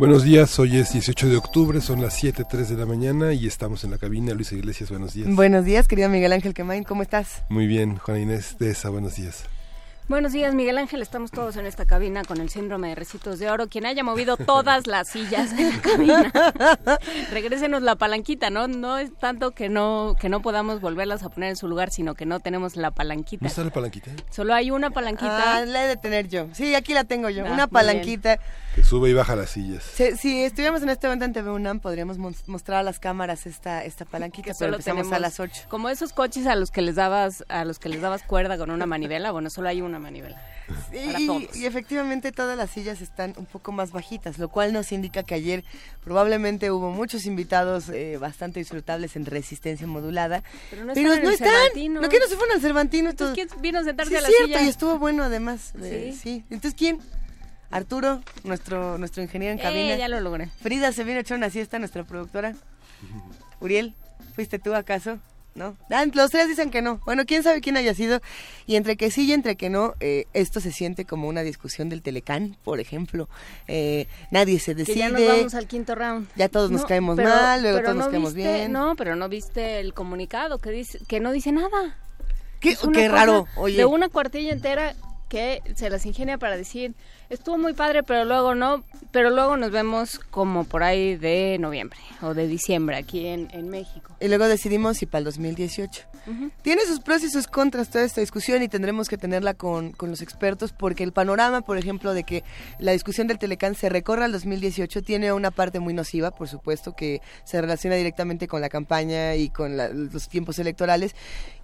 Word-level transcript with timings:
Buenos 0.00 0.22
días, 0.24 0.58
hoy 0.58 0.78
es 0.78 0.94
18 0.94 1.28
de 1.28 1.36
octubre, 1.36 1.78
son 1.82 2.00
las 2.00 2.24
7.03 2.24 2.68
de 2.68 2.76
la 2.78 2.86
mañana 2.86 3.34
y 3.34 3.46
estamos 3.46 3.84
en 3.84 3.90
la 3.90 3.98
cabina. 3.98 4.32
Luisa 4.32 4.54
Iglesias, 4.54 4.88
buenos 4.88 5.12
días. 5.12 5.28
Buenos 5.30 5.66
días, 5.66 5.86
querido 5.86 6.08
Miguel 6.08 6.32
Ángel 6.32 6.54
Quemain, 6.54 6.84
¿cómo 6.84 7.02
estás? 7.02 7.42
Muy 7.50 7.66
bien, 7.66 7.98
Juana 7.98 8.18
Inés 8.18 8.56
de 8.58 8.70
esa, 8.70 8.88
buenos 8.88 9.16
días. 9.16 9.44
Buenos 10.10 10.32
días, 10.32 10.56
Miguel 10.56 10.76
Ángel. 10.76 11.02
Estamos 11.02 11.30
todos 11.30 11.54
en 11.54 11.66
esta 11.66 11.84
cabina 11.84 12.24
con 12.24 12.40
el 12.40 12.50
síndrome 12.50 12.88
de 12.88 12.94
recitos 12.96 13.38
de 13.38 13.48
oro. 13.48 13.68
Quien 13.68 13.86
haya 13.86 14.02
movido 14.02 14.36
todas 14.36 14.88
las 14.88 15.08
sillas 15.08 15.56
de 15.56 15.70
la 15.70 15.80
cabina, 15.80 16.32
regrésenos 17.30 17.80
la 17.82 17.94
palanquita, 17.94 18.50
¿no? 18.50 18.66
No 18.66 18.98
es 18.98 19.16
tanto 19.16 19.52
que 19.52 19.68
no 19.68 20.16
que 20.20 20.28
no 20.28 20.42
podamos 20.42 20.80
volverlas 20.80 21.22
a 21.22 21.28
poner 21.28 21.50
en 21.50 21.56
su 21.56 21.68
lugar, 21.68 21.92
sino 21.92 22.16
que 22.16 22.26
no 22.26 22.40
tenemos 22.40 22.74
la 22.74 22.90
palanquita. 22.90 23.44
¿No 23.44 23.46
está 23.46 23.62
la 23.62 23.70
palanquita? 23.70 24.10
Solo 24.30 24.52
hay 24.52 24.72
una 24.72 24.90
palanquita. 24.90 25.58
Ah, 25.58 25.64
la 25.64 25.84
he 25.84 25.86
de 25.86 25.96
tener 25.96 26.26
yo. 26.26 26.48
Sí, 26.54 26.74
aquí 26.74 26.92
la 26.92 27.04
tengo 27.04 27.30
yo. 27.30 27.46
Ah, 27.46 27.52
una 27.52 27.68
palanquita. 27.68 28.40
Que 28.74 28.82
sube 28.82 29.10
y 29.10 29.12
baja 29.12 29.36
las 29.36 29.50
sillas. 29.50 29.84
si 29.84 30.42
estuviéramos 30.42 30.82
en 30.82 30.88
este 30.88 31.06
momento 31.06 31.24
en 31.24 31.32
TV 31.32 31.50
UNAM, 31.50 31.78
podríamos 31.78 32.18
mostrar 32.48 32.80
a 32.80 32.82
las 32.82 32.98
cámaras 32.98 33.46
esta 33.46 33.84
esta 33.84 34.06
palanquita, 34.06 34.54
pero 34.58 34.72
empezamos 34.72 35.12
a 35.12 35.20
las 35.20 35.38
8. 35.38 35.66
Como 35.68 35.88
esos 35.88 36.12
coches 36.12 36.48
a 36.48 36.56
los 36.56 36.72
que 36.72 36.82
les 36.82 36.96
dabas 36.96 37.44
a 37.48 37.64
los 37.64 37.78
que 37.78 37.88
les 37.88 38.00
dabas 38.00 38.24
cuerda 38.24 38.58
con 38.58 38.72
una 38.72 38.86
manivela, 38.86 39.30
bueno, 39.30 39.50
solo 39.50 39.68
hay 39.68 39.82
una 39.82 39.99
manivela. 40.00 40.40
Y, 40.92 41.64
efectivamente 41.64 42.32
todas 42.32 42.56
las 42.56 42.70
sillas 42.70 43.00
están 43.00 43.34
un 43.36 43.46
poco 43.46 43.72
más 43.72 43.92
bajitas, 43.92 44.38
lo 44.38 44.48
cual 44.48 44.72
nos 44.72 44.92
indica 44.92 45.22
que 45.22 45.34
ayer 45.34 45.64
probablemente 46.04 46.70
hubo 46.70 46.90
muchos 46.90 47.26
invitados 47.26 47.88
eh, 47.88 48.16
bastante 48.18 48.60
disfrutables 48.60 49.16
en 49.16 49.26
resistencia 49.26 49.86
modulada. 49.86 50.42
Pero 50.70 50.84
no, 50.84 50.92
están. 50.92 51.54
¿No 51.92 52.08
que 52.08 52.18
no 52.18 52.26
se 52.26 52.36
fueron 52.36 52.56
al 52.56 52.60
Cervantino? 52.60 53.10
Entonces, 53.10 53.34
¿quién 53.34 53.62
vino 53.62 53.78
a 53.78 53.84
sentarse 53.84 54.16
a 54.16 54.20
la 54.20 54.28
cierto, 54.28 54.64
y 54.64 54.68
estuvo 54.68 54.98
bueno 54.98 55.24
además. 55.24 55.72
¿Sí? 56.20 56.44
Entonces, 56.50 56.74
¿quién? 56.74 56.98
Arturo, 57.70 58.20
nuestro 58.42 58.98
nuestro 58.98 59.22
ingeniero 59.22 59.52
en 59.52 59.58
cabina. 59.58 59.94
Eh, 59.94 59.98
ya 59.98 60.08
lo 60.08 60.20
logré. 60.20 60.48
Frida 60.60 60.92
se 60.92 61.04
vino 61.04 61.18
a 61.18 61.20
echar 61.20 61.36
una 61.36 61.50
siesta, 61.50 61.78
nuestra 61.78 62.04
productora. 62.04 62.54
Uriel, 63.60 63.94
¿fuiste 64.34 64.58
tú 64.58 64.74
acaso? 64.74 65.18
¿No? 65.60 65.76
Ah, 65.90 66.06
los 66.12 66.30
tres 66.30 66.48
dicen 66.48 66.70
que 66.70 66.82
no. 66.82 67.00
Bueno, 67.04 67.24
quién 67.26 67.42
sabe 67.42 67.60
quién 67.60 67.76
haya 67.76 67.94
sido. 67.94 68.20
Y 68.66 68.76
entre 68.76 68.96
que 68.96 69.10
sí 69.10 69.26
y 69.26 69.32
entre 69.32 69.56
que 69.56 69.68
no, 69.68 69.94
eh, 70.00 70.24
esto 70.32 70.58
se 70.58 70.72
siente 70.72 71.04
como 71.04 71.28
una 71.28 71.42
discusión 71.42 71.88
del 71.88 72.02
Telecán, 72.02 72.56
por 72.64 72.80
ejemplo. 72.80 73.28
Eh, 73.68 74.06
nadie 74.30 74.58
se 74.58 74.74
decide. 74.74 74.98
ya 74.98 75.08
nos 75.10 75.26
vamos 75.26 75.54
al 75.54 75.68
quinto 75.68 75.94
round. 75.94 76.28
Ya 76.34 76.48
todos 76.48 76.70
nos 76.70 76.84
caemos 76.84 77.16
mal, 77.16 77.62
luego 77.62 77.80
todos 77.82 77.94
nos 77.94 78.08
caemos 78.08 78.34
bien. 78.34 78.72
No, 78.72 78.96
pero 78.96 79.14
no 79.14 79.28
viste 79.28 79.80
el 79.80 79.94
comunicado 79.94 80.58
que 80.58 80.70
dice 80.70 80.98
que 81.06 81.20
no 81.20 81.30
dice 81.30 81.52
nada. 81.52 81.98
Qué, 82.58 82.76
qué 82.92 83.08
raro, 83.08 83.46
oye. 83.56 83.76
De 83.76 83.84
una 83.84 84.08
cuartilla 84.08 84.52
entera 84.52 84.94
que 85.28 85.62
se 85.76 85.88
las 85.90 86.04
ingenia 86.06 86.38
para 86.38 86.56
decir 86.56 86.94
estuvo 87.30 87.56
muy 87.56 87.72
padre, 87.72 88.02
pero 88.02 88.24
luego 88.24 88.54
no, 88.54 88.84
pero 89.12 89.30
luego 89.30 89.56
nos 89.56 89.70
vemos 89.70 90.18
como 90.30 90.64
por 90.64 90.82
ahí 90.82 91.16
de 91.16 91.56
noviembre 91.58 91.98
o 92.20 92.34
de 92.34 92.46
diciembre 92.46 92.96
aquí 92.96 93.26
en, 93.26 93.48
en 93.52 93.68
México. 93.68 94.14
Y 94.20 94.28
luego 94.28 94.46
decidimos 94.46 94.98
si 94.98 95.06
para 95.06 95.20
el 95.20 95.24
2018. 95.24 96.10
Tiene 96.62 96.82
sus 96.86 97.00
pros 97.00 97.24
y 97.24 97.30
sus 97.30 97.46
contras 97.46 97.88
toda 97.88 98.04
esta 98.04 98.20
discusión 98.20 98.62
y 98.62 98.68
tendremos 98.68 99.08
que 99.08 99.16
tenerla 99.16 99.54
con, 99.54 99.92
con, 99.92 100.10
los 100.10 100.20
expertos 100.20 100.72
porque 100.72 101.02
el 101.02 101.12
panorama, 101.12 101.62
por 101.62 101.78
ejemplo, 101.78 102.12
de 102.14 102.24
que 102.24 102.44
la 102.78 102.92
discusión 102.92 103.26
del 103.26 103.38
Telecán 103.38 103.74
se 103.74 103.88
recorra 103.88 104.26
al 104.26 104.32
2018 104.32 105.02
tiene 105.02 105.32
una 105.32 105.50
parte 105.50 105.80
muy 105.80 105.94
nociva, 105.94 106.30
por 106.30 106.46
supuesto, 106.46 106.94
que 106.94 107.20
se 107.44 107.60
relaciona 107.60 107.96
directamente 107.96 108.48
con 108.48 108.60
la 108.60 108.68
campaña 108.68 109.34
y 109.34 109.48
con 109.48 109.76
los 109.76 110.28
tiempos 110.28 110.58
electorales. 110.58 111.14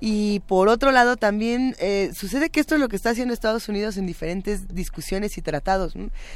Y 0.00 0.40
por 0.40 0.68
otro 0.68 0.90
lado, 0.90 1.16
también 1.16 1.76
eh, 1.78 2.10
sucede 2.14 2.50
que 2.50 2.60
esto 2.60 2.74
es 2.74 2.80
lo 2.80 2.88
que 2.88 2.96
está 2.96 3.10
haciendo 3.10 3.34
Estados 3.34 3.68
Unidos 3.68 3.96
en 3.98 4.06
diferentes 4.06 4.74
discusiones 4.74 5.36
y 5.38 5.42
tratados. 5.56 5.94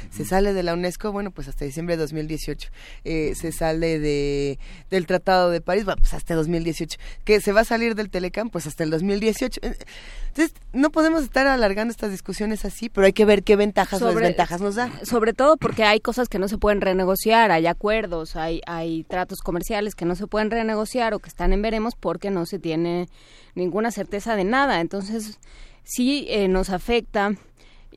Se 0.09 0.25
sale 0.25 0.53
de 0.53 0.63
la 0.63 0.73
UNESCO, 0.73 1.11
bueno, 1.11 1.31
pues 1.31 1.47
hasta 1.47 1.65
diciembre 1.65 1.95
de 1.95 2.01
2018. 2.01 2.69
Eh, 3.03 3.33
se 3.35 3.51
sale 3.51 3.99
de, 3.99 4.57
del 4.89 5.05
Tratado 5.05 5.51
de 5.51 5.61
París, 5.61 5.85
bueno, 5.85 5.99
pues 5.99 6.13
hasta 6.13 6.33
2018. 6.33 6.97
Que 7.23 7.39
se 7.39 7.51
va 7.51 7.61
a 7.61 7.65
salir 7.65 7.95
del 7.95 8.09
Telecam, 8.09 8.49
pues 8.49 8.65
hasta 8.65 8.83
el 8.83 8.89
2018. 8.89 9.61
Entonces, 9.63 10.55
no 10.73 10.89
podemos 10.89 11.23
estar 11.23 11.45
alargando 11.45 11.91
estas 11.91 12.11
discusiones 12.11 12.65
así, 12.65 12.89
pero 12.89 13.05
hay 13.05 13.13
que 13.13 13.25
ver 13.25 13.43
qué 13.43 13.55
ventajas 13.55 14.01
o 14.01 14.07
desventajas 14.07 14.61
nos 14.61 14.75
da. 14.75 14.91
Sobre 15.03 15.33
todo 15.33 15.57
porque 15.57 15.83
hay 15.83 15.99
cosas 15.99 16.27
que 16.27 16.39
no 16.39 16.47
se 16.47 16.57
pueden 16.57 16.81
renegociar, 16.81 17.51
hay 17.51 17.67
acuerdos, 17.67 18.35
hay, 18.35 18.61
hay 18.65 19.03
tratos 19.03 19.39
comerciales 19.39 19.93
que 19.93 20.05
no 20.05 20.15
se 20.15 20.27
pueden 20.27 20.49
renegociar 20.49 21.13
o 21.13 21.19
que 21.19 21.29
están 21.29 21.53
en 21.53 21.61
veremos 21.61 21.95
porque 21.95 22.31
no 22.31 22.45
se 22.45 22.59
tiene 22.59 23.07
ninguna 23.53 23.91
certeza 23.91 24.35
de 24.35 24.45
nada. 24.45 24.81
Entonces, 24.81 25.39
sí 25.83 26.25
eh, 26.29 26.47
nos 26.47 26.69
afecta 26.69 27.35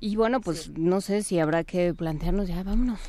y 0.00 0.16
bueno, 0.16 0.41
pues 0.41 0.71
no 0.71 1.00
sé 1.00 1.22
si 1.22 1.38
habrá 1.38 1.65
que 1.65 1.94
plantearnos 1.94 2.49
ya, 2.49 2.62
vámonos. 2.62 3.00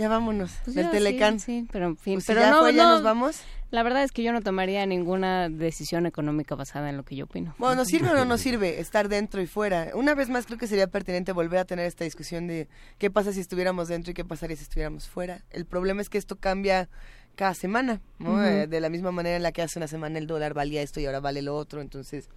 Ya 0.00 0.08
vámonos, 0.08 0.50
pues 0.64 0.74
del 0.74 0.90
Telecán. 0.90 1.40
Sí, 1.40 1.68
pero 1.70 1.84
en 1.84 1.96
fin. 1.98 2.14
Pues 2.14 2.26
pero 2.26 2.40
ya 2.40 2.50
no, 2.50 2.60
fue, 2.60 2.74
ya 2.74 2.88
nos 2.88 3.02
vamos. 3.02 3.42
La 3.70 3.82
verdad 3.82 4.02
es 4.02 4.12
que 4.12 4.22
yo 4.22 4.32
no 4.32 4.40
tomaría 4.40 4.86
ninguna 4.86 5.50
decisión 5.50 6.06
económica 6.06 6.54
basada 6.54 6.88
en 6.88 6.96
lo 6.96 7.04
que 7.04 7.16
yo 7.16 7.26
opino. 7.26 7.54
Bueno, 7.58 7.74
¿nos 7.76 7.88
sirve 7.88 8.08
o 8.08 8.14
no 8.14 8.24
nos 8.24 8.40
sirve 8.40 8.80
estar 8.80 9.10
dentro 9.10 9.42
y 9.42 9.46
fuera? 9.46 9.90
Una 9.94 10.14
vez 10.14 10.30
más 10.30 10.46
creo 10.46 10.58
que 10.58 10.66
sería 10.66 10.86
pertinente 10.86 11.32
volver 11.32 11.60
a 11.60 11.64
tener 11.66 11.84
esta 11.84 12.04
discusión 12.04 12.46
de 12.46 12.66
qué 12.96 13.10
pasa 13.10 13.34
si 13.34 13.40
estuviéramos 13.40 13.88
dentro 13.88 14.12
y 14.12 14.14
qué 14.14 14.24
pasaría 14.24 14.56
si 14.56 14.62
estuviéramos 14.62 15.06
fuera. 15.06 15.44
El 15.50 15.66
problema 15.66 16.00
es 16.00 16.08
que 16.08 16.16
esto 16.16 16.36
cambia 16.36 16.88
cada 17.36 17.52
semana, 17.52 18.00
¿no? 18.18 18.42
Eh, 18.42 18.66
de 18.66 18.80
la 18.80 18.88
misma 18.88 19.12
manera 19.12 19.36
en 19.36 19.42
la 19.42 19.52
que 19.52 19.60
hace 19.60 19.78
una 19.78 19.86
semana 19.86 20.18
el 20.18 20.26
dólar 20.26 20.54
valía 20.54 20.80
esto 20.80 20.98
y 20.98 21.04
ahora 21.04 21.20
vale 21.20 21.42
lo 21.42 21.54
otro, 21.54 21.82
entonces 21.82 22.30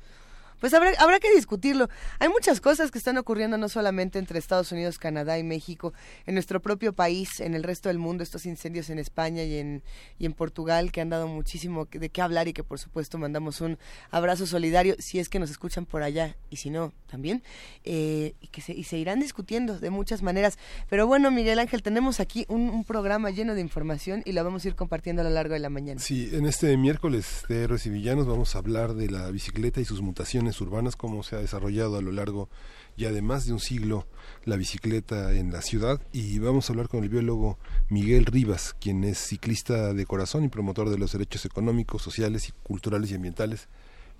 pues 0.63 0.73
habrá, 0.73 0.93
habrá 0.99 1.19
que 1.19 1.29
discutirlo. 1.35 1.89
Hay 2.19 2.29
muchas 2.29 2.61
cosas 2.61 2.89
que 2.89 2.97
están 2.97 3.17
ocurriendo 3.17 3.57
no 3.57 3.67
solamente 3.67 4.17
entre 4.17 4.39
Estados 4.39 4.71
Unidos, 4.71 4.97
Canadá 4.97 5.37
y 5.37 5.43
México, 5.43 5.91
en 6.25 6.35
nuestro 6.35 6.61
propio 6.61 6.93
país, 6.93 7.41
en 7.41 7.53
el 7.53 7.63
resto 7.63 7.89
del 7.89 7.99
mundo, 7.99 8.23
estos 8.23 8.45
incendios 8.45 8.89
en 8.89 8.97
España 8.97 9.43
y 9.43 9.57
en, 9.57 9.83
y 10.19 10.25
en 10.25 10.31
Portugal 10.31 10.93
que 10.93 11.01
han 11.01 11.09
dado 11.09 11.27
muchísimo 11.27 11.85
de 11.91 12.07
qué 12.07 12.21
hablar 12.21 12.47
y 12.47 12.53
que 12.53 12.63
por 12.63 12.79
supuesto 12.79 13.17
mandamos 13.17 13.59
un 13.59 13.77
abrazo 14.09 14.47
solidario 14.47 14.95
si 14.99 15.19
es 15.19 15.27
que 15.27 15.37
nos 15.37 15.51
escuchan 15.51 15.85
por 15.85 16.01
allá 16.01 16.37
y 16.49 16.55
si 16.55 16.69
no, 16.69 16.93
también, 17.07 17.43
eh, 17.83 18.33
y 18.39 18.47
que 18.47 18.61
se, 18.61 18.71
y 18.71 18.85
se 18.85 18.97
irán 18.97 19.19
discutiendo 19.19 19.77
de 19.77 19.89
muchas 19.89 20.21
maneras. 20.21 20.57
Pero 20.89 21.07
bueno, 21.07 21.29
Miguel 21.29 21.59
Ángel, 21.59 21.83
tenemos 21.83 22.21
aquí 22.21 22.45
un, 22.47 22.85
programa 22.85 23.31
lleno 23.31 23.53
de 23.53 23.59
información 23.59 24.21
y 24.23 24.31
la 24.31 24.43
vamos 24.43 24.63
a 24.63 24.69
ir 24.69 24.75
compartiendo 24.75 25.23
a 25.23 25.25
lo 25.25 25.31
largo 25.31 25.55
de 25.55 25.59
la 25.59 25.69
mañana. 25.69 25.99
Sí, 25.99 26.29
en 26.31 26.45
este 26.45 26.77
miércoles 26.77 27.43
de 27.49 27.63
Héroes 27.63 27.85
y 27.85 27.89
Villanos 27.89 28.27
vamos 28.27 28.55
a 28.55 28.59
hablar 28.59 28.93
de 28.93 29.09
la 29.09 29.29
bicicleta 29.29 29.81
y 29.81 29.85
sus 29.85 30.01
mutaciones 30.01 30.52
urbanas, 30.61 30.95
cómo 30.95 31.23
se 31.23 31.35
ha 31.35 31.39
desarrollado 31.39 31.97
a 31.97 32.01
lo 32.01 32.11
largo 32.11 32.49
ya 32.97 33.11
de 33.11 33.21
más 33.21 33.45
de 33.45 33.53
un 33.53 33.59
siglo 33.59 34.07
la 34.45 34.55
bicicleta 34.55 35.33
en 35.33 35.51
la 35.51 35.61
ciudad. 35.61 36.01
Y 36.11 36.39
vamos 36.39 36.69
a 36.69 36.73
hablar 36.73 36.87
con 36.89 37.03
el 37.03 37.09
biólogo 37.09 37.57
Miguel 37.89 38.25
Rivas, 38.25 38.75
quien 38.79 39.03
es 39.03 39.17
ciclista 39.17 39.93
de 39.93 40.05
corazón 40.05 40.43
y 40.43 40.49
promotor 40.49 40.89
de 40.89 40.97
los 40.97 41.11
derechos 41.11 41.45
económicos, 41.45 42.01
sociales, 42.01 42.49
y 42.49 42.51
culturales 42.63 43.11
y 43.11 43.15
ambientales 43.15 43.67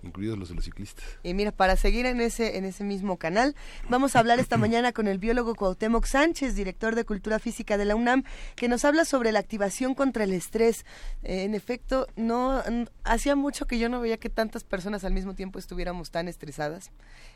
incluidos 0.04 0.38
los 0.38 0.50
de 0.50 0.56
los 0.56 0.66
ciclistas. 0.66 1.04
Y 1.24 1.34
mira, 1.34 1.52
para 1.52 1.76
seguir 1.76 2.06
en 2.06 2.22
ese, 2.22 2.58
en 2.58 2.66
ese 2.66 2.84
mismo 2.84 3.18
canal, 3.18 3.56
vamos 3.90 4.16
a 4.16 4.20
hablar 4.20 4.40
esta 4.40 4.58
mañana 4.58 4.92
con 4.92 5.08
el 5.08 5.18
biólogo 5.18 5.56
Cuauhtémoc 5.56 6.06
Sánchez, 6.06 6.56
director 6.56 6.96
de 6.96 7.06
Cultura 7.06 7.40
Física 7.40 7.78
de 7.78 7.86
la 7.86 7.96
UNAM, 7.96 8.24
que 8.56 8.68
nos 8.68 8.86
habla 8.86 9.06
sobre 9.06 9.32
la 9.32 9.40
activación 9.40 9.96
contra 9.96 10.26
el 10.26 10.34
estrés. 10.34 10.86
Eh, 11.24 11.44
en 11.44 11.56
efecto, 11.56 12.08
no 12.16 12.62
hacía 13.04 13.36
mucho 13.36 13.66
que 13.66 13.80
yo 13.80 13.90
no 13.90 14.02
veía 14.02 14.18
que 14.18 14.30
tantas 14.30 14.64
personas 14.64 15.04
al 15.04 15.14
mismo 15.14 15.34
tiempo 15.34 15.60
estuviéramos 15.60 16.12
tan 16.12 16.28
estresadas. 16.28 16.92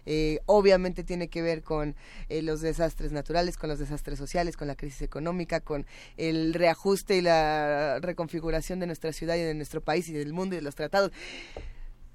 Eh, 0.05 0.39
obviamente 0.45 1.03
tiene 1.03 1.27
que 1.27 1.41
ver 1.41 1.63
con 1.63 1.95
eh, 2.29 2.41
los 2.41 2.61
desastres 2.61 3.11
naturales, 3.11 3.57
con 3.57 3.69
los 3.69 3.79
desastres 3.79 4.17
sociales, 4.17 4.57
con 4.57 4.67
la 4.67 4.75
crisis 4.75 5.01
económica, 5.01 5.59
con 5.59 5.85
el 6.17 6.53
reajuste 6.53 7.17
y 7.17 7.21
la 7.21 7.99
reconfiguración 7.99 8.79
de 8.79 8.87
nuestra 8.87 9.13
ciudad 9.13 9.35
y 9.35 9.41
de 9.41 9.53
nuestro 9.53 9.81
país 9.81 10.07
y 10.09 10.13
del 10.13 10.33
mundo 10.33 10.55
y 10.55 10.57
de 10.57 10.63
los 10.63 10.75
tratados 10.75 11.11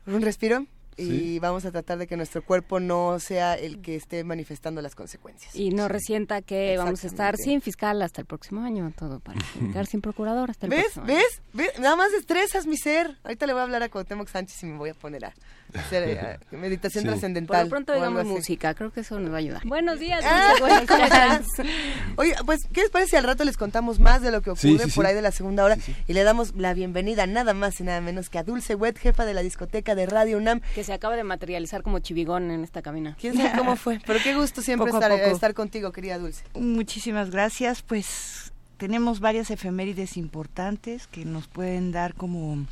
un 0.06 0.22
respiro 0.22 0.66
y 0.96 1.38
vamos 1.38 1.64
a 1.64 1.72
tratar 1.72 1.98
de 1.98 2.06
que 2.06 2.16
nuestro 2.16 2.44
cuerpo 2.44 2.80
no 2.80 3.18
sea 3.18 3.54
el 3.54 3.80
que 3.80 3.96
esté 3.96 4.24
manifestando 4.24 4.82
las 4.82 4.94
consecuencias. 4.94 5.54
Y 5.54 5.70
no 5.70 5.88
resienta 5.88 6.42
que 6.42 6.76
vamos 6.76 7.04
a 7.04 7.06
estar 7.06 7.36
sin 7.36 7.60
fiscal 7.62 8.02
hasta 8.02 8.20
el 8.20 8.26
próximo 8.26 8.62
año, 8.62 8.92
todo 8.96 9.20
para 9.20 9.38
estar 9.66 9.86
sin 9.86 10.00
procurador 10.00 10.50
hasta 10.50 10.66
el 10.66 10.70
¿Ves? 10.70 10.82
próximo 10.92 11.06
¿Ves? 11.06 11.42
¿Ves? 11.52 11.78
Nada 11.78 11.96
más 11.96 12.12
estresas 12.12 12.66
mi 12.66 12.76
ser. 12.76 13.16
Ahorita 13.24 13.46
le 13.46 13.52
voy 13.52 13.60
a 13.60 13.64
hablar 13.64 13.82
a 13.82 13.88
Cuauhtémoc 13.88 14.28
Sánchez 14.28 14.62
y 14.62 14.66
me 14.66 14.78
voy 14.78 14.90
a 14.90 14.94
poner 14.94 15.24
a 15.24 15.34
eh, 15.92 16.38
meditación 16.52 17.02
Sí. 17.04 17.08
trascendental. 17.08 17.56
Por 17.56 17.64
lo 17.64 17.70
pronto 17.70 17.94
digamos 17.94 18.24
música, 18.24 18.74
creo 18.74 18.92
que 18.92 19.00
eso 19.00 19.18
nos 19.18 19.30
va 19.30 19.36
a 19.36 19.38
ayudar. 19.38 19.66
Buenos 19.66 19.98
días, 19.98 20.22
Ah. 20.26 20.54
Tardes. 20.86 21.46
Oye, 22.16 22.34
pues, 22.44 22.60
¿qué 22.72 22.82
les 22.82 22.90
parece 22.90 23.10
si 23.10 23.16
al 23.16 23.24
rato 23.24 23.44
les 23.44 23.56
contamos 23.56 23.98
más 23.98 24.22
de 24.22 24.30
lo 24.30 24.42
que 24.42 24.50
ocurre 24.50 24.78
sí, 24.84 24.90
por 24.94 25.04
sí. 25.04 25.08
ahí 25.10 25.14
de 25.14 25.22
la 25.22 25.30
segunda 25.32 25.64
hora 25.64 25.76
y 26.06 26.12
le 26.12 26.22
damos 26.22 26.54
la 26.56 26.74
bienvenida 26.74 27.26
nada 27.26 27.54
más 27.54 27.80
y 27.80 27.84
nada 27.84 28.00
menos 28.00 28.28
que 28.30 28.38
a 28.38 28.42
Dulce 28.42 28.74
Wet, 28.74 28.98
jefa 28.98 29.24
de 29.24 29.34
la 29.34 29.42
discoteca 29.42 29.94
de 29.94 30.06
Radio 30.06 30.36
UNAM. 30.38 30.60
que 30.74 30.84
se 30.84 30.92
acaba 30.92 31.16
de 31.16 31.24
materializar 31.24 31.82
como 31.82 31.98
chivigón 32.00 32.50
en 32.50 32.64
esta 32.64 32.82
cabina. 32.82 33.16
¿Quién 33.20 33.36
sabe 33.36 33.52
cómo 33.56 33.76
fue? 33.76 34.00
Pero 34.06 34.18
qué 34.22 34.34
gusto 34.34 34.62
siempre 34.62 34.90
estar, 34.90 35.10
poco. 35.10 35.24
estar 35.24 35.54
contigo, 35.54 35.92
querida 35.92 36.18
Dulce. 36.18 36.44
Muchísimas 36.54 37.30
gracias. 37.30 37.82
Pues 37.82 38.52
tenemos 38.76 39.20
varias 39.20 39.50
efemérides 39.50 40.16
importantes 40.16 41.06
que 41.06 41.24
nos 41.24 41.46
pueden 41.48 41.92
dar 41.92 42.14
como 42.14 42.66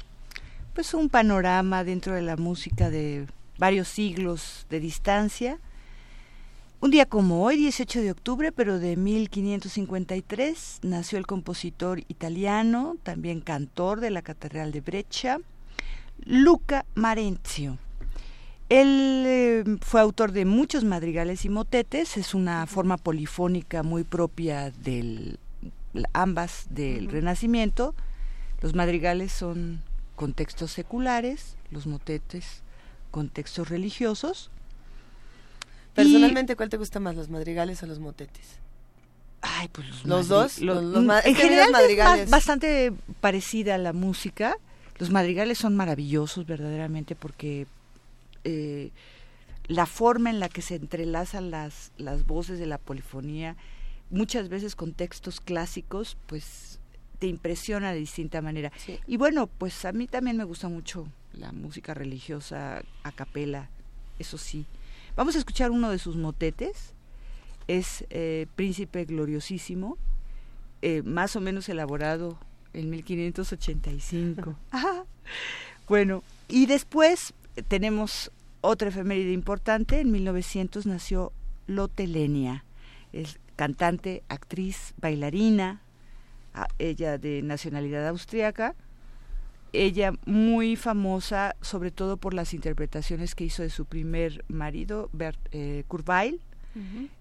pues 0.74 0.94
un 0.94 1.08
panorama 1.08 1.84
dentro 1.84 2.14
de 2.14 2.22
la 2.22 2.36
música 2.36 2.90
de 2.90 3.26
varios 3.58 3.88
siglos 3.88 4.66
de 4.70 4.80
distancia. 4.80 5.58
Un 6.80 6.90
día 6.90 7.04
como 7.04 7.44
hoy, 7.44 7.56
18 7.56 8.00
de 8.00 8.10
octubre, 8.10 8.52
pero 8.52 8.78
de 8.78 8.96
1553, 8.96 10.78
nació 10.82 11.18
el 11.18 11.26
compositor 11.26 12.00
italiano, 12.08 12.96
también 13.02 13.42
cantor 13.42 14.00
de 14.00 14.10
la 14.10 14.22
Catedral 14.22 14.72
de 14.72 14.80
Breccia, 14.80 15.40
Luca 16.24 16.86
Marenzio. 16.94 17.76
Él 18.70 19.24
eh, 19.26 19.64
fue 19.82 20.00
autor 20.00 20.32
de 20.32 20.46
muchos 20.46 20.84
madrigales 20.84 21.44
y 21.44 21.50
motetes, 21.50 22.16
es 22.16 22.34
una 22.34 22.66
forma 22.66 22.96
polifónica 22.96 23.82
muy 23.82 24.04
propia 24.04 24.70
de 24.70 25.36
ambas 26.12 26.66
del 26.70 27.10
Renacimiento. 27.10 27.94
Los 28.62 28.74
madrigales 28.74 29.32
son 29.32 29.82
contextos 30.20 30.70
seculares, 30.70 31.56
los 31.70 31.86
motetes 31.86 32.60
contextos 33.10 33.70
religiosos. 33.70 34.50
Personalmente, 35.94 36.56
¿cuál 36.56 36.68
te 36.68 36.76
gusta 36.76 37.00
más, 37.00 37.16
los 37.16 37.30
madrigales 37.30 37.82
o 37.82 37.86
los 37.86 37.98
motetes? 38.00 38.58
Ay, 39.40 39.68
pues 39.68 39.88
los, 39.88 40.04
¿Los 40.04 40.28
dos? 40.28 40.58
lo- 40.60 40.74
Los- 40.74 40.84
los 40.92 41.04
ma- 41.04 41.20
en 41.20 41.32
es 41.32 41.38
general 41.38 41.72
los 41.72 41.80
es 41.80 41.86
madrigales- 41.88 42.24
ba- 42.30 42.36
bastante 42.36 42.92
parecida 43.22 43.76
a 43.76 43.78
la 43.78 43.94
música. 43.94 44.56
Los 44.98 45.08
madrigales 45.10 45.56
son 45.56 45.74
maravillosos 45.74 46.44
verdaderamente 46.44 47.14
porque 47.16 47.66
eh, 48.44 48.90
la 49.68 49.86
forma 49.86 50.28
en 50.28 50.38
la 50.38 50.50
que 50.50 50.60
se 50.60 50.74
entrelazan 50.74 51.50
las, 51.50 51.92
las 51.96 52.26
voces 52.26 52.58
de 52.58 52.66
la 52.66 52.76
polifonía, 52.76 53.56
muchas 54.10 54.50
veces 54.50 54.76
con 54.76 54.92
textos 54.92 55.40
clásicos, 55.40 56.18
pues 56.26 56.78
te 57.20 57.28
impresiona 57.28 57.92
de 57.92 58.00
distinta 58.00 58.42
manera. 58.42 58.72
Sí. 58.78 58.98
Y 59.06 59.16
bueno, 59.18 59.46
pues 59.46 59.84
a 59.84 59.92
mí 59.92 60.08
también 60.08 60.36
me 60.36 60.44
gusta 60.44 60.68
mucho 60.68 61.06
la 61.32 61.52
música 61.52 61.94
religiosa 61.94 62.82
a 63.04 63.12
capela, 63.12 63.68
eso 64.18 64.38
sí. 64.38 64.66
Vamos 65.14 65.36
a 65.36 65.38
escuchar 65.38 65.70
uno 65.70 65.90
de 65.90 65.98
sus 65.98 66.16
motetes, 66.16 66.94
es 67.68 68.04
eh, 68.10 68.46
Príncipe 68.56 69.04
Gloriosísimo, 69.04 69.98
eh, 70.82 71.02
más 71.02 71.36
o 71.36 71.40
menos 71.40 71.68
elaborado 71.68 72.38
en 72.72 72.90
1585. 72.90 74.56
Ajá. 74.70 75.04
Bueno, 75.86 76.24
y 76.48 76.66
después 76.66 77.34
eh, 77.56 77.62
tenemos 77.62 78.32
otra 78.62 78.88
efeméride 78.88 79.32
importante, 79.32 80.00
en 80.00 80.10
1900 80.10 80.86
nació 80.86 81.32
Lotte 81.66 82.06
Lenia, 82.06 82.64
es 83.12 83.38
cantante, 83.56 84.22
actriz, 84.28 84.94
bailarina, 84.98 85.82
ella 86.78 87.18
de 87.18 87.42
nacionalidad 87.42 88.06
austriaca, 88.08 88.74
ella 89.72 90.12
muy 90.26 90.74
famosa 90.76 91.54
sobre 91.60 91.90
todo 91.90 92.16
por 92.16 92.34
las 92.34 92.54
interpretaciones 92.54 93.34
que 93.34 93.44
hizo 93.44 93.62
de 93.62 93.70
su 93.70 93.84
primer 93.84 94.44
marido, 94.48 95.08
Bert 95.12 95.38
eh, 95.52 95.84
Kurt 95.88 96.08
Weill, 96.08 96.40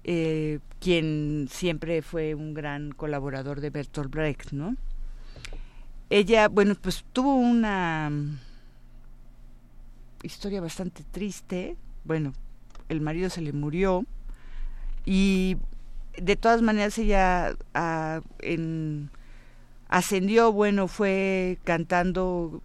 eh, 0.04 0.60
quien 0.80 1.48
siempre 1.50 2.02
fue 2.02 2.36
un 2.36 2.54
gran 2.54 2.92
colaborador 2.92 3.62
de 3.62 3.70
Bertolt 3.72 4.12
Brecht, 4.12 4.52
¿no? 4.52 4.76
Ella, 6.12 6.48
bueno, 6.50 6.76
pues 6.76 7.04
tuvo 7.14 7.36
una 7.36 8.12
historia 10.24 10.62
bastante 10.62 11.04
triste. 11.12 11.76
Bueno, 12.04 12.34
el 12.90 13.02
marido 13.02 13.30
se 13.30 13.42
le 13.42 13.54
murió 13.54 14.06
y 15.06 15.58
de 16.18 16.36
todas 16.36 16.62
maneras 16.62 16.98
ella 16.98 17.56
ah, 17.74 18.22
en- 18.40 19.10
ascendió, 19.90 20.54
bueno, 20.54 20.88
fue 20.88 21.60
cantando, 21.66 22.62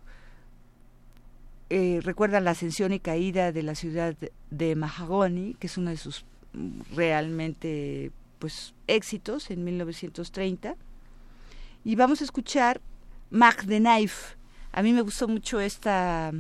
eh, 1.71 2.01
recuerdan 2.03 2.45
la 2.45 2.53
ascensión 2.53 2.93
y 2.93 3.01
caída 3.01 3.51
de 3.51 3.63
la 3.63 3.75
ciudad 3.75 4.15
de 4.51 4.77
Mahagoni, 4.77 5.55
que 5.55 5.67
es 5.67 5.77
uno 5.77 5.91
de 5.91 5.97
sus 5.97 6.25
mm, 6.53 6.95
realmente 6.95 8.13
pues 8.39 8.75
éxitos 8.87 9.51
en 9.51 9.65
1930 9.65 10.77
y 11.85 11.97
vamos 11.97 12.21
a 12.23 12.25
escuchar 12.25 12.81
Mac 13.31 13.67
the 13.67 13.79
Knife. 13.79 14.37
A 14.73 14.83
mí 14.83 14.93
me 14.93 15.03
gustó 15.03 15.29
mucho 15.29 15.61
esta 15.61 16.33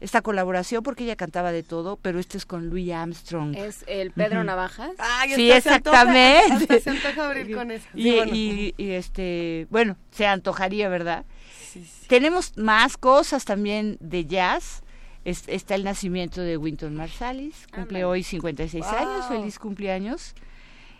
esta 0.00 0.22
colaboración 0.22 0.82
porque 0.82 1.04
ella 1.04 1.16
cantaba 1.16 1.52
de 1.52 1.62
todo, 1.62 1.96
pero 1.96 2.18
este 2.18 2.38
es 2.38 2.46
con 2.46 2.68
Louis 2.70 2.90
Armstrong. 2.92 3.54
Es 3.54 3.84
el 3.86 4.10
Pedro 4.12 4.38
Ujú. 4.38 4.46
Navajas. 4.46 4.92
Ay, 4.98 5.34
Sí, 5.34 5.52
hasta 5.52 5.70
se 5.70 5.76
antoja- 5.76 6.02
exactamente. 6.02 6.74
hasta 6.74 6.80
se 6.80 6.90
antoja 6.90 7.26
abrir 7.26 7.54
con 7.54 7.70
eso. 7.70 7.86
y, 7.94 8.02
Sí, 8.02 8.12
bueno. 8.16 8.32
y- 8.34 8.74
y, 8.78 8.90
este, 8.92 9.66
bueno, 9.70 9.96
se 10.10 10.26
antojaría, 10.26 10.88
¿verdad? 10.88 11.24
Sí, 11.70 11.84
sí. 11.84 12.06
Tenemos 12.08 12.56
más 12.56 12.96
cosas 12.96 13.44
también 13.44 13.96
de 14.00 14.24
jazz. 14.24 14.82
Es- 15.26 15.44
está 15.48 15.74
el 15.74 15.84
nacimiento 15.84 16.40
de 16.40 16.56
Winton 16.56 16.94
Marsalis, 16.96 17.66
cumple 17.66 17.98
Ándale. 17.98 18.04
hoy 18.06 18.22
56 18.22 18.84
Wow. 18.86 18.96
años, 18.96 19.26
feliz 19.28 19.58
cumpleaños. 19.58 20.34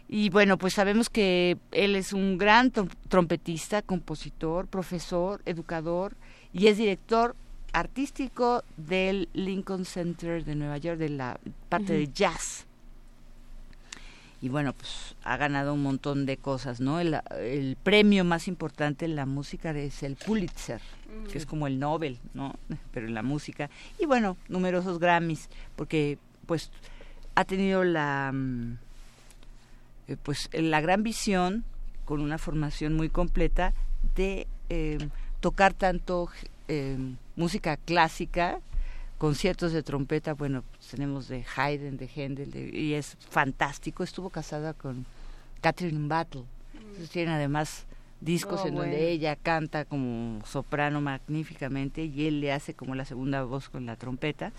Y 0.08 0.28
bueno, 0.28 0.58
pues 0.58 0.74
sabemos 0.74 1.08
que 1.08 1.56
él 1.70 1.96
es 1.96 2.12
un 2.12 2.36
gran 2.36 2.70
trom- 2.72 2.90
trompetista, 3.08 3.80
compositor, 3.80 4.66
profesor, 4.66 5.40
educador 5.46 6.16
y 6.52 6.66
es 6.66 6.76
director 6.76 7.34
artístico 7.72 8.64
del 8.76 9.28
Lincoln 9.32 9.84
Center 9.84 10.44
de 10.44 10.54
Nueva 10.54 10.78
York, 10.78 10.98
de 10.98 11.08
la 11.10 11.38
parte 11.68 11.92
de 11.92 12.08
jazz. 12.12 12.66
Y 14.42 14.48
bueno, 14.48 14.72
pues 14.72 15.14
ha 15.22 15.36
ganado 15.36 15.74
un 15.74 15.82
montón 15.82 16.24
de 16.24 16.38
cosas, 16.38 16.80
¿no? 16.80 16.98
El, 16.98 17.20
el 17.38 17.76
premio 17.82 18.24
más 18.24 18.48
importante 18.48 19.04
en 19.04 19.14
la 19.14 19.26
música 19.26 19.70
es 19.72 20.02
el 20.02 20.16
Pulitzer, 20.16 20.80
que 21.30 21.36
es 21.36 21.44
como 21.44 21.66
el 21.66 21.78
Nobel, 21.78 22.18
¿no? 22.32 22.54
Pero 22.92 23.06
en 23.06 23.14
la 23.14 23.22
música. 23.22 23.68
Y 23.98 24.06
bueno, 24.06 24.38
numerosos 24.48 24.98
Grammys, 24.98 25.50
porque 25.76 26.18
pues 26.46 26.70
ha 27.34 27.44
tenido 27.44 27.84
la 27.84 28.30
mm, 28.32 28.78
eh, 30.10 30.16
pues 30.22 30.50
la 30.52 30.80
gran 30.80 31.02
visión 31.02 31.64
con 32.04 32.20
una 32.20 32.38
formación 32.38 32.94
muy 32.94 33.08
completa 33.08 33.72
de 34.16 34.48
eh, 34.68 34.98
tocar 35.38 35.72
tanto 35.72 36.28
eh, 36.68 36.96
música 37.36 37.76
clásica 37.76 38.58
conciertos 39.18 39.72
de 39.72 39.82
trompeta, 39.82 40.32
bueno, 40.32 40.64
pues 40.76 40.88
tenemos 40.88 41.28
de 41.28 41.44
Haydn, 41.56 41.98
de 41.98 42.08
Händel, 42.14 42.50
de- 42.50 42.70
y 42.70 42.94
es 42.94 43.18
fantástico. 43.28 44.02
Estuvo 44.02 44.30
casada 44.30 44.72
con 44.72 45.04
Catherine 45.60 46.08
Battle. 46.08 46.44
Entonces 46.74 47.10
tiene 47.10 47.32
además 47.32 47.84
discos 48.22 48.62
Oh, 48.64 48.68
en 48.68 48.74
bueno. 48.76 48.90
donde 48.90 49.10
ella 49.10 49.36
canta 49.36 49.84
como 49.84 50.40
soprano 50.46 51.00
magníficamente 51.02 52.02
y 52.04 52.26
él 52.28 52.40
le 52.40 52.50
hace 52.52 52.72
como 52.72 52.94
la 52.94 53.04
segunda 53.04 53.42
voz 53.44 53.68
con 53.68 53.84
la 53.84 53.96
trompeta. 53.96 54.52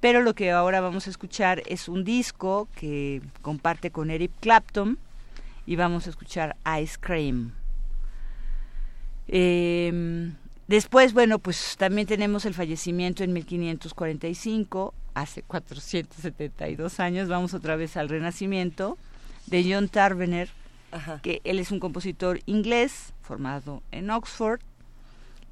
Pero 0.00 0.20
lo 0.20 0.34
que 0.34 0.50
ahora 0.50 0.82
vamos 0.82 1.06
a 1.06 1.10
escuchar 1.10 1.62
es 1.66 1.88
un 1.88 2.04
disco 2.04 2.68
que 2.76 3.22
comparte 3.40 3.90
con 3.90 4.10
Eric 4.10 4.30
Clapton 4.40 4.98
y 5.64 5.76
vamos 5.76 6.06
a 6.06 6.10
escuchar 6.10 6.54
Ice 6.82 6.98
Cream. 7.00 7.52
Eh, 9.28 10.32
después, 10.68 11.12
bueno, 11.12 11.38
pues 11.38 11.76
también 11.78 12.06
tenemos 12.06 12.44
el 12.44 12.54
fallecimiento 12.54 13.24
en 13.24 13.32
1545, 13.32 14.94
hace 15.14 15.42
472 15.42 17.00
años, 17.00 17.28
vamos 17.28 17.54
otra 17.54 17.76
vez 17.76 17.96
al 17.96 18.08
Renacimiento, 18.08 18.98
de 19.46 19.72
John 19.72 19.88
Tarvener, 19.88 20.48
Ajá. 20.92 21.20
que 21.22 21.40
él 21.44 21.58
es 21.58 21.70
un 21.70 21.80
compositor 21.80 22.40
inglés 22.46 23.14
formado 23.22 23.82
en 23.92 24.10
Oxford, 24.10 24.60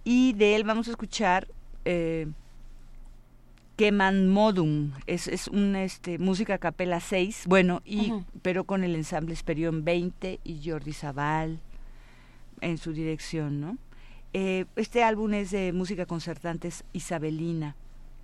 y 0.04 0.35
de 0.35 0.56
él 0.56 0.64
vamos 0.64 0.88
a 0.88 0.90
escuchar 0.90 1.49
eh, 1.85 2.26
Keman 3.76 4.28
Modum, 4.28 4.92
es, 5.06 5.26
es 5.26 5.49
una 5.49 5.83
este, 5.83 6.18
música 6.18 6.54
a 6.54 6.59
capela 6.59 7.00
6, 7.00 7.44
bueno, 7.47 7.83
y, 7.85 8.12
pero 8.42 8.64
con 8.64 8.85
el 8.85 8.94
ensamble 8.94 9.35
Esperión 9.35 9.85
20 9.85 10.40
y 10.44 10.61
Jordi 10.64 10.92
Zabal 10.92 11.59
en 12.61 12.78
su 12.78 12.92
dirección, 12.92 13.61
¿no? 13.61 13.78
Eh, 14.37 14.67
este 14.75 15.05
álbum 15.05 15.33
es 15.33 15.53
de 15.53 15.73
música 15.73 16.07
concertante 16.07 16.69
es 16.69 16.85
isabelina. 16.93 17.76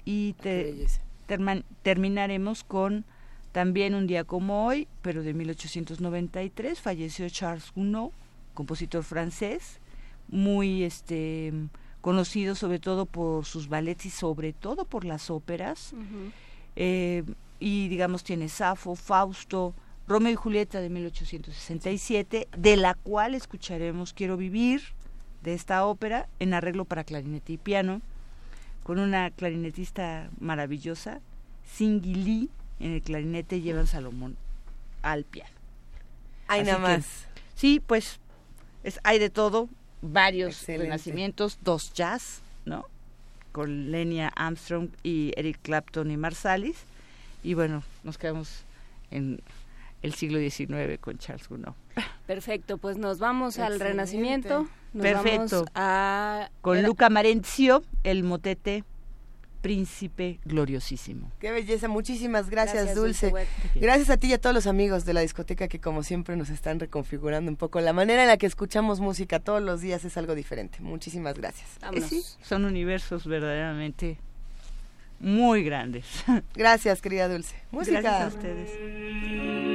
Y 0.05 0.35
Qué 0.43 0.89
te, 1.29 1.39
terminaremos 1.83 2.65
con 2.65 3.05
también 3.53 3.95
un 3.95 4.09
día 4.09 4.25
como 4.25 4.67
hoy, 4.67 4.89
pero 5.03 5.23
de 5.23 5.35
1893, 5.35 6.81
falleció 6.81 7.29
Charles 7.29 7.73
Gounod, 7.75 8.11
compositor 8.55 9.05
francés, 9.05 9.79
muy 10.29 10.83
este 10.83 11.53
conocido 12.01 12.55
sobre 12.55 12.79
todo 12.79 13.07
por 13.07 13.45
sus 13.45 13.69
ballets 13.69 14.07
y 14.07 14.11
sobre 14.11 14.53
todo 14.53 14.85
por 14.87 15.05
las 15.05 15.31
óperas. 15.31 15.95
Eh, 16.75 17.25
y 17.61 17.89
digamos 17.89 18.25
tiene 18.25 18.49
Safo, 18.49 18.97
Fausto, 18.97 19.75
Romeo 20.09 20.33
y 20.33 20.37
Julieta 20.37 20.81
de 20.81 20.89
1867, 20.89 22.49
de 22.57 22.77
la 22.77 22.95
cual 22.95 23.37
escucharemos 23.37 24.13
Quiero 24.13 24.37
vivir, 24.37 24.83
de 25.43 25.55
esta 25.55 25.85
ópera, 25.87 26.29
en 26.39 26.55
arreglo 26.55 26.85
para 26.85 27.05
clarinete 27.05 27.55
y 27.55 27.59
piano, 27.59 28.01
con 28.83 28.99
una 28.99 29.31
clarinetista 29.31 30.29
maravillosa, 30.41 31.21
Singy 31.65 32.15
Lee, 32.15 32.51
en 32.81 32.93
el 32.93 33.03
clarinete 33.03 33.57
y 33.57 33.71
Evan 33.71 33.87
Salomón 33.87 34.37
al 35.03 35.25
piano. 35.25 35.51
Hay 36.49 36.65
nada 36.65 36.79
más. 36.79 37.07
sí, 37.55 37.81
pues 37.81 38.19
es, 38.83 38.99
hay 39.05 39.19
de 39.19 39.31
todo, 39.31 39.69
varios 40.03 40.67
renacimientos, 40.67 41.59
dos 41.63 41.93
jazz, 41.93 42.41
¿no? 42.65 42.87
Con 43.53 43.91
Lenia 43.91 44.29
Armstrong 44.29 44.89
y 45.03 45.33
Eric 45.37 45.59
Clapton 45.63 46.11
y 46.11 46.17
Marsalis. 46.17 46.79
Y 47.43 47.55
bueno, 47.55 47.83
nos 48.05 48.19
quedamos 48.19 48.65
en 49.11 49.41
el 50.03 50.15
siglo 50.15 50.39
XIX 50.39 50.99
con 51.01 51.19
Charles 51.19 51.49
Gounod. 51.49 51.75
Perfecto, 52.27 52.79
pues 52.79 52.97
nos 52.97 53.19
vamos 53.19 53.59
al 53.59 53.81
Renacimiento. 53.81 54.69
Perfecto. 54.99 55.65
a... 55.75 56.51
Con 56.61 56.83
Luca 56.83 57.11
Marenzio, 57.11 57.83
el 58.03 58.23
motete 58.25 58.85
príncipe 59.61 60.41
gloriosísimo. 60.45 61.31
Qué 61.39 61.51
belleza, 61.51 61.89
muchísimas 61.89 62.49
gracias, 62.51 62.95
Dulce. 62.95 63.33
gracias 63.75 64.11
a 64.11 64.17
ti 64.17 64.29
y 64.29 64.33
a 64.33 64.41
todos 64.41 64.55
los 64.55 64.67
amigos 64.67 65.05
de 65.05 65.13
la 65.13 65.21
discoteca 65.21 65.69
que 65.69 65.81
como 65.81 66.03
siempre 66.03 66.37
nos 66.37 66.51
están 66.51 66.81
reconfigurando 66.81 67.51
un 67.51 67.57
poco. 67.57 67.81
La 67.81 67.93
manera 67.93 68.23
en 68.23 68.29
la 68.29 68.37
que 68.37 68.47
escuchamos 68.47 69.01
música 69.01 69.39
todos 69.39 69.63
los 69.63 69.81
días 69.81 70.05
es 70.05 70.17
algo 70.17 70.35
diferente. 70.35 70.79
Muchísimas 70.81 71.37
gracias. 71.37 71.69
son 72.43 72.65
universos 72.65 73.27
verdaderamente 73.27 74.19
muy 75.19 75.63
grandes. 75.63 76.07
Gracias, 76.55 77.03
querida 77.03 77.29
Dulce. 77.29 77.55
Música. 77.71 78.01
Gracias 78.01 78.35
a 78.35 78.37
ustedes. 78.37 79.70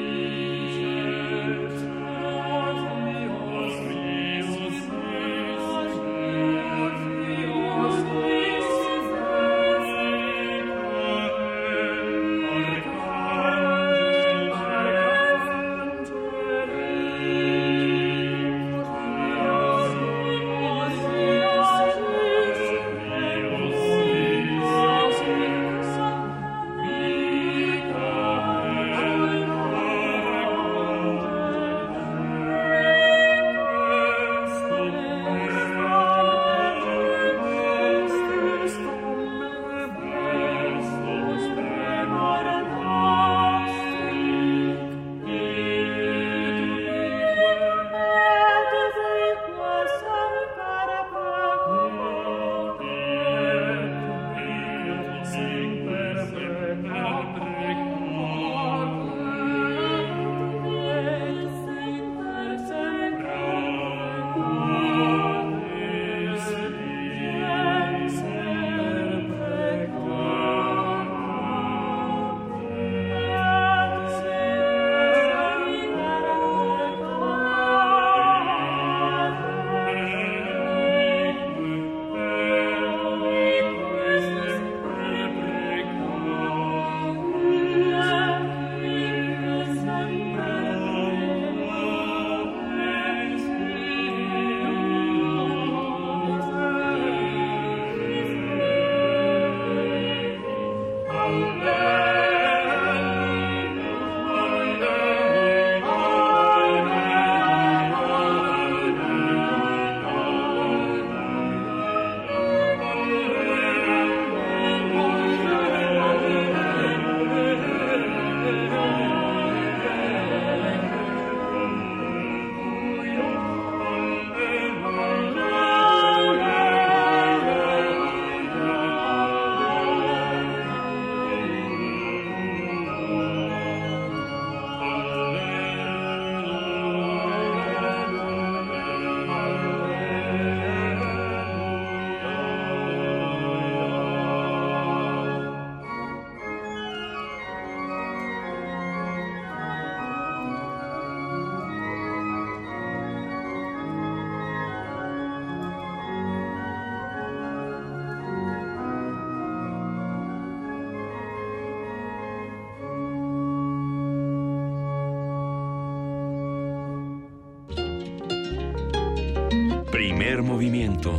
Movimiento. 170.44 171.12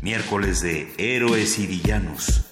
Miércoles 0.00 0.60
de 0.60 0.92
Héroes 0.98 1.58
y 1.58 1.66
Villanos. 1.66 2.44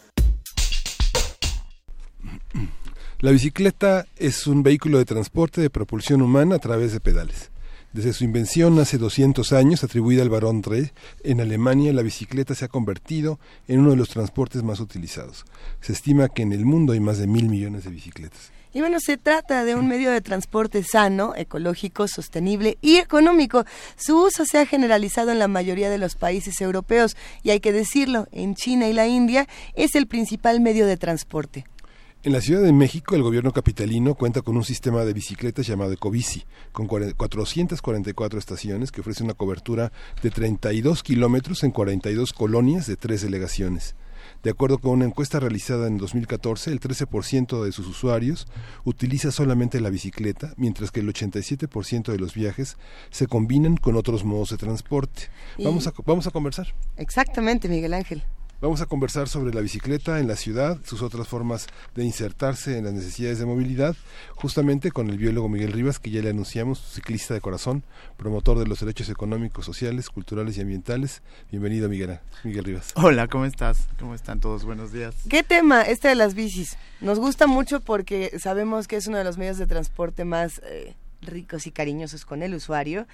La 3.20 3.30
bicicleta 3.30 4.04
es 4.16 4.48
un 4.48 4.64
vehículo 4.64 4.98
de 4.98 5.04
transporte 5.04 5.60
de 5.60 5.70
propulsión 5.70 6.22
humana 6.22 6.56
a 6.56 6.58
través 6.58 6.92
de 6.92 6.98
pedales. 6.98 7.51
Desde 7.92 8.14
su 8.14 8.24
invención 8.24 8.78
hace 8.78 8.96
200 8.96 9.52
años, 9.52 9.84
atribuida 9.84 10.22
al 10.22 10.30
barón 10.30 10.62
Drey, 10.62 10.92
en 11.24 11.42
Alemania 11.42 11.92
la 11.92 12.00
bicicleta 12.00 12.54
se 12.54 12.64
ha 12.64 12.68
convertido 12.68 13.38
en 13.68 13.80
uno 13.80 13.90
de 13.90 13.96
los 13.96 14.08
transportes 14.08 14.62
más 14.62 14.80
utilizados. 14.80 15.44
Se 15.82 15.92
estima 15.92 16.30
que 16.30 16.40
en 16.40 16.54
el 16.54 16.64
mundo 16.64 16.94
hay 16.94 17.00
más 17.00 17.18
de 17.18 17.26
mil 17.26 17.50
millones 17.50 17.84
de 17.84 17.90
bicicletas. 17.90 18.50
Y 18.72 18.80
bueno, 18.80 18.98
se 18.98 19.18
trata 19.18 19.64
de 19.66 19.74
un 19.74 19.86
medio 19.86 20.10
de 20.10 20.22
transporte 20.22 20.82
sano, 20.82 21.34
ecológico, 21.36 22.08
sostenible 22.08 22.78
y 22.80 22.96
económico. 22.96 23.66
Su 23.96 24.24
uso 24.24 24.46
se 24.46 24.58
ha 24.58 24.64
generalizado 24.64 25.30
en 25.30 25.38
la 25.38 25.48
mayoría 25.48 25.90
de 25.90 25.98
los 25.98 26.14
países 26.14 26.62
europeos 26.62 27.14
y 27.42 27.50
hay 27.50 27.60
que 27.60 27.74
decirlo, 27.74 28.26
en 28.32 28.54
China 28.54 28.88
y 28.88 28.94
la 28.94 29.06
India 29.06 29.46
es 29.74 29.94
el 29.94 30.06
principal 30.06 30.60
medio 30.60 30.86
de 30.86 30.96
transporte. 30.96 31.66
En 32.24 32.32
la 32.32 32.40
Ciudad 32.40 32.62
de 32.62 32.72
México, 32.72 33.16
el 33.16 33.22
gobierno 33.24 33.50
capitalino 33.50 34.14
cuenta 34.14 34.42
con 34.42 34.56
un 34.56 34.62
sistema 34.62 35.04
de 35.04 35.12
bicicletas 35.12 35.66
llamado 35.66 35.90
Ecobici, 35.90 36.44
con 36.70 36.86
444 36.86 38.38
estaciones 38.38 38.92
que 38.92 39.00
ofrece 39.00 39.24
una 39.24 39.34
cobertura 39.34 39.90
de 40.22 40.30
32 40.30 41.02
kilómetros 41.02 41.64
en 41.64 41.72
42 41.72 42.32
colonias 42.32 42.86
de 42.86 42.94
tres 42.94 43.22
delegaciones. 43.22 43.96
De 44.44 44.50
acuerdo 44.50 44.78
con 44.78 44.92
una 44.92 45.04
encuesta 45.04 45.40
realizada 45.40 45.88
en 45.88 45.98
2014, 45.98 46.70
el 46.70 46.78
13% 46.78 47.64
de 47.64 47.72
sus 47.72 47.88
usuarios 47.88 48.46
utiliza 48.84 49.32
solamente 49.32 49.80
la 49.80 49.90
bicicleta, 49.90 50.54
mientras 50.56 50.92
que 50.92 51.00
el 51.00 51.12
87% 51.12 52.12
de 52.12 52.18
los 52.18 52.34
viajes 52.34 52.76
se 53.10 53.26
combinan 53.26 53.76
con 53.76 53.96
otros 53.96 54.22
modos 54.22 54.50
de 54.50 54.58
transporte. 54.58 55.22
Vamos 55.58 55.88
a, 55.88 55.92
vamos 56.06 56.28
a 56.28 56.30
conversar. 56.30 56.72
Exactamente, 56.96 57.68
Miguel 57.68 57.94
Ángel. 57.94 58.22
Vamos 58.62 58.80
a 58.80 58.86
conversar 58.86 59.28
sobre 59.28 59.52
la 59.52 59.60
bicicleta 59.60 60.20
en 60.20 60.28
la 60.28 60.36
ciudad, 60.36 60.78
sus 60.84 61.02
otras 61.02 61.26
formas 61.26 61.66
de 61.96 62.04
insertarse 62.04 62.78
en 62.78 62.84
las 62.84 62.92
necesidades 62.92 63.40
de 63.40 63.44
movilidad, 63.44 63.96
justamente 64.36 64.92
con 64.92 65.10
el 65.10 65.18
biólogo 65.18 65.48
Miguel 65.48 65.72
Rivas, 65.72 65.98
que 65.98 66.12
ya 66.12 66.22
le 66.22 66.30
anunciamos, 66.30 66.78
ciclista 66.78 67.34
de 67.34 67.40
corazón, 67.40 67.82
promotor 68.16 68.60
de 68.60 68.68
los 68.68 68.78
derechos 68.78 69.08
económicos, 69.08 69.64
sociales, 69.66 70.10
culturales 70.10 70.56
y 70.58 70.60
ambientales. 70.60 71.22
Bienvenido, 71.50 71.88
Miguel, 71.88 72.20
Miguel 72.44 72.62
Rivas. 72.62 72.92
Hola, 72.94 73.26
¿cómo 73.26 73.46
estás? 73.46 73.88
¿Cómo 73.98 74.14
están 74.14 74.38
todos? 74.38 74.64
Buenos 74.64 74.92
días. 74.92 75.16
¿Qué 75.28 75.42
tema 75.42 75.82
este 75.82 76.06
de 76.06 76.14
las 76.14 76.34
bicis? 76.34 76.76
Nos 77.00 77.18
gusta 77.18 77.48
mucho 77.48 77.80
porque 77.80 78.38
sabemos 78.38 78.86
que 78.86 78.94
es 78.94 79.08
uno 79.08 79.18
de 79.18 79.24
los 79.24 79.38
medios 79.38 79.58
de 79.58 79.66
transporte 79.66 80.24
más... 80.24 80.60
Eh, 80.66 80.94
ricos 81.22 81.66
y 81.66 81.70
cariñosos 81.70 82.24
con 82.24 82.42
el 82.42 82.54
usuario 82.54 83.06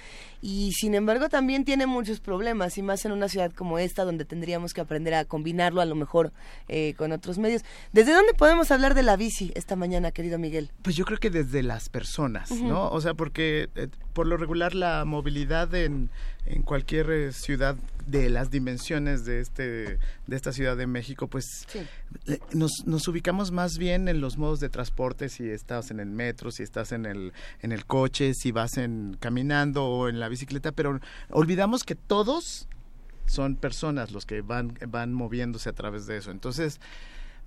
y 0.43 0.73
sin 0.73 0.95
embargo 0.95 1.29
también 1.29 1.65
tiene 1.65 1.87
muchos 1.87 2.21
problemas 2.21 2.79
y 2.79 2.83
más 2.83 3.05
en 3.05 3.13
una 3.13 3.29
ciudad 3.29 3.53
como 3.53 3.79
esta 3.79 4.05
donde 4.05 4.25
tendríamos 4.25 4.75
que 4.75 4.81
aprender 4.81 5.15
a 5.15 5.25
combinarlo 5.25 5.81
a 5.81 5.85
lo 5.85 5.95
mejor 5.95 6.33
eh, 6.69 6.95
con 6.97 7.13
otros 7.13 7.39
medios. 7.39 7.63
¿Desde 7.93 8.13
dónde 8.13 8.35
podemos 8.35 8.71
hablar 8.71 8.95
de 8.95 9.03
la 9.03 9.17
bici 9.17 9.53
esta 9.55 9.77
mañana, 9.77 10.11
querido 10.11 10.39
Miguel? 10.39 10.71
Pues 10.83 10.97
yo 10.97 11.05
creo 11.05 11.19
que 11.19 11.31
desde 11.31 11.63
las 11.63 11.89
personas, 11.89 12.51
¿no? 12.51 12.89
O 12.91 13.01
sea, 13.01 13.15
porque 13.15 13.69
eh, 13.75 13.89
por 14.19 14.27
lo 14.27 14.37
regular 14.37 14.75
la 14.75 15.05
movilidad 15.05 15.73
en, 15.77 16.11
en 16.45 16.63
cualquier 16.65 17.09
eh, 17.09 17.33
ciudad 17.33 17.77
de 18.05 18.29
las 18.29 18.51
dimensiones 18.51 19.25
de 19.25 19.39
este 19.39 20.01
de 20.27 20.37
esta 20.37 20.53
ciudad 20.53 20.77
de 20.77 20.89
México 20.89 21.29
pues 21.29 21.69
nos, 22.53 22.85
nos 22.85 23.07
ubicamos 23.07 23.53
más 23.53 23.79
bien 23.79 24.09
en 24.09 24.21
los 24.21 24.37
modos 24.37 24.59
de 24.59 24.71
transporte 24.71 25.29
si 25.29 25.49
estás 25.49 25.93
en 25.93 26.01
el 26.01 26.11
metro 26.11 26.51
si 26.51 26.65
estás 26.65 26.91
en 26.91 27.07
el 27.07 27.33
en 27.63 27.71
el 27.71 27.87
coche 27.87 28.35
si 28.35 28.51
vas 28.51 28.77
en 28.77 29.17
caminando 29.21 29.85
o 29.85 30.09
en 30.09 30.19
la 30.19 30.29
bicicleta 30.29 30.73
pero 30.73 30.99
olvidamos 31.31 31.85
que 31.85 31.95
todos 31.95 32.67
son 33.27 33.55
personas 33.55 34.11
los 34.11 34.27
que 34.27 34.41
van 34.41 34.77
van 34.89 35.13
moviéndose 35.13 35.69
a 35.69 35.75
través 35.75 36.09
de 36.09 36.17
eso. 36.17 36.33
Entonces 36.33 36.81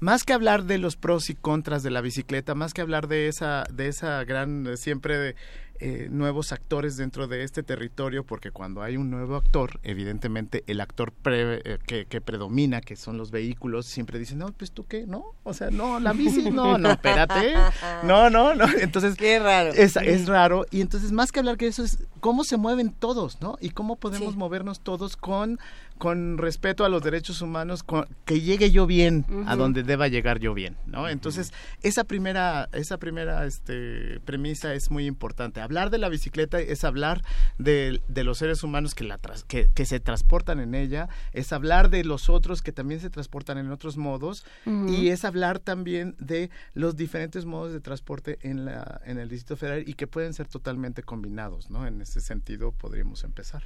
más 0.01 0.23
que 0.23 0.33
hablar 0.33 0.63
de 0.63 0.79
los 0.79 0.95
pros 0.95 1.29
y 1.29 1.35
contras 1.35 1.83
de 1.83 1.91
la 1.91 2.01
bicicleta, 2.01 2.55
más 2.55 2.73
que 2.73 2.81
hablar 2.81 3.07
de 3.07 3.27
esa, 3.27 3.65
de 3.71 3.87
esa 3.87 4.23
gran, 4.23 4.75
siempre 4.75 5.15
de, 5.19 5.35
eh, 5.83 6.09
nuevos 6.11 6.51
actores 6.51 6.95
dentro 6.95 7.27
de 7.27 7.43
este 7.43 7.63
territorio, 7.63 8.23
porque 8.23 8.51
cuando 8.51 8.83
hay 8.83 8.97
un 8.97 9.09
nuevo 9.09 9.35
actor, 9.35 9.79
evidentemente 9.81 10.63
el 10.67 10.79
actor 10.79 11.11
eh, 11.25 11.79
que, 11.87 12.21
predomina, 12.21 12.81
que 12.81 12.95
son 12.95 13.17
los 13.17 13.31
vehículos, 13.31 13.87
siempre 13.87 14.19
dicen, 14.19 14.37
no, 14.37 14.51
pues 14.51 14.71
tú 14.71 14.85
qué, 14.85 15.07
¿no? 15.07 15.33
O 15.43 15.55
sea, 15.55 15.71
no, 15.71 15.99
la 15.99 16.13
bici, 16.13 16.51
no, 16.51 16.77
no, 16.77 16.91
espérate, 16.91 17.55
no, 18.03 18.29
no, 18.29 18.53
no. 18.53 18.65
Entonces, 18.79 19.15
qué 19.15 19.39
raro. 19.39 19.71
Es, 19.73 19.95
es 19.95 20.27
raro. 20.27 20.67
Y 20.69 20.81
entonces, 20.81 21.11
más 21.11 21.31
que 21.31 21.39
hablar 21.39 21.57
que 21.57 21.65
eso 21.65 21.83
es 21.83 21.97
cómo 22.19 22.43
se 22.43 22.57
mueven 22.57 22.91
todos, 22.91 23.41
¿no? 23.41 23.57
Y 23.59 23.71
cómo 23.71 23.95
podemos 23.95 24.35
movernos 24.35 24.81
todos 24.81 25.17
con 25.17 25.57
con 26.01 26.39
respeto 26.39 26.83
a 26.83 26.89
los 26.89 27.03
derechos 27.03 27.43
humanos, 27.43 27.85
que 28.25 28.41
llegue 28.41 28.71
yo 28.71 28.87
bien 28.87 29.23
a 29.45 29.55
donde 29.55 29.83
deba 29.83 30.07
llegar 30.07 30.39
yo 30.39 30.55
bien, 30.55 30.75
¿no? 30.87 31.07
Entonces, 31.07 31.53
esa 31.83 32.05
primera, 32.05 32.69
esa 32.71 32.97
primera 32.97 33.45
este, 33.45 34.19
premisa 34.21 34.73
es 34.73 34.89
muy 34.89 35.05
importante. 35.05 35.61
Hablar 35.71 35.89
de 35.89 35.99
la 35.99 36.09
bicicleta 36.09 36.59
es 36.59 36.83
hablar 36.83 37.21
de, 37.57 38.01
de 38.09 38.25
los 38.25 38.39
seres 38.39 38.61
humanos 38.61 38.93
que, 38.93 39.05
la 39.05 39.17
que, 39.47 39.69
que, 39.73 39.85
se 39.85 40.01
transportan 40.01 40.59
en 40.59 40.75
ella, 40.75 41.07
es 41.31 41.53
hablar 41.53 41.89
de 41.89 42.03
los 42.03 42.27
otros 42.27 42.61
que 42.61 42.73
también 42.73 42.99
se 42.99 43.09
transportan 43.09 43.57
en 43.57 43.71
otros 43.71 43.95
modos 43.95 44.45
y 44.65 45.07
es 45.07 45.23
hablar 45.23 45.59
también 45.59 46.17
de 46.19 46.49
los 46.73 46.97
diferentes 46.97 47.45
modos 47.45 47.71
de 47.71 47.79
transporte 47.79 48.37
en, 48.41 48.65
la, 48.65 48.99
en 49.05 49.17
el 49.17 49.29
Distrito 49.29 49.55
Federal 49.55 49.87
y 49.87 49.93
que 49.93 50.07
pueden 50.07 50.33
ser 50.33 50.49
totalmente 50.49 51.03
combinados, 51.03 51.69
¿no? 51.69 51.87
En 51.87 52.01
ese 52.01 52.19
sentido 52.19 52.73
podríamos 52.73 53.23
empezar. 53.23 53.63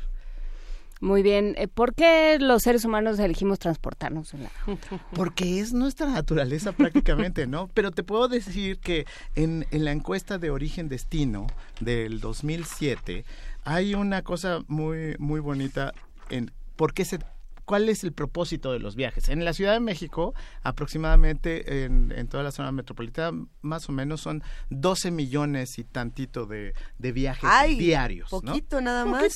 Muy 1.02 1.24
bien. 1.24 1.56
Eh, 1.58 1.68
¿Por 1.68 1.94
qué 1.94 2.38
los 2.40 2.64
seres 2.64 2.86
humanos 2.86 3.20
elegimos 3.20 3.60
transportarnos? 3.60 4.34
En 4.34 4.44
la... 4.44 4.52
Porque 5.14 5.60
es 5.60 5.74
nuestra 5.74 6.08
naturaleza 6.08 6.72
prácticamente, 6.72 7.48
¿no? 7.48 7.68
Pero 7.74 7.92
te 7.92 8.04
puedo 8.04 8.28
decir 8.28 8.80
que 8.80 9.06
en, 9.36 9.66
en 9.72 9.86
la 9.86 9.92
encuesta 9.92 10.38
de 10.38 10.52
origen-destino 10.52 11.48
del 11.82 12.20
2007 12.20 13.26
hay 13.66 13.94
una 13.94 14.22
cosa 14.22 14.60
muy, 14.68 15.16
muy 15.20 15.40
bonita 15.40 15.94
en 16.30 16.52
por 16.76 16.94
qué 16.94 17.06
se 17.06 17.20
¿Cuál 17.66 17.90
es 17.90 18.04
el 18.04 18.14
propósito 18.14 18.72
de 18.72 18.80
los 18.80 18.96
viajes? 18.96 19.30
En 19.30 19.44
la 19.44 19.54
Ciudad 19.54 19.74
de 19.74 19.80
México, 19.80 20.34
aproximadamente 20.62 21.84
en, 21.84 22.14
en 22.16 22.28
toda 22.28 22.44
la 22.44 22.52
zona 22.52 22.72
metropolitana, 22.72 23.46
más 23.62 23.90
o 23.90 23.92
menos 23.92 24.22
son 24.22 24.44
12 24.70 25.12
millones 25.12 25.80
y 25.80 25.84
tantito 25.84 26.46
de, 26.46 26.74
de 27.00 27.12
viajes 27.12 27.50
diarios. 27.78 28.30
Poquito 28.30 28.82
nada 28.82 29.06
más. 29.06 29.36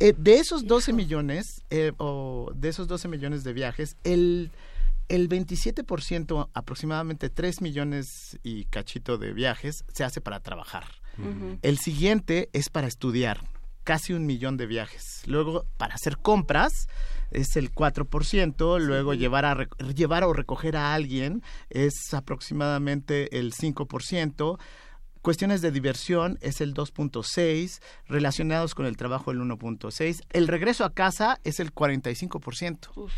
Eh, 0.00 0.14
de 0.16 0.38
esos 0.38 0.66
12 0.66 0.92
millones, 0.92 1.64
eh, 1.70 1.92
o 1.98 2.52
de 2.54 2.68
esos 2.68 2.86
12 2.86 3.08
millones 3.08 3.42
de 3.42 3.52
viajes, 3.52 3.96
el, 4.04 4.52
el 5.08 5.28
27%, 5.28 6.50
aproximadamente 6.52 7.30
3 7.30 7.62
millones 7.62 8.38
y 8.44 8.66
cachito 8.66 9.18
de 9.18 9.32
viajes, 9.32 9.84
se 9.92 10.04
hace 10.04 10.20
para 10.20 10.40
trabajar. 10.40 10.84
El 11.62 11.78
siguiente 11.78 12.48
es 12.52 12.68
para 12.68 12.86
estudiar, 12.86 13.40
casi 13.88 14.12
un 14.12 14.26
millón 14.26 14.58
de 14.58 14.66
viajes. 14.66 15.22
Luego, 15.24 15.64
para 15.78 15.94
hacer 15.94 16.18
compras, 16.18 16.88
es 17.30 17.56
el 17.56 17.72
4%, 17.72 18.78
luego 18.80 19.14
llevar, 19.14 19.46
a, 19.46 19.66
llevar 19.94 20.24
o 20.24 20.34
recoger 20.34 20.76
a 20.76 20.92
alguien 20.92 21.42
es 21.70 22.12
aproximadamente 22.12 23.38
el 23.38 23.54
5%, 23.54 24.58
cuestiones 25.22 25.62
de 25.62 25.70
diversión 25.70 26.38
es 26.42 26.60
el 26.60 26.74
2.6, 26.74 27.80
relacionados 28.08 28.74
con 28.74 28.84
el 28.84 28.98
trabajo 28.98 29.30
el 29.30 29.40
1.6, 29.40 30.20
el 30.34 30.48
regreso 30.48 30.84
a 30.84 30.92
casa 30.92 31.40
es 31.44 31.58
el 31.58 31.72
45%. 31.72 33.10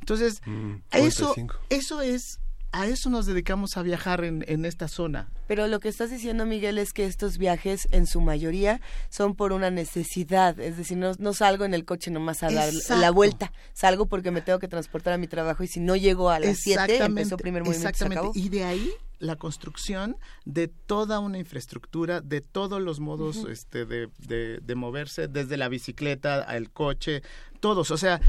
Entonces, 0.00 0.42
mm, 0.44 0.74
eso, 0.90 1.36
eso 1.70 2.02
es 2.02 2.40
a 2.72 2.86
eso 2.86 3.10
nos 3.10 3.26
dedicamos 3.26 3.76
a 3.76 3.82
viajar 3.82 4.24
en, 4.24 4.44
en, 4.48 4.64
esta 4.64 4.88
zona. 4.88 5.28
Pero 5.46 5.66
lo 5.66 5.80
que 5.80 5.88
estás 5.88 6.10
diciendo, 6.10 6.46
Miguel, 6.46 6.78
es 6.78 6.92
que 6.92 7.06
estos 7.06 7.38
viajes, 7.38 7.88
en 7.90 8.06
su 8.06 8.20
mayoría, 8.20 8.80
son 9.08 9.34
por 9.34 9.52
una 9.52 9.70
necesidad. 9.70 10.58
Es 10.60 10.76
decir, 10.76 10.96
no, 10.96 11.12
no 11.18 11.32
salgo 11.32 11.64
en 11.64 11.74
el 11.74 11.84
coche 11.84 12.10
nomás 12.10 12.42
a 12.42 12.50
dar 12.50 12.72
la 12.90 13.10
vuelta. 13.10 13.52
Salgo 13.72 14.06
porque 14.06 14.30
me 14.30 14.42
tengo 14.42 14.58
que 14.58 14.68
transportar 14.68 15.14
a 15.14 15.18
mi 15.18 15.26
trabajo 15.26 15.62
y 15.62 15.68
si 15.68 15.80
no 15.80 15.96
llego 15.96 16.30
a 16.30 16.38
las 16.38 16.58
7, 16.58 17.04
empezó 17.04 17.36
primer 17.36 17.62
movimiento. 17.62 17.88
Exactamente. 17.88 18.38
Y 18.38 18.48
de 18.48 18.64
ahí 18.64 18.90
la 19.18 19.36
construcción 19.36 20.16
de 20.44 20.68
toda 20.68 21.20
una 21.20 21.38
infraestructura, 21.38 22.20
de 22.20 22.40
todos 22.40 22.82
los 22.82 23.00
modos 23.00 23.46
este, 23.48 23.86
de, 23.86 24.08
de, 24.18 24.58
de 24.60 24.74
moverse, 24.74 25.28
desde 25.28 25.56
la 25.56 25.68
bicicleta 25.68 26.42
al 26.42 26.70
coche, 26.70 27.22
todos. 27.60 27.90
O 27.90 27.96
sea, 27.96 28.20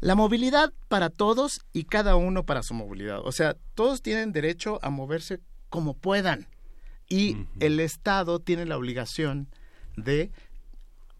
la 0.00 0.14
movilidad 0.14 0.72
para 0.88 1.10
todos 1.10 1.60
y 1.72 1.84
cada 1.84 2.16
uno 2.16 2.44
para 2.44 2.62
su 2.62 2.74
movilidad. 2.74 3.20
O 3.24 3.32
sea, 3.32 3.56
todos 3.74 4.02
tienen 4.02 4.32
derecho 4.32 4.78
a 4.82 4.90
moverse 4.90 5.40
como 5.68 5.94
puedan 5.94 6.48
y 7.08 7.36
el 7.60 7.80
Estado 7.80 8.40
tiene 8.40 8.66
la 8.66 8.76
obligación 8.76 9.48
de 9.96 10.30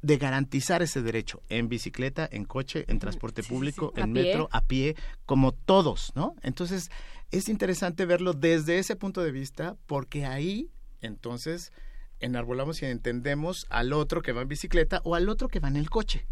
de 0.06 0.18
garantizar 0.18 0.82
ese 0.82 1.02
derecho 1.02 1.42
en 1.48 1.68
bicicleta, 1.68 2.28
en 2.30 2.44
coche, 2.44 2.84
en 2.86 3.00
transporte 3.00 3.42
público, 3.42 3.92
en 3.96 4.12
metro, 4.12 4.48
a 4.52 4.60
pie, 4.60 4.94
como 5.24 5.50
todos, 5.50 6.12
¿no? 6.14 6.36
Entonces, 6.42 6.90
es 7.32 7.48
interesante 7.48 8.06
verlo 8.06 8.32
desde 8.32 8.78
ese 8.78 8.94
punto 8.94 9.22
de 9.24 9.32
vista 9.32 9.76
porque 9.86 10.24
ahí, 10.24 10.70
entonces, 11.00 11.72
enarbolamos 12.20 12.80
y 12.82 12.86
entendemos 12.86 13.66
al 13.68 13.92
otro 13.92 14.22
que 14.22 14.30
va 14.30 14.42
en 14.42 14.48
bicicleta 14.48 15.00
o 15.02 15.16
al 15.16 15.28
otro 15.28 15.48
que 15.48 15.58
va 15.58 15.68
en 15.68 15.76
el 15.76 15.90
coche. 15.90 16.24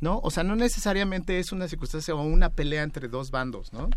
¿No? 0.00 0.20
O 0.22 0.30
sea, 0.30 0.42
no 0.42 0.56
necesariamente 0.56 1.38
es 1.38 1.52
una 1.52 1.68
circunstancia 1.68 2.14
o 2.14 2.22
una 2.22 2.50
pelea 2.50 2.82
entre 2.82 3.08
dos 3.08 3.30
bandos, 3.30 3.72
¿no? 3.72 3.88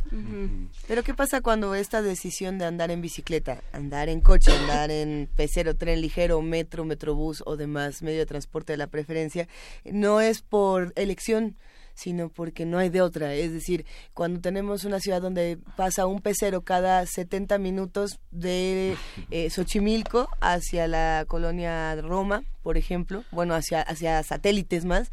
Pero 0.87 1.03
¿qué 1.03 1.13
pasa 1.13 1.41
cuando 1.41 1.75
esta 1.75 2.01
decisión 2.01 2.57
de 2.57 2.65
andar 2.65 2.91
en 2.91 3.01
bicicleta, 3.01 3.61
andar 3.71 4.09
en 4.09 4.21
coche, 4.21 4.51
andar 4.51 4.91
en 4.91 5.29
pecero, 5.35 5.75
tren 5.75 6.01
ligero, 6.01 6.41
metro, 6.41 6.85
metrobús 6.85 7.43
o 7.45 7.57
demás 7.57 8.01
medio 8.01 8.19
de 8.19 8.25
transporte 8.25 8.73
de 8.73 8.77
la 8.77 8.87
preferencia, 8.87 9.47
no 9.85 10.21
es 10.21 10.41
por 10.41 10.93
elección, 10.95 11.55
sino 11.99 12.29
porque 12.29 12.65
no 12.65 12.77
hay 12.77 12.89
de 12.89 13.01
otra. 13.01 13.33
Es 13.33 13.51
decir, 13.51 13.85
cuando 14.13 14.39
tenemos 14.39 14.85
una 14.85 14.99
ciudad 14.99 15.21
donde 15.21 15.57
pasa 15.75 16.05
un 16.05 16.21
pecero 16.21 16.61
cada 16.61 17.05
70 17.05 17.57
minutos 17.57 18.19
de 18.31 18.95
eh, 19.31 19.49
Xochimilco 19.49 20.29
hacia 20.39 20.87
la 20.87 21.25
colonia 21.27 21.95
Roma, 22.01 22.43
por 22.63 22.77
ejemplo, 22.77 23.23
bueno, 23.31 23.53
hacia, 23.53 23.81
hacia 23.81 24.23
satélites 24.23 24.85
más, 24.85 25.11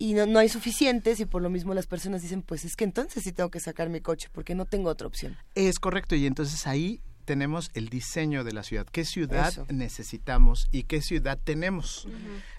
y 0.00 0.14
no, 0.14 0.24
no 0.24 0.38
hay 0.38 0.48
suficientes 0.48 1.20
y 1.20 1.26
por 1.26 1.42
lo 1.42 1.50
mismo 1.50 1.74
las 1.74 1.86
personas 1.86 2.22
dicen, 2.22 2.40
pues 2.40 2.64
es 2.64 2.74
que 2.74 2.84
entonces 2.84 3.22
sí 3.22 3.32
tengo 3.32 3.50
que 3.50 3.60
sacar 3.60 3.90
mi 3.90 4.00
coche 4.00 4.28
porque 4.32 4.54
no 4.54 4.64
tengo 4.64 4.88
otra 4.88 5.06
opción. 5.06 5.36
Es 5.54 5.78
correcto 5.78 6.16
y 6.16 6.26
entonces 6.26 6.66
ahí 6.66 7.02
tenemos 7.26 7.70
el 7.74 7.90
diseño 7.90 8.42
de 8.42 8.52
la 8.52 8.62
ciudad, 8.62 8.86
qué 8.90 9.04
ciudad 9.04 9.52
necesitamos 9.68 10.68
y 10.72 10.84
qué 10.84 11.02
ciudad 11.02 11.38
tenemos. 11.44 12.08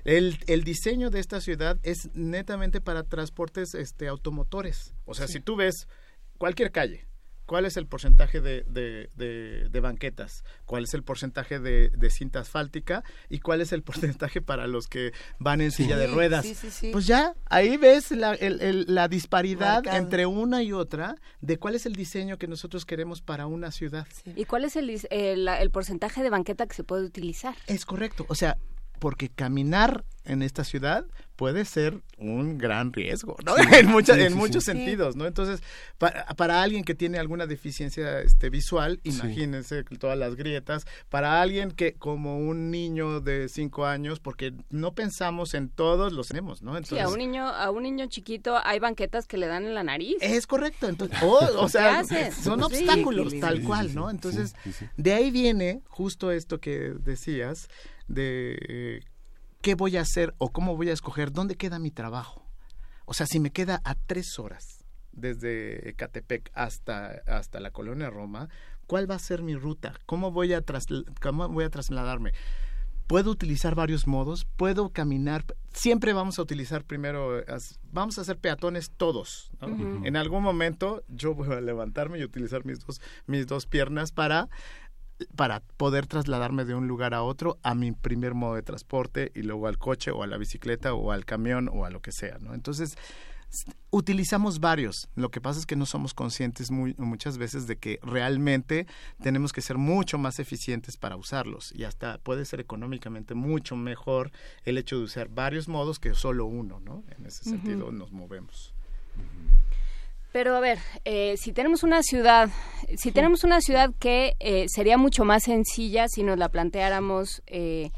el, 0.05 0.37
el, 0.45 0.63
diseño 0.63 1.09
de 1.09 1.19
esta 1.19 1.41
ciudad 1.41 1.79
es 1.81 2.11
netamente 2.13 2.79
para 2.79 3.03
transportes 3.03 3.73
este, 3.73 4.07
automotores. 4.07 4.93
O 5.05 5.15
sea, 5.15 5.27
si 5.27 5.39
tú 5.39 5.55
ves 5.55 5.87
cualquier 6.37 6.71
calle, 6.71 7.07
cuál 7.45 7.65
es 7.65 7.77
el 7.77 7.85
porcentaje 7.85 8.41
de, 8.41 8.63
de, 8.67 9.79
banquetas, 9.79 10.43
cuál 10.65 10.83
es 10.83 10.93
el 10.93 11.03
porcentaje 11.03 11.59
de, 11.59 12.09
cinta 12.09 12.39
asfáltica 12.39 13.03
y 13.29 13.39
cuál 13.39 13.61
es 13.61 13.71
el 13.71 13.83
porcentaje 13.83 14.41
para 14.41 14.67
los 14.67 14.87
que 14.87 15.11
van 15.39 15.61
en 15.61 15.71
silla 15.71 15.97
de 15.97 16.07
ruedas. 16.07 16.45
pues 16.91 17.07
ya, 17.07 17.35
ahí 17.49 17.77
ves 17.77 18.11
la, 18.11 18.37
la 18.39 19.07
disparidad 19.07 19.85
entre 19.87 20.25
una 20.25 20.63
y 20.63 20.73
otra 20.73 21.15
de 21.41 21.57
cuál 21.57 21.75
es 21.75 21.85
el 21.85 21.93
diseño 21.93 22.37
que 22.37 22.47
nosotros 22.47 22.85
queremos 22.85 23.21
para 23.21 23.47
una 23.47 23.71
ciudad. 23.71 24.07
¿Y 24.35 24.45
cuál 24.45 24.65
es 24.65 24.75
el, 24.75 24.89
el, 25.09 25.47
el 25.47 25.71
porcentaje 25.71 26.23
de 26.23 26.29
banqueta 26.29 26.67
que 26.67 26.75
se 26.75 26.83
puede 26.83 27.05
utilizar? 27.05 27.55
Es 27.67 27.85
correcto, 27.85 28.25
o 28.29 28.35
sea, 28.35 28.57
porque 29.01 29.29
caminar 29.29 30.05
en 30.25 30.43
esta 30.43 30.63
ciudad 30.63 31.07
puede 31.35 31.65
ser 31.65 32.03
un 32.19 32.59
gran 32.59 32.93
riesgo, 32.93 33.35
¿no? 33.43 33.57
en, 33.73 33.89
en 34.19 34.35
muchos 34.35 34.63
sentidos, 34.63 35.15
¿no? 35.15 35.25
Entonces, 35.25 35.63
para, 35.97 36.27
para, 36.35 36.61
alguien 36.61 36.83
que 36.83 36.93
tiene 36.93 37.17
alguna 37.17 37.47
deficiencia 37.47 38.19
este, 38.19 38.51
visual, 38.51 38.99
imagínense 39.03 39.83
todas 39.99 40.19
las 40.19 40.35
grietas, 40.35 40.85
para 41.09 41.41
alguien 41.41 41.71
que 41.71 41.93
como 41.93 42.37
un 42.37 42.69
niño 42.69 43.21
de 43.21 43.49
cinco 43.49 43.87
años, 43.87 44.19
porque 44.19 44.53
no 44.69 44.93
pensamos 44.93 45.55
en 45.55 45.69
todos 45.69 46.13
los 46.13 46.27
tenemos, 46.27 46.61
¿no? 46.61 46.77
Entonces, 46.77 46.99
sí, 46.99 47.03
a 47.03 47.09
un 47.09 47.17
niño, 47.17 47.47
a 47.47 47.71
un 47.71 47.81
niño 47.81 48.05
chiquito 48.05 48.55
hay 48.63 48.77
banquetas 48.77 49.25
que 49.25 49.37
le 49.37 49.47
dan 49.47 49.65
en 49.65 49.73
la 49.73 49.81
nariz. 49.81 50.17
Es 50.21 50.45
correcto, 50.45 50.87
entonces, 50.87 51.17
o 51.23 51.67
sea, 51.69 52.03
son 52.31 52.61
obstáculos 52.61 53.33
tal 53.39 53.63
cual, 53.63 53.95
¿no? 53.95 54.11
Entonces, 54.11 54.53
de 54.95 55.13
ahí 55.13 55.31
viene 55.31 55.81
justo 55.87 56.29
esto 56.29 56.59
que 56.59 56.93
decías 56.99 57.67
de 58.13 58.57
eh, 58.67 58.99
qué 59.61 59.75
voy 59.75 59.97
a 59.97 60.01
hacer 60.01 60.33
o 60.37 60.51
cómo 60.51 60.75
voy 60.75 60.89
a 60.89 60.93
escoger 60.93 61.31
dónde 61.31 61.55
queda 61.55 61.79
mi 61.79 61.91
trabajo. 61.91 62.45
O 63.05 63.13
sea, 63.13 63.25
si 63.25 63.39
me 63.39 63.51
queda 63.51 63.81
a 63.83 63.95
tres 63.95 64.39
horas 64.39 64.85
desde 65.11 65.89
Ecatepec 65.89 66.51
hasta, 66.53 67.21
hasta 67.27 67.59
la 67.59 67.71
colonia 67.71 68.09
Roma, 68.09 68.49
¿cuál 68.87 69.09
va 69.09 69.15
a 69.15 69.19
ser 69.19 69.41
mi 69.41 69.55
ruta? 69.55 69.93
¿Cómo 70.05 70.31
voy 70.31 70.53
a, 70.53 70.63
cómo 71.21 71.49
voy 71.49 71.65
a 71.65 71.69
trasladarme? 71.69 72.31
Puedo 73.07 73.29
utilizar 73.29 73.75
varios 73.75 74.07
modos, 74.07 74.45
puedo 74.55 74.89
caminar, 74.89 75.43
siempre 75.73 76.13
vamos 76.13 76.39
a 76.39 76.43
utilizar 76.43 76.85
primero, 76.85 77.43
vamos 77.91 78.17
a 78.17 78.21
hacer 78.21 78.37
peatones 78.37 78.91
todos. 78.95 79.51
En 80.05 80.15
algún 80.15 80.43
momento 80.43 81.03
yo 81.09 81.35
voy 81.35 81.51
a 81.51 81.59
levantarme 81.59 82.19
y 82.19 82.23
utilizar 82.23 82.63
mis 82.63 82.79
dos, 82.79 83.01
mis 83.27 83.47
dos 83.47 83.65
piernas 83.65 84.13
para 84.13 84.47
para 85.35 85.61
poder 85.77 86.07
trasladarme 86.07 86.65
de 86.65 86.75
un 86.75 86.87
lugar 86.87 87.13
a 87.13 87.23
otro 87.23 87.57
a 87.63 87.75
mi 87.75 87.91
primer 87.91 88.33
modo 88.33 88.55
de 88.55 88.63
transporte 88.63 89.31
y 89.35 89.41
luego 89.43 89.67
al 89.67 89.77
coche 89.77 90.11
o 90.11 90.23
a 90.23 90.27
la 90.27 90.37
bicicleta 90.37 90.93
o 90.93 91.11
al 91.11 91.25
camión 91.25 91.69
o 91.71 91.85
a 91.85 91.89
lo 91.89 92.01
que 92.01 92.11
sea, 92.11 92.37
¿no? 92.39 92.53
Entonces, 92.53 92.97
utilizamos 93.89 94.59
varios. 94.59 95.09
Lo 95.15 95.29
que 95.29 95.41
pasa 95.41 95.59
es 95.59 95.65
que 95.65 95.75
no 95.75 95.85
somos 95.85 96.13
conscientes 96.13 96.71
muy, 96.71 96.95
muchas 96.97 97.37
veces 97.37 97.67
de 97.67 97.77
que 97.77 97.99
realmente 98.01 98.87
tenemos 99.21 99.51
que 99.51 99.61
ser 99.61 99.77
mucho 99.77 100.17
más 100.17 100.39
eficientes 100.39 100.97
para 100.97 101.17
usarlos 101.17 101.73
y 101.73 101.83
hasta 101.83 102.17
puede 102.19 102.45
ser 102.45 102.59
económicamente 102.59 103.33
mucho 103.35 103.75
mejor 103.75 104.31
el 104.63 104.77
hecho 104.77 104.97
de 104.97 105.03
usar 105.03 105.29
varios 105.29 105.67
modos 105.67 105.99
que 105.99 106.13
solo 106.13 106.45
uno, 106.45 106.79
¿no? 106.79 107.03
En 107.17 107.25
ese 107.25 107.43
sentido 107.43 107.91
nos 107.91 108.11
movemos. 108.11 108.73
Pero 110.31 110.55
a 110.55 110.61
ver, 110.61 110.79
eh, 111.03 111.35
si 111.37 111.51
tenemos 111.51 111.83
una 111.83 112.03
ciudad, 112.03 112.49
si 112.95 113.11
tenemos 113.11 113.43
una 113.43 113.59
ciudad 113.59 113.91
que 113.99 114.35
eh, 114.39 114.65
sería 114.69 114.97
mucho 114.97 115.25
más 115.25 115.43
sencilla 115.43 116.07
si 116.07 116.23
nos 116.23 116.37
la 116.37 116.47
planteáramos, 116.47 117.43
eh, 117.47 117.91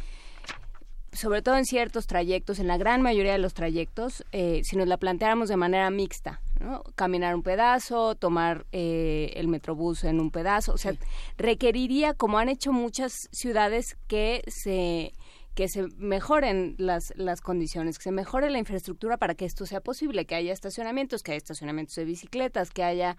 sobre 1.12 1.44
todo 1.44 1.58
en 1.58 1.66
ciertos 1.66 2.08
trayectos, 2.08 2.58
en 2.58 2.68
la 2.68 2.78
gran 2.78 3.04
mayoría 3.04 3.34
de 3.34 3.38
los 3.38 3.54
trayectos, 3.54 4.26
si 4.32 4.76
nos 4.76 4.88
la 4.88 4.98
planteáramos 4.98 5.48
de 5.48 5.58
manera 5.58 5.92
mixta, 5.92 6.42
¿no? 6.60 6.82
caminar 6.96 7.36
un 7.36 7.44
pedazo, 7.44 8.16
tomar 8.16 8.66
el 8.72 9.48
metrobús 9.48 10.06
en 10.06 10.20
un 10.20 10.32
pedazo, 10.32 10.74
o 10.74 10.78
sea, 10.80 10.94
requeriría, 11.38 12.16
como 12.16 12.40
han 12.40 12.50
hecho 12.50 12.72
muchas 12.72 13.30
ciudades, 13.32 13.96
que 14.08 14.42
se 14.48 15.14
que 15.56 15.68
se 15.68 15.88
mejoren 15.98 16.76
las, 16.78 17.14
las 17.16 17.42
condiciones, 17.42 17.98
que 17.98 18.04
se 18.04 18.12
mejore 18.12 18.50
la 18.50 18.60
infraestructura 18.60 19.18
para 19.18 19.36
que 19.36 19.46
esto 19.46 19.66
sea 19.66 19.82
posible, 19.82 20.26
que 20.26 20.36
haya 20.36 20.52
estacionamientos, 20.52 21.22
que 21.22 21.32
haya 21.32 21.38
estacionamientos 21.38 21.96
de 21.96 22.06
bicicletas, 22.06 22.72
que 22.72 22.84
haya 22.84 23.16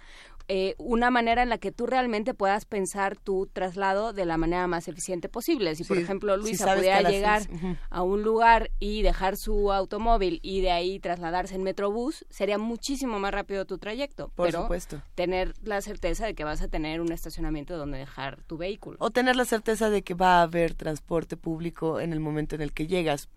eh, 0.49 0.75
una 0.77 1.11
manera 1.11 1.43
en 1.43 1.49
la 1.49 1.57
que 1.57 1.73
tú 1.73 1.87
realmente 1.87 2.35
puedas 2.35 2.67
pensar 2.67 3.17
tu 3.17 3.47
traslado 3.47 4.13
de 4.13 4.27
la 4.27 4.37
manera 4.37 4.67
más 4.67 4.89
eficiente 4.89 5.29
posible. 5.29 5.75
Si, 5.75 5.85
por 5.85 5.97
ejemplo, 5.97 6.37
Luisa 6.37 6.75
pudiera 6.75 7.09
llegar 7.09 7.43
a 7.89 8.03
un 8.03 8.23
lugar 8.23 8.71
y 8.79 9.03
dejar 9.03 9.37
su 9.37 9.73
automóvil 9.73 10.41
y 10.43 10.61
de 10.61 10.71
ahí 10.71 10.99
trasladarse 10.99 11.55
en 11.55 11.63
Metrobús, 11.63 12.27
sería 12.29 12.59
muchísimo 12.59 13.19
más 13.19 13.33
rápido 13.33 13.65
tu 13.65 13.79
trayecto. 13.79 14.29
Por 14.35 14.49
pero 14.49 14.63
supuesto. 14.63 15.01
tener 15.15 15.55
la 15.63 15.81
certeza 15.81 16.27
de 16.27 16.35
que 16.35 16.45
vas 16.45 16.61
a 16.61 16.69
tener 16.69 17.01
un 17.01 17.13
estacionamiento 17.13 17.79
donde 17.79 17.97
dejar 17.97 18.43
tu 18.43 18.59
vehículo. 18.59 18.99
O 19.01 19.11
tener 19.11 19.37
la 19.37 19.47
certeza 19.47 19.89
de 19.89 20.03
que 20.03 20.15
va 20.15 20.41
a 20.41 20.43
haber 20.43 20.75
transporte 20.75 21.37
público 21.37 22.01
en 22.01 22.13
el 22.13 22.21
momento 22.25 22.55
en 22.55 22.63
el 22.63 22.73
que 22.73 22.87
llegas, 22.87 23.29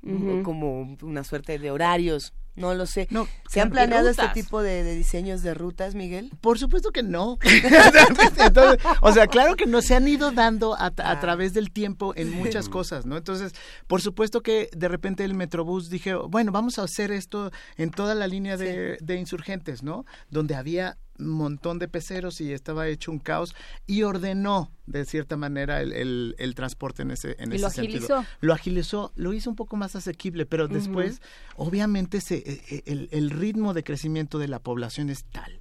como 0.44 0.98
una 1.02 1.24
suerte 1.24 1.60
de 1.60 1.72
horarios. 1.72 2.34
No 2.58 2.74
lo 2.74 2.88
sé. 2.88 3.08
No, 3.12 3.28
¿Se 3.48 3.62
han 3.62 3.70
planeado 3.70 4.10
este 4.10 4.28
tipo 4.30 4.64
de, 4.64 4.96
diseños 4.96 5.44
de 5.44 5.54
rutas, 5.54 5.94
Miguel? 5.94 6.32
Por 6.42 6.58
supuesto 6.58 6.92
que 6.92 7.04
no. 7.04 7.38
o 9.02 9.12
sea, 9.12 9.28
claro 9.28 9.56
que 9.56 9.68
no 9.68 9.84
se 9.84 9.94
han 9.94 10.08
ido 10.08 10.32
dando 10.32 10.74
a, 10.74 10.92
ah. 10.98 11.20
través 11.20 11.54
del 11.54 11.72
tiempo 11.72 12.14
en 12.16 12.32
muchas 12.32 12.68
cosas, 12.68 13.06
¿no? 13.06 13.16
Entonces, 13.16 13.54
por 13.86 14.02
supuesto 14.02 14.42
que 14.42 14.72
de 14.76 14.88
repente 14.88 15.24
el 15.24 15.36
Metrobús 15.36 15.92
dije, 15.92 16.16
bueno, 16.16 16.52
vamos 16.52 16.80
a 16.80 16.84
hacer 16.84 17.12
esto 17.12 17.52
en 17.78 17.92
toda 17.92 18.16
la 18.16 18.26
línea 18.26 18.58
de, 18.58 18.98
de 19.02 19.16
insurgentes, 19.18 19.84
¿no? 19.84 20.06
Donde 20.32 20.56
había 20.56 20.98
montón 21.18 21.80
de 21.80 21.88
peceros 21.88 22.42
y 22.42 22.54
estaba 22.54 22.88
hecho 22.88 23.12
un 23.12 23.20
caos 23.20 23.56
y 23.86 24.04
ordenó 24.04 24.72
de 24.86 25.06
cierta 25.06 25.38
manera 25.38 25.82
el, 25.82 26.36
el, 26.38 26.56
transporte 26.56 27.02
en 27.02 27.12
ese, 27.12 27.36
en 27.40 27.52
ese 27.52 27.62
lo 27.62 27.68
agilizó? 27.68 28.26
Lo 28.40 28.54
agilizó, 28.54 29.12
lo 29.16 29.34
hizo 29.34 29.50
un 29.50 29.56
poco 29.56 29.76
más 29.76 29.96
asequible, 29.96 30.46
pero 30.46 30.68
después, 30.68 31.22
obviamente, 31.56 32.22
se, 32.22 32.38
e, 32.38 32.62
e, 32.70 32.84
el, 32.86 33.10
el, 33.12 33.30
ritmo 33.30 33.74
de 33.74 33.84
crecimiento 33.84 34.40
de 34.40 34.48
la 34.48 34.60
población 34.60 35.10
es 35.10 35.26
tal 35.26 35.60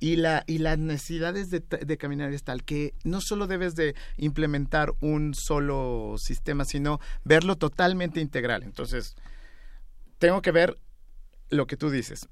y 0.00 0.16
la 0.16 0.44
y 0.46 0.58
las 0.58 0.78
necesidades 0.78 1.50
de, 1.50 1.60
de, 1.60 1.98
caminar 1.98 2.32
es 2.32 2.44
tal 2.44 2.62
que 2.62 2.94
no 3.02 3.20
solo 3.20 3.46
debes 3.46 3.74
de 3.74 3.96
implementar 4.16 4.92
un 5.00 5.34
solo 5.34 6.14
sistema 6.18 6.64
sino 6.64 7.00
verlo 7.24 7.56
totalmente 7.56 8.20
integral. 8.20 8.62
Entonces 8.62 9.16
tengo 10.18 10.40
que 10.40 10.52
ver 10.52 10.78
lo 11.50 11.66
que 11.66 11.76
tú 11.76 11.90
dices 11.90 12.28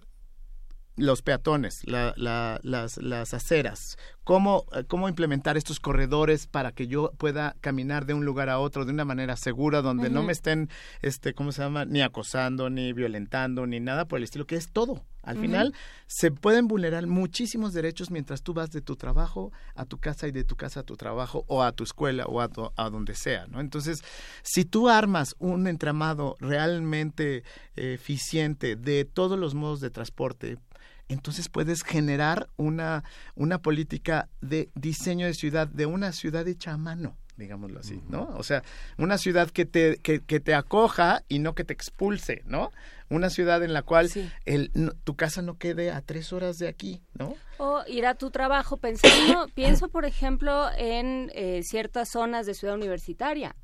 los 0.96 1.22
peatones, 1.22 1.82
la, 1.84 2.14
las, 2.16 2.96
las 2.96 3.34
aceras, 3.34 3.98
cómo, 4.24 4.64
eh, 4.74 4.84
cómo 4.88 5.08
implementar 5.08 5.56
estos 5.56 5.78
corredores 5.78 6.46
para 6.46 6.72
que 6.72 6.86
yo 6.86 7.12
pueda 7.18 7.54
caminar 7.60 8.06
de 8.06 8.14
un 8.14 8.24
lugar 8.24 8.48
a 8.48 8.58
otro 8.58 8.84
de 8.84 8.92
una 8.92 9.04
manera 9.04 9.36
segura, 9.36 9.82
donde 9.82 10.10
no 10.10 10.22
me 10.22 10.32
estén, 10.32 10.70
este, 11.02 11.34
¿cómo 11.34 11.52
se 11.52 11.62
llama? 11.62 11.84
Ni 11.84 12.02
acosando, 12.02 12.70
ni 12.70 12.92
violentando, 12.92 13.66
ni 13.66 13.78
nada 13.78 14.06
por 14.06 14.18
el 14.18 14.24
estilo, 14.24 14.46
que 14.46 14.56
es 14.56 14.72
todo. 14.72 15.04
Al 15.22 15.38
final 15.38 15.74
se 16.06 16.30
pueden 16.30 16.68
vulnerar 16.68 17.04
muchísimos 17.08 17.72
derechos 17.72 18.12
mientras 18.12 18.42
tú 18.42 18.54
vas 18.54 18.70
de 18.70 18.80
tu 18.80 18.94
trabajo 18.94 19.52
a 19.74 19.84
tu 19.84 19.98
casa 19.98 20.28
y 20.28 20.30
de 20.30 20.44
tu 20.44 20.54
casa 20.54 20.80
a 20.80 20.82
tu 20.84 20.96
trabajo 20.96 21.44
o 21.48 21.64
a 21.64 21.72
tu 21.72 21.82
escuela 21.82 22.26
o 22.26 22.40
a, 22.40 22.48
a 22.76 22.90
donde 22.90 23.16
sea, 23.16 23.48
¿no? 23.48 23.60
Entonces, 23.60 24.04
si 24.42 24.64
tú 24.64 24.88
armas 24.88 25.34
un 25.40 25.66
entramado 25.66 26.36
realmente 26.38 27.42
eh, 27.74 27.94
eficiente 27.94 28.76
de 28.76 29.04
todos 29.04 29.36
los 29.36 29.54
modos 29.54 29.80
de 29.80 29.90
transporte, 29.90 30.58
entonces 31.08 31.48
puedes 31.48 31.82
generar 31.82 32.48
una, 32.56 33.04
una 33.34 33.62
política 33.62 34.28
de 34.40 34.70
diseño 34.74 35.26
de 35.26 35.34
ciudad, 35.34 35.68
de 35.68 35.86
una 35.86 36.12
ciudad 36.12 36.46
hecha 36.48 36.72
a 36.72 36.76
mano 36.76 37.16
digámoslo 37.36 37.80
así, 37.80 38.02
¿no? 38.08 38.30
O 38.36 38.42
sea, 38.42 38.62
una 38.98 39.18
ciudad 39.18 39.50
que 39.50 39.66
te, 39.66 39.98
que, 39.98 40.20
que, 40.20 40.40
te 40.40 40.54
acoja 40.54 41.22
y 41.28 41.38
no 41.38 41.54
que 41.54 41.64
te 41.64 41.72
expulse, 41.72 42.42
¿no? 42.46 42.72
Una 43.08 43.30
ciudad 43.30 43.62
en 43.62 43.72
la 43.72 43.82
cual 43.82 44.10
el, 44.46 44.72
tu 45.04 45.16
casa 45.16 45.42
no 45.42 45.58
quede 45.58 45.90
a 45.90 46.00
tres 46.00 46.32
horas 46.32 46.58
de 46.58 46.68
aquí, 46.68 47.02
¿no? 47.14 47.34
O 47.58 47.82
ir 47.86 48.06
a 48.06 48.14
tu 48.14 48.30
trabajo 48.30 48.78
pensando, 48.78 49.46
pienso 49.54 49.88
por 49.88 50.04
ejemplo 50.04 50.68
en 50.76 51.30
eh, 51.34 51.60
ciertas 51.62 52.08
zonas 52.08 52.46
de 52.46 52.54
ciudad 52.54 52.74
universitaria. 52.74 53.54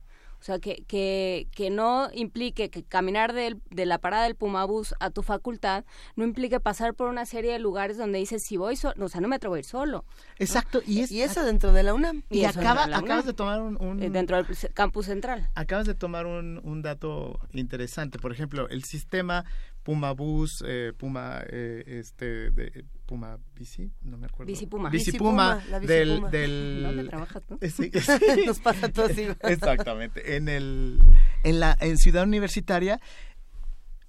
O 0.42 0.44
sea, 0.44 0.58
que, 0.58 0.82
que, 0.88 1.46
que 1.54 1.70
no 1.70 2.08
implique 2.12 2.68
que 2.68 2.82
caminar 2.82 3.32
de, 3.32 3.56
de 3.70 3.86
la 3.86 3.98
parada 3.98 4.24
del 4.24 4.34
Pumabús 4.34 4.92
a 4.98 5.10
tu 5.10 5.22
facultad 5.22 5.84
no 6.16 6.24
implique 6.24 6.58
pasar 6.58 6.94
por 6.94 7.08
una 7.08 7.26
serie 7.26 7.52
de 7.52 7.60
lugares 7.60 7.96
donde 7.96 8.18
dices, 8.18 8.42
si 8.42 8.56
voy 8.56 8.74
solo, 8.74 9.04
o 9.04 9.08
sea, 9.08 9.20
no 9.20 9.28
me 9.28 9.36
atrevo 9.36 9.54
a 9.54 9.60
ir 9.60 9.64
solo. 9.64 10.04
Exacto. 10.40 10.82
Y, 10.84 11.02
es, 11.02 11.12
y 11.12 11.22
eso 11.22 11.44
dentro 11.44 11.72
de 11.72 11.84
la 11.84 11.94
UNAM. 11.94 12.24
Y, 12.28 12.42
acaba, 12.44 12.86
acabas 12.86 13.24
de 13.24 13.34
tomar 13.34 13.62
un, 13.62 14.02
eh, 14.02 14.10
Dentro 14.10 14.36
del 14.36 14.46
campus 14.74 15.06
central. 15.06 15.48
Acabas 15.54 15.86
de 15.86 15.94
tomar 15.94 16.26
un, 16.26 16.60
un 16.64 16.82
dato 16.82 17.38
interesante. 17.52 18.18
Por 18.18 18.32
ejemplo, 18.32 18.68
el 18.68 18.82
sistema 18.82 19.44
Puma 19.82 20.12
Bus, 20.12 20.62
eh, 20.66 20.92
Puma, 20.96 21.42
eh, 21.48 21.82
este, 21.86 22.50
de, 22.50 22.84
Puma 23.06 23.38
Bici, 23.54 23.90
no 24.02 24.16
me 24.16 24.26
acuerdo. 24.26 24.52
Bici 24.52 24.66
Puma. 24.66 24.90
Bici 24.90 25.06
Bici 25.06 25.18
Puma, 25.18 25.60
Puma, 25.60 25.70
la 25.70 25.78
Bici 25.78 25.92
del, 25.92 26.16
Puma. 26.16 26.30
del... 26.30 26.82
¿Dónde 26.82 27.04
trabajas 27.04 27.42
tú? 27.46 27.58
Sí, 27.62 27.70
sí. 27.70 27.90
Nos 28.46 28.60
pasa 28.60 28.88
todo 28.88 29.06
así. 29.06 29.26
Exactamente. 29.42 30.36
En 30.36 30.48
el 30.48 31.02
en 31.42 31.60
la 31.60 31.76
en 31.80 31.98
Ciudad 31.98 32.24
Universitaria, 32.24 33.00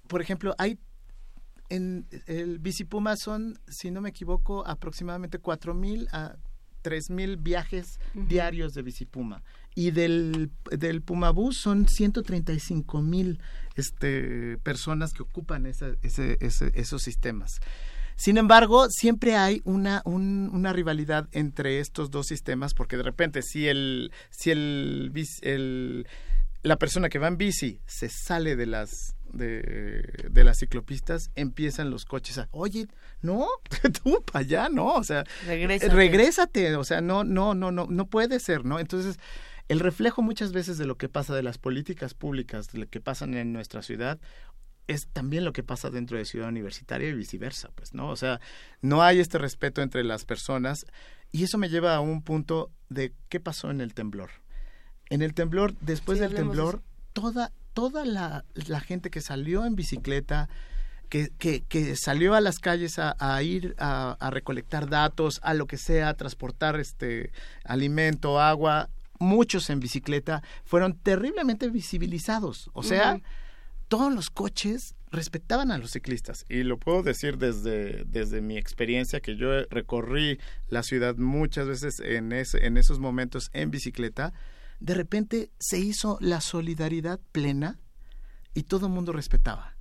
por 0.06 0.20
ejemplo, 0.20 0.54
hay 0.58 0.78
en 1.70 2.06
el 2.26 2.58
Bicipuma 2.58 3.16
son, 3.16 3.58
si 3.66 3.90
no 3.90 4.00
me 4.00 4.10
equivoco, 4.10 4.66
aproximadamente 4.66 5.38
4000 5.38 6.08
a 6.12 6.36
3000 6.82 7.38
viajes 7.38 7.98
diarios 8.12 8.74
de 8.74 8.82
Bicipuma. 8.82 9.42
Y 9.74 9.90
del, 9.90 10.50
del 10.70 11.02
Puma 11.02 11.30
Bus 11.30 11.58
son 11.58 11.88
135 11.88 13.02
mil 13.02 13.40
este, 13.74 14.56
personas 14.58 15.12
que 15.12 15.22
ocupan 15.22 15.66
esa- 15.66 15.96
ese- 16.02 16.38
ese- 16.40 16.70
esos 16.74 17.02
sistemas. 17.02 17.60
Sin 18.16 18.38
embargo, 18.38 18.86
siempre 18.90 19.34
hay 19.34 19.60
una, 19.64 20.00
un- 20.04 20.48
una 20.52 20.72
rivalidad 20.72 21.28
entre 21.32 21.80
estos 21.80 22.12
dos 22.12 22.28
sistemas, 22.28 22.72
porque 22.72 22.96
de 22.96 23.02
repente 23.02 23.42
si 23.42 23.66
el, 23.66 24.12
si 24.30 24.52
el- 24.52 26.06
la 26.62 26.76
persona 26.78 27.08
que 27.08 27.18
va 27.18 27.28
en 27.28 27.36
bici 27.36 27.80
se 27.86 28.08
sale 28.08 28.56
de 28.56 28.66
las 28.66 29.16
de, 29.32 30.28
de 30.30 30.44
las 30.44 30.58
ciclopistas, 30.60 31.32
empiezan 31.34 31.90
los 31.90 32.04
coches 32.04 32.38
a, 32.38 32.48
oye, 32.52 32.86
no, 33.20 33.48
tú 34.04 34.22
para 34.24 34.44
allá, 34.44 34.68
no, 34.68 34.94
o 34.94 35.02
sea, 35.02 35.24
Regrésate. 35.44 35.92
regrésate, 35.92 36.76
o 36.76 36.84
sea, 36.84 37.00
no, 37.00 37.24
no, 37.24 37.52
no, 37.52 37.72
no, 37.72 37.88
no 37.90 38.06
puede 38.06 38.38
ser, 38.38 38.64
¿no? 38.64 38.78
Entonces, 38.78 39.18
el 39.68 39.80
reflejo 39.80 40.22
muchas 40.22 40.52
veces 40.52 40.78
de 40.78 40.86
lo 40.86 40.96
que 40.96 41.08
pasa 41.08 41.34
de 41.34 41.42
las 41.42 41.58
políticas 41.58 42.14
públicas, 42.14 42.68
de 42.68 42.80
lo 42.80 42.86
que 42.88 43.00
pasan 43.00 43.34
en 43.34 43.52
nuestra 43.52 43.82
ciudad, 43.82 44.18
es 44.86 45.08
también 45.08 45.44
lo 45.44 45.52
que 45.52 45.62
pasa 45.62 45.90
dentro 45.90 46.18
de 46.18 46.26
Ciudad 46.26 46.48
Universitaria 46.48 47.08
y 47.08 47.14
viceversa, 47.14 47.70
pues, 47.74 47.94
¿no? 47.94 48.10
O 48.10 48.16
sea, 48.16 48.40
no 48.82 49.02
hay 49.02 49.18
este 49.20 49.38
respeto 49.38 49.80
entre 49.80 50.04
las 50.04 50.24
personas 50.26 50.84
y 51.32 51.44
eso 51.44 51.56
me 51.56 51.70
lleva 51.70 51.94
a 51.94 52.00
un 52.00 52.22
punto 52.22 52.70
de 52.90 53.14
qué 53.28 53.40
pasó 53.40 53.70
en 53.70 53.80
el 53.80 53.94
temblor. 53.94 54.30
En 55.08 55.22
el 55.22 55.34
temblor, 55.34 55.74
después 55.80 56.18
Sí, 56.18 56.22
del 56.24 56.34
temblor, 56.34 56.82
toda, 57.12 57.52
toda 57.72 58.04
la, 58.04 58.44
la 58.54 58.80
gente 58.80 59.10
que 59.10 59.20
salió 59.20 59.64
en 59.64 59.74
bicicleta, 59.74 60.48
que, 61.08 61.30
que, 61.38 61.62
que 61.62 61.96
salió 61.96 62.34
a 62.34 62.40
las 62.40 62.58
calles 62.58 62.98
a, 62.98 63.16
a 63.18 63.42
ir 63.42 63.74
a, 63.78 64.16
a 64.20 64.30
recolectar 64.30 64.88
datos, 64.88 65.40
a 65.42 65.54
lo 65.54 65.66
que 65.66 65.78
sea, 65.78 66.10
a 66.10 66.14
transportar 66.14 66.78
este 66.78 67.32
alimento, 67.64 68.40
agua, 68.40 68.90
muchos 69.24 69.70
en 69.70 69.80
bicicleta, 69.80 70.42
fueron 70.64 70.96
terriblemente 70.96 71.68
visibilizados. 71.68 72.70
O 72.72 72.82
sea, 72.82 73.20
todos 73.88 74.12
los 74.12 74.30
coches 74.30 74.94
respetaban 75.10 75.70
a 75.70 75.78
los 75.78 75.92
ciclistas. 75.92 76.44
Y 76.48 76.62
lo 76.62 76.78
puedo 76.78 77.02
decir 77.02 77.38
desde, 77.38 78.04
desde 78.04 78.40
mi 78.40 78.56
experiencia, 78.58 79.20
que 79.20 79.36
yo 79.36 79.64
recorrí 79.70 80.38
la 80.68 80.82
ciudad 80.82 81.16
muchas 81.16 81.66
veces 81.66 82.00
en, 82.00 82.32
ese, 82.32 82.66
en 82.66 82.76
esos 82.76 82.98
momentos 82.98 83.50
en 83.52 83.70
bicicleta. 83.70 84.32
De 84.80 84.94
repente 84.94 85.50
se 85.58 85.78
hizo 85.78 86.18
la 86.20 86.40
solidaridad 86.40 87.20
plena 87.32 87.78
y 88.54 88.64
todo 88.64 88.86
el 88.86 88.92
mundo 88.92 89.12
respetaba. 89.12 89.73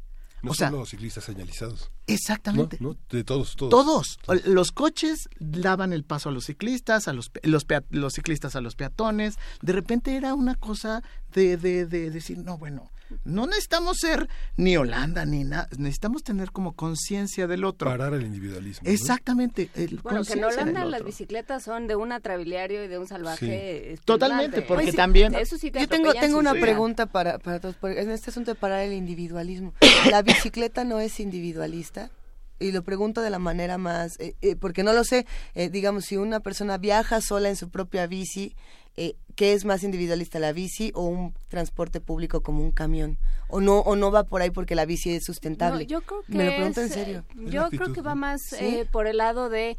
No 0.43 0.51
o 0.51 0.53
sea, 0.53 0.69
son 0.69 0.79
los 0.79 0.89
ciclistas 0.89 1.23
señalizados. 1.23 1.89
exactamente. 2.05 2.77
No, 2.81 2.89
no, 2.89 2.97
de 3.09 3.23
todos, 3.23 3.55
todos. 3.55 3.69
Todos. 3.71 4.19
Los 4.45 4.71
coches 4.73 5.29
daban 5.39 5.93
el 5.93 6.03
paso 6.03 6.29
a 6.29 6.31
los 6.33 6.45
ciclistas, 6.45 7.07
a 7.07 7.13
los, 7.13 7.31
los, 7.43 7.65
los 7.89 8.13
ciclistas 8.13 8.55
a 8.55 8.61
los 8.61 8.75
peatones. 8.75 9.39
De 9.61 9.73
repente 9.73 10.15
era 10.17 10.33
una 10.33 10.55
cosa 10.55 11.01
de, 11.33 11.55
de, 11.57 11.85
de 11.85 12.11
decir, 12.11 12.37
no, 12.39 12.57
bueno, 12.57 12.91
no 13.23 13.45
necesitamos 13.45 13.97
ser 13.97 14.27
ni 14.57 14.77
Holanda 14.77 15.25
ni 15.25 15.43
nada. 15.43 15.67
Necesitamos 15.77 16.23
tener 16.23 16.51
como 16.51 16.73
conciencia 16.73 17.47
del 17.47 17.63
otro. 17.63 17.89
Parar 17.89 18.13
el 18.13 18.23
individualismo. 18.23 18.85
¿no? 18.85 18.91
Exactamente. 18.91 19.69
el 19.75 19.99
Bueno, 19.99 20.23
que 20.23 20.33
en 20.33 20.41
conciencia 20.41 20.47
Holanda 20.47 20.81
del 20.81 20.91
las 20.91 21.03
bicicletas 21.03 21.63
son 21.63 21.87
de 21.87 21.95
un 21.95 22.11
atrabiliario 22.11 22.83
y 22.83 22.87
de 22.87 22.97
un 22.97 23.07
salvaje. 23.07 23.97
Totalmente, 24.05 24.61
porque 24.61 24.91
sí, 24.91 24.97
también... 24.97 25.35
Eso 25.35 25.57
sí 25.57 25.71
te 25.71 25.79
Yo 25.79 25.87
tengo, 25.87 26.13
tengo 26.13 26.37
una 26.37 26.53
pregunta 26.53 27.05
para, 27.05 27.39
para 27.39 27.59
todos, 27.59 27.75
porque 27.75 28.01
en 28.01 28.11
este 28.11 28.29
asunto 28.29 28.51
de 28.51 28.55
parar 28.55 28.81
el 28.81 28.93
individualismo. 28.93 29.73
¿La 30.09 30.21
bicicleta 30.21 30.83
no 30.83 30.99
es 30.99 31.19
individualista? 31.19 32.11
Y 32.59 32.71
lo 32.71 32.83
pregunto 32.83 33.21
de 33.21 33.29
la 33.29 33.39
manera 33.39 33.77
más, 33.77 34.17
eh, 34.19 34.35
eh, 34.41 34.55
porque 34.55 34.83
no 34.83 34.93
lo 34.93 35.03
sé, 35.03 35.25
eh, 35.53 35.69
digamos, 35.69 36.05
si 36.05 36.17
una 36.17 36.39
persona 36.39 36.77
viaja 36.77 37.19
sola 37.19 37.49
en 37.49 37.55
su 37.55 37.69
propia 37.69 38.07
bici, 38.07 38.55
eh, 38.95 39.15
¿qué 39.35 39.53
es 39.53 39.65
más 39.65 39.83
individualista, 39.83 40.39
la 40.39 40.51
bici 40.53 40.91
o 40.95 41.03
un 41.05 41.33
transporte 41.47 41.99
público 42.01 42.41
como 42.41 42.63
un 42.63 42.71
camión? 42.71 43.17
¿O 43.47 43.59
no, 43.61 43.79
o 43.79 43.95
no 43.95 44.11
va 44.11 44.23
por 44.23 44.41
ahí 44.41 44.51
porque 44.51 44.75
la 44.75 44.85
bici 44.85 45.11
es 45.15 45.23
sustentable? 45.25 45.83
No, 45.85 45.89
yo 45.89 46.01
creo 46.01 46.21
que 46.23 46.33
Me 46.37 46.45
lo 46.45 46.51
pregunto 46.55 46.81
en 46.81 46.89
serio. 46.89 47.25
eh, 47.31 47.45
Yo 47.49 47.69
creo 47.69 47.91
que 47.93 48.01
va 48.01 48.15
más 48.15 48.41
¿Sí? 48.41 48.57
eh, 48.59 48.85
por 48.91 49.07
el 49.07 49.17
lado 49.17 49.49
de 49.49 49.77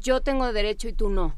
yo 0.00 0.20
tengo 0.22 0.50
derecho 0.52 0.88
y 0.88 0.92
tú 0.94 1.10
no. 1.10 1.34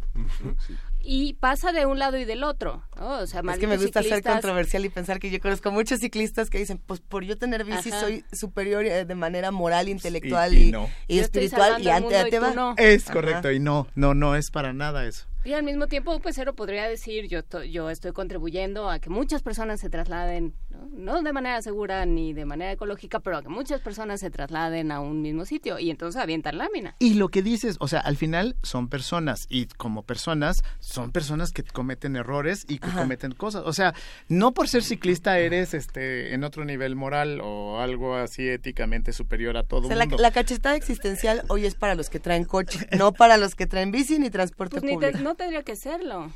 Sí. 0.66 0.76
Y 1.06 1.34
pasa 1.34 1.72
de 1.72 1.84
un 1.84 1.98
lado 1.98 2.16
y 2.16 2.24
del 2.24 2.44
otro. 2.44 2.82
¿no? 2.96 3.18
O 3.18 3.26
sea, 3.26 3.42
Es 3.50 3.58
que 3.58 3.66
me 3.66 3.76
gusta 3.76 4.02
ser 4.02 4.22
controversial 4.22 4.84
y 4.86 4.88
pensar 4.88 5.18
que 5.18 5.30
yo 5.30 5.38
conozco 5.40 5.70
muchos 5.70 6.00
ciclistas 6.00 6.48
que 6.48 6.58
dicen, 6.58 6.78
pues 6.78 7.00
por 7.00 7.24
yo 7.24 7.36
tener 7.36 7.64
bici 7.64 7.90
Ajá. 7.90 8.00
soy 8.00 8.24
superior 8.32 8.86
eh, 8.86 9.04
de 9.04 9.14
manera 9.14 9.50
moral, 9.50 9.88
intelectual 9.88 10.54
y 10.54 10.68
y, 10.68 10.72
no. 10.72 10.88
y 11.08 11.16
Yo 11.16 11.22
estoy 11.22 11.44
espiritual 11.44 11.82
y 11.82 11.90
ante 11.90 12.20
y 12.20 12.30
te 12.30 12.36
tú 12.38 12.42
va. 12.44 12.54
no. 12.54 12.74
Es 12.78 13.04
Ajá. 13.04 13.12
correcto, 13.12 13.50
y 13.52 13.58
no, 13.60 13.86
no, 13.96 14.14
no 14.14 14.34
es 14.36 14.50
para 14.50 14.72
nada 14.72 15.04
eso. 15.04 15.26
Y 15.44 15.52
al 15.52 15.62
mismo 15.62 15.88
tiempo, 15.88 16.14
un 16.14 16.22
pecero 16.22 16.54
podría 16.54 16.88
decir, 16.88 17.28
yo, 17.28 17.40
yo 17.64 17.90
estoy 17.90 18.12
contribuyendo 18.12 18.88
a 18.88 18.98
que 18.98 19.10
muchas 19.10 19.42
personas 19.42 19.78
se 19.78 19.90
trasladen, 19.90 20.54
¿no? 20.74 21.14
no 21.14 21.22
de 21.22 21.32
manera 21.32 21.60
segura 21.62 22.04
ni 22.06 22.32
de 22.32 22.44
manera 22.44 22.72
ecológica, 22.72 23.20
pero 23.20 23.38
a 23.38 23.42
que 23.42 23.48
muchas 23.48 23.80
personas 23.80 24.20
se 24.20 24.30
trasladen 24.30 24.90
a 24.92 25.00
un 25.00 25.22
mismo 25.22 25.44
sitio 25.44 25.78
y 25.78 25.90
entonces 25.90 26.20
avientan 26.20 26.58
lámina. 26.58 26.96
Y 26.98 27.14
lo 27.14 27.28
que 27.28 27.42
dices, 27.42 27.76
o 27.80 27.88
sea, 27.88 28.00
al 28.00 28.16
final 28.16 28.56
son 28.62 28.88
personas 28.88 29.46
y 29.48 29.66
como 29.66 30.02
personas 30.02 30.62
son 30.80 31.12
personas 31.12 31.52
que 31.52 31.62
cometen 31.62 32.16
errores 32.16 32.64
y 32.68 32.78
que 32.78 32.88
Ajá. 32.88 33.02
cometen 33.02 33.32
cosas. 33.32 33.62
O 33.66 33.72
sea, 33.72 33.94
no 34.28 34.52
por 34.52 34.68
ser 34.68 34.82
ciclista 34.82 35.38
eres 35.38 35.74
este 35.74 36.34
en 36.34 36.44
otro 36.44 36.64
nivel 36.64 36.96
moral 36.96 37.40
o 37.42 37.80
algo 37.80 38.14
así 38.16 38.48
éticamente 38.48 39.12
superior 39.12 39.56
a 39.56 39.62
todo 39.64 39.82
O 39.84 39.86
sea, 39.88 39.96
la, 39.96 40.04
mundo. 40.06 40.18
la 40.22 40.30
cachetada 40.30 40.76
existencial 40.76 41.42
hoy 41.48 41.66
es 41.66 41.74
para 41.74 41.94
los 41.94 42.10
que 42.10 42.20
traen 42.20 42.44
coche, 42.44 42.86
no 42.98 43.12
para 43.12 43.36
los 43.36 43.54
que 43.54 43.66
traen 43.66 43.90
bici 43.90 44.18
ni 44.18 44.30
transporte 44.30 44.80
Pues 44.80 44.84
ni 44.84 44.98
te- 44.98 45.06
público. 45.08 45.18
no 45.24 45.34
tendría 45.34 45.62
que 45.62 45.76
serlo. 45.76 46.32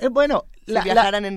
Eh, 0.00 0.08
bueno, 0.08 0.44
Si 0.66 0.72
la- 0.72 0.82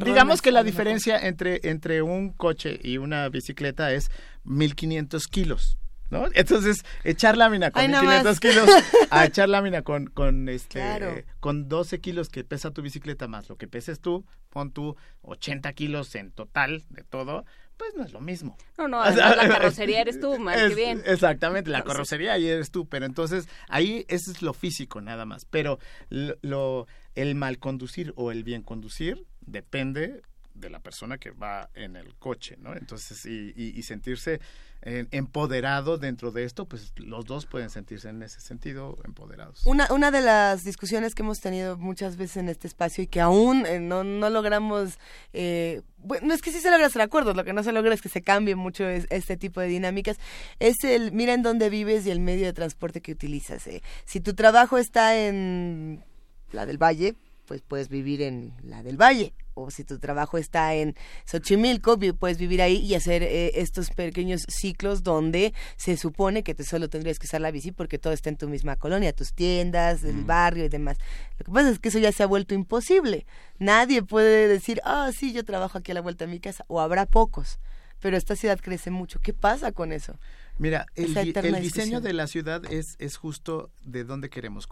digamos 0.04 0.41
que 0.41 0.52
la 0.52 0.63
diferencia 0.63 1.19
entre, 1.19 1.60
entre 1.63 2.02
un 2.02 2.32
coche 2.32 2.80
y 2.82 2.97
una 2.97 3.28
bicicleta 3.30 3.91
es 3.93 4.10
1500 4.43 5.28
kilos. 5.28 5.78
¿No? 6.10 6.28
Entonces, 6.36 6.86
echar 7.04 7.38
lámina 7.38 7.71
con 7.71 7.82
Ay, 7.82 7.88
nada 7.88 8.04
1500 8.04 8.32
más. 8.34 8.39
kilos 8.39 8.69
a 9.10 9.26
echar 9.26 9.49
lámina 9.49 9.82
con, 9.82 10.06
con, 10.08 10.47
este, 10.47 10.78
Claro. 10.80 11.15
con 11.39 11.67
12 11.69 12.02
kilos 12.02 12.30
que 12.30 12.43
pesa 12.43 12.69
tu 12.69 12.84
bicicleta 12.84 13.28
más 13.28 13.49
lo 13.49 13.56
que 13.56 13.67
peses 13.67 13.99
tú, 13.99 14.23
pon 14.52 14.71
tú 14.71 14.95
80 15.23 15.73
kilos 15.73 16.13
en 16.13 16.30
total 16.32 16.84
de 16.89 17.04
todo, 17.04 17.45
pues 17.78 17.95
no 17.95 18.04
es 18.06 18.13
lo 18.13 18.21
mismo. 18.21 18.56
No, 18.78 18.88
no, 18.88 19.02
además 19.02 19.38
la 19.38 19.47
carrocería 19.58 20.02
eres 20.02 20.19
tú, 20.19 20.38
mal 20.38 20.69
que 20.69 20.76
bien. 20.76 21.02
Exactamente, 21.04 21.71
la 21.71 21.84
carrocería 21.84 22.34
ahí 22.34 22.47
eres 22.47 22.69
tú, 22.69 22.88
pero 22.88 23.08
entonces 23.08 23.47
ahí 23.67 24.06
eso 24.08 24.30
es 24.30 24.43
lo 24.43 24.54
físico 24.54 25.02
nada 25.02 25.26
más, 25.26 25.45
pero 25.45 25.80
lo, 26.10 26.36
lo- 26.43 26.88
el 27.15 27.36
mal 27.36 27.60
conducir 27.60 28.13
o 28.15 28.32
el 28.32 28.43
bien 28.43 28.62
conducir 28.63 29.26
depende 29.45 30.21
de 30.56 30.69
la 30.69 30.80
persona 30.80 31.17
que 31.17 31.32
va 31.32 31.69
en 31.73 31.95
el 31.95 32.13
coche, 32.15 32.58
¿no? 32.60 32.76
Entonces, 32.76 33.26
y, 33.26 33.54
y- 33.56 33.73
y 33.76 33.82
sentirse 33.84 34.39
eh, 34.84 35.08
empoderado 35.12 35.97
dentro 35.97 36.32
de 36.32 36.43
esto, 36.43 36.65
pues 36.67 36.91
los 36.97 37.26
dos 37.26 37.45
pueden 37.47 37.69
sentirse 37.71 38.10
en 38.10 38.21
ese 38.21 38.39
sentido 38.39 38.97
empoderados. 39.04 39.65
Una, 39.65 39.88
una 39.91 40.12
de 40.12 40.21
las 40.21 40.63
discusiones 40.63 41.15
que 41.15 41.23
hemos 41.23 41.39
tenido 41.39 41.78
muchas 41.78 42.17
veces 42.17 42.38
en 42.38 42.49
este 42.49 42.67
espacio 42.67 43.04
y 43.04 43.08
que 43.08 43.19
aún 43.21 43.65
eh, 43.65 43.80
no, 43.80 44.04
no 44.04 44.30
logramos, 44.30 44.99
eh, 45.32 45.82
es 46.30 46.41
que 46.43 46.52
sí 46.52 46.60
se 46.60 46.69
logra 46.69 46.86
hacer 46.88 47.02
acuerdos, 47.02 47.36
lo 47.36 47.43
que 47.45 47.54
no 47.54 47.63
se 47.63 47.71
logra 47.71 47.93
es 47.93 48.02
que 48.02 48.10
se 48.10 48.21
cambie 48.21 48.56
mucho 48.56 48.88
es- 48.88 49.08
este 49.10 49.38
tipo 49.38 49.60
de 49.60 49.67
dinámicas, 49.67 50.17
es 50.60 50.76
el 50.84 51.12
mira 51.13 51.34
en 51.34 51.41
dónde 51.41 51.69
vives 51.71 52.06
y 52.06 52.12
el 52.12 52.19
medio 52.19 52.45
de 52.45 52.54
transporte 52.54 53.02
que 53.02 53.12
utilizas. 53.13 53.65
eh. 53.67 53.82
Si 54.06 54.19
tu 54.19 54.36
trabajo 54.36 54.78
está 54.78 55.17
en 55.17 56.04
la 56.53 56.65
del 56.65 56.81
Valle, 56.81 57.15
pues 57.45 57.61
puedes 57.61 57.89
vivir 57.89 58.21
en 58.21 58.53
la 58.63 58.83
del 58.83 58.97
Valle. 58.97 59.33
O 59.55 59.69
si 59.69 59.83
tu 59.83 59.99
trabajo 59.99 60.39
está 60.39 60.73
en 60.73 60.95
Xochimilco, 61.25 61.99
puedes 62.17 62.39
vivir 62.39 62.61
ahí 62.61 62.77
y 62.77 62.95
hacer 62.95 63.21
eh, 63.21 63.51
estos 63.61 63.91
pequeños 63.91 64.45
ciclos 64.47 65.03
donde 65.03 65.53
se 65.77 65.95
supone 65.95 66.43
que 66.43 66.55
te 66.55 66.63
solo 66.63 66.89
tendrías 66.89 67.19
que 67.19 67.27
usar 67.27 67.41
la 67.41 67.51
bici 67.51 67.71
porque 67.71 67.99
todo 67.99 68.13
está 68.13 68.29
en 68.29 68.37
tu 68.37 68.49
misma 68.49 68.77
colonia, 68.77 69.13
tus 69.13 69.33
tiendas, 69.33 70.03
el 70.03 70.23
barrio 70.23 70.65
y 70.65 70.69
demás. 70.69 70.97
Lo 71.37 71.45
que 71.45 71.51
pasa 71.51 71.69
es 71.69 71.77
que 71.77 71.89
eso 71.89 71.99
ya 71.99 72.11
se 72.11 72.23
ha 72.23 72.27
vuelto 72.27 72.55
imposible. 72.55 73.27
Nadie 73.59 74.01
puede 74.01 74.47
decir, 74.47 74.81
ah, 74.85 75.11
sí, 75.15 75.33
yo 75.33 75.45
trabajo 75.45 75.77
aquí 75.77 75.91
a 75.91 75.95
la 75.95 76.01
vuelta 76.01 76.25
de 76.25 76.31
mi 76.31 76.39
casa, 76.39 76.65
o 76.67 76.81
habrá 76.81 77.05
pocos. 77.05 77.59
Pero 78.03 78.17
esta 78.17 78.35
ciudad 78.35 78.59
crece 78.59 78.91
mucho. 78.91 79.21
¿Qué 79.21 79.31
pasa 79.31 79.71
con 79.71 79.93
eso? 79.93 80.19
Mira, 80.57 80.85
el, 80.93 81.13
diseño 81.61 82.01
de 82.01 82.11
la 82.11 82.27
ciudad 82.27 82.61
es, 82.69 82.97
es 82.99 83.15
justo 83.15 83.71
de 83.85 84.03
donde 84.03 84.29
queremos. 84.29 84.67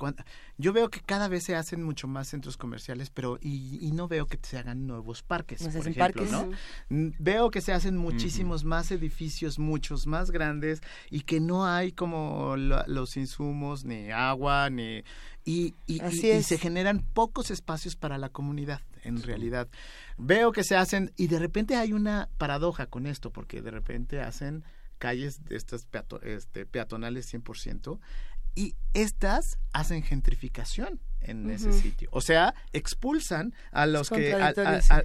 yo 0.58 0.74
veo 0.74 0.90
que 0.90 1.00
cada 1.00 1.30
vez 1.30 1.46
se 1.46 1.56
hacen 1.56 1.82
mucho 1.82 2.10
más 2.10 2.28
centros 2.28 2.58
comerciales, 2.58 3.10
pero 3.10 3.40
y, 3.42 3.90
no 3.94 4.10
veo 4.10 4.28
que 4.28 4.38
se 4.44 4.58
hagan 4.58 4.86
nuevos 4.86 5.24
parques, 5.24 5.64
por 5.64 5.88
ejemplo, 5.88 6.26
¿no? 6.26 6.52
Veo 6.90 7.52
que 7.52 7.62
se 7.62 7.72
hacen 7.72 7.96
muchísimos 7.96 8.66
más 8.66 8.92
edificios, 8.92 9.60
muchos 9.60 10.08
más 10.08 10.30
grandes 10.30 10.82
y 11.10 11.22
que 11.22 11.40
no 11.40 11.66
hay 11.66 11.94
como 11.94 12.58
los 12.58 13.16
insumos, 13.16 13.86
ni 13.86 14.12
agua, 14.12 14.70
ni 14.70 15.06
y, 15.46 15.74
y, 15.88 16.00
se 16.00 16.58
generan 16.58 17.00
pocos 17.00 17.50
espacios 17.50 17.96
para 17.96 18.18
la 18.18 18.28
comunidad 18.28 18.82
en 19.04 19.22
realidad. 19.22 19.68
Veo 20.18 20.52
que 20.52 20.64
se 20.64 20.76
hacen 20.76 21.12
y 21.18 21.28
de 21.28 21.40
repente 21.40 21.76
hay 21.76 21.94
una 21.94 22.30
paradoja 22.38 22.88
con 22.88 23.08
esto 23.08 23.32
porque 23.32 23.62
de 23.62 23.72
repente 23.72 24.22
hacen 24.22 24.64
calles 24.98 25.44
de 25.46 25.56
estas 25.56 25.88
este, 26.24 26.66
peatonales 26.66 27.34
100% 27.34 28.00
y 28.54 28.76
estas 28.94 29.58
hacen 29.74 30.04
gentrificación 30.04 31.00
en 31.22 31.50
ese 31.50 31.72
sitio. 31.74 32.10
O 32.12 32.22
sea, 32.22 32.54
expulsan 32.74 33.54
a 33.72 33.86
los 33.86 34.10
que... 34.10 34.32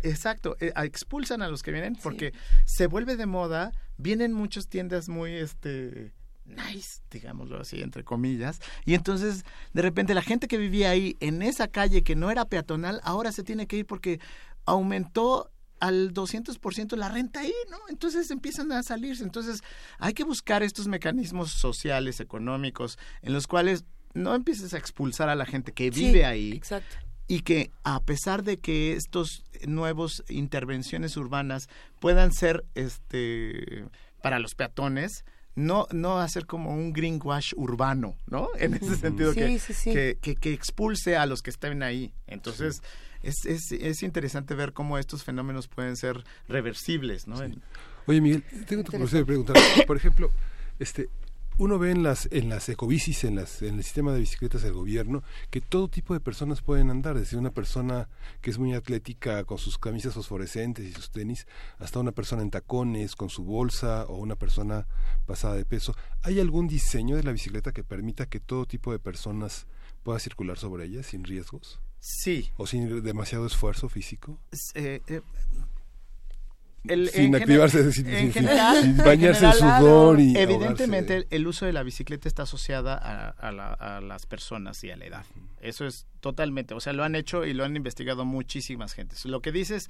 exacto, 0.03 0.57
eh, 0.61 0.73
expulsan 0.77 1.43
a 1.43 1.49
los 1.49 1.63
que 1.63 1.73
vienen 1.73 1.97
porque 1.97 2.33
se 2.65 2.87
vuelve 2.87 3.17
de 3.17 3.27
moda, 3.27 3.73
vienen 3.97 4.33
muchas 4.33 4.69
tiendas 4.69 5.09
muy... 5.09 5.35
este 5.35 6.13
nice, 6.47 7.01
digámoslo 7.11 7.61
así, 7.61 7.81
entre 7.81 8.05
comillas. 8.05 8.61
Y 8.85 8.95
entonces, 8.95 9.45
de 9.73 9.83
repente, 9.83 10.15
la 10.15 10.23
gente 10.23 10.49
que 10.49 10.59
vivía 10.59 10.91
ahí, 10.91 11.17
en 11.21 11.43
esa 11.43 11.69
calle 11.69 12.03
que 12.03 12.17
no 12.17 12.31
era 12.31 12.45
peatonal, 12.45 13.01
ahora 13.05 13.33
se 13.33 13.43
tiene 13.43 13.67
que 13.67 13.79
ir 13.79 13.87
porque 13.87 14.21
aumentó 14.65 15.51
al 15.81 16.13
200% 16.13 16.97
la 16.97 17.09
renta 17.09 17.41
ahí, 17.41 17.53
¿no? 17.71 17.79
Entonces 17.89 18.31
empiezan 18.31 18.73
a 18.73 18.83
salirse. 18.83 19.23
Entonces 19.25 19.63
hay 19.99 20.15
que 20.15 20.25
buscar 20.25 20.63
estos 20.63 20.89
mecanismos 20.89 21.53
sociales, 21.53 22.21
económicos, 22.21 22.99
en 23.23 23.33
los 23.33 23.47
cuales 23.47 23.85
no 24.15 24.35
empieces 24.35 24.73
a 24.75 24.79
expulsar 24.79 25.29
a 25.29 25.35
la 25.35 25.47
gente 25.47 25.73
que 25.73 25.91
vive 25.91 26.25
ahí. 26.25 26.53
Exacto. 26.53 26.97
Y 27.29 27.41
que 27.41 27.71
a 27.83 28.01
pesar 28.01 28.45
de 28.45 28.59
que 28.59 28.93
estos 28.93 29.45
nuevos 29.67 30.25
intervenciones 30.29 31.17
urbanas 31.17 31.69
puedan 32.01 32.33
ser 32.33 32.65
este 32.75 33.85
para 34.23 34.39
los 34.39 34.55
peatones, 34.55 35.25
no, 35.57 35.89
no 35.91 36.21
hacer 36.21 36.47
como 36.47 36.73
un 36.73 36.93
greenwash 36.93 37.55
urbano, 37.57 38.15
¿no? 38.27 38.49
En 38.59 38.75
ese 38.75 38.95
sentido, 38.97 39.35
que, 39.35 39.59
Que, 40.21 40.37
que, 40.37 40.53
expulse 40.53 41.17
a 41.17 41.27
los 41.27 41.43
que 41.43 41.51
estén 41.51 41.83
ahí. 41.83 42.13
Entonces, 42.27 42.83
es, 43.23 43.45
es, 43.47 43.73
es, 43.73 44.03
interesante 44.03 44.55
ver 44.55 44.75
cómo 44.75 44.99
estos 44.99 45.25
fenómenos 45.25 45.67
pueden 45.67 45.97
ser 45.97 46.25
reversibles, 46.47 47.27
¿no? 47.27 47.37
Oye, 48.07 48.21
Miguel, 48.21 48.45
tengo 48.67 48.85
que 48.85 49.25
preguntar, 49.25 49.57
por 49.87 49.97
ejemplo, 49.97 50.31
este, 50.79 51.09
uno 51.59 51.79
ve 51.79 51.91
en 51.91 52.03
las 52.03 52.29
en 52.33 52.49
las 52.49 52.69
ecobicis, 52.69 53.25
en 53.25 53.37
las 53.37 53.63
en 53.63 53.77
el 53.77 53.85
sistema 53.85 54.13
de 54.13 54.21
bicicletas 54.21 54.63
del 54.63 54.75
gobierno, 54.75 55.23
que 55.51 55.61
todo 55.61 55.89
tipo 55.89 56.13
de 56.15 56.21
personas 56.21 56.61
pueden 56.61 56.91
andar, 56.91 57.19
desde 57.19 57.37
una 57.37 57.51
persona 57.51 58.09
que 58.43 58.51
es 58.51 58.59
muy 58.59 58.75
atlética 58.75 59.45
con 59.45 59.59
sus 59.59 59.79
camisas 59.79 60.15
fosforescentes 60.15 60.85
y 60.85 60.93
sus 60.93 61.11
tenis, 61.11 61.47
hasta 61.79 62.01
una 62.01 62.13
persona 62.13 62.43
en 62.43 62.51
tacones 62.51 63.17
con 63.17 63.31
su 63.31 63.45
bolsa 63.45 64.05
o 64.07 64.17
una 64.17 64.37
persona 64.37 64.87
pasada 65.27 65.55
de 65.55 65.65
peso. 65.65 65.95
¿Hay 66.23 66.41
algún 66.41 66.69
diseño 66.69 67.17
de 67.17 67.23
la 67.23 67.33
bicicleta 67.33 67.73
que 67.73 67.85
permita 67.85 68.27
que 68.27 68.41
todo 68.41 68.67
tipo 68.67 68.93
de 68.93 68.99
personas 68.99 69.67
pueda 70.03 70.19
circular 70.19 70.59
sobre 70.59 70.85
ella 70.85 71.03
sin 71.03 71.25
riesgos? 71.25 71.81
Sí. 71.99 72.51
¿O 72.57 72.67
sin 72.67 73.03
demasiado 73.03 73.47
esfuerzo 73.47 73.89
físico? 73.89 74.39
Eh, 74.75 75.01
eh, 75.09 75.23
sin 77.13 77.35
activarse, 77.35 77.93
sin, 77.93 78.07
bañarse 78.97 79.47
en 79.47 79.53
sudor 79.53 80.21
y 80.21 80.37
Evidentemente 80.37 81.27
el, 81.31 81.47
uso 81.47 81.67
de 81.67 81.73
la 81.73 81.83
bicicleta 81.83 82.29
está 82.29 82.43
asociada 82.43 82.97
a, 82.97 84.01
las 84.01 84.27
personas 84.27 84.83
y 84.85 84.91
a 84.91 84.97
la 84.97 85.07
edad. 85.07 85.27
Eso 85.61 85.87
es 85.87 86.07
totalmente, 86.21 86.75
o 86.75 86.81
sea, 86.81 86.93
lo 86.93 87.05
han 87.05 87.15
hecho 87.15 87.45
y 87.45 87.55
lo 87.55 87.65
han 87.65 87.77
investigado 87.77 88.25
muchísimas 88.25 88.93
gentes. 88.93 89.25
Lo 89.25 89.41
que 89.41 89.53
dices 89.53 89.89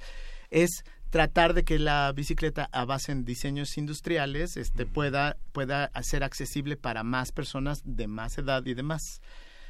es 0.49 0.83
tratar 1.09 1.53
de 1.53 1.63
que 1.63 1.79
la 1.79 2.11
bicicleta 2.13 2.69
a 2.71 2.85
base 2.85 3.11
en 3.11 3.25
diseños 3.25 3.77
industriales 3.77 4.57
este, 4.57 4.85
pueda, 4.85 5.37
pueda 5.51 5.91
ser 6.01 6.23
accesible 6.23 6.77
para 6.77 7.03
más 7.03 7.31
personas 7.31 7.81
de 7.85 8.07
más 8.07 8.37
edad 8.37 8.65
y 8.65 8.73
demás. 8.73 9.21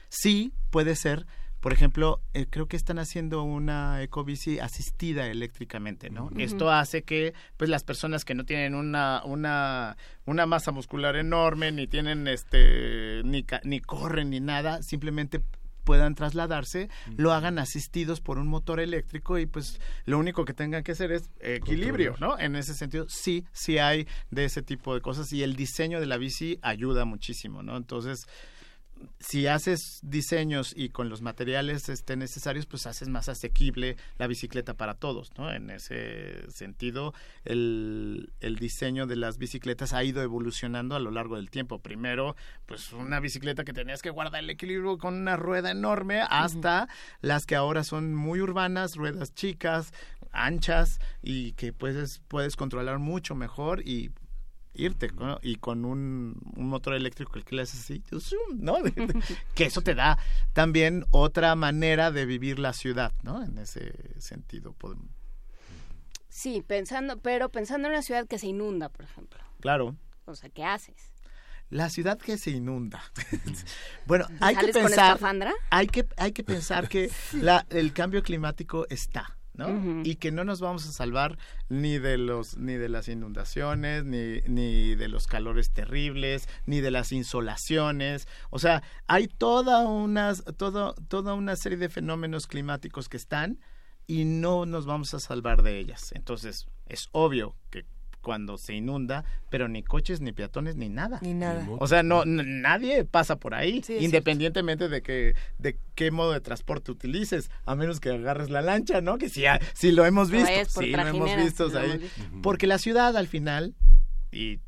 Sí, 0.10 0.54
puede 0.70 0.96
ser 0.96 1.26
por 1.60 1.74
ejemplo, 1.74 2.22
eh, 2.34 2.46
creo 2.50 2.68
que 2.68 2.78
están 2.78 3.00
haciendo 3.00 3.44
una 3.44 4.02
ecobici 4.04 4.60
asistida 4.60 5.28
eléctricamente, 5.28 6.10
¿no? 6.10 6.30
Esto 6.38 6.72
hace 6.72 7.04
que, 7.04 7.34
pues, 7.58 7.70
las 7.70 7.84
personas 7.84 8.26
que 8.26 8.36
no 8.36 8.46
tienen 8.46 8.76
una, 8.76 9.22
una, 9.26 9.98
una 10.26 10.46
masa 10.46 10.72
muscular 10.72 11.16
enorme, 11.16 11.72
ni 11.72 11.88
tienen, 11.88 12.28
este, 12.28 13.22
ni, 13.24 13.46
ni 13.64 13.80
corren 13.82 14.30
ni 14.30 14.40
nada, 14.40 14.84
simplemente 14.84 15.42
puedan 15.88 16.16
trasladarse, 16.16 16.90
lo 17.16 17.32
hagan 17.32 17.60
asistidos 17.60 18.20
por 18.20 18.40
un 18.40 18.48
motor 18.48 18.82
eléctrico 18.82 19.40
y 19.40 19.46
pues 19.46 19.80
lo 20.04 20.20
único 20.20 20.44
que 20.44 20.54
tengan 20.54 20.84
que 20.84 20.92
hacer 20.92 21.14
es 21.14 21.32
equilibrio, 21.40 22.16
¿no? 22.20 22.38
En 22.38 22.58
ese 22.58 22.74
sentido, 22.74 23.06
sí, 23.08 23.46
sí 23.54 23.78
hay 23.78 24.06
de 24.30 24.44
ese 24.44 24.62
tipo 24.62 24.94
de 24.94 25.00
cosas 25.00 25.32
y 25.32 25.44
el 25.44 25.56
diseño 25.56 26.02
de 26.02 26.06
la 26.06 26.18
bici 26.18 26.60
ayuda 26.62 27.06
muchísimo, 27.06 27.64
¿no? 27.64 27.78
Entonces, 27.78 28.28
si 29.20 29.48
haces 29.48 30.00
diseños 30.04 30.74
y 30.76 30.90
con 30.90 31.10
los 31.10 31.22
materiales 31.22 31.90
este, 31.90 32.16
necesarios, 32.16 32.66
pues 32.66 32.86
haces 32.86 33.10
más 33.10 33.30
asequible 33.30 33.98
la 34.18 34.28
bicicleta 34.28 34.76
para 34.76 34.94
todos, 34.94 35.32
¿no? 35.38 35.52
En 35.52 35.70
ese 35.70 36.50
sentido, 36.52 37.14
el, 37.44 38.32
el, 38.40 38.56
diseño 38.58 39.08
de 39.08 39.16
las 39.16 39.38
bicicletas 39.38 39.94
ha 39.94 40.04
ido 40.04 40.22
evolucionando 40.22 40.96
a 40.96 41.00
lo 41.00 41.12
largo 41.12 41.36
del 41.36 41.50
tiempo. 41.50 41.80
Primero, 41.80 42.36
pues 42.66 42.94
una 42.94 43.20
bicicleta 43.20 43.64
que 43.64 43.74
tenías 43.74 44.02
que 44.02 44.10
guardar 44.10 44.44
el 44.44 44.50
equilibrio 44.50 44.98
con 44.98 45.16
una 45.16 45.36
rueda 45.36 45.72
enorme, 45.72 46.22
hasta 46.30 46.88
las 47.22 47.46
que 47.46 47.56
ahora 47.56 47.84
son 47.84 48.16
muy 48.16 48.42
urbanas, 48.42 48.96
ruedas 48.96 49.34
chicas, 49.34 49.94
anchas 50.32 51.00
y 51.22 51.54
que 51.54 51.74
puedes, 51.74 52.22
puedes 52.28 52.56
controlar 52.56 53.00
mucho 53.00 53.36
mejor 53.36 53.82
y 53.88 54.12
irte 54.78 55.12
y 55.42 55.56
con 55.56 55.86
un, 55.86 56.40
motor 56.56 56.94
eléctrico 56.94 57.32
que 57.32 57.56
le 57.56 57.64
haces 57.64 57.82
así, 57.82 58.04
¿no? 58.56 58.78
que 59.56 59.66
eso 59.66 59.82
te 59.82 59.96
da 59.96 60.18
también 60.54 61.06
otra 61.12 61.56
manera 61.56 62.12
de 62.12 62.26
vivir 62.26 62.60
la 62.60 62.74
ciudad, 62.74 63.14
¿no? 63.24 63.44
En 63.44 63.58
ese 63.58 64.20
sentido. 64.20 64.74
Podemos... 64.74 65.08
Sí, 66.30 66.64
pensando, 66.66 67.20
pero 67.20 67.50
pensando 67.50 67.88
en 67.88 67.94
una 67.94 68.04
ciudad 68.04 68.28
que 68.28 68.38
se 68.38 68.48
inunda, 68.48 68.90
por 68.90 69.06
ejemplo. 69.06 69.40
Claro. 69.60 69.96
O 70.26 70.36
sea, 70.36 70.50
¿qué 70.50 70.64
haces? 70.64 71.12
La 71.70 71.90
ciudad 71.90 72.18
que 72.18 72.38
se 72.38 72.52
inunda. 72.52 73.02
bueno, 74.06 74.26
hay 74.40 74.56
que 74.56 74.68
pensar. 74.70 75.20
hay 75.70 75.88
que 75.88 76.08
hay 76.16 76.32
que 76.32 76.44
pensar 76.44 76.88
que 76.88 77.12
la, 77.34 77.66
el 77.70 77.92
cambio 77.94 78.24
climático 78.24 78.88
está. 78.90 79.37
Y 80.04 80.16
que 80.16 80.32
no 80.32 80.44
nos 80.44 80.60
vamos 80.60 80.88
a 80.88 80.92
salvar 80.92 81.38
ni 81.70 81.98
de 81.98 82.18
los 82.18 82.58
ni 82.58 82.74
de 82.74 82.90
las 82.90 83.08
inundaciones, 83.08 84.06
ni, 84.06 84.42
ni 84.48 84.96
de 84.96 85.08
los 85.08 85.28
calores 85.28 85.72
terribles, 85.72 86.48
ni 86.66 86.82
de 86.82 86.92
las 86.92 87.12
insolaciones. 87.12 88.28
O 88.50 88.60
sea, 88.60 88.84
hay 89.08 89.28
toda 89.28 89.88
unas 89.88 90.44
todo, 90.58 90.94
toda 91.08 91.34
una 91.34 91.56
serie 91.56 91.78
de 91.78 91.90
fenómenos 91.90 92.48
climáticos 92.48 93.10
que 93.10 93.18
están 93.18 93.60
y 94.06 94.26
no 94.26 94.66
nos 94.66 94.86
vamos 94.86 95.14
a 95.14 95.20
salvar 95.20 95.64
de 95.64 95.80
ellas. 95.80 96.12
Entonces, 96.14 96.68
es 96.86 97.10
obvio 97.12 97.56
que 97.70 97.86
cuando 98.22 98.58
se 98.58 98.74
inunda, 98.74 99.24
pero 99.50 99.68
ni 99.68 99.84
coches, 99.84 100.22
ni 100.22 100.32
peatones, 100.32 100.76
ni 100.76 100.90
nada. 100.90 101.20
Ni 101.22 101.34
nada. 101.34 101.66
O 101.80 101.88
sea, 101.88 102.04
no, 102.04 102.26
nadie 102.26 103.06
pasa 103.06 103.38
por 103.38 103.56
ahí, 103.56 103.84
independientemente 104.00 104.90
de 104.90 105.02
que 105.02 105.36
de 105.58 105.80
qué 105.96 106.12
modo 106.12 106.34
de 106.34 106.42
transporte 106.42 106.92
utilices, 106.92 107.50
a 107.66 107.76
menos 107.76 108.00
que 108.00 108.10
agarres 108.10 108.50
la 108.50 108.62
lancha, 108.62 109.02
¿no? 109.02 109.18
Que 109.18 109.30
si, 109.30 109.44
si 109.74 109.92
lo 109.92 110.06
hemos 110.06 110.30
visto, 110.30 110.82
sí 110.82 110.92
lo 110.92 111.08
hemos 111.08 111.36
visto 111.36 111.78
ahí. 111.78 112.10
Porque 112.42 112.68
la 112.68 112.78
ciudad 112.78 113.16
al 113.16 113.28
final, 113.28 113.76
y 114.32 114.60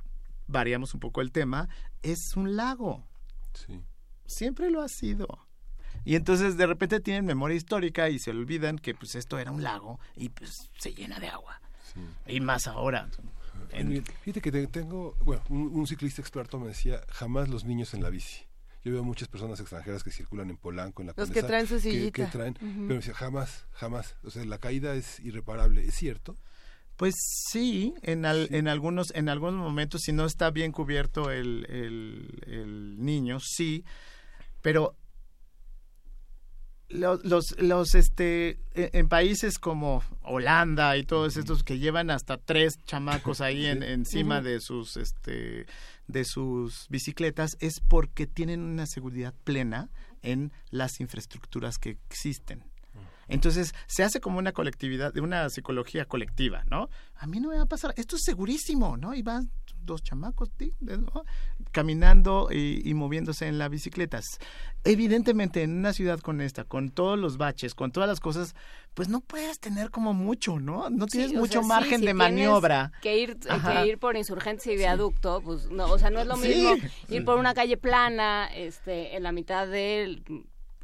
variamos 0.48 0.94
un 0.94 1.00
poco 1.00 1.22
el 1.22 1.32
tema, 1.32 1.70
es 2.02 2.36
un 2.36 2.56
lago. 2.56 3.08
Sí. 3.54 3.82
Siempre 4.26 4.70
lo 4.70 4.82
ha 4.82 4.88
sido. 4.88 5.28
Y 6.06 6.16
entonces 6.16 6.58
de 6.58 6.66
repente 6.66 7.00
tienen 7.00 7.26
memoria 7.26 7.58
histórica 7.58 8.10
y 8.10 8.20
se 8.20 8.32
olvidan 8.32 8.78
que 8.78 8.94
pues 8.94 9.16
esto 9.16 9.38
era 9.38 9.52
un 9.52 9.64
lago 9.64 10.00
y 10.16 10.30
pues 10.30 10.70
se 10.78 10.94
llena 10.94 11.20
de 11.20 11.28
agua. 11.28 11.62
Y 12.28 12.40
más 12.40 12.68
ahora. 12.68 13.10
Fíjate 14.24 14.42
que 14.42 14.68
tengo, 14.68 15.16
bueno, 15.24 15.44
un, 15.50 15.88
ciclista 15.88 16.22
experto 16.22 16.60
me 16.60 16.68
decía, 16.70 17.02
jamás 17.10 17.50
los 17.50 17.66
niños 17.66 17.94
en 17.94 18.04
la 18.04 18.10
bici. 18.10 18.44
Yo 18.84 18.94
veo 18.94 19.04
muchas 19.04 19.28
personas 19.28 19.60
extranjeras 19.60 20.04
que 20.04 20.12
circulan 20.12 20.50
en 20.50 20.58
Polanco, 20.58 21.02
en 21.02 21.08
la 21.08 21.14
Los 21.16 21.32
que 21.32 21.44
traen 21.44 21.68
su 21.68 21.80
sillita. 21.80 22.26
Que, 22.26 22.32
traen, 22.32 22.54
pero 22.54 22.96
decía, 22.96 23.14
jamás, 23.14 23.66
jamás. 23.72 24.16
O 24.24 24.32
sea, 24.32 24.44
la 24.46 24.58
caída 24.58 24.96
es 24.96 25.20
irreparable. 25.20 25.86
¿Es 25.86 25.96
cierto? 25.96 26.36
Pues 26.96 27.16
sí, 27.50 27.94
en, 28.02 28.26
en, 28.26 28.68
algunos, 28.68 29.14
en 29.16 29.30
algunos 29.30 29.62
momentos, 29.62 30.02
si 30.04 30.12
no 30.12 30.26
está 30.26 30.52
bien 30.52 30.72
cubierto 30.72 31.32
el, 31.32 31.66
el, 31.70 32.44
el 32.46 33.04
niño, 33.04 33.40
sí, 33.40 33.86
pero 34.62 34.98
los, 36.90 37.24
los, 37.24 37.56
los, 37.60 37.96
este, 37.96 38.60
e, 38.74 38.90
en 38.94 39.08
países 39.08 39.60
como 39.60 40.04
Holanda 40.24 40.98
y 40.98 41.04
todos 41.04 41.38
estos 41.38 41.64
que 41.64 41.80
llevan 41.80 42.10
hasta 42.10 42.38
tres 42.38 42.84
chamacos 42.86 43.42
ahí 43.42 43.66
en, 43.66 43.84
encima 43.84 44.42
de 44.42 44.60
sus, 44.60 44.98
este, 44.98 45.66
de 46.08 46.26
sus 46.26 46.88
bicicletas 46.90 47.58
es 47.60 47.80
porque 47.80 48.28
tienen 48.28 48.62
una 48.62 48.86
seguridad 48.86 49.34
plena 49.44 49.90
en 50.22 50.52
las 50.72 51.00
infraestructuras 51.00 51.78
que 51.78 51.98
existen. 52.10 52.64
Entonces 53.30 53.76
se 53.86 54.04
hace 54.04 54.20
como 54.20 54.40
una 54.40 54.52
colectividad, 54.52 55.14
de 55.14 55.22
una 55.22 55.50
psicología 55.50 56.06
colectiva, 56.06 56.64
¿no? 56.66 56.90
A 57.16 57.28
mí 57.28 57.40
no 57.40 57.50
me 57.50 57.58
va 57.58 57.64
a 57.64 57.68
pasar, 57.68 57.94
esto 57.96 58.16
es 58.16 58.24
segurísimo, 58.24 58.98
¿no? 58.98 59.14
Y 59.14 59.22
van 59.22 59.52
dos 59.84 60.04
chamacos 60.04 60.50
caminando 61.72 62.50
y, 62.52 62.94
moviéndose 62.94 63.48
en 63.48 63.58
las 63.58 63.70
bicicletas. 63.70 64.40
Evidentemente, 64.84 65.64
en 65.64 65.78
una 65.78 65.94
ciudad 65.94 66.20
con 66.20 66.42
esta, 66.42 66.64
con 66.64 66.90
todos 66.90 67.18
los 67.18 67.38
baches, 67.38 67.76
con 67.76 67.92
todas 67.92 68.08
las 68.08 68.20
cosas, 68.20 68.56
pues 68.94 69.10
no 69.10 69.20
puedes 69.20 69.60
tener 69.60 69.92
como 69.92 70.14
mucho, 70.14 70.60
¿no? 70.60 70.90
No 70.90 71.06
tienes 71.06 71.34
mucho 71.34 71.62
margen 71.62 72.02
de 72.02 72.14
maniobra. 72.14 72.92
Que 73.02 73.18
ir, 73.18 73.38
que 73.38 73.88
ir 73.88 73.98
por 73.98 74.16
insurgentes 74.16 74.68
y 74.68 74.76
viaducto, 74.76 75.42
pues 75.42 75.70
no, 75.70 75.86
o 75.92 76.00
sea, 76.00 76.10
no 76.10 76.20
es 76.20 76.28
lo 76.28 76.38
mismo 76.38 76.76
ir 77.10 77.26
por 77.26 77.38
una 77.38 77.54
calle 77.54 77.78
plana, 77.78 78.50
este, 78.54 79.16
en 79.16 79.24
la 79.24 79.32
mitad 79.32 79.68
de 79.68 80.22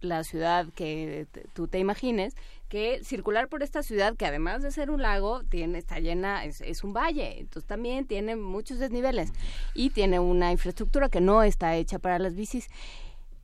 la 0.01 0.23
ciudad 0.23 0.67
que 0.73 1.27
tú 1.53 1.67
te 1.67 1.79
imagines, 1.79 2.35
que 2.70 3.03
circular 3.03 3.47
por 3.47 3.63
esta 3.63 3.84
ciudad, 3.84 4.16
que 4.16 4.26
además 4.26 4.61
de 4.61 4.72
ser 4.72 4.89
un 4.89 5.01
lago, 5.01 5.43
tiene, 5.43 5.78
está 5.78 5.99
llena, 5.99 6.45
es, 6.45 6.61
es 6.61 6.84
un 6.84 6.93
valle, 6.93 7.39
entonces 7.39 7.68
también 7.68 8.05
tiene 8.05 8.36
muchos 8.36 8.80
desniveles 8.80 9.32
y 9.74 9.91
tiene 9.91 10.20
una 10.20 10.51
infraestructura 10.51 11.09
que 11.09 11.22
no 11.22 11.43
está 11.43 11.76
hecha 11.76 11.99
para 11.99 12.20
las 12.20 12.36
bicis 12.36 12.70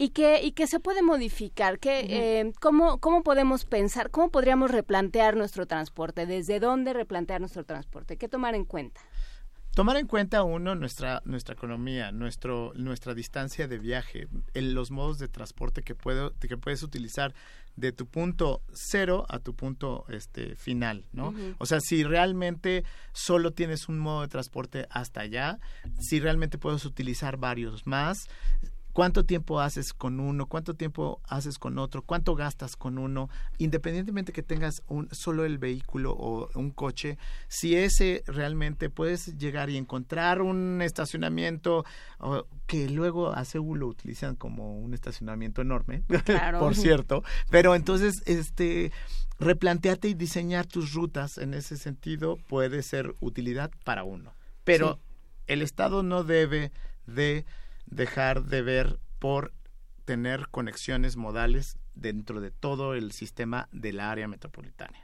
y 0.02 0.10
que, 0.10 0.42
y 0.42 0.54
que 0.54 0.66
se 0.66 0.80
puede 0.80 1.04
modificar. 1.04 1.78
Que, 1.78 2.00
eh, 2.10 2.54
¿cómo, 2.60 2.98
¿Cómo 2.98 3.22
podemos 3.22 3.66
pensar, 3.66 4.10
cómo 4.10 4.30
podríamos 4.30 4.72
replantear 4.72 5.38
nuestro 5.38 5.68
transporte? 5.68 6.26
¿Desde 6.26 6.60
dónde 6.60 6.94
replantear 6.94 7.40
nuestro 7.40 7.66
transporte? 7.66 8.18
¿Qué 8.18 8.28
tomar 8.28 8.56
en 8.56 8.66
cuenta? 8.66 9.00
Tomar 9.74 9.96
en 9.96 10.08
cuenta 10.08 10.44
uno 10.44 10.76
nuestra 10.76 11.22
nuestra 11.24 11.54
economía, 11.54 12.12
nuestro 12.12 12.74
nuestra 12.76 13.14
distancia 13.14 13.70
de 13.70 13.80
viaje, 13.80 14.28
los 14.54 14.92
modos 14.92 15.18
de 15.18 15.30
transporte 15.30 15.82
que 15.82 15.96
puedo 15.96 16.34
que 16.40 16.58
puedes 16.58 16.84
utilizar 16.84 17.34
de 17.78 17.94
tu 17.94 18.06
punto 18.06 18.62
cero 18.74 19.26
a 19.30 19.40
tu 19.40 19.56
punto 19.56 20.06
este 20.10 20.56
final, 20.56 21.06
¿no? 21.14 21.34
O 21.58 21.66
sea, 21.66 21.80
si 21.80 22.04
realmente 22.04 22.84
solo 23.14 23.52
tienes 23.52 23.88
un 23.88 23.98
modo 23.98 24.22
de 24.22 24.28
transporte 24.28 24.88
hasta 24.90 25.22
allá, 25.22 25.58
si 26.00 26.20
realmente 26.20 26.58
puedes 26.58 26.84
utilizar 26.84 27.38
varios 27.38 27.88
más, 27.88 28.18
cuánto 28.94 29.26
tiempo 29.26 29.60
haces 29.60 29.94
con 29.94 30.20
uno, 30.20 30.48
cuánto 30.48 30.74
tiempo 30.74 31.22
haces 31.28 31.58
con 31.58 31.78
otro, 31.78 32.02
cuánto 32.02 32.36
gastas 32.36 32.76
con 32.76 32.98
uno, 32.98 33.30
independientemente 33.58 34.34
que 34.34 34.44
tengas 34.44 34.84
un, 34.88 35.08
solo 35.12 35.46
el 35.46 35.58
vehículo 35.58 36.14
o 36.14 36.50
un 36.56 36.72
coche, 36.72 37.18
si 37.48 37.76
ese 37.76 38.24
realmente 38.28 38.90
puedes 38.90 39.38
llegar 39.38 39.70
y 39.70 39.78
encontrar 39.78 40.42
un 40.42 40.82
estacionamiento 40.82 41.86
que 42.68 42.90
luego 42.90 43.34
a 43.34 43.46
Seúl 43.46 43.80
lo 43.80 43.88
utilizan 43.88 44.36
como 44.36 44.80
un 44.80 44.94
estacionamiento 44.94 45.62
enorme, 45.62 46.04
por 46.60 46.76
cierto, 46.76 47.24
pero 47.50 47.76
entonces 47.76 48.22
este 48.26 48.92
replantearte 49.40 50.08
y 50.08 50.14
diseñar 50.14 50.68
tus 50.68 50.94
rutas 50.94 51.38
en 51.38 51.54
ese 51.54 51.78
sentido 51.78 52.38
puede 52.48 52.84
ser 52.84 53.16
utilidad 53.22 53.72
para 53.84 54.04
uno, 54.04 54.34
pero 54.64 55.00
el 55.48 55.62
Estado 55.62 56.04
no 56.04 56.24
debe 56.24 56.72
de 57.08 57.46
dejar 57.92 58.46
de 58.46 58.64
ver 58.64 59.00
por 59.20 59.54
tener 60.06 60.48
conexiones 60.50 61.16
modales 61.16 61.78
dentro 61.94 62.42
de 62.42 62.50
todo 62.50 62.96
el 62.96 63.12
sistema 63.12 63.70
del 63.72 64.00
área 64.00 64.28
metropolitana. 64.28 64.98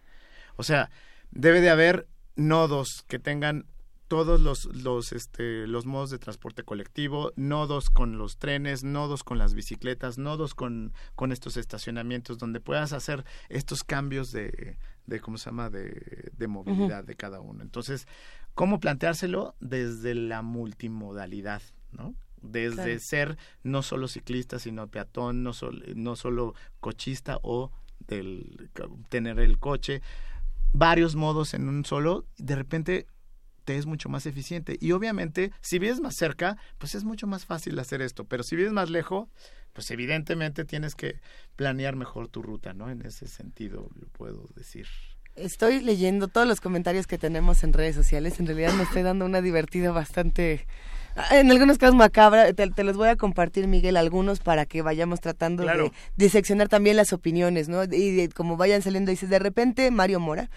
O 0.55 0.63
sea, 0.63 0.89
debe 1.29 1.61
de 1.61 1.69
haber 1.69 2.07
nodos 2.35 3.05
que 3.07 3.19
tengan 3.19 3.67
todos 4.07 4.39
los, 4.39 4.65
los, 4.73 5.11
este, 5.11 5.67
los 5.67 5.85
modos 5.85 6.09
de 6.09 6.17
transporte 6.17 6.63
colectivo, 6.63 7.33
nodos 7.35 7.89
con 7.89 8.17
los 8.17 8.38
trenes, 8.38 8.83
nodos 8.83 9.23
con 9.23 9.38
las 9.38 9.53
bicicletas, 9.53 10.17
nodos 10.17 10.55
con, 10.55 10.93
con 11.15 11.31
estos 11.31 11.57
estacionamientos, 11.57 12.38
donde 12.38 12.61
puedas 12.61 12.93
hacer 12.93 13.25
estos 13.49 13.83
cambios 13.83 14.31
de, 14.31 14.77
de 15.05 15.19
¿cómo 15.19 15.38
se 15.38 15.49
llama?, 15.49 15.69
de, 15.69 16.31
de 16.31 16.47
movilidad 16.47 17.03
de 17.03 17.15
cada 17.15 17.41
uno. 17.41 17.61
Entonces, 17.61 18.07
¿cómo 18.53 18.79
planteárselo? 18.79 19.55
Desde 19.59 20.15
la 20.15 20.41
multimodalidad, 20.41 21.61
¿no? 21.91 22.15
Desde 22.47 22.99
ser 22.99 23.37
no 23.63 23.83
solo 23.83 24.07
ciclista, 24.07 24.59
sino 24.59 24.87
peatón, 24.87 25.43
no, 25.43 25.51
no 25.95 26.15
solo 26.15 26.53
cochista 26.79 27.39
o 27.43 27.71
del, 28.07 28.69
tener 29.09 29.39
el 29.39 29.59
coche, 29.59 30.01
varios 30.73 31.15
modos 31.15 31.53
en 31.53 31.67
un 31.67 31.85
solo, 31.85 32.25
de 32.37 32.55
repente 32.55 33.07
te 33.65 33.77
es 33.77 33.85
mucho 33.85 34.07
más 34.07 34.25
eficiente. 34.25 34.77
Y 34.79 34.93
obviamente, 34.93 35.51
si 35.61 35.77
vives 35.77 35.99
más 35.99 36.15
cerca, 36.15 36.57
pues 36.77 36.95
es 36.95 37.03
mucho 37.03 37.27
más 37.27 37.45
fácil 37.45 37.77
hacer 37.79 38.01
esto, 38.01 38.23
pero 38.23 38.43
si 38.43 38.55
vives 38.55 38.71
más 38.71 38.89
lejos, 38.89 39.27
pues 39.73 39.91
evidentemente 39.91 40.63
tienes 40.63 40.95
que 40.95 41.19
planear 41.57 41.95
mejor 41.95 42.29
tu 42.29 42.41
ruta, 42.41 42.73
¿no? 42.73 42.89
En 42.89 43.05
ese 43.05 43.27
sentido 43.27 43.89
lo 43.99 44.07
puedo 44.07 44.49
decir. 44.55 44.87
Estoy 45.35 45.81
leyendo 45.81 46.29
todos 46.29 46.47
los 46.47 46.61
comentarios 46.61 47.05
que 47.07 47.17
tenemos 47.17 47.63
en 47.63 47.73
redes 47.73 47.95
sociales. 47.95 48.39
En 48.39 48.47
realidad 48.47 48.73
me 48.73 48.83
estoy 48.83 49.03
dando 49.03 49.25
una 49.25 49.41
divertida 49.41 49.91
bastante 49.91 50.65
en 51.32 51.51
algunos 51.51 51.78
casos 51.78 51.95
macabra, 51.95 52.53
te, 52.53 52.84
los 52.84 52.97
voy 52.97 53.09
a 53.09 53.15
compartir, 53.15 53.68
Miguel, 53.68 53.97
algunos 53.97 54.39
para 54.39 54.65
que 54.65 54.82
vayamos 54.82 55.20
tratando 55.20 55.63
de 55.63 55.91
diseccionar 56.15 56.70
también 56.70 56.95
las 56.95 57.13
opiniones, 57.13 57.70
¿no? 57.70 57.84
Y 57.84 58.30
como 58.30 58.57
vayan 58.57 58.82
saliendo, 58.82 59.11
dices, 59.11 59.30
de 59.30 59.39
repente, 59.39 59.89
Mario 59.91 60.20
Mora, 60.20 60.49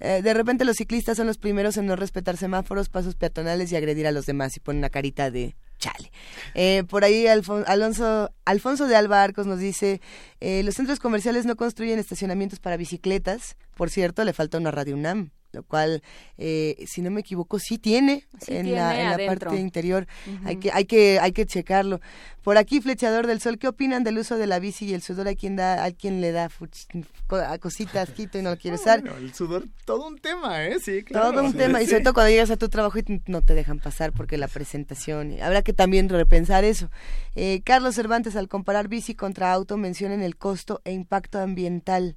eh, 0.00 0.22
de 0.22 0.34
repente 0.34 0.64
los 0.64 0.76
ciclistas 0.76 1.16
son 1.16 1.26
los 1.26 1.38
primeros 1.38 1.76
en 1.76 1.86
no 1.86 1.96
respetar 1.96 2.36
semáforos, 2.36 2.88
pasos 2.88 3.14
peatonales 3.14 3.72
y 3.72 3.76
agredir 3.76 4.06
a 4.06 4.12
los 4.12 4.26
demás 4.26 4.56
y 4.56 4.60
ponen 4.60 4.78
una 4.78 4.90
carita 4.90 5.30
de 5.30 5.56
chale. 5.78 6.10
Eh, 6.54 6.84
por 6.88 7.04
ahí 7.04 7.26
Alfonso, 7.26 8.30
Alfonso 8.44 8.86
de 8.86 8.96
Alba 8.96 9.22
Arcos 9.22 9.46
nos 9.46 9.58
dice, 9.58 10.00
eh, 10.40 10.62
los 10.62 10.74
centros 10.74 11.00
comerciales 11.00 11.46
no 11.46 11.56
construyen 11.56 11.98
estacionamientos 11.98 12.60
para 12.60 12.76
bicicletas, 12.76 13.56
por 13.74 13.90
cierto, 13.90 14.24
le 14.24 14.32
falta 14.32 14.58
una 14.58 14.70
radio 14.70 14.94
UNAM 14.94 15.30
lo 15.56 15.62
cual, 15.62 16.02
eh, 16.36 16.84
si 16.86 17.00
no 17.00 17.10
me 17.10 17.20
equivoco, 17.20 17.58
sí 17.58 17.78
tiene 17.78 18.24
en, 18.46 18.72
la, 18.72 19.16
parte 19.26 19.56
interior. 19.56 20.06
Hay 20.44 20.56
que 20.56 20.70
hay 20.70 20.84
que 20.84 21.18
hay 21.18 21.32
que 21.32 21.46
checarlo. 21.46 22.00
Por 22.46 22.58
aquí, 22.58 22.80
Flechador 22.80 23.26
del 23.26 23.40
Sol, 23.40 23.58
¿qué 23.58 23.66
opinan 23.66 24.04
del 24.04 24.18
uso 24.18 24.38
de 24.38 24.46
la 24.46 24.60
bici 24.60 24.86
y 24.86 24.94
el 24.94 25.02
sudor? 25.02 25.26
¿A 25.26 25.34
quién 25.34 25.56
da 25.56 25.82
a 25.82 25.90
quién 25.90 26.20
le 26.20 26.30
da 26.30 26.48
a 26.48 27.58
cositas 27.58 28.10
quito 28.10 28.38
y 28.38 28.42
no 28.42 28.50
lo 28.50 28.56
quiere 28.56 28.76
usar? 28.76 29.02
el 29.04 29.34
sudor 29.34 29.64
todo 29.84 30.06
un 30.06 30.16
tema, 30.16 30.64
¿eh? 30.64 30.78
Sí, 30.78 31.02
claro. 31.02 31.32
Todo 31.32 31.42
un 31.42 31.54
tema 31.54 31.82
y 31.82 31.88
sobre 31.88 32.04
todo 32.04 32.14
cuando 32.14 32.30
llegas 32.30 32.52
a 32.52 32.56
tu 32.56 32.68
trabajo 32.68 33.00
y 33.00 33.20
no 33.26 33.42
te 33.42 33.54
dejan 33.54 33.80
pasar 33.80 34.12
porque 34.12 34.38
la 34.38 34.46
presentación, 34.46 35.42
habrá 35.42 35.62
que 35.62 35.72
también 35.72 36.08
repensar 36.08 36.62
eso. 36.62 36.88
Eh, 37.34 37.62
Carlos 37.64 37.96
Cervantes 37.96 38.36
al 38.36 38.46
comparar 38.46 38.86
bici 38.86 39.16
contra 39.16 39.52
auto 39.52 39.76
mencionan 39.76 40.22
el 40.22 40.36
costo 40.36 40.80
e 40.84 40.92
impacto 40.92 41.40
ambiental. 41.40 42.14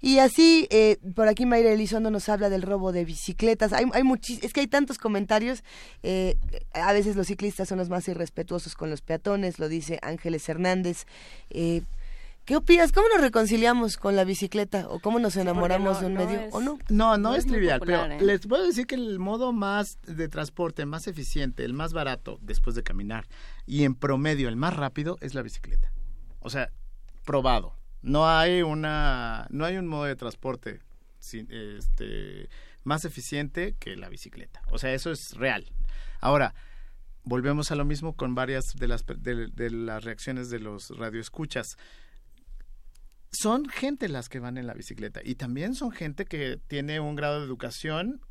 Y 0.00 0.18
así, 0.18 0.68
eh, 0.70 0.98
por 1.14 1.28
aquí 1.28 1.46
Mayra 1.46 1.72
Elizondo 1.72 2.10
nos 2.10 2.28
habla 2.28 2.48
del 2.50 2.62
robo 2.62 2.92
de 2.92 3.04
bicicletas. 3.04 3.72
Hay, 3.72 3.84
hay 3.92 4.02
es 4.42 4.52
que 4.52 4.60
hay 4.60 4.66
tantos 4.66 4.98
comentarios. 4.98 5.64
Eh, 6.02 6.36
a 6.72 6.92
veces 6.92 7.16
los 7.16 7.26
ciclistas 7.26 7.68
son 7.68 7.78
los 7.78 7.88
más 7.88 8.06
irrespetuosos 8.08 8.74
con 8.74 8.90
los 8.90 9.02
peatones, 9.02 9.58
lo 9.58 9.68
dice 9.68 9.98
Ángeles 10.02 10.48
Hernández. 10.48 11.06
Eh, 11.50 11.82
¿Qué 12.44 12.56
opinas? 12.56 12.92
¿Cómo 12.92 13.06
nos 13.08 13.20
reconciliamos 13.20 13.98
con 13.98 14.16
la 14.16 14.24
bicicleta? 14.24 14.88
¿O 14.88 15.00
cómo 15.00 15.18
nos 15.18 15.36
enamoramos 15.36 16.00
de 16.00 16.06
un 16.06 16.14
medio? 16.14 16.44
¿O 16.52 16.62
no? 16.62 16.78
No, 16.88 17.18
no, 17.18 17.34
es, 17.34 17.46
trivial, 17.46 17.78
pero 17.84 18.08
les 18.20 18.46
puedo 18.46 18.64
decir 18.64 18.86
que 18.86 18.94
el 18.94 19.18
modo 19.18 19.52
más 19.52 19.98
de 20.06 20.28
transporte, 20.28 20.86
más 20.86 21.08
eficiente, 21.08 21.62
el 21.66 21.74
más 21.74 21.92
barato 21.92 22.38
después 22.40 22.74
de 22.74 22.82
caminar 22.82 23.26
y 23.66 23.84
en 23.84 23.94
promedio 23.94 24.48
el 24.48 24.56
más 24.56 24.74
rápido 24.74 25.18
es 25.20 25.34
la 25.34 25.42
bicicleta. 25.42 25.92
O 26.40 26.48
sea, 26.48 26.70
probado. 27.26 27.77
No 28.02 28.28
hay 28.28 28.62
una, 28.62 29.46
no 29.50 29.64
hay 29.64 29.76
un 29.76 29.86
modo 29.86 30.04
de 30.04 30.16
transporte 30.16 30.80
este, 31.20 32.48
más 32.84 33.04
eficiente 33.04 33.74
que 33.78 33.96
la 33.96 34.08
bicicleta. 34.08 34.62
O 34.70 34.78
sea, 34.78 34.92
eso 34.94 35.10
es 35.10 35.32
real. 35.34 35.70
Ahora, 36.20 36.54
volvemos 37.24 37.70
a 37.70 37.76
lo 37.76 37.84
mismo 37.84 38.16
con 38.16 38.34
varias 38.34 38.64
de 38.74 38.88
las, 38.88 39.04
de, 39.06 39.70
las 39.70 40.04
reacciones 40.04 40.50
de 40.50 40.60
los 40.60 40.90
radioescuchas. 40.96 41.76
Son 43.30 43.68
gente 43.68 44.08
las 44.08 44.28
que 44.28 44.40
van 44.40 44.56
en 44.56 44.66
la 44.66 44.74
bicicleta 44.74 45.20
y 45.22 45.34
también 45.34 45.74
son 45.74 45.92
gente 45.92 46.24
que 46.24 46.58
tiene 46.66 47.00
un 47.00 47.14
grado 47.14 47.40
de 47.40 47.46
educación 47.46 48.22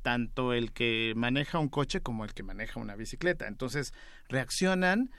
tanto 0.00 0.52
el 0.52 0.72
que 0.72 1.12
maneja 1.16 1.58
un 1.58 1.68
coche 1.68 2.00
como 2.00 2.24
el 2.24 2.32
que 2.32 2.44
maneja 2.44 2.80
una 2.80 2.94
bicicleta. 2.94 3.48
Entonces, 3.48 3.92
reaccionan 4.28 5.10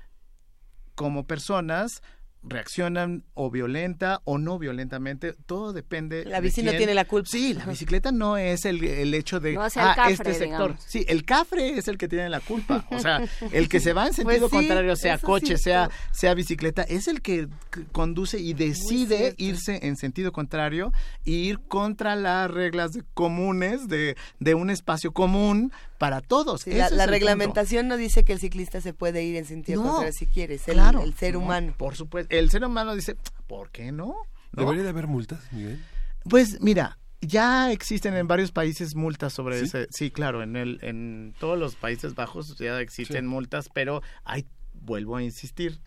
como 0.95 1.28
personas 1.28 2.01
reaccionan 2.43 3.23
o 3.33 3.51
violenta 3.51 4.21
o 4.23 4.38
no 4.38 4.57
violentamente, 4.59 5.33
todo 5.45 5.73
depende. 5.73 6.25
La 6.25 6.39
bici 6.39 6.63
no 6.63 6.71
tiene 6.71 6.93
la 6.93 7.05
culpa. 7.05 7.29
Sí, 7.29 7.53
la 7.53 7.65
bicicleta 7.65 8.11
no 8.11 8.38
es 8.38 8.65
el, 8.65 8.83
el 8.83 9.13
hecho 9.13 9.39
de 9.39 9.53
No 9.53 9.65
es 9.65 9.75
el 9.75 9.83
cafre, 9.83 10.03
ah, 10.03 10.09
este 10.09 10.33
sector. 10.33 10.47
digamos. 10.47 10.83
Sí, 10.85 11.05
el 11.07 11.25
cafre 11.25 11.77
es 11.77 11.88
el 11.88 11.97
que 11.97 12.07
tiene 12.07 12.29
la 12.29 12.39
culpa. 12.39 12.85
O 12.91 12.99
sea, 12.99 13.23
el 13.51 13.69
que 13.69 13.79
se 13.79 13.93
va 13.93 14.07
en 14.07 14.13
Pues 14.27 14.39
sentido 14.39 14.49
sí, 14.49 14.55
contrario, 14.55 14.95
sea 14.95 15.17
coche, 15.17 15.57
sí, 15.57 15.63
sea, 15.63 15.89
sea 16.11 16.33
bicicleta, 16.33 16.83
es 16.83 17.07
el 17.07 17.21
que 17.21 17.47
conduce 17.91 18.39
y 18.39 18.53
decide 18.53 19.35
irse 19.38 19.85
en 19.85 19.95
sentido 19.97 20.31
contrario 20.31 20.93
y 21.23 21.33
ir 21.35 21.59
contra 21.67 22.15
las 22.15 22.49
reglas 22.49 22.97
comunes 23.13 23.88
de, 23.88 24.15
de 24.39 24.55
un 24.55 24.69
espacio 24.69 25.11
común 25.11 25.71
para 25.97 26.21
todos. 26.21 26.61
Sí, 26.61 26.71
la, 26.71 26.89
punto. 26.89 27.05
reglamentación 27.07 27.87
no 27.87 27.97
dice 27.97 28.23
que 28.23 28.33
el 28.33 28.39
ciclista 28.39 28.81
se 28.81 28.93
puede 28.93 29.23
ir 29.23 29.35
en 29.35 29.45
sentido 29.45 29.81
No, 29.81 29.89
contrario 29.89 30.13
si 30.13 30.27
quiere, 30.27 30.55
es 30.55 30.67
el, 30.67 30.75
Claro, 30.75 31.01
el 31.03 31.13
ser 31.15 31.33
no, 31.33 31.39
humano. 31.39 31.73
Por 31.77 31.95
supuesto. 31.95 32.33
El 32.35 32.49
ser 32.49 32.63
humano 32.63 32.95
dice, 32.95 33.15
¿por 33.47 33.71
qué 33.71 33.91
no? 33.91 34.15
¿No? 34.51 34.63
¿Debería 34.63 34.83
de 34.83 34.89
haber 34.89 35.07
multas, 35.07 35.39
Miguel? 35.51 35.83
Pues 36.29 36.61
mira, 36.61 36.97
ya 37.21 37.71
existen 37.71 38.15
en 38.15 38.27
varios 38.27 38.51
países 38.51 38.95
multas 38.95 39.33
sobre 39.33 39.59
¿Sí? 39.59 39.65
ese. 39.65 39.87
Sí, 39.91 40.11
claro, 40.11 40.43
en 40.43 40.55
el, 40.55 40.79
en 40.83 41.33
todos 41.39 41.57
los 41.57 41.75
Países 41.75 42.15
Bajos 42.15 42.57
ya 42.57 42.79
existen 42.79 43.25
Sí. 43.25 43.27
multas, 43.27 43.69
pero 43.73 44.01
hay, 44.23 44.45
vuelvo 44.73 45.15
a 45.15 45.23
insistir, 45.23 45.79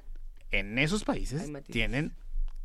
en 0.51 0.79
esos 0.79 1.05
países 1.05 1.49
tienen 1.71 2.15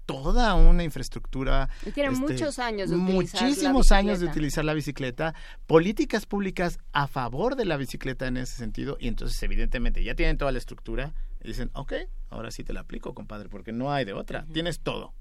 toda 0.05 0.53
una 0.55 0.83
infraestructura. 0.83 1.69
Y 1.85 1.91
tienen 1.91 2.13
este, 2.13 2.33
muchos 2.33 2.59
años 2.59 2.89
de 2.89 2.95
utilizar 2.95 3.41
la 3.41 3.47
Muchísimos 3.47 3.91
años 3.91 4.19
de 4.19 4.27
utilizar 4.27 4.65
la 4.65 4.73
bicicleta, 4.73 5.33
políticas 5.67 6.25
públicas 6.25 6.79
a 6.93 7.07
favor 7.07 7.55
de 7.55 7.65
la 7.65 7.77
bicicleta 7.77 8.27
en 8.27 8.37
ese 8.37 8.55
sentido, 8.55 8.97
y 8.99 9.07
entonces 9.07 9.41
evidentemente 9.43 10.03
ya 10.03 10.15
tienen 10.15 10.37
toda 10.37 10.51
la 10.51 10.57
estructura. 10.57 11.13
Y 11.43 11.49
dicen, 11.49 11.69
ok, 11.73 11.93
ahora 12.29 12.51
sí 12.51 12.63
te 12.63 12.73
la 12.73 12.81
aplico, 12.81 13.13
compadre, 13.13 13.49
porque 13.49 13.71
no 13.71 13.91
hay 13.91 14.05
de 14.05 14.13
otra, 14.13 14.45
tienes 14.51 14.79
todo, 14.79 15.13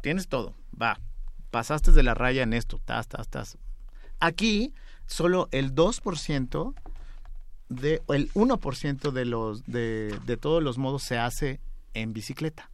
tienes 0.00 0.28
todo, 0.28 0.56
va, 0.80 1.00
pasaste 1.50 1.92
de 1.92 2.02
la 2.02 2.14
raya 2.14 2.42
en 2.42 2.52
esto, 2.52 2.80
tas, 2.84 3.06
tas, 3.08 3.28
tas. 3.28 3.58
Aquí 4.18 4.74
solo 5.06 5.48
el 5.52 5.74
2% 5.74 6.74
de, 7.68 8.02
el 8.08 8.32
1% 8.32 9.10
de 9.12 9.24
los, 9.24 9.64
de, 9.64 10.18
de 10.26 10.36
todos 10.36 10.62
los 10.62 10.78
modos 10.78 11.02
se 11.02 11.18
hace 11.18 11.60
en 11.94 12.12
bicicleta. 12.12 12.71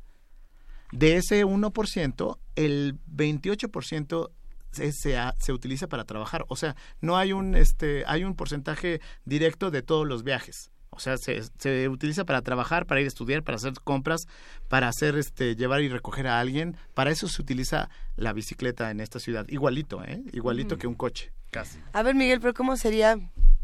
De 0.93 1.16
ese 1.16 1.45
1%, 1.45 2.39
el 2.57 2.99
28% 3.14 4.30
se, 4.70 4.93
se, 4.93 5.16
ha- 5.16 5.34
se 5.39 5.53
utiliza 5.53 5.86
para 5.89 6.05
trabajar. 6.05 6.45
O 6.49 6.57
sea, 6.57 6.76
no 7.01 7.16
hay 7.16 7.32
un, 7.32 7.55
este, 7.55 8.05
hay 8.07 8.24
un 8.24 8.34
porcentaje 8.34 9.01
directo 9.24 9.70
de 9.70 9.82
todos 9.82 10.07
los 10.07 10.24
viajes. 10.24 10.70
O 10.91 11.01
sea, 11.01 11.16
se, 11.18 11.43
se 11.59 11.89
utiliza 11.89 12.24
para 12.24 12.43
trabajar, 12.43 12.86
para 12.86 13.01
ir 13.01 13.05
a 13.05 13.09
estudiar, 13.09 13.45
para 13.45 13.57
hacer 13.57 13.74
compras, 13.84 14.22
para 14.68 14.89
hacer, 14.89 15.16
este, 15.16 15.55
llevar 15.55 15.82
y 15.82 15.89
recoger 15.89 16.26
a 16.26 16.41
alguien. 16.41 16.76
Para 16.95 17.11
eso 17.11 17.28
se 17.28 17.41
utiliza 17.41 17.89
la 18.16 18.32
bicicleta 18.32 18.91
en 18.91 19.01
esta 19.01 19.20
ciudad. 19.20 19.47
Igualito, 19.49 20.03
¿eh? 20.03 20.22
Igualito 20.32 20.76
que 20.76 20.86
un 20.86 20.95
coche, 20.95 21.30
casi. 21.51 21.78
A 21.93 22.03
ver, 22.03 22.14
Miguel, 22.14 22.41
pero 22.41 22.55
¿cómo 22.55 22.76
sería 22.76 23.16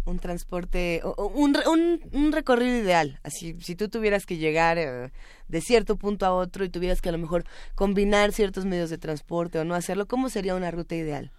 un 0.05 0.19
transporte, 0.19 1.03
un, 1.17 1.57
un, 1.67 2.01
un 2.13 2.33
recorrido 2.33 2.77
ideal? 2.77 3.21
Así, 3.23 3.57
si 3.61 3.75
tú 3.75 3.89
tuvieras 3.89 4.27
que 4.27 4.37
llegar 4.37 4.79
eh, 4.79 5.11
de 5.49 5.61
cierto 5.61 5.97
punto 5.97 6.27
a 6.27 6.33
otro 6.33 6.65
y 6.65 6.69
tuvieras 6.69 7.01
que 7.01 7.09
a 7.09 7.13
lo 7.13 7.19
mejor 7.19 7.45
combinar 7.75 8.33
ciertos 8.33 8.65
medios 8.65 8.91
de 8.91 8.99
transporte 8.99 9.59
o 9.59 9.65
no 9.65 9.75
hacerlo, 9.75 10.07
¿cómo 10.07 10.29
sería 10.29 10.55
una 10.55 10.71
ruta 10.71 10.95
ideal? 10.95 11.33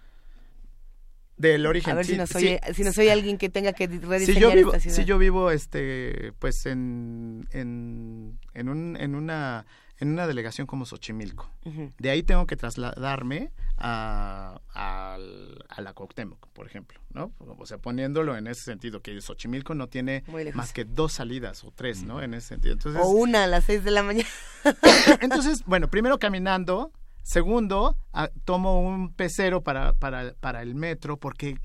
Del 1.36 1.66
origen. 1.66 1.92
A 1.92 1.96
ver 1.96 2.06
sí, 2.06 2.12
si 2.12 2.18
nos 2.18 2.30
sí. 2.30 2.36
oye, 2.38 2.60
si 2.74 2.82
nos 2.82 2.96
oye 2.96 3.12
alguien 3.12 3.36
que 3.36 3.50
tenga 3.50 3.72
que 3.74 3.86
rediseñar 3.86 4.26
si 4.26 4.40
yo 4.40 4.50
vivo, 4.52 4.70
esta 4.70 4.80
ciudad. 4.80 4.96
si 4.96 5.04
yo 5.04 5.18
vivo 5.18 5.50
este 5.50 6.32
pues 6.38 6.64
en 6.64 7.46
en, 7.52 8.38
en, 8.54 8.68
un, 8.70 8.96
en 8.96 9.14
una 9.14 9.66
en 9.98 10.08
una 10.12 10.26
delegación 10.26 10.66
como 10.66 10.84
Xochimilco. 10.84 11.50
De 11.98 12.10
ahí 12.10 12.22
tengo 12.22 12.46
que 12.46 12.56
trasladarme 12.56 13.50
a, 13.78 14.60
al- 14.74 15.64
a 15.68 15.80
la 15.80 15.92
Cuauhtémoc, 15.94 16.48
por 16.48 16.66
ejemplo, 16.66 17.00
¿no? 17.12 17.32
O 17.38 17.66
sea, 17.66 17.78
poniéndolo 17.78 18.36
en 18.36 18.46
ese 18.46 18.62
sentido, 18.62 19.00
que 19.00 19.20
Xochimilco 19.20 19.74
no 19.74 19.88
tiene 19.88 20.22
más 20.54 20.72
que 20.72 20.84
dos 20.84 21.12
salidas 21.14 21.64
o 21.64 21.70
tres, 21.70 22.02
¿no? 22.02 22.20
En 22.22 22.34
ese 22.34 22.48
sentido. 22.48 22.74
Entonces, 22.74 23.00
O 23.04 23.08
una 23.08 23.44
a 23.44 23.46
las 23.46 23.64
seis 23.64 23.84
de 23.84 23.90
la 23.90 24.02
mañana. 24.02 24.28
entonces, 25.20 25.64
bueno, 25.66 25.88
primero 25.88 26.18
caminando, 26.18 26.92
segundo, 27.22 27.96
tomo 28.44 28.80
un 28.80 29.12
pecero 29.14 29.62
para, 29.62 29.94
para, 29.94 30.34
para 30.34 30.62
el 30.62 30.74
metro, 30.74 31.18
porque 31.18 31.58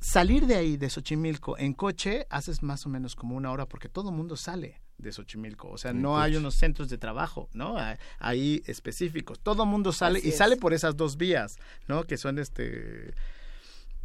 salir 0.00 0.46
de 0.46 0.56
ahí, 0.56 0.76
de 0.76 0.90
Xochimilco, 0.90 1.56
en 1.58 1.72
coche, 1.74 2.26
haces 2.30 2.62
más 2.62 2.86
o 2.86 2.88
menos 2.88 3.14
como 3.14 3.36
una 3.36 3.50
hora, 3.50 3.66
porque 3.66 3.88
todo 3.88 4.10
el 4.10 4.16
mundo 4.16 4.36
sale 4.36 4.80
de 4.98 5.12
Xochimilco, 5.12 5.68
o 5.70 5.76
sea, 5.78 5.92
no 5.92 6.18
hay 6.20 6.32
coche. 6.32 6.38
unos 6.38 6.54
centros 6.54 6.88
de 6.88 6.98
trabajo, 6.98 7.48
¿no? 7.52 7.76
Ah, 7.76 7.98
Ahí 8.18 8.62
específicos, 8.66 9.40
todo 9.40 9.66
mundo 9.66 9.92
sale 9.92 10.18
Así 10.20 10.28
y 10.28 10.30
es. 10.30 10.36
sale 10.38 10.56
por 10.56 10.72
esas 10.72 10.96
dos 10.96 11.16
vías, 11.16 11.56
¿no? 11.88 12.04
Que 12.04 12.16
son 12.16 12.38
este 12.38 13.12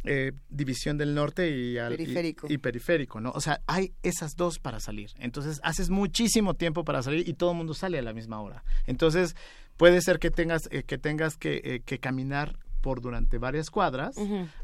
eh, 0.04 0.32
división 0.48 0.96
del 0.96 1.14
norte 1.14 1.50
y, 1.50 1.76
al- 1.78 1.92
y- 1.92 1.96
Periférico. 1.98 2.46
y 2.50 2.58
periférico, 2.58 3.20
¿no? 3.20 3.30
O 3.32 3.40
sea, 3.40 3.60
hay 3.66 3.92
esas 4.02 4.34
dos 4.34 4.58
para 4.58 4.80
salir. 4.80 5.10
Entonces, 5.18 5.60
haces 5.62 5.90
muchísimo 5.90 6.54
tiempo 6.54 6.84
para 6.84 7.02
salir 7.02 7.28
y 7.28 7.34
todo 7.34 7.50
el 7.50 7.58
mundo 7.58 7.74
sale 7.74 7.98
a 7.98 8.02
la 8.02 8.14
misma 8.14 8.40
hora. 8.40 8.64
Entonces, 8.86 9.36
puede 9.76 10.00
ser 10.00 10.18
que 10.18 10.30
tengas, 10.30 10.68
eh, 10.70 10.84
que, 10.84 10.96
tengas 10.96 11.36
que, 11.36 11.60
eh, 11.64 11.80
que 11.84 11.98
caminar 11.98 12.58
por 12.80 13.00
durante 13.00 13.38
varias 13.38 13.70
cuadras 13.70 14.16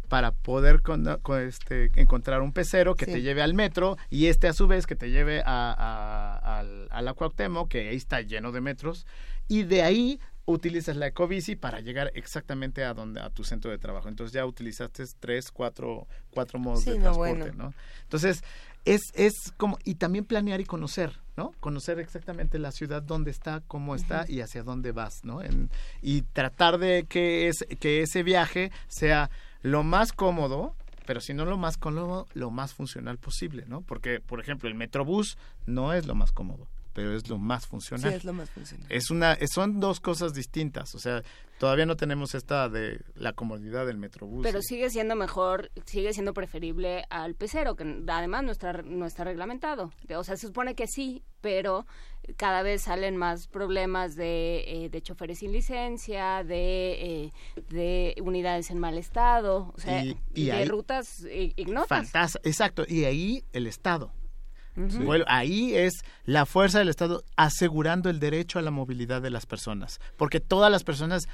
para 0.08 0.32
poder 0.32 0.82
con- 0.82 1.18
con 1.22 1.40
este, 1.40 1.90
encontrar 2.00 2.40
un 2.42 2.52
pecero 2.52 2.94
que 2.94 3.04
Sí. 3.06 3.12
te 3.12 3.22
lleve 3.22 3.42
al 3.42 3.54
metro 3.54 3.96
y 4.10 4.26
este 4.26 4.48
a 4.48 4.52
su 4.52 4.66
vez 4.66 4.86
que 4.86 4.96
te 4.96 5.10
lleve 5.10 5.42
a, 5.44 5.72
a, 5.72 6.58
al- 6.58 6.88
a 6.90 7.02
la 7.02 7.12
Cuauhtémoc, 7.14 7.68
que 7.68 7.88
ahí 7.88 7.96
está 7.96 8.20
lleno 8.20 8.52
de 8.52 8.60
metros, 8.60 9.06
y 9.48 9.62
de 9.64 9.82
ahí 9.82 10.20
utilizas 10.48 10.96
la 10.96 11.08
ecobici 11.08 11.56
para 11.56 11.80
llegar 11.80 12.12
exactamente 12.14 12.84
a 12.84 12.94
donde 12.94 13.20
a 13.20 13.30
tu 13.30 13.42
centro 13.42 13.70
de 13.70 13.78
trabajo. 13.78 14.08
Entonces 14.08 14.32
ya 14.32 14.46
utilizaste 14.46 15.04
tres, 15.18 15.50
cuatro, 15.50 16.06
cuatro 16.30 16.58
modos 16.60 16.84
Sí, 16.84 16.90
de 16.90 16.98
no, 16.98 17.02
transporte, 17.02 17.38
bueno. 17.50 17.54
¿no? 17.56 17.74
Entonces 18.04 18.44
es, 18.84 19.02
es 19.14 19.52
como 19.56 19.76
y 19.84 19.96
también 19.96 20.24
planear 20.24 20.60
y 20.60 20.64
conocer, 20.64 21.18
¿no? 21.36 21.52
Conocer 21.60 21.98
exactamente 21.98 22.58
la 22.58 22.72
ciudad 22.72 23.02
dónde 23.02 23.30
está, 23.30 23.62
cómo 23.66 23.94
está 23.94 24.24
y 24.28 24.40
hacia 24.40 24.62
dónde 24.62 24.92
vas, 24.92 25.24
¿no? 25.24 25.42
En- 25.42 25.70
y 26.02 26.22
tratar 26.22 26.78
de 26.78 27.04
que 27.08 27.48
es 27.48 27.64
que 27.80 28.02
ese 28.02 28.22
viaje 28.22 28.70
sea 28.88 29.30
lo 29.62 29.82
más 29.82 30.12
cómodo 30.12 30.74
pero 31.06 31.20
si 31.20 31.34
no 31.34 31.44
lo 31.44 31.56
más 31.56 31.76
cómodo, 31.78 32.26
lo 32.34 32.50
más 32.50 32.74
funcional 32.74 33.16
posible, 33.16 33.64
¿no? 33.68 33.80
Porque, 33.80 34.18
por 34.18 34.40
ejemplo, 34.40 34.68
el 34.68 34.74
Metrobús 34.74 35.38
no 35.64 35.92
es 35.92 36.04
lo 36.08 36.16
más 36.16 36.32
cómodo, 36.32 36.66
pero 36.96 37.14
es 37.14 37.28
lo 37.28 37.36
más 37.38 37.62
Sí, 37.64 37.68
funcional. 37.68 38.12
es 38.14 38.24
lo 38.24 38.32
más 38.32 38.48
funcional. 38.50 38.86
Es 38.90 39.10
una, 39.10 39.36
son 39.52 39.78
dos 39.80 40.00
cosas 40.00 40.32
distintas. 40.32 40.94
O 40.94 40.98
sea, 40.98 41.22
todavía 41.58 41.84
no 41.84 41.94
tenemos 41.96 42.34
esta 42.34 42.68
de 42.70 43.00
la 43.14 43.34
comodidad 43.34 43.86
del 43.86 43.98
Metrobús. 43.98 44.42
Pero 44.42 44.58
y- 44.60 44.62
sigue 44.62 44.88
siendo 44.90 45.14
mejor, 45.14 45.70
sigue 45.84 46.12
siendo 46.14 46.32
preferible 46.32 47.04
al 47.10 47.34
pecero, 47.34 47.76
que 47.76 48.02
además 48.08 48.44
no 48.44 48.50
está, 48.50 48.72
no 48.82 49.04
está 49.04 49.24
reglamentado. 49.24 49.92
O 50.16 50.24
sea, 50.24 50.36
se 50.36 50.46
supone 50.46 50.74
que 50.74 50.86
sí, 50.88 51.22
pero 51.42 51.86
cada 52.38 52.62
vez 52.62 52.82
salen 52.82 53.16
más 53.16 53.46
problemas 53.46 54.16
de, 54.16 54.64
eh, 54.66 54.88
de 54.88 55.02
choferes 55.02 55.38
sin 55.40 55.52
licencia, 55.52 56.42
de, 56.44 57.24
eh, 57.26 57.32
de 57.68 58.14
unidades 58.22 58.70
en 58.70 58.78
mal 58.78 58.96
estado, 58.96 59.72
o 59.76 59.78
sea, 59.78 60.02
Y- 60.02 60.16
y 60.34 60.46
de 60.46 60.52
ahí- 60.52 60.64
rutas 60.68 61.24
ignotas. 61.56 61.88
Fantas- 61.88 62.40
exacto. 62.42 62.84
Y 62.88 63.04
ahí 63.04 63.44
el 63.52 63.66
Estado. 63.66 64.12
Bueno, 64.76 65.24
ahí 65.28 65.74
es 65.74 66.04
la 66.24 66.44
fuerza 66.46 66.78
del 66.78 66.88
Estado 66.88 67.24
asegurando 67.36 68.10
el 68.10 68.20
derecho 68.20 68.58
a 68.58 68.62
la 68.62 68.70
movilidad 68.70 69.22
de 69.22 69.30
las 69.30 69.46
personas. 69.46 70.00
Porque 70.16 70.40
todas 70.40 70.70
las 70.70 70.84
personas 70.84 71.28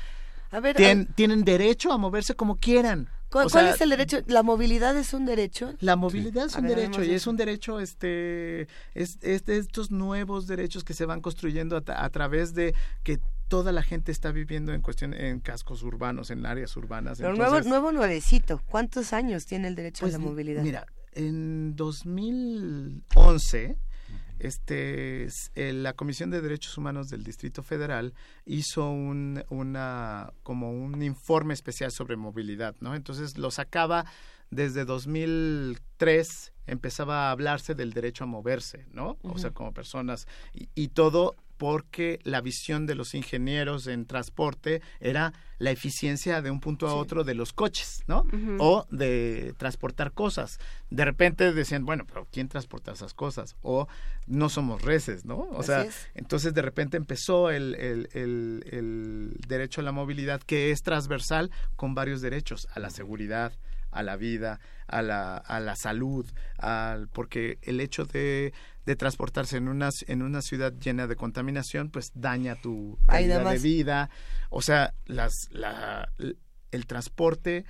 A 0.50 0.60
ver, 0.60 0.76
tien- 0.76 1.08
tienen 1.14 1.44
derecho 1.44 1.92
a 1.92 1.98
moverse 1.98 2.34
como 2.34 2.56
quieran. 2.56 3.08
¿cuál, 3.30 3.46
O 3.46 3.50
cuál 3.50 3.64
sea, 3.64 3.74
es 3.74 3.80
el 3.80 3.90
derecho? 3.90 4.18
¿La 4.26 4.42
movilidad 4.42 4.96
es 4.96 5.12
un 5.14 5.24
derecho? 5.26 5.74
La 5.80 5.96
movilidad 5.96 6.46
es 6.46 6.56
un 6.56 6.62
ver, 6.66 6.76
derecho 6.76 7.02
y 7.02 7.10
es 7.10 7.26
un 7.26 7.36
derecho, 7.36 7.80
este, 7.80 8.68
es, 8.94 9.18
es 9.22 9.44
de 9.46 9.56
estos 9.58 9.90
nuevos 9.90 10.46
derechos 10.46 10.84
que 10.84 10.94
se 10.94 11.06
van 11.06 11.20
construyendo 11.20 11.82
a, 11.86 12.10
través 12.10 12.54
de 12.54 12.74
que 13.02 13.18
toda 13.48 13.72
la 13.72 13.82
gente 13.82 14.12
está 14.12 14.32
viviendo 14.32 14.72
en 14.72 14.82
cuestión 14.82 15.14
en 15.14 15.40
cascos 15.40 15.82
urbanos, 15.82 16.30
en 16.30 16.46
áreas 16.46 16.76
urbanas. 16.76 17.18
Pero 17.18 17.30
Entonces, 17.30 17.66
nuevo, 17.66 17.68
nuevo 17.68 17.92
nuevecito. 17.92 18.62
¿Cuántos 18.68 19.12
años 19.12 19.46
tiene 19.46 19.68
el 19.68 19.74
derecho 19.74 20.02
pues, 20.02 20.14
a 20.14 20.18
la 20.18 20.24
movilidad? 20.24 20.62
Mira, 20.62 20.86
en 21.12 21.76
2011 21.76 23.76
este 24.38 25.28
eh, 25.54 25.72
la 25.72 25.92
Comisión 25.92 26.30
de 26.30 26.40
Derechos 26.40 26.76
Humanos 26.76 27.08
del 27.08 27.22
Distrito 27.22 27.62
Federal 27.62 28.12
hizo 28.44 28.90
un 28.90 29.44
una 29.50 30.32
como 30.42 30.72
un 30.72 31.00
informe 31.02 31.54
especial 31.54 31.92
sobre 31.92 32.16
movilidad, 32.16 32.74
¿no? 32.80 32.96
Entonces 32.96 33.38
lo 33.38 33.52
sacaba 33.52 34.04
desde 34.50 34.84
2003 34.84 36.52
empezaba 36.66 37.28
a 37.28 37.30
hablarse 37.30 37.74
del 37.74 37.92
derecho 37.92 38.24
a 38.24 38.26
moverse, 38.26 38.86
¿no? 38.92 39.16
O 39.22 39.38
sea, 39.38 39.52
como 39.52 39.72
personas 39.72 40.26
y, 40.52 40.68
y 40.74 40.88
todo 40.88 41.36
porque 41.58 42.18
la 42.24 42.40
visión 42.40 42.86
de 42.86 42.94
los 42.94 43.14
ingenieros 43.14 43.86
en 43.86 44.06
transporte 44.06 44.82
era 45.00 45.32
la 45.58 45.70
eficiencia 45.70 46.42
de 46.42 46.50
un 46.50 46.60
punto 46.60 46.88
a 46.88 46.94
otro 46.94 47.22
de 47.22 47.34
los 47.34 47.52
coches, 47.52 48.02
¿no? 48.08 48.26
O 48.58 48.84
de 48.90 49.54
transportar 49.58 50.10
cosas. 50.12 50.58
De 50.90 51.04
repente 51.04 51.52
decían, 51.52 51.84
bueno, 51.84 52.04
pero 52.04 52.26
¿quién 52.32 52.48
transporta 52.48 52.92
esas 52.92 53.14
cosas? 53.14 53.54
O 53.62 53.86
no 54.26 54.48
somos 54.48 54.82
reces, 54.82 55.24
¿no? 55.24 55.48
O 55.52 55.62
sea, 55.62 55.86
entonces 56.14 56.52
de 56.52 56.62
repente 56.62 56.96
empezó 56.96 57.50
el, 57.50 57.76
el, 57.76 58.08
el, 58.12 59.36
derecho 59.46 59.80
a 59.80 59.84
la 59.84 59.92
movilidad 59.92 60.40
que 60.42 60.72
es 60.72 60.82
transversal 60.82 61.50
con 61.76 61.94
varios 61.94 62.20
derechos, 62.22 62.66
a 62.74 62.80
la 62.80 62.90
seguridad, 62.90 63.52
a 63.92 64.02
la 64.02 64.16
vida, 64.16 64.58
a 64.88 65.02
la, 65.02 65.36
a 65.36 65.60
la 65.60 65.76
salud, 65.76 66.26
al, 66.58 67.08
porque 67.08 67.58
el 67.62 67.80
hecho 67.80 68.04
de 68.04 68.52
de 68.86 68.96
transportarse 68.96 69.56
en 69.56 69.68
una, 69.68 69.90
en 70.06 70.22
una 70.22 70.42
ciudad 70.42 70.72
llena 70.72 71.06
de 71.06 71.16
contaminación, 71.16 71.90
pues 71.90 72.10
daña 72.14 72.56
tu 72.56 72.98
calidad 73.06 73.50
de 73.50 73.58
vida. 73.58 74.10
O 74.50 74.60
sea, 74.60 74.94
las, 75.06 75.48
la, 75.50 76.10
el 76.70 76.86
transporte, 76.86 77.64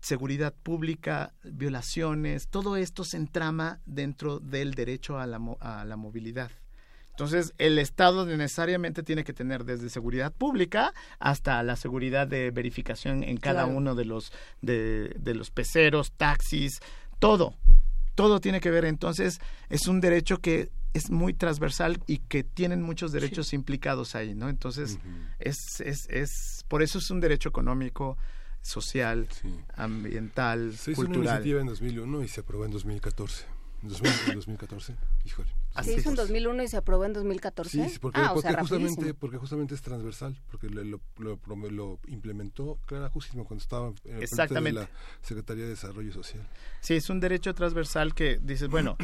seguridad 0.00 0.54
pública, 0.54 1.34
violaciones, 1.42 2.48
todo 2.48 2.76
esto 2.76 3.04
se 3.04 3.16
entrama 3.16 3.80
dentro 3.86 4.38
del 4.38 4.74
derecho 4.74 5.18
a 5.18 5.26
la, 5.26 5.40
a 5.60 5.84
la 5.84 5.96
movilidad. 5.96 6.52
Entonces, 7.18 7.52
el 7.58 7.80
Estado 7.80 8.24
necesariamente 8.26 9.02
tiene 9.02 9.24
que 9.24 9.32
tener 9.32 9.64
desde 9.64 9.90
seguridad 9.90 10.32
pública 10.32 10.94
hasta 11.18 11.60
la 11.64 11.74
seguridad 11.74 12.28
de 12.28 12.52
verificación 12.52 13.24
en 13.24 13.38
cada 13.38 13.66
uno 13.66 13.96
de 13.96 14.04
los, 14.04 14.32
de, 14.62 15.16
de 15.18 15.34
los 15.34 15.50
peceros, 15.50 16.12
taxis, 16.12 16.78
todo 17.18 17.56
todo 18.14 18.40
tiene 18.40 18.60
que 18.60 18.70
ver. 18.70 18.84
Entonces, 18.84 19.40
es 19.68 19.86
un 19.86 20.00
derecho 20.00 20.38
que 20.38 20.70
es 20.92 21.10
muy 21.10 21.34
transversal 21.34 22.00
y 22.08 22.18
que 22.18 22.42
tienen 22.42 22.82
muchos 22.82 23.12
derechos 23.12 23.52
implicados 23.52 24.16
ahí, 24.16 24.34
¿no? 24.34 24.48
Entonces, 24.48 24.98
es, 25.38 25.80
es, 25.80 26.06
es, 26.08 26.64
por 26.66 26.82
eso 26.82 26.98
es 26.98 27.10
un 27.12 27.20
derecho 27.20 27.48
económico, 27.48 28.16
social, 28.62 29.28
ambiental, 29.74 30.76
se 30.76 30.92
hizo 30.92 31.02
una 31.02 31.16
iniciativa 31.16 31.60
en 31.60 31.66
2001 31.66 32.22
y 32.24 32.28
se 32.28 32.40
aprobó 32.40 32.64
en 32.64 32.72
2014. 32.72 33.57
En 33.82 33.88
2014, 33.88 34.96
híjole. 35.24 35.48
Se 35.84 35.94
hizo 35.94 36.08
en 36.08 36.16
2001 36.16 36.62
y 36.64 36.68
se 36.68 36.76
aprobó 36.76 37.04
en 37.04 37.12
2014. 37.12 37.88
Sí, 37.88 37.98
porque, 38.00 38.20
ah, 38.20 38.34
justamente, 38.34 39.14
porque 39.14 39.36
justamente 39.36 39.74
es 39.74 39.82
transversal, 39.82 40.36
porque 40.50 40.68
lo, 40.68 41.00
lo, 41.18 42.00
implementó 42.08 42.78
Clara 42.86 43.08
Jusismo 43.08 43.44
cuando 43.44 43.62
estaba 43.62 43.92
en 44.04 44.22
el 44.22 44.64
de 44.64 44.72
la 44.72 44.90
Secretaría 45.22 45.64
de 45.64 45.70
Desarrollo 45.70 46.12
Social. 46.12 46.44
Sí, 46.80 46.94
es 46.94 47.08
un 47.08 47.20
derecho 47.20 47.54
transversal 47.54 48.14
que 48.14 48.38
dices, 48.42 48.68
bueno, 48.68 48.96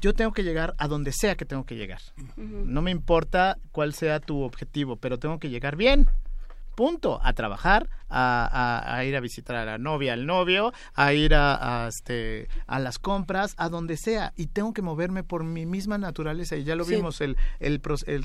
yo 0.00 0.14
tengo 0.14 0.32
que 0.32 0.44
llegar 0.44 0.74
a 0.78 0.86
donde 0.86 1.10
sea 1.10 1.34
que 1.34 1.44
tengo 1.44 1.64
que 1.66 1.74
llegar. 1.74 2.02
No 2.36 2.82
me 2.82 2.92
importa 2.92 3.58
cuál 3.72 3.94
sea 3.94 4.20
tu 4.20 4.42
objetivo, 4.42 4.96
pero 4.96 5.18
tengo 5.18 5.40
que 5.40 5.50
llegar 5.50 5.74
bien 5.74 6.08
punto, 6.74 7.20
a 7.22 7.32
trabajar, 7.32 7.88
a, 8.08 9.02
ir 9.04 9.16
a 9.16 9.20
visitar 9.20 9.56
a 9.56 9.64
la 9.64 9.78
novia, 9.78 10.12
al 10.12 10.26
novio, 10.26 10.72
a 10.94 11.12
ir 11.12 11.34
a, 11.34 11.86
este, 11.88 12.48
a 12.66 12.78
las 12.78 12.98
compras, 12.98 13.54
a 13.56 13.68
donde 13.68 13.96
sea, 13.96 14.32
y 14.36 14.46
tengo 14.46 14.72
que 14.72 14.82
moverme 14.82 15.24
por 15.24 15.44
mi 15.44 15.66
misma 15.66 15.98
naturaleza, 15.98 16.56
y 16.56 16.64
ya 16.64 16.76
lo 16.76 16.84
vimos, 16.84 17.20
el, 17.20 17.36
el, 17.60 17.80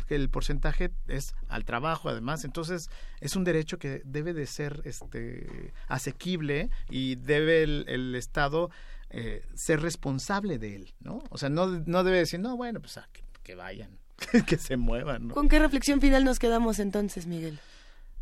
el, 0.09 0.29
porcentaje 0.29 0.91
es 1.07 1.33
al 1.47 1.65
trabajo, 1.65 2.09
además, 2.09 2.43
entonces 2.45 2.89
es 3.19 3.35
un 3.35 3.43
derecho 3.43 3.79
que 3.79 4.01
debe 4.05 4.33
de 4.33 4.45
ser 4.45 4.81
este, 4.85 5.73
asequible 5.87 6.69
y 6.89 7.15
debe 7.15 7.63
el, 7.63 8.15
Estado 8.19 8.69
eh, 9.11 9.45
ser 9.53 9.81
responsable 9.81 10.57
de 10.57 10.75
él, 10.75 10.93
¿no? 10.99 11.23
O 11.29 11.37
sea, 11.37 11.49
no, 11.49 11.67
no 11.67 12.03
debe 12.03 12.17
decir, 12.17 12.39
no, 12.39 12.57
bueno, 12.57 12.79
pues 12.81 12.99
que, 13.13 13.23
que 13.43 13.55
vayan, 13.55 13.97
que 14.47 14.57
se 14.57 14.77
muevan. 14.77 15.27
¿no? 15.27 15.33
¿Con 15.33 15.47
qué 15.47 15.59
reflexión 15.59 16.01
final 16.01 16.23
nos 16.23 16.39
quedamos 16.39 16.79
entonces, 16.79 17.27
Miguel? 17.27 17.59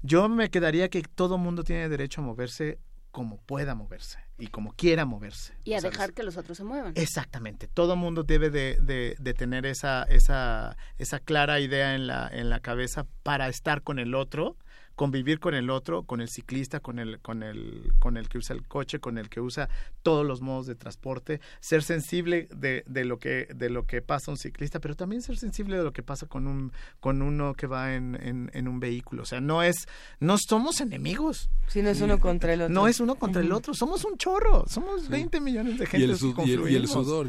Yo 0.01 0.29
me 0.29 0.49
quedaría 0.49 0.89
que 0.89 1.01
todo 1.01 1.37
mundo 1.37 1.63
tiene 1.63 1.89
derecho 1.89 2.21
a 2.21 2.23
moverse 2.23 2.79
como 3.11 3.37
pueda 3.37 3.73
moverse 3.73 4.19
y 4.37 4.47
como 4.47 4.73
quiera 4.73 5.05
moverse. 5.05 5.55
Y 5.63 5.73
a 5.73 5.81
dejar 5.81 6.13
que 6.13 6.21
los 6.21 6.37
otros 6.37 6.57
se 6.57 6.63
muevan. 6.63 6.93
Exactamente. 6.95 7.67
Todo 7.67 7.95
mundo 7.95 8.23
debe 8.23 8.51
de, 8.51 8.77
de, 8.79 9.15
de, 9.17 9.33
tener 9.33 9.65
esa, 9.65 10.03
esa, 10.03 10.77
esa 10.99 11.19
clara 11.19 11.59
idea 11.59 11.95
en 11.95 12.05
la, 12.05 12.29
en 12.31 12.49
la 12.49 12.59
cabeza 12.59 13.07
para 13.23 13.47
estar 13.47 13.81
con 13.81 13.97
el 13.97 14.13
otro 14.13 14.55
convivir 14.97 15.39
con 15.39 15.53
el 15.53 15.69
otro, 15.69 16.03
con 16.03 16.21
el 16.21 16.27
ciclista, 16.27 16.79
con 16.79 16.97
el, 16.97 17.19
con 17.19 17.43
el, 17.43 17.93
con 17.99 18.17
el 18.17 18.27
que 18.27 18.39
usa 18.39 18.55
el 18.55 18.67
coche, 18.67 18.99
con 18.99 19.19
el 19.19 19.29
que 19.29 19.39
usa 19.39 19.69
todos 20.01 20.25
los 20.25 20.41
modos 20.41 20.65
de 20.65 20.73
transporte, 20.73 21.39
ser 21.59 21.83
sensible 21.83 22.49
de, 22.55 22.83
de 22.87 23.05
lo 23.05 23.19
que, 23.19 23.47
de 23.53 23.69
lo 23.69 23.85
que 23.85 24.01
pasa 24.01 24.31
un 24.31 24.37
ciclista, 24.37 24.79
pero 24.79 24.95
también 24.95 25.21
ser 25.21 25.37
sensible 25.37 25.77
de 25.77 25.83
lo 25.83 25.93
que 25.93 26.01
pasa 26.01 26.25
con 26.25 26.47
un, 26.47 26.73
con 26.99 27.21
uno 27.21 27.53
que 27.53 27.67
va 27.67 27.93
en, 27.93 28.49
en, 28.51 28.67
un 28.67 28.79
vehículo. 28.79 29.21
O 29.21 29.25
sea, 29.27 29.39
no 29.39 29.61
es, 29.61 29.87
no 30.19 30.39
somos 30.39 30.81
enemigos. 30.81 31.51
Sí, 31.67 31.83
no 31.83 31.89
es 31.89 32.01
uno 32.01 32.19
contra 32.19 32.53
el 32.53 32.63
otro. 32.63 32.73
No 32.73 32.87
es 32.87 32.99
uno 32.99 33.15
contra 33.15 33.43
el 33.43 33.51
otro, 33.51 33.75
somos 33.75 34.03
un 34.03 34.17
chorro, 34.17 34.65
somos 34.67 35.07
20 35.09 35.39
millones 35.41 35.77
de 35.77 35.85
gente. 35.85 36.07
Y 36.07 36.53
el, 36.53 36.71
y 36.71 36.75
el, 36.75 36.87
sudor, 36.87 37.27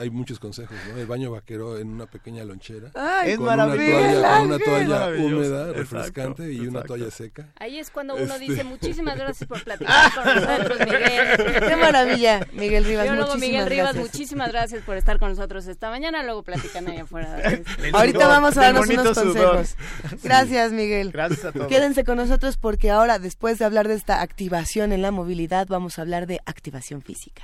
hay 0.00 0.10
muchos 0.10 0.40
consejos, 0.40 0.76
¿no? 0.88 0.98
El 0.98 1.06
baño 1.06 1.30
vaquero 1.30 1.78
en 1.78 1.90
una 1.90 2.06
pequeña 2.06 2.42
lonchera. 2.42 2.90
es 3.24 3.36
con 3.36 3.46
maravilloso. 3.46 3.98
Una 3.98 4.08
toalla, 4.10 4.38
con 4.38 4.46
una 4.46 4.58
toalla 4.58 5.24
húmeda, 5.24 5.72
refrescante 5.72 6.52
y 6.52 6.71
una 6.72 6.82
toalla 6.82 7.10
seca. 7.10 7.52
Ahí 7.58 7.78
es 7.78 7.90
cuando 7.90 8.14
uno 8.14 8.34
este. 8.34 8.38
dice 8.40 8.64
muchísimas 8.64 9.16
gracias 9.16 9.48
por 9.48 9.62
platicar 9.64 10.14
con 10.14 10.24
nosotros, 10.24 10.78
Miguel. 10.80 11.62
Qué 11.68 11.76
maravilla, 11.76 12.46
Miguel 12.52 12.84
Rivas. 12.84 13.04
Biólogo 13.04 13.34
Miguel 13.36 13.66
Rivas, 13.66 13.94
gracias. 13.94 14.12
muchísimas 14.12 14.52
gracias 14.52 14.82
por 14.82 14.96
estar 14.96 15.18
con 15.18 15.30
nosotros 15.30 15.66
esta 15.66 15.90
mañana. 15.90 16.22
Luego 16.22 16.42
platican 16.42 16.88
ahí 16.88 16.98
afuera. 16.98 17.36
Ahorita 17.92 18.26
vamos 18.26 18.56
a 18.56 18.62
darnos 18.62 18.88
unos 18.88 19.18
consejos. 19.18 19.76
Gracias, 20.22 20.72
Miguel. 20.72 21.12
Gracias 21.12 21.44
a 21.44 21.52
todos. 21.52 21.68
Quédense 21.68 22.04
con 22.04 22.16
nosotros 22.16 22.56
porque 22.56 22.90
ahora, 22.90 23.18
después 23.18 23.58
de 23.58 23.64
hablar 23.64 23.88
de 23.88 23.94
esta 23.94 24.20
activación 24.22 24.92
en 24.92 25.02
la 25.02 25.10
movilidad, 25.10 25.66
vamos 25.68 25.98
a 25.98 26.02
hablar 26.02 26.26
de 26.26 26.40
activación 26.46 27.02
física. 27.02 27.42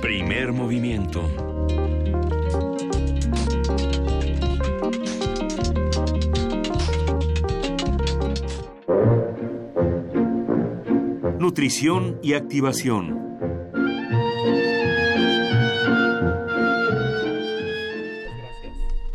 Primer 0.00 0.52
movimiento. 0.52 1.85
Nutrición 11.38 12.18
y 12.22 12.32
activación. 12.32 13.26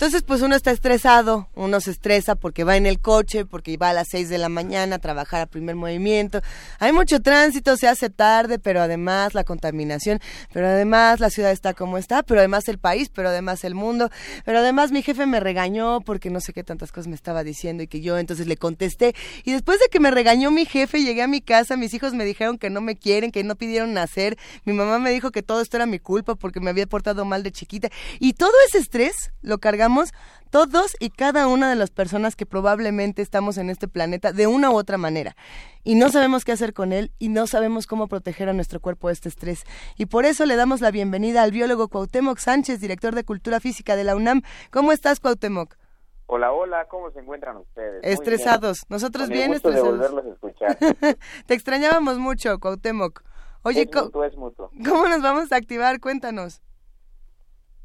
Entonces, 0.01 0.23
pues 0.23 0.41
uno 0.41 0.55
está 0.55 0.71
estresado, 0.71 1.47
uno 1.53 1.79
se 1.79 1.91
estresa 1.91 2.33
porque 2.33 2.63
va 2.63 2.75
en 2.75 2.87
el 2.87 2.99
coche, 2.99 3.45
porque 3.45 3.77
va 3.77 3.89
a 3.89 3.93
las 3.93 4.07
6 4.09 4.29
de 4.29 4.39
la 4.39 4.49
mañana 4.49 4.95
a 4.95 4.99
trabajar 4.99 5.41
a 5.41 5.45
primer 5.45 5.75
movimiento. 5.75 6.41
Hay 6.79 6.91
mucho 6.91 7.21
tránsito, 7.21 7.77
se 7.77 7.87
hace 7.87 8.09
tarde, 8.09 8.57
pero 8.57 8.81
además 8.81 9.35
la 9.35 9.43
contaminación, 9.43 10.19
pero 10.51 10.65
además 10.65 11.19
la 11.19 11.29
ciudad 11.29 11.51
está 11.51 11.75
como 11.75 11.99
está, 11.99 12.23
pero 12.23 12.39
además 12.39 12.67
el 12.67 12.79
país, 12.79 13.09
pero 13.09 13.29
además 13.29 13.63
el 13.63 13.75
mundo, 13.75 14.09
pero 14.43 14.57
además 14.57 14.91
mi 14.91 15.03
jefe 15.03 15.27
me 15.27 15.39
regañó 15.39 16.01
porque 16.01 16.31
no 16.31 16.41
sé 16.41 16.51
qué 16.51 16.63
tantas 16.63 16.91
cosas 16.91 17.07
me 17.07 17.15
estaba 17.15 17.43
diciendo 17.43 17.83
y 17.83 17.87
que 17.87 18.01
yo 18.01 18.17
entonces 18.17 18.47
le 18.47 18.57
contesté. 18.57 19.13
Y 19.43 19.51
después 19.51 19.79
de 19.79 19.85
que 19.89 19.99
me 19.99 20.09
regañó 20.09 20.49
mi 20.49 20.65
jefe, 20.65 21.03
llegué 21.03 21.21
a 21.21 21.27
mi 21.27 21.41
casa, 21.41 21.77
mis 21.77 21.93
hijos 21.93 22.15
me 22.15 22.25
dijeron 22.25 22.57
que 22.57 22.71
no 22.71 22.81
me 22.81 22.95
quieren, 22.95 23.29
que 23.29 23.43
no 23.43 23.55
pidieron 23.55 23.93
nacer, 23.93 24.39
mi 24.65 24.73
mamá 24.73 24.97
me 24.97 25.11
dijo 25.11 25.29
que 25.29 25.43
todo 25.43 25.61
esto 25.61 25.77
era 25.77 25.85
mi 25.85 25.99
culpa 25.99 26.33
porque 26.33 26.59
me 26.59 26.71
había 26.71 26.87
portado 26.87 27.23
mal 27.23 27.43
de 27.43 27.51
chiquita. 27.51 27.89
Y 28.17 28.33
todo 28.33 28.53
ese 28.67 28.79
estrés 28.79 29.31
lo 29.43 29.59
cargamos 29.59 29.90
todos 30.49 30.95
y 30.99 31.09
cada 31.09 31.47
una 31.47 31.69
de 31.69 31.75
las 31.75 31.91
personas 31.91 32.35
que 32.35 32.45
probablemente 32.45 33.21
estamos 33.21 33.57
en 33.57 33.69
este 33.69 33.87
planeta 33.87 34.33
de 34.33 34.47
una 34.47 34.69
u 34.69 34.75
otra 34.75 34.97
manera. 34.97 35.35
Y 35.83 35.95
no 35.95 36.09
sabemos 36.09 36.43
qué 36.43 36.51
hacer 36.51 36.73
con 36.73 36.91
él 36.91 37.11
y 37.19 37.29
no 37.29 37.47
sabemos 37.47 37.87
cómo 37.87 38.07
proteger 38.07 38.49
a 38.49 38.53
nuestro 38.53 38.79
cuerpo 38.79 39.07
de 39.07 39.13
este 39.13 39.29
estrés. 39.29 39.63
Y 39.97 40.07
por 40.07 40.25
eso 40.25 40.45
le 40.45 40.55
damos 40.55 40.81
la 40.81 40.91
bienvenida 40.91 41.43
al 41.43 41.51
biólogo 41.51 41.87
Cuauhtémoc 41.87 42.37
Sánchez, 42.37 42.79
director 42.79 43.15
de 43.15 43.23
Cultura 43.23 43.59
Física 43.59 43.95
de 43.95 44.03
la 44.03 44.15
UNAM. 44.15 44.41
¿Cómo 44.71 44.91
estás, 44.91 45.19
Cuauhtémoc? 45.19 45.75
Hola, 46.27 46.53
hola, 46.53 46.87
¿cómo 46.87 47.11
se 47.11 47.19
encuentran 47.19 47.57
ustedes? 47.57 47.99
Estresados, 48.03 48.85
nosotros 48.89 49.27
bien 49.27 49.53
estresados. 49.53 50.11
Te 51.45 51.53
extrañábamos 51.53 52.19
mucho, 52.19 52.57
Cuauhtémoc. 52.59 53.21
Oye, 53.63 53.89
¿cómo 53.89 55.07
nos 55.07 55.21
vamos 55.21 55.51
a 55.51 55.57
activar? 55.57 55.99
Cuéntanos. 55.99 56.61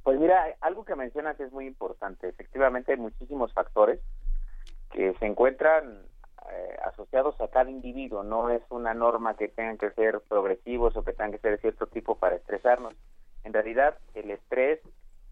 Pues 0.06 0.20
mira, 0.20 0.54
algo 0.60 0.84
que 0.84 0.94
mencionas 0.94 1.40
es 1.40 1.50
muy 1.50 1.66
importante. 1.66 2.28
Efectivamente 2.28 2.92
hay 2.92 2.96
muchísimos 2.96 3.52
factores 3.52 3.98
que 4.92 5.12
se 5.14 5.26
encuentran 5.26 5.98
eh, 6.48 6.76
asociados 6.84 7.34
a 7.40 7.48
cada 7.48 7.68
individuo. 7.68 8.22
No 8.22 8.50
es 8.50 8.62
una 8.70 8.94
norma 8.94 9.34
que 9.34 9.48
tengan 9.48 9.78
que 9.78 9.90
ser 9.90 10.20
progresivos 10.28 10.96
o 10.96 11.02
que 11.02 11.12
tengan 11.12 11.32
que 11.32 11.38
ser 11.38 11.50
de 11.56 11.58
cierto 11.58 11.88
tipo 11.88 12.14
para 12.14 12.36
estresarnos. 12.36 12.94
En 13.42 13.52
realidad, 13.52 13.98
el 14.14 14.30
estrés 14.30 14.78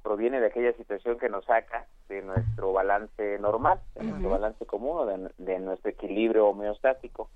proviene 0.02 0.40
de 0.40 0.46
aquella 0.46 0.72
situación 0.72 1.20
que 1.20 1.28
nos 1.28 1.44
saca 1.44 1.86
de 2.08 2.22
nuestro 2.22 2.72
balance 2.72 3.38
normal, 3.38 3.78
de 3.94 4.02
nuestro 4.02 4.30
balance 4.30 4.66
común 4.66 4.98
o 4.98 5.06
de, 5.06 5.58
nuestro 5.60 5.88
equilibrio 5.88 6.48
homeostático. 6.48 7.30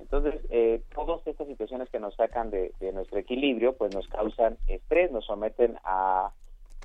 Entonces, 0.00 0.34
eh, 0.50 0.82
todas 0.94 1.26
estas 1.26 1.46
situaciones 1.46 1.88
que 1.88 1.98
nos 1.98 2.14
sacan 2.14 2.50
de, 2.50 2.74
de 2.78 2.92
nuestro 2.92 3.18
equilibrio, 3.18 3.74
pues 3.74 3.94
nos 3.94 4.06
causan 4.08 4.58
estrés, 4.66 5.10
nos 5.10 5.24
someten 5.24 5.78
a 5.82 6.30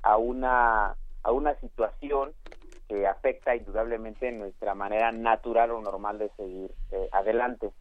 a 0.03 0.17
una, 0.17 0.95
a 1.23 1.31
una 1.31 1.55
situación 1.55 2.33
que 2.87 3.05
afecta 3.05 3.55
indudablemente 3.55 4.31
nuestra 4.31 4.73
manera 4.73 5.11
natural 5.11 5.71
o 5.71 5.81
normal 5.81 6.17
de 6.17 6.29
seguir 6.37 6.71
eh, 6.91 7.09
adelante. 7.11 7.71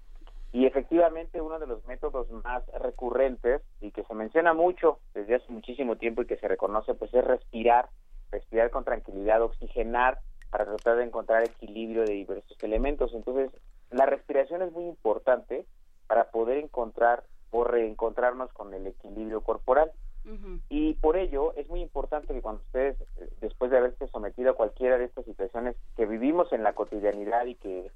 Y 0.52 0.66
efectivamente 0.66 1.40
uno 1.40 1.58
de 1.58 1.66
los 1.66 1.84
métodos 1.86 2.30
más 2.30 2.64
recurrentes 2.80 3.62
y 3.80 3.90
que 3.90 4.04
se 4.04 4.14
menciona 4.14 4.54
mucho 4.54 4.98
desde 5.14 5.36
hace 5.36 5.52
muchísimo 5.52 5.96
tiempo 5.96 6.22
y 6.22 6.26
que 6.26 6.38
se 6.38 6.48
reconoce 6.48 6.94
pues 6.94 7.12
es 7.12 7.24
respirar, 7.24 7.88
respirar 8.30 8.70
con 8.70 8.84
tranquilidad, 8.84 9.42
oxigenar 9.42 10.18
para 10.50 10.64
tratar 10.64 10.96
de 10.96 11.04
encontrar 11.04 11.42
equilibrio 11.42 12.04
de 12.04 12.12
diversos 12.12 12.56
elementos. 12.62 13.12
Entonces, 13.14 13.50
la 13.90 14.06
respiración 14.06 14.62
es 14.62 14.72
muy 14.72 14.84
importante 14.84 15.66
para 16.06 16.30
poder 16.30 16.58
encontrar 16.58 17.24
o 17.50 17.64
reencontrarnos 17.64 18.52
con 18.52 18.72
el 18.74 18.86
equilibrio 18.86 19.42
corporal. 19.42 19.92
Y 20.68 20.94
por 20.94 21.16
ello 21.16 21.54
es 21.56 21.68
muy 21.68 21.80
importante 21.80 22.34
que 22.34 22.42
cuando 22.42 22.62
ustedes, 22.62 23.00
eh, 23.18 23.28
después 23.40 23.70
de 23.70 23.78
haberse 23.78 24.06
sometido 24.08 24.50
a 24.50 24.56
cualquiera 24.56 24.98
de 24.98 25.06
estas 25.06 25.24
situaciones 25.24 25.76
que 25.96 26.04
vivimos 26.04 26.52
en 26.52 26.62
la 26.62 26.74
cotidianidad 26.74 27.46
y 27.46 27.54
que, 27.54 27.90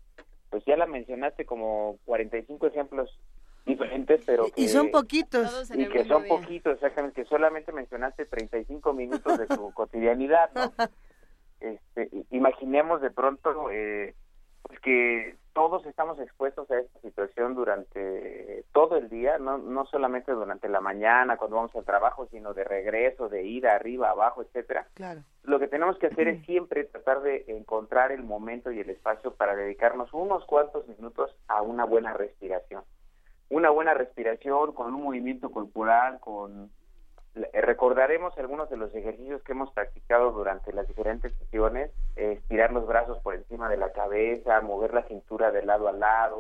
pues 0.49 0.65
ya 0.65 0.77
la 0.77 0.87
mencionaste 0.87 1.45
como 1.45 1.99
45 2.07 2.67
ejemplos 2.67 3.19
diferentes, 3.67 4.23
pero 4.25 4.47
que, 4.47 4.63
y 4.63 4.69
son 4.69 4.91
poquitos. 4.91 5.71
Y 5.75 5.89
que 5.89 6.05
son 6.05 6.27
poquitos, 6.27 6.75
exactamente, 6.75 7.23
que 7.23 7.29
solamente 7.29 7.73
mencionaste 7.73 8.25
35 8.27 8.93
minutos 8.93 9.39
de 9.39 9.47
tu 9.47 9.71
cotidianidad, 9.75 10.51
¿no? 10.55 10.73
Este, 11.63 12.11
imaginemos 12.33 13.01
de 13.01 13.13
pronto 13.13 13.71
eh, 13.71 14.17
pues 14.63 14.81
que 14.81 15.37
todos 15.53 15.85
estamos 15.87 16.19
expuestos 16.19 16.71
a 16.71 16.79
esta 16.79 17.01
situación 17.01 17.55
durante 17.55 18.65
todo 18.73 18.97
el 18.97 19.09
día, 19.09 19.39
no, 19.39 19.59
no 19.59 19.85
solamente 19.87 20.33
durante 20.33 20.69
la 20.69 20.81
mañana 20.81 21.37
cuando 21.37 21.57
vamos 21.57 21.75
al 21.75 21.85
trabajo, 21.85 22.27
sino 22.31 22.55
de 22.55 22.65
regreso, 22.65 23.29
de 23.29 23.45
ida, 23.45 23.75
arriba, 23.75 24.11
abajo, 24.11 24.43
etcétera. 24.43 24.87
Claro. 24.95 25.21
Lo 25.43 25.59
que 25.59 25.69
tenemos 25.69 25.99
que 25.99 26.07
hacer 26.07 26.29
es 26.29 26.45
siempre 26.47 26.85
tratar 26.85 27.23
de 27.23 27.45
encontrar 27.49 28.13
el 28.13 28.23
momento 28.23 28.73
y 28.73 28.81
el 28.81 28.91
espacio 28.91 29.35
para 29.35 29.55
dedicarnos 29.55 30.13
unos 30.13 30.45
cuantos 30.47 30.87
minutos 30.89 31.35
a 31.49 31.63
una 31.63 31.85
buena 31.85 32.15
respiración. 32.15 32.85
Una 33.51 33.71
buena 33.71 33.93
respiración 33.93 34.73
con 34.73 34.95
un 34.95 35.03
movimiento 35.03 35.51
corporal, 35.51 36.21
con 36.21 36.71
recordaremos 37.35 38.37
algunos 38.37 38.69
de 38.69 38.77
los 38.77 38.95
ejercicios 38.95 39.43
que 39.43 39.53
hemos 39.53 39.73
practicado 39.73 40.33
durante 40.33 40.73
las 40.73 40.87
diferentes 40.87 41.33
sesiones, 41.35 41.91
eh, 42.17 42.33
estirar 42.33 42.73
los 42.73 42.87
brazos 42.87 43.19
por 43.21 43.35
encima 43.35 43.69
de 43.71 43.79
la 43.79 43.93
cabeza, 43.93 44.61
mover 44.61 44.93
la 44.93 45.05
cintura 45.05 45.51
de 45.51 45.65
lado 45.65 45.89
a 45.89 45.93
lado, 45.93 46.39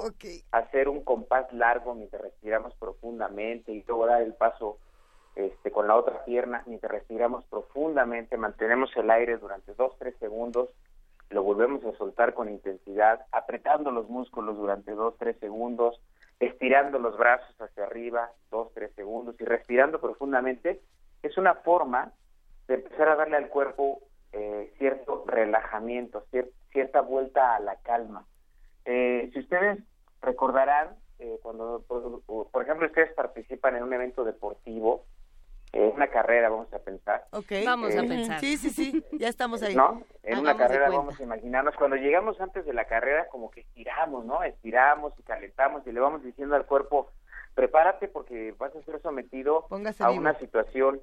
hacer 0.50 0.88
un 0.88 1.02
compás 1.02 1.50
largo 1.52 1.94
mientras 1.94 2.22
respiramos 2.22 2.74
profundamente 2.74 3.72
y 3.72 3.82
luego 3.86 4.06
dar 4.06 4.22
el 4.22 4.34
paso 4.34 4.78
este, 5.34 5.70
con 5.70 5.88
la 5.88 5.96
otra 5.96 6.24
pierna 6.26 6.62
mientras 6.66 6.92
respiramos 6.92 7.44
profundamente, 7.46 8.36
mantenemos 8.36 8.94
el 8.96 9.10
aire 9.10 9.38
durante 9.38 9.72
dos, 9.74 9.96
tres 9.98 10.14
segundos, 10.18 10.68
lo 11.30 11.42
volvemos 11.42 11.82
a 11.86 11.96
soltar 11.96 12.34
con 12.34 12.50
intensidad, 12.50 13.24
apretando 13.32 13.90
los 13.90 14.10
músculos 14.10 14.58
durante 14.58 14.92
dos, 14.92 15.14
tres 15.18 15.38
segundos, 15.38 15.98
estirando 16.46 16.98
los 16.98 17.16
brazos 17.16 17.54
hacia 17.60 17.84
arriba, 17.84 18.30
dos, 18.50 18.72
tres 18.74 18.92
segundos 18.94 19.36
y 19.40 19.44
respirando 19.44 20.00
profundamente, 20.00 20.80
es 21.22 21.38
una 21.38 21.54
forma 21.54 22.12
de 22.66 22.74
empezar 22.74 23.08
a 23.08 23.16
darle 23.16 23.36
al 23.36 23.48
cuerpo 23.48 24.00
eh, 24.32 24.72
cierto 24.78 25.24
relajamiento, 25.26 26.24
cierta 26.72 27.00
vuelta 27.00 27.54
a 27.54 27.60
la 27.60 27.76
calma. 27.76 28.26
Eh, 28.84 29.30
si 29.32 29.38
ustedes 29.38 29.78
recordarán, 30.20 30.96
eh, 31.20 31.38
cuando, 31.42 31.84
por, 31.86 32.62
ejemplo, 32.62 32.88
ustedes 32.88 33.12
participan 33.14 33.76
en 33.76 33.84
un 33.84 33.92
evento 33.92 34.24
deportivo, 34.24 35.04
una 35.72 36.08
carrera, 36.08 36.50
vamos 36.50 36.72
a 36.72 36.78
pensar. 36.78 37.24
Vamos 37.64 37.96
a 37.96 38.02
pensar. 38.02 38.40
Sí, 38.40 38.56
sí, 38.56 38.70
sí, 38.70 39.04
ya 39.12 39.28
estamos 39.28 39.62
ahí. 39.62 39.74
¿No? 39.74 40.02
En 40.22 40.38
una 40.38 40.56
carrera 40.56 40.90
vamos 40.90 41.18
a 41.18 41.22
imaginarnos, 41.22 41.74
cuando 41.76 41.96
llegamos 41.96 42.40
antes 42.40 42.64
de 42.66 42.74
la 42.74 42.84
carrera, 42.84 43.28
como 43.30 43.50
que 43.50 43.60
estiramos, 43.60 44.24
¿no? 44.24 44.42
Estiramos 44.42 45.12
y 45.18 45.22
calentamos 45.22 45.86
y 45.86 45.92
le 45.92 46.00
vamos 46.00 46.22
diciendo 46.22 46.56
al 46.56 46.66
cuerpo, 46.66 47.10
prepárate 47.54 48.08
porque 48.08 48.54
vas 48.58 48.74
a 48.76 48.82
ser 48.82 49.00
sometido 49.00 49.66
a 50.00 50.10
una 50.10 50.38
situación 50.38 51.00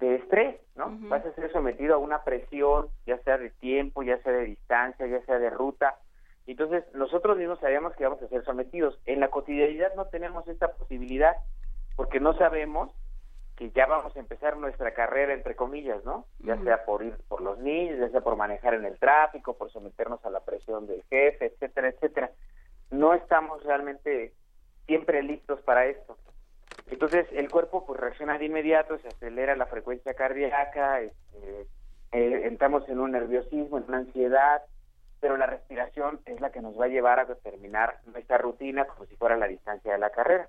de 0.00 0.16
estrés, 0.16 0.60
¿no? 0.76 0.96
Vas 1.08 1.24
a 1.24 1.34
ser 1.34 1.50
sometido 1.52 1.94
a 1.94 1.98
una 1.98 2.22
presión, 2.24 2.88
ya 3.06 3.18
sea 3.22 3.38
de 3.38 3.50
tiempo, 3.50 4.02
ya 4.02 4.22
sea 4.22 4.32
de 4.32 4.44
distancia, 4.44 5.06
ya 5.06 5.24
sea 5.24 5.38
de 5.38 5.50
ruta. 5.50 5.96
Entonces, 6.46 6.84
nosotros 6.94 7.36
mismos 7.36 7.60
sabemos 7.60 7.94
que 7.96 8.04
vamos 8.04 8.22
a 8.22 8.28
ser 8.28 8.44
sometidos. 8.44 8.98
En 9.06 9.20
la 9.20 9.28
cotidianidad 9.28 9.94
no 9.94 10.06
tenemos 10.06 10.48
esta 10.48 10.72
posibilidad 10.72 11.36
porque 11.96 12.18
no 12.18 12.34
sabemos 12.34 12.90
que 13.60 13.70
ya 13.72 13.84
vamos 13.84 14.16
a 14.16 14.18
empezar 14.18 14.56
nuestra 14.56 14.94
carrera, 14.94 15.34
entre 15.34 15.54
comillas, 15.54 16.02
¿no? 16.02 16.24
Ya 16.38 16.56
sea 16.62 16.82
por 16.86 17.02
ir 17.02 17.14
por 17.28 17.42
los 17.42 17.58
niños, 17.58 17.98
ya 17.98 18.08
sea 18.08 18.22
por 18.22 18.34
manejar 18.34 18.72
en 18.72 18.86
el 18.86 18.98
tráfico, 18.98 19.52
por 19.52 19.70
someternos 19.70 20.24
a 20.24 20.30
la 20.30 20.40
presión 20.40 20.86
del 20.86 21.02
jefe, 21.10 21.44
etcétera, 21.44 21.88
etcétera. 21.88 22.30
No 22.90 23.12
estamos 23.12 23.62
realmente 23.62 24.32
siempre 24.86 25.22
listos 25.22 25.60
para 25.60 25.84
esto. 25.84 26.16
Entonces 26.90 27.26
el 27.32 27.50
cuerpo 27.50 27.84
pues 27.84 28.00
reacciona 28.00 28.38
de 28.38 28.46
inmediato, 28.46 28.96
se 28.96 29.08
acelera 29.08 29.54
la 29.56 29.66
frecuencia 29.66 30.14
cardíaca, 30.14 31.02
este, 31.02 31.66
eh, 32.12 32.46
entramos 32.46 32.88
en 32.88 32.98
un 32.98 33.10
nerviosismo, 33.10 33.76
en 33.76 33.84
una 33.88 33.98
ansiedad, 33.98 34.62
pero 35.20 35.36
la 35.36 35.44
respiración 35.44 36.20
es 36.24 36.40
la 36.40 36.50
que 36.50 36.62
nos 36.62 36.80
va 36.80 36.86
a 36.86 36.88
llevar 36.88 37.20
a 37.20 37.26
terminar 37.34 37.98
nuestra 38.06 38.38
rutina 38.38 38.86
como 38.86 39.04
si 39.04 39.16
fuera 39.16 39.36
la 39.36 39.48
distancia 39.48 39.92
de 39.92 39.98
la 39.98 40.08
carrera. 40.08 40.48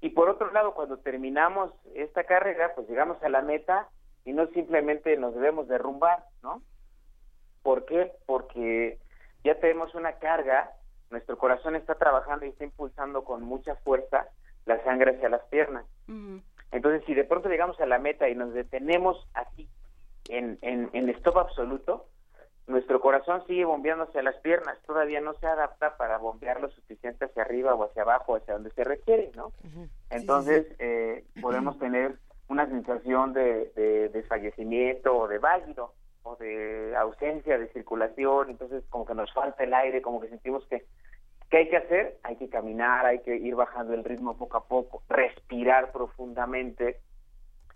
Y 0.00 0.10
por 0.10 0.28
otro 0.28 0.50
lado, 0.52 0.74
cuando 0.74 0.98
terminamos 0.98 1.72
esta 1.94 2.24
carrera, 2.24 2.74
pues 2.74 2.88
llegamos 2.88 3.22
a 3.22 3.28
la 3.28 3.42
meta 3.42 3.88
y 4.24 4.32
no 4.32 4.46
simplemente 4.48 5.16
nos 5.16 5.34
debemos 5.34 5.68
derrumbar, 5.68 6.24
¿no? 6.42 6.62
¿Por 7.62 7.84
qué? 7.84 8.12
Porque 8.26 8.98
ya 9.44 9.58
tenemos 9.60 9.94
una 9.94 10.14
carga, 10.14 10.72
nuestro 11.10 11.36
corazón 11.36 11.76
está 11.76 11.96
trabajando 11.96 12.46
y 12.46 12.50
está 12.50 12.64
impulsando 12.64 13.24
con 13.24 13.42
mucha 13.42 13.74
fuerza 13.76 14.28
la 14.64 14.82
sangre 14.84 15.16
hacia 15.16 15.28
las 15.28 15.42
piernas. 15.46 15.84
Entonces, 16.72 17.02
si 17.06 17.14
de 17.14 17.24
pronto 17.24 17.48
llegamos 17.48 17.78
a 17.80 17.86
la 17.86 17.98
meta 17.98 18.28
y 18.28 18.34
nos 18.34 18.54
detenemos 18.54 19.28
así, 19.34 19.68
en, 20.28 20.58
en, 20.62 20.90
en 20.92 21.08
stop 21.10 21.38
absoluto, 21.38 22.06
nuestro 22.66 23.00
corazón 23.00 23.44
sigue 23.46 23.64
bombeando 23.64 24.04
hacia 24.04 24.22
las 24.22 24.36
piernas, 24.36 24.78
todavía 24.86 25.20
no 25.20 25.34
se 25.34 25.46
adapta 25.46 25.96
para 25.96 26.18
bombear 26.18 26.60
lo 26.60 26.70
suficiente 26.70 27.24
hacia 27.24 27.42
arriba 27.42 27.74
o 27.74 27.84
hacia 27.84 28.02
abajo, 28.02 28.36
hacia 28.36 28.54
donde 28.54 28.70
se 28.70 28.84
requiere, 28.84 29.30
¿no? 29.34 29.52
Entonces, 30.10 30.66
eh, 30.78 31.24
podemos 31.40 31.78
tener 31.80 32.16
una 32.48 32.66
sensación 32.68 33.32
de, 33.32 33.72
de 33.76 34.08
desfallecimiento 34.10 35.16
o 35.16 35.28
de 35.28 35.38
válido 35.38 35.94
o 36.22 36.36
de 36.36 36.94
ausencia 36.96 37.58
de 37.58 37.68
circulación, 37.68 38.50
entonces 38.50 38.84
como 38.90 39.06
que 39.06 39.14
nos 39.14 39.32
falta 39.32 39.64
el 39.64 39.74
aire, 39.74 40.02
como 40.02 40.20
que 40.20 40.28
sentimos 40.28 40.66
que 40.66 40.84
¿Qué 41.50 41.56
hay 41.56 41.68
que 41.68 41.76
hacer? 41.76 42.18
Hay 42.22 42.36
que 42.36 42.48
caminar, 42.48 43.04
hay 43.04 43.18
que 43.20 43.34
ir 43.34 43.56
bajando 43.56 43.92
el 43.92 44.04
ritmo 44.04 44.36
poco 44.36 44.56
a 44.56 44.64
poco, 44.64 45.02
respirar 45.08 45.90
profundamente 45.90 47.00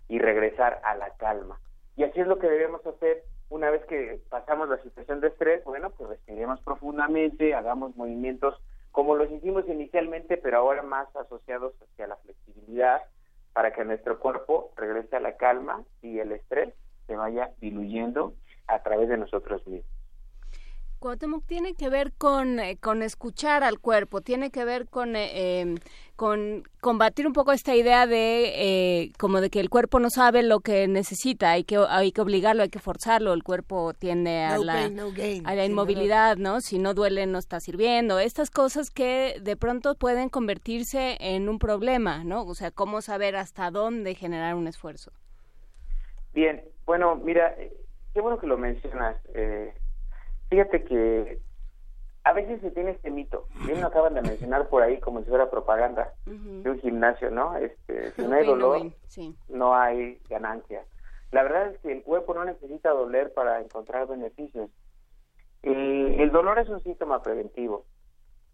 y 0.07 0.17
regresar 0.17 0.79
a 0.85 0.95
la 0.95 1.09
calma. 1.17 1.59
Y 1.97 2.03
así 2.03 2.21
es 2.21 2.27
lo 2.27 2.39
que 2.39 2.47
debemos 2.47 2.85
hacer 2.87 3.23
una 3.55 3.69
vez 3.69 3.85
que 3.85 4.19
pasamos 4.29 4.67
la 4.67 4.81
situación 4.83 5.21
de 5.21 5.29
estrés, 5.29 5.63
bueno, 5.63 5.89
pues 5.91 6.09
respiremos 6.09 6.59
profundamente, 6.59 7.55
hagamos 7.55 7.95
movimientos 7.95 8.61
como 8.91 9.15
los 9.15 9.31
hicimos 9.31 9.67
inicialmente, 9.69 10.35
pero 10.37 10.57
ahora 10.57 10.81
más 10.81 11.13
asociados 11.15 11.73
hacia 11.81 12.07
la 12.07 12.17
flexibilidad, 12.17 13.01
para 13.53 13.71
que 13.71 13.85
nuestro 13.85 14.19
cuerpo 14.19 14.71
regrese 14.75 15.15
a 15.15 15.21
la 15.21 15.37
calma 15.37 15.83
y 16.01 16.19
el 16.19 16.33
estrés 16.33 16.73
se 17.07 17.15
vaya 17.15 17.51
diluyendo 17.61 18.33
a 18.67 18.83
través 18.83 19.07
de 19.07 19.17
nosotros 19.17 19.65
mismos. 19.67 19.94
Cuauhtémoc 21.05 21.45
tiene 21.45 21.75
que 21.75 21.87
ver 21.87 22.13
con, 22.13 22.59
eh, 22.59 22.77
con 22.77 23.03
escuchar 23.03 23.63
al 23.63 23.79
cuerpo, 23.79 24.21
tiene 24.21 24.49
que 24.49 24.65
ver 24.65 24.87
con, 24.87 25.15
eh, 25.15 25.59
em, 25.59 25.75
con 26.15 26.63
combatir 26.81 27.27
un 27.27 27.33
poco 27.33 27.51
esta 27.51 27.75
idea 27.75 28.07
de 28.07 28.53
eh, 28.55 29.11
como 29.19 29.39
de 29.39 29.51
que 29.51 29.59
el 29.59 29.69
cuerpo 29.69 29.99
no 29.99 30.09
sabe 30.09 30.41
lo 30.41 30.61
que 30.61 30.87
necesita, 30.87 31.51
hay 31.51 31.63
que, 31.63 31.77
hay 31.87 32.11
que 32.11 32.21
obligarlo, 32.21 32.63
hay 32.63 32.69
que 32.69 32.79
forzarlo, 32.79 33.33
el 33.33 33.43
cuerpo 33.43 33.93
tiende 33.93 34.45
a, 34.45 34.57
la, 34.57 34.85
a 34.85 35.55
la 35.55 35.65
inmovilidad, 35.65 36.37
¿no? 36.37 36.59
Si 36.59 36.79
no 36.79 36.95
duele 36.95 37.27
no 37.27 37.37
está 37.37 37.59
sirviendo, 37.59 38.17
estas 38.17 38.49
cosas 38.49 38.89
que 38.89 39.35
de 39.39 39.55
pronto 39.55 39.93
pueden 39.93 40.29
convertirse 40.29 41.17
en 41.19 41.49
un 41.49 41.59
problema, 41.59 42.23
¿no? 42.23 42.45
O 42.45 42.55
sea, 42.55 42.71
cómo 42.71 43.03
saber 43.03 43.35
hasta 43.35 43.69
dónde 43.69 44.15
generar 44.15 44.55
un 44.55 44.65
esfuerzo. 44.65 45.11
Bien, 46.33 46.63
bueno, 46.87 47.15
mira, 47.15 47.55
qué 48.11 48.21
bueno 48.21 48.39
que 48.39 48.47
lo 48.47 48.57
mencionas. 48.57 49.17
Eh, 49.35 49.71
Fíjate 50.55 50.85
que 50.85 51.41
a 52.23 52.31
veces 52.31 52.61
se 52.61 52.71
tiene 52.71 52.91
este 52.91 53.11
mito, 53.11 53.45
bien 53.65 53.81
lo 53.81 53.87
acaban 53.87 54.13
de 54.13 54.21
mencionar 54.21 54.69
por 54.69 54.83
ahí 54.83 55.01
como 55.01 55.19
si 55.19 55.27
fuera 55.27 55.49
propaganda 55.49 56.13
de 56.25 56.69
un 56.69 56.79
gimnasio, 56.79 57.29
¿no? 57.29 57.57
Este, 57.57 58.11
si 58.11 58.21
no 58.21 58.37
hay 58.37 58.45
dolor, 58.45 58.89
no 59.49 59.75
hay 59.75 60.17
ganancia. 60.29 60.85
La 61.31 61.43
verdad 61.43 61.73
es 61.73 61.79
que 61.81 61.91
el 61.91 62.03
cuerpo 62.03 62.33
no 62.33 62.45
necesita 62.45 62.91
doler 62.91 63.33
para 63.33 63.59
encontrar 63.59 64.07
beneficios. 64.07 64.69
el 65.61 66.31
dolor 66.31 66.57
es 66.59 66.69
un 66.69 66.81
síntoma 66.81 67.21
preventivo. 67.21 67.83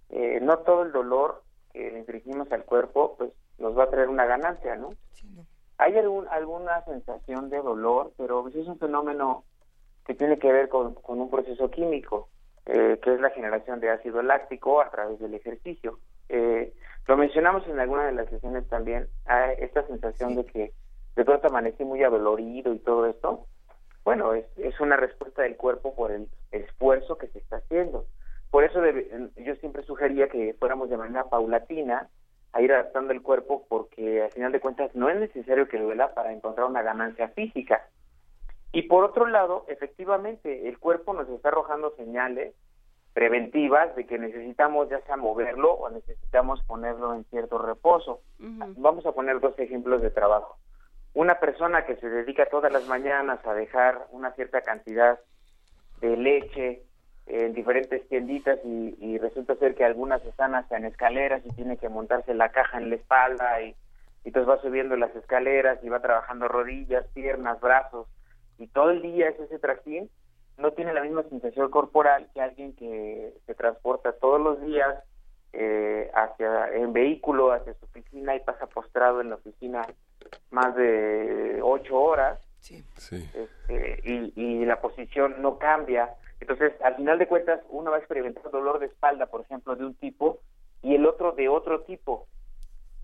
Eh, 0.10 0.40
no 0.42 0.58
todo 0.58 0.82
el 0.82 0.92
dolor 0.92 1.44
que 1.72 1.92
le 1.92 2.00
infringimos 2.00 2.52
al 2.52 2.66
cuerpo 2.66 3.16
pues 3.16 3.32
nos 3.60 3.78
va 3.78 3.84
a 3.84 3.90
traer 3.92 4.10
una 4.10 4.26
ganancia, 4.26 4.76
¿no? 4.76 4.90
hay 5.78 5.96
algún, 5.98 6.28
alguna 6.30 6.84
sensación 6.86 7.52
de 7.52 7.62
dolor, 7.62 8.12
pero 8.18 8.42
pues, 8.42 8.56
es 8.56 8.66
un 8.68 8.80
fenómeno 8.80 9.46
que 10.06 10.16
tiene 10.16 10.40
que 10.40 10.52
ver 10.52 10.70
con, 10.70 10.96
un 11.06 11.30
proceso 11.30 11.70
químico, 11.70 12.30
eh, 12.66 13.00
que 13.02 13.14
es 13.14 13.20
la 13.20 13.30
generación 13.32 13.80
de 13.80 13.90
ácido 13.90 14.22
láctico 14.22 14.82
a 14.82 14.90
través 14.90 15.20
del 15.20 15.34
ejercicio. 15.34 16.00
Eh, 16.30 16.74
lo 17.08 17.18
mencionamos 17.18 17.68
en 17.68 17.80
alguna 17.80 18.06
de 18.06 18.14
las 18.14 18.30
sesiones 18.30 18.68
también, 18.68 19.08
esta 19.58 19.86
sensación 19.88 20.36
de 20.36 20.46
que 20.46 20.74
de 21.16 21.26
pronto 21.26 21.48
amanecí 21.48 21.84
muy 21.84 22.04
adolorido 22.04 22.74
y 22.74 22.80
todo 22.80 23.06
esto. 23.08 23.46
Bueno, 24.04 24.34
es, 24.34 24.46
es 24.58 24.80
una 24.80 24.96
respuesta 24.96 25.44
del 25.44 25.58
cuerpo 25.58 25.94
por 25.94 26.12
el 26.12 26.28
esfuerzo 26.52 27.18
que 27.18 27.28
se 27.28 27.40
está 27.40 27.58
haciendo. 27.58 28.06
Por 28.50 28.66
eso 28.66 28.82
yo 29.38 29.56
siempre 29.56 29.84
sugería 29.84 30.28
que 30.28 30.54
fuéramos 30.60 30.90
de 30.90 30.98
manera 30.98 31.26
paulatina 31.26 32.10
a 32.54 32.62
ir 32.62 32.74
adaptando 32.74 33.14
el 33.14 33.22
cuerpo 33.22 33.66
porque 33.70 34.24
al 34.24 34.32
final 34.32 34.52
de 34.52 34.60
cuentas 34.60 34.94
no 34.94 35.10
es 35.10 35.18
necesario 35.18 35.70
que 35.70 35.80
duela 35.80 36.14
para 36.14 36.34
encontrar 36.34 36.68
una 36.68 36.82
ganancia 36.82 37.30
física. 37.30 37.88
Y 38.74 38.84
por 38.84 39.04
otro 39.04 39.28
lado, 39.28 39.66
efectivamente, 39.68 40.70
el 40.70 40.80
cuerpo 40.80 41.14
nos 41.14 41.28
está 41.30 41.50
arrojando 41.50 41.94
señales 41.96 42.56
preventivas 43.14 43.94
de 43.96 44.06
que 44.06 44.18
necesitamos 44.18 44.90
ya 44.90 45.02
sea 45.02 45.18
moverlo 45.18 45.74
o 45.74 45.90
necesitamos 45.90 46.62
ponerlo 46.64 47.14
en 47.14 47.26
cierto 47.26 47.58
reposo. 47.58 48.22
Vamos 48.40 49.06
a 49.06 49.12
poner 49.12 49.42
dos 49.42 49.58
ejemplos 49.60 50.02
de 50.02 50.10
trabajo. 50.10 50.58
Una 51.14 51.40
persona 51.40 51.86
que 51.86 51.98
se 51.98 52.10
dedica 52.10 52.46
todas 52.46 52.72
las 52.72 52.88
mañanas 52.88 53.46
a 53.46 53.54
dejar 53.54 54.08
una 54.12 54.32
cierta 54.32 54.62
cantidad 54.62 55.20
de 56.00 56.16
leche 56.16 56.84
en 57.28 57.54
diferentes 57.54 58.08
tienditas 58.08 58.60
y, 58.64 59.18
resulta 59.18 59.56
ser 59.56 59.76
que 59.76 59.84
algunas 59.84 60.24
están 60.26 60.56
hasta 60.56 60.78
en 60.78 60.86
escaleras 60.86 61.42
y 61.46 61.54
tiene 61.54 61.78
que 61.78 61.90
montarse 61.90 62.34
la 62.34 62.50
caja 62.50 62.78
en 62.78 62.90
la 62.90 62.96
espalda 62.96 63.62
y, 63.62 63.70
y 64.24 64.30
entonces 64.30 64.50
va 64.50 64.62
subiendo 64.62 64.96
las 64.96 65.14
escaleras 65.16 65.80
y 65.84 65.90
va 65.90 66.00
trabajando 66.00 66.48
rodillas, 66.48 67.06
piernas, 67.14 67.60
brazos 67.60 68.08
y 68.62 68.68
todo 68.68 68.92
el 68.92 69.02
día 69.02 69.30
es 69.30 69.40
ese 69.40 69.60
trajín, 69.60 70.10
no 70.58 70.72
tiene 70.72 70.94
la 70.94 71.02
misma 71.02 71.24
sensación 71.24 71.70
corporal 71.70 72.30
que 72.34 72.42
alguien 72.42 72.74
que 72.76 73.34
se 73.46 73.56
transporta 73.56 74.14
todos 74.14 74.40
los 74.40 74.62
días 74.62 75.04
eh, 75.54 76.10
hacia 76.14 76.74
en 76.76 76.94
vehículo 76.94 77.52
hacia 77.52 77.74
su 77.74 77.86
oficina 77.86 78.36
y 78.36 78.40
pasa 78.40 78.68
postrado 78.68 79.22
en 79.22 79.30
la 79.30 79.36
oficina 79.36 79.86
más 80.50 80.76
de 80.76 81.60
ocho 81.62 82.00
horas 82.00 82.40
sí. 82.60 82.86
Este, 83.34 84.02
y, 84.04 84.34
y 84.36 84.66
la 84.66 84.80
posición 84.80 85.42
no 85.42 85.58
cambia 85.58 86.16
entonces, 86.42 86.74
al 86.82 86.96
final 86.96 87.20
de 87.20 87.28
cuentas, 87.28 87.62
uno 87.70 87.92
va 87.92 87.98
a 87.98 88.00
experimentar 88.00 88.50
dolor 88.52 88.80
de 88.80 88.88
espalda, 88.88 89.28
por 89.28 89.42
ejemplo, 89.42 89.76
de 89.76 89.86
un 89.86 89.94
tipo 89.94 90.40
y 90.82 90.96
el 90.96 91.06
otro 91.06 91.32
de 91.34 91.48
otro 91.48 91.82
tipo. 91.82 92.28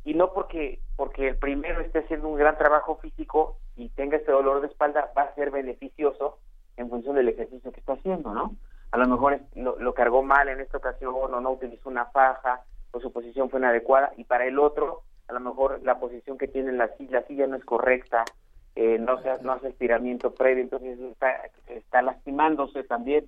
Y 0.07 0.13
no 0.13 0.31
porque, 0.31 0.79
porque 0.95 1.27
el 1.27 1.37
primero 1.37 1.81
esté 1.81 1.99
haciendo 1.99 2.29
un 2.29 2.37
gran 2.37 2.57
trabajo 2.57 2.95
físico 3.01 3.57
y 3.75 3.89
tenga 3.89 4.15
este 4.15 4.31
dolor 4.31 4.61
de 4.61 4.67
espalda, 4.67 5.11
va 5.17 5.23
a 5.23 5.35
ser 5.35 5.51
beneficioso 5.51 6.39
en 6.77 6.89
función 6.89 7.15
del 7.15 7.27
ejercicio 7.27 7.73
que 7.73 7.81
está 7.81 7.93
haciendo, 7.93 8.33
¿no? 8.33 8.55
A 8.91 8.97
lo 8.97 9.05
mejor 9.05 9.41
lo, 9.55 9.93
cargó 9.93 10.23
mal 10.23 10.47
en 10.47 10.61
esta 10.61 10.77
ocasión 10.77 11.13
o 11.13 11.27
no 11.27 11.51
utilizó 11.51 11.89
una 11.89 12.05
faja 12.05 12.61
o 12.91 13.01
su 13.01 13.11
posición 13.11 13.49
fue 13.49 13.59
inadecuada 13.59 14.13
y 14.15 14.23
para 14.23 14.45
el 14.45 14.59
otro, 14.59 15.01
a 15.27 15.33
lo 15.33 15.41
mejor 15.41 15.81
la 15.83 15.99
posición 15.99 16.37
que 16.37 16.47
tiene 16.47 16.71
la 16.71 16.89
la 17.09 17.23
silla 17.23 17.47
no 17.47 17.57
es 17.57 17.65
correcta 17.65 18.23
eh, 18.77 18.99
no, 18.99 19.21
se, 19.21 19.43
no 19.43 19.51
hace 19.51 19.67
estiramiento 19.67 20.33
previo, 20.33 20.63
entonces 20.63 20.97
está, 21.67 22.01
lastimándose 22.01 22.85
también. 22.85 23.27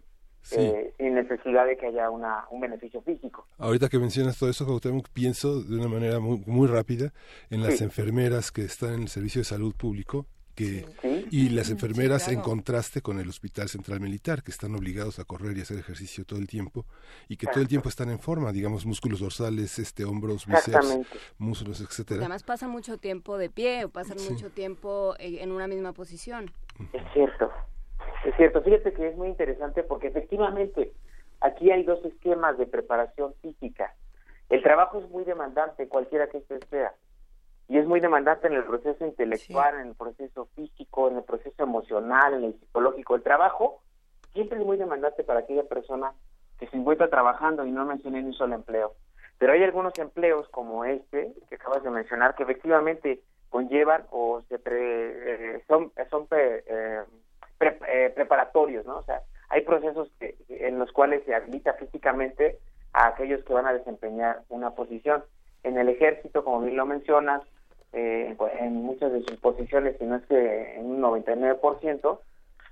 Eh, 0.52 0.94
sin 0.98 1.14
necesidad 1.14 1.66
de 1.68 1.78
que 1.78 1.88
haya 1.88 2.10
una, 2.10 2.46
un 2.50 2.62
beneficio 2.62 3.02
físico. 3.02 3.46
Ahorita 3.58 3.90
que 3.90 4.00
mencionas 4.00 4.38
todo 4.38 4.50
eso, 4.50 4.80
pienso 5.14 5.62
de 5.62 5.78
una 5.78 5.88
manera 5.88 6.20
muy, 6.20 6.42
muy 6.48 6.68
rápida 6.68 7.14
en 7.50 7.62
las 7.62 7.82
enfermeras 7.82 8.52
que 8.52 8.64
están 8.64 8.94
en 8.94 9.02
el 9.04 9.10
servicio 9.10 9.42
de 9.42 9.46
salud 9.46 9.76
público 9.76 10.26
y 11.32 11.50
las 11.50 11.70
enfermeras 11.70 12.28
en 12.28 12.42
contraste 12.42 13.02
con 13.02 13.20
el 13.20 13.30
Hospital 13.30 13.70
Central 13.70 14.00
Militar, 14.00 14.44
que 14.44 14.52
están 14.52 14.76
obligados 14.76 15.20
a 15.20 15.24
correr 15.24 15.58
y 15.58 15.62
hacer 15.62 15.80
ejercicio 15.80 16.26
todo 16.26 16.40
el 16.40 16.48
tiempo 16.48 16.86
y 17.28 17.38
que 17.38 17.48
todo 17.48 17.62
el 17.62 17.68
tiempo 17.68 17.90
están 17.90 18.10
en 18.10 18.20
forma, 18.20 18.52
digamos, 18.52 18.86
músculos 18.86 19.20
dorsales, 19.20 19.80
este 19.80 20.04
hombros, 20.06 20.46
bíceps, 20.46 21.00
músculos, 21.38 21.82
etcétera. 21.82 22.22
Además 22.22 22.44
pasan 22.44 22.70
mucho 22.72 22.98
tiempo 22.98 23.38
de 23.38 23.50
pie 23.50 23.86
o 23.86 23.90
pasan 23.90 24.18
mucho 24.30 24.50
tiempo 24.50 25.16
en 25.20 25.52
una 25.52 25.68
misma 25.68 25.94
posición. 25.94 26.52
Es 26.94 27.04
cierto, 27.14 27.52
es 28.26 28.36
cierto. 28.36 28.62
Fíjate 28.62 28.94
que 28.94 29.08
es 29.08 29.18
muy 29.18 29.30
interesante 29.30 29.84
porque 29.84 30.08
efectivamente 30.08 30.94
aquí 31.42 31.72
hay 31.72 31.84
dos 31.84 32.04
esquemas 32.06 32.58
de 32.58 32.66
preparación 32.66 33.34
física. 33.42 33.94
El 34.50 34.64
trabajo 34.64 35.00
es 35.00 35.10
muy 35.10 35.24
demandante, 35.24 35.88
cualquiera 35.88 36.28
que 36.28 36.40
este 36.40 36.60
sea 36.68 36.94
y 37.70 37.78
es 37.78 37.86
muy 37.86 38.00
demandante 38.00 38.48
en 38.48 38.54
el 38.54 38.64
proceso 38.64 39.06
intelectual, 39.06 39.80
en 39.80 39.90
el 39.90 39.96
proceso 39.96 40.48
físico, 40.56 41.08
en 41.08 41.18
el 41.18 41.24
proceso 41.24 41.62
emocional, 41.62 42.34
en 42.34 42.44
el 42.46 42.60
psicológico. 42.60 43.16
El 43.16 43.22
trabajo 43.22 43.84
siempre 44.34 44.60
es 44.60 44.66
muy 44.66 44.76
demandante 44.76 45.24
para 45.24 45.42
aquella 45.42 45.64
persona 45.64 46.14
que 46.58 46.68
se 46.68 46.76
encuentra 46.76 47.12
trabajando 47.12 47.66
y 47.66 47.72
no 47.72 47.86
mencioné 47.86 48.24
ni 48.24 48.30
un 48.30 48.34
solo 48.34 48.56
empleo. 48.56 48.96
Pero 49.38 49.54
hay 49.54 49.64
algunos 49.64 49.98
empleos 50.00 50.50
como 50.50 50.84
este 50.84 51.32
que 51.48 51.56
acabas 51.56 51.84
de 51.84 51.92
mencionar 51.92 52.34
que 52.34 52.42
efectivamente 52.42 53.22
conllevan 53.50 54.06
o 54.10 54.42
se 54.50 54.60
eh, 54.66 55.64
son, 55.68 55.92
son 56.10 56.28
eh, 56.32 57.04
eh, 57.60 58.12
preparatorios, 58.16 58.86
¿no? 58.86 58.98
O 58.98 59.04
sea, 59.04 59.22
hay 59.50 59.62
procesos 59.62 60.12
en 60.48 60.80
los 60.80 60.92
cuales 60.92 61.24
se 61.26 61.34
habilita 61.34 61.74
físicamente 61.74 62.60
a 62.94 63.08
aquellos 63.08 63.44
que 63.44 63.54
van 63.54 63.68
a 63.68 63.74
desempeñar 63.74 64.42
una 64.50 64.72
posición. 64.72 65.24
En 65.64 65.78
el 65.78 65.90
ejército, 65.90 66.44
como 66.44 66.62
bien 66.62 66.78
lo 66.78 66.86
mencionas, 66.86 67.42
eh, 67.94 68.36
en 68.60 68.76
muchas 68.76 69.12
de 69.12 69.22
sus 69.22 69.38
posiciones, 69.40 69.98
si 69.98 70.06
no 70.06 70.18
es 70.18 70.26
que 70.28 70.76
en 70.76 70.86
un 70.86 71.02
99%, 71.02 72.20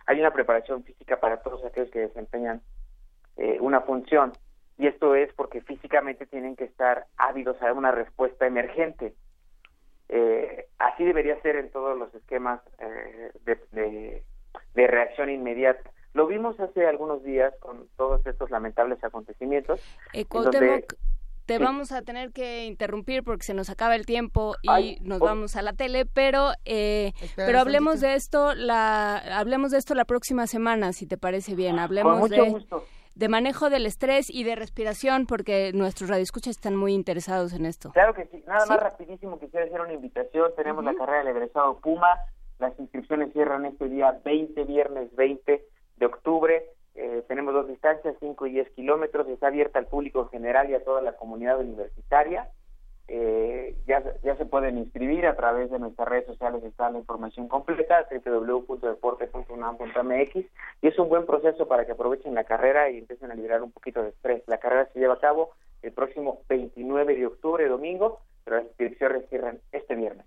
hay 0.06 0.20
una 0.20 0.32
preparación 0.32 0.84
física 0.84 1.20
para 1.20 1.42
todos 1.42 1.64
aquellos 1.66 1.92
que 1.92 2.00
desempeñan 2.00 2.62
eh, 3.36 3.58
una 3.60 3.82
función. 3.82 4.32
Y 4.78 4.88
esto 4.88 5.16
es 5.16 5.34
porque 5.34 5.62
físicamente 5.62 6.26
tienen 6.26 6.56
que 6.56 6.66
estar 6.66 7.08
ávidos 7.18 7.62
a 7.62 7.74
una 7.74 7.92
respuesta 7.92 8.46
emergente. 8.46 9.14
Eh, 10.10 10.68
así 10.80 11.04
debería 11.04 11.42
ser 11.42 11.58
en 11.58 11.72
todos 11.72 11.98
los 11.98 12.14
esquemas 12.16 12.62
eh, 12.80 13.32
de, 13.72 14.24
de, 14.78 14.88
reacción 14.88 15.30
inmediata. 15.30 15.92
Lo 16.14 16.28
vimos 16.28 16.60
hace 16.60 16.86
algunos 16.86 17.24
días 17.24 17.54
con 17.60 17.88
todos 17.98 18.26
estos 18.26 18.50
lamentables 18.50 19.04
acontecimientos. 19.04 19.82
Te 21.46 21.60
vamos 21.60 21.94
a 21.94 22.02
tener 22.02 22.34
que 22.34 22.66
interrumpir 22.66 23.24
porque 23.24 23.44
se 23.44 23.54
nos 23.54 23.70
acaba 23.70 23.96
el 23.96 24.06
tiempo 24.06 24.56
y 24.64 24.98
nos 25.02 25.20
vamos 25.20 25.56
a 25.56 25.62
la 25.62 25.72
tele, 25.72 26.06
pero 26.06 26.52
eh, 26.66 27.14
pero 27.38 27.60
hablemos 27.60 28.02
de 28.02 28.16
esto 28.16 28.54
la 28.54 29.18
hablemos 29.18 29.72
de 29.72 29.78
esto 29.78 29.96
la 29.96 30.04
próxima 30.04 30.46
semana, 30.46 30.92
si 30.92 31.08
te 31.08 31.18
parece 31.18 31.56
bien. 31.56 31.80
Hablemos 31.80 32.30
de 32.30 32.54
de 33.18 33.30
manejo 33.30 33.72
del 33.72 33.88
estrés 33.88 34.30
y 34.30 34.44
de 34.44 34.56
respiración 34.56 35.26
porque 35.26 35.72
nuestros 35.74 36.10
radioescuchas 36.10 36.56
están 36.56 36.76
muy 36.76 36.94
interesados 36.94 37.52
en 37.54 37.66
esto. 37.66 37.92
Claro 37.92 38.14
que 38.14 38.26
sí. 38.28 38.44
Nada 38.46 38.66
más 38.68 38.80
rapidísimo 38.80 39.40
quisiera 39.40 39.66
hacer 39.66 39.82
una 39.82 39.94
invitación. 39.94 40.52
Tenemos 40.56 40.84
la 40.84 40.94
carrera 40.94 41.20
del 41.20 41.30
egresado 41.30 41.80
Puma. 41.80 42.08
Las 42.60 42.78
inscripciones 42.80 43.34
cierran 43.34 43.66
este 43.66 43.88
día 43.88 44.20
20, 44.24 44.64
viernes 44.64 45.16
20 45.16 45.64
de 45.98 46.06
octubre. 46.06 46.66
Eh, 46.96 47.24
tenemos 47.28 47.54
dos 47.54 47.68
distancias, 47.68 48.16
5 48.20 48.48
y 48.48 48.54
10 48.54 48.72
kilómetros, 48.72 49.28
está 49.28 49.48
abierta 49.48 49.78
al 49.78 49.86
público 49.86 50.28
general 50.30 50.70
y 50.70 50.74
a 50.74 50.84
toda 50.84 51.02
la 51.02 51.14
comunidad 51.14 51.60
universitaria. 51.60 52.50
Eh, 53.10 53.78
ya, 53.88 54.04
se 54.36 54.46
pueden 54.46 54.78
inscribir 54.78 55.28
a 55.28 55.38
través 55.38 55.72
de 55.72 55.80
nuestras 55.80 56.10
redes 56.10 56.26
sociales, 56.26 56.62
está 56.64 56.90
la 56.90 56.98
información 56.98 57.48
completa, 57.48 58.06
www.deporte.unam.mx 58.12 60.36
y 60.36 60.88
es 60.88 61.00
un 61.00 61.08
buen 61.08 61.26
proceso 61.26 61.70
para 61.70 61.86
que 61.86 61.94
aprovechen 61.94 62.36
la 62.36 62.44
carrera 62.44 62.90
y 62.90 62.98
empiecen 62.98 63.32
a 63.32 63.36
liberar 63.36 63.64
un 63.64 63.72
poquito 63.72 64.04
de 64.04 64.10
estrés. 64.10 64.44
La 64.48 64.58
carrera 64.58 64.90
se 64.92 65.00
lleva 65.00 65.14
a 65.14 65.20
cabo 65.20 65.52
el 65.84 65.94
próximo 65.94 66.42
29 66.50 67.16
de 67.16 67.28
octubre, 67.28 67.66
domingo, 67.68 68.20
pero 68.44 68.58
las 68.58 68.66
inscripciones 68.66 69.30
cierran 69.30 69.62
este 69.72 69.96
viernes. 69.96 70.26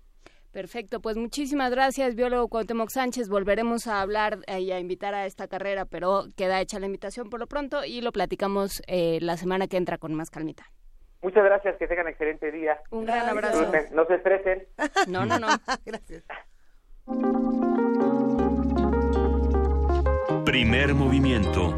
Perfecto, 0.51 0.99
pues 0.99 1.15
muchísimas 1.15 1.71
gracias, 1.71 2.13
biólogo 2.15 2.49
Cuauhtémoc 2.49 2.89
Sánchez. 2.89 3.29
Volveremos 3.29 3.87
a 3.87 4.01
hablar 4.01 4.39
y 4.47 4.71
a 4.71 4.79
invitar 4.79 5.13
a 5.13 5.25
esta 5.25 5.47
carrera, 5.47 5.85
pero 5.85 6.25
queda 6.35 6.59
hecha 6.59 6.79
la 6.79 6.87
invitación 6.87 7.29
por 7.29 7.39
lo 7.39 7.47
pronto 7.47 7.85
y 7.85 8.01
lo 8.01 8.11
platicamos 8.11 8.81
eh, 8.87 9.19
la 9.21 9.37
semana 9.37 9.67
que 9.67 9.77
entra 9.77 9.97
con 9.97 10.13
más 10.13 10.29
calmita. 10.29 10.65
Muchas 11.21 11.43
gracias, 11.45 11.77
que 11.77 11.87
tengan 11.87 12.07
excelente 12.07 12.51
día. 12.51 12.81
Un 12.89 13.05
gran 13.05 13.29
abrazo. 13.29 13.71
No 13.93 14.05
se 14.05 14.15
estresen. 14.15 14.67
No, 15.07 15.25
no, 15.25 15.39
no. 15.39 15.47
gracias. 15.85 16.23
Primer 20.43 20.93
movimiento. 20.95 21.73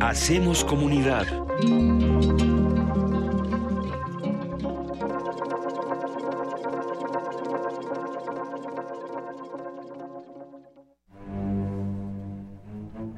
Hacemos 0.00 0.64
comunidad. 0.64 1.26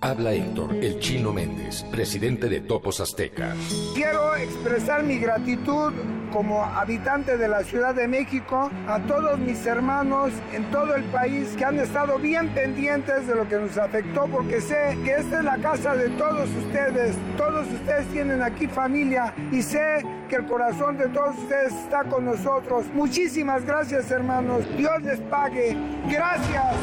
Habla 0.00 0.32
Héctor, 0.32 0.76
el 0.76 1.00
chino 1.00 1.32
Méndez, 1.32 1.82
presidente 1.90 2.48
de 2.48 2.60
Topos 2.60 3.00
Azteca. 3.00 3.56
Quiero 3.96 4.36
expresar 4.36 5.02
mi 5.02 5.18
gratitud 5.18 5.92
como 6.32 6.62
habitante 6.62 7.36
de 7.36 7.48
la 7.48 7.64
Ciudad 7.64 7.96
de 7.96 8.06
México 8.06 8.70
a 8.86 9.00
todos 9.00 9.40
mis 9.40 9.66
hermanos 9.66 10.30
en 10.52 10.70
todo 10.70 10.94
el 10.94 11.02
país 11.04 11.48
que 11.56 11.64
han 11.64 11.80
estado 11.80 12.16
bien 12.20 12.48
pendientes 12.50 13.26
de 13.26 13.34
lo 13.34 13.48
que 13.48 13.56
nos 13.56 13.76
afectó 13.76 14.28
porque 14.28 14.60
sé 14.60 14.96
que 15.04 15.16
esta 15.16 15.38
es 15.38 15.44
la 15.44 15.58
casa 15.58 15.96
de 15.96 16.10
todos 16.10 16.48
ustedes. 16.50 17.16
Todos 17.36 17.66
ustedes 17.66 18.06
tienen 18.12 18.40
aquí 18.40 18.68
familia 18.68 19.34
y 19.50 19.62
sé 19.62 20.04
que 20.28 20.36
el 20.36 20.46
corazón 20.46 20.96
de 20.96 21.08
todos 21.08 21.36
ustedes 21.38 21.72
está 21.72 22.04
con 22.04 22.24
nosotros. 22.24 22.86
Muchísimas 22.94 23.64
gracias 23.64 24.12
hermanos. 24.12 24.64
Dios 24.76 25.02
les 25.02 25.18
pague. 25.22 25.76
Gracias. 26.08 26.76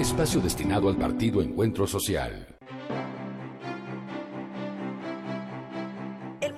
Espacio 0.00 0.40
destinado 0.40 0.88
al 0.88 0.96
partido 0.96 1.40
Encuentro 1.40 1.86
Social. 1.86 2.47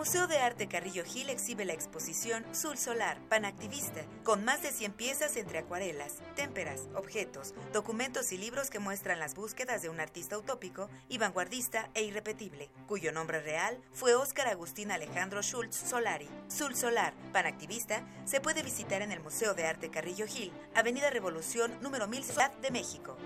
Museo 0.00 0.26
de 0.26 0.38
Arte 0.38 0.66
Carrillo 0.66 1.04
Gil 1.04 1.28
exhibe 1.28 1.66
la 1.66 1.74
exposición 1.74 2.42
Sul 2.52 2.78
Solar, 2.78 3.18
Panactivista, 3.28 4.00
con 4.24 4.46
más 4.46 4.62
de 4.62 4.72
100 4.72 4.92
piezas 4.92 5.36
entre 5.36 5.58
acuarelas, 5.58 6.14
témperas, 6.34 6.88
objetos, 6.94 7.52
documentos 7.74 8.32
y 8.32 8.38
libros 8.38 8.70
que 8.70 8.78
muestran 8.78 9.18
las 9.18 9.34
búsquedas 9.34 9.82
de 9.82 9.90
un 9.90 10.00
artista 10.00 10.38
utópico 10.38 10.88
y 11.10 11.18
vanguardista 11.18 11.90
e 11.92 12.02
irrepetible, 12.02 12.70
cuyo 12.86 13.12
nombre 13.12 13.42
real 13.42 13.78
fue 13.92 14.14
Óscar 14.14 14.46
Agustín 14.46 14.90
Alejandro 14.90 15.42
Schultz 15.42 15.76
Solari. 15.76 16.30
Sul 16.48 16.74
Solar, 16.74 17.12
Panactivista, 17.34 18.02
se 18.24 18.40
puede 18.40 18.62
visitar 18.62 19.02
en 19.02 19.12
el 19.12 19.20
Museo 19.20 19.52
de 19.52 19.66
Arte 19.66 19.90
Carrillo 19.90 20.26
Gil, 20.26 20.50
Avenida 20.74 21.10
Revolución 21.10 21.74
número 21.82 22.08
1000 22.08 22.24
Ciudad 22.24 22.52
de 22.62 22.70
México. 22.70 23.18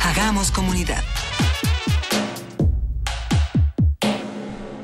Hagamos 0.04 0.52
comunidad. 0.52 1.04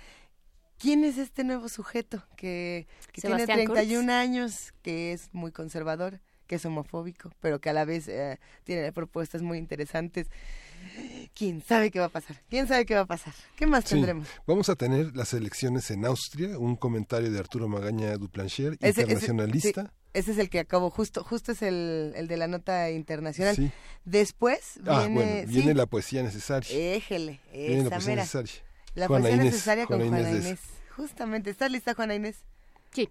¿Quién 0.79 1.03
es 1.03 1.17
este 1.17 1.43
nuevo 1.43 1.67
sujeto 1.67 2.23
que, 2.37 2.87
que 3.11 3.19
tiene 3.21 3.39
Sebastián 3.39 3.65
Kurz. 3.67 3.79
31 3.79 4.13
años, 4.13 4.73
que 4.81 5.11
es 5.11 5.27
muy 5.33 5.51
conservador, 5.51 6.21
que 6.49 6.55
es 6.55 6.65
homofóbico, 6.65 7.31
pero 7.39 7.61
que 7.61 7.69
a 7.69 7.73
la 7.73 7.85
vez 7.85 8.07
eh, 8.07 8.39
tiene 8.63 8.91
propuestas 8.91 9.43
muy 9.43 9.59
interesantes? 9.59 10.27
¿Quién 11.35 11.61
sabe 11.61 11.91
qué 11.91 11.99
va 11.99 12.05
a 12.05 12.09
pasar? 12.09 12.41
¿Quién 12.49 12.67
sabe 12.67 12.85
qué 12.85 12.95
va 12.95 13.01
a 13.01 13.05
pasar? 13.05 13.33
¿Qué 13.55 13.67
más 13.67 13.83
Sí, 13.83 13.91
tendremos? 13.91 14.27
Vamos 14.47 14.67
a 14.69 14.75
tener 14.75 15.15
las 15.15 15.33
elecciones 15.33 15.91
en 15.91 16.05
Austria, 16.05 16.57
un 16.57 16.75
comentario 16.75 17.31
de 17.31 17.37
Arturo 17.39 17.67
Magaña 17.67 18.17
Duplancher, 18.17 18.73
Ese- 18.73 18.89
ese- 18.89 19.01
internacionalista. 19.03 19.83
sí, 19.83 19.89
ese 20.13 20.31
es 20.31 20.37
el 20.39 20.49
que 20.49 20.59
acabo, 20.59 20.89
justo, 20.89 21.23
justo 21.23 21.51
es 21.51 21.61
el, 21.61 22.13
el 22.15 22.27
de 22.27 22.37
la 22.37 22.47
nota 22.47 22.89
internacional. 22.89 23.55
Sí. 23.55 23.71
Después 24.05 24.79
Ah, 24.87 25.01
viene, 25.01 25.13
bueno, 25.13 25.47
viene 25.47 25.71
sí, 25.71 25.77
la 25.77 25.85
poesía 25.85 26.23
necesaria. 26.23 26.95
éjele, 26.95 27.39
Viene 27.53 27.83
la 27.83 27.89
poesía 27.91 28.09
mera. 28.09 28.21
necesaria. 28.23 28.51
La 28.95 29.07
Juana 29.07 29.21
poesía 29.23 29.35
Inés, 29.41 29.53
necesaria 29.53 29.85
con 29.85 29.99
Juana 29.99 30.17
Juana 30.23 30.37
Inés. 30.39 30.59
Justamente, 30.95 31.49
¿estás 31.51 31.71
lista, 31.71 31.93
Juana 31.93 32.15
Inés? 32.15 32.37
Sí. 32.91 33.07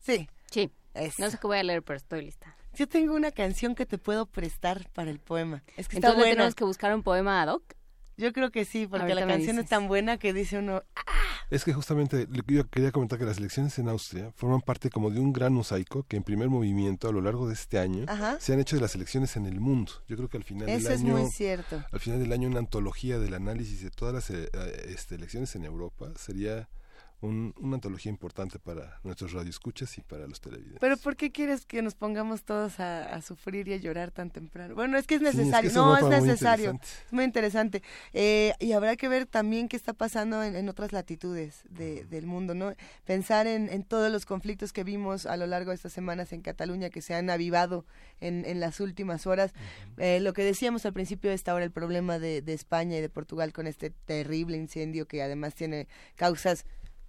Sí. 0.00 0.26
Sí. 0.50 0.70
Eso. 0.94 1.16
No 1.22 1.30
sé 1.30 1.36
qué 1.40 1.46
voy 1.46 1.58
a 1.58 1.62
leer, 1.62 1.82
pero 1.82 1.96
estoy 1.98 2.24
lista. 2.24 2.56
Yo 2.78 2.86
tengo 2.86 3.14
una 3.14 3.32
canción 3.32 3.74
que 3.74 3.86
te 3.86 3.98
puedo 3.98 4.26
prestar 4.26 4.88
para 4.94 5.10
el 5.10 5.18
poema. 5.18 5.64
Es 5.76 5.88
que 5.88 5.96
está 5.96 6.08
Entonces 6.08 6.16
buena. 6.18 6.30
tenemos 6.36 6.54
que 6.54 6.62
buscar 6.64 6.94
un 6.94 7.02
poema 7.02 7.42
ad 7.42 7.48
hoc. 7.54 7.64
Yo 8.16 8.32
creo 8.32 8.52
que 8.52 8.64
sí, 8.64 8.86
porque 8.86 9.02
Ahorita 9.02 9.20
la 9.20 9.26
canción 9.26 9.58
es 9.58 9.68
tan 9.68 9.88
buena 9.88 10.16
que 10.18 10.32
dice 10.32 10.58
uno, 10.58 10.82
"Ah, 10.94 11.02
Es 11.50 11.64
que 11.64 11.72
justamente 11.72 12.26
lo 12.30 12.42
que 12.44 12.54
yo 12.54 12.68
quería 12.68 12.92
comentar 12.92 13.18
que 13.18 13.24
las 13.24 13.38
elecciones 13.38 13.78
en 13.78 13.88
Austria 13.88 14.30
forman 14.36 14.60
parte 14.60 14.90
como 14.90 15.10
de 15.10 15.18
un 15.18 15.32
gran 15.32 15.52
mosaico 15.54 16.04
que 16.04 16.16
en 16.16 16.22
primer 16.22 16.48
movimiento 16.50 17.08
a 17.08 17.12
lo 17.12 17.20
largo 17.20 17.48
de 17.48 17.54
este 17.54 17.78
año 17.80 18.04
Ajá. 18.06 18.38
se 18.38 18.52
han 18.52 18.60
hecho 18.60 18.76
de 18.76 18.82
las 18.82 18.94
elecciones 18.94 19.34
en 19.36 19.46
el 19.46 19.58
mundo. 19.58 19.90
Yo 20.06 20.16
creo 20.16 20.28
que 20.28 20.36
al 20.36 20.44
final 20.44 20.68
eso 20.68 20.88
del 20.88 20.98
es 20.98 21.00
año 21.04 21.16
muy 21.16 21.30
cierto. 21.30 21.82
al 21.90 22.00
final 22.00 22.18
del 22.20 22.32
año 22.32 22.48
una 22.48 22.58
antología 22.58 23.18
del 23.18 23.34
análisis 23.34 23.82
de 23.82 23.90
todas 23.90 24.14
las 24.14 24.30
eh, 24.30 24.50
este, 24.88 25.14
elecciones 25.16 25.56
en 25.56 25.64
Europa 25.64 26.12
sería 26.16 26.68
una 27.20 27.74
antología 27.74 28.10
importante 28.10 28.60
para 28.60 29.00
nuestros 29.02 29.32
radioescuchas 29.32 29.98
y 29.98 30.02
para 30.02 30.26
los 30.28 30.40
televidentes. 30.40 30.78
Pero 30.80 30.96
¿por 30.96 31.16
qué 31.16 31.32
quieres 31.32 31.66
que 31.66 31.82
nos 31.82 31.94
pongamos 31.96 32.44
todos 32.44 32.78
a, 32.78 33.20
sufrir 33.22 33.66
y 33.66 33.72
a 33.72 33.76
llorar 33.76 34.12
tan 34.12 34.30
temprano? 34.30 34.76
Bueno, 34.76 34.96
es 34.96 35.06
que 35.06 35.16
es 35.16 35.20
necesario, 35.20 35.72
no, 35.72 35.96
es 35.96 36.06
necesario, 36.22 36.78
es 36.80 37.12
muy 37.12 37.24
interesante. 37.24 37.82
Eh, 38.12 38.54
y 38.60 38.72
habrá 38.72 38.94
que 38.96 39.08
ver 39.08 39.26
también 39.26 39.68
qué 39.68 39.76
está 39.76 39.94
pasando 39.94 40.44
en, 40.44 40.68
otras 40.68 40.92
latitudes 40.92 41.64
del 41.70 42.26
mundo, 42.26 42.54
¿no? 42.54 42.72
Pensar 43.04 43.46
en, 43.46 43.82
todos 43.82 44.12
los 44.12 44.24
conflictos 44.24 44.72
que 44.72 44.84
vimos 44.84 45.26
a 45.26 45.36
lo 45.36 45.46
largo 45.46 45.70
de 45.70 45.76
estas 45.76 45.92
semanas 45.92 46.32
en 46.32 46.42
Cataluña 46.42 46.90
que 46.90 47.02
se 47.02 47.14
han 47.14 47.30
avivado 47.30 47.84
en, 48.20 48.60
las 48.60 48.78
últimas 48.80 49.26
horas. 49.26 49.52
Eh, 49.96 50.20
lo 50.20 50.32
que 50.32 50.44
decíamos 50.44 50.86
al 50.86 50.92
principio 50.92 51.30
de 51.30 51.36
esta 51.36 51.52
hora, 51.54 51.64
el 51.64 51.72
problema 51.72 52.18
de 52.20 52.42
España 52.52 52.96
y 52.98 53.00
de 53.00 53.08
Portugal 53.08 53.52
con 53.52 53.66
este 53.66 53.90
terrible 53.90 54.56
incendio 54.56 55.06
que 55.06 55.22
además 55.22 55.54
tiene 55.54 55.88
causas 56.16 56.64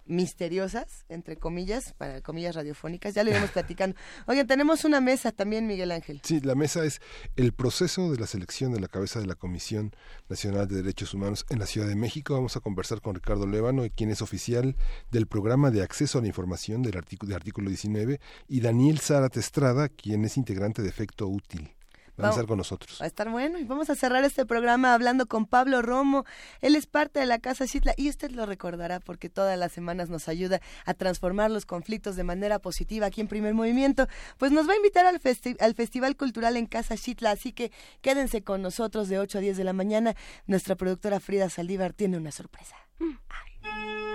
misteriosas, 0.06 1.04
entre 1.08 1.36
comillas, 1.36 1.92
para 1.94 2.20
comillas 2.20 2.54
radiofónicas, 2.54 3.14
ya 3.14 3.24
lo 3.24 3.30
iremos 3.30 3.50
platicando. 3.52 3.96
Oigan, 4.26 4.46
tenemos 4.46 4.84
una 4.84 5.00
mesa 5.00 5.32
también, 5.32 5.66
Miguel 5.66 5.92
Ángel. 5.92 6.20
Sí, 6.24 6.40
la 6.40 6.54
mesa 6.54 6.84
es 6.84 7.00
el 7.36 7.52
proceso 7.52 8.10
de 8.10 8.18
la 8.18 8.26
selección 8.26 8.72
de 8.72 8.80
la 8.80 8.88
cabeza 8.88 9.20
de 9.20 9.26
la 9.26 9.34
Comisión 9.34 9.94
Nacional 10.28 10.68
de 10.68 10.76
Derechos 10.76 11.14
Humanos 11.14 11.46
en 11.50 11.58
la 11.58 11.66
Ciudad 11.66 11.88
de 11.88 11.96
México. 11.96 12.34
Vamos 12.34 12.56
a 12.56 12.60
conversar 12.60 13.00
con 13.00 13.14
Ricardo 13.14 13.46
Lévano, 13.46 13.84
quien 13.94 14.10
es 14.10 14.22
oficial 14.22 14.76
del 15.10 15.26
programa 15.26 15.70
de 15.70 15.82
acceso 15.82 16.18
a 16.18 16.22
la 16.22 16.28
información 16.28 16.82
del 16.82 16.96
artículo, 16.96 17.30
de 17.30 17.36
artículo 17.36 17.68
19, 17.68 18.20
y 18.48 18.60
Daniel 18.60 18.98
Zárate 18.98 19.40
Estrada, 19.40 19.88
quien 19.88 20.24
es 20.24 20.36
integrante 20.36 20.82
de 20.82 20.88
Efecto 20.88 21.26
Útil 21.26 21.74
va 22.22 22.28
a 22.28 22.30
estar 22.30 22.46
con 22.46 22.58
nosotros. 22.58 22.98
Va 23.00 23.04
a 23.04 23.08
estar 23.08 23.30
bueno 23.30 23.58
y 23.58 23.64
vamos 23.64 23.90
a 23.90 23.94
cerrar 23.94 24.24
este 24.24 24.46
programa 24.46 24.94
hablando 24.94 25.26
con 25.26 25.46
Pablo 25.46 25.82
Romo. 25.82 26.24
Él 26.60 26.76
es 26.76 26.86
parte 26.86 27.20
de 27.20 27.26
la 27.26 27.38
Casa 27.38 27.66
Chitla 27.66 27.94
y 27.96 28.08
usted 28.08 28.30
lo 28.30 28.46
recordará 28.46 29.00
porque 29.00 29.28
todas 29.28 29.58
las 29.58 29.72
semanas 29.72 30.08
nos 30.08 30.28
ayuda 30.28 30.60
a 30.84 30.94
transformar 30.94 31.50
los 31.50 31.66
conflictos 31.66 32.16
de 32.16 32.24
manera 32.24 32.58
positiva 32.58 33.06
aquí 33.06 33.20
en 33.20 33.28
Primer 33.28 33.54
Movimiento. 33.54 34.06
Pues 34.38 34.52
nos 34.52 34.68
va 34.68 34.72
a 34.72 34.76
invitar 34.76 35.06
al, 35.06 35.20
al 35.60 35.74
Festival 35.74 36.16
Cultural 36.16 36.56
en 36.56 36.66
Casa 36.66 36.96
Chitla, 36.96 37.30
así 37.32 37.52
que 37.52 37.72
quédense 38.00 38.42
con 38.42 38.62
nosotros 38.62 39.08
de 39.08 39.18
8 39.18 39.38
a 39.38 39.40
10 39.40 39.56
de 39.56 39.64
la 39.64 39.72
mañana. 39.72 40.14
Nuestra 40.46 40.76
productora 40.76 41.20
Frida 41.20 41.50
Saldívar 41.50 41.92
tiene 41.92 42.16
una 42.16 42.32
sorpresa. 42.32 42.76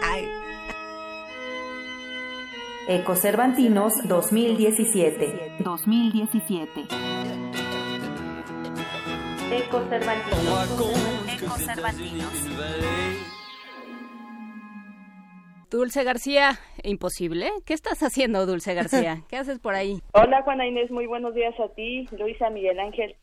Ay. 0.03 0.27
Eco 2.87 3.15
Cervantinos 3.15 3.93
2017. 4.07 5.55
2017. 5.63 7.44
Dulce 15.69 16.03
García, 16.03 16.59
imposible. 16.83 17.51
¿Qué 17.65 17.73
estás 17.73 18.01
haciendo, 18.01 18.45
Dulce 18.45 18.73
García? 18.73 19.23
¿Qué 19.29 19.37
haces 19.37 19.59
por 19.59 19.75
ahí? 19.75 20.01
Hola, 20.13 20.41
Juana 20.41 20.65
Inés, 20.65 20.89
muy 20.89 21.05
buenos 21.05 21.35
días 21.35 21.53
a 21.59 21.69
ti, 21.75 22.07
Luisa, 22.17 22.49
Miguel 22.49 22.79
Ángel. 22.79 23.15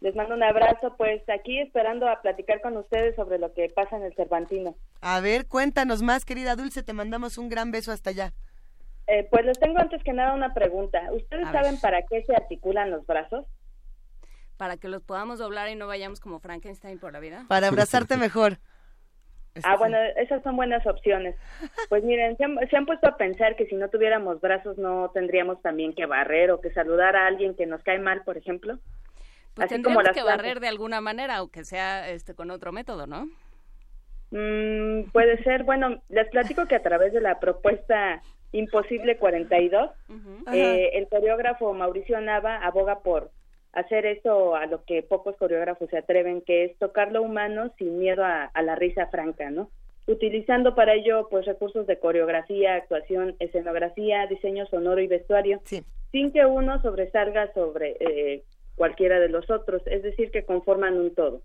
Les 0.00 0.14
mando 0.14 0.34
un 0.34 0.42
abrazo, 0.42 0.94
pues 0.96 1.22
aquí 1.28 1.58
esperando 1.60 2.08
a 2.08 2.22
platicar 2.22 2.60
con 2.62 2.76
ustedes 2.76 3.14
sobre 3.16 3.38
lo 3.38 3.52
que 3.52 3.68
pasa 3.68 3.96
en 3.96 4.04
el 4.04 4.14
Cervantino. 4.14 4.76
A 5.02 5.20
ver, 5.20 5.46
cuéntanos 5.46 6.02
más, 6.02 6.24
querida 6.24 6.56
Dulce, 6.56 6.82
te 6.82 6.92
mandamos 6.94 7.38
un 7.38 7.48
gran 7.48 7.70
beso 7.70 7.92
hasta 7.92 8.10
allá. 8.10 8.32
Eh, 9.08 9.26
pues 9.30 9.44
les 9.44 9.58
tengo 9.58 9.78
antes 9.78 10.02
que 10.02 10.12
nada 10.12 10.34
una 10.34 10.52
pregunta. 10.52 11.00
¿Ustedes 11.12 11.48
saben 11.52 11.78
para 11.80 12.02
qué 12.02 12.22
se 12.24 12.34
articulan 12.34 12.90
los 12.90 13.06
brazos? 13.06 13.46
Para 14.56 14.76
que 14.76 14.88
los 14.88 15.02
podamos 15.02 15.38
doblar 15.38 15.68
y 15.68 15.76
no 15.76 15.86
vayamos 15.86 16.20
como 16.20 16.38
Frankenstein 16.38 16.98
por 16.98 17.12
la 17.12 17.20
vida? 17.20 17.44
Para 17.48 17.68
abrazarte 17.68 18.16
mejor. 18.16 18.58
Ah, 19.62 19.76
bueno, 19.76 19.96
esas 20.16 20.42
son 20.42 20.56
buenas 20.56 20.86
opciones. 20.86 21.34
Pues 21.88 22.04
miren, 22.04 22.36
se 22.36 22.44
han, 22.76 22.86
puesto 22.86 23.08
a 23.08 23.16
pensar 23.16 23.56
que 23.56 23.66
si 23.66 23.74
no 23.74 23.88
tuviéramos 23.88 24.40
brazos 24.40 24.76
no 24.76 25.10
tendríamos 25.14 25.62
también 25.62 25.94
que 25.94 26.06
barrer 26.06 26.50
o 26.50 26.60
que 26.60 26.70
saludar 26.72 27.16
a 27.16 27.26
alguien 27.26 27.54
que 27.54 27.66
nos 27.66 27.82
cae 27.82 27.98
mal, 27.98 28.22
por 28.24 28.36
ejemplo. 28.36 28.78
Pues 29.54 29.68
tendríamos 29.68 30.10
que 30.10 30.22
barrer 30.22 30.60
de 30.60 30.68
alguna 30.68 31.00
manera, 31.00 31.36
aunque 31.36 31.64
sea 31.64 32.10
este 32.10 32.34
con 32.34 32.50
otro 32.50 32.72
método, 32.72 33.06
¿no? 33.06 33.28
Mm, 34.30 35.10
puede 35.12 35.42
ser. 35.42 35.64
Bueno, 35.64 36.02
les 36.08 36.28
platico 36.28 36.66
que 36.66 36.74
a 36.74 36.82
través 36.82 37.12
de 37.12 37.20
la 37.20 37.40
propuesta 37.40 38.20
Imposible 38.52 39.16
42, 39.16 39.90
eh, 40.52 40.90
el 40.94 41.08
coreógrafo 41.08 41.72
Mauricio 41.74 42.20
Nava 42.20 42.56
aboga 42.56 43.00
por 43.00 43.30
hacer 43.76 44.06
eso 44.06 44.56
a 44.56 44.64
lo 44.66 44.84
que 44.84 45.02
pocos 45.02 45.36
coreógrafos 45.36 45.90
se 45.90 45.98
atreven, 45.98 46.40
que 46.40 46.64
es 46.64 46.78
tocar 46.78 47.12
lo 47.12 47.22
humano 47.22 47.70
sin 47.76 47.98
miedo 47.98 48.24
a, 48.24 48.50
la 48.62 48.74
risa 48.74 49.06
franca, 49.08 49.50
¿no? 49.50 49.68
Utilizando 50.06 50.74
para 50.74 50.94
ello 50.94 51.28
pues 51.30 51.44
recursos 51.44 51.86
de 51.86 51.98
coreografía, 51.98 52.74
actuación, 52.74 53.36
escenografía, 53.38 54.26
diseño 54.28 54.66
sonoro 54.66 55.00
y 55.02 55.08
vestuario, 55.08 55.60
sin 56.10 56.32
que 56.32 56.46
uno 56.46 56.80
sobresalga 56.80 57.52
sobre 57.52 57.96
eh, 58.00 58.44
cualquiera 58.76 59.20
de 59.20 59.28
los 59.28 59.50
otros, 59.50 59.82
es 59.86 60.02
decir, 60.02 60.30
que 60.30 60.44
conforman 60.44 60.96
un 60.96 61.14
todo. 61.14 61.42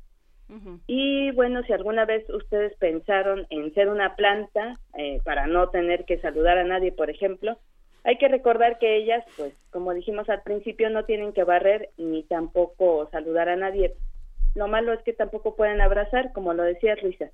Y 0.86 1.32
bueno, 1.32 1.64
si 1.64 1.72
alguna 1.72 2.04
vez 2.04 2.30
ustedes 2.30 2.76
pensaron 2.78 3.48
en 3.50 3.74
ser 3.74 3.88
una 3.88 4.18
planta 4.18 4.78
eh, 4.98 5.20
para 5.24 5.48
no 5.48 5.70
tener 5.70 6.04
que 6.04 6.20
saludar 6.20 6.58
a 6.58 6.66
nadie, 6.66 6.92
por 6.92 7.10
ejemplo, 7.10 7.58
hay 8.04 8.18
que 8.18 8.28
recordar 8.28 8.80
que 8.80 8.98
ellas, 8.98 9.24
pues, 9.38 9.54
como 9.70 9.94
dijimos 9.94 10.30
al 10.30 10.42
principio, 10.42 10.90
no 10.90 11.06
tienen 11.06 11.34
que 11.34 11.44
barrer 11.44 11.90
ni 11.98 12.24
tampoco 12.24 13.10
saludar 13.12 13.50
a 13.50 13.56
nadie. 13.56 13.94
Lo 14.56 14.68
malo 14.68 14.94
es 14.94 15.02
que 15.04 15.14
tampoco 15.14 15.56
pueden 15.56 15.82
abrazar, 15.82 16.34
como 16.34 16.54
lo 16.54 16.64
decía 16.64 16.96
Luisa. 17.02 17.30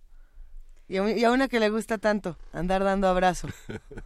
Y 0.89 1.23
a, 1.23 1.31
una 1.31 1.49
que 1.49 1.59
le 1.59 1.69
gusta 1.69 1.97
tanto, 1.97 2.37
andar 2.53 2.83
dando 2.83 3.07
abrazos. 3.07 3.51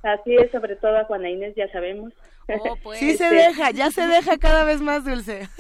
Así 0.04 0.36
es, 0.36 0.50
sobre 0.52 0.76
todo 0.76 0.98
a 0.98 1.04
Juana 1.06 1.30
Inés, 1.30 1.54
ya 1.56 1.72
sabemos. 1.72 2.12
Oh, 2.60 2.76
pues. 2.84 3.00
Sí 3.00 3.18
se 3.18 3.30
deja, 3.30 3.72
ya 3.72 3.92
se 3.92 4.08
deja 4.08 4.38
cada 4.38 4.64
vez 4.64 4.82
más 4.82 5.04
dulce. 5.06 5.48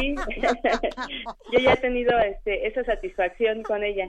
Sí, 0.00 0.14
yo 1.52 1.58
ya 1.58 1.74
he 1.74 1.76
tenido 1.76 2.18
este, 2.18 2.66
esa 2.66 2.82
satisfacción 2.82 3.62
con 3.62 3.84
ella. 3.84 4.08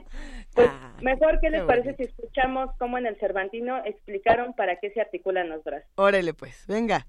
Pues 0.54 0.68
ah, 0.70 0.94
mejor, 1.02 1.40
¿qué 1.42 1.50
les 1.50 1.62
parece 1.64 1.94
si 1.96 2.04
escuchamos 2.04 2.70
cómo 2.78 2.96
en 2.96 3.04
el 3.04 3.16
Cervantino 3.20 3.84
explicaron 3.84 4.54
para 4.54 4.76
qué 4.76 4.90
se 4.92 5.02
articulan 5.02 5.50
los 5.50 5.62
brazos? 5.62 5.86
Órale 5.96 6.32
pues, 6.32 6.64
venga. 6.66 7.06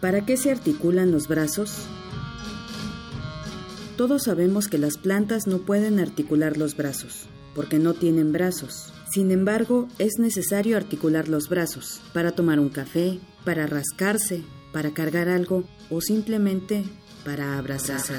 ¿Para 0.00 0.26
qué 0.26 0.36
se 0.36 0.50
articulan 0.50 1.12
los 1.12 1.28
brazos? 1.28 1.88
Todos 3.96 4.22
sabemos 4.22 4.68
que 4.68 4.78
las 4.78 4.96
plantas 4.96 5.48
no 5.48 5.58
pueden 5.58 5.98
articular 5.98 6.56
los 6.56 6.76
brazos, 6.76 7.28
porque 7.58 7.80
no 7.80 7.92
tienen 7.92 8.30
brazos. 8.30 8.92
Sin 9.12 9.32
embargo, 9.32 9.88
es 9.98 10.20
necesario 10.20 10.76
articular 10.76 11.28
los 11.28 11.48
brazos 11.48 12.00
para 12.12 12.30
tomar 12.30 12.60
un 12.60 12.68
café, 12.68 13.18
para 13.44 13.66
rascarse, 13.66 14.44
para 14.72 14.92
cargar 14.92 15.28
algo 15.28 15.64
o 15.90 16.00
simplemente 16.00 16.84
para 17.24 17.58
abrazarse. 17.58 18.14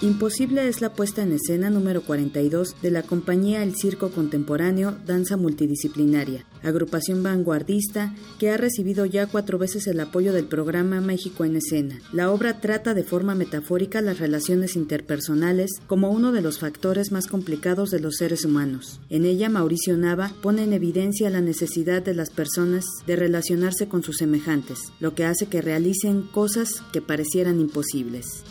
Imposible 0.00 0.68
es 0.68 0.80
la 0.80 0.92
puesta 0.92 1.24
en 1.24 1.32
escena 1.32 1.70
número 1.70 2.02
42 2.02 2.76
de 2.80 2.92
la 2.92 3.02
compañía 3.02 3.64
El 3.64 3.74
Circo 3.74 4.10
Contemporáneo 4.10 4.96
Danza 5.04 5.36
Multidisciplinaria, 5.36 6.46
agrupación 6.62 7.24
vanguardista 7.24 8.14
que 8.38 8.50
ha 8.50 8.56
recibido 8.56 9.06
ya 9.06 9.26
cuatro 9.26 9.58
veces 9.58 9.88
el 9.88 9.98
apoyo 9.98 10.32
del 10.32 10.44
programa 10.44 11.00
México 11.00 11.44
en 11.44 11.56
Escena. 11.56 11.98
La 12.12 12.30
obra 12.30 12.60
trata 12.60 12.94
de 12.94 13.02
forma 13.02 13.34
metafórica 13.34 14.00
las 14.00 14.20
relaciones 14.20 14.76
interpersonales 14.76 15.72
como 15.88 16.12
uno 16.12 16.30
de 16.30 16.42
los 16.42 16.60
factores 16.60 17.10
más 17.10 17.26
complicados 17.26 17.90
de 17.90 17.98
los 17.98 18.18
seres 18.18 18.44
humanos. 18.44 19.00
En 19.10 19.24
ella, 19.24 19.48
Mauricio 19.48 19.96
Nava 19.96 20.32
pone 20.42 20.62
en 20.62 20.74
evidencia 20.74 21.28
la 21.28 21.40
necesidad 21.40 22.02
de 22.02 22.14
las 22.14 22.30
personas 22.30 22.84
de 23.08 23.16
relacionarse 23.16 23.88
con 23.88 24.04
sus 24.04 24.18
semejantes, 24.18 24.78
lo 25.00 25.16
que 25.16 25.24
hace 25.24 25.46
que 25.46 25.60
realicen 25.60 26.22
cosas 26.22 26.84
que 26.92 27.02
parecieran 27.02 27.58
imposibles. 27.58 28.44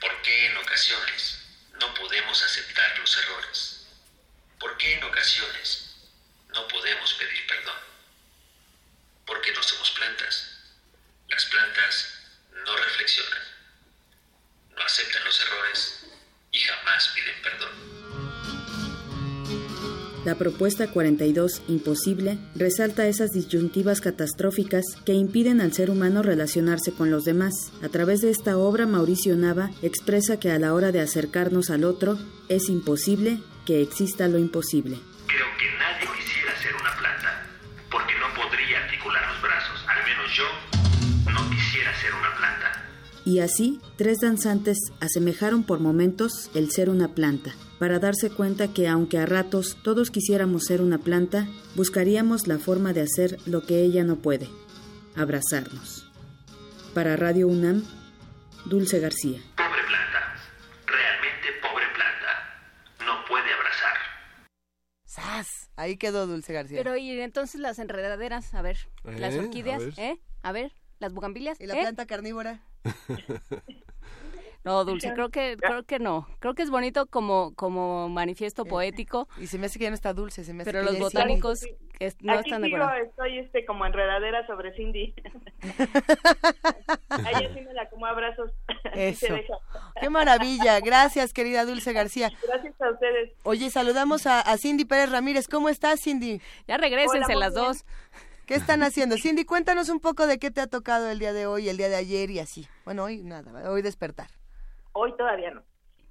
¿Por 0.00 0.22
qué 0.22 0.46
en 0.46 0.56
ocasiones 0.56 1.38
no 1.78 1.94
podemos 1.94 2.42
aceptar 2.42 2.98
los 2.98 3.16
errores? 3.18 3.86
¿Por 4.58 4.76
qué 4.76 4.94
en 4.94 5.04
ocasiones 5.04 5.94
no 6.48 6.66
podemos 6.66 7.14
pedir 7.14 7.46
perdón? 7.46 7.78
Porque 9.24 9.52
no 9.52 9.62
somos 9.62 9.92
plantas. 9.92 10.48
Las 11.28 11.46
plantas 11.46 12.08
no 12.64 12.76
reflexionan, 12.76 13.42
no 14.70 14.82
aceptan 14.82 15.24
los 15.24 15.40
errores 15.42 16.00
y 16.50 16.58
jamás 16.58 17.08
piden 17.10 17.42
perdón. 17.42 18.25
La 20.26 20.34
propuesta 20.34 20.88
42, 20.88 21.62
Imposible, 21.68 22.36
resalta 22.56 23.06
esas 23.06 23.30
disyuntivas 23.30 24.00
catastróficas 24.00 24.82
que 25.04 25.12
impiden 25.12 25.60
al 25.60 25.72
ser 25.72 25.88
humano 25.88 26.20
relacionarse 26.20 26.90
con 26.90 27.12
los 27.12 27.22
demás. 27.22 27.52
A 27.80 27.88
través 27.90 28.22
de 28.22 28.30
esta 28.30 28.58
obra, 28.58 28.88
Mauricio 28.88 29.36
Nava 29.36 29.70
expresa 29.82 30.40
que 30.40 30.50
a 30.50 30.58
la 30.58 30.74
hora 30.74 30.90
de 30.90 30.98
acercarnos 30.98 31.70
al 31.70 31.84
otro, 31.84 32.18
es 32.48 32.68
imposible 32.68 33.38
que 33.66 33.80
exista 33.80 34.26
lo 34.26 34.38
imposible. 34.38 34.98
Creo 35.28 35.46
que 35.60 35.66
nadie 35.78 36.08
quisiera 36.18 36.58
ser 36.60 36.74
una 36.74 36.90
planta, 36.98 37.46
porque 37.88 38.14
no 38.18 38.26
podría 38.34 38.82
articular 38.82 39.22
los 39.32 39.40
brazos, 39.40 39.78
al 39.86 40.04
menos 40.04 40.36
yo 40.36 41.30
no 41.30 41.50
quisiera 41.50 41.94
ser 42.00 42.12
una 42.12 42.36
planta. 42.36 42.84
Y 43.24 43.38
así, 43.38 43.80
tres 43.96 44.18
danzantes 44.22 44.78
asemejaron 44.98 45.62
por 45.62 45.78
momentos 45.78 46.50
el 46.54 46.72
ser 46.72 46.90
una 46.90 47.14
planta, 47.14 47.54
para 47.78 47.98
darse 47.98 48.30
cuenta 48.30 48.72
que 48.72 48.88
aunque 48.88 49.18
a 49.18 49.26
ratos 49.26 49.76
todos 49.82 50.10
quisiéramos 50.10 50.64
ser 50.64 50.80
una 50.80 50.98
planta, 50.98 51.46
buscaríamos 51.74 52.46
la 52.46 52.58
forma 52.58 52.92
de 52.92 53.02
hacer 53.02 53.38
lo 53.46 53.62
que 53.62 53.82
ella 53.82 54.04
no 54.04 54.16
puede, 54.16 54.48
abrazarnos. 55.14 56.10
Para 56.94 57.16
Radio 57.16 57.48
UNAM, 57.48 57.84
Dulce 58.64 58.98
García. 59.00 59.38
Pobre 59.56 59.82
planta, 59.86 60.34
realmente 60.86 61.48
pobre 61.60 61.84
planta, 61.94 63.04
no 63.04 63.24
puede 63.28 63.52
abrazar. 63.52 63.96
¡Sas! 65.04 65.48
Ahí 65.76 65.98
quedó 65.98 66.26
Dulce 66.26 66.52
García. 66.54 66.78
Pero 66.78 66.96
y 66.96 67.20
entonces 67.20 67.60
las 67.60 67.78
enredaderas, 67.78 68.54
a 68.54 68.62
ver, 68.62 68.78
las 69.04 69.34
¿Eh? 69.34 69.40
orquídeas, 69.40 69.82
A 69.82 69.84
ver. 69.84 69.94
¿eh? 69.98 70.20
A 70.42 70.52
ver, 70.52 70.72
las 70.98 71.12
bugambilias, 71.12 71.60
¿Y 71.60 71.66
la 71.66 71.74
¿eh? 71.74 71.80
planta 71.82 72.06
carnívora? 72.06 72.62
No, 74.66 74.84
Dulce, 74.84 75.12
creo 75.14 75.28
que 75.30 75.56
creo 75.60 75.84
que 75.84 76.00
no. 76.00 76.26
Creo 76.40 76.54
que 76.54 76.62
es 76.62 76.70
bonito 76.70 77.06
como 77.06 77.54
como 77.54 78.08
manifiesto 78.08 78.64
poético. 78.64 79.28
Y 79.38 79.46
se 79.46 79.58
me 79.58 79.66
hace 79.66 79.78
que 79.78 79.84
ya 79.84 79.90
no 79.90 79.94
está 79.94 80.12
dulce, 80.12 80.42
se 80.42 80.52
me 80.52 80.62
hace 80.62 80.72
Pero 80.72 80.84
que 80.84 80.90
los 80.90 80.98
botánicos 80.98 81.62
es- 82.00 82.16
no 82.20 82.32
Aquí 82.32 82.50
están 82.50 82.62
de 82.62 82.74
acuerdo. 82.74 82.92
estoy 82.94 83.38
este, 83.38 83.64
como 83.64 83.86
enredadera 83.86 84.44
sobre 84.48 84.74
Cindy. 84.74 85.14
Ahí 87.10 87.48
sí 87.54 87.60
me 87.60 87.72
la 87.74 87.88
como 87.88 88.06
abrazos. 88.06 88.50
Eso. 88.94 89.26
¡Qué 90.00 90.10
maravilla! 90.10 90.80
Gracias, 90.80 91.32
querida 91.32 91.64
Dulce 91.64 91.92
García. 91.92 92.32
Gracias 92.46 92.74
a 92.80 92.90
ustedes. 92.90 93.32
Oye, 93.44 93.70
saludamos 93.70 94.26
a, 94.26 94.40
a 94.40 94.58
Cindy 94.58 94.84
Pérez 94.84 95.10
Ramírez. 95.10 95.46
¿Cómo 95.48 95.68
estás, 95.68 96.00
Cindy? 96.02 96.40
Ya 96.66 96.76
Hola, 96.76 96.88
muy 96.88 97.40
las 97.40 97.54
bien. 97.54 97.66
dos. 97.66 97.84
¿Qué 98.46 98.54
están 98.54 98.82
haciendo? 98.82 99.16
Cindy, 99.16 99.44
cuéntanos 99.44 99.88
un 99.88 100.00
poco 100.00 100.26
de 100.26 100.38
qué 100.38 100.50
te 100.50 100.60
ha 100.60 100.66
tocado 100.66 101.10
el 101.10 101.18
día 101.18 101.32
de 101.32 101.46
hoy, 101.46 101.68
el 101.68 101.76
día 101.76 101.88
de 101.88 101.96
ayer 101.96 102.30
y 102.30 102.38
así. 102.40 102.68
Bueno, 102.84 103.04
hoy 103.04 103.22
nada, 103.22 103.70
hoy 103.70 103.82
despertar. 103.82 104.28
Hoy 104.96 105.12
todavía 105.16 105.50
no. 105.50 105.62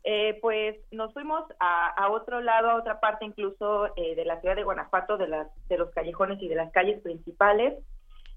Eh, 0.03 0.37
pues 0.39 0.75
nos 0.91 1.11
fuimos 1.13 1.43
a, 1.59 1.87
a 1.87 2.11
otro 2.11 2.39
lado, 2.39 2.69
a 2.69 2.75
otra 2.75 2.99
parte 2.99 3.25
incluso 3.25 3.87
eh, 3.95 4.15
de 4.15 4.23
la 4.23 4.39
ciudad 4.39 4.55
de 4.55 4.63
Guanajuato, 4.63 5.17
de, 5.17 5.27
las, 5.27 5.47
de 5.67 5.79
los 5.79 5.89
callejones 5.89 6.39
y 6.43 6.47
de 6.47 6.53
las 6.53 6.71
calles 6.71 7.01
principales. 7.01 7.73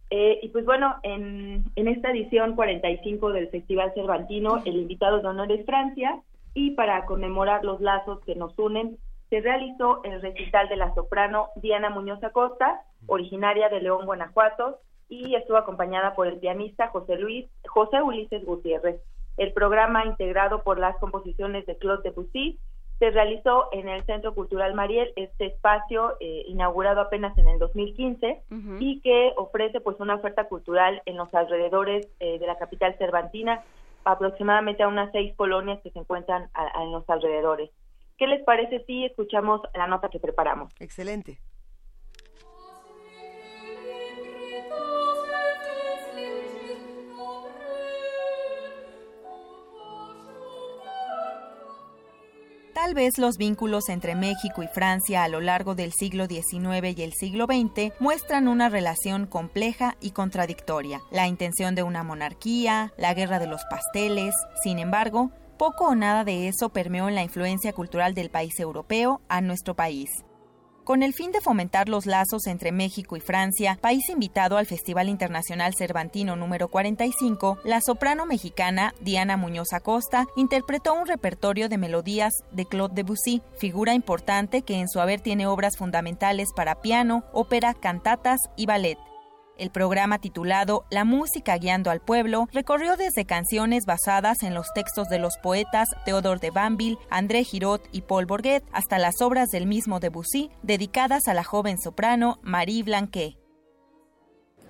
Eh, 0.09 0.41
y 0.43 0.49
pues 0.49 0.65
bueno, 0.65 0.97
en, 1.03 1.65
en 1.77 1.89
esta 1.89 2.11
edición 2.11 2.57
45 2.57 3.33
del 3.33 3.51
Festival 3.51 3.93
Cervantino, 3.95 4.63
el 4.65 4.77
invitado 4.77 5.21
de 5.21 5.29
honor 5.29 5.53
es 5.53 5.67
Francia 5.67 6.19
y 6.55 6.71
para 6.71 7.05
conmemorar 7.05 7.63
los 7.63 7.83
lazos 7.83 8.21
que 8.25 8.35
nos 8.35 8.59
unen, 8.59 8.97
se 9.29 9.43
realizó 9.43 10.03
el 10.05 10.23
recital 10.23 10.71
de 10.71 10.77
la 10.77 10.95
soprano 10.95 11.49
Diana 11.57 11.91
Muñoz 11.91 12.25
Acosta, 12.25 12.81
originaria 13.07 13.69
de 13.69 13.83
León, 13.83 14.07
Guanajuato, 14.07 14.79
y 15.11 15.35
estuvo 15.35 15.59
acompañada 15.59 16.15
por 16.15 16.27
el 16.27 16.39
pianista 16.39 16.89
José 16.89 17.17
Luis, 17.17 17.45
José 17.67 18.01
Ulises 18.01 18.43
Gutiérrez. 18.47 19.03
El 19.39 19.53
programa, 19.53 20.05
integrado 20.05 20.63
por 20.63 20.79
las 20.79 20.97
composiciones 20.99 21.65
de 21.67 21.77
Claude 21.79 22.03
Debussy, 22.03 22.59
se 22.99 23.11
realizó 23.11 23.69
en 23.73 23.89
el 23.89 24.05
Centro 24.05 24.35
Cultural 24.35 24.75
Mariel, 24.75 25.13
este 25.15 25.47
espacio 25.47 26.17
eh, 26.21 26.43
inaugurado 26.49 27.01
apenas 27.01 27.39
en 27.39 27.47
el 27.49 27.59
2015 27.61 28.43
y 28.81 29.01
que 29.01 29.33
ofrece 29.37 29.81
pues 29.81 29.99
una 30.01 30.17
oferta 30.17 30.45
cultural 30.49 31.01
en 31.07 31.17
los 31.17 31.33
alrededores 31.33 32.09
eh, 32.19 32.39
de 32.41 32.47
la 32.47 32.59
capital 32.59 32.97
cervantina, 32.99 33.63
aproximadamente 34.05 34.83
a 34.83 34.89
unas 34.89 35.13
seis 35.13 35.35
colonias 35.37 35.81
que 35.83 35.91
se 35.91 35.99
encuentran 36.01 36.51
a- 36.55 36.79
a- 36.81 36.83
en 36.83 36.93
los 36.93 37.09
alrededores. 37.09 37.71
¿Qué 38.17 38.27
les 38.27 38.43
parece 38.43 38.85
si 38.87 39.05
escuchamos 39.05 39.61
la 39.75 39.87
nota 39.87 40.09
que 40.09 40.19
preparamos? 40.19 40.73
Excelente. 40.81 41.39
Tal 52.81 52.95
vez 52.95 53.19
los 53.19 53.39
vínculos 53.39 53.89
entre 53.89 54.15
México 54.15 54.63
y 54.63 54.69
Francia 54.69 55.25
a 55.25 55.29
lo 55.29 55.41
largo 55.41 55.75
del 55.75 55.93
siglo 55.93 56.27
XIX 56.27 56.97
y 56.97 57.03
el 57.03 57.13
siglo 57.13 57.47
XX 57.47 57.93
muestran 57.99 58.47
una 58.47 58.69
relación 58.69 59.27
compleja 59.27 59.97
y 60.01 60.13
contradictoria. 60.13 61.01
La 61.11 61.27
intención 61.27 61.75
de 61.75 61.83
una 61.83 62.05
monarquía, 62.05 62.93
la 62.97 63.15
guerra 63.15 63.41
de 63.41 63.49
los 63.49 63.65
pasteles, 63.69 64.33
sin 64.63 64.79
embargo, 64.79 65.33
poco 65.59 65.87
o 65.87 65.97
nada 65.97 66.23
de 66.23 66.47
eso 66.47 66.69
permeó 66.69 67.09
en 67.09 67.17
la 67.17 67.25
influencia 67.25 67.73
cultural 67.73 68.15
del 68.15 68.31
país 68.31 68.61
europeo 68.61 69.23
a 69.29 69.41
nuestro 69.41 69.75
país. 69.75 70.09
Con 70.89 71.03
el 71.03 71.13
fin 71.13 71.33
de 71.33 71.43
fomentar 71.43 71.91
los 71.91 72.07
lazos 72.07 72.47
entre 72.47 72.73
México 72.73 73.15
y 73.15 73.21
Francia, 73.21 73.77
país 73.79 74.09
invitado 74.09 74.57
al 74.57 74.65
Festival 74.65 75.11
Internacional 75.11 75.75
Cervantino 75.77 76.35
número 76.35 76.69
45, 76.69 77.59
la 77.63 77.83
soprano 77.83 78.25
mexicana 78.25 78.95
Diana 78.99 79.37
Muñoz 79.37 79.75
Acosta 79.75 80.25
interpretó 80.35 80.95
un 80.95 81.07
repertorio 81.07 81.69
de 81.69 81.77
melodías 81.77 82.33
de 82.53 82.65
Claude 82.65 82.95
Debussy, 82.95 83.43
figura 83.59 83.93
importante 83.93 84.63
que 84.63 84.77
en 84.77 84.89
su 84.89 84.99
haber 84.99 85.21
tiene 85.21 85.47
obras 85.47 85.77
fundamentales 85.77 86.55
para 86.57 86.81
piano, 86.81 87.23
ópera, 87.35 87.75
cantatas 87.75 88.41
y 88.57 88.65
ballet. 88.65 88.97
El 89.59 89.71
programa 89.71 90.19
titulado 90.19 90.85
La 90.91 91.05
música 91.05 91.57
guiando 91.59 91.91
al 91.91 92.01
pueblo 92.01 92.49
recorrió 92.53 92.97
desde 92.97 93.27
canciones 93.27 93.85
basadas 93.87 94.43
en 94.43 94.55
los 94.55 94.73
textos 94.73 95.09
de 95.09 95.19
los 95.19 95.37
poetas 95.43 95.89
Theodore 96.05 96.41
de 96.41 96.51
Banville, 96.51 96.99
André 97.11 97.43
Giraud 97.43 97.81
y 97.91 98.03
Paul 98.03 98.27
Bourget 98.27 98.65
hasta 98.73 98.99
las 98.99 99.21
obras 99.21 99.49
del 99.49 99.67
mismo 99.67 99.99
Debussy 99.99 100.51
dedicadas 100.63 101.27
a 101.27 101.35
la 101.35 101.43
joven 101.43 101.79
soprano 101.79 102.39
Marie 102.43 102.85
Blanquet. 102.85 103.48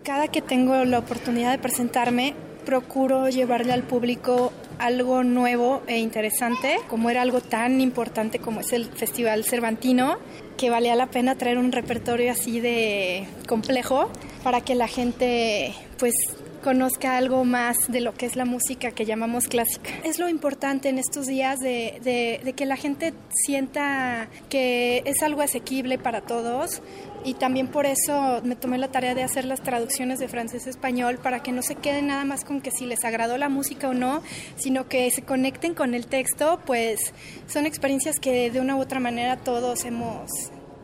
Cada 0.04 0.28
que 0.28 0.40
tengo 0.40 0.84
la 0.84 0.98
oportunidad 0.98 1.50
de 1.52 1.58
presentarme, 1.58 2.34
procuro 2.64 3.28
llevarle 3.28 3.72
al 3.72 3.82
público 3.82 4.52
algo 4.78 5.24
nuevo 5.24 5.82
e 5.86 5.98
interesante, 5.98 6.76
como 6.88 7.10
era 7.10 7.22
algo 7.22 7.40
tan 7.40 7.80
importante 7.80 8.38
como 8.38 8.60
es 8.60 8.72
el 8.72 8.86
Festival 8.86 9.44
Cervantino, 9.44 10.16
que 10.56 10.70
valía 10.70 10.94
la 10.96 11.06
pena 11.06 11.34
traer 11.36 11.58
un 11.58 11.72
repertorio 11.72 12.30
así 12.32 12.60
de 12.60 13.26
complejo 13.48 14.10
para 14.44 14.60
que 14.60 14.74
la 14.74 14.88
gente 14.88 15.74
pues 15.98 16.14
conozca 16.62 17.16
algo 17.16 17.44
más 17.44 17.76
de 17.88 18.00
lo 18.00 18.14
que 18.14 18.26
es 18.26 18.34
la 18.34 18.44
música 18.44 18.90
que 18.90 19.04
llamamos 19.06 19.46
clásica. 19.46 19.90
Es 20.04 20.18
lo 20.18 20.28
importante 20.28 20.88
en 20.88 20.98
estos 20.98 21.26
días 21.26 21.60
de, 21.60 22.00
de- 22.44 22.52
que 22.52 22.66
la 22.66 22.76
gente 22.76 23.14
sienta 23.30 24.28
que 24.48 25.02
es 25.04 25.22
algo 25.22 25.40
asequible 25.42 25.98
para 25.98 26.20
todos 26.20 26.82
y 27.24 27.35
también 27.35 27.69
por 27.69 27.86
eso 27.86 28.40
me 28.43 28.57
tomé 28.57 28.78
la 28.78 28.89
tarea 28.89 29.15
de 29.15 29.23
hacer 29.23 29.45
las 29.45 29.62
traducciones 29.62 30.19
de 30.19 30.28
francés 30.28 30.66
a 30.66 30.70
español 30.70 31.19
para 31.19 31.43
que 31.43 31.53
no 31.53 31.62
se 31.62 31.74
queden 31.74 32.09
nada 32.09 32.24
más 32.24 32.45
con 32.45 32.61
que 32.61 32.70
si 32.70 32.86
les 32.86 33.05
agradó 33.05 33.36
la 33.36 33.49
música 33.49 33.89
o 33.89 33.95
no, 33.95 34.23
sino 34.57 34.89
que 34.89 35.11
se 35.11 35.23
conecten 35.23 35.74
con 35.74 35.95
el 35.95 36.07
texto, 36.07 36.61
pues 36.65 37.12
son 37.47 37.66
experiencias 37.66 38.19
que 38.20 38.51
de 38.51 38.61
una 38.61 38.77
u 38.77 38.81
otra 38.81 39.01
manera 39.01 39.36
todos 39.36 39.85
hemos 39.85 40.31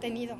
tenido. 0.00 0.36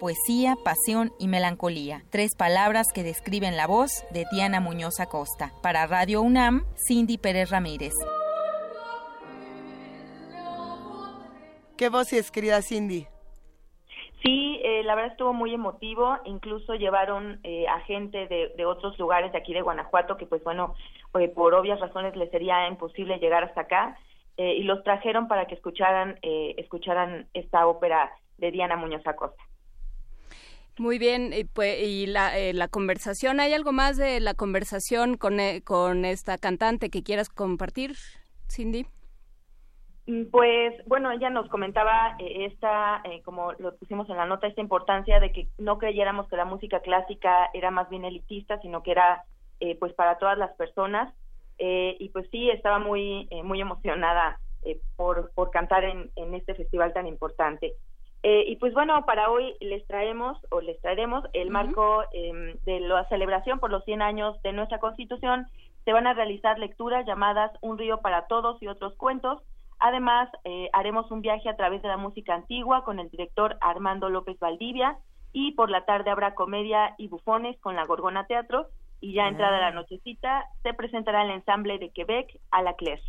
Poesía, 0.00 0.56
pasión 0.64 1.12
y 1.18 1.28
melancolía, 1.28 2.04
tres 2.08 2.30
palabras 2.34 2.86
que 2.94 3.02
describen 3.02 3.58
la 3.58 3.66
voz 3.66 4.04
de 4.12 4.24
Diana 4.32 4.58
Muñoz 4.58 4.98
Acosta. 4.98 5.52
Para 5.62 5.86
Radio 5.86 6.22
UNAM, 6.22 6.64
Cindy 6.88 7.18
Pérez 7.18 7.50
Ramírez. 7.50 7.92
¿Qué 11.80 11.88
voces, 11.88 12.30
querida 12.30 12.60
Cindy? 12.60 13.06
Sí, 14.22 14.60
eh, 14.62 14.82
la 14.84 14.94
verdad 14.94 15.12
estuvo 15.12 15.32
muy 15.32 15.54
emotivo, 15.54 16.14
incluso 16.26 16.74
llevaron 16.74 17.40
eh, 17.42 17.66
a 17.68 17.80
gente 17.80 18.26
de, 18.26 18.52
de 18.54 18.66
otros 18.66 18.98
lugares 18.98 19.32
de 19.32 19.38
aquí 19.38 19.54
de 19.54 19.62
Guanajuato 19.62 20.18
que 20.18 20.26
pues 20.26 20.44
bueno, 20.44 20.74
eh, 21.18 21.28
por 21.28 21.54
obvias 21.54 21.80
razones 21.80 22.14
les 22.16 22.30
sería 22.30 22.68
imposible 22.68 23.16
llegar 23.16 23.44
hasta 23.44 23.62
acá 23.62 23.98
eh, 24.36 24.56
y 24.56 24.64
los 24.64 24.84
trajeron 24.84 25.26
para 25.26 25.46
que 25.46 25.54
escucharan, 25.54 26.18
eh, 26.20 26.54
escucharan 26.58 27.28
esta 27.32 27.66
ópera 27.66 28.12
de 28.36 28.50
Diana 28.50 28.76
Muñoz 28.76 29.06
Acosta. 29.06 29.42
Muy 30.76 30.98
bien, 30.98 31.32
y, 31.32 31.44
pues, 31.44 31.82
y 31.82 32.04
la, 32.08 32.38
eh, 32.38 32.52
la 32.52 32.68
conversación, 32.68 33.40
¿hay 33.40 33.54
algo 33.54 33.72
más 33.72 33.96
de 33.96 34.20
la 34.20 34.34
conversación 34.34 35.16
con, 35.16 35.40
eh, 35.40 35.62
con 35.64 36.04
esta 36.04 36.36
cantante 36.36 36.90
que 36.90 37.02
quieras 37.02 37.30
compartir, 37.30 37.96
Cindy? 38.50 38.84
Mm, 40.06 40.24
Pues 40.30 40.74
bueno, 40.86 41.10
ella 41.12 41.30
nos 41.30 41.48
comentaba 41.48 42.16
eh, 42.18 42.46
esta, 42.46 43.00
eh, 43.04 43.22
como 43.22 43.52
lo 43.54 43.76
pusimos 43.76 44.08
en 44.10 44.16
la 44.16 44.26
nota, 44.26 44.46
esta 44.46 44.60
importancia 44.60 45.20
de 45.20 45.32
que 45.32 45.48
no 45.58 45.78
creyéramos 45.78 46.28
que 46.28 46.36
la 46.36 46.44
música 46.44 46.80
clásica 46.80 47.50
era 47.54 47.70
más 47.70 47.88
bien 47.90 48.04
elitista, 48.04 48.58
sino 48.60 48.82
que 48.82 48.92
era 48.92 49.24
eh, 49.60 49.76
pues 49.78 49.92
para 49.94 50.18
todas 50.18 50.38
las 50.38 50.52
personas. 50.56 51.12
Eh, 51.58 51.96
y 52.00 52.08
pues 52.10 52.28
sí, 52.30 52.48
estaba 52.50 52.78
muy, 52.78 53.28
eh, 53.30 53.42
muy 53.42 53.60
emocionada 53.60 54.40
eh, 54.62 54.80
por, 54.96 55.30
por 55.34 55.50
cantar 55.50 55.84
en, 55.84 56.10
en 56.16 56.34
este 56.34 56.54
festival 56.54 56.92
tan 56.94 57.06
importante. 57.06 57.74
Eh, 58.22 58.44
y 58.48 58.56
pues 58.56 58.74
bueno, 58.74 59.04
para 59.06 59.30
hoy 59.30 59.54
les 59.60 59.86
traemos 59.86 60.38
o 60.50 60.60
les 60.60 60.78
traeremos 60.80 61.24
el 61.32 61.50
marco 61.50 62.04
eh, 62.12 62.58
de 62.64 62.80
la 62.80 63.06
celebración 63.08 63.60
por 63.60 63.70
los 63.70 63.84
100 63.84 64.02
años 64.02 64.40
de 64.42 64.52
nuestra 64.52 64.78
Constitución. 64.78 65.46
Se 65.84 65.92
van 65.92 66.06
a 66.06 66.12
realizar 66.14 66.58
lecturas 66.58 67.06
llamadas 67.06 67.50
Un 67.62 67.78
río 67.78 68.00
para 68.00 68.26
todos 68.26 68.62
y 68.62 68.66
otros 68.68 68.94
cuentos. 68.96 69.42
Además, 69.80 70.28
eh, 70.44 70.68
haremos 70.72 71.10
un 71.10 71.22
viaje 71.22 71.48
a 71.48 71.56
través 71.56 71.80
de 71.82 71.88
la 71.88 71.96
música 71.96 72.34
antigua 72.34 72.84
con 72.84 73.00
el 73.00 73.08
director 73.08 73.56
Armando 73.60 74.10
López 74.10 74.38
Valdivia 74.38 74.98
y 75.32 75.52
por 75.52 75.70
la 75.70 75.84
tarde 75.84 76.10
habrá 76.10 76.34
comedia 76.34 76.94
y 76.98 77.08
bufones 77.08 77.58
con 77.60 77.76
la 77.76 77.86
Gorgona 77.86 78.26
Teatro 78.26 78.66
y 79.00 79.14
ya 79.14 79.26
entrada 79.28 79.58
la 79.58 79.70
nochecita 79.70 80.44
se 80.62 80.74
presentará 80.74 81.22
el 81.24 81.30
ensamble 81.30 81.78
de 81.78 81.90
Quebec 81.90 82.38
a 82.50 82.62
la 82.62 82.74
Claire. 82.74 83.02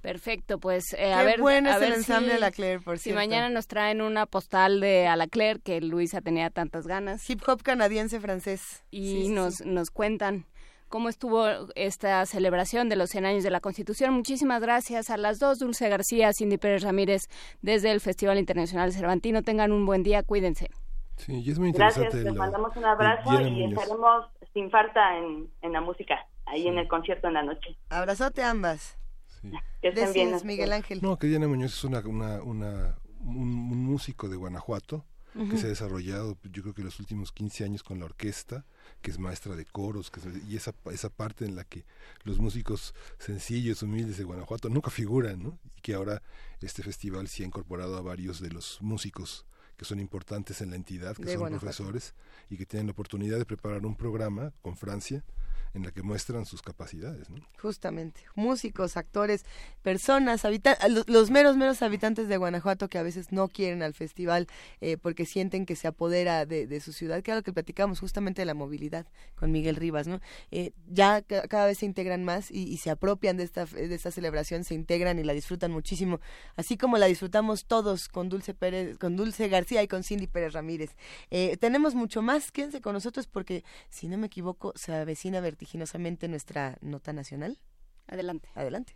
Perfecto, 0.00 0.58
pues 0.58 0.92
eh, 0.98 1.14
a 1.14 1.22
ver, 1.22 1.40
bueno 1.40 1.70
a 1.70 1.74
es 1.74 1.80
ver 1.80 1.88
el 1.90 1.94
ensamble 1.94 2.28
si, 2.28 2.34
de 2.34 2.40
la 2.40 2.50
Claire, 2.50 2.80
por 2.80 2.98
si 2.98 3.04
cierto. 3.04 3.20
mañana 3.20 3.48
nos 3.48 3.68
traen 3.68 4.02
una 4.02 4.26
postal 4.26 4.80
de 4.80 5.06
a 5.06 5.16
la 5.16 5.28
Claire 5.28 5.60
que 5.60 5.80
Luisa 5.80 6.20
tenía 6.20 6.50
tantas 6.50 6.86
ganas 6.86 7.28
Hip 7.30 7.40
hop 7.46 7.62
canadiense 7.62 8.20
francés. 8.20 8.84
y 8.90 9.22
sí, 9.22 9.28
nos 9.30 9.54
sí. 9.54 9.64
nos 9.64 9.90
cuentan 9.90 10.44
cómo 10.94 11.08
estuvo 11.08 11.44
esta 11.74 12.24
celebración 12.24 12.88
de 12.88 12.94
los 12.94 13.10
100 13.10 13.26
años 13.26 13.42
de 13.42 13.50
la 13.50 13.58
Constitución. 13.58 14.14
Muchísimas 14.14 14.62
gracias 14.62 15.10
a 15.10 15.16
las 15.16 15.40
dos, 15.40 15.58
Dulce 15.58 15.88
García, 15.88 16.30
Cindy 16.32 16.56
Pérez 16.56 16.84
Ramírez, 16.84 17.22
desde 17.62 17.90
el 17.90 18.00
Festival 18.00 18.38
Internacional 18.38 18.92
Cervantino. 18.92 19.42
Tengan 19.42 19.72
un 19.72 19.86
buen 19.86 20.04
día, 20.04 20.22
cuídense. 20.22 20.70
Sí, 21.16 21.40
y 21.40 21.50
es 21.50 21.58
muy 21.58 21.70
interesante. 21.70 22.10
Gracias, 22.10 22.24
les 22.26 22.34
mandamos 22.36 22.76
un 22.76 22.84
abrazo 22.84 23.40
y 23.40 23.50
Muñoz. 23.50 23.72
estaremos 23.82 24.26
sin 24.52 24.70
falta 24.70 25.18
en, 25.18 25.50
en 25.62 25.72
la 25.72 25.80
música, 25.80 26.14
ahí 26.46 26.68
en 26.68 26.78
el 26.78 26.86
concierto 26.86 27.26
en 27.26 27.34
la 27.34 27.42
noche. 27.42 27.76
Abrazote 27.88 28.44
a 28.44 28.50
ambas. 28.50 28.96
Que 29.82 29.88
estén 29.88 30.12
bien. 30.12 30.36
Miguel 30.44 30.72
Ángel. 30.72 31.00
No, 31.02 31.16
que 31.18 31.26
Diana 31.26 31.48
Muñoz 31.48 31.72
es 31.72 31.82
una, 31.82 31.98
una, 32.06 32.40
una- 32.40 32.94
un, 33.18 33.36
un 33.72 33.84
músico 33.84 34.28
de 34.28 34.36
Guanajuato 34.36 35.04
que 35.50 35.56
se 35.56 35.66
ha 35.66 35.70
desarrollado, 35.70 36.38
yo 36.44 36.62
creo 36.62 36.74
que 36.74 36.82
los 36.84 37.00
últimos 37.00 37.32
15 37.32 37.64
años 37.64 37.82
con 37.82 37.98
la 37.98 38.04
orquesta, 38.04 38.64
que 39.04 39.10
es 39.10 39.18
maestra 39.18 39.54
de 39.54 39.66
coros, 39.66 40.10
que 40.10 40.18
y 40.48 40.56
esa, 40.56 40.72
esa 40.90 41.10
parte 41.10 41.44
en 41.44 41.56
la 41.56 41.64
que 41.64 41.84
los 42.22 42.38
músicos 42.38 42.94
sencillos, 43.18 43.82
humildes 43.82 44.16
de 44.16 44.24
Guanajuato 44.24 44.70
nunca 44.70 44.88
figuran, 44.90 45.42
¿no? 45.42 45.58
Y 45.76 45.80
que 45.82 45.92
ahora 45.92 46.22
este 46.62 46.82
festival 46.82 47.28
sí 47.28 47.42
ha 47.42 47.46
incorporado 47.46 47.98
a 47.98 48.00
varios 48.00 48.40
de 48.40 48.48
los 48.48 48.78
músicos 48.80 49.44
que 49.76 49.84
son 49.84 50.00
importantes 50.00 50.62
en 50.62 50.70
la 50.70 50.76
entidad, 50.76 51.16
que 51.16 51.24
De 51.26 51.32
son 51.32 51.40
Guanajuato. 51.40 51.66
profesores 51.66 52.14
y 52.48 52.56
que 52.56 52.64
tienen 52.64 52.86
la 52.86 52.92
oportunidad 52.92 53.36
de 53.36 53.44
preparar 53.44 53.84
un 53.84 53.94
programa 53.94 54.54
con 54.62 54.74
Francia 54.78 55.22
en 55.74 55.82
la 55.82 55.90
que 55.90 56.02
muestran 56.02 56.46
sus 56.46 56.62
capacidades, 56.62 57.28
¿no? 57.30 57.36
Justamente, 57.60 58.22
músicos, 58.36 58.96
actores, 58.96 59.44
personas, 59.82 60.42
los, 61.06 61.30
meros, 61.30 61.56
meros 61.56 61.82
habitantes 61.82 62.28
de 62.28 62.36
Guanajuato 62.36 62.88
que 62.88 62.98
a 62.98 63.02
veces 63.02 63.32
no 63.32 63.48
quieren 63.48 63.82
al 63.82 63.92
festival 63.92 64.46
eh, 64.80 64.96
porque 64.96 65.26
sienten 65.26 65.66
que 65.66 65.74
se 65.74 65.88
apodera 65.88 66.46
de, 66.46 66.80
su 66.80 66.92
ciudad, 66.92 67.22
que 67.22 67.32
es 67.32 67.36
lo 67.36 67.42
que 67.42 67.52
platicamos 67.52 68.00
justamente 68.00 68.42
de 68.42 68.46
la 68.46 68.54
movilidad 68.54 69.06
con 69.34 69.50
Miguel 69.50 69.76
Rivas, 69.76 70.06
¿no? 70.06 70.20
Eh, 70.50 70.72
ya 70.86 71.22
ca- 71.22 71.48
cada 71.48 71.66
vez 71.66 71.78
se 71.78 71.86
integran 71.86 72.24
más 72.24 72.50
y, 72.50 72.76
se 72.76 72.90
apropian 72.90 73.36
de 73.36 73.44
esta, 73.44 73.64
de 73.64 73.94
esta 73.94 74.10
celebración, 74.10 74.64
se 74.64 74.74
integran 74.74 75.18
y 75.18 75.24
la 75.24 75.32
disfrutan 75.32 75.72
muchísimo, 75.72 76.20
así 76.56 76.76
como 76.76 76.98
la 76.98 77.06
disfrutamos 77.06 77.64
todos 77.66 78.08
con 78.08 78.28
Dulce 78.28 78.54
Pérez, 78.54 78.98
con 78.98 79.16
Dulce 79.16 79.48
García 79.48 79.82
y 79.82 79.88
con 79.88 80.04
Cindy 80.04 80.26
Pérez 80.26 80.52
Ramírez. 80.52 80.90
Eh, 81.30 81.56
tenemos 81.56 81.94
mucho 81.94 82.22
más, 82.22 82.52
quédense 82.52 82.80
con 82.80 82.92
nosotros 82.92 83.26
porque, 83.26 83.64
si 83.88 84.08
no 84.08 84.18
me 84.18 84.26
equivoco, 84.26 84.72
se 84.76 84.92
avecina 84.92 85.40
vertiginosamente 85.64 86.28
nuestra 86.28 86.76
nota 86.82 87.12
nacional. 87.14 87.56
Adelante. 88.06 88.48
Adelante. 88.54 88.94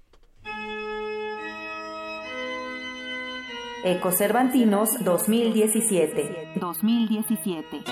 Ecocervantinos 3.85 4.90
2017. 5.03 6.53
2017. 6.57 7.85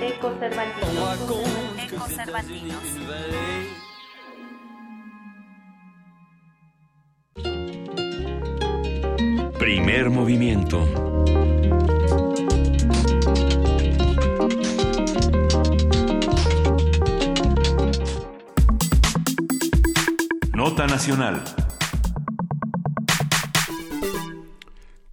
Ecocervantinos. 0.00 1.18
Ecocervantinos. 1.90 2.84
Primer 9.58 10.10
movimiento. 10.10 10.86
Nota 20.64 20.86
nacional. 20.86 21.42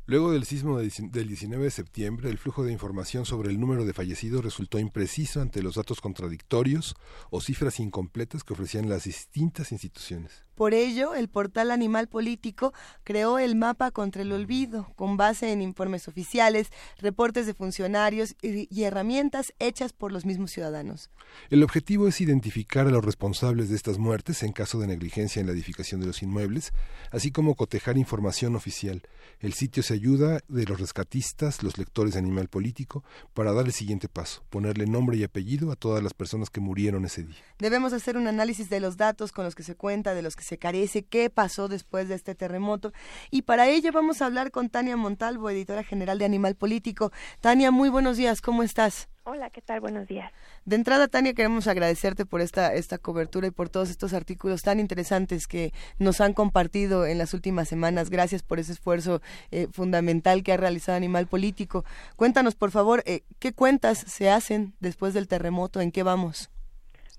Luego 0.05 0.31
del 0.31 0.45
sismo 0.45 0.77
del 0.77 1.27
19 1.27 1.63
de 1.63 1.71
septiembre, 1.71 2.29
el 2.29 2.37
flujo 2.37 2.63
de 2.63 2.71
información 2.71 3.25
sobre 3.25 3.49
el 3.49 3.59
número 3.59 3.83
de 3.83 3.93
fallecidos 3.93 4.45
resultó 4.45 4.77
impreciso 4.77 5.41
ante 5.41 5.63
los 5.63 5.73
datos 5.73 6.01
contradictorios 6.01 6.95
o 7.31 7.41
cifras 7.41 7.79
incompletas 7.79 8.43
que 8.43 8.53
ofrecían 8.53 8.89
las 8.89 9.05
distintas 9.05 9.71
instituciones. 9.71 10.45
Por 10.59 10.73
ello, 10.73 11.15
el 11.15 11.29
portal 11.29 11.71
Animal 11.71 12.09
Político 12.09 12.73
creó 13.05 13.39
el 13.39 13.55
mapa 13.55 13.91
contra 13.91 14.23
el 14.23 14.33
olvido, 14.33 14.91
con 14.97 15.15
base 15.15 15.53
en 15.53 15.61
informes 15.61 16.09
oficiales, 16.09 16.67
reportes 16.97 17.45
de 17.45 17.53
funcionarios 17.53 18.35
y, 18.41 18.67
y 18.69 18.83
herramientas 18.83 19.53
hechas 19.59 19.93
por 19.93 20.11
los 20.11 20.25
mismos 20.25 20.51
ciudadanos. 20.51 21.11
El 21.49 21.63
objetivo 21.63 22.09
es 22.09 22.19
identificar 22.19 22.87
a 22.87 22.91
los 22.91 23.05
responsables 23.05 23.69
de 23.69 23.77
estas 23.77 23.99
muertes 23.99 24.43
en 24.43 24.51
caso 24.51 24.79
de 24.79 24.87
negligencia 24.87 25.39
en 25.39 25.45
la 25.45 25.53
edificación 25.53 26.01
de 26.01 26.07
los 26.07 26.21
inmuebles, 26.23 26.73
así 27.09 27.31
como 27.31 27.55
cotejar 27.55 27.97
información 27.97 28.57
oficial. 28.57 29.03
El 29.39 29.53
sitio 29.53 29.81
se 29.81 29.93
ayuda 29.93 30.41
de 30.49 30.65
los 30.65 30.81
rescatistas, 30.81 31.63
los 31.63 31.77
lectores 31.77 32.15
de 32.15 32.19
Animal 32.19 32.49
Político, 32.49 33.05
para 33.33 33.53
dar 33.53 33.65
el 33.65 33.71
siguiente 33.71 34.09
paso, 34.09 34.43
ponerle 34.49 34.87
nombre 34.87 35.15
y 35.15 35.23
apellido 35.23 35.71
a 35.71 35.77
todas 35.77 36.03
las 36.03 36.13
personas 36.13 36.49
que 36.49 36.59
murieron 36.59 37.05
ese 37.05 37.23
día. 37.23 37.37
Debemos 37.59 37.93
hacer 37.93 38.17
un 38.17 38.27
análisis 38.27 38.69
de 38.69 38.81
los 38.81 38.97
datos 38.97 39.31
con 39.31 39.45
los 39.45 39.55
que 39.55 39.63
se 39.63 39.75
cuenta, 39.75 40.13
de 40.13 40.21
los 40.21 40.35
que 40.35 40.48
se 40.49 40.57
carece, 40.57 41.03
qué 41.03 41.29
pasó 41.29 41.67
después 41.67 42.09
de 42.09 42.15
este 42.15 42.33
terremoto. 42.33 42.91
Y 43.29 43.43
para 43.43 43.69
ello 43.69 43.91
vamos 43.91 44.21
a 44.21 44.25
hablar 44.25 44.49
con 44.49 44.69
Tania 44.69 44.97
Montalvo, 44.97 45.49
editora 45.49 45.83
general 45.83 46.17
de 46.17 46.25
Animal 46.25 46.55
Político. 46.55 47.11
Tania, 47.39 47.69
muy 47.69 47.89
buenos 47.89 48.17
días, 48.17 48.41
¿cómo 48.41 48.63
estás? 48.63 49.09
Hola, 49.25 49.51
¿qué 49.51 49.61
tal? 49.61 49.79
Buenos 49.79 50.07
días. 50.07 50.31
De 50.65 50.75
entrada, 50.75 51.07
Tania, 51.07 51.35
queremos 51.35 51.67
agradecerte 51.67 52.25
por 52.25 52.41
esta, 52.41 52.73
esta 52.73 52.97
cobertura 52.97 53.45
y 53.45 53.51
por 53.51 53.69
todos 53.69 53.91
estos 53.91 54.13
artículos 54.13 54.63
tan 54.63 54.79
interesantes 54.79 55.45
que 55.45 55.71
nos 55.99 56.19
han 56.19 56.33
compartido 56.33 57.05
en 57.05 57.19
las 57.19 57.35
últimas 57.35 57.67
semanas. 57.67 58.09
Gracias 58.09 58.41
por 58.41 58.57
ese 58.57 58.71
esfuerzo 58.71 59.21
eh, 59.51 59.67
fundamental 59.71 60.41
que 60.41 60.53
ha 60.53 60.57
realizado 60.57 60.97
Animal 60.97 61.27
Político. 61.27 61.85
Cuéntanos, 62.15 62.55
por 62.55 62.71
favor, 62.71 63.03
eh, 63.05 63.21
¿qué 63.37 63.53
cuentas 63.53 63.99
se 63.99 64.31
hacen 64.31 64.73
después 64.79 65.13
del 65.13 65.27
terremoto? 65.27 65.79
¿En 65.79 65.91
qué 65.91 66.01
vamos? 66.01 66.49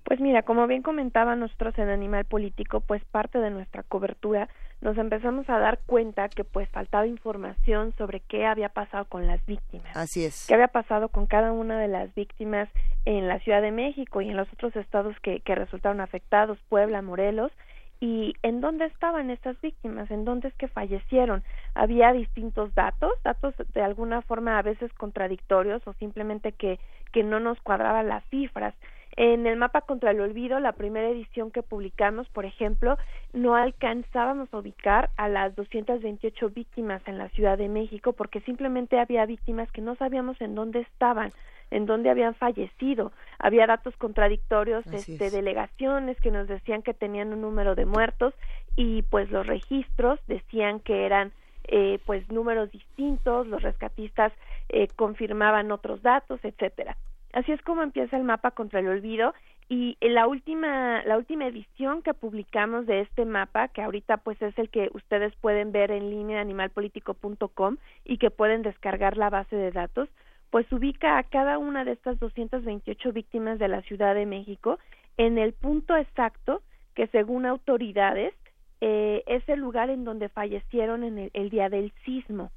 Pues 0.05 0.21
mira, 0.21 0.43
como 0.43 0.67
bien 0.67 0.83
comentaba 0.83 1.37
nosotros 1.37 1.79
en 1.79 1.89
Animal 1.89 2.25
Político, 2.25 2.81
pues 2.81 3.05
parte 3.05 3.39
de 3.39 3.51
nuestra 3.51 3.83
cobertura 3.83 4.49
nos 4.81 4.97
empezamos 4.97 5.49
a 5.51 5.59
dar 5.59 5.79
cuenta 5.87 6.29
que 6.29 6.43
pues 6.43 6.69
faltaba 6.71 7.07
información 7.07 7.93
sobre 7.99 8.21
qué 8.21 8.47
había 8.47 8.71
pasado 8.71 9.05
con 9.05 9.27
las 9.27 9.45
víctimas. 9.47 9.95
Así 9.95 10.25
es. 10.25 10.47
qué 10.49 10.55
había 10.55 10.69
pasado 10.69 11.09
con 11.11 11.27
cada 11.27 11.53
una 11.53 11.79
de 11.79 11.89
las 11.89 12.15
víctimas 12.15 12.69
en 13.05 13.29
la 13.29 13.39
Ciudad 13.41 13.63
de 13.63 13.73
México 13.73 14.21
y 14.21 14.31
en 14.31 14.37
los 14.37 14.51
otros 14.53 14.75
estados 14.77 15.15
que, 15.21 15.41
que 15.41 15.55
resultaron 15.55 16.01
afectados, 16.01 16.59
Puebla, 16.69 17.03
Morelos, 17.03 17.53
y 18.01 18.35
en 18.43 18.63
dónde 18.63 18.87
estaban 18.87 19.31
estas 19.31 19.61
víctimas, 19.61 20.11
en 20.11 20.25
dónde 20.25 20.49
es 20.49 20.55
que 20.55 20.69
fallecieron. 20.69 21.45
Había 21.75 22.13
distintos 22.13 22.75
datos, 22.75 23.13
datos 23.23 23.55
de 23.75 23.83
alguna 23.83 24.23
forma 24.23 24.59
a 24.59 24.63
veces 24.63 24.91
contradictorios 24.95 25.87
o 25.87 25.93
simplemente 25.95 26.53
que, 26.53 26.81
que 27.13 27.23
no 27.23 27.41
nos 27.41 27.61
cuadraban 27.61 28.09
las 28.09 28.25
cifras. 28.31 28.75
En 29.17 29.47
el 29.47 29.57
mapa 29.57 29.81
contra 29.81 30.13
el 30.13 30.21
olvido, 30.21 30.61
la 30.61 30.73
primera 30.73 31.09
edición 31.09 31.51
que 31.51 31.63
publicamos, 31.63 32.29
por 32.29 32.45
ejemplo, 32.45 32.97
no 33.33 33.55
alcanzábamos 33.55 34.53
a 34.55 34.59
ubicar 34.59 35.11
a 35.17 35.29
las 35.29 35.55
228 35.57 36.51
víctimas 36.51 37.03
en 37.07 37.19
la 37.19 37.29
Ciudad 37.31 37.59
de 37.59 37.69
México 37.69 38.13
porque 38.13 38.41
simplemente 38.41 38.99
había 39.01 39.27
víctimas 39.27 39.71
que 39.73 39.81
no 39.81 39.97
sabíamos 39.97 40.41
en 40.41 40.55
dónde 40.55 40.81
estaban, 40.81 41.33
en 41.71 41.87
dónde 41.87 42.11
habían 42.11 42.35
fallecido. 42.35 43.13
Había 43.39 43.67
datos 43.67 43.97
contradictorios 43.97 44.87
Así 44.87 45.13
este, 45.13 45.27
es. 45.27 45.33
delegaciones 45.33 46.19
que 46.21 46.31
nos 46.31 46.47
decían 46.47 46.83
que 46.83 46.95
tenían 46.95 47.33
un 47.33 47.41
número 47.41 47.75
de 47.75 47.87
muertos 47.87 48.33
y 48.77 49.03
pues 49.03 49.31
los 49.31 49.47
registros 49.47 50.21
decían 50.29 50.79
que 50.81 51.05
eran 51.05 51.33
eh, 51.65 51.99
pues 52.07 52.31
números 52.31 52.71
distintos, 52.71 53.47
los 53.47 53.63
rescatistas 53.63 54.33
eh, 54.69 54.89
confirmaban 54.97 55.73
otros 55.73 56.01
datos, 56.03 56.41
etcétera. 56.45 56.97
Así 57.33 57.53
es 57.53 57.63
como 57.63 57.83
empieza 57.83 58.17
el 58.17 58.25
mapa 58.25 58.51
contra 58.51 58.81
el 58.81 58.89
olvido 58.89 59.35
y 59.69 59.97
la 60.01 60.27
última 60.27 61.05
la 61.05 61.17
última 61.17 61.47
edición 61.47 62.03
que 62.03 62.13
publicamos 62.13 62.87
de 62.87 63.03
este 63.03 63.25
mapa 63.25 63.69
que 63.69 63.83
ahorita 63.83 64.17
pues 64.17 64.43
es 64.43 64.59
el 64.59 64.69
que 64.69 64.91
ustedes 64.95 65.33
pueden 65.37 65.71
ver 65.71 65.93
en 65.93 66.11
línea 66.11 66.41
animalpolitico.com 66.41 67.77
y 68.05 68.19
que 68.19 68.31
pueden 68.31 68.63
descargar 68.63 69.17
la 69.17 69.31
base 69.31 69.55
de 69.55 69.71
datos 69.71 70.09
pues 70.51 70.71
ubica 70.73 71.19
a 71.19 71.23
cada 71.23 71.59
una 71.59 71.85
de 71.85 71.93
estas 71.93 72.19
228 72.19 73.13
víctimas 73.13 73.61
de 73.61 73.69
la 73.69 73.83
Ciudad 73.83 74.17
de 74.17 74.27
México 74.27 74.81
en 75.17 75.39
el 75.39 75.53
punto 75.53 75.97
exacto 75.97 76.63
que 76.97 77.07
según 77.07 77.47
autoridades 77.47 78.35
eh, 78.81 79.23
es 79.29 79.49
el 79.49 79.61
lugar 79.61 79.89
en 79.89 80.03
donde 80.03 80.29
fallecieron 80.31 81.05
en 81.05 81.19
el, 81.19 81.31
el 81.33 81.49
día 81.49 81.69
del 81.69 81.93
sismo 82.05 82.51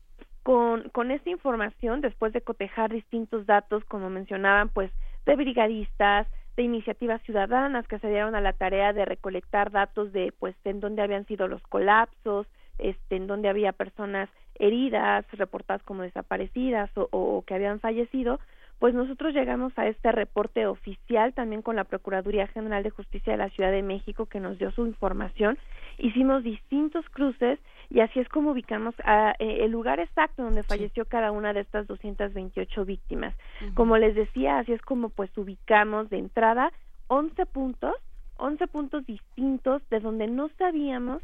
con, 0.43 0.89
con 0.89 1.11
esta 1.11 1.29
información, 1.29 2.01
después 2.01 2.33
de 2.33 2.41
cotejar 2.41 2.91
distintos 2.91 3.45
datos, 3.45 3.83
como 3.85 4.09
mencionaban, 4.09 4.69
pues 4.69 4.91
de 5.25 5.35
brigadistas, 5.35 6.27
de 6.55 6.63
iniciativas 6.63 7.21
ciudadanas 7.23 7.87
que 7.87 7.99
se 7.99 8.09
dieron 8.09 8.35
a 8.35 8.41
la 8.41 8.53
tarea 8.53 8.93
de 8.93 9.05
recolectar 9.05 9.71
datos 9.71 10.11
de, 10.13 10.33
pues, 10.37 10.55
en 10.65 10.79
dónde 10.79 11.01
habían 11.01 11.25
sido 11.25 11.47
los 11.47 11.63
colapsos, 11.63 12.45
este, 12.77 13.15
en 13.15 13.27
dónde 13.27 13.49
había 13.49 13.71
personas 13.71 14.29
heridas, 14.55 15.25
reportadas 15.31 15.81
como 15.83 16.03
desaparecidas 16.03 16.91
o, 16.95 17.07
o 17.11 17.43
que 17.43 17.55
habían 17.55 17.79
fallecido, 17.79 18.39
pues 18.79 18.93
nosotros 18.93 19.33
llegamos 19.33 19.71
a 19.77 19.87
este 19.87 20.11
reporte 20.11 20.67
oficial 20.67 21.33
también 21.33 21.61
con 21.61 21.75
la 21.75 21.85
Procuraduría 21.85 22.47
General 22.47 22.83
de 22.83 22.89
Justicia 22.89 23.31
de 23.31 23.37
la 23.37 23.49
Ciudad 23.49 23.71
de 23.71 23.81
México 23.81 24.25
que 24.25 24.39
nos 24.39 24.57
dio 24.57 24.71
su 24.71 24.85
información. 24.85 25.57
Hicimos 25.97 26.43
distintos 26.43 27.07
cruces 27.09 27.59
y 27.89 28.01
así 28.01 28.19
es 28.19 28.27
como 28.29 28.51
ubicamos 28.51 28.95
a, 29.05 29.35
eh, 29.39 29.59
el 29.61 29.71
lugar 29.71 29.99
exacto 29.99 30.43
donde 30.43 30.63
falleció 30.63 31.05
cada 31.05 31.31
una 31.31 31.53
de 31.53 31.61
estas 31.61 31.87
228 31.87 32.85
víctimas. 32.85 33.35
Como 33.73 33.97
les 33.97 34.15
decía, 34.15 34.59
así 34.59 34.73
es 34.73 34.81
como 34.81 35.09
pues 35.09 35.29
ubicamos 35.37 36.09
de 36.09 36.17
entrada 36.17 36.71
11 37.07 37.45
puntos, 37.45 37.95
11 38.37 38.67
puntos 38.67 39.05
distintos 39.05 39.81
de 39.89 39.99
donde 39.99 40.27
no 40.27 40.49
sabíamos 40.57 41.21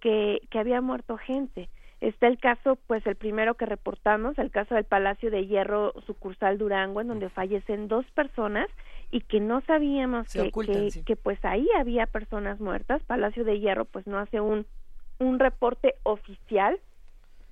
que, 0.00 0.40
que 0.50 0.58
había 0.58 0.80
muerto 0.80 1.16
gente. 1.16 1.68
Está 2.02 2.26
el 2.26 2.36
caso, 2.36 2.76
pues 2.88 3.06
el 3.06 3.14
primero 3.14 3.54
que 3.54 3.64
reportamos, 3.64 4.36
el 4.36 4.50
caso 4.50 4.74
del 4.74 4.82
Palacio 4.82 5.30
de 5.30 5.46
Hierro 5.46 5.92
sucursal 6.04 6.58
Durango, 6.58 7.00
en 7.00 7.06
donde 7.06 7.28
fallecen 7.28 7.86
dos 7.86 8.04
personas 8.10 8.68
y 9.12 9.20
que 9.20 9.38
no 9.38 9.60
sabíamos 9.60 10.26
que, 10.32 10.50
que, 11.06 11.14
pues 11.14 11.38
ahí 11.44 11.64
había 11.78 12.06
personas 12.06 12.58
muertas. 12.58 13.04
Palacio 13.04 13.44
de 13.44 13.60
Hierro 13.60 13.84
pues 13.84 14.04
no 14.08 14.18
hace 14.18 14.40
un, 14.40 14.66
un 15.20 15.38
reporte 15.38 15.94
oficial 16.02 16.80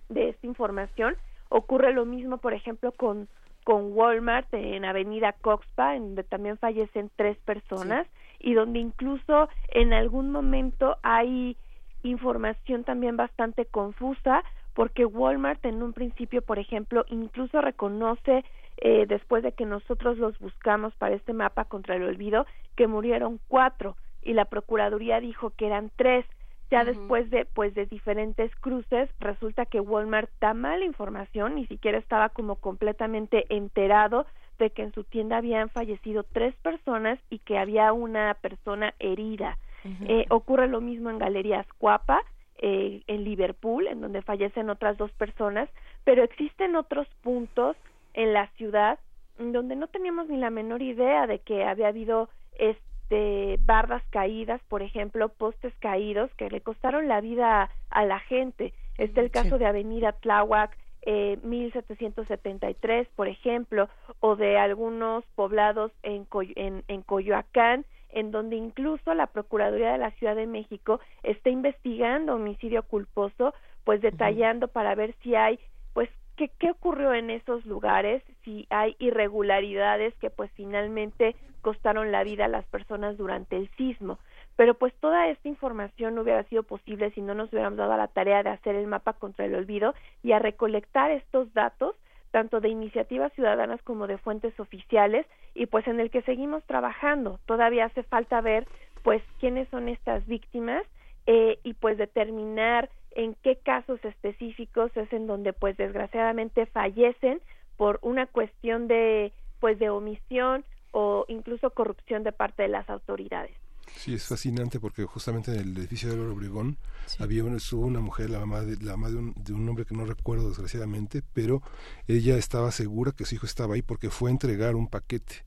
de 0.09 0.31
esta 0.31 0.49
información. 0.49 1.15
Ocurre 1.49 1.93
lo 1.93 2.05
mismo, 2.05 2.39
por 2.39 2.53
ejemplo, 2.53 2.91
con, 2.91 3.29
con 3.63 3.93
Walmart 3.93 4.53
en 4.53 4.85
Avenida 4.85 5.33
Coxpa, 5.33 5.95
en 5.95 6.07
donde 6.07 6.25
también 6.25 6.59
fallecen 6.59 7.09
tres 7.15 7.39
personas 7.45 8.05
y 8.41 8.55
donde 8.55 8.81
incluso 8.81 9.49
en 9.69 9.93
algún 9.93 10.33
momento 10.33 10.97
hay 11.05 11.57
información 12.03 12.85
también 12.85 13.17
bastante 13.17 13.67
confusa 13.67 14.45
porque 14.75 15.05
Walmart 15.05 15.65
en 15.65 15.83
un 15.83 15.93
principio, 15.93 16.43
por 16.43 16.59
ejemplo, 16.59 17.05
incluso 17.09 17.61
reconoce 17.61 18.45
eh, 18.79 19.07
después 19.07 19.43
de 19.43 19.53
que 19.53 19.67
nosotros 19.67 20.19
los 20.19 20.39
buscamos 20.39 20.95
para 20.97 21.15
este 21.15 21.33
mapa 21.33 21.65
contra 21.65 21.97
el 21.97 22.03
olvido 22.05 22.47
que 22.77 22.87
murieron 22.87 23.41
cuatro 23.49 23.97
y 24.23 24.33
la 24.33 24.47
procuraduría 24.47 25.21
dijo 25.21 25.51
que 25.51 25.67
eran 25.67 25.91
tres. 25.97 26.25
Ya 26.71 26.85
después 26.85 27.29
de 27.31 27.47
pues 27.47 27.75
de 27.75 27.87
diferentes 27.87 28.55
cruces 28.57 29.11
resulta 29.19 29.67
que 29.67 29.81
Walmart 29.81 30.31
da 30.41 30.55
mala 30.55 30.85
información 30.85 31.57
ni 31.57 31.67
siquiera 31.67 31.99
estaba 31.99 32.29
como 32.29 32.57
completamente 32.57 33.45
enterado 33.49 34.25
de 34.61 34.71
que 34.71 34.83
en 34.83 34.93
su 34.93 35.03
tienda 35.03 35.39
habían 35.39 35.69
fallecido 35.71 36.23
tres 36.23 36.55
personas 36.63 37.19
y 37.29 37.41
que 37.41 37.59
había 37.59 37.93
una 37.93 38.35
persona 38.35 38.95
herida 39.01 39.59
eh, 39.85 40.27
ocurre 40.31 40.69
lo 40.69 40.81
mismo 40.81 41.11
en 41.11 41.19
Galerías 41.19 41.66
Cuapa, 41.78 42.23
eh, 42.59 43.02
en 43.07 43.24
Liverpool, 43.24 43.86
en 43.86 44.01
donde 44.01 44.23
fallecen 44.23 44.69
otras 44.69 44.98
dos 44.98 45.11
personas, 45.12 45.69
pero 46.05 46.23
existen 46.23 46.77
otros 46.77 47.09
puntos 47.23 47.77
en 48.15 48.32
la 48.32 48.48
ciudad 48.57 48.98
donde 49.39 49.77
no 49.77 49.86
teníamos 49.86 50.28
ni 50.28 50.36
la 50.36 50.51
menor 50.51 50.82
idea 50.82 51.27
de 51.27 51.39
que 51.39 51.65
había 51.65 51.89
habido 51.89 52.28
este 52.59 53.59
bardas 53.65 54.02
caídas, 54.11 54.61
por 54.69 54.82
ejemplo, 54.82 55.31
postes 55.31 55.74
caídos 55.81 56.31
que 56.35 56.51
le 56.51 56.61
costaron 56.61 57.09
la 57.09 57.20
vida 57.20 57.70
a, 57.90 58.05
la 58.05 58.20
gente. 58.20 58.73
Este 58.98 59.20
es 59.20 59.27
el 59.27 59.31
caso 59.31 59.59
de 59.59 59.66
Avenida 59.66 60.12
Tláhuac, 60.12 60.77
eh, 61.02 61.39
1773, 61.43 63.09
por 63.16 63.27
ejemplo, 63.27 63.89
o 64.20 64.36
de 64.36 64.59
algunos 64.59 65.24
poblados 65.35 65.90
en, 66.02 66.27
en, 66.55 66.85
en 66.86 67.02
Coyoacán, 67.02 67.86
en 68.12 68.31
donde 68.31 68.57
incluso 68.57 69.15
la 69.15 69.27
Procuraduría 69.27 69.93
de 69.93 69.99
la 69.99 70.11
Ciudad 70.12 70.37
de 70.37 70.47
México 70.47 71.01
está 71.23 71.51
investigando 71.51 72.35
homicidio 72.35 72.82
culposo, 72.82 73.55
pues 73.85 74.01
detallando 74.01 74.69
para 74.69 74.95
ver 74.95 75.15
si 75.23 75.35
hay, 75.35 75.59
pues, 75.93 76.09
qué, 76.37 76.51
qué 76.59 76.70
ocurrió 76.70 77.15
en 77.15 77.31
esos 77.31 77.65
lugares, 77.66 78.23
si 78.45 78.66
hay 78.70 78.97
irregularidades 78.99 80.15
que 80.16 80.31
pues 80.31 80.51
finalmente 80.53 81.37
costaron 81.61 82.11
la 82.11 82.24
vida 82.24 82.47
a 82.47 82.49
las 82.49 82.65
personas 82.66 83.16
durante 83.16 83.57
el 83.57 83.69
sismo. 83.77 84.19
Pero 84.57 84.74
pues 84.74 84.95
toda 85.01 85.28
esta 85.28 85.49
información 85.49 86.15
no 86.15 86.23
hubiera 86.23 86.43
sido 86.45 86.62
posible 86.62 87.11
si 87.12 87.23
no 87.23 87.35
nos 87.35 87.53
hubiéramos 87.53 87.78
dado 87.78 87.93
a 87.93 87.97
la 87.97 88.09
tarea 88.09 88.43
de 88.43 88.51
hacer 88.51 88.74
el 88.74 88.87
mapa 88.87 89.15
contra 89.15 89.47
el 89.47 89.55
olvido 89.55 89.95
y 90.23 90.32
a 90.32 90.39
recolectar 90.39 91.11
estos 91.11 91.53
datos 91.55 91.95
tanto 92.31 92.61
de 92.61 92.69
iniciativas 92.69 93.32
ciudadanas 93.32 93.82
como 93.82 94.07
de 94.07 94.19
fuentes 94.19 94.59
oficiales 94.61 95.27
y 95.55 95.66
pues 95.66 95.86
en 95.86 96.01
el 96.01 96.11
que 96.11 96.23
seguimos 96.23 96.65
trabajando. 96.65 97.40
Todavía 97.47 97.86
hace 97.86 98.02
falta 98.02 98.40
ver 98.40 98.66
pues 99.02 99.23
quiénes 99.39 99.69
son 99.69 99.89
estas 99.89 100.27
víctimas 100.27 100.85
eh, 101.27 101.59
y 101.65 101.74
pues 101.74 101.98
determinar 101.98 102.89
en 103.12 103.35
qué 103.43 103.57
casos 103.57 104.05
específicos 104.05 104.97
es 104.97 105.12
en 105.12 105.27
donde 105.27 105.52
pues 105.52 105.77
desgraciadamente 105.77 106.66
fallecen 106.66 107.40
por 107.77 107.98
una 108.02 108.27
cuestión 108.27 108.89
de 108.89 109.32
pues 109.59 109.78
de 109.78 109.90
omisión 109.90 110.65
o 110.93 111.24
incluso 111.28 111.70
corrupción 111.70 112.23
de 112.23 112.32
parte 112.32 112.62
de 112.62 112.69
las 112.69 112.89
autoridades. 112.89 113.57
Sí, 113.99 114.15
es 114.15 114.25
fascinante 114.25 114.81
porque 114.81 115.05
justamente 115.05 115.53
en 115.53 115.61
el 115.61 115.77
edificio 115.77 116.09
de 116.09 116.15
Álvaro 116.15 116.35
Obregón 116.35 116.79
había 117.19 117.45
una, 117.45 117.57
estuvo 117.57 117.85
una 117.87 118.01
mujer, 118.01 118.31
la 118.31 118.41
mamá, 118.41 118.62
de, 118.62 118.77
la 118.85 118.97
mamá 118.97 119.11
de, 119.11 119.17
un, 119.17 119.35
de 119.37 119.53
un 119.53 119.69
hombre 119.69 119.85
que 119.85 119.95
no 119.95 120.05
recuerdo 120.07 120.49
desgraciadamente, 120.49 121.23
pero 121.33 121.62
ella 122.09 122.37
estaba 122.37 122.73
segura 122.73 123.12
que 123.12 123.27
su 123.27 123.35
hijo 123.35 123.47
estaba 123.47 123.75
ahí 123.75 123.83
porque 123.83 124.11
fue 124.11 124.31
a 124.31 124.33
entregar 124.33 124.75
un 124.75 124.89
paquete. 124.89 125.45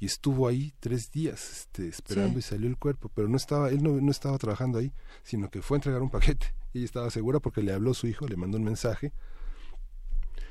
Y 0.00 0.06
estuvo 0.06 0.46
ahí 0.46 0.72
tres 0.78 1.10
días 1.10 1.50
este, 1.50 1.88
esperando 1.88 2.38
y 2.38 2.42
salió 2.42 2.68
el 2.68 2.76
cuerpo, 2.76 3.10
pero 3.12 3.28
no 3.28 3.36
estaba, 3.36 3.70
él 3.70 3.82
no, 3.82 3.90
no 4.00 4.10
estaba 4.12 4.38
trabajando 4.38 4.78
ahí, 4.78 4.92
sino 5.24 5.50
que 5.50 5.60
fue 5.60 5.76
a 5.76 5.78
entregar 5.78 6.02
un 6.02 6.10
paquete. 6.10 6.54
Ella 6.72 6.84
estaba 6.84 7.10
segura 7.10 7.40
porque 7.40 7.62
le 7.62 7.72
habló 7.72 7.94
su 7.94 8.06
hijo, 8.06 8.28
le 8.28 8.36
mandó 8.36 8.58
un 8.58 8.64
mensaje 8.64 9.12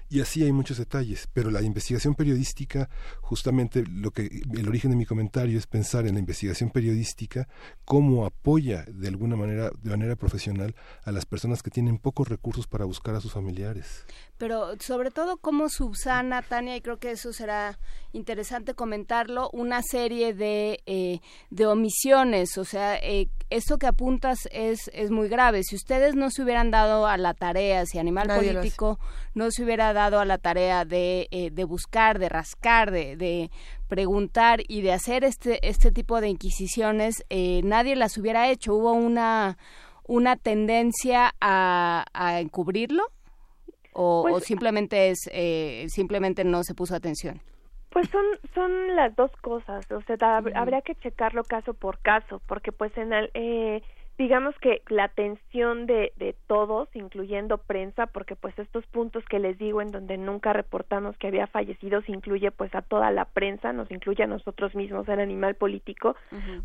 y 0.09 0.21
así 0.21 0.43
hay 0.43 0.51
muchos 0.51 0.77
detalles, 0.77 1.27
pero 1.34 1.51
la 1.51 1.61
investigación 1.61 2.15
periodística, 2.15 2.89
justamente 3.21 3.84
lo 3.85 4.11
que 4.11 4.41
el 4.53 4.67
origen 4.67 4.91
de 4.91 4.97
mi 4.97 5.05
comentario 5.05 5.57
es 5.57 5.67
pensar 5.67 6.07
en 6.07 6.13
la 6.13 6.19
investigación 6.19 6.69
periodística 6.69 7.47
cómo 7.84 8.25
apoya 8.25 8.85
de 8.88 9.07
alguna 9.07 9.35
manera, 9.35 9.69
de 9.81 9.89
manera 9.89 10.15
profesional, 10.15 10.75
a 11.03 11.11
las 11.11 11.25
personas 11.25 11.61
que 11.61 11.71
tienen 11.71 11.97
pocos 11.97 12.27
recursos 12.29 12.67
para 12.67 12.85
buscar 12.85 13.15
a 13.15 13.21
sus 13.21 13.34
familiares. 13.34 14.05
Pero 14.38 14.75
sobre 14.79 15.11
todo 15.11 15.38
cómo 15.38 15.67
subsana, 15.67 16.41
Tania, 16.41 16.75
y 16.75 16.81
creo 16.81 16.97
que 16.99 17.11
eso 17.11 17.34
será 17.34 17.79
interesante 18.13 18.75
comentarlo, 18.75 19.49
una 19.51 19.81
serie 19.81 20.34
de, 20.34 20.81
eh, 20.85 21.19
de 21.49 21.65
omisiones, 21.65 22.57
o 22.57 22.63
sea, 22.65 22.97
eh, 22.97 23.29
esto 23.49 23.77
que 23.77 23.88
apuntas 23.88 24.39
es, 24.51 24.89
es 24.93 25.09
muy 25.09 25.27
grave. 25.29 25.63
Si 25.63 25.75
ustedes 25.75 26.15
no 26.15 26.29
se 26.29 26.43
hubieran 26.43 26.69
dado 26.69 27.07
a 27.07 27.17
la 27.17 27.34
tarea, 27.34 27.85
si 27.85 27.97
Animal 27.97 28.27
Político 28.27 28.99
no 29.38 29.51
se 29.51 29.64
hubiera 29.64 29.93
dado 29.93 30.19
a 30.19 30.26
la 30.26 30.38
tarea 30.38 30.84
de, 30.84 31.27
eh, 31.31 31.49
de 31.51 31.64
buscar, 31.64 32.19
de 32.19 32.27
rascar, 32.30 32.91
de, 32.91 33.15
de, 33.15 33.49
preguntar 33.88 34.59
y 34.68 34.81
de 34.81 34.91
hacer 34.91 35.23
este, 35.23 35.65
este 35.68 35.91
tipo 35.91 36.19
de 36.19 36.27
inquisiciones, 36.30 37.23
eh, 37.30 37.61
nadie 37.64 37.95
las 37.95 38.18
hubiera 38.18 38.49
hecho. 38.49 38.76
Hubo 38.76 38.91
una, 38.91 39.57
una 40.05 40.35
tendencia 40.35 41.34
a, 41.39 42.03
a 42.14 42.39
encubrirlo 42.41 43.03
o, 43.93 44.23
Pues, 44.30 44.43
simplemente 44.43 45.09
es 45.09 45.30
eh, 45.31 45.85
simplemente 45.89 46.43
no 46.43 46.64
se 46.64 46.73
puso 46.76 46.95
atención. 46.95 47.41
Pues 47.89 48.09
son 48.09 48.26
son 48.53 48.95
las 48.95 49.15
dos 49.15 49.31
cosas, 49.41 49.89
o 49.91 50.01
sea, 50.01 50.18
hab- 50.18 50.51
habría 50.55 50.81
que 50.81 50.93
checarlo 50.95 51.43
caso 51.43 51.73
por 51.73 51.99
caso, 51.99 52.41
porque 52.45 52.72
pues 52.72 52.95
en 52.97 53.14
el, 53.14 53.31
eh, 53.34 53.81
digamos 54.18 54.57
que 54.60 54.81
la 54.89 55.03
atención 55.06 55.85
de, 55.85 56.11
de 56.15 56.34
todos, 56.48 56.89
incluyendo 56.95 57.60
prensa, 57.60 58.07
porque 58.07 58.35
pues 58.35 58.57
estos 58.57 58.85
puntos 58.88 59.23
que 59.26 59.38
les 59.39 59.57
digo 59.57 59.81
en 59.81 59.91
donde 59.91 60.18
nunca 60.18 60.53
reportamos 60.53 61.15
que 61.18 61.27
había 61.27 61.48
fallecidos 61.48 62.07
incluye 62.10 62.49
pues 62.52 62.73
a 62.73 62.81
toda 62.81 63.11
la 63.11 63.26
prensa, 63.26 63.73
nos 63.73 63.91
incluye 63.91 64.23
a 64.23 64.27
nosotros 64.27 64.73
mismos, 64.76 65.07
el 65.07 65.19
animal 65.19 65.56
político, 65.56 66.15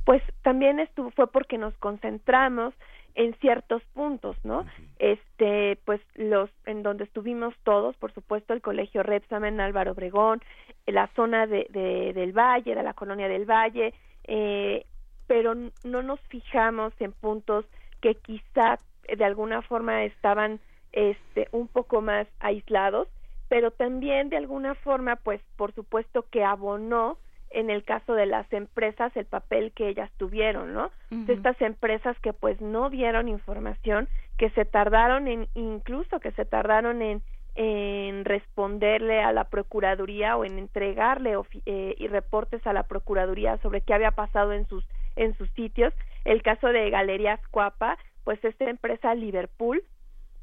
pues 0.04 0.22
también 0.42 0.80
estuvo 0.80 1.10
fue 1.10 1.26
porque 1.30 1.58
nos 1.58 1.74
concentramos 1.78 2.72
en 3.14 3.34
ciertos 3.40 3.82
puntos, 3.92 4.36
¿no? 4.44 4.64
Este, 4.98 5.76
pues 5.84 6.00
los 6.14 6.48
en 6.64 6.82
donde 6.82 7.04
estuvimos 7.04 7.54
todos, 7.64 7.94
por 7.96 8.12
supuesto, 8.14 8.54
el 8.54 8.62
Colegio 8.62 9.02
Repsamen, 9.02 9.60
Álvaro 9.60 9.92
Obregón, 9.92 10.40
la 10.86 11.08
zona 11.08 11.46
de, 11.46 11.66
de- 11.68 12.12
del 12.14 12.32
Valle, 12.32 12.74
de 12.74 12.82
la 12.82 12.94
colonia 12.94 13.28
del 13.28 13.44
Valle, 13.44 13.92
eh, 14.24 14.86
pero 15.32 15.54
no 15.54 16.02
nos 16.02 16.20
fijamos 16.28 16.92
en 17.00 17.12
puntos 17.12 17.64
que 18.02 18.16
quizá 18.16 18.78
eh, 19.04 19.16
de 19.16 19.24
alguna 19.24 19.62
forma 19.62 20.04
estaban 20.04 20.60
este 20.92 21.48
un 21.52 21.68
poco 21.68 22.02
más 22.02 22.26
aislados, 22.38 23.08
pero 23.48 23.70
también 23.70 24.28
de 24.28 24.36
alguna 24.36 24.74
forma, 24.74 25.16
pues 25.16 25.40
por 25.56 25.72
supuesto 25.72 26.26
que 26.30 26.44
abonó 26.44 27.16
en 27.48 27.70
el 27.70 27.82
caso 27.82 28.12
de 28.14 28.26
las 28.26 28.46
empresas 28.52 29.10
el 29.16 29.24
papel 29.24 29.72
que 29.72 29.88
ellas 29.88 30.10
tuvieron, 30.18 30.74
¿no? 30.74 30.90
De 31.26 31.32
estas 31.32 31.58
empresas 31.62 32.14
que 32.20 32.34
pues 32.34 32.60
no 32.60 32.90
dieron 32.90 33.26
información, 33.28 34.08
que 34.36 34.50
se 34.50 34.66
tardaron 34.66 35.28
en, 35.28 35.48
incluso 35.54 36.20
que 36.20 36.32
se 36.32 36.44
tardaron 36.44 37.00
en, 37.00 37.22
en 37.54 38.26
responderle 38.26 39.22
a 39.22 39.32
la 39.32 39.44
Procuraduría 39.44 40.36
o 40.36 40.44
en 40.44 40.58
entregarle 40.58 41.38
ofi- 41.38 41.62
eh, 41.64 41.94
y 41.96 42.06
reportes 42.08 42.66
a 42.66 42.74
la 42.74 42.82
Procuraduría 42.82 43.56
sobre 43.62 43.80
qué 43.80 43.94
había 43.94 44.10
pasado 44.10 44.52
en 44.52 44.66
sus, 44.66 44.84
en 45.16 45.36
sus 45.36 45.50
sitios. 45.50 45.92
El 46.24 46.42
caso 46.42 46.68
de 46.68 46.90
Galerías 46.90 47.40
Cuapa, 47.48 47.98
pues 48.24 48.42
esta 48.44 48.68
empresa 48.68 49.14
Liverpool 49.14 49.82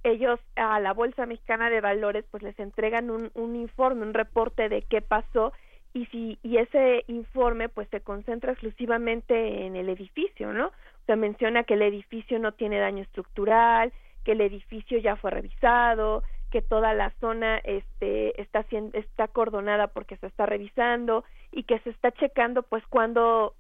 ellos 0.04 0.40
a 0.56 0.80
la 0.80 0.94
Bolsa 0.94 1.26
Mexicana 1.26 1.70
de 1.70 1.82
Valores 1.82 2.26
pues 2.32 2.44
les 2.44 2.58
entregan 2.60 3.10
un, 3.10 3.32
un 3.34 3.56
informe, 3.56 4.04
un 4.04 4.14
reporte 4.14 4.70
de 4.70 4.82
qué 4.84 5.02
pasó 5.02 5.54
y 5.94 6.06
si 6.08 6.40
y 6.44 6.58
ese 6.58 7.04
informe 7.08 7.70
pues 7.70 7.88
se 7.90 8.02
concentra 8.02 8.54
exclusivamente 8.54 9.66
en 9.66 9.76
el 9.76 9.90
edificio, 9.90 10.54
¿no? 10.54 10.68
O 10.68 11.06
sea, 11.06 11.16
menciona 11.16 11.64
que 11.64 11.74
el 11.74 11.82
edificio 11.82 12.40
no 12.40 12.54
tiene 12.54 12.80
daño 12.80 13.04
estructural, 13.04 13.92
que 14.24 14.34
el 14.34 14.42
edificio 14.42 15.00
ya 15.00 15.16
fue 15.16 15.32
revisado, 15.32 16.24
que 16.50 16.62
toda 16.62 16.94
la 16.94 17.12
zona 17.20 17.58
este 17.64 18.42
está 18.42 18.66
está 18.94 19.24
acordonada 19.24 19.88
porque 19.88 20.18
se 20.18 20.28
está 20.28 20.46
revisando 20.46 21.24
y 21.52 21.64
que 21.64 21.80
se 21.80 21.92
está 21.92 22.12
checando 22.12 22.64
pues 22.64 22.84
cuándo 22.88 23.54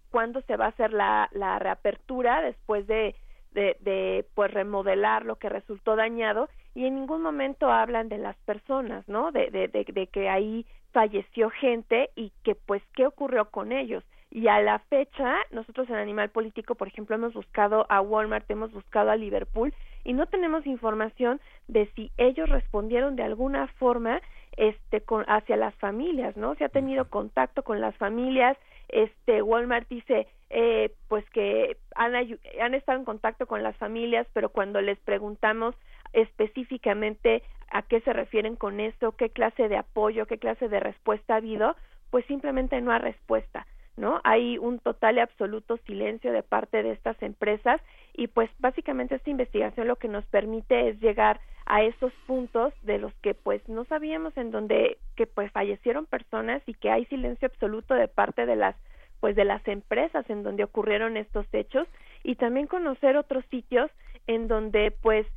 se 0.48 0.58
va 0.58 0.66
a 0.66 0.70
hacer 0.70 0.94
la, 0.94 1.30
la 1.32 1.60
reapertura 1.60 2.42
después 2.42 2.88
de, 2.88 3.16
de, 3.52 4.26
pues 4.36 4.52
remodelar 4.52 5.26
lo 5.26 5.38
que 5.38 5.50
resultó 5.50 5.96
dañado 5.96 6.50
y 6.76 6.86
en 6.86 6.96
ningún 6.96 7.22
momento 7.22 7.72
hablan 7.72 8.10
de 8.10 8.18
las 8.18 8.38
personas, 8.38 9.08
¿no? 9.08 9.32
De, 9.32 9.50
de, 9.50 9.68
de, 9.68 9.86
de 9.86 10.08
que 10.08 10.30
ahí 10.30 10.66
falleció 10.92 11.50
gente 11.50 12.10
y 12.16 12.32
que 12.44 12.56
pues 12.56 12.82
qué 12.96 13.06
ocurrió 13.06 13.46
con 13.50 13.72
ellos. 13.72 14.04
Y 14.32 14.48
a 14.48 14.62
la 14.62 14.80
fecha, 14.80 15.38
nosotros 15.52 15.90
en 15.90 15.96
Animal 15.96 16.30
Político, 16.30 16.76
por 16.76 16.88
ejemplo, 16.88 17.16
hemos 17.16 17.34
buscado 17.34 17.88
a 17.90 18.00
Walmart, 18.02 18.50
hemos 18.52 18.72
buscado 18.72 19.10
a 19.10 19.16
Liverpool 19.16 19.74
y 20.04 20.14
no 20.14 20.26
tenemos 20.28 20.66
información 20.66 21.40
de 21.68 21.90
si 21.96 22.12
ellos 22.18 22.50
respondieron 22.50 23.16
de 23.16 23.24
alguna 23.24 23.68
forma 23.80 24.22
este 24.58 25.02
con 25.02 25.24
hacia 25.28 25.56
las 25.56 25.74
familias, 25.76 26.36
¿no? 26.36 26.56
Se 26.56 26.66
ha 26.66 26.70
tenido 26.70 27.10
contacto 27.10 27.64
con 27.64 27.80
las 27.80 27.96
familias, 27.98 28.58
este 28.90 29.42
Walmart 29.42 29.88
dice 29.88 30.28
eh, 30.50 30.92
pues 31.08 31.24
que 31.30 31.78
han, 31.96 32.16
han 32.16 32.74
estado 32.74 32.98
en 32.98 33.06
contacto 33.06 33.46
con 33.46 33.64
las 33.64 33.78
familias, 33.78 34.28
pero 34.34 34.50
cuando 34.50 34.82
les 34.82 34.98
preguntamos 35.00 35.76
específicamente 36.14 37.44
a 37.72 37.84
qué 37.84 38.02
se 38.02 38.14
refieren 38.14 38.56
con 38.56 38.80
esto, 38.80 39.12
qué 39.12 39.30
clase 39.30 39.70
de 39.70 39.78
apoyo, 39.78 40.26
qué 40.26 40.40
clase 40.40 40.68
de 40.68 40.80
respuesta 40.80 41.36
ha 41.36 41.38
habido, 41.38 41.76
pues 42.10 42.26
simplemente 42.26 42.82
no 42.82 42.92
hay 42.92 43.00
respuesta. 43.00 43.68
¿No? 44.00 44.22
Hay 44.24 44.58
un 44.58 44.80
total 44.80 45.18
y 45.18 45.20
absoluto 45.20 45.78
silencio 45.86 46.32
de 46.32 46.42
parte 46.42 46.82
de 46.82 46.92
estas 46.92 47.22
empresas 47.22 47.82
y 48.14 48.28
pues 48.28 48.50
básicamente 48.60 49.16
esta 49.16 49.30
investigación 49.30 49.88
lo 49.88 49.98
que 49.98 50.08
nos 50.08 50.26
permite 50.26 50.90
es 50.90 51.00
llegar 51.00 51.40
a 51.66 51.84
esos 51.84 52.12
puntos 52.26 52.74
de 52.82 52.98
los 52.98 53.14
que 53.16 53.36
pues 53.36 53.62
no 53.68 53.86
sabíamos 53.86 54.36
en 54.38 54.52
donde 54.52 54.98
que 55.16 55.28
pues 55.28 55.52
fallecieron 55.52 56.06
personas 56.06 56.64
y 56.66 56.74
que 56.74 56.90
hay 56.90 57.06
silencio 57.06 57.48
absoluto 57.48 57.94
de 57.94 58.08
parte 58.08 58.46
de 58.46 58.56
las 58.56 58.76
pues 59.20 59.36
de 59.36 59.44
las 59.44 59.68
empresas 59.68 60.28
en 60.30 60.44
donde 60.44 60.64
ocurrieron 60.64 61.18
estos 61.18 61.46
hechos 61.52 61.88
y 62.24 62.36
también 62.36 62.68
conocer 62.68 63.18
otros 63.18 63.44
sitios 63.52 63.92
en 64.28 64.48
donde 64.48 64.92
pues 64.92 65.28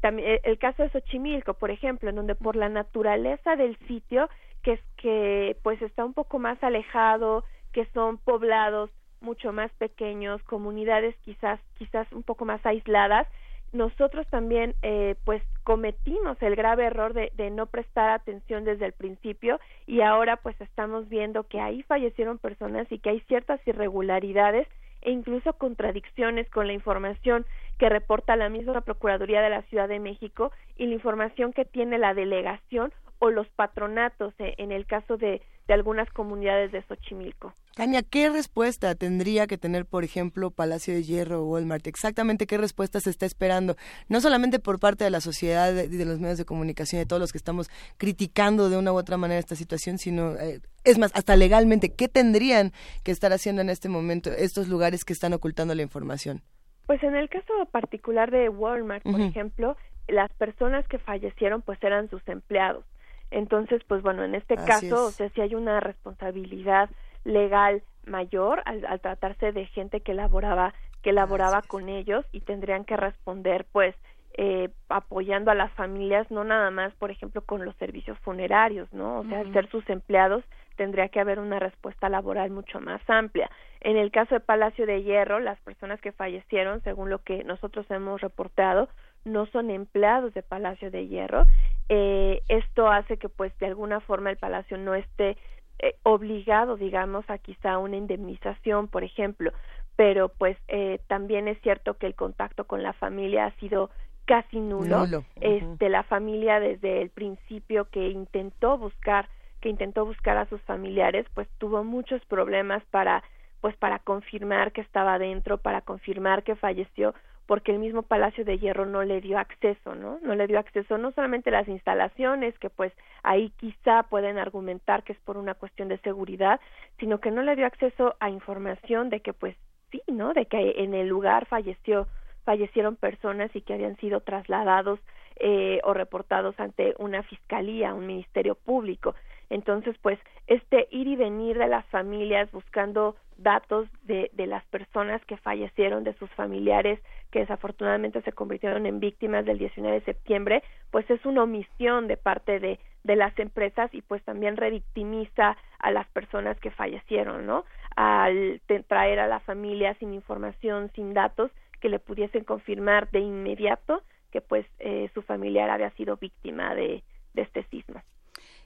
también 0.00 0.40
el 0.42 0.58
caso 0.58 0.82
de 0.82 0.90
Xochimilco, 0.90 1.54
por 1.54 1.70
ejemplo, 1.70 2.10
en 2.10 2.16
donde 2.16 2.34
por 2.34 2.56
la 2.56 2.68
naturaleza 2.68 3.56
del 3.56 3.78
sitio 3.86 4.28
que 4.62 4.72
es 4.72 4.80
que 4.96 5.56
pues 5.62 5.80
está 5.80 6.04
un 6.04 6.12
poco 6.12 6.38
más 6.38 6.62
alejado, 6.62 7.44
que 7.72 7.86
son 7.94 8.18
poblados 8.18 8.90
mucho 9.20 9.52
más 9.52 9.70
pequeños, 9.72 10.42
comunidades 10.44 11.14
quizás 11.24 11.60
quizás 11.78 12.10
un 12.12 12.22
poco 12.22 12.44
más 12.44 12.64
aisladas, 12.64 13.26
nosotros 13.72 14.26
también 14.28 14.74
eh, 14.82 15.14
pues 15.24 15.42
cometimos 15.62 16.36
el 16.42 16.56
grave 16.56 16.86
error 16.86 17.12
de, 17.12 17.30
de, 17.36 17.50
no 17.50 17.66
prestar 17.66 18.10
atención 18.10 18.64
desde 18.64 18.86
el 18.86 18.92
principio 18.92 19.60
y 19.86 20.00
ahora 20.00 20.36
pues 20.36 20.60
estamos 20.60 21.08
viendo 21.08 21.44
que 21.44 21.60
ahí 21.60 21.82
fallecieron 21.84 22.38
personas 22.38 22.90
y 22.90 22.98
que 22.98 23.10
hay 23.10 23.20
ciertas 23.28 23.60
irregularidades 23.66 24.66
e 25.02 25.12
incluso 25.12 25.52
contradicciones 25.54 26.48
con 26.50 26.66
la 26.66 26.72
información 26.72 27.46
que 27.78 27.88
reporta 27.88 28.36
la 28.36 28.48
misma 28.48 28.80
Procuraduría 28.82 29.40
de 29.40 29.50
la 29.50 29.62
Ciudad 29.62 29.88
de 29.88 30.00
México 30.00 30.52
y 30.76 30.86
la 30.86 30.94
información 30.94 31.52
que 31.52 31.64
tiene 31.64 31.98
la 31.98 32.14
delegación 32.14 32.92
o 33.20 33.30
los 33.30 33.46
patronatos 33.50 34.34
eh, 34.38 34.54
en 34.58 34.72
el 34.72 34.86
caso 34.86 35.16
de, 35.16 35.40
de 35.68 35.74
algunas 35.74 36.10
comunidades 36.10 36.72
de 36.72 36.82
Xochimilco. 36.82 37.54
Tania, 37.76 38.02
¿qué 38.02 38.28
respuesta 38.28 38.94
tendría 38.94 39.46
que 39.46 39.56
tener, 39.56 39.86
por 39.86 40.04
ejemplo, 40.04 40.50
Palacio 40.50 40.94
de 40.94 41.04
Hierro 41.04 41.42
o 41.42 41.44
Walmart? 41.44 41.86
Exactamente 41.86 42.46
qué 42.46 42.58
respuesta 42.58 42.98
se 42.98 43.10
está 43.10 43.26
esperando, 43.26 43.76
no 44.08 44.20
solamente 44.20 44.58
por 44.58 44.80
parte 44.80 45.04
de 45.04 45.10
la 45.10 45.20
sociedad 45.20 45.72
y 45.72 45.96
de, 45.96 46.04
los 46.04 46.18
medios 46.18 46.38
de 46.38 46.44
comunicación, 46.44 47.00
de 47.00 47.06
todos 47.06 47.20
los 47.20 47.30
que 47.30 47.38
estamos 47.38 47.70
criticando 47.98 48.68
de 48.68 48.78
una 48.78 48.92
u 48.92 48.96
otra 48.96 49.16
manera 49.16 49.38
esta 49.38 49.54
situación, 49.54 49.98
sino, 49.98 50.32
eh, 50.32 50.60
es 50.84 50.98
más, 50.98 51.12
hasta 51.14 51.36
legalmente, 51.36 51.94
¿qué 51.94 52.08
tendrían 52.08 52.72
que 53.04 53.12
estar 53.12 53.32
haciendo 53.32 53.62
en 53.62 53.70
este 53.70 53.88
momento 53.88 54.30
estos 54.32 54.66
lugares 54.66 55.04
que 55.04 55.12
están 55.12 55.34
ocultando 55.34 55.74
la 55.74 55.82
información? 55.82 56.42
Pues 56.86 57.02
en 57.04 57.14
el 57.14 57.28
caso 57.28 57.52
particular 57.70 58.30
de 58.30 58.48
Walmart, 58.48 59.04
por 59.04 59.20
ejemplo, 59.20 59.76
las 60.08 60.32
personas 60.32 60.88
que 60.88 60.98
fallecieron 60.98 61.62
pues 61.62 61.78
eran 61.84 62.10
sus 62.10 62.26
empleados 62.26 62.84
entonces, 63.30 63.82
pues 63.86 64.02
bueno, 64.02 64.24
en 64.24 64.34
este 64.34 64.56
caso, 64.56 65.06
o 65.06 65.10
sea, 65.10 65.28
si 65.30 65.40
hay 65.40 65.54
una 65.54 65.80
responsabilidad 65.80 66.90
legal 67.24 67.82
mayor 68.06 68.62
al, 68.64 68.84
al 68.86 69.00
tratarse 69.00 69.52
de 69.52 69.66
gente 69.66 70.00
que 70.00 70.14
laboraba 70.14 70.74
que 71.02 71.12
laboraba 71.12 71.62
con 71.62 71.88
ellos 71.88 72.26
y 72.30 72.40
tendrían 72.40 72.84
que 72.84 72.96
responder 72.96 73.66
pues 73.72 73.94
eh, 74.34 74.68
apoyando 74.88 75.50
a 75.50 75.54
las 75.54 75.72
familias 75.72 76.30
no 76.30 76.44
nada 76.44 76.70
más 76.70 76.94
por 76.94 77.10
ejemplo 77.10 77.42
con 77.42 77.64
los 77.64 77.74
servicios 77.76 78.18
funerarios 78.20 78.92
no 78.92 79.20
o 79.20 79.24
sea 79.24 79.40
al 79.40 79.52
ser 79.52 79.68
sus 79.70 79.88
empleados 79.88 80.44
tendría 80.76 81.08
que 81.08 81.20
haber 81.20 81.38
una 81.38 81.58
respuesta 81.58 82.08
laboral 82.08 82.50
mucho 82.50 82.80
más 82.80 83.02
amplia. 83.06 83.50
En 83.82 83.98
el 83.98 84.10
caso 84.10 84.36
de 84.36 84.40
Palacio 84.40 84.86
de 84.86 85.02
Hierro 85.02 85.38
las 85.38 85.60
personas 85.60 86.00
que 86.00 86.10
fallecieron 86.10 86.82
según 86.84 87.10
lo 87.10 87.18
que 87.18 87.44
nosotros 87.44 87.84
hemos 87.90 88.22
reportado 88.22 88.88
no 89.24 89.46
son 89.46 89.70
empleados 89.70 90.34
de 90.34 90.42
Palacio 90.42 90.90
de 90.90 91.06
Hierro. 91.08 91.46
Eh, 91.88 92.42
esto 92.48 92.88
hace 92.88 93.16
que, 93.16 93.28
pues, 93.28 93.56
de 93.58 93.66
alguna 93.66 94.00
forma 94.00 94.30
el 94.30 94.36
Palacio 94.36 94.78
no 94.78 94.94
esté 94.94 95.36
eh, 95.78 95.94
obligado, 96.02 96.76
digamos, 96.76 97.28
a 97.28 97.38
quizá 97.38 97.78
una 97.78 97.96
indemnización, 97.96 98.88
por 98.88 99.04
ejemplo. 99.04 99.52
Pero, 99.96 100.28
pues, 100.28 100.56
eh, 100.68 101.00
también 101.08 101.48
es 101.48 101.60
cierto 101.62 101.94
que 101.94 102.06
el 102.06 102.14
contacto 102.14 102.64
con 102.64 102.82
la 102.82 102.92
familia 102.92 103.46
ha 103.46 103.50
sido 103.56 103.90
casi 104.24 104.60
nulo. 104.60 105.24
Este, 105.40 105.88
la 105.88 106.04
familia 106.04 106.60
desde 106.60 107.02
el 107.02 107.10
principio 107.10 107.86
que 107.86 108.08
intentó 108.08 108.78
buscar 108.78 109.28
que 109.60 109.68
intentó 109.68 110.06
buscar 110.06 110.38
a 110.38 110.46
sus 110.46 110.62
familiares, 110.62 111.26
pues 111.34 111.46
tuvo 111.58 111.84
muchos 111.84 112.24
problemas 112.26 112.82
para 112.90 113.22
pues 113.60 113.76
para 113.76 113.98
confirmar 113.98 114.72
que 114.72 114.80
estaba 114.80 115.18
dentro, 115.18 115.58
para 115.58 115.82
confirmar 115.82 116.44
que 116.44 116.56
falleció, 116.56 117.14
porque 117.50 117.72
el 117.72 117.80
mismo 117.80 118.02
Palacio 118.02 118.44
de 118.44 118.60
Hierro 118.60 118.86
no 118.86 119.02
le 119.02 119.20
dio 119.20 119.36
acceso, 119.36 119.96
¿no? 119.96 120.20
No 120.22 120.36
le 120.36 120.46
dio 120.46 120.60
acceso 120.60 120.98
no 120.98 121.10
solamente 121.10 121.50
a 121.50 121.54
las 121.54 121.66
instalaciones, 121.66 122.56
que 122.60 122.70
pues 122.70 122.92
ahí 123.24 123.50
quizá 123.56 124.04
pueden 124.04 124.38
argumentar 124.38 125.02
que 125.02 125.14
es 125.14 125.18
por 125.18 125.36
una 125.36 125.54
cuestión 125.54 125.88
de 125.88 125.98
seguridad, 125.98 126.60
sino 127.00 127.18
que 127.18 127.32
no 127.32 127.42
le 127.42 127.56
dio 127.56 127.66
acceso 127.66 128.14
a 128.20 128.30
información 128.30 129.10
de 129.10 129.18
que 129.18 129.32
pues 129.32 129.56
sí, 129.90 130.00
¿no? 130.06 130.32
De 130.32 130.46
que 130.46 130.74
en 130.76 130.94
el 130.94 131.08
lugar 131.08 131.46
falleció 131.46 132.06
fallecieron 132.44 132.94
personas 132.94 133.50
y 133.56 133.62
que 133.62 133.74
habían 133.74 133.96
sido 133.96 134.20
trasladados 134.20 135.00
eh, 135.40 135.80
o 135.82 135.92
reportados 135.92 136.54
ante 136.60 136.94
una 137.00 137.24
fiscalía, 137.24 137.94
un 137.94 138.06
ministerio 138.06 138.54
público. 138.54 139.16
Entonces, 139.50 139.96
pues, 140.00 140.18
este 140.46 140.88
ir 140.90 141.08
y 141.08 141.16
venir 141.16 141.58
de 141.58 141.66
las 141.66 141.84
familias 141.86 142.50
buscando 142.52 143.16
datos 143.36 143.88
de, 144.02 144.30
de 144.32 144.46
las 144.46 144.64
personas 144.66 145.24
que 145.26 145.36
fallecieron, 145.36 146.04
de 146.04 146.14
sus 146.14 146.30
familiares, 146.30 147.00
que 147.30 147.40
desafortunadamente 147.40 148.22
se 148.22 148.32
convirtieron 148.32 148.86
en 148.86 149.00
víctimas 149.00 149.44
del 149.44 149.58
19 149.58 150.00
de 150.00 150.04
septiembre, 150.04 150.62
pues 150.90 151.08
es 151.10 151.24
una 151.24 151.44
omisión 151.44 152.08
de 152.08 152.16
parte 152.16 152.58
de, 152.58 152.78
las 153.02 153.36
empresas 153.38 153.92
y 153.92 154.02
pues 154.02 154.22
también 154.24 154.56
revictimiza 154.56 155.56
a 155.78 155.90
las 155.90 156.06
personas 156.08 156.58
que 156.60 156.70
fallecieron, 156.70 157.44
¿no? 157.44 157.64
Al 157.96 158.60
traer 158.86 159.18
a 159.18 159.26
la 159.26 159.40
familia 159.40 159.94
sin 159.94 160.14
información, 160.14 160.90
sin 160.94 161.12
datos 161.12 161.50
que 161.80 161.88
le 161.88 161.98
pudiesen 161.98 162.44
confirmar 162.44 163.10
de 163.10 163.20
inmediato 163.20 164.02
que 164.30 164.40
pues 164.40 164.64
eh, 164.78 165.10
su 165.12 165.22
familiar 165.22 165.70
había 165.70 165.90
sido 165.92 166.18
víctima 166.18 166.74
de, 166.74 167.02
de 167.34 167.42
este 167.42 167.64
sismo. 167.64 168.00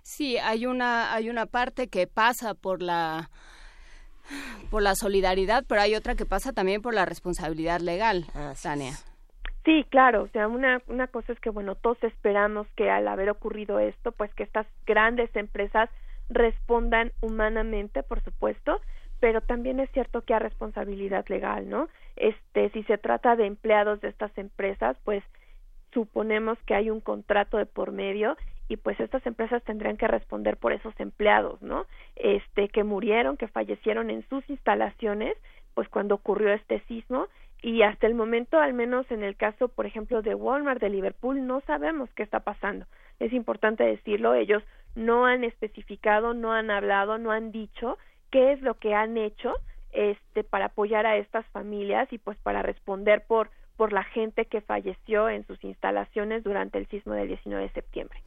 Sí, 0.04 0.36
hay 0.36 0.66
una, 0.66 1.14
hay 1.14 1.30
una 1.30 1.46
parte 1.46 1.88
que 1.88 2.06
pasa 2.06 2.52
por 2.52 2.82
la 2.82 3.30
por 4.70 4.82
la 4.82 4.94
solidaridad, 4.94 5.64
pero 5.66 5.80
hay 5.80 5.94
otra 5.94 6.14
que 6.14 6.26
pasa 6.26 6.52
también 6.52 6.82
por 6.82 6.92
la 6.92 7.06
responsabilidad 7.06 7.80
legal, 7.80 8.26
Tania. 8.62 8.92
Sí, 9.64 9.86
claro, 9.88 10.24
o 10.24 10.28
sea, 10.28 10.46
una, 10.46 10.82
una 10.88 11.06
cosa 11.06 11.32
es 11.32 11.40
que, 11.40 11.48
bueno, 11.48 11.74
todos 11.74 11.96
esperamos 12.02 12.66
que 12.76 12.90
al 12.90 13.08
haber 13.08 13.30
ocurrido 13.30 13.78
esto, 13.78 14.12
pues 14.12 14.32
que 14.34 14.42
estas 14.42 14.66
grandes 14.86 15.34
empresas 15.34 15.88
respondan 16.28 17.12
humanamente, 17.22 18.02
por 18.02 18.22
supuesto, 18.22 18.82
pero 19.20 19.40
también 19.40 19.80
es 19.80 19.90
cierto 19.92 20.20
que 20.20 20.34
hay 20.34 20.40
responsabilidad 20.40 21.24
legal, 21.28 21.70
¿no? 21.70 21.88
Este, 22.16 22.68
si 22.70 22.82
se 22.82 22.98
trata 22.98 23.36
de 23.36 23.46
empleados 23.46 24.02
de 24.02 24.08
estas 24.08 24.36
empresas, 24.36 24.98
pues 25.04 25.24
suponemos 25.94 26.58
que 26.66 26.74
hay 26.74 26.90
un 26.90 27.00
contrato 27.00 27.56
de 27.56 27.64
por 27.64 27.90
medio 27.90 28.36
y 28.68 28.76
pues 28.76 28.98
estas 29.00 29.26
empresas 29.26 29.62
tendrían 29.64 29.96
que 29.96 30.08
responder 30.08 30.56
por 30.56 30.72
esos 30.72 30.98
empleados, 30.98 31.60
¿no? 31.62 31.86
Este 32.16 32.68
que 32.68 32.84
murieron, 32.84 33.36
que 33.36 33.48
fallecieron 33.48 34.10
en 34.10 34.26
sus 34.28 34.48
instalaciones, 34.48 35.36
pues 35.74 35.88
cuando 35.88 36.14
ocurrió 36.14 36.52
este 36.52 36.80
sismo 36.88 37.28
y 37.62 37.82
hasta 37.82 38.06
el 38.06 38.14
momento, 38.14 38.58
al 38.58 38.74
menos 38.74 39.10
en 39.10 39.22
el 39.22 39.36
caso, 39.36 39.68
por 39.68 39.86
ejemplo, 39.86 40.22
de 40.22 40.34
Walmart 40.34 40.80
de 40.80 40.90
Liverpool, 40.90 41.46
no 41.46 41.60
sabemos 41.62 42.10
qué 42.14 42.22
está 42.22 42.40
pasando. 42.40 42.86
Es 43.20 43.32
importante 43.32 43.84
decirlo, 43.84 44.34
ellos 44.34 44.62
no 44.94 45.26
han 45.26 45.44
especificado, 45.44 46.34
no 46.34 46.52
han 46.52 46.70
hablado, 46.70 47.18
no 47.18 47.30
han 47.30 47.52
dicho 47.52 47.98
qué 48.30 48.52
es 48.52 48.60
lo 48.60 48.74
que 48.74 48.94
han 48.94 49.16
hecho 49.16 49.54
este 49.92 50.44
para 50.44 50.66
apoyar 50.66 51.06
a 51.06 51.16
estas 51.16 51.46
familias 51.46 52.12
y 52.12 52.18
pues 52.18 52.36
para 52.38 52.62
responder 52.62 53.24
por 53.26 53.50
por 53.76 53.92
la 53.92 54.04
gente 54.04 54.46
que 54.46 54.60
falleció 54.60 55.28
en 55.28 55.46
sus 55.46 55.62
instalaciones 55.64 56.44
durante 56.44 56.78
el 56.78 56.86
sismo 56.88 57.14
del 57.14 57.28
19 57.28 57.64
de 57.64 57.72
septiembre. 57.72 58.18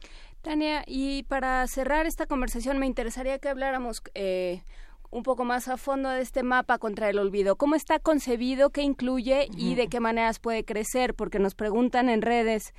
Tania, 0.42 0.84
y 0.86 1.24
para 1.24 1.66
cerrar 1.66 2.06
esta 2.06 2.26
conversación 2.26 2.78
me 2.78 2.86
interesaría 2.86 3.38
que 3.38 3.48
habláramos 3.48 4.02
eh, 4.14 4.62
un 5.10 5.22
poco 5.22 5.44
más 5.44 5.68
a 5.68 5.76
fondo 5.76 6.10
de 6.10 6.20
este 6.20 6.42
mapa 6.42 6.78
contra 6.78 7.08
el 7.08 7.18
olvido. 7.18 7.56
¿Cómo 7.56 7.74
está 7.74 7.98
concebido? 7.98 8.70
¿Qué 8.70 8.82
incluye? 8.82 9.48
¿Y 9.56 9.74
de 9.74 9.88
qué 9.88 10.00
maneras 10.00 10.38
puede 10.38 10.64
crecer? 10.64 11.14
Porque 11.14 11.38
nos 11.38 11.54
preguntan 11.54 12.08
en 12.08 12.22
redes, 12.22 12.74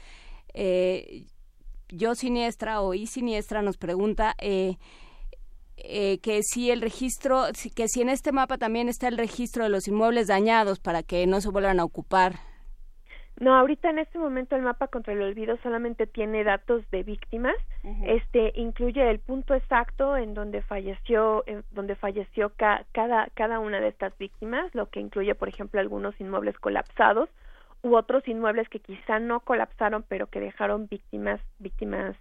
eh, 0.54 1.26
yo 1.90 2.14
siniestra 2.16 2.82
o 2.82 2.94
y 2.94 3.08
siniestra 3.08 3.62
nos 3.62 3.78
pregunta... 3.78 4.36
Eh, 4.40 4.78
eh, 5.82 6.20
que 6.20 6.42
si 6.44 6.72
el 6.72 6.82
registro, 6.82 7.46
que 7.74 7.88
si 7.88 8.02
en 8.02 8.10
este 8.10 8.34
mapa 8.34 8.58
también 8.58 8.90
está 8.90 9.08
el 9.08 9.18
registro 9.18 9.64
de 9.64 9.70
los 9.70 9.88
inmuebles 9.88 10.28
dañados 10.28 10.78
para 10.78 11.04
que 11.04 11.26
no 11.26 11.40
se 11.40 11.48
vuelvan 11.48 11.80
a 11.80 11.86
ocupar 11.86 12.49
no, 13.40 13.56
ahorita 13.56 13.90
en 13.90 14.00
este 14.00 14.20
momento 14.20 14.56
el 14.56 14.62
mapa 14.62 14.88
contra 14.88 15.14
el 15.14 15.22
olvido 15.22 15.58
solamente 15.64 16.08
tiene 16.08 16.44
datos 16.44 16.84
de 16.92 17.04
víctimas. 17.04 17.56
Este 18.04 18.52
incluye 18.56 19.10
el 19.10 19.20
punto 19.20 19.54
exacto 19.54 20.18
en 20.18 20.34
donde 20.34 20.62
falleció, 20.62 21.46
donde 21.72 21.96
falleció 21.96 22.52
cada 22.58 23.30
cada 23.34 23.60
una 23.60 23.80
de 23.80 23.88
estas 23.88 24.18
víctimas, 24.18 24.74
lo 24.76 24.88
que 24.88 25.00
incluye, 25.00 25.36
por 25.36 25.48
ejemplo, 25.48 25.80
algunos 25.80 26.20
inmuebles 26.20 26.58
colapsados 26.60 27.30
u 27.82 27.96
otros 27.96 28.28
inmuebles 28.28 28.68
que 28.68 28.80
quizá 28.80 29.20
no 29.20 29.40
colapsaron, 29.40 30.04
pero 30.08 30.28
que 30.28 30.42
dejaron 30.42 30.88
víctimas 30.90 31.40
víctimas 31.60 32.18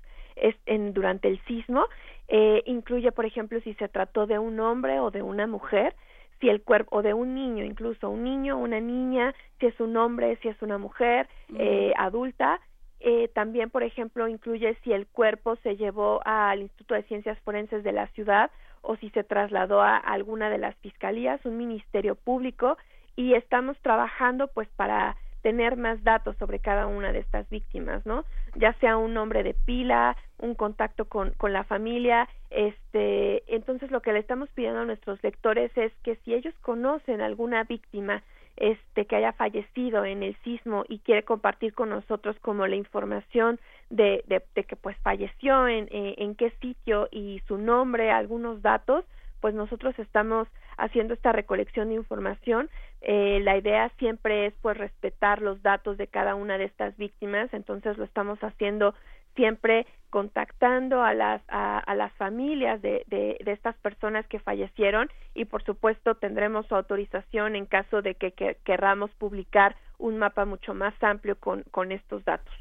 en, 0.66 0.93
durante 0.93 1.28
el 1.28 1.40
sismo. 1.47 1.86
Eh, 2.28 2.62
incluye, 2.66 3.11
por 3.11 3.27
ejemplo, 3.27 3.61
si 3.62 3.74
se 3.74 3.89
trató 3.89 4.27
de 4.27 4.39
un 4.39 4.61
hombre 4.61 5.01
o 5.01 5.11
de 5.11 5.23
una 5.23 5.47
mujer 5.47 5.95
si 6.40 6.48
el 6.48 6.62
cuerpo, 6.62 6.97
o 6.97 7.02
de 7.02 7.15
un 7.15 7.35
niño, 7.35 7.65
incluso 7.65 8.10
un 8.10 8.24
niño, 8.24 8.56
una 8.56 8.81
niña, 8.81 9.35
si 9.59 9.66
es 9.66 9.81
un 9.81 9.97
hombre, 9.97 10.36
si 10.43 10.48
es 10.48 10.60
una 10.62 10.78
mujer 10.78 11.28
eh, 11.56 11.93
adulta. 11.97 12.60
Eh, 13.01 13.28
también, 13.28 13.70
por 13.70 13.82
ejemplo, 13.82 14.27
incluye 14.27 14.77
si 14.82 14.93
el 14.93 15.06
cuerpo 15.06 15.56
se 15.56 15.77
llevó 15.77 16.20
al 16.24 16.62
Instituto 16.62 16.94
de 16.94 17.05
Ciencias 17.05 17.39
Forenses 17.40 17.85
de 17.85 17.93
la 17.93 18.09
ciudad 18.09 18.51
o 18.82 18.97
si 18.97 19.10
se 19.10 19.24
trasladó 19.24 19.82
a 19.82 19.97
alguna 19.97 20.51
de 20.51 20.59
las 20.59 20.77
fiscalías, 20.77 21.44
un 21.44 21.56
ministerio 21.56 22.15
público, 22.15 22.77
y 23.16 23.35
estamos 23.35 23.77
trabajando 23.82 24.48
pues 24.48 24.69
para 24.77 25.16
tener 25.43 25.77
más 25.77 26.02
datos 26.02 26.36
sobre 26.36 26.59
cada 26.59 26.86
una 26.86 27.12
de 27.12 27.20
estas 27.20 27.48
víctimas, 27.51 28.05
¿no? 28.06 28.24
Ya 28.55 28.73
sea 28.74 28.97
un 28.97 29.15
nombre 29.15 29.43
de 29.43 29.55
pila, 29.55 30.16
un 30.39 30.55
contacto 30.55 31.06
con, 31.06 31.31
con 31.32 31.52
la 31.52 31.65
familia, 31.65 32.28
este, 32.51 33.43
entonces 33.55 33.90
lo 33.90 34.01
que 34.02 34.12
le 34.12 34.19
estamos 34.19 34.48
pidiendo 34.51 34.81
a 34.81 34.85
nuestros 34.85 35.23
lectores 35.23 35.70
es 35.77 35.93
que 36.02 36.16
si 36.24 36.35
ellos 36.35 36.55
conocen 36.62 37.20
alguna 37.20 37.65
víctima 37.65 38.23
este 38.56 39.06
que 39.06 39.16
haya 39.16 39.32
fallecido 39.32 40.05
en 40.05 40.23
el 40.23 40.36
sismo 40.43 40.85
y 40.89 40.98
quiere 40.98 41.23
compartir 41.23 41.74
con 41.74 41.90
nosotros 41.90 42.36
como 42.40 42.66
la 42.66 42.74
información 42.74 43.60
de, 43.90 44.24
de, 44.27 44.65
que 44.65 44.77
pues 44.77 44.97
falleció 44.98 45.69
en, 45.69 45.89
eh, 45.90 46.16
en 46.19 46.35
qué 46.35 46.51
sitio 46.60 47.09
y 47.12 47.40
su 47.47 47.56
nombre, 47.56 48.10
algunos 48.10 48.60
datos, 48.60 49.05
pues 49.40 49.55
nosotros 49.55 49.97
estamos 49.98 50.48
haciendo 50.78 51.14
esta 51.14 51.32
recolección 51.32 51.88
de 51.88 51.96
información. 51.96 52.70
Eh, 53.02 53.40
la 53.42 53.56
idea 53.56 53.90
siempre 53.98 54.46
es 54.46 54.55
pues 54.62 54.76
respetar 54.76 55.42
los 55.42 55.62
datos 55.62 55.98
de 55.98 56.06
cada 56.06 56.34
una 56.34 56.56
de 56.56 56.64
estas 56.64 56.96
víctimas, 56.96 57.52
entonces 57.52 57.98
lo 57.98 58.05
estamos 58.05 58.38
haciendo 58.40 58.94
siempre 59.36 59.86
contactando 60.10 61.02
a 61.02 61.12
las 61.12 61.42
a, 61.48 61.94
las 61.94 62.12
familias 62.14 62.80
de, 62.80 63.05
de, 63.09 63.36
estas 63.44 63.76
personas 63.76 64.26
que 64.26 64.40
fallecieron 64.40 65.10
y 65.34 65.44
por 65.44 65.62
supuesto 65.64 66.14
tendremos 66.14 66.66
su 66.66 66.74
autorización 66.74 67.55
en 67.55 67.66
caso 67.66 68.00
de 68.00 68.14
que, 68.14 68.32
querramos 68.64 69.10
publicar 69.12 69.76
un 69.98 70.16
mapa 70.16 70.44
mucho 70.46 70.72
más 70.72 70.94
amplio 71.02 71.36
con, 71.36 71.62
con 71.70 71.92
estos 71.92 72.24
datos. 72.24 72.55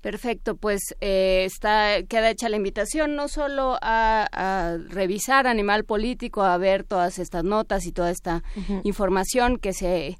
Perfecto, 0.00 0.56
pues 0.56 0.94
eh, 1.00 1.42
está 1.44 2.02
queda 2.08 2.30
hecha 2.30 2.48
la 2.48 2.56
invitación 2.56 3.16
no 3.16 3.26
solo 3.26 3.78
a, 3.82 4.76
revisar 4.88 5.46
Animal 5.46 5.84
Político, 5.84 6.42
a 6.42 6.56
ver 6.56 6.84
todas 6.84 7.18
estas 7.18 7.42
notas 7.42 7.84
y 7.86 7.92
toda 7.92 8.10
esta 8.10 8.42
información 8.84 9.58
que 9.58 9.72
se 9.72 10.16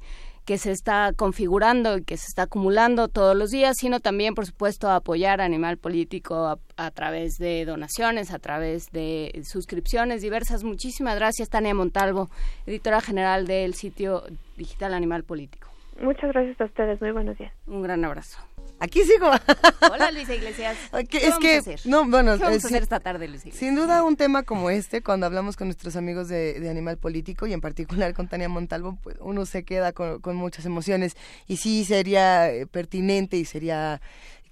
que 0.48 0.56
se 0.56 0.70
está 0.70 1.12
configurando 1.14 1.98
y 1.98 2.04
que 2.04 2.16
se 2.16 2.24
está 2.26 2.44
acumulando 2.44 3.08
todos 3.08 3.36
los 3.36 3.50
días, 3.50 3.76
sino 3.78 4.00
también, 4.00 4.34
por 4.34 4.46
supuesto, 4.46 4.88
a 4.88 4.96
apoyar 4.96 5.42
a 5.42 5.44
Animal 5.44 5.76
Político 5.76 6.58
a, 6.78 6.90
través 6.90 7.34
de 7.36 7.66
donaciones, 7.66 8.32
a 8.32 8.38
través 8.38 8.90
de 8.90 9.42
suscripciones 9.44 10.22
diversas. 10.22 10.64
Muchísimas 10.64 11.16
gracias, 11.16 11.50
Tania 11.50 11.74
Montalvo, 11.74 12.30
editora 12.66 13.02
general 13.02 13.46
del 13.46 13.74
sitio 13.74 14.22
digital 14.56 14.94
Animal 14.94 15.22
Político. 15.22 15.68
Muchas 16.00 16.32
gracias 16.32 16.58
a 16.62 16.64
ustedes, 16.64 16.98
muy 17.02 17.10
buenos 17.10 17.36
días. 17.36 17.52
Un 17.66 17.82
gran 17.82 18.02
abrazo. 18.06 18.47
Aquí 18.80 19.02
sigo. 19.02 19.30
Hola 19.92 20.12
Luisa 20.12 20.34
Iglesias. 20.34 20.76
¿Qué 21.08 21.26
es 21.26 21.38
que, 21.38 21.76
No, 21.84 22.08
bueno, 22.08 22.36
¿Qué 22.36 22.44
vamos 22.44 22.64
a 22.64 22.68
hacer 22.68 22.82
esta 22.82 23.00
tarde, 23.00 23.26
Luisa 23.26 23.48
Sin 23.52 23.74
duda 23.74 24.04
un 24.04 24.16
tema 24.16 24.44
como 24.44 24.70
este, 24.70 25.02
cuando 25.02 25.26
hablamos 25.26 25.56
con 25.56 25.66
nuestros 25.66 25.96
amigos 25.96 26.28
de, 26.28 26.68
Animal 26.68 26.98
Político 26.98 27.46
y 27.46 27.52
en 27.52 27.60
particular 27.60 28.14
con 28.14 28.28
Tania 28.28 28.48
Montalvo, 28.48 28.98
pues 29.02 29.16
uno 29.20 29.46
se 29.46 29.64
queda 29.64 29.92
con, 29.92 30.20
con 30.20 30.36
muchas 30.36 30.66
emociones 30.66 31.16
y 31.46 31.56
sí 31.56 31.84
sería 31.84 32.52
eh, 32.52 32.66
pertinente 32.66 33.36
y 33.36 33.44
sería 33.44 34.00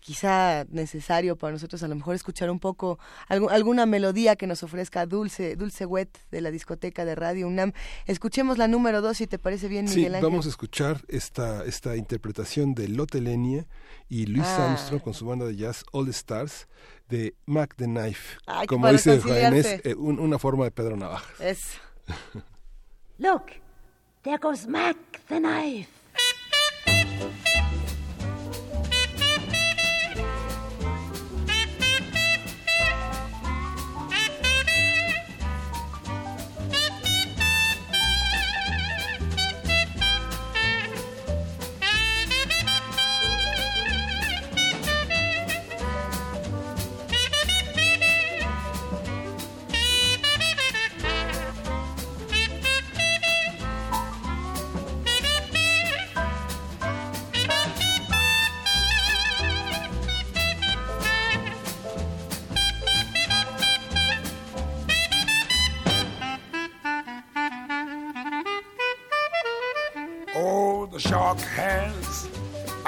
quizá 0.00 0.64
necesario 0.70 1.36
para 1.36 1.52
nosotros 1.52 1.82
a 1.82 1.88
lo 1.88 1.94
mejor 1.94 2.14
escuchar 2.14 2.50
un 2.50 2.60
poco 2.60 2.98
alguna 3.28 3.86
melodía 3.86 4.36
que 4.36 4.46
nos 4.46 4.62
ofrezca 4.62 5.06
Dulce, 5.06 5.56
Dulce 5.56 5.86
Wet 5.86 6.18
de 6.30 6.40
la 6.40 6.50
discoteca 6.50 7.04
de 7.04 7.14
Radio 7.14 7.46
UNAM. 7.46 7.72
Escuchemos 8.06 8.58
la 8.58 8.68
número 8.68 9.00
dos, 9.00 9.16
si 9.16 9.26
te 9.26 9.38
parece 9.38 9.68
bien, 9.68 9.86
Miguel 9.86 10.14
sí, 10.14 10.20
vamos 10.22 10.46
a 10.46 10.48
escuchar 10.48 11.02
esta, 11.08 11.64
esta 11.64 11.96
interpretación 11.96 12.74
de 12.74 12.88
Lotte 12.88 13.20
Lenia 13.20 13.66
y 14.08 14.26
Luis 14.26 14.46
ah. 14.46 14.70
Armstrong 14.70 15.02
con 15.02 15.14
su 15.14 15.26
banda 15.26 15.46
de 15.46 15.56
jazz 15.56 15.84
All 15.92 16.08
Stars 16.08 16.68
de 17.08 17.34
Mac 17.46 17.74
the 17.76 17.86
Knife. 17.86 18.38
Como 18.68 18.90
dice 18.90 19.20
Jaime, 19.20 19.80
eh, 19.84 19.94
una 19.94 20.38
forma 20.38 20.64
de 20.64 20.70
Pedro 20.70 20.96
Navajas. 20.96 21.40
Es. 21.40 21.60
Look, 23.18 23.46
there 24.22 24.38
goes 24.38 24.66
Mac 24.66 24.96
the 25.28 25.38
Knife. 25.38 25.88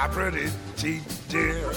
A 0.01 0.09
pretty 0.09 0.49
teeth, 0.77 1.27
dear. 1.29 1.73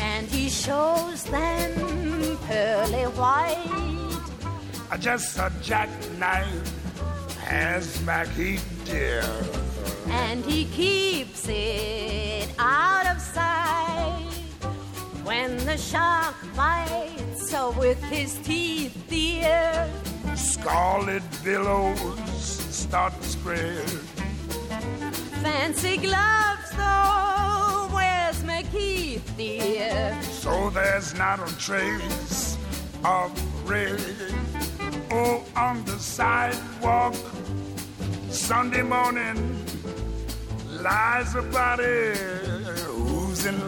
And 0.00 0.26
he 0.26 0.48
shows 0.48 1.22
them 1.24 2.38
pearly 2.46 3.04
white. 3.18 4.20
Just 4.98 5.38
a 5.38 5.52
jackknife 5.62 7.36
has 7.38 8.02
Mackie, 8.02 8.58
dear. 8.84 9.24
And 10.08 10.44
he 10.44 10.64
keeps 10.66 11.46
it 11.48 12.48
out 12.58 13.06
of 13.06 13.20
sight. 13.20 14.26
When 15.22 15.56
the 15.58 15.78
shark 15.78 16.34
bites, 16.56 17.48
so 17.48 17.70
with 17.78 18.02
his 18.04 18.38
teeth, 18.38 18.96
dear. 19.08 19.88
Scarlet 20.34 21.22
billows 21.44 22.40
start 22.74 23.14
to 23.20 23.28
spread 23.28 24.19
fancy 25.42 25.96
gloves, 25.96 26.70
though. 26.76 27.88
Where's 27.92 28.42
McKeith, 28.42 29.36
dear? 29.36 30.18
So 30.22 30.70
there's 30.70 31.14
not 31.14 31.38
a 31.40 31.58
trace 31.58 32.58
of 33.04 33.30
red. 33.68 34.00
Oh, 35.10 35.44
on 35.56 35.84
the 35.84 35.98
sidewalk, 35.98 37.14
Sunday 38.28 38.82
morning, 38.82 39.66
lies 40.68 41.34
a 41.34 41.42
body 41.42 42.14
who's 42.86 43.44
in. 43.46 43.58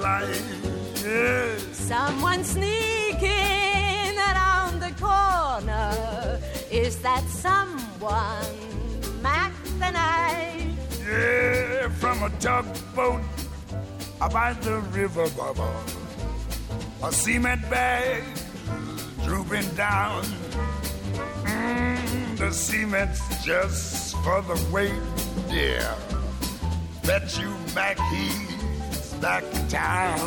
Yes. 1.02 1.62
Someone 1.76 2.44
sneaking 2.44 4.16
around 4.30 4.80
the 4.80 4.92
corner. 5.00 6.38
Is 6.70 6.98
that 6.98 7.24
someone 7.24 8.56
Mac 9.20 9.52
the 9.80 9.90
Knife? 9.90 10.71
Yeah, 11.06 11.88
from 11.88 12.22
a 12.22 12.30
tugboat 12.38 13.22
by 14.32 14.52
the 14.62 14.78
river, 14.92 15.28
Baba. 15.36 15.74
A 17.02 17.12
cement 17.12 17.68
bag 17.68 18.22
drooping 19.24 19.68
down. 19.74 20.22
Mm, 21.44 22.38
the 22.38 22.52
cement's 22.52 23.44
just 23.44 24.16
for 24.18 24.42
the 24.42 24.58
weight, 24.70 24.92
dear. 25.48 25.94
Bet 27.04 27.36
you 27.38 27.52
Mac 27.74 27.98
he's 28.12 29.12
back 29.14 29.42
in 29.54 29.68
town. 29.68 30.18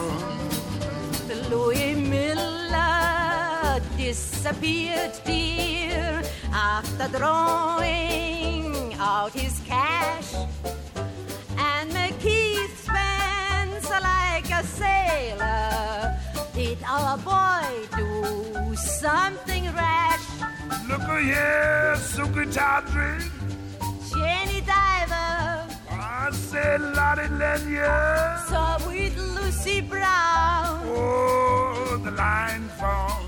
The 1.28 1.36
Louis 1.50 1.96
Miller 1.96 3.80
disappeared, 3.98 5.14
dear, 5.26 6.22
after 6.52 7.18
drawing 7.18 8.65
out 9.00 9.32
his 9.34 9.60
cash. 9.66 10.34
And 11.58 11.92
McKeith 11.92 12.76
spends 12.86 13.90
like 13.90 14.50
a 14.52 14.64
sailor. 14.64 16.18
Did 16.54 16.78
our 16.88 17.18
boy 17.18 17.88
do 17.98 18.76
something 18.76 19.66
rash? 19.74 20.26
Look 20.90 21.02
here, 21.02 21.96
Suki 21.98 22.46
Tawdry. 22.54 23.20
Jenny 24.10 24.62
Diver 24.62 25.68
I 25.92 26.32
said 26.32 26.82
Lottie 26.82 27.30
Lenya. 27.40 28.40
saw 28.48 28.78
with 28.88 29.18
Lucy 29.18 29.82
Brown. 29.82 30.82
Oh, 30.86 32.00
the 32.04 32.12
line 32.12 32.70
falls 32.80 33.25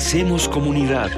Hacemos 0.00 0.48
comunidad. 0.48 1.10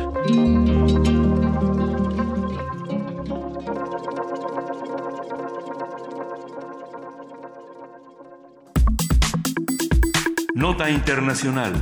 Nota 10.55 10.89
Internacional. 10.89 11.75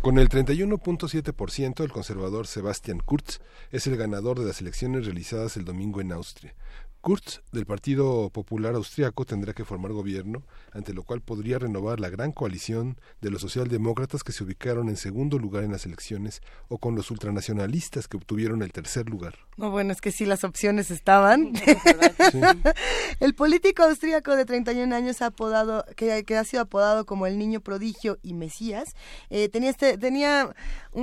Con 0.00 0.18
el 0.18 0.28
31.7%, 0.28 1.82
el 1.82 1.90
conservador 1.90 2.46
Sebastian 2.46 3.00
Kurz 3.00 3.40
es 3.72 3.88
el 3.88 3.96
ganador 3.96 4.38
de 4.38 4.46
las 4.46 4.60
elecciones 4.60 5.04
realizadas 5.04 5.56
el 5.56 5.64
domingo 5.64 6.00
en 6.00 6.12
Austria. 6.12 6.54
Kurz, 7.08 7.40
del 7.52 7.64
Partido 7.64 8.28
Popular 8.28 8.74
Austriaco, 8.74 9.24
tendrá 9.24 9.54
que 9.54 9.64
formar 9.64 9.92
gobierno, 9.92 10.42
ante 10.74 10.92
lo 10.92 11.04
cual 11.04 11.22
podría 11.22 11.58
renovar 11.58 12.00
la 12.00 12.10
gran 12.10 12.32
coalición 12.32 13.00
de 13.22 13.30
los 13.30 13.40
socialdemócratas 13.40 14.22
que 14.22 14.32
se 14.32 14.44
ubicaron 14.44 14.90
en 14.90 14.98
segundo 14.98 15.38
lugar 15.38 15.64
en 15.64 15.72
las 15.72 15.86
elecciones 15.86 16.42
o 16.68 16.76
con 16.76 16.94
los 16.96 17.10
ultranacionalistas 17.10 18.08
que 18.08 18.18
obtuvieron 18.18 18.60
el 18.60 18.72
tercer 18.72 19.08
lugar. 19.08 19.36
No, 19.56 19.70
bueno, 19.70 19.90
es 19.90 20.02
que 20.02 20.12
sí, 20.12 20.26
las 20.26 20.44
opciones 20.44 20.90
estaban. 20.90 21.54
el 23.20 23.34
político 23.34 23.84
austríaco 23.84 24.36
de 24.36 24.44
31 24.44 24.94
años 24.94 25.22
apodado, 25.22 25.86
que, 25.96 26.24
que 26.24 26.36
ha 26.36 26.44
sido 26.44 26.64
apodado 26.64 27.06
como 27.06 27.26
el 27.26 27.38
niño 27.38 27.60
prodigio 27.60 28.18
y 28.22 28.34
mesías, 28.34 28.94
eh, 29.30 29.48
tenía, 29.48 29.70
este, 29.70 29.96
tenía 29.96 30.54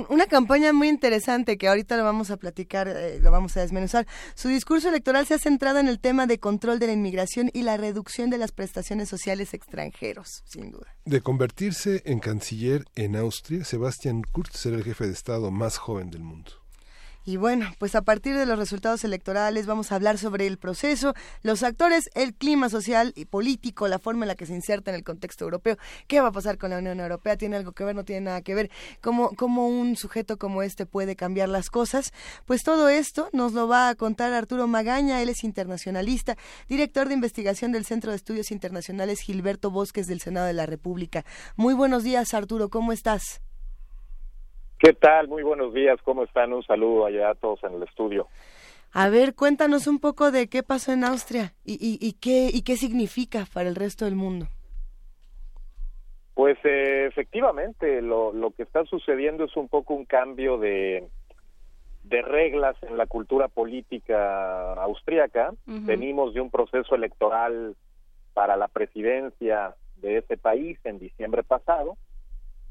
una 0.08 0.26
campaña 0.26 0.72
muy 0.72 0.88
interesante 0.88 1.56
que 1.56 1.68
ahorita 1.68 1.96
lo 1.96 2.04
vamos 2.04 2.30
a 2.30 2.36
platicar, 2.36 2.88
eh, 2.88 3.18
lo 3.20 3.30
vamos 3.30 3.56
a 3.56 3.60
desmenuzar. 3.60 4.06
Su 4.34 4.48
discurso 4.48 4.88
electoral 4.88 5.26
se 5.26 5.34
ha 5.34 5.38
centrado 5.38 5.78
en 5.78 5.88
el 5.88 6.00
tema 6.00 6.26
de 6.26 6.38
control 6.38 6.78
de 6.78 6.88
la 6.88 6.92
inmigración 6.92 7.50
y 7.52 7.62
la 7.62 7.76
reducción 7.76 8.30
de 8.30 8.38
las 8.38 8.52
prestaciones 8.52 9.08
sociales 9.08 9.54
extranjeros, 9.54 10.42
sin 10.46 10.70
duda. 10.70 10.94
De 11.04 11.20
convertirse 11.20 12.02
en 12.04 12.18
canciller 12.18 12.84
en 12.94 13.16
Austria, 13.16 13.64
Sebastian 13.64 14.22
Kurz 14.22 14.50
será 14.52 14.76
el 14.76 14.84
jefe 14.84 15.06
de 15.06 15.12
Estado 15.12 15.50
más 15.50 15.78
joven 15.78 16.10
del 16.10 16.22
mundo. 16.22 16.52
Y 17.28 17.38
bueno, 17.38 17.72
pues 17.78 17.96
a 17.96 18.02
partir 18.02 18.36
de 18.36 18.46
los 18.46 18.56
resultados 18.56 19.02
electorales 19.02 19.66
vamos 19.66 19.90
a 19.90 19.96
hablar 19.96 20.16
sobre 20.16 20.46
el 20.46 20.58
proceso, 20.58 21.12
los 21.42 21.64
actores, 21.64 22.08
el 22.14 22.34
clima 22.34 22.68
social 22.68 23.12
y 23.16 23.24
político, 23.24 23.88
la 23.88 23.98
forma 23.98 24.24
en 24.24 24.28
la 24.28 24.36
que 24.36 24.46
se 24.46 24.54
inserta 24.54 24.92
en 24.92 24.94
el 24.94 25.02
contexto 25.02 25.42
europeo. 25.42 25.76
¿Qué 26.06 26.20
va 26.20 26.28
a 26.28 26.32
pasar 26.32 26.56
con 26.56 26.70
la 26.70 26.78
Unión 26.78 27.00
Europea? 27.00 27.36
¿Tiene 27.36 27.56
algo 27.56 27.72
que 27.72 27.82
ver? 27.82 27.96
¿No 27.96 28.04
tiene 28.04 28.20
nada 28.20 28.42
que 28.42 28.54
ver? 28.54 28.70
¿Cómo, 29.00 29.30
cómo 29.34 29.66
un 29.66 29.96
sujeto 29.96 30.38
como 30.38 30.62
este 30.62 30.86
puede 30.86 31.16
cambiar 31.16 31.48
las 31.48 31.68
cosas? 31.68 32.12
Pues 32.44 32.62
todo 32.62 32.88
esto 32.88 33.28
nos 33.32 33.54
lo 33.54 33.66
va 33.66 33.88
a 33.88 33.96
contar 33.96 34.32
Arturo 34.32 34.68
Magaña, 34.68 35.20
él 35.20 35.28
es 35.28 35.42
internacionalista, 35.42 36.36
director 36.68 37.08
de 37.08 37.14
investigación 37.14 37.72
del 37.72 37.84
Centro 37.84 38.12
de 38.12 38.18
Estudios 38.18 38.52
Internacionales 38.52 39.18
Gilberto 39.18 39.72
Bosques 39.72 40.06
del 40.06 40.20
Senado 40.20 40.46
de 40.46 40.52
la 40.52 40.66
República. 40.66 41.24
Muy 41.56 41.74
buenos 41.74 42.04
días, 42.04 42.34
Arturo, 42.34 42.70
¿cómo 42.70 42.92
estás? 42.92 43.40
¿Qué 44.78 44.92
tal? 44.92 45.28
Muy 45.28 45.42
buenos 45.42 45.72
días, 45.72 45.98
¿cómo 46.02 46.24
están? 46.24 46.52
Un 46.52 46.62
saludo 46.62 47.06
allá 47.06 47.30
a 47.30 47.34
todos 47.34 47.62
en 47.64 47.74
el 47.74 47.82
estudio. 47.82 48.28
A 48.92 49.08
ver, 49.08 49.34
cuéntanos 49.34 49.86
un 49.86 49.98
poco 49.98 50.30
de 50.30 50.48
qué 50.48 50.62
pasó 50.62 50.92
en 50.92 51.04
Austria 51.04 51.54
y, 51.64 51.74
y, 51.74 51.98
y 52.00 52.12
qué, 52.14 52.50
y 52.52 52.62
qué 52.62 52.76
significa 52.76 53.44
para 53.52 53.68
el 53.68 53.74
resto 53.74 54.04
del 54.04 54.16
mundo. 54.16 54.46
Pues 56.34 56.58
eh, 56.64 57.06
efectivamente, 57.08 58.02
lo, 58.02 58.32
lo 58.32 58.50
que 58.50 58.62
está 58.62 58.84
sucediendo 58.84 59.44
es 59.44 59.56
un 59.56 59.68
poco 59.68 59.94
un 59.94 60.04
cambio 60.04 60.58
de, 60.58 61.08
de 62.04 62.22
reglas 62.22 62.76
en 62.82 62.98
la 62.98 63.06
cultura 63.06 63.48
política 63.48 64.74
austríaca. 64.74 65.54
Venimos 65.64 66.34
de 66.34 66.42
un 66.42 66.50
proceso 66.50 66.94
electoral 66.94 67.74
para 68.34 68.56
la 68.56 68.68
presidencia 68.68 69.74
de 69.96 70.18
ese 70.18 70.36
país 70.36 70.78
en 70.84 70.98
diciembre 70.98 71.42
pasado, 71.42 71.96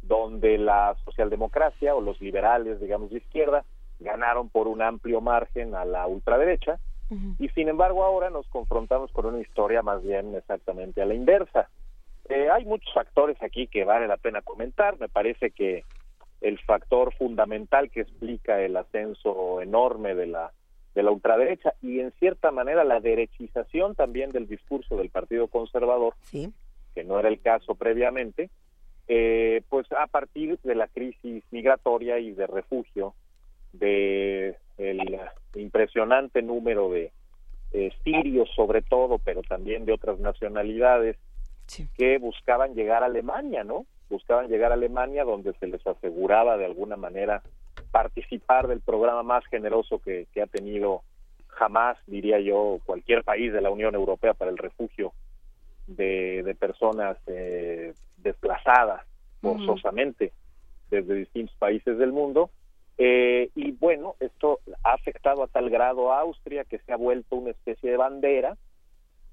donde 0.08 0.58
la 0.58 0.96
socialdemocracia 1.06 1.96
o 1.96 2.02
los 2.02 2.20
liberales, 2.22 2.80
digamos 2.80 3.12
de 3.12 3.18
izquierda, 3.18 3.66
ganaron 4.00 4.50
por 4.50 4.68
un 4.68 4.82
amplio 4.82 5.22
margen 5.22 5.76
a 5.76 5.86
la 5.86 6.08
ultraderecha. 6.08 6.80
Y 7.38 7.50
sin 7.50 7.70
embargo 7.70 8.04
ahora 8.04 8.32
nos 8.32 8.48
confrontamos 8.48 9.12
con 9.12 9.28
una 9.28 9.40
historia 9.40 9.84
más 9.84 10.02
bien 10.02 10.34
exactamente 10.34 11.04
a 11.04 11.06
la 11.06 11.14
inversa. 11.14 11.70
Eh, 12.28 12.50
hay 12.50 12.66
muchos 12.66 12.92
factores 12.94 13.38
aquí 13.44 13.68
que 13.68 13.86
vale 13.86 14.08
la 14.08 14.18
pena 14.18 14.42
comentar. 14.42 15.00
Me 15.00 15.08
parece 15.08 15.52
que 15.52 15.84
el 16.42 16.58
factor 16.60 17.14
fundamental 17.14 17.92
que 17.92 18.02
explica 18.02 18.60
el 18.60 18.76
ascenso 18.76 19.62
enorme 19.62 20.16
de 20.16 20.28
la 20.28 20.52
de 20.96 21.04
la 21.04 21.12
ultraderecha 21.12 21.74
y 21.82 22.00
en 22.00 22.12
cierta 22.14 22.52
manera 22.52 22.86
la 22.86 23.02
derechización 23.02 23.96
también 23.96 24.32
del 24.32 24.48
discurso 24.48 24.96
del 24.96 25.10
Partido 25.10 25.50
Conservador, 25.50 26.16
que 26.32 27.04
no 27.04 27.20
era 27.20 27.28
el 27.28 27.42
caso 27.42 27.76
previamente, 27.76 28.50
eh, 29.08 29.62
pues 29.70 29.92
a 29.92 30.08
partir 30.08 30.60
de 30.64 30.76
la 30.76 30.88
crisis 30.88 31.44
migratoria 31.52 32.20
y 32.20 32.32
de 32.32 32.48
refugio 32.48 33.14
de 33.74 34.58
el 34.78 35.20
impresionante 35.56 36.42
número 36.42 36.90
de 36.90 37.12
eh, 37.72 37.92
sirios 38.04 38.50
sobre 38.56 38.82
todo, 38.82 39.20
pero 39.20 39.42
también 39.42 39.86
de 39.86 39.94
otras 39.94 40.20
nacionalidades 40.20 41.18
que 41.98 42.18
buscaban 42.20 42.74
llegar 42.74 43.04
a 43.04 43.08
Alemania, 43.08 43.64
¿no? 43.64 43.86
Buscaban 44.10 44.48
llegar 44.48 44.72
a 44.72 44.76
Alemania 44.76 45.24
donde 45.24 45.54
se 45.60 45.68
les 45.68 45.86
aseguraba 45.86 46.58
de 46.58 46.66
alguna 46.66 46.96
manera 46.96 47.42
participar 47.92 48.68
del 48.68 48.82
programa 48.82 49.24
más 49.24 49.46
generoso 49.48 50.00
que, 50.00 50.28
que 50.34 50.42
ha 50.42 50.48
tenido 50.48 51.02
jamás, 51.48 51.98
diría 52.06 52.40
yo, 52.40 52.80
cualquier 52.86 53.24
país 53.24 53.52
de 53.52 53.62
la 53.62 53.72
Unión 53.72 53.96
Europea 53.96 54.34
para 54.34 54.52
el 54.52 54.58
refugio 54.58 55.14
de, 55.88 56.44
de 56.44 56.56
personas 56.56 57.18
eh, 57.28 57.94
desplazadas 58.26 59.06
forzosamente 59.42 60.34
desde 60.90 61.14
distintos 61.16 61.56
países 61.58 61.98
del 61.98 62.12
mundo. 62.12 62.50
Eh, 62.98 63.50
y 63.56 63.72
bueno, 63.72 64.16
esto 64.20 64.60
ha 64.84 64.94
afectado 64.94 65.44
a 65.44 65.48
tal 65.48 65.70
grado 65.70 66.12
a 66.12 66.20
Austria 66.20 66.64
que 66.64 66.80
se 66.80 66.92
ha 66.92 66.98
vuelto 66.98 67.36
una 67.36 67.52
especie 67.52 67.92
de 67.92 67.98
bandera 67.98 68.58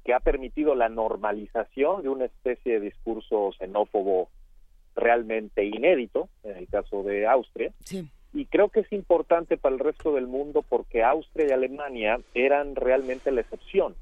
que 0.04 0.14
ha 0.14 0.20
permitido 0.20 0.74
la 0.74 0.88
normalización 0.88 2.02
de 2.02 2.08
una 2.08 2.24
especie 2.24 2.74
de 2.74 2.80
discurso 2.80 3.52
xenófobo 3.58 4.28
realmente 4.96 5.64
inédito 5.64 6.28
en 6.42 6.56
el 6.56 6.68
caso 6.68 7.02
de 7.02 7.26
Austria. 7.26 7.72
Sí. 7.84 8.08
Y 8.34 8.46
creo 8.46 8.68
que 8.68 8.80
es 8.80 8.92
importante 8.92 9.56
para 9.56 9.74
el 9.74 9.78
resto 9.78 10.14
del 10.14 10.26
mundo 10.26 10.62
porque 10.68 11.04
Austria 11.04 11.48
y 11.48 11.52
Alemania 11.52 12.18
eran 12.34 12.74
realmente 12.74 13.30
la 13.30 13.42
excepción. 13.42 13.94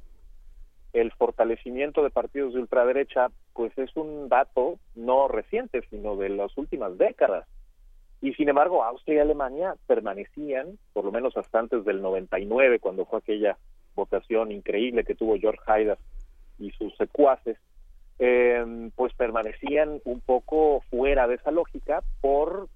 El 0.93 1.13
fortalecimiento 1.13 2.03
de 2.03 2.11
partidos 2.11 2.55
de 2.55 2.61
ultraderecha, 2.61 3.29
pues 3.53 3.77
es 3.79 3.95
un 3.97 4.29
dato 4.29 4.79
no 4.95 5.29
reciente, 5.29 5.83
sino 5.91 6.17
de 6.17 6.31
las 6.31 6.57
últimas 6.57 6.97
décadas. 6.99 7.47
Y 8.21 8.35
sin 8.35 8.49
embargo, 8.49 8.85
Austria 8.85 9.17
y 9.17 9.19
Alemania 9.21 9.77
permanecían, 9.87 10.79
por 10.93 11.05
lo 11.05 11.13
menos 11.13 11.37
hasta 11.37 11.59
antes 11.59 11.85
del 11.85 12.03
99, 12.03 12.79
cuando 12.79 13.07
fue 13.07 13.21
aquella 13.21 13.57
votación 13.95 14.53
increíble 14.53 15.05
que 15.05 15.15
tuvo 15.15 15.39
George 15.39 15.63
Haidar 15.67 15.99
y 16.59 16.71
sus 16.73 16.95
secuaces, 16.97 17.57
eh, 18.19 18.91
pues 18.97 19.15
permanecían 19.15 20.01
un 20.05 20.21
poco 20.21 20.83
fuera 20.91 21.27
de 21.27 21.37
esa 21.37 21.51
lógica 21.51 22.03
por 22.21 22.69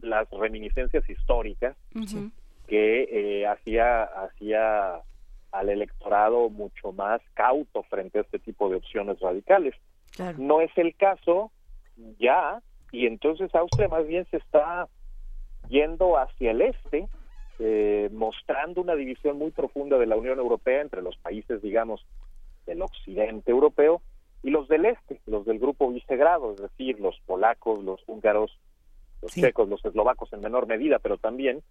las 0.00 0.30
reminiscencias 0.30 1.08
históricas 1.08 1.76
que 2.68 3.08
eh, 3.10 3.46
hacía 3.46 4.04
hacía 4.04 5.00
al 5.52 5.68
electorado 5.68 6.48
mucho 6.50 6.92
más 6.92 7.20
cauto 7.34 7.82
frente 7.84 8.18
a 8.18 8.22
este 8.22 8.38
tipo 8.38 8.68
de 8.68 8.76
opciones 8.76 9.20
radicales. 9.20 9.74
No 10.38 10.60
es 10.60 10.70
el 10.76 10.94
caso 10.96 11.50
ya, 12.18 12.60
y 12.90 13.06
entonces 13.06 13.54
Austria 13.54 13.88
más 13.88 14.06
bien 14.06 14.26
se 14.30 14.38
está 14.38 14.88
yendo 15.68 16.18
hacia 16.18 16.50
el 16.50 16.62
este, 16.62 17.08
eh, 17.58 18.10
mostrando 18.12 18.80
una 18.80 18.94
división 18.94 19.38
muy 19.38 19.50
profunda 19.50 19.98
de 19.98 20.06
la 20.06 20.16
Unión 20.16 20.38
Europea 20.38 20.80
entre 20.80 21.02
los 21.02 21.16
países, 21.18 21.62
digamos, 21.62 22.04
del 22.66 22.82
occidente 22.82 23.50
europeo 23.50 24.02
y 24.42 24.50
los 24.50 24.68
del 24.68 24.86
este, 24.86 25.20
los 25.26 25.44
del 25.46 25.58
grupo 25.58 25.90
Visegrado, 25.90 26.52
es 26.52 26.60
decir, 26.60 26.98
los 27.00 27.18
polacos, 27.26 27.82
los 27.84 28.02
húngaros, 28.06 28.58
los 29.20 29.32
checos, 29.32 29.68
los 29.68 29.84
eslovacos 29.84 30.32
en 30.32 30.40
menor 30.40 30.66
medida, 30.66 30.98
pero 30.98 31.16
también 31.18 31.62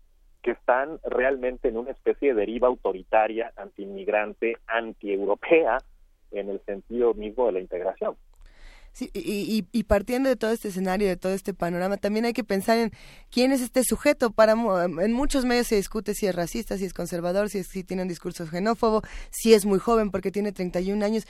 que 0.42 0.52
están 0.52 1.00
realmente 1.04 1.68
en 1.68 1.78
una 1.78 1.92
especie 1.92 2.30
de 2.30 2.40
deriva 2.42 2.68
autoritaria, 2.68 3.54
antiinmigrante, 3.56 4.58
antieuropea, 4.68 5.78
en 6.32 6.50
el 6.50 6.62
sentido 6.66 7.14
mismo 7.14 7.46
de 7.48 7.52
la 7.54 7.60
integración. 7.60 8.16
Sí, 8.94 9.10
y, 9.14 9.66
y, 9.72 9.84
partiendo 9.84 10.28
de 10.28 10.36
todo 10.36 10.52
este 10.52 10.68
escenario, 10.68 11.08
de 11.08 11.16
todo 11.16 11.32
este 11.32 11.54
panorama, 11.54 11.96
también 11.96 12.26
hay 12.26 12.34
que 12.34 12.44
pensar 12.44 12.78
en 12.78 12.92
quién 13.30 13.54
es 13.54 13.62
este 13.62 13.86
sujeto. 13.86 14.32
Para 14.32 14.52
en 14.52 15.14
muchos 15.14 15.46
medios 15.46 15.68
se 15.68 15.78
discute 15.78 16.14
si 16.14 16.28
es 16.28 16.36
racista, 16.36 16.78
si 16.78 16.84
es 16.84 16.94
conservador, 16.94 17.48
si, 17.48 17.60
es, 17.60 17.68
si 17.68 17.86
tiene 17.86 18.02
un 18.02 18.10
discurso 18.10 18.46
xenófobo, 18.46 19.02
si 19.30 19.54
es 19.54 19.66
muy 19.66 19.80
joven 19.80 20.12
porque 20.12 20.30
tiene 20.30 20.52
31 20.52 21.06
años. 21.06 21.26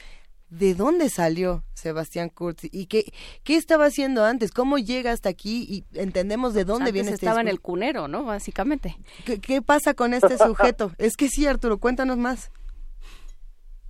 ¿De 0.51 0.75
dónde 0.75 1.07
salió 1.07 1.63
Sebastián 1.73 2.27
Kurz? 2.27 2.65
¿Y 2.65 2.87
qué, 2.87 3.05
qué 3.45 3.55
estaba 3.55 3.85
haciendo 3.85 4.25
antes? 4.25 4.51
¿Cómo 4.51 4.77
llega 4.77 5.13
hasta 5.13 5.29
aquí? 5.29 5.65
Y 5.69 5.97
entendemos 5.97 6.53
de 6.53 6.65
dónde 6.65 6.91
viene 6.91 7.11
este 7.11 7.25
estaba 7.25 7.39
en 7.39 7.47
el 7.47 7.61
cunero, 7.61 8.09
¿no? 8.09 8.25
Básicamente. 8.25 8.97
¿Qué, 9.25 9.39
¿Qué 9.39 9.61
pasa 9.61 9.93
con 9.93 10.13
este 10.13 10.37
sujeto? 10.37 10.91
es 10.97 11.15
que 11.15 11.29
sí, 11.29 11.47
Arturo, 11.47 11.77
cuéntanos 11.77 12.17
más. 12.17 12.51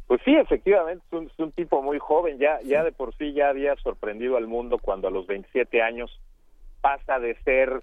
Pues 0.06 0.22
sí, 0.24 0.36
efectivamente, 0.36 1.04
es 1.08 1.14
un, 1.14 1.26
es 1.26 1.40
un, 1.40 1.52
tipo 1.52 1.82
muy 1.82 1.98
joven, 1.98 2.38
ya, 2.38 2.60
ya 2.64 2.84
de 2.84 2.92
por 2.92 3.16
sí 3.18 3.34
ya 3.34 3.50
había 3.50 3.76
sorprendido 3.78 4.38
al 4.38 4.46
mundo 4.46 4.78
cuando 4.78 5.08
a 5.08 5.12
los 5.12 5.26
27 5.26 5.82
años 5.82 6.12
pasa 6.82 7.18
de 7.18 7.36
ser 7.44 7.82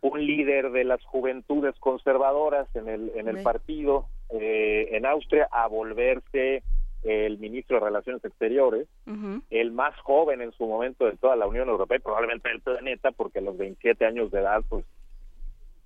un 0.00 0.26
líder 0.26 0.72
de 0.72 0.82
las 0.82 1.04
juventudes 1.04 1.78
conservadoras 1.78 2.66
en 2.74 2.88
el, 2.88 3.12
en 3.14 3.28
el 3.28 3.42
partido 3.44 4.06
eh, 4.30 4.88
en 4.92 5.06
Austria 5.06 5.48
a 5.52 5.68
volverse 5.68 6.64
el 7.02 7.38
ministro 7.38 7.78
de 7.78 7.86
Relaciones 7.86 8.24
Exteriores, 8.24 8.86
el 9.50 9.72
más 9.72 9.96
joven 10.00 10.42
en 10.42 10.52
su 10.52 10.66
momento 10.66 11.06
de 11.06 11.16
toda 11.16 11.36
la 11.36 11.46
Unión 11.46 11.68
Europea 11.68 11.96
y 11.96 12.00
probablemente 12.00 12.48
del 12.48 12.60
planeta, 12.60 13.10
porque 13.12 13.38
a 13.38 13.42
los 13.42 13.56
27 13.56 14.04
años 14.04 14.30
de 14.30 14.40
edad, 14.40 14.62
pues 14.68 14.84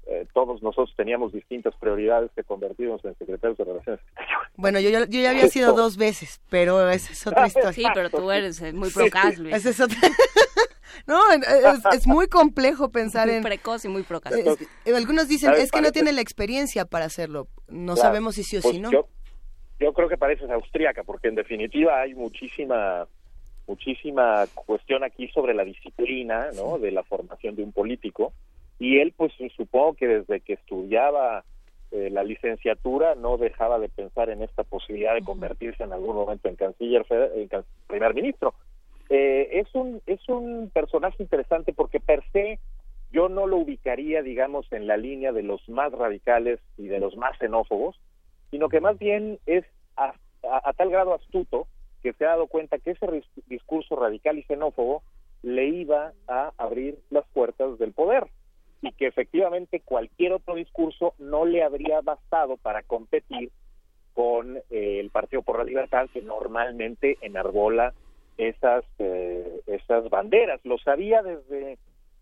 eh, 0.07 0.27
todos 0.35 0.63
nosotros 0.63 0.93
teníamos 0.97 1.33
distintas 1.33 1.75
prioridades 1.77 2.31
que 2.35 2.43
convertirnos 2.43 3.03
en 3.05 3.17
secretarios 3.17 3.57
de 3.57 3.65
Relaciones 3.65 4.01
Exteriores. 4.01 4.49
Bueno, 4.57 4.81
yo, 4.81 4.91
yo, 4.91 5.05
ya 5.07 5.31
había 5.31 5.49
sido 5.49 5.73
dos 5.73 5.97
veces, 5.97 6.41
pero 6.51 6.89
esa 6.91 7.13
es 7.13 7.27
otra 7.27 7.47
historia. 7.47 7.73
Sí, 7.73 7.85
pero 7.95 8.11
tú 8.11 8.31
eres 8.31 8.61
eh, 8.61 8.73
muy 8.73 8.91
procas, 8.91 9.39
Luis. 9.39 9.55
Esa 9.55 9.71
es 9.71 9.81
otra... 9.81 9.99
No, 11.07 11.21
es, 11.93 12.07
muy 12.07 12.29
complejo 12.29 12.91
pensar 12.91 13.27
muy 13.27 13.37
en... 13.37 13.43
precoz 13.43 13.85
y 13.85 13.89
muy 13.89 14.05
procas. 14.05 14.33
algunos 14.87 15.29
dicen, 15.29 15.53
es 15.55 15.71
que 15.71 15.83
no 15.83 15.93
tiene 15.93 16.13
la 16.13 16.21
experiencia 16.21 16.85
para 16.85 17.07
hacerlo. 17.07 17.49
No 17.69 17.97
sabemos 17.97 18.37
si 18.37 18.45
sí 18.45 18.57
o 18.57 18.63
pues 18.63 18.75
si 18.75 18.81
no. 18.81 18.91
Yo, 18.91 19.09
yo 19.81 19.93
creo 19.93 20.09
que 20.09 20.17
pareces 20.17 20.51
austríaca, 20.51 21.03
porque 21.03 21.29
en 21.29 21.35
definitiva 21.35 22.01
hay 22.01 22.15
muchísima 22.15 23.07
muchísima 23.67 24.45
cuestión 24.55 25.05
aquí 25.05 25.29
sobre 25.29 25.55
la 25.55 25.65
disciplina, 25.65 26.49
¿no? 26.55 26.79
De 26.79 26.91
la 26.91 27.03
formación 27.03 27.57
de 27.57 27.63
un 27.63 27.73
político. 27.73 28.33
Y 28.79 28.99
él 28.99 29.15
pues 29.17 29.33
supongo 29.57 29.95
que 29.95 30.07
desde 30.07 30.41
que 30.41 30.55
estudiaba 30.55 31.45
eh, 31.91 32.11
la 32.11 32.25
licenciatura 32.25 33.15
no 33.15 33.37
dejaba 33.37 33.79
de 33.79 33.89
pensar 33.89 34.29
en 34.29 34.43
esta 34.43 34.65
posibilidad 34.65 35.15
de 35.15 35.23
convertirse 35.23 35.85
en 35.85 35.93
algún 35.93 36.17
momento 36.17 36.49
en 36.49 36.57
canciller 36.57 37.07
en 37.11 37.49
primer 37.87 38.15
ministro. 38.15 38.55
Eh, 39.09 39.61
es 39.61 39.75
un 39.75 40.01
es 40.07 40.29
un 40.29 40.71
personaje 40.73 41.23
interesante 41.23 41.73
porque 41.73 42.01
per 42.01 42.25
se 42.33 42.59
yo 43.13 43.29
no 43.29 43.47
lo 43.47 43.59
ubicaría 43.59 44.23
digamos 44.23 44.67
en 44.73 44.87
la 44.87 44.97
línea 44.97 45.31
de 45.31 45.43
los 45.43 45.69
más 45.69 45.93
radicales 45.93 46.59
y 46.77 46.87
de 46.87 46.99
los 46.99 47.17
más 47.17 47.39
xenófobos 47.39 48.01
sino 48.55 48.69
que 48.69 48.81
más 48.81 48.97
bien 49.01 49.41
es 49.47 49.65
a, 49.97 50.15
a 50.45 50.73
tal 50.75 50.89
grado 50.89 51.13
astuto 51.13 51.67
que 52.05 52.13
se 52.13 52.25
ha 52.25 52.29
dado 52.29 52.47
cuenta 52.47 52.79
que 52.79 52.93
ese 52.93 53.05
discurso 53.49 53.97
radical 53.97 54.39
y 54.39 54.45
xenófobo 54.45 55.03
le 55.43 55.67
iba 55.67 56.13
a 56.29 56.53
abrir 56.57 57.01
las 57.11 57.27
puertas 57.31 57.77
del 57.81 57.93
poder 57.93 58.29
y 58.81 58.93
que 58.93 59.09
efectivamente 59.09 59.81
cualquier 59.81 60.35
otro 60.35 60.55
discurso 60.55 61.15
no 61.19 61.45
le 61.45 61.65
habría 61.65 62.01
bastado 62.01 62.57
para 62.57 62.85
competir 62.85 63.51
con 64.13 64.59
eh, 64.71 65.01
el 65.01 65.11
Partido 65.11 65.43
por 65.43 65.59
la 65.59 65.65
Libertad 65.65 66.07
que 66.13 66.23
normalmente 66.23 67.19
enarbola 67.23 67.93
esas 68.39 68.85
eh, 69.01 69.63
esas 69.67 70.09
banderas. 70.11 70.61
Lo 70.63 70.79
sabía 70.79 71.25
desde 71.25 71.77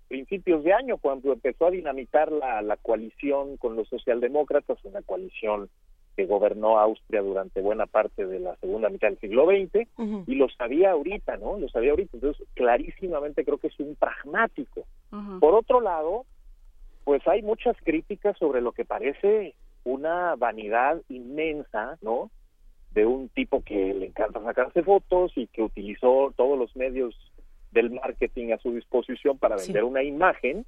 principios 0.09 0.65
de 0.65 0.73
año 0.73 0.97
cuando 0.97 1.31
empezó 1.31 1.67
a 1.67 1.71
dinamitar 1.71 2.33
la, 2.33 2.63
la 2.63 2.79
coalición 2.79 3.59
con 3.59 3.77
los 3.77 3.87
socialdemócratas, 3.91 4.83
una 4.85 5.03
coalición 5.03 5.69
que 6.17 6.27
gobernó 6.27 6.79
Austria 6.79 7.23
durante 7.23 7.61
buena 7.61 7.87
parte 7.87 8.27
de 8.27 8.39
la 8.41 8.57
segunda 8.57 8.89
mitad 8.89 9.09
del 9.09 9.19
siglo 9.19 9.47
XX, 9.47 9.89
y 10.27 10.35
lo 10.35 10.49
sabía 10.51 10.93
ahorita, 10.93 11.37
¿no? 11.39 11.59
Lo 11.59 11.69
sabía 11.69 11.91
ahorita. 11.91 12.17
Entonces, 12.17 12.47
clarísimamente 12.55 13.45
creo 13.45 13.59
que 13.59 13.69
es 13.69 13.81
un 13.81 13.97
pragmático. 13.97 14.85
Por 15.41 15.55
otro 15.55 15.81
lado, 15.81 16.25
pues 17.05 17.27
hay 17.27 17.43
muchas 17.43 17.77
críticas 17.83 18.37
sobre 18.39 18.61
lo 18.61 18.73
que 18.73 18.85
parece 18.85 19.55
una 19.85 20.37
vanidad 20.37 21.01
inmensa, 21.09 21.99
¿no? 22.03 22.31
De 22.93 23.07
un 23.07 23.29
tipo 23.29 23.63
que 23.63 23.95
le 23.95 24.07
encanta 24.07 24.43
sacarse 24.43 24.83
fotos 24.83 25.33
y 25.37 25.47
que 25.47 25.63
utilizó 25.63 26.33
todos 26.37 26.59
los 26.59 26.77
medios 26.77 27.17
del 27.73 27.91
marketing 27.91 28.53
a 28.53 28.59
su 28.59 28.73
disposición 28.73 29.39
para 29.39 29.57
vender 29.57 29.85
una 29.85 30.03
imagen, 30.03 30.67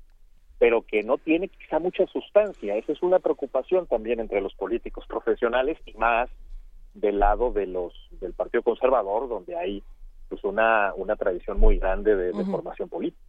pero 0.59 0.83
que 0.83 1.03
no 1.03 1.19
tiene 1.19 1.49
quizá 1.49 1.79
mucha 1.79 2.07
sustancia. 2.07 2.77
Esa 2.77 2.93
es 2.93 3.03
una 3.03 3.19
preocupación 3.19 3.87
también 3.87 4.21
entre 4.21 4.41
los 4.41 4.55
políticos 4.55 5.05
profesionales 5.07 5.79
y 5.87 5.95
más 5.95 6.31
del 6.95 7.19
lado 7.19 7.53
de 7.53 7.67
los 7.67 7.93
del 8.21 8.33
Partido 8.35 8.63
Conservador, 8.63 9.29
donde 9.29 9.57
hay 9.57 9.83
pues 10.29 10.43
una, 10.45 10.95
una 10.95 11.17
tradición 11.17 11.61
muy 11.61 11.79
grande 11.79 12.17
de, 12.17 12.33
de 12.33 12.45
formación 12.45 12.89
política. 12.89 13.23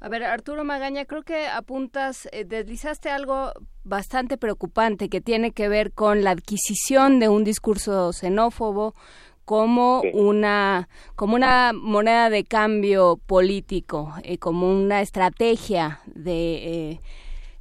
A 0.00 0.08
ver, 0.08 0.22
Arturo 0.22 0.62
Magaña, 0.62 1.06
creo 1.06 1.22
que 1.22 1.48
apuntas, 1.48 2.28
eh, 2.30 2.44
deslizaste 2.44 3.10
algo 3.10 3.52
bastante 3.82 4.38
preocupante 4.38 5.08
que 5.08 5.20
tiene 5.20 5.50
que 5.50 5.68
ver 5.68 5.92
con 5.92 6.22
la 6.22 6.30
adquisición 6.30 7.18
de 7.18 7.28
un 7.28 7.42
discurso 7.42 8.12
xenófobo 8.12 8.94
como 9.48 10.02
una 10.12 10.90
como 11.16 11.34
una 11.34 11.72
moneda 11.72 12.28
de 12.28 12.44
cambio 12.44 13.16
político, 13.16 14.12
eh, 14.22 14.36
como 14.36 14.70
una 14.70 15.00
estrategia 15.00 16.00
de, 16.04 16.90
eh, 16.90 17.00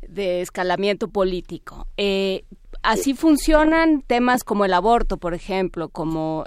de 0.05 0.41
escalamiento 0.41 1.07
político. 1.07 1.87
así 2.83 3.13
funcionan 3.13 4.01
temas 4.01 4.43
como 4.43 4.65
el 4.65 4.73
aborto, 4.73 5.15
por 5.15 5.33
ejemplo, 5.33 5.87
como 5.87 6.43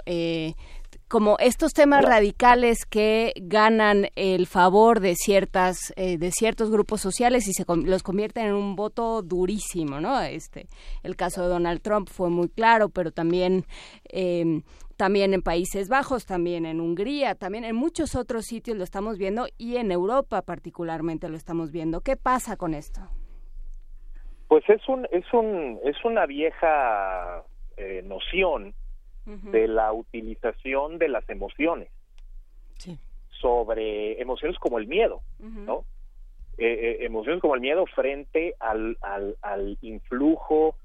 como 1.11 1.35
estos 1.39 1.73
temas 1.73 2.05
radicales 2.05 2.85
que 2.85 3.33
ganan 3.35 4.07
el 4.15 4.47
favor 4.47 5.01
de 5.01 5.15
ciertas 5.15 5.91
eh, 5.97 6.17
de 6.17 6.31
ciertos 6.31 6.71
grupos 6.71 7.01
sociales 7.01 7.49
y 7.49 7.53
se 7.53 7.65
los 7.67 8.01
convierten 8.01 8.45
en 8.45 8.53
un 8.53 8.77
voto 8.77 9.21
durísimo 9.21 9.99
no 9.99 10.21
este 10.21 10.69
el 11.03 11.17
caso 11.17 11.41
de 11.41 11.49
Donald 11.49 11.81
Trump 11.81 12.07
fue 12.09 12.29
muy 12.29 12.47
claro 12.47 12.87
pero 12.87 13.11
también 13.11 13.65
también 15.01 15.33
en 15.33 15.41
Países 15.41 15.89
Bajos 15.89 16.27
también 16.27 16.63
en 16.63 16.79
Hungría 16.79 17.33
también 17.33 17.63
en 17.63 17.75
muchos 17.75 18.13
otros 18.13 18.45
sitios 18.45 18.77
lo 18.77 18.83
estamos 18.83 19.17
viendo 19.17 19.47
y 19.57 19.77
en 19.77 19.91
Europa 19.91 20.43
particularmente 20.43 21.27
lo 21.27 21.37
estamos 21.37 21.71
viendo. 21.71 22.01
Qué 22.01 22.17
pasa 22.17 22.55
con 22.55 22.75
esto 22.75 23.01
pues 24.47 24.63
es 24.69 24.87
un 24.87 25.07
es 25.11 25.25
un 25.33 25.79
es 25.83 25.95
una 26.05 26.27
vieja 26.27 27.43
eh, 27.77 28.03
noción 28.05 28.75
de 29.25 29.67
la 29.67 29.91
utilización 29.91 30.99
de 30.99 31.09
las 31.09 31.27
emociones. 31.29 31.89
sobre 33.41 34.21
emociones 34.21 34.59
como 34.59 34.77
el 34.77 34.85
miedo, 34.85 35.21
¿no? 35.39 35.83
Eh, 36.59 36.67
eh, 36.67 37.05
emociones 37.05 37.41
como 37.41 37.55
el 37.55 37.61
miedo 37.61 37.87
frente 37.87 38.53
al, 38.59 38.97
al, 39.01 39.35
al 39.41 39.79
influjo 39.81 40.75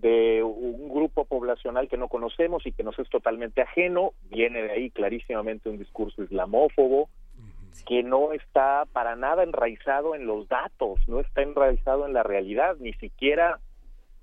de 0.00 0.42
un 0.42 0.88
grupo 0.88 1.24
poblacional 1.24 1.88
que 1.88 1.96
no 1.96 2.08
conocemos 2.08 2.66
y 2.66 2.72
que 2.72 2.82
nos 2.82 2.98
es 2.98 3.08
totalmente 3.08 3.62
ajeno, 3.62 4.12
viene 4.30 4.62
de 4.62 4.72
ahí 4.72 4.90
clarísimamente 4.90 5.68
un 5.68 5.78
discurso 5.78 6.22
islamófobo 6.22 7.08
que 7.86 8.02
no 8.02 8.32
está 8.32 8.84
para 8.92 9.16
nada 9.16 9.42
enraizado 9.42 10.14
en 10.14 10.26
los 10.26 10.48
datos, 10.48 11.00
no 11.06 11.20
está 11.20 11.42
enraizado 11.42 12.06
en 12.06 12.12
la 12.12 12.22
realidad, 12.22 12.76
ni 12.78 12.92
siquiera 12.94 13.60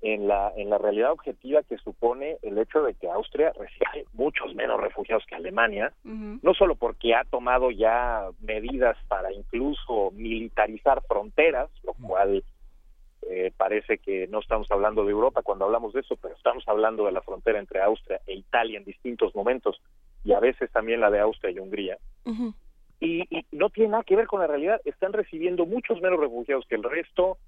en 0.02 0.28
la 0.28 0.52
en 0.54 0.68
la 0.68 0.76
realidad 0.78 1.12
objetiva 1.12 1.62
que 1.62 1.78
supone 1.78 2.36
el 2.42 2.58
hecho 2.58 2.82
de 2.82 2.94
que 2.94 3.08
Austria 3.08 3.52
recibe 3.58 4.04
muchos 4.12 4.54
menos 4.54 4.78
refugiados 4.80 5.24
que 5.26 5.34
Alemania, 5.34 5.92
no 6.04 6.54
solo 6.54 6.74
porque 6.74 7.14
ha 7.14 7.24
tomado 7.24 7.70
ya 7.70 8.28
medidas 8.40 8.96
para 9.08 9.32
incluso 9.32 10.10
militarizar 10.12 11.02
fronteras, 11.08 11.70
lo 11.82 11.94
cual 12.06 12.44
eh, 13.28 13.52
parece 13.56 13.98
que 13.98 14.26
no 14.28 14.40
estamos 14.40 14.70
hablando 14.70 15.04
de 15.04 15.10
Europa 15.10 15.42
cuando 15.42 15.64
hablamos 15.64 15.92
de 15.92 16.00
eso, 16.00 16.16
pero 16.16 16.34
estamos 16.34 16.64
hablando 16.68 17.06
de 17.06 17.12
la 17.12 17.22
frontera 17.22 17.58
entre 17.58 17.80
Austria 17.82 18.20
e 18.26 18.34
Italia 18.34 18.78
en 18.78 18.84
distintos 18.84 19.34
momentos 19.34 19.80
y 20.24 20.32
a 20.32 20.40
veces 20.40 20.70
también 20.70 21.00
la 21.00 21.10
de 21.10 21.20
Austria 21.20 21.50
y 21.50 21.58
Hungría. 21.58 21.98
y, 23.00 23.22
y 23.36 23.44
no 23.52 23.70
tiene 23.70 23.90
nada 23.90 24.04
que 24.04 24.16
ver 24.16 24.26
con 24.26 24.40
la 24.40 24.46
realidad, 24.46 24.80
están 24.84 25.12
recibiendo 25.12 25.66
muchos 25.66 26.00
menos 26.00 26.20
refugiados 26.20 26.66
que 26.68 26.76
el 26.76 26.82
resto, 26.82 27.38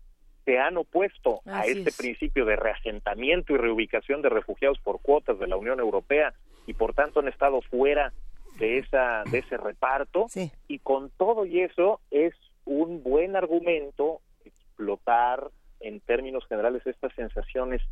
se 0.44 0.58
han 0.58 0.78
opuesto 0.78 1.42
a 1.44 1.66
este 1.66 1.90
es. 1.90 1.96
principio 1.98 2.46
de 2.46 2.56
reasentamiento 2.56 3.52
y 3.52 3.58
reubicación 3.58 4.22
de 4.22 4.30
refugiados 4.30 4.78
por 4.78 5.00
cuotas 5.02 5.38
de 5.38 5.46
la 5.46 5.56
Unión 5.56 5.78
Europea 5.78 6.32
y 6.66 6.72
por 6.72 6.94
tanto 6.94 7.20
han 7.20 7.28
estado 7.28 7.60
fuera 7.60 8.14
de 8.58 8.78
esa 8.78 9.24
de 9.30 9.40
ese 9.40 9.58
reparto 9.58 10.26
y 10.66 10.78
con 10.78 11.10
todo 11.10 11.44
y 11.44 11.60
eso 11.60 12.00
es 12.10 12.32
un 12.64 13.02
buen 13.02 13.36
argumento 13.36 14.20
explotar 14.44 15.50
en 15.80 16.00
términos 16.00 16.46
generales 16.46 16.86
estas 16.86 17.12
sensaciones 17.14 17.82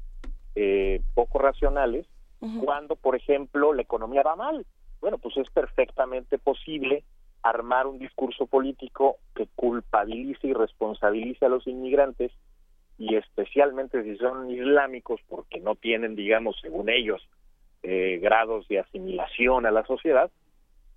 eh, 0.55 1.01
poco 1.15 1.39
racionales 1.39 2.07
cuando 2.65 2.97
por 2.97 3.17
ejemplo 3.17 3.73
la 3.73 3.83
economía 3.83 4.23
va 4.23 4.37
mal. 4.37 4.67
Bueno 5.01 5.19
pues 5.19 5.37
es 5.37 5.51
perfectamente 5.51 6.39
posible 6.39 7.05
armar 7.43 7.87
un 7.87 7.99
discurso 7.99 8.47
político 8.47 9.17
que 9.35 9.47
culpabilice 9.55 10.49
y 10.49 10.53
responsabilice 10.53 11.47
a 11.47 11.49
los 11.49 11.67
inmigrantes 11.67 12.33
y 12.99 13.15
especialmente 13.15 14.03
si 14.03 14.17
son 14.17 14.51
islámicos 14.51 15.21
porque 15.29 15.61
no 15.61 15.75
tienen 15.75 16.17
digamos 16.17 16.57
según 16.61 16.89
ellos 16.89 17.27
eh, 17.83 18.19
grados 18.21 18.67
de 18.69 18.81
asimilación 18.81 19.67
a 19.67 19.71
la 19.71 19.85
sociedad 19.85 20.31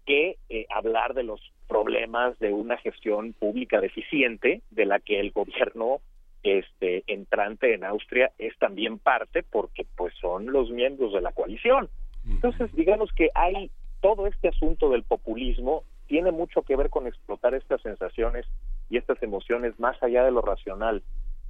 que 0.05 0.37
eh, 0.49 0.65
hablar 0.69 1.13
de 1.13 1.23
los 1.23 1.39
problemas 1.67 2.37
de 2.39 2.51
una 2.51 2.77
gestión 2.77 3.33
pública 3.33 3.79
deficiente 3.79 4.63
de 4.71 4.85
la 4.85 4.99
que 4.99 5.19
el 5.19 5.31
gobierno 5.31 5.99
este 6.43 7.03
entrante 7.07 7.73
en 7.73 7.83
Austria 7.83 8.31
es 8.37 8.57
también 8.59 8.97
parte 8.99 9.43
porque 9.43 9.85
pues 9.95 10.13
son 10.21 10.47
los 10.51 10.69
miembros 10.71 11.13
de 11.13 11.21
la 11.21 11.31
coalición. 11.31 11.89
Entonces, 12.29 12.73
digamos 12.75 13.11
que 13.13 13.29
hay 13.33 13.71
todo 14.01 14.27
este 14.27 14.47
asunto 14.49 14.89
del 14.89 15.03
populismo 15.03 15.83
tiene 16.07 16.31
mucho 16.31 16.63
que 16.63 16.75
ver 16.75 16.89
con 16.89 17.05
explotar 17.07 17.53
estas 17.53 17.81
sensaciones 17.81 18.45
y 18.89 18.97
estas 18.97 19.21
emociones 19.21 19.79
más 19.79 20.01
allá 20.01 20.23
de 20.23 20.31
lo 20.31 20.41
racional. 20.41 21.03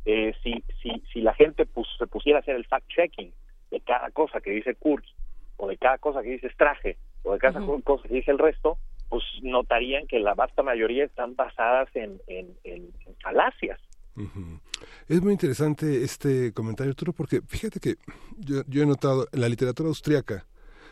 Eh, 0.05 0.33
si, 0.43 0.63
si, 0.81 1.01
si 1.13 1.21
la 1.21 1.33
gente 1.33 1.65
pues, 1.65 1.87
se 1.97 2.07
pusiera 2.07 2.39
a 2.39 2.41
hacer 2.41 2.55
el 2.55 2.67
fact-checking 2.67 3.31
de 3.71 3.79
cada 3.81 4.09
cosa 4.11 4.41
que 4.41 4.51
dice 4.51 4.75
Kurz, 4.75 5.05
o 5.57 5.67
de 5.67 5.77
cada 5.77 5.97
cosa 5.97 6.23
que 6.23 6.29
dice 6.31 6.49
Strache, 6.49 6.97
o 7.23 7.33
de 7.33 7.39
cada 7.39 7.59
cosa 7.83 8.07
que 8.07 8.13
dice 8.15 8.31
el 8.31 8.39
resto, 8.39 8.77
pues 9.09 9.23
notarían 9.43 10.07
que 10.07 10.19
la 10.19 10.33
vasta 10.33 10.63
mayoría 10.63 11.05
están 11.05 11.35
basadas 11.35 11.89
en, 11.95 12.19
en, 12.27 12.47
en- 12.63 12.89
en 13.05 13.15
Ujú. 14.19 14.59
Es 15.07 15.21
muy 15.21 15.31
interesante 15.33 16.03
este 16.03 16.51
comentario, 16.53 16.91
Arturo, 16.91 17.13
porque 17.13 17.41
fíjate 17.47 17.79
que 17.79 17.97
yo, 18.37 18.63
yo 18.67 18.83
he 18.83 18.85
notado 18.85 19.27
en 19.31 19.41
la 19.41 19.49
literatura 19.49 19.89
austriaca 19.89 20.45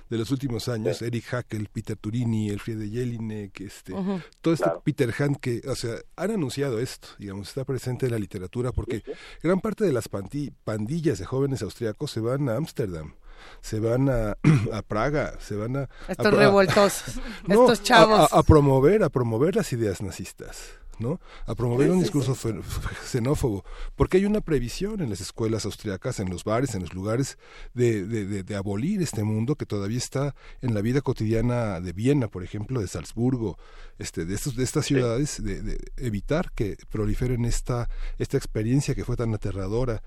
de 0.09 0.17
los 0.17 0.31
últimos 0.31 0.69
años, 0.69 1.01
Eric 1.01 1.25
Hackel, 1.25 1.67
Peter 1.67 1.97
Turini, 1.97 2.49
Elfriede 2.49 2.89
Jelinek, 2.89 3.59
este, 3.59 3.91
todo 4.39 4.53
este 4.53 4.63
Claro. 4.63 4.81
Peter 4.85 5.13
Hand 5.19 5.37
que, 5.41 5.61
o 5.67 5.75
sea, 5.75 5.95
han 6.15 6.31
anunciado 6.31 6.79
esto, 6.79 7.09
digamos, 7.19 7.49
está 7.49 7.65
presente 7.65 8.05
en 8.05 8.13
la 8.13 8.19
literatura 8.19 8.71
porque 8.71 9.03
gran 9.43 9.59
parte 9.59 9.83
de 9.83 9.91
las 9.91 10.09
pandi- 10.09 10.53
pandillas 10.63 11.19
de 11.19 11.25
jóvenes 11.25 11.61
austriacos 11.61 12.09
se 12.11 12.21
van 12.21 12.47
a 12.47 12.55
Ámsterdam. 12.55 13.15
Se 13.61 13.79
van 13.81 14.09
a, 14.09 14.37
a 14.73 14.81
Praga, 14.81 15.33
se 15.41 15.55
van 15.57 15.75
a... 15.75 15.89
Estos 16.07 16.25
a- 16.25 16.29
a- 16.29 16.31
revoltosos, 16.31 17.19
No, 17.45 17.63
estos 17.63 17.83
chavos. 17.83 18.31
A 18.31 18.43
promover, 18.43 19.03
a 19.03 19.09
promover 19.09 19.57
las 19.57 19.73
ideas 19.73 20.01
nazistas, 20.01 20.69
¿no? 20.99 21.19
A 21.45 21.53
promover 21.55 21.91
un 21.91 21.99
discurso 21.99 22.35
xenófobo, 23.05 23.63
porque 23.95 24.17
hay 24.17 24.25
una 24.25 24.41
previsión 24.41 25.01
en 25.01 25.09
las 25.09 25.21
escuelas 25.21 25.65
austriacas, 25.65 26.19
en 26.19 26.29
los 26.29 26.43
bares, 26.43 26.75
en 26.75 26.81
los 26.81 26.93
lugares, 26.93 27.37
de, 27.73 28.05
de, 28.05 28.25
de- 28.25 28.43
de 28.43 28.55
abolir 28.55 29.01
este 29.01 29.23
mundo 29.23 29.55
que 29.55 29.65
todavía 29.65 29.97
está 29.97 30.35
en 30.61 30.73
la 30.73 30.81
vida 30.81 31.01
cotidiana 31.01 31.79
de 31.81 31.93
Viena, 31.93 32.27
por 32.27 32.43
ejemplo, 32.43 32.81
de 32.81 32.87
Salzburgo, 32.87 33.57
este, 33.99 34.25
de, 34.25 34.35
estos, 34.35 34.55
de 34.55 34.63
estas 34.63 34.85
ciudades, 34.85 35.43
de, 35.43 35.61
de 35.61 35.77
evitar 35.97 36.51
que 36.53 36.77
proliferen 36.89 37.45
esta, 37.45 37.89
esta 38.17 38.37
experiencia 38.37 38.95
que 38.95 39.05
fue 39.05 39.15
tan 39.15 39.33
aterradora, 39.33 40.01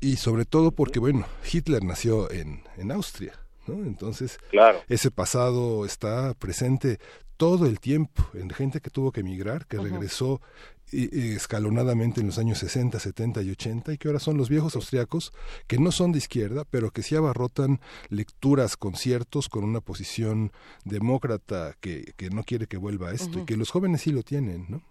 y 0.00 0.16
sobre 0.16 0.44
todo 0.44 0.72
porque, 0.72 0.98
bueno, 0.98 1.26
Hitler 1.50 1.82
nació 1.82 2.30
en, 2.30 2.62
en 2.76 2.92
Austria, 2.92 3.32
¿no? 3.66 3.74
Entonces, 3.84 4.38
Claro. 4.50 4.80
ese 4.88 5.10
pasado 5.10 5.86
está 5.86 6.34
presente 6.34 6.98
todo 7.36 7.66
el 7.66 7.80
tiempo 7.80 8.22
en 8.34 8.50
gente 8.50 8.80
que 8.80 8.90
tuvo 8.90 9.12
que 9.12 9.20
emigrar, 9.20 9.66
que 9.66 9.78
regresó 9.78 10.40
escalonadamente 10.92 12.20
en 12.20 12.26
los 12.28 12.38
años 12.38 12.58
60, 12.58 12.98
70 12.98 13.42
y 13.42 13.50
80 13.50 13.92
y 13.92 13.98
que 13.98 14.08
ahora 14.08 14.20
son 14.20 14.36
los 14.36 14.48
viejos 14.48 14.76
austriacos 14.76 15.32
que 15.66 15.78
no 15.78 15.90
son 15.90 16.12
de 16.12 16.18
izquierda, 16.18 16.64
pero 16.70 16.90
que 16.90 17.02
sí 17.02 17.16
abarrotan 17.16 17.80
lecturas, 18.08 18.76
conciertos 18.76 19.48
con 19.48 19.64
una 19.64 19.80
posición 19.80 20.52
demócrata 20.84 21.74
que, 21.80 22.12
que 22.16 22.30
no 22.30 22.44
quiere 22.44 22.66
que 22.66 22.76
vuelva 22.76 23.08
a 23.08 23.12
esto 23.12 23.40
y 23.40 23.44
que 23.44 23.56
los 23.56 23.70
jóvenes 23.70 24.02
sí 24.02 24.12
lo 24.12 24.22
tienen, 24.22 24.66
¿no? 24.68 24.82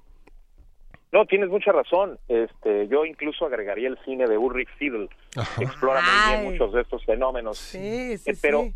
No, 1.11 1.25
tienes 1.25 1.49
mucha 1.49 1.71
razón. 1.71 2.19
Este, 2.27 2.89
yo 2.89 3.05
incluso 3.05 3.45
agregaría 3.45 3.87
el 3.87 3.97
cine 4.03 4.25
de 4.25 4.37
Ulrich 4.37 4.67
Fiedel, 4.77 5.07
que 5.57 5.63
explora 5.63 6.01
muy 6.01 6.35
bien 6.35 6.51
muchos 6.51 6.73
de 6.73 6.81
estos 6.81 7.05
fenómenos. 7.05 7.57
Sí, 7.57 8.17
sí, 8.17 8.31
Eh, 8.31 8.37
pero, 8.41 8.63
sí. 8.63 8.73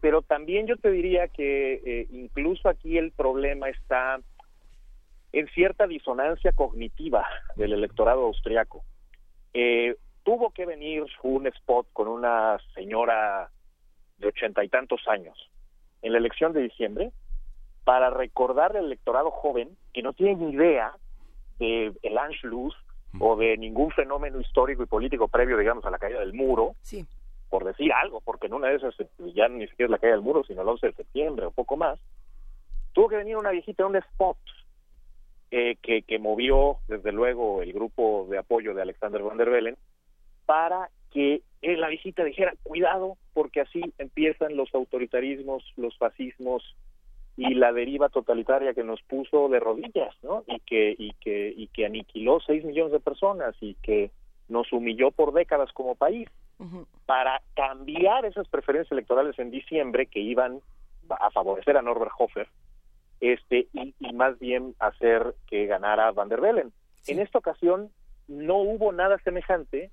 Pero 0.00 0.22
también 0.22 0.66
yo 0.66 0.76
te 0.76 0.90
diría 0.90 1.28
que 1.28 1.74
eh, 1.84 2.06
incluso 2.10 2.68
aquí 2.68 2.98
el 2.98 3.12
problema 3.12 3.68
está 3.68 4.20
en 5.32 5.48
cierta 5.48 5.86
disonancia 5.86 6.52
cognitiva 6.52 7.26
del 7.56 7.72
electorado 7.72 8.24
austriaco. 8.24 8.84
Eh, 9.52 9.96
tuvo 10.22 10.50
que 10.50 10.66
venir 10.66 11.04
un 11.22 11.46
spot 11.46 11.88
con 11.92 12.08
una 12.08 12.58
señora 12.74 13.50
de 14.18 14.28
ochenta 14.28 14.64
y 14.64 14.68
tantos 14.68 15.00
años 15.08 15.50
en 16.02 16.12
la 16.12 16.18
elección 16.18 16.52
de 16.52 16.62
diciembre 16.62 17.12
para 17.84 18.10
recordarle 18.10 18.80
al 18.80 18.86
electorado 18.86 19.30
joven 19.30 19.76
que 19.92 20.02
no 20.02 20.12
tiene 20.12 20.36
ni 20.36 20.52
idea 20.52 20.92
de 21.58 21.92
el 22.02 22.18
Anschluss 22.18 22.74
o 23.18 23.36
de 23.36 23.56
ningún 23.56 23.90
fenómeno 23.92 24.40
histórico 24.40 24.82
y 24.82 24.86
político 24.86 25.28
previo, 25.28 25.56
digamos, 25.56 25.84
a 25.86 25.90
la 25.90 25.98
caída 25.98 26.20
del 26.20 26.34
muro, 26.34 26.74
Sí. 26.82 27.06
Por 27.48 27.64
decir 27.64 27.92
algo, 27.92 28.20
porque 28.20 28.46
en 28.46 28.54
una 28.54 28.68
de 28.68 28.76
esas 28.76 28.98
eh, 29.00 29.08
ya 29.34 29.48
ni 29.48 29.66
siquiera 29.66 29.86
es 29.86 29.90
la 29.90 29.98
caída 29.98 30.14
del 30.14 30.24
muro, 30.24 30.44
sino 30.44 30.62
el 30.62 30.68
11 30.68 30.86
de 30.86 30.92
septiembre 30.94 31.46
o 31.46 31.50
poco 31.50 31.76
más, 31.76 31.98
tuvo 32.92 33.08
que 33.08 33.16
venir 33.16 33.36
una 33.36 33.50
viejita 33.50 33.86
un 33.86 33.96
spot 33.96 34.38
eh, 35.50 35.76
que, 35.82 36.02
que 36.02 36.18
movió, 36.18 36.78
desde 36.88 37.12
luego, 37.12 37.62
el 37.62 37.72
grupo 37.72 38.26
de 38.30 38.38
apoyo 38.38 38.74
de 38.74 38.82
Alexander 38.82 39.22
Van 39.22 39.36
der 39.36 39.50
Bellen 39.50 39.76
para 40.44 40.90
que 41.12 41.42
eh, 41.62 41.76
la 41.76 41.88
viejita 41.88 42.24
dijera, 42.24 42.54
cuidado, 42.62 43.16
porque 43.32 43.60
así 43.60 43.80
empiezan 43.98 44.56
los 44.56 44.74
autoritarismos, 44.74 45.64
los 45.76 45.96
fascismos 45.98 46.76
y 47.36 47.54
la 47.54 47.72
deriva 47.72 48.08
totalitaria 48.08 48.74
que 48.74 48.84
nos 48.84 49.02
puso 49.02 49.48
de 49.48 49.60
rodillas, 49.60 50.14
¿no? 50.22 50.44
Y 50.46 50.60
que, 50.60 50.94
y 50.96 51.12
que, 51.20 51.52
y 51.54 51.68
que 51.68 51.86
aniquiló 51.86 52.40
6 52.40 52.64
millones 52.64 52.92
de 52.92 53.00
personas 53.00 53.54
y 53.60 53.74
que 53.82 54.10
nos 54.48 54.72
humilló 54.72 55.10
por 55.10 55.32
décadas 55.32 55.72
como 55.72 55.94
país 55.94 56.28
para 57.04 57.42
cambiar 57.54 58.24
esas 58.24 58.48
preferencias 58.48 58.92
electorales 58.92 59.38
en 59.38 59.50
diciembre 59.50 60.06
que 60.06 60.20
iban 60.20 60.60
a 61.10 61.30
favorecer 61.30 61.76
a 61.76 61.82
Norbert 61.82 62.12
Hofer 62.18 62.48
este 63.20 63.68
y, 63.72 63.94
y 63.98 64.12
más 64.12 64.38
bien 64.38 64.74
hacer 64.78 65.34
que 65.46 65.66
ganara 65.66 66.12
Van 66.12 66.28
der 66.28 66.40
Bellen. 66.40 66.72
En 67.06 67.18
esta 67.18 67.38
ocasión 67.38 67.90
no 68.28 68.56
hubo 68.56 68.92
nada 68.92 69.18
semejante 69.18 69.90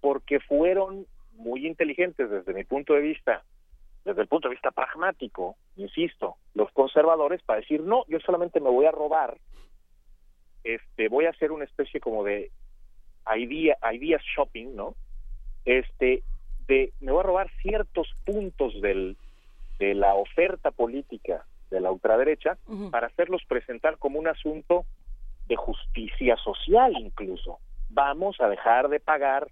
porque 0.00 0.40
fueron 0.40 1.06
muy 1.32 1.66
inteligentes 1.66 2.30
desde 2.30 2.54
mi 2.54 2.64
punto 2.64 2.94
de 2.94 3.00
vista, 3.00 3.42
desde 4.04 4.22
el 4.22 4.28
punto 4.28 4.48
de 4.48 4.54
vista 4.54 4.70
pragmático, 4.70 5.56
insisto, 5.76 6.36
los 6.54 6.70
conservadores 6.72 7.42
para 7.42 7.60
decir 7.60 7.82
no, 7.82 8.04
yo 8.08 8.18
solamente 8.20 8.60
me 8.60 8.70
voy 8.70 8.86
a 8.86 8.90
robar, 8.90 9.38
este, 10.64 11.08
voy 11.08 11.26
a 11.26 11.30
hacer 11.30 11.52
una 11.52 11.64
especie 11.64 12.00
como 12.00 12.24
de 12.24 12.50
idea, 13.36 13.76
ideas 13.92 14.22
shopping, 14.22 14.74
¿no? 14.74 14.94
Este, 15.64 16.22
de, 16.68 16.92
me 17.00 17.12
voy 17.12 17.20
a 17.20 17.24
robar 17.24 17.50
ciertos 17.62 18.08
puntos 18.24 18.80
del, 18.80 19.16
de 19.78 19.94
la 19.94 20.14
oferta 20.14 20.70
política 20.70 21.44
de 21.70 21.80
la 21.80 21.90
ultraderecha 21.90 22.56
para 22.90 23.08
hacerlos 23.08 23.42
presentar 23.48 23.98
como 23.98 24.18
un 24.18 24.28
asunto 24.28 24.84
de 25.46 25.56
justicia 25.56 26.36
social 26.36 26.92
incluso. 26.98 27.58
Vamos 27.88 28.40
a 28.40 28.48
dejar 28.48 28.88
de 28.88 29.00
pagarles 29.00 29.50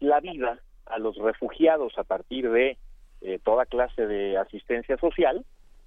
la 0.00 0.20
vida 0.20 0.58
a 0.86 0.98
los 0.98 1.16
refugiados 1.16 1.96
a 1.98 2.04
partir 2.04 2.50
de 2.50 2.76
eh, 3.20 3.38
toda 3.44 3.66
clase 3.66 4.06
de 4.06 4.36
asistencia 4.36 4.96
social 4.98 5.44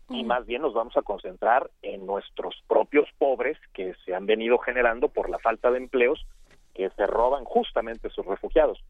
y 0.09 0.23
más 0.23 0.45
bien 0.45 0.61
nos 0.61 0.73
vamos 0.73 0.95
a 0.97 1.01
concentrar 1.01 1.69
en 1.81 2.05
nuestros 2.05 2.55
propios 2.67 3.07
pobres 3.17 3.57
que 3.73 3.93
se 4.05 4.13
han 4.13 4.25
venido 4.25 4.57
generando 4.57 5.07
por 5.07 5.29
la 5.29 5.39
falta 5.39 5.71
de 5.71 5.77
empleos 5.77 6.25
que 6.73 6.89
se 6.91 7.07
roban 7.07 7.43
justamente 7.45 8.09
sus 8.09 8.25
refugiados. 8.25 8.83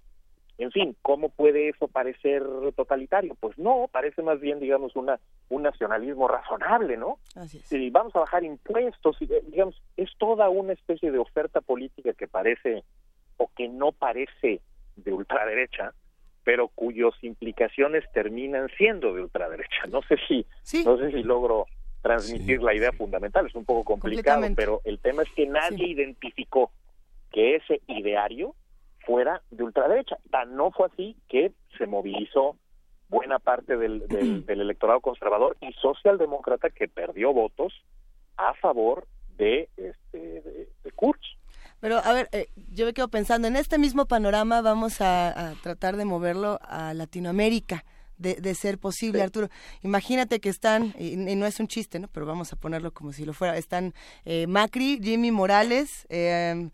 En 0.57 0.71
fin, 0.71 0.95
¿cómo 1.01 1.29
puede 1.29 1.69
eso 1.69 1.87
parecer 1.87 2.43
totalitario? 2.75 3.35
Pues 3.39 3.57
no, 3.57 3.89
parece 3.91 4.21
más 4.21 4.39
bien, 4.39 4.59
digamos, 4.59 4.95
una, 4.95 5.19
un 5.49 5.63
nacionalismo 5.63 6.27
razonable, 6.27 6.97
¿no? 6.97 7.17
Si 7.47 7.89
vamos 7.89 8.15
a 8.15 8.19
bajar 8.19 8.43
impuestos, 8.43 9.17
digamos, 9.47 9.81
es 9.97 10.09
toda 10.19 10.49
una 10.49 10.73
especie 10.73 11.11
de 11.11 11.17
oferta 11.17 11.61
política 11.61 12.13
que 12.13 12.27
parece 12.27 12.83
o 13.37 13.49
que 13.55 13.69
no 13.69 13.91
parece 13.91 14.61
de 14.97 15.13
ultraderecha, 15.13 15.93
pero 16.43 16.67
cuyas 16.67 17.13
implicaciones 17.23 18.03
terminan 18.13 18.69
siendo 18.77 19.15
de 19.15 19.21
ultraderecha. 19.21 19.87
No 19.89 20.01
sé 20.03 20.17
si, 20.27 20.45
no 20.83 20.97
sé 20.97 21.11
si 21.11 21.23
logro 21.23 21.65
transmitir 22.01 22.61
la 22.61 22.73
idea 22.73 22.91
fundamental, 22.91 23.47
es 23.47 23.55
un 23.55 23.65
poco 23.65 23.83
complicado, 23.83 24.45
pero 24.55 24.81
el 24.83 24.99
tema 24.99 25.23
es 25.23 25.29
que 25.35 25.47
nadie 25.47 25.87
identificó 25.87 26.71
que 27.31 27.55
ese 27.55 27.81
ideario 27.87 28.55
fuera 29.05 29.41
de 29.51 29.63
ultraderecha. 29.63 30.17
Tan 30.29 30.55
no 30.55 30.71
fue 30.71 30.87
así 30.87 31.15
que 31.27 31.51
se 31.77 31.87
movilizó 31.87 32.57
buena 33.09 33.39
parte 33.39 33.77
del, 33.77 34.07
del, 34.45 34.61
electorado 34.61 35.01
conservador 35.01 35.57
y 35.61 35.71
socialdemócrata 35.73 36.69
que 36.69 36.87
perdió 36.87 37.33
votos 37.33 37.73
a 38.37 38.53
favor 38.55 39.07
de, 39.37 39.69
este, 39.77 40.17
de, 40.17 40.69
de 40.83 40.91
Kurz. 40.91 41.19
Pero 41.81 41.97
a 41.97 42.13
ver, 42.13 42.29
eh, 42.31 42.47
yo 42.71 42.85
me 42.85 42.93
quedo 42.93 43.07
pensando, 43.07 43.47
en 43.47 43.55
este 43.55 43.79
mismo 43.79 44.05
panorama 44.05 44.61
vamos 44.61 45.01
a, 45.01 45.55
tratar 45.63 45.97
de 45.97 46.05
moverlo 46.05 46.59
a 46.61 46.93
Latinoamérica. 46.93 47.83
De, 48.17 48.35
de 48.35 48.53
ser 48.53 48.77
posible, 48.77 49.23
Arturo. 49.23 49.49
Imagínate 49.81 50.39
que 50.39 50.49
están, 50.49 50.93
y, 50.99 51.15
no 51.15 51.47
es 51.47 51.59
un 51.59 51.67
chiste, 51.67 51.97
¿no? 51.97 52.07
Pero 52.07 52.27
vamos 52.27 52.53
a 52.53 52.55
ponerlo 52.55 52.93
como 52.93 53.13
si 53.13 53.25
lo 53.25 53.33
fuera, 53.33 53.57
están 53.57 53.95
eh, 54.25 54.45
Macri, 54.45 54.99
Jimmy 55.01 55.31
Morales, 55.31 56.05
eh, 56.07 56.69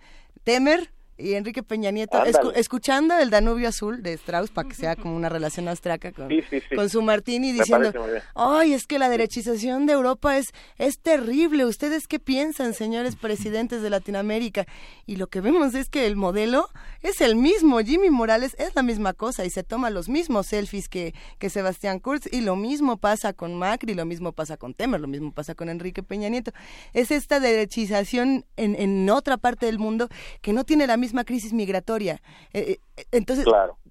Temer, 0.48 0.88
y 1.18 1.34
Enrique 1.34 1.64
Peña 1.64 1.92
Nieto, 1.92 2.24
escuchando 2.56 3.18
el 3.18 3.30
Danubio 3.30 3.70
Azul 3.70 4.04
de 4.04 4.14
Strauss, 4.14 4.52
para 4.52 4.70
que 4.70 4.76
sea 4.76 4.96
como 4.96 5.16
una 5.16 5.30
relación 5.30 5.68
austriaca 5.68 6.12
con, 6.12 6.30
con 6.76 6.90
su 6.90 7.02
Martini, 7.02 7.52
diciendo, 7.52 7.92
ay, 8.36 8.74
es 8.74 8.86
que 8.86 9.00
la 9.00 9.10
derechización 9.10 9.86
de 9.86 9.94
Europa 9.94 10.38
es, 10.38 10.54
es 10.78 11.00
terrible, 11.00 11.66
¿ustedes 11.66 12.08
qué 12.08 12.20
piensan, 12.20 12.74
señores 12.74 13.16
presidentes 13.16 13.82
de 13.82 13.90
Latinoamérica? 13.90 14.66
Y 15.06 15.16
lo 15.16 15.28
que 15.28 15.42
vemos 15.42 15.74
es 15.74 15.90
que 15.90 16.06
el 16.06 16.16
modelo 16.16 16.70
es 17.02 17.22
el 17.22 17.36
mismo, 17.36 17.80
Jimmy 17.80 18.10
Morales 18.10 18.56
es 18.60 18.76
la 18.76 18.84
misma 18.84 19.14
cosa 19.14 19.44
y 19.46 19.50
se 19.50 19.64
toma 19.64 19.90
los 19.90 20.10
mismos 20.10 20.48
selfies 20.48 20.88
que, 20.88 21.16
que 21.40 21.50
Sebastián 21.50 22.00
Kurz, 22.00 22.32
y 22.32 22.42
lo 22.42 22.56
mismo 22.56 22.98
pasa 22.98 23.34
con 23.34 23.56
Macri, 23.56 23.96
lo 23.96 24.06
mismo 24.06 24.34
pasa 24.34 24.58
con 24.58 24.74
Temer, 24.74 25.02
lo 25.02 25.08
mismo 25.08 25.32
pasa 25.32 25.56
con 25.56 25.70
Enrique 25.70 26.04
Peña 26.04 26.30
Nieto. 26.30 26.52
Es 26.94 27.10
esta 27.10 27.40
derechización 27.40 28.46
en, 28.56 28.76
en 28.76 29.10
otra 29.10 29.38
parte 29.38 29.66
del 29.66 29.80
mundo 29.80 30.10
que 30.42 30.54
no 30.54 30.64
tiene 30.64 30.86
la 30.86 30.98
misma 30.98 31.07
misma 31.08 31.24
crisis 31.24 31.54
migratoria. 31.54 32.20
Eh, 32.54 32.80
eh, 32.98 33.04
entonces, 33.14 33.46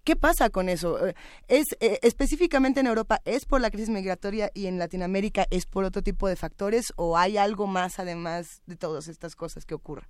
¿qué 0.04 0.16
pasa 0.16 0.50
con 0.50 0.68
eso? 0.68 1.06
Eh, 1.06 1.14
¿Es 1.48 1.64
específicamente 1.80 2.80
en 2.80 2.86
Europa 2.86 3.20
es 3.24 3.46
por 3.46 3.62
la 3.62 3.70
crisis 3.70 3.88
migratoria 3.88 4.50
y 4.52 4.66
en 4.66 4.78
Latinoamérica 4.78 5.46
es 5.50 5.64
por 5.64 5.84
otro 5.84 6.02
tipo 6.02 6.28
de 6.28 6.36
factores 6.36 6.92
o 6.96 7.16
hay 7.16 7.38
algo 7.38 7.66
más 7.66 7.98
además 7.98 8.62
de 8.66 8.76
todas 8.76 9.08
estas 9.08 9.34
cosas 9.34 9.64
que 9.64 9.74
ocurren? 9.74 10.06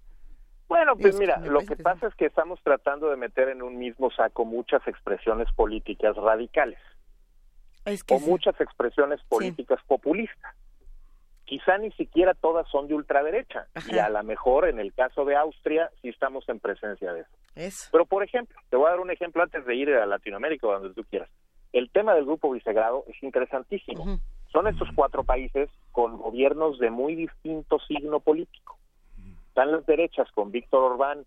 Bueno, 0.68 0.96
pues 0.96 1.16
mira, 1.16 1.38
lo 1.38 1.60
que 1.60 1.76
pasa 1.76 2.08
es 2.08 2.14
que 2.16 2.26
estamos 2.26 2.58
tratando 2.64 3.08
de 3.08 3.16
meter 3.16 3.48
en 3.50 3.62
un 3.62 3.78
mismo 3.78 4.10
saco 4.10 4.44
muchas 4.44 4.82
expresiones 4.88 5.46
políticas 5.54 6.16
radicales 6.16 6.80
o 8.10 8.18
muchas 8.18 8.60
expresiones 8.60 9.20
políticas 9.28 9.78
populistas 9.86 10.56
quizá 11.46 11.78
ni 11.78 11.90
siquiera 11.92 12.34
todas 12.34 12.68
son 12.68 12.88
de 12.88 12.94
ultraderecha 12.94 13.68
y 13.90 13.98
a 13.98 14.08
lo 14.08 14.22
mejor 14.24 14.68
en 14.68 14.78
el 14.78 14.92
caso 14.92 15.24
de 15.24 15.36
Austria 15.36 15.90
sí 16.02 16.08
estamos 16.08 16.46
en 16.48 16.60
presencia 16.60 17.12
de 17.12 17.20
eso. 17.54 17.88
Pero 17.90 18.04
por 18.04 18.22
ejemplo, 18.22 18.60
te 18.68 18.76
voy 18.76 18.88
a 18.88 18.90
dar 18.90 19.00
un 19.00 19.10
ejemplo 19.10 19.42
antes 19.42 19.64
de 19.64 19.74
ir 19.74 19.90
a 19.94 20.04
Latinoamérica 20.06 20.66
o 20.66 20.72
donde 20.72 20.94
tú 20.94 21.04
quieras. 21.04 21.30
El 21.72 21.90
tema 21.90 22.14
del 22.14 22.24
grupo 22.24 22.50
Visegrado 22.50 23.04
es 23.06 23.22
interesantísimo. 23.22 24.18
Son 24.52 24.66
estos 24.66 24.88
cuatro 24.94 25.24
países 25.24 25.70
con 25.92 26.16
gobiernos 26.16 26.78
de 26.78 26.90
muy 26.90 27.14
distinto 27.14 27.78
signo 27.80 28.20
político. 28.20 28.78
Están 29.48 29.72
las 29.72 29.86
derechas 29.86 30.30
con 30.32 30.50
Víctor 30.50 30.92
Orbán 30.92 31.24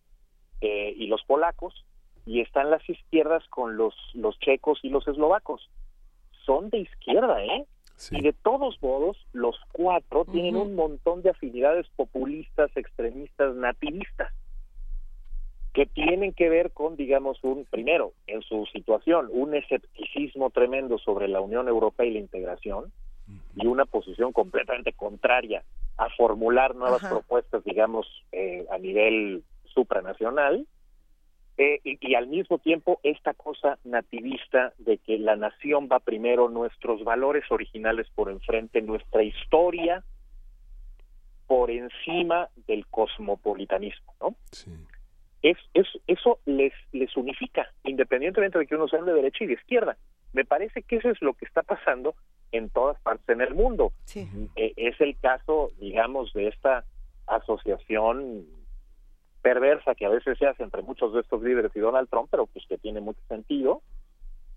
eh, 0.61 0.93
y 0.95 1.07
los 1.07 1.23
polacos 1.23 1.85
y 2.25 2.41
están 2.41 2.69
las 2.69 2.87
izquierdas 2.87 3.47
con 3.49 3.77
los 3.77 3.95
los 4.13 4.37
checos 4.39 4.79
y 4.83 4.89
los 4.89 5.07
eslovacos. 5.07 5.69
Son 6.45 6.69
de 6.69 6.79
izquierda, 6.79 7.43
¿eh? 7.43 7.65
Y 8.11 8.21
de 8.21 8.33
todos 8.33 8.81
modos, 8.81 9.17
los 9.33 9.59
cuatro 9.71 10.25
tienen 10.25 10.55
un 10.55 10.75
montón 10.75 11.21
de 11.21 11.31
afinidades 11.31 11.87
populistas, 11.95 12.71
extremistas, 12.75 13.55
nativistas, 13.55 14.31
que 15.73 15.85
tienen 15.85 16.33
que 16.33 16.49
ver 16.49 16.71
con, 16.71 16.95
digamos, 16.95 17.43
un, 17.43 17.65
primero, 17.65 18.13
en 18.27 18.41
su 18.41 18.65
situación, 18.67 19.27
un 19.31 19.53
escepticismo 19.53 20.49
tremendo 20.49 20.97
sobre 20.97 21.27
la 21.27 21.41
Unión 21.41 21.67
Europea 21.67 22.05
y 22.05 22.13
la 22.13 22.19
integración, 22.19 22.91
y 23.55 23.67
una 23.67 23.85
posición 23.85 24.31
completamente 24.31 24.93
contraria 24.93 25.63
a 25.97 26.09
formular 26.09 26.75
nuevas 26.75 27.01
propuestas, 27.05 27.63
digamos, 27.63 28.07
eh, 28.31 28.65
a 28.71 28.77
nivel 28.77 29.43
supranacional, 29.65 30.65
eh, 31.61 31.81
y, 31.83 32.15
al 32.15 32.27
mismo 32.27 32.57
tiempo 32.59 33.01
esta 33.03 33.33
cosa 33.33 33.77
nativista 33.83 34.71
de 34.77 34.97
que 34.97 35.19
la 35.19 35.35
nación 35.35 35.89
va 35.91 35.99
primero, 35.99 36.47
nuestros 36.47 37.03
valores 37.03 37.43
originales 37.51 38.07
por 38.15 38.31
enfrente, 38.31 38.81
nuestra 38.81 39.23
historia 39.23 40.01
por 41.47 41.69
encima 41.69 42.47
del 42.65 42.87
cosmopolitanismo, 42.87 44.13
¿no? 44.21 44.35
Es, 45.41 45.57
es, 45.73 45.85
eso 46.07 46.39
les, 46.45 46.71
les 46.93 47.17
unifica, 47.17 47.67
independientemente 47.83 48.57
de 48.57 48.65
que 48.65 48.75
uno 48.75 48.87
sea 48.87 49.01
de 49.01 49.11
derecha 49.11 49.43
y 49.43 49.47
de 49.47 49.53
izquierda. 49.55 49.97
Me 50.31 50.45
parece 50.45 50.83
que 50.83 50.95
eso 50.95 51.09
es 51.09 51.21
lo 51.21 51.33
que 51.33 51.43
está 51.43 51.63
pasando 51.63 52.15
en 52.53 52.69
todas 52.69 52.97
partes 53.01 53.27
en 53.27 53.41
el 53.41 53.53
mundo. 53.53 53.91
Eh, 54.15 54.73
es 54.77 55.01
el 55.01 55.19
caso, 55.19 55.71
digamos, 55.81 56.31
de 56.31 56.47
esta 56.47 56.85
asociación 57.27 58.45
perversa 59.41 59.95
que 59.95 60.05
a 60.05 60.09
veces 60.09 60.37
se 60.37 60.47
hace 60.47 60.63
entre 60.63 60.81
muchos 60.81 61.13
de 61.13 61.21
estos 61.21 61.41
líderes 61.41 61.71
y 61.75 61.79
Donald 61.79 62.09
Trump, 62.09 62.27
pero 62.31 62.45
pues 62.47 62.65
que 62.67 62.77
tiene 62.77 63.01
mucho 63.01 63.21
sentido, 63.27 63.81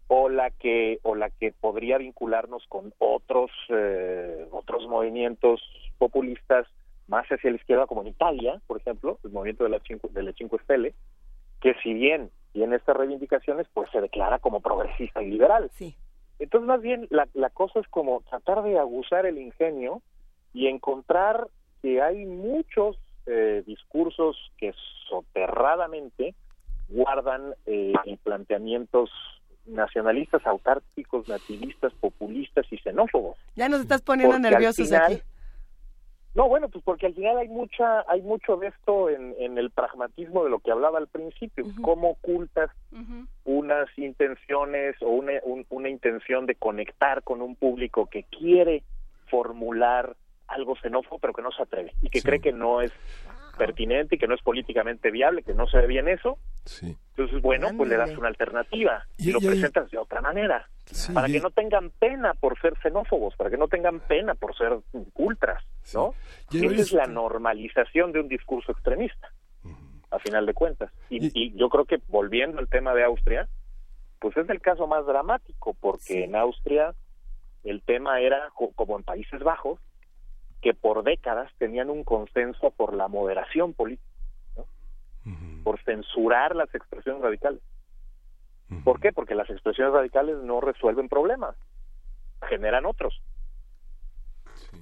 o 0.09 0.29
la 0.29 0.51
que 0.51 0.99
o 1.03 1.15
la 1.15 1.31
que 1.31 1.53
podría 1.53 1.99
vincularnos 1.99 2.67
con 2.69 2.93
otros 2.99 3.51
eh, 3.69 4.47
otros 4.51 4.87
movimientos 4.89 5.61
populistas 5.99 6.67
más 7.09 7.27
hacia 7.29 7.51
la 7.51 7.57
izquierda, 7.57 7.87
como 7.87 8.03
en 8.03 8.09
Italia, 8.09 8.61
por 8.67 8.79
ejemplo, 8.79 9.19
el 9.25 9.31
movimiento 9.31 9.65
de 9.65 9.71
la 9.71 9.81
Cinco, 9.87 10.09
de 10.13 10.23
la 10.23 10.33
Cinco 10.33 10.59
Stelle, 10.59 10.95
que 11.61 11.75
si 11.83 11.95
bien 11.95 12.31
tiene 12.53 12.77
estas 12.77 12.97
reivindicaciones, 12.97 13.67
pues 13.73 13.91
se 13.91 14.01
declara 14.01 14.39
como 14.39 14.61
progresista 14.61 15.23
y 15.23 15.31
liberal. 15.31 15.71
Sí. 15.75 15.95
Entonces, 16.39 16.67
más 16.67 16.81
bien, 16.81 17.07
la, 17.11 17.29
la 17.35 17.51
cosa 17.51 17.81
es 17.81 17.89
como 17.89 18.23
tratar 18.23 18.63
de 18.63 18.79
aguzar 18.79 19.27
el 19.27 19.39
ingenio 19.39 20.03
y 20.53 20.67
encontrar 20.67 21.49
que 21.83 22.03
hay 22.03 22.27
muchos 22.27 22.99
eh, 23.27 23.63
discursos 23.67 24.37
que 24.59 24.73
soterradamente 25.09 26.35
guardan 26.89 27.55
eh, 27.67 27.93
planteamientos 28.23 29.11
nacionalistas, 29.67 30.45
autárquicos, 30.47 31.29
nativistas, 31.29 31.93
populistas 31.95 32.67
y 32.71 32.79
xenófobos. 32.79 33.39
Ya 33.55 33.69
nos 33.69 33.81
estás 33.81 34.03
poniendo 34.03 34.39
nerviosos 34.39 34.93
aquí. 34.93 35.23
No, 36.35 36.49
bueno, 36.49 36.71
pues 36.71 36.83
porque 36.83 37.07
al 37.07 37.15
final 37.15 37.37
hay 37.37 37.49
mucha, 37.49 38.05
hay 38.09 38.23
mucho 38.23 38.57
de 38.57 38.69
esto 38.69 39.11
en, 39.11 39.35
en 39.39 39.59
el 39.59 39.71
pragmatismo 39.71 40.45
de 40.45 40.51
lo 40.51 40.61
que 40.61 40.73
hablaba 40.73 40.99
al 40.99 41.07
principio, 41.07 41.67
cómo 41.83 42.11
ocultas 42.13 42.71
unas 43.45 43.87
intenciones 43.99 44.97
o 45.03 45.09
una, 45.09 45.33
una 45.69 45.91
intención 45.91 46.47
de 46.47 46.55
conectar 46.55 47.23
con 47.23 47.43
un 47.43 47.55
público 47.55 48.07
que 48.07 48.25
quiere 48.25 48.83
formular 49.29 50.17
algo 50.53 50.77
xenófobo, 50.77 51.19
pero 51.19 51.33
que 51.33 51.43
no 51.43 51.51
se 51.51 51.63
atreve 51.63 51.95
y 52.01 52.09
que 52.09 52.23
cree 52.23 52.41
que 52.41 52.53
no 52.53 52.81
es 52.81 52.93
pertinente 53.57 54.17
y 54.17 54.19
que 54.19 54.27
no 54.27 54.35
es 54.35 54.43
políticamente 54.43 55.11
viable, 55.11 55.43
que 55.43 55.55
no 55.55 55.67
se 55.67 55.79
ve 55.79 55.87
bien 55.87 56.09
eso. 56.09 56.39
Entonces, 56.83 57.41
bueno, 57.43 57.69
pues 57.77 57.89
le 57.89 57.97
das 57.97 58.17
una 58.17 58.29
alternativa 58.29 59.05
y, 59.19 59.31
lo 59.31 59.41
presentas 59.41 59.91
de 59.91 59.99
otra 59.99 60.21
manera, 60.21 60.69
para 61.13 61.29
que 61.29 61.41
no 61.41 61.51
tengan 61.51 61.91
pena 61.91 62.35
por 62.35 62.59
ser 62.61 62.75
xenófobos, 62.83 63.37
para 63.37 63.51
que 63.51 63.57
no 63.57 63.69
tengan 63.69 64.01
pena 64.01 64.35
por 64.35 64.57
ser 64.57 64.79
ultras, 65.15 65.63
¿no? 65.95 66.15
Esa 66.53 66.67
es 66.67 66.93
la 66.93 67.07
normalización 67.07 68.13
de 68.13 68.21
un 68.21 68.29
discurso 68.29 68.73
extremista, 68.73 69.33
a 70.11 70.19
final 70.19 70.47
de 70.47 70.55
cuentas. 70.55 70.91
Y, 71.11 71.53
yo 71.57 71.69
creo 71.69 71.85
que 71.85 72.01
volviendo 72.09 72.59
al 72.59 72.69
tema 72.69 72.95
de 72.95 73.05
Austria, 73.05 73.49
pues 74.19 74.37
es 74.37 74.49
el 74.49 74.61
caso 74.61 74.87
más 74.87 75.07
dramático, 75.07 75.75
porque 75.81 76.25
en 76.25 76.37
Austria 76.37 76.95
El 77.65 77.83
tema 77.83 78.21
era, 78.21 78.51
como 78.75 78.97
en 78.97 79.05
Países 79.05 79.41
Bajos, 79.41 79.79
que 80.63 80.73
por 80.75 81.03
décadas 81.03 81.51
tenían 81.59 81.91
un 81.91 82.05
consenso 82.05 82.71
por 82.71 82.95
la 82.95 83.09
moderación 83.09 83.75
política, 83.75 84.09
por 85.65 85.83
censurar 85.85 86.57
las 86.57 86.73
expresiones 86.75 87.21
radicales. 87.21 87.61
¿Por 88.85 89.01
qué? 89.01 89.13
Porque 89.13 89.35
las 89.35 89.51
expresiones 89.51 89.93
radicales 89.93 90.39
no 90.39 90.61
resuelven 90.61 91.09
problemas, 91.09 91.57
generan 92.49 92.87
otros. 92.87 93.21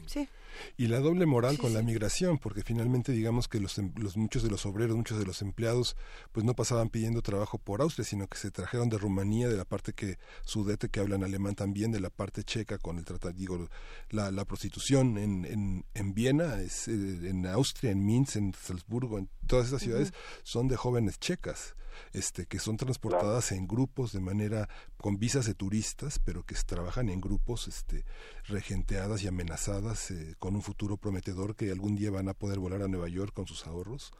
Sí. 0.07 0.28
Y 0.76 0.86
la 0.86 1.00
doble 1.00 1.26
moral 1.26 1.58
con 1.58 1.74
la 1.74 1.82
migración, 1.82 2.38
porque 2.38 2.62
finalmente 2.62 3.12
digamos 3.12 3.48
que 3.48 3.60
los, 3.60 3.78
em, 3.78 3.92
los, 3.96 4.16
muchos 4.16 4.42
de 4.42 4.50
los 4.50 4.66
obreros, 4.66 4.96
muchos 4.96 5.18
de 5.18 5.26
los 5.26 5.42
empleados, 5.42 5.96
pues 6.32 6.44
no 6.44 6.54
pasaban 6.54 6.88
pidiendo 6.88 7.22
trabajo 7.22 7.58
por 7.58 7.82
Austria, 7.82 8.04
sino 8.04 8.26
que 8.28 8.38
se 8.38 8.50
trajeron 8.50 8.88
de 8.88 8.98
Rumanía, 8.98 9.48
de 9.48 9.56
la 9.56 9.64
parte 9.64 9.92
que 9.92 10.18
sudete 10.44 10.88
que 10.88 11.00
hablan 11.00 11.24
alemán 11.24 11.54
también, 11.54 11.92
de 11.92 12.00
la 12.00 12.10
parte 12.10 12.44
checa 12.44 12.78
con 12.78 12.98
el 12.98 13.04
tratado, 13.04 13.34
digo, 13.34 13.68
la, 14.10 14.30
la 14.30 14.44
prostitución 14.44 15.18
en, 15.18 15.44
en, 15.44 15.84
en 15.94 16.14
Viena, 16.14 16.60
es, 16.60 16.88
eh, 16.88 16.92
en 16.92 17.46
Austria, 17.46 17.90
en 17.90 18.04
Minsk, 18.04 18.36
en 18.36 18.54
Salzburgo, 18.54 19.18
en 19.18 19.28
todas 19.46 19.68
esas 19.68 19.82
ciudades, 19.82 20.12
son 20.42 20.68
de 20.68 20.76
jóvenes 20.76 21.18
checas 21.18 21.74
este, 22.12 22.46
que 22.46 22.58
son 22.58 22.76
transportadas 22.76 23.52
en 23.52 23.66
grupos 23.66 24.12
de 24.12 24.20
manera 24.20 24.68
con 24.96 25.18
visas 25.18 25.46
de 25.46 25.54
turistas, 25.54 26.18
pero 26.18 26.44
que 26.44 26.54
trabajan 26.54 27.08
en 27.08 27.20
grupos 27.20 27.68
este, 27.68 28.04
regenteadas 28.44 29.22
y 29.22 29.28
amenazadas 29.28 30.10
eh, 30.10 30.34
con 30.38 30.49
un 30.56 30.62
futuro 30.62 30.97
prometedor 30.97 31.56
que 31.56 31.70
algún 31.70 31.97
día 31.97 32.10
van 32.10 32.28
a 32.28 32.35
poder 32.35 32.59
volar 32.59 32.82
a 32.82 32.89
Nueva 32.89 33.09
York 33.09 33.32
con 33.32 33.47
sus 33.47 33.66
ahorros. 33.66 34.12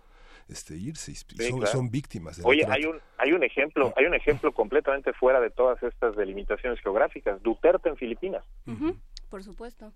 Este, 0.49 0.75
irse 0.75 1.15
son, 1.15 1.67
son, 1.67 1.91
víctimas 1.91 2.37
de 2.37 2.43
Oye, 2.45 2.67
hay 2.69 2.85
un 2.85 2.99
hay 3.19 3.33
un 3.33 3.45
ejemplo, 3.45 3.93
hay 3.97 4.07
un 4.07 4.15
ejemplo 4.15 4.53
completamente 4.53 5.13
fuera 5.13 5.39
de 5.39 5.51
todas 5.51 5.81
estas 5.83 6.17
delimitaciones 6.17 6.81
geográficas, 6.81 7.41
Duterte 7.43 7.89
en 7.89 7.97
Filipinas. 7.97 8.45
Por 9.29 9.45
supuesto. 9.45 9.93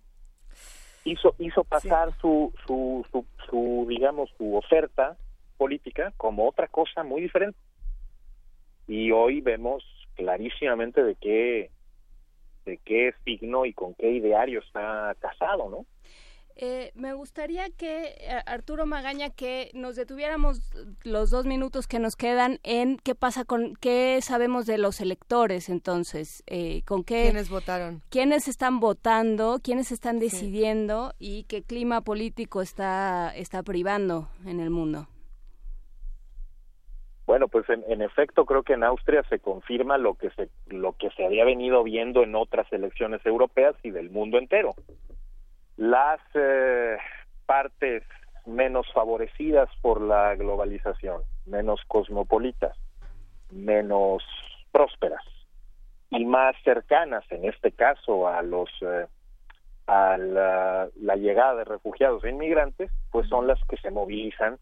Hizo 1.04 1.34
hizo 1.38 1.64
pasar 1.64 2.16
su, 2.20 2.52
su, 2.66 3.04
su 3.10 3.26
su 3.50 3.86
digamos 3.88 4.30
su 4.38 4.54
oferta 4.54 5.16
política 5.56 6.12
como 6.16 6.48
otra 6.48 6.68
cosa 6.68 7.02
muy 7.02 7.20
diferente 7.20 7.58
y 8.86 9.10
hoy 9.10 9.40
vemos 9.40 9.84
clarísimamente 10.14 11.02
de 11.02 11.14
qué 11.16 11.70
de 12.64 12.78
qué 12.78 13.12
signo 13.24 13.66
y 13.66 13.72
con 13.72 13.94
qué 13.94 14.10
ideario 14.10 14.60
está 14.60 15.14
casado, 15.18 15.68
¿no? 15.68 15.84
Eh, 16.56 16.92
me 16.94 17.14
gustaría 17.14 17.68
que, 17.70 18.14
eh, 18.20 18.42
Arturo 18.46 18.86
Magaña, 18.86 19.30
que 19.30 19.70
nos 19.74 19.96
detuviéramos 19.96 20.60
los 21.02 21.30
dos 21.30 21.46
minutos 21.46 21.88
que 21.88 21.98
nos 21.98 22.14
quedan 22.14 22.60
en 22.62 22.96
qué 22.98 23.16
pasa 23.16 23.44
con, 23.44 23.74
qué 23.74 24.20
sabemos 24.22 24.64
de 24.64 24.78
los 24.78 25.00
electores 25.00 25.68
entonces, 25.68 26.44
eh, 26.46 26.82
con 26.84 27.02
qué... 27.02 27.24
¿Quiénes 27.24 27.50
votaron? 27.50 28.02
¿Quiénes 28.08 28.46
están 28.46 28.78
votando? 28.78 29.58
¿Quiénes 29.64 29.90
están 29.90 30.20
decidiendo? 30.20 31.12
¿Y 31.18 31.44
qué 31.44 31.62
clima 31.62 32.02
político 32.02 32.62
está, 32.62 33.34
está 33.34 33.64
privando 33.64 34.28
en 34.46 34.60
el 34.60 34.70
mundo? 34.70 35.08
Bueno, 37.26 37.48
pues 37.48 37.64
en, 37.70 38.02
efecto 38.02 38.44
creo 38.44 38.62
que 38.62 38.74
en 38.74 38.84
Austria 38.84 39.22
se 39.30 39.38
confirma 39.38 39.96
lo 39.96 40.14
que 40.14 40.28
se 40.30 40.50
lo 40.66 40.92
que 40.92 41.08
se 41.10 41.24
había 41.24 41.46
venido 41.46 41.82
viendo 41.82 42.22
en 42.22 42.34
otras 42.34 42.70
elecciones 42.70 43.24
europeas 43.24 43.74
y 43.82 43.90
del 43.90 44.10
mundo 44.10 44.38
entero. 44.38 44.74
Las 45.76 46.20
eh, 46.34 46.96
partes 47.46 48.02
menos 48.46 48.86
favorecidas 48.92 49.68
por 49.80 50.00
la 50.00 50.34
globalización, 50.34 51.22
menos 51.46 51.80
cosmopolitas, 51.88 52.76
menos 53.50 54.22
prósperas 54.70 55.22
y 56.10 56.24
más 56.24 56.54
cercanas, 56.62 57.24
en 57.30 57.44
este 57.44 57.72
caso, 57.72 58.28
a 58.28 58.42
los 58.42 58.70
eh, 58.82 59.06
a 59.86 60.16
la, 60.16 60.88
la 60.96 61.16
llegada 61.16 61.56
de 61.56 61.64
refugiados 61.64 62.24
e 62.24 62.30
inmigrantes, 62.30 62.90
pues 63.10 63.28
son 63.28 63.46
las 63.46 63.58
que 63.68 63.76
se 63.76 63.90
movilizan 63.90 64.58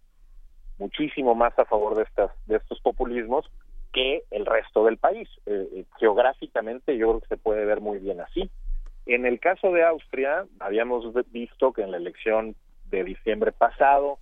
muchísimo 0.79 1.35
más 1.35 1.57
a 1.59 1.65
favor 1.65 1.95
de 1.95 2.03
estas 2.03 2.31
de 2.47 2.57
estos 2.57 2.81
populismos 2.81 3.49
que 3.93 4.25
el 4.31 4.47
resto 4.47 4.85
del 4.85 4.97
país. 4.97 5.29
Eh, 5.47 5.69
eh, 5.75 5.85
geográficamente 5.99 6.97
yo 6.97 7.09
creo 7.09 7.21
que 7.21 7.29
se 7.29 7.37
puede 7.37 7.65
ver 7.65 7.81
muy 7.81 7.99
bien 7.99 8.21
así. 8.21 8.51
En 9.07 9.27
el 9.27 9.41
caso 9.41 9.73
de 9.73 9.85
Austria, 9.85 10.47
habíamos 10.61 11.05
visto 11.33 11.73
que 11.73 11.83
en 11.83 11.91
la 11.91 11.97
elección 11.97 12.55
de 12.87 13.05
diciembre 13.05 13.53
pasado, 13.53 14.19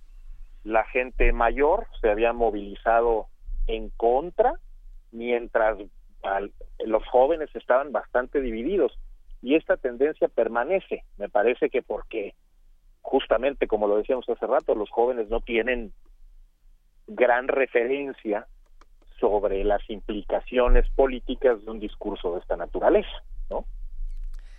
la 0.63 0.83
gente 0.85 1.31
mayor 1.33 1.87
se 1.99 2.09
había 2.09 2.33
movilizado 2.33 3.27
en 3.67 3.89
contra, 3.89 4.53
mientras 5.11 5.77
los 6.85 7.05
jóvenes 7.07 7.49
estaban 7.55 7.91
bastante 7.91 8.41
divididos. 8.41 8.97
Y 9.41 9.55
esta 9.55 9.77
tendencia 9.77 10.27
permanece, 10.27 11.03
me 11.17 11.29
parece 11.29 11.69
que 11.69 11.81
porque 11.81 12.33
justamente, 13.01 13.67
como 13.67 13.87
lo 13.87 13.97
decíamos 13.97 14.29
hace 14.29 14.45
rato, 14.45 14.75
los 14.75 14.89
jóvenes 14.89 15.29
no 15.29 15.41
tienen 15.41 15.93
gran 17.07 17.47
referencia 17.47 18.47
sobre 19.19 19.63
las 19.63 19.87
implicaciones 19.89 20.89
políticas 20.91 21.63
de 21.63 21.71
un 21.71 21.79
discurso 21.79 22.33
de 22.33 22.39
esta 22.39 22.55
naturaleza, 22.55 23.23
¿no? 23.49 23.65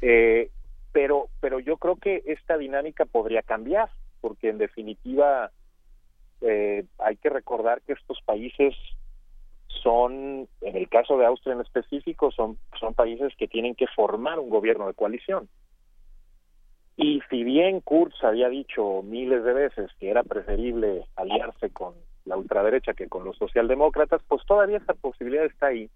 Eh, 0.03 0.51
pero, 0.93 1.29
pero 1.41 1.59
yo 1.61 1.79
creo 1.79 1.97
que 1.97 2.23
esta 2.27 2.59
dinámica 2.59 3.07
podría 3.07 3.43
cambiar, 3.43 3.89
porque 4.21 4.51
en 4.51 4.59
definitiva 4.59 5.51
eh, 6.43 6.85
hay 6.99 7.17
que 7.17 7.31
recordar 7.31 7.81
que 7.83 7.95
estos 7.95 8.21
países 8.27 8.75
son, 9.83 10.49
en 10.61 10.77
el 10.77 10.89
caso 10.89 11.17
de 11.17 11.27
Austria 11.27 11.55
en 11.55 11.61
específico, 11.61 12.31
son, 12.31 12.59
son 12.79 12.95
países 12.95 13.33
que 13.37 13.49
tienen 13.49 13.75
que 13.75 13.87
formar 13.87 14.39
un 14.39 14.51
gobierno 14.51 14.87
de 14.87 14.95
coalición. 14.95 15.49
Y 16.97 17.23
si 17.31 17.43
bien 17.43 17.81
Kurz 17.81 18.23
había 18.23 18.49
dicho 18.49 19.03
miles 19.03 19.43
de 19.45 19.55
veces 19.55 19.91
que 19.99 20.11
era 20.11 20.23
preferible 20.23 21.07
aliarse 21.17 21.71
con 21.71 21.95
la 22.27 22.37
ultraderecha 22.37 22.93
que 22.93 23.09
con 23.09 23.25
los 23.25 23.37
socialdemócratas, 23.39 24.23
pues 24.29 24.45
todavía 24.47 24.77
esa 24.77 24.95
posibilidad 24.95 25.47
está 25.47 25.69
ahí, 25.69 25.89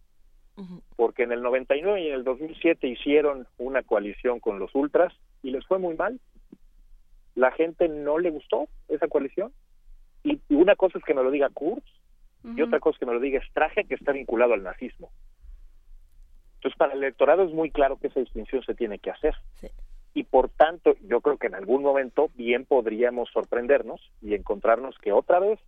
porque 0.97 1.25
en 1.25 1.33
el 1.33 1.43
99 1.43 2.01
y 2.01 2.09
en 2.09 2.15
el 2.15 2.25
2007 2.25 2.87
hicieron 2.89 3.47
una 3.59 3.83
coalición 3.83 4.41
con 4.41 4.59
los 4.59 4.75
ultras 4.75 5.13
y 5.43 5.51
les 5.51 5.67
fue 5.67 5.79
muy 5.79 5.95
mal. 5.95 6.19
La 7.35 7.53
gente 7.53 7.89
no 7.89 8.19
le 8.19 8.31
gustó 8.31 8.69
esa 8.89 9.09
coalición. 9.09 9.53
Y, 10.25 10.41
una 10.49 10.75
cosa 10.75 10.99
es 10.99 11.05
que 11.05 11.15
me 11.15 11.23
lo 11.23 11.31
diga 11.31 11.51
Kurz 11.51 11.85
y 12.45 12.63
otra 12.63 12.79
cosa 12.79 12.95
es 12.97 13.01
que 13.01 13.07
me 13.07 13.13
lo 13.13 13.21
diga 13.21 13.45
Strache, 13.45 13.85
que 13.85 13.97
está 13.97 14.13
vinculado 14.13 14.55
al 14.55 14.63
nazismo. 14.63 15.11
Entonces, 16.57 16.79
para 16.79 16.93
el 16.93 17.03
electorado 17.03 17.43
es 17.43 17.53
muy 17.53 17.71
claro 17.71 17.97
que 17.97 18.07
esa 18.07 18.21
distinción 18.21 18.63
se 18.63 18.75
tiene 18.75 18.99
que 18.99 19.11
hacer. 19.11 19.35
Y 20.15 20.25
por 20.25 20.49
tanto, 20.49 20.97
yo 21.03 21.21
creo 21.21 21.37
que 21.39 21.49
en 21.49 21.55
algún 21.55 21.83
momento 21.83 22.31
bien 22.35 22.65
podríamos 22.65 23.29
sorprendernos 23.31 24.01
y 24.23 24.35
encontrarnos 24.35 24.97
que 24.99 25.13
otra 25.13 25.41
vez 25.41 25.59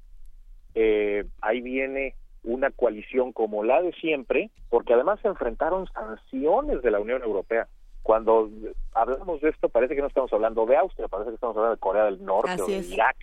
eh, 0.75 1.25
ahí 1.41 1.61
viene 1.61 2.15
una 2.45 2.71
coalición 2.71 3.33
como 3.33 3.65
la 3.65 3.83
de 3.83 3.93
siempre, 3.93 4.51
porque 4.71 4.95
además 4.95 5.21
se 5.21 5.29
enfrentaron 5.29 5.87
sanciones 5.93 6.83
de 6.83 6.91
la 6.91 7.01
Unión 7.01 7.23
Europea. 7.23 7.69
Cuando 8.03 8.49
hablamos 8.95 9.41
de 9.41 9.51
esto, 9.51 9.69
parece 9.69 9.95
que 9.95 10.01
no 10.01 10.07
estamos 10.07 10.33
hablando 10.33 10.65
de 10.67 10.77
Austria, 10.77 11.09
parece 11.09 11.31
que 11.31 11.35
estamos 11.35 11.57
hablando 11.57 11.75
de 11.77 11.81
Corea 11.81 12.05
del 12.05 12.25
Norte 12.25 12.63
o 12.63 12.67
de 12.67 12.79
Irak. 12.79 13.17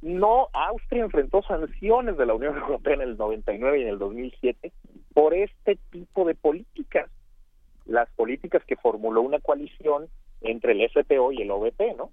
No, 0.00 0.48
Austria 0.52 1.04
enfrentó 1.04 1.42
sanciones 1.42 2.16
de 2.16 2.26
la 2.26 2.34
Unión 2.34 2.56
Europea 2.58 2.94
en 2.94 3.02
el 3.02 3.16
99 3.16 3.78
y 3.78 3.82
en 3.82 3.88
el 3.88 3.98
2007 3.98 4.72
por 5.14 5.34
este 5.34 5.76
tipo 5.90 6.24
de 6.24 6.34
políticas. 6.34 7.10
Las 7.84 8.08
políticas 8.10 8.62
que 8.64 8.76
formuló 8.76 9.22
una 9.22 9.40
coalición 9.40 10.08
entre 10.40 10.72
el 10.72 10.88
SPO 10.90 11.32
y 11.32 11.42
el 11.42 11.50
OVP, 11.50 11.94
¿no? 11.96 12.10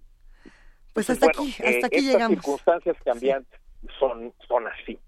Pues 0.94 1.10
hasta 1.10 1.28
aquí, 1.28 1.52
hasta 1.52 1.64
eh, 1.64 1.82
aquí 1.84 1.96
estas 1.98 2.04
llegamos. 2.04 2.38
circunstancias 2.38 2.98
cambiantes 3.04 3.60
son, 4.00 4.34
son 4.48 4.68
así. 4.68 5.00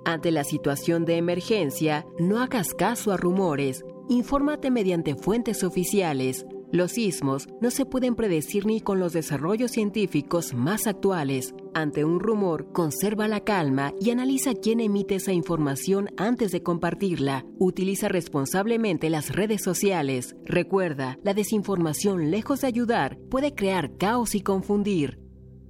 Ante 0.06 0.32
la 0.32 0.46
situación 0.46 1.04
de 1.04 1.18
emergencia, 1.18 2.06
no 2.18 2.42
hagas 2.42 2.74
caso 2.74 3.12
a 3.12 3.18
rumores. 3.18 3.84
Infórmate 4.08 4.72
mediante 4.72 5.16
fuentes 5.16 5.66
oficiales. 5.66 6.46
Los 6.72 6.92
sismos 6.92 7.48
no 7.62 7.72
se 7.72 7.86
pueden 7.86 8.16
predecir 8.16 8.66
ni 8.66 8.82
con 8.82 9.00
los 9.00 9.14
desarrollos 9.14 9.72
científicos 9.72 10.54
más 10.54 10.86
actuales. 10.86 11.56
Ante 11.74 12.04
un 12.04 12.20
rumor, 12.20 12.74
conserva 12.74 13.30
la 13.30 13.40
calma 13.40 13.94
y 14.02 14.10
analiza 14.12 14.54
quién 14.54 14.82
emite 14.82 15.16
esa 15.16 15.32
información 15.32 16.10
antes 16.18 16.52
de 16.52 16.64
compartirla. 16.64 17.46
Utiliza 17.58 18.10
responsablemente 18.10 19.10
las 19.10 19.34
redes 19.34 19.64
sociales. 19.64 20.36
Recuerda, 20.44 21.18
la 21.24 21.34
desinformación, 21.34 22.32
lejos 22.32 22.62
de 22.62 22.68
ayudar, 22.68 23.18
puede 23.32 23.56
crear 23.56 23.96
caos 23.98 24.36
y 24.36 24.42
confundir. 24.42 25.22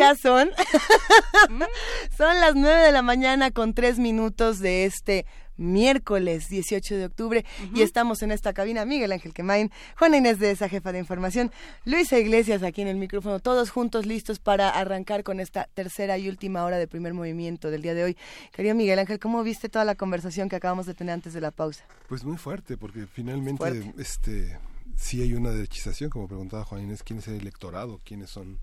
ya 0.04 0.14
son. 0.16 0.50
son 2.16 2.40
las 2.40 2.54
9 2.54 2.82
de 2.82 2.92
la 2.92 3.02
mañana 3.02 3.50
con 3.50 3.72
3 3.72 3.98
minutos 3.98 4.58
de 4.58 4.84
este 4.84 5.24
miércoles 5.56 6.48
18 6.48 6.96
de 6.96 7.04
octubre 7.06 7.44
y 7.72 7.82
estamos 7.82 8.22
en 8.22 8.32
esta 8.32 8.52
cabina 8.52 8.84
Miguel 8.84 9.12
Ángel 9.12 9.32
Quemain, 9.32 9.70
Juana 9.96 10.16
Inés 10.16 10.40
de 10.40 10.50
esa 10.50 10.68
jefa 10.68 10.90
de 10.90 10.98
información, 10.98 11.52
Luisa 11.84 12.18
Iglesias 12.18 12.64
aquí 12.64 12.82
en 12.82 12.88
el 12.88 12.96
micrófono, 12.96 13.38
todos 13.38 13.70
juntos 13.70 14.04
listos 14.04 14.40
para 14.40 14.68
arrancar 14.68 15.22
con 15.22 15.38
esta 15.38 15.68
tercera 15.72 16.18
y 16.18 16.28
última 16.28 16.64
hora 16.64 16.76
de 16.76 16.88
primer 16.88 17.14
movimiento 17.14 17.70
del 17.70 17.82
día 17.82 17.94
de 17.94 18.02
hoy. 18.02 18.16
Querido 18.52 18.74
Miguel 18.74 18.98
Ángel, 18.98 19.20
¿cómo 19.20 19.44
viste 19.44 19.68
toda 19.68 19.84
la 19.84 19.94
conversación 19.94 20.48
que 20.48 20.56
acabamos 20.56 20.86
de 20.86 20.94
tener 20.94 21.14
antes 21.14 21.32
de 21.34 21.40
la 21.40 21.52
pausa? 21.52 21.84
Pues 22.08 22.24
muy 22.24 22.36
fuerte, 22.36 22.76
porque 22.76 23.06
finalmente 23.06 23.92
este 23.96 24.58
sí 24.96 25.22
hay 25.22 25.34
una 25.34 25.50
derechización, 25.50 26.10
como 26.10 26.26
preguntaba 26.26 26.64
Juan 26.64 26.82
Inés, 26.82 27.04
¿quién 27.04 27.20
es 27.20 27.28
el 27.28 27.34
electorado? 27.34 28.00
¿Quiénes 28.04 28.30
son 28.30 28.58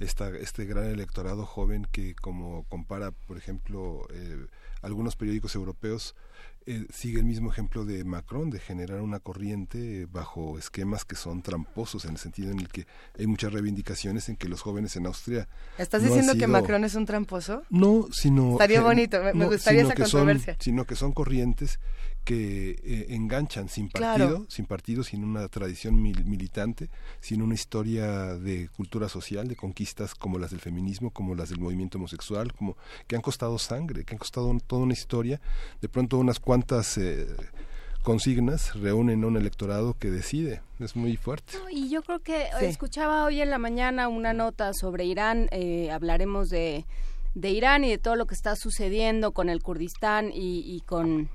esta, 0.00 0.28
este 0.30 0.64
gran 0.64 0.86
electorado 0.86 1.46
joven 1.46 1.86
que 1.90 2.14
como 2.14 2.64
compara, 2.64 3.10
por 3.10 3.36
ejemplo, 3.36 4.06
eh, 4.10 4.46
algunos 4.82 5.16
periódicos 5.16 5.54
europeos, 5.54 6.14
eh, 6.66 6.86
sigue 6.90 7.18
el 7.18 7.26
mismo 7.26 7.50
ejemplo 7.52 7.84
de 7.84 8.04
Macron, 8.04 8.48
de 8.48 8.58
generar 8.58 9.02
una 9.02 9.20
corriente 9.20 10.06
bajo 10.10 10.58
esquemas 10.58 11.04
que 11.04 11.14
son 11.14 11.42
tramposos, 11.42 12.06
en 12.06 12.12
el 12.12 12.16
sentido 12.16 12.50
en 12.50 12.58
el 12.58 12.68
que 12.68 12.86
hay 13.18 13.26
muchas 13.26 13.52
reivindicaciones 13.52 14.30
en 14.30 14.36
que 14.36 14.48
los 14.48 14.62
jóvenes 14.62 14.96
en 14.96 15.06
Austria... 15.06 15.46
¿Estás 15.76 16.02
diciendo 16.02 16.34
que 16.36 16.46
Macron 16.46 16.84
es 16.84 16.94
un 16.94 17.04
tramposo? 17.04 17.64
No, 17.68 18.06
sino... 18.12 18.52
Estaría 18.52 18.80
bonito, 18.80 19.20
me, 19.34 19.44
gustaría 19.46 19.82
esa 19.82 19.94
controversia. 19.94 20.56
sino 20.58 20.86
que 20.86 20.96
son 20.96 21.12
corrientes 21.12 21.80
que 22.24 22.70
eh, 22.82 23.06
enganchan 23.10 23.68
sin 23.68 23.88
partido, 23.88 24.46
sin 24.48 24.64
partido, 24.64 25.04
sin 25.04 25.24
una 25.24 25.46
tradición 25.48 26.02
militante, 26.02 26.88
sin 27.20 27.42
una 27.42 27.54
historia 27.54 28.34
de 28.34 28.68
cultura 28.68 29.08
social, 29.08 29.46
de 29.46 29.56
conquistas 29.56 30.14
como 30.14 30.38
las 30.38 30.50
del 30.50 30.60
feminismo, 30.60 31.10
como 31.10 31.34
las 31.34 31.50
del 31.50 31.60
movimiento 31.60 31.98
homosexual, 31.98 32.52
como 32.52 32.76
que 33.06 33.16
han 33.16 33.22
costado 33.22 33.58
sangre, 33.58 34.04
que 34.04 34.14
han 34.14 34.18
costado 34.18 34.56
toda 34.66 34.82
una 34.82 34.94
historia, 34.94 35.40
de 35.80 35.88
pronto 35.88 36.18
unas 36.18 36.40
cuantas 36.40 36.96
eh, 36.96 37.26
consignas 38.02 38.74
reúnen 38.74 39.22
a 39.24 39.26
un 39.26 39.36
electorado 39.36 39.94
que 39.98 40.10
decide, 40.10 40.62
es 40.80 40.96
muy 40.96 41.16
fuerte. 41.16 41.58
y 41.70 41.90
yo 41.90 42.02
creo 42.02 42.20
que 42.20 42.48
escuchaba 42.62 43.24
hoy 43.24 43.42
en 43.42 43.50
la 43.50 43.58
mañana 43.58 44.08
una 44.08 44.32
nota 44.32 44.72
sobre 44.72 45.04
Irán, 45.04 45.48
eh, 45.50 45.90
hablaremos 45.90 46.48
de, 46.48 46.86
de 47.34 47.50
Irán 47.50 47.84
y 47.84 47.90
de 47.90 47.98
todo 47.98 48.16
lo 48.16 48.26
que 48.26 48.34
está 48.34 48.56
sucediendo 48.56 49.32
con 49.32 49.50
el 49.50 49.62
Kurdistán 49.62 50.30
y, 50.32 50.60
y 50.66 50.80
con 50.80 51.28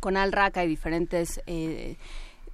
con 0.00 0.16
Al-Raqqa 0.16 0.64
y 0.64 0.68
diferentes 0.68 1.40
eh, 1.46 1.96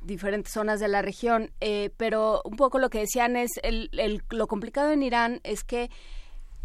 diferentes 0.05 0.53
zonas 0.53 0.81
de 0.81 0.89
la 0.89 1.03
región, 1.03 1.51
eh, 1.61 1.91
pero 1.97 2.43
un 2.45 2.57
poco 2.57 2.79
lo 2.79 2.91
que 2.91 3.01
decían 3.01 3.37
es 3.37 3.51
el, 3.63 3.91
lo 4.31 4.47
complicado 4.47 4.91
en 4.91 5.03
Irán 5.03 5.41
es 5.45 5.65
que 5.65 5.91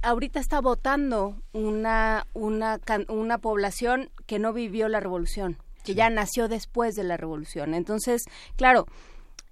ahorita 0.02 0.40
está 0.40 0.62
votando 0.62 1.42
una, 1.54 2.26
una, 2.34 2.80
una 3.10 3.38
población 3.38 4.10
que 4.26 4.40
no 4.40 4.54
vivió 4.54 4.88
la 4.90 5.00
revolución, 5.00 5.58
que 5.84 5.96
ya 5.96 6.10
nació 6.10 6.48
después 6.48 6.96
de 6.96 7.04
la 7.04 7.18
revolución. 7.18 7.74
Entonces, 7.74 8.24
claro, 8.56 8.86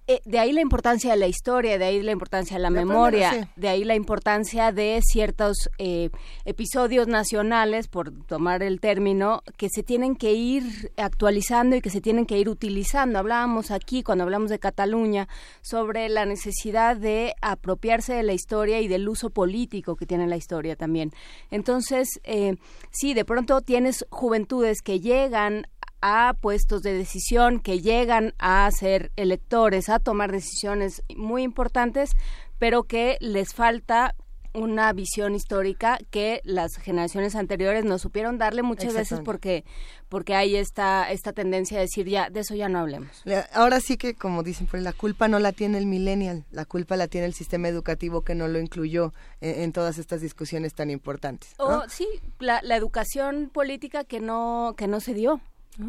eh, 0.08 0.22
de 0.26 0.38
ahí 0.38 0.52
la 0.52 0.62
importancia 0.62 1.12
de 1.12 1.18
la 1.18 1.28
historia, 1.28 1.80
de 1.80 1.86
ahí 1.86 2.02
la 2.04 2.12
importancia 2.12 2.58
de 2.58 2.62
la 2.62 2.70
memoria, 2.70 3.50
de 3.56 3.68
ahí 3.68 3.84
la 3.84 3.96
importancia 3.96 4.72
de 4.72 5.02
ciertos 5.04 5.70
eh, 5.80 6.12
episodios 6.46 7.08
nacionales, 7.08 7.88
por 7.88 8.12
tomar 8.26 8.62
el 8.62 8.80
término, 8.80 9.42
que 9.58 9.68
se 9.70 9.82
tienen 9.82 10.16
que 10.16 10.34
ir 10.34 10.92
actualizando 10.98 11.76
y 11.76 11.82
que 11.82 11.90
se 11.90 12.02
tienen 12.02 12.28
que 12.28 12.38
ir 12.38 12.50
utilizando. 12.50 13.18
Hablábamos 13.18 13.72
aquí, 13.72 14.04
cuando 14.04 14.24
hablamos 14.24 14.52
de 14.52 14.60
Cataluña, 14.60 15.28
sobre 15.62 16.08
la 16.10 16.26
necesidad 16.26 16.96
de 16.98 17.34
apropiarse 17.42 18.14
de 18.14 18.24
la 18.24 18.34
historia 18.34 18.82
y 18.82 18.88
del 18.88 19.10
uso 19.10 19.32
político 19.32 19.96
que 19.96 20.06
tiene 20.06 20.28
la 20.28 20.38
historia 20.38 20.76
también. 20.76 21.12
Entonces, 21.50 22.10
eh, 22.24 22.58
sí, 22.92 23.16
de 23.16 23.26
pronto 23.26 23.62
tienes 23.62 24.06
juventudes 24.12 24.84
que 24.84 25.00
llegan 25.00 25.68
a 26.08 26.36
puestos 26.40 26.84
de 26.84 26.94
decisión, 26.94 27.60
que 27.60 27.82
llegan 27.82 28.36
a 28.38 28.70
ser 28.70 29.12
electores, 29.16 29.90
a 29.90 29.98
tomar 29.98 30.32
decisiones 30.32 31.02
muy 31.16 31.42
importantes, 31.42 32.12
pero 32.60 32.84
que 32.84 33.18
les 33.22 33.56
falta 33.56 34.14
una 34.54 34.94
visión 34.94 35.34
histórica 35.34 35.98
que 36.12 36.42
las 36.44 36.78
generaciones 36.78 37.36
anteriores 37.36 37.86
no 37.86 37.98
supieron 37.98 38.38
darle 38.38 38.62
muchas 38.62 38.94
veces 38.94 39.20
porque 39.26 39.66
porque 40.08 40.36
hay 40.36 40.56
esta 40.56 41.12
esta 41.12 41.34
tendencia 41.34 41.80
a 41.80 41.82
decir 41.82 42.08
ya 42.08 42.30
de 42.30 42.42
eso 42.42 42.54
ya 42.54 42.70
no 42.70 42.80
hablemos. 42.80 43.24
Ahora 43.52 43.82
sí 43.82 43.98
que 43.98 44.14
como 44.14 44.44
dicen 44.44 44.68
pues 44.68 44.84
la 44.84 44.94
culpa 44.94 45.28
no 45.28 45.40
la 45.40 45.54
tiene 45.54 45.80
el 45.80 45.88
millennial, 45.88 46.46
la 46.52 46.66
culpa 46.66 46.96
la 46.98 47.08
tiene 47.08 47.26
el 47.26 47.34
sistema 47.34 47.68
educativo 47.68 48.22
que 48.22 48.36
no 48.36 48.48
lo 48.48 48.60
incluyó 48.60 49.12
en, 49.42 49.74
todas 49.74 49.98
estas 49.98 50.22
discusiones 50.22 50.76
tan 50.76 50.92
importantes. 50.92 51.56
O 51.58 51.82
sí, 51.90 52.08
la, 52.40 52.62
la 52.62 52.76
educación 52.76 53.50
política 53.52 54.04
que 54.04 54.20
no 54.20 54.76
que 54.78 54.88
no 54.88 55.00
se 55.00 55.16
dio. 55.16 55.42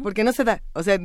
Porque 0.03 0.23
no 0.23 0.33
se 0.33 0.43
da. 0.43 0.61
O 0.73 0.83
sea, 0.83 0.97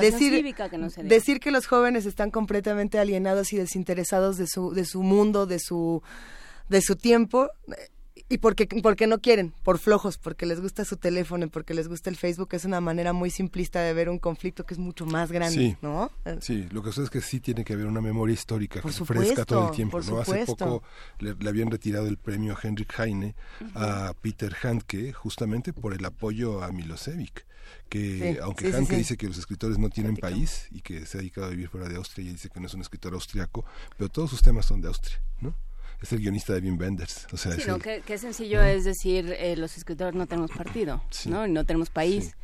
decir, 0.00 0.54
que 0.54 1.02
decir 1.04 1.40
que 1.40 1.50
los 1.50 1.66
jóvenes 1.66 2.06
están 2.06 2.30
completamente 2.30 2.98
alienados 2.98 3.52
y 3.52 3.56
desinteresados 3.56 4.36
de 4.36 4.46
su, 4.46 4.72
de 4.72 4.84
su 4.84 5.02
mundo, 5.02 5.46
de 5.46 5.58
su, 5.58 6.02
de 6.68 6.80
su 6.80 6.96
tiempo, 6.96 7.50
y 8.30 8.38
porque, 8.38 8.68
porque 8.80 9.08
no 9.08 9.18
quieren, 9.18 9.52
por 9.64 9.78
flojos, 9.78 10.16
porque 10.16 10.46
les 10.46 10.60
gusta 10.60 10.84
su 10.84 10.96
teléfono 10.96 11.46
y 11.46 11.48
porque 11.48 11.74
les 11.74 11.88
gusta 11.88 12.08
el 12.10 12.16
Facebook, 12.16 12.50
es 12.52 12.64
una 12.64 12.80
manera 12.80 13.12
muy 13.12 13.28
simplista 13.28 13.80
de 13.80 13.92
ver 13.92 14.08
un 14.08 14.20
conflicto 14.20 14.64
que 14.64 14.72
es 14.72 14.78
mucho 14.78 15.04
más 15.04 15.32
grande, 15.32 15.56
sí, 15.56 15.76
¿no? 15.82 16.12
Sí, 16.40 16.68
lo 16.70 16.80
que 16.80 16.90
sucede 16.90 17.06
es 17.06 17.10
que 17.10 17.20
sí 17.22 17.40
tiene 17.40 17.64
que 17.64 17.72
haber 17.72 17.86
una 17.86 18.00
memoria 18.00 18.32
histórica 18.32 18.80
que 18.80 18.92
se 18.92 19.04
fresca 19.04 19.44
todo 19.44 19.70
el 19.70 19.74
tiempo, 19.74 20.00
¿no? 20.00 20.20
Hace 20.20 20.46
poco 20.46 20.84
le, 21.18 21.34
habían 21.48 21.72
retirado 21.72 22.06
el 22.06 22.18
premio 22.18 22.56
Henrik 22.62 22.96
Heine 23.00 23.34
a 23.74 24.14
Peter 24.22 24.54
Handke 24.62 25.12
justamente 25.12 25.72
por 25.72 25.92
el 25.92 26.04
apoyo 26.04 26.62
a 26.62 26.70
Milosevic 26.70 27.44
que 27.88 28.38
aunque 28.42 28.72
sí, 28.72 28.94
dice 28.94 29.16
que 29.16 29.26
los 29.26 29.38
escritores 29.38 29.78
no 29.78 29.90
tienen 29.90 30.16
país 30.16 30.68
y 30.70 30.80
que 30.80 31.04
se 31.04 31.18
ha 31.18 31.20
dedicado 31.20 31.48
a 31.48 31.50
vivir 31.50 31.68
fuera 31.68 31.88
de 31.88 31.96
Austria 31.96 32.28
y 32.28 32.32
dice 32.32 32.48
que 32.48 32.60
no 32.60 32.66
es 32.66 32.74
un 32.74 32.80
escritor 32.80 33.12
austriaco, 33.14 33.64
pero 33.96 34.08
todos 34.08 34.30
sus 34.30 34.42
temas 34.42 34.66
son 34.66 34.80
de 34.80 34.88
Austria, 34.88 35.20
¿no? 35.40 35.54
Es 36.02 36.12
el 36.12 36.18
guionista 36.20 36.52
de 36.54 36.60
Wim 36.60 36.78
Wenders. 36.78 37.26
O 37.32 37.36
sea, 37.36 37.52
Sí, 37.52 37.62
no, 37.66 37.76
el- 37.76 37.82
qué, 37.82 38.02
qué 38.06 38.18
sencillo 38.18 38.62
es 38.62 38.84
decir, 38.84 39.34
eh, 39.38 39.56
los 39.56 39.76
escritores 39.76 40.14
no 40.14 40.26
tenemos 40.26 40.50
partido, 40.50 41.02
¿no? 41.26 41.46
Y 41.46 41.50
no 41.50 41.64
tenemos 41.64 41.90
país. 41.90 42.34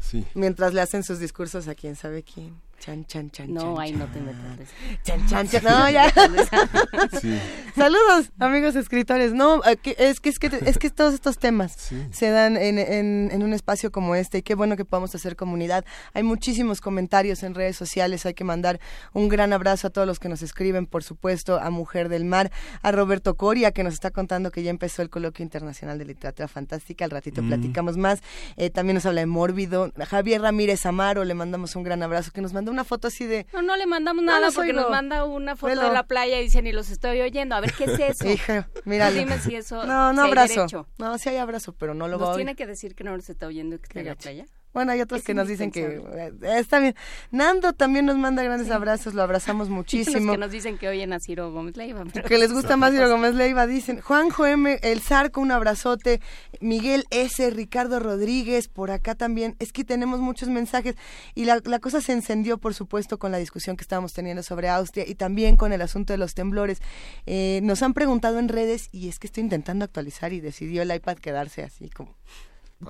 Sí. 0.00 0.24
Mientras 0.34 0.74
le 0.74 0.80
hacen 0.82 1.02
sus 1.02 1.18
discursos 1.18 1.68
a 1.68 1.74
quién 1.74 1.96
sabe 1.96 2.22
quién. 2.22 2.54
Chan, 2.78 3.04
chan, 3.06 3.30
chan, 3.30 3.52
No, 3.52 3.74
chan, 3.74 3.80
ahí 3.82 3.90
chan. 3.90 3.98
no 3.98 4.06
te 4.06 4.20
metas. 4.20 4.68
Chan, 5.02 5.26
chan, 5.26 5.48
chan. 5.48 5.64
No, 5.64 5.90
ya. 5.90 6.12
Sí. 7.20 7.38
Saludos, 7.74 8.30
amigos 8.38 8.76
escritores. 8.76 9.32
No, 9.32 9.62
eh, 9.64 9.76
es 9.98 10.20
que, 10.20 10.28
es 10.28 10.38
que, 10.38 10.46
es 10.64 10.78
que 10.78 10.90
todos 10.90 11.14
estos 11.14 11.38
temas 11.38 11.76
se 12.10 12.30
dan 12.30 12.56
en, 12.56 12.78
en, 12.78 13.30
en 13.32 13.42
un 13.42 13.52
espacio 13.52 13.90
como 13.90 14.14
este 14.14 14.38
y 14.38 14.42
qué 14.42 14.54
bueno 14.54 14.76
que 14.76 14.84
podamos 14.84 15.14
hacer 15.14 15.36
comunidad. 15.36 15.84
Hay 16.14 16.22
muchísimos 16.22 16.80
comentarios 16.80 17.42
en 17.42 17.54
redes 17.54 17.76
sociales. 17.76 18.24
Hay 18.26 18.34
que 18.34 18.44
mandar 18.44 18.80
un 19.12 19.28
gran 19.28 19.52
abrazo 19.52 19.86
a 19.88 19.90
todos 19.90 20.06
los 20.06 20.18
que 20.18 20.28
nos 20.28 20.42
escriben, 20.42 20.86
por 20.86 21.02
supuesto, 21.02 21.58
a 21.60 21.70
Mujer 21.70 22.08
del 22.08 22.24
Mar, 22.24 22.50
a 22.82 22.92
Roberto 22.92 23.36
Coria, 23.36 23.72
que 23.72 23.82
nos 23.84 23.94
está 23.94 24.10
contando 24.10 24.50
que 24.50 24.62
ya 24.62 24.70
empezó 24.70 25.02
el 25.02 25.10
Coloquio 25.10 25.42
Internacional 25.42 25.98
de 25.98 26.04
Literatura 26.04 26.48
Fantástica. 26.48 27.04
Al 27.04 27.10
ratito 27.10 27.42
Mm. 27.42 27.48
platicamos 27.48 27.96
más. 27.96 28.20
Eh, 28.56 28.70
también 28.70 28.94
nos 28.94 29.06
habla 29.06 29.20
de 29.22 29.26
Mórbido. 29.26 29.92
Javier 30.08 30.42
Ramírez 30.42 30.86
Amaro, 30.86 31.24
le 31.24 31.34
mandamos 31.34 31.74
un 31.76 31.82
gran 31.82 32.02
abrazo, 32.02 32.30
que 32.32 32.40
nos 32.40 32.52
mandó 32.66 32.72
una 32.72 32.84
foto 32.84 33.08
así 33.08 33.26
de... 33.26 33.46
No, 33.52 33.62
no 33.62 33.76
le 33.76 33.86
mandamos 33.86 34.24
nada 34.24 34.50
porque 34.50 34.70
oigo. 34.70 34.82
nos 34.82 34.90
manda 34.90 35.24
una 35.24 35.54
foto 35.54 35.70
Velo. 35.70 35.82
de 35.82 35.92
la 35.92 36.02
playa 36.06 36.40
y 36.40 36.44
dice 36.44 36.62
ni 36.62 36.72
los 36.72 36.90
estoy 36.90 37.20
oyendo. 37.20 37.54
A 37.54 37.60
ver, 37.60 37.72
¿qué 37.72 37.84
es 37.84 37.98
eso? 37.98 38.28
Hija, 38.28 38.68
míralo. 38.84 39.16
Dime 39.16 39.38
si 39.38 39.54
eso. 39.54 39.86
No, 39.86 40.12
no 40.12 40.22
si 40.24 40.28
abrazo. 40.28 40.54
derecho. 40.54 40.88
No, 40.98 41.16
sí 41.18 41.28
hay 41.28 41.36
abrazo, 41.36 41.74
pero 41.78 41.94
no 41.94 42.08
lo 42.08 42.18
¿Nos 42.18 42.28
va 42.28 42.32
a 42.32 42.36
tiene 42.36 42.56
que 42.56 42.66
decir 42.66 42.94
que 42.96 43.04
no 43.04 43.16
nos 43.16 43.28
está 43.28 43.46
oyendo 43.46 43.78
que 43.78 43.84
está 43.84 44.00
en 44.00 44.06
la 44.06 44.14
playa? 44.16 44.46
Bueno, 44.76 44.92
hay 44.92 45.00
otros 45.00 45.20
Es 45.20 45.26
que 45.26 45.32
nos 45.32 45.48
dicen 45.48 45.70
que 45.70 46.02
eh, 46.12 46.32
está 46.58 46.80
bien. 46.80 46.94
Nando 47.30 47.72
también 47.72 48.04
nos 48.04 48.18
manda 48.18 48.42
grandes 48.42 48.70
abrazos, 48.70 49.14
lo 49.14 49.22
abrazamos 49.22 49.68
Los 49.70 49.74
muchísimo. 49.74 50.32
que 50.32 50.38
nos 50.38 50.50
dicen 50.50 50.76
que 50.76 50.86
oyen 50.86 51.14
a 51.14 51.18
Ciro 51.18 51.50
Gómez 51.50 51.78
Leiva. 51.78 52.04
pero- 52.12 52.28
Que 52.28 52.36
les 52.36 52.52
gusta 52.52 52.76
más 52.76 52.92
Ciro 52.92 53.08
Gómez 53.08 53.34
Leiva, 53.34 53.66
dicen. 53.66 54.02
Juanjo 54.02 54.44
M, 54.44 54.78
El 54.82 55.00
Zarco, 55.00 55.40
un 55.40 55.50
abrazote. 55.50 56.20
Miguel 56.60 57.04
S, 57.08 57.48
Ricardo 57.48 58.00
Rodríguez, 58.00 58.68
por 58.68 58.90
acá 58.90 59.14
también. 59.14 59.56
Es 59.60 59.72
que 59.72 59.82
tenemos 59.82 60.20
muchos 60.20 60.50
mensajes. 60.50 60.94
Y 61.34 61.46
la, 61.46 61.62
la 61.64 61.78
cosa 61.78 62.02
se 62.02 62.12
encendió, 62.12 62.58
por 62.58 62.74
supuesto, 62.74 63.18
con 63.18 63.32
la 63.32 63.38
discusión 63.38 63.78
que 63.78 63.82
estábamos 63.82 64.12
teniendo 64.12 64.42
sobre 64.42 64.68
Austria 64.68 65.04
y 65.08 65.14
también 65.14 65.56
con 65.56 65.72
el 65.72 65.80
asunto 65.80 66.12
de 66.12 66.18
los 66.18 66.34
temblores. 66.34 66.82
Eh, 67.24 67.60
nos 67.62 67.82
han 67.82 67.94
preguntado 67.94 68.38
en 68.38 68.50
redes 68.50 68.90
y 68.92 69.08
es 69.08 69.18
que 69.18 69.26
estoy 69.26 69.42
intentando 69.42 69.86
actualizar 69.86 70.34
y 70.34 70.40
decidió 70.40 70.82
el 70.82 70.94
iPad 70.94 71.16
quedarse 71.16 71.62
así 71.62 71.88
como 71.88 72.14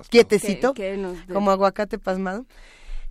quietecito, 0.09 0.73
nos 0.97 1.27
de- 1.27 1.33
como 1.33 1.51
aguacate 1.51 1.97
pasmado. 1.99 2.45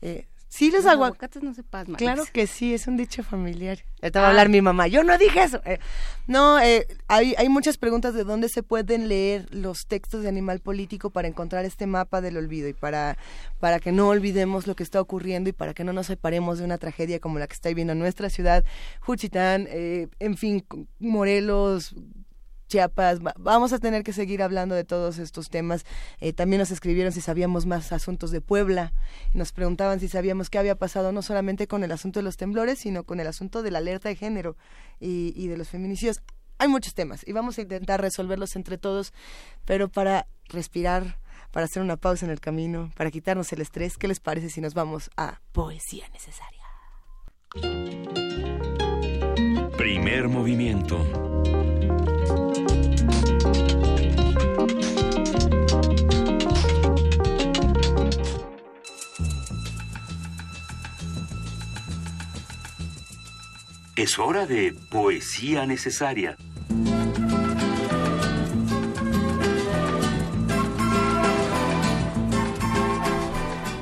Eh, 0.03 0.27
sí, 0.49 0.71
los, 0.71 0.85
Los 0.85 0.93
agua- 0.93 1.07
aguacates 1.09 1.43
no 1.43 1.55
se 1.55 1.63
pasman. 1.63 1.97
Claro 1.97 2.25
que 2.33 2.47
sí, 2.47 2.75
es 2.75 2.87
un 2.87 2.97
dicho 2.97 3.23
familiar. 3.25 3.79
Ahorita 4.03 4.21
va 4.21 4.27
a 4.27 4.29
Ah. 4.29 4.31
hablar 4.31 4.49
mi 4.51 4.61
mamá. 4.61 4.87
Yo 4.87 5.03
no 5.03 5.17
dije 5.19 5.43
eso. 5.43 5.61
Eh, 5.65 5.79
no, 6.27 6.59
eh, 6.61 6.87
hay, 7.09 7.35
hay 7.39 7.49
muchas 7.49 7.79
preguntas 7.79 8.15
de 8.15 8.25
dónde 8.25 8.49
se 8.49 8.63
pueden 8.63 9.09
leer 9.09 9.47
los 9.55 9.87
textos 9.87 10.23
de 10.23 10.29
Animal 10.29 10.61
Político 10.61 11.11
para 11.11 11.29
encontrar 11.29 11.65
este 11.65 11.87
mapa 11.87 12.21
del 12.21 12.37
olvido 12.37 12.69
y 12.69 12.73
para, 12.75 13.17
para 13.59 13.81
que 13.81 13.91
no 13.93 14.09
olvidemos 14.09 14.67
lo 14.67 14.77
que 14.77 14.83
está 14.83 15.01
ocurriendo 15.01 15.49
y 15.51 15.53
para 15.53 15.73
que 15.75 15.83
no 15.83 15.93
nos 15.93 16.07
separemos 16.07 16.59
de 16.59 16.65
una 16.65 16.79
tragedia 16.79 17.21
como 17.21 17.39
la 17.39 17.47
que 17.47 17.55
está 17.55 17.69
viviendo 17.71 17.95
nuestra 17.95 18.29
ciudad, 18.31 18.65
Juchitán, 19.01 19.67
eh, 19.71 20.09
en 20.21 20.37
fin, 20.37 20.65
Morelos, 20.99 21.95
Chiapas, 22.69 23.21
va- 23.25 23.35
vamos 23.39 23.73
a 23.73 23.79
tener 23.79 24.03
que 24.03 24.13
seguir 24.13 24.43
hablando 24.43 24.75
de 24.75 24.85
todos 24.85 25.19
estos 25.19 25.51
temas. 25.51 25.85
Eh, 26.21 26.33
también 26.33 26.59
nos 26.61 26.71
escribieron 26.71 27.13
si 27.13 27.21
sabíamos 27.21 27.65
más 27.67 27.93
asuntos 27.93 28.31
de 28.31 28.41
Puebla, 28.41 28.93
nos 29.35 29.53
preguntaban 29.53 30.01
si 30.01 30.09
sabíamos 30.09 30.51
qué 30.51 30.59
había 30.59 30.75
pasado 30.75 31.13
no 31.13 31.23
solamente 31.23 31.67
con 31.69 31.85
el 31.85 31.93
asunto 31.93 32.19
de 32.19 32.25
los 32.25 32.37
temblores, 32.37 32.79
sino 32.81 33.05
con 33.05 33.21
el 33.21 33.27
asunto 33.29 33.63
de 33.63 33.71
la 33.71 33.79
alerta 33.79 34.09
de 34.09 34.17
género 34.17 34.57
y 34.99 35.47
de 35.49 35.57
los 35.57 35.69
feminicidios. 35.69 36.21
Hay 36.59 36.69
muchos 36.69 36.95
temas 36.95 37.23
y 37.27 37.33
vamos 37.33 37.59
a 37.59 37.63
intentar 37.63 38.01
resolverlos 38.01 38.57
entre 38.57 38.79
todos, 38.79 39.13
pero 39.67 39.89
para 39.91 40.27
respirar, 40.49 41.19
para 41.53 41.67
hacer 41.67 41.83
una 41.83 41.97
pausa 41.99 42.25
en 42.25 42.33
el 42.33 42.41
camino, 42.41 42.91
para 42.97 43.11
quitarnos 43.11 43.53
el 43.53 43.61
estrés, 43.61 43.99
¿qué 43.99 44.09
les 44.09 44.21
parece 44.21 44.49
si 44.51 44.61
nos 44.63 44.73
vamos 44.75 45.11
a 45.19 45.41
poesía 45.53 46.09
necesaria? 46.15 46.63
Primer 49.77 50.29
movimiento. 50.29 51.05
Es 63.97 64.19
hora 64.19 64.47
de 64.47 64.75
poesía 64.91 65.67
necesaria. 65.67 66.37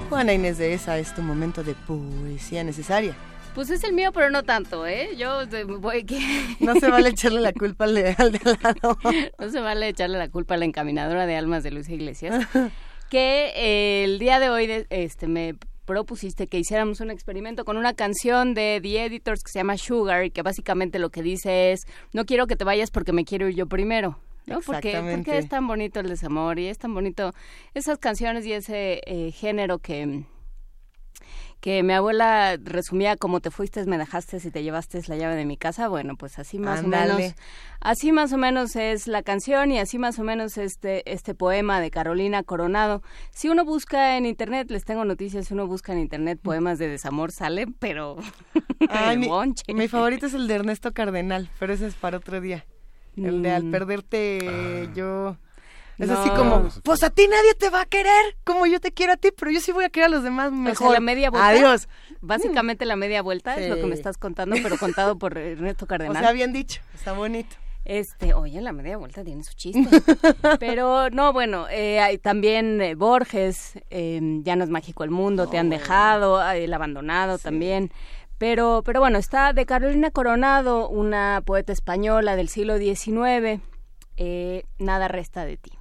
Juana 0.09 0.32
Inés 0.32 0.59
de 0.59 0.74
esa 0.74 0.99
es 0.99 1.15
tu 1.15 1.23
momento 1.23 1.62
de 1.65 1.74
poesía 1.74 2.62
necesaria. 2.62 3.15
Pues 3.55 3.70
es 3.70 3.85
el 3.85 3.93
mío, 3.93 4.11
pero 4.12 4.31
no 4.31 4.43
tanto, 4.43 4.86
¿eh? 4.86 5.11
Yo 5.16 5.43
voy 5.78 6.05
que... 6.05 6.19
No 6.61 6.74
se 6.74 6.89
vale 6.91 7.09
echarle 7.11 7.41
la 7.41 7.53
culpa 7.53 7.85
al 7.85 7.95
de, 7.95 8.15
al 8.19 8.32
de 8.32 8.41
lado. 8.62 8.99
No 9.39 9.49
se 9.51 9.61
vale 9.61 9.89
echarle 9.89 10.19
la 10.19 10.28
culpa 10.28 10.55
a 10.55 10.57
la 10.57 10.65
encaminadora 10.65 11.27
de 11.27 11.36
almas 11.36 11.62
de 11.62 11.70
Luis 11.70 11.89
Iglesias. 11.89 12.47
que 13.11 13.53
eh, 13.55 14.05
el 14.05 14.19
día 14.19 14.41
de 14.41 14.51
hoy 14.51 14.66
de- 14.66 14.86
este 14.91 15.28
me 15.28 15.55
propusiste 15.85 16.47
que 16.47 16.59
hiciéramos 16.59 17.01
un 17.01 17.11
experimento 17.11 17.65
con 17.65 17.77
una 17.77 17.94
canción 17.94 18.55
de 18.55 18.81
The 18.82 19.05
Editors 19.05 19.43
que 19.43 19.51
se 19.51 19.59
llama 19.59 19.77
Sugar 19.77 20.24
y 20.24 20.31
que 20.31 20.43
básicamente 20.43 20.98
lo 20.98 21.11
que 21.11 21.23
dice 21.23 21.73
es 21.73 21.86
no 22.12 22.24
quiero 22.24 22.47
que 22.47 22.56
te 22.56 22.65
vayas 22.65 22.90
porque 22.90 23.12
me 23.12 23.24
quiero 23.24 23.48
ir 23.48 23.55
yo 23.55 23.66
primero. 23.66 24.19
¿no? 24.47 24.61
Porque, 24.61 25.01
porque 25.11 25.39
es 25.39 25.48
tan 25.48 25.66
bonito 25.66 26.01
el 26.01 26.09
desamor 26.09 26.59
y 26.59 26.66
es 26.66 26.77
tan 26.77 26.93
bonito 26.93 27.32
esas 27.73 27.98
canciones 27.98 28.44
y 28.44 28.52
ese 28.52 29.01
eh, 29.06 29.32
género 29.32 29.78
que, 29.78 30.24
que 31.65 31.82
mi 31.82 31.95
abuela 31.95 32.59
resumía 32.62 33.16
como 33.16 33.41
te 33.41 33.51
fuiste, 33.51 33.82
me 33.86 33.97
dejaste 33.97 34.36
y 34.36 34.51
te 34.51 34.62
llevaste 34.62 35.01
la 35.07 35.16
llave 35.16 35.35
de 35.35 35.47
mi 35.47 35.57
casa. 35.57 35.89
Bueno, 35.89 36.15
pues 36.15 36.39
así 36.39 36.59
más 36.59 36.85
o 36.85 36.89
menos, 36.89 37.23
así 37.81 38.12
más 38.12 38.35
o 38.35 38.36
menos 38.36 38.77
es 38.77 39.09
la 39.09 39.23
canción 39.23 39.73
y 39.73 39.78
así 39.78 39.97
más 39.97 40.19
o 40.19 40.24
menos 40.24 40.59
este 40.59 41.11
este 41.11 41.35
poema 41.35 41.81
de 41.81 41.91
Carolina 41.91 42.43
Coronado. 42.43 43.01
Si 43.31 43.49
uno 43.49 43.65
busca 43.65 44.19
en 44.19 44.27
internet, 44.27 44.70
les 44.70 44.85
tengo 44.85 45.07
noticias, 45.07 45.47
si 45.47 45.55
uno 45.55 45.66
busca 45.66 45.95
en 45.95 46.01
internet 46.01 46.39
poemas 46.43 46.78
de 46.78 46.86
desamor 46.89 47.32
salen, 47.32 47.73
pero 47.73 48.19
Ay, 48.91 49.16
mi, 49.16 49.31
mi 49.73 49.89
favorito 49.89 50.27
es 50.27 50.35
el 50.35 50.47
de 50.49 50.57
Ernesto 50.57 50.93
Cardenal, 50.93 51.49
pero 51.59 51.73
ese 51.73 51.86
es 51.86 51.95
para 51.95 52.19
otro 52.19 52.43
día. 52.43 52.66
El 53.16 53.41
de 53.41 53.53
al 53.53 53.65
Mm. 53.65 53.70
perderte 53.70 54.91
yo... 54.95 55.39
Es 55.99 56.09
No. 56.09 56.19
así 56.19 56.29
como, 56.31 56.69
pues 56.83 57.03
a 57.05 57.11
ti 57.11 57.29
nadie 57.29 57.55
te 57.55 57.71
va 57.71 57.83
a 57.83 57.87
querer 57.87 58.37
como 58.45 58.66
yo 58.66 58.81
te 58.81 58.93
quiero 58.93 59.12
a 59.12 59.16
ti, 59.16 59.31
pero 59.37 59.51
yo 59.53 59.61
sí 59.61 59.71
voy 59.73 59.85
a 59.85 59.91
querer 59.91 60.07
a 60.07 60.11
los 60.11 60.23
demás 60.25 60.49
O 60.49 60.51
sea, 60.51 60.59
mejor. 60.59 60.93
la 60.93 61.01
media 61.01 61.31
vuelta. 61.31 61.49
Adiós. 61.49 61.89
Básicamente 62.21 62.85
la 62.85 62.97
media 62.97 63.23
vuelta 63.23 63.55
es 63.57 63.69
lo 63.69 63.77
que 63.77 63.87
me 63.87 63.95
estás 63.95 64.19
contando, 64.19 64.57
pero 64.62 64.77
contado 64.79 65.16
por 65.19 65.37
Ernesto 65.39 65.85
O 65.87 65.89
Cardenal. 65.89 66.23
sea, 66.23 66.33
bien 66.33 66.53
dicho, 66.53 66.81
está 66.95 67.12
bonito. 67.12 67.57
Este, 67.85 68.33
oye, 68.33 68.62
la 68.62 68.73
media 68.73 68.97
vuelta 68.97 69.23
tiene 69.23 69.45
su 69.45 69.53
chiste. 69.53 69.87
Pero 70.59 71.11
no, 71.11 71.35
bueno, 71.35 71.66
eh, 71.71 72.01
hay 72.01 72.16
también 72.16 72.81
eh, 72.81 72.95
Borges, 72.95 73.75
eh, 73.91 74.21
Ya 74.43 74.57
no 74.57 74.65
es 74.65 74.71
mágico 74.71 75.05
el 75.05 75.11
mundo, 75.11 75.49
Te 75.51 75.59
han 75.59 75.69
dejado, 75.69 76.43
eh, 76.51 76.65
El 76.65 76.73
abandonado 76.73 77.37
también. 77.37 77.93
Pero, 78.39 78.81
pero 78.87 79.01
bueno, 79.01 79.19
está 79.19 79.53
de 79.53 79.66
Carolina 79.66 80.11
Coronado, 80.11 80.89
una 80.89 81.43
poeta 81.45 81.75
española 81.75 82.37
del 82.37 82.49
siglo 82.49 82.79
XIX, 82.79 83.61
eh, 84.16 84.65
Nada 84.79 85.07
resta 85.09 85.45
de 85.45 85.59
ti. 85.59 85.73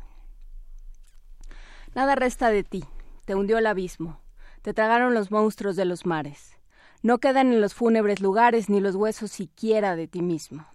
Nada 1.95 2.15
resta 2.15 2.49
de 2.49 2.63
ti, 2.63 2.83
te 3.25 3.35
hundió 3.35 3.59
el 3.59 3.67
abismo, 3.67 4.19
te 4.63 4.73
tragaron 4.73 5.13
los 5.13 5.29
monstruos 5.29 5.75
de 5.75 5.85
los 5.85 6.07
mares. 6.07 6.57
No 7.03 7.19
quedan 7.19 7.53
en 7.53 7.61
los 7.61 7.75
fúnebres 7.75 8.19
lugares 8.19 8.67
ni 8.67 8.79
los 8.79 8.95
huesos 8.95 9.29
siquiera 9.29 9.95
de 9.95 10.07
ti 10.07 10.23
mismo. 10.23 10.65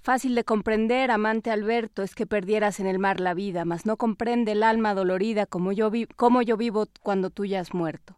Fácil 0.00 0.34
de 0.34 0.42
comprender, 0.42 1.12
amante 1.12 1.50
Alberto, 1.50 2.02
es 2.02 2.14
que 2.14 2.26
perdieras 2.26 2.80
en 2.80 2.86
el 2.86 2.98
mar 2.98 3.20
la 3.20 3.34
vida, 3.34 3.64
mas 3.64 3.86
no 3.86 3.96
comprende 3.96 4.52
el 4.52 4.64
alma 4.64 4.94
dolorida 4.94 5.46
como 5.46 5.70
yo, 5.70 5.90
vi 5.90 6.06
como 6.06 6.42
yo 6.42 6.56
vivo 6.56 6.86
cuando 7.02 7.30
tú 7.30 7.44
ya 7.44 7.60
has 7.60 7.72
muerto. 7.72 8.16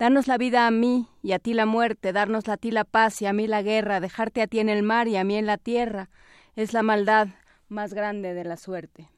Darnos 0.00 0.26
la 0.26 0.38
vida 0.38 0.66
a 0.66 0.70
mí 0.70 1.08
y 1.22 1.32
a 1.32 1.38
ti 1.38 1.54
la 1.54 1.66
muerte, 1.66 2.12
darnos 2.12 2.48
a 2.48 2.56
ti 2.56 2.70
la 2.70 2.84
paz 2.84 3.22
y 3.22 3.26
a 3.26 3.32
mí 3.32 3.46
la 3.46 3.62
guerra, 3.62 4.00
dejarte 4.00 4.42
a 4.42 4.46
ti 4.48 4.58
en 4.58 4.68
el 4.68 4.82
mar 4.82 5.06
y 5.06 5.16
a 5.16 5.24
mí 5.24 5.36
en 5.36 5.46
la 5.46 5.58
tierra, 5.58 6.10
es 6.56 6.72
la 6.72 6.82
maldad 6.82 7.28
más 7.68 7.94
grande 7.94 8.34
de 8.34 8.44
la 8.44 8.56
suerte. 8.56 9.10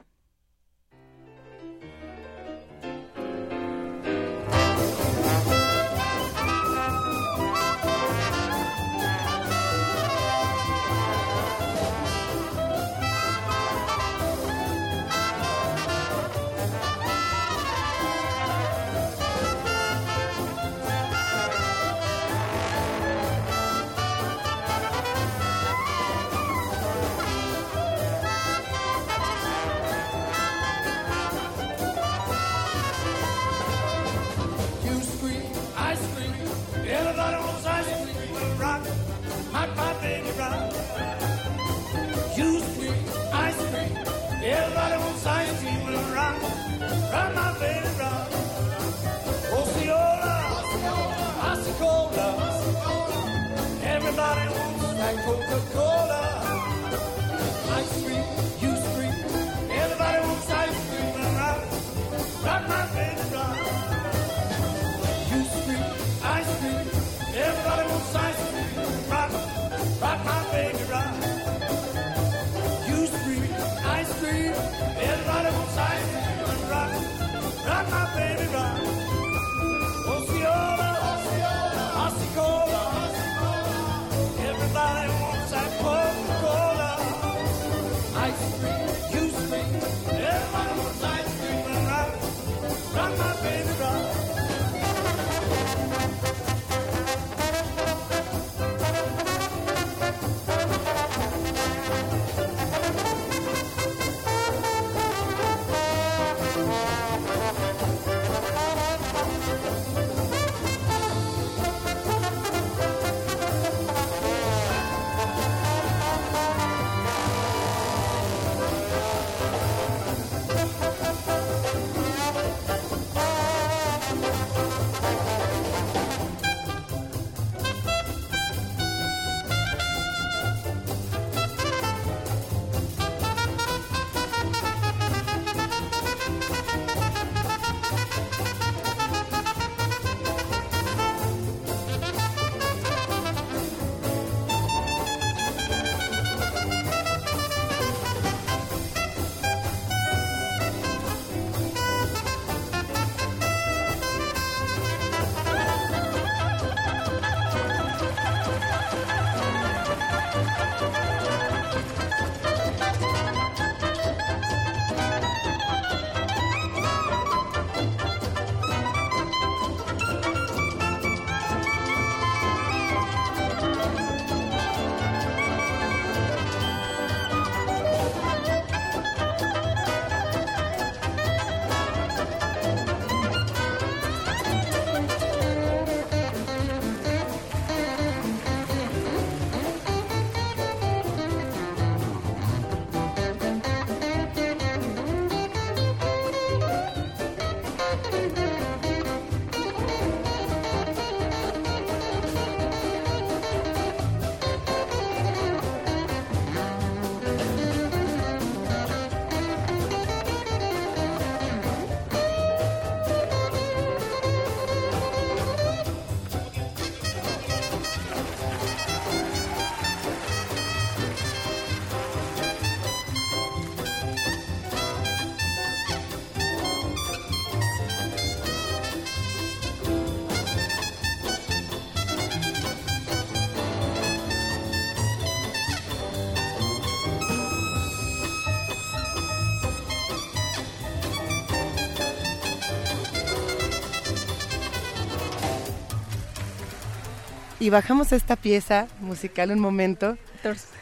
Y 247.62 247.70
bajamos 247.70 248.10
esta 248.10 248.34
pieza 248.34 248.88
musical 249.00 249.52
un 249.52 249.60
momento. 249.60 250.18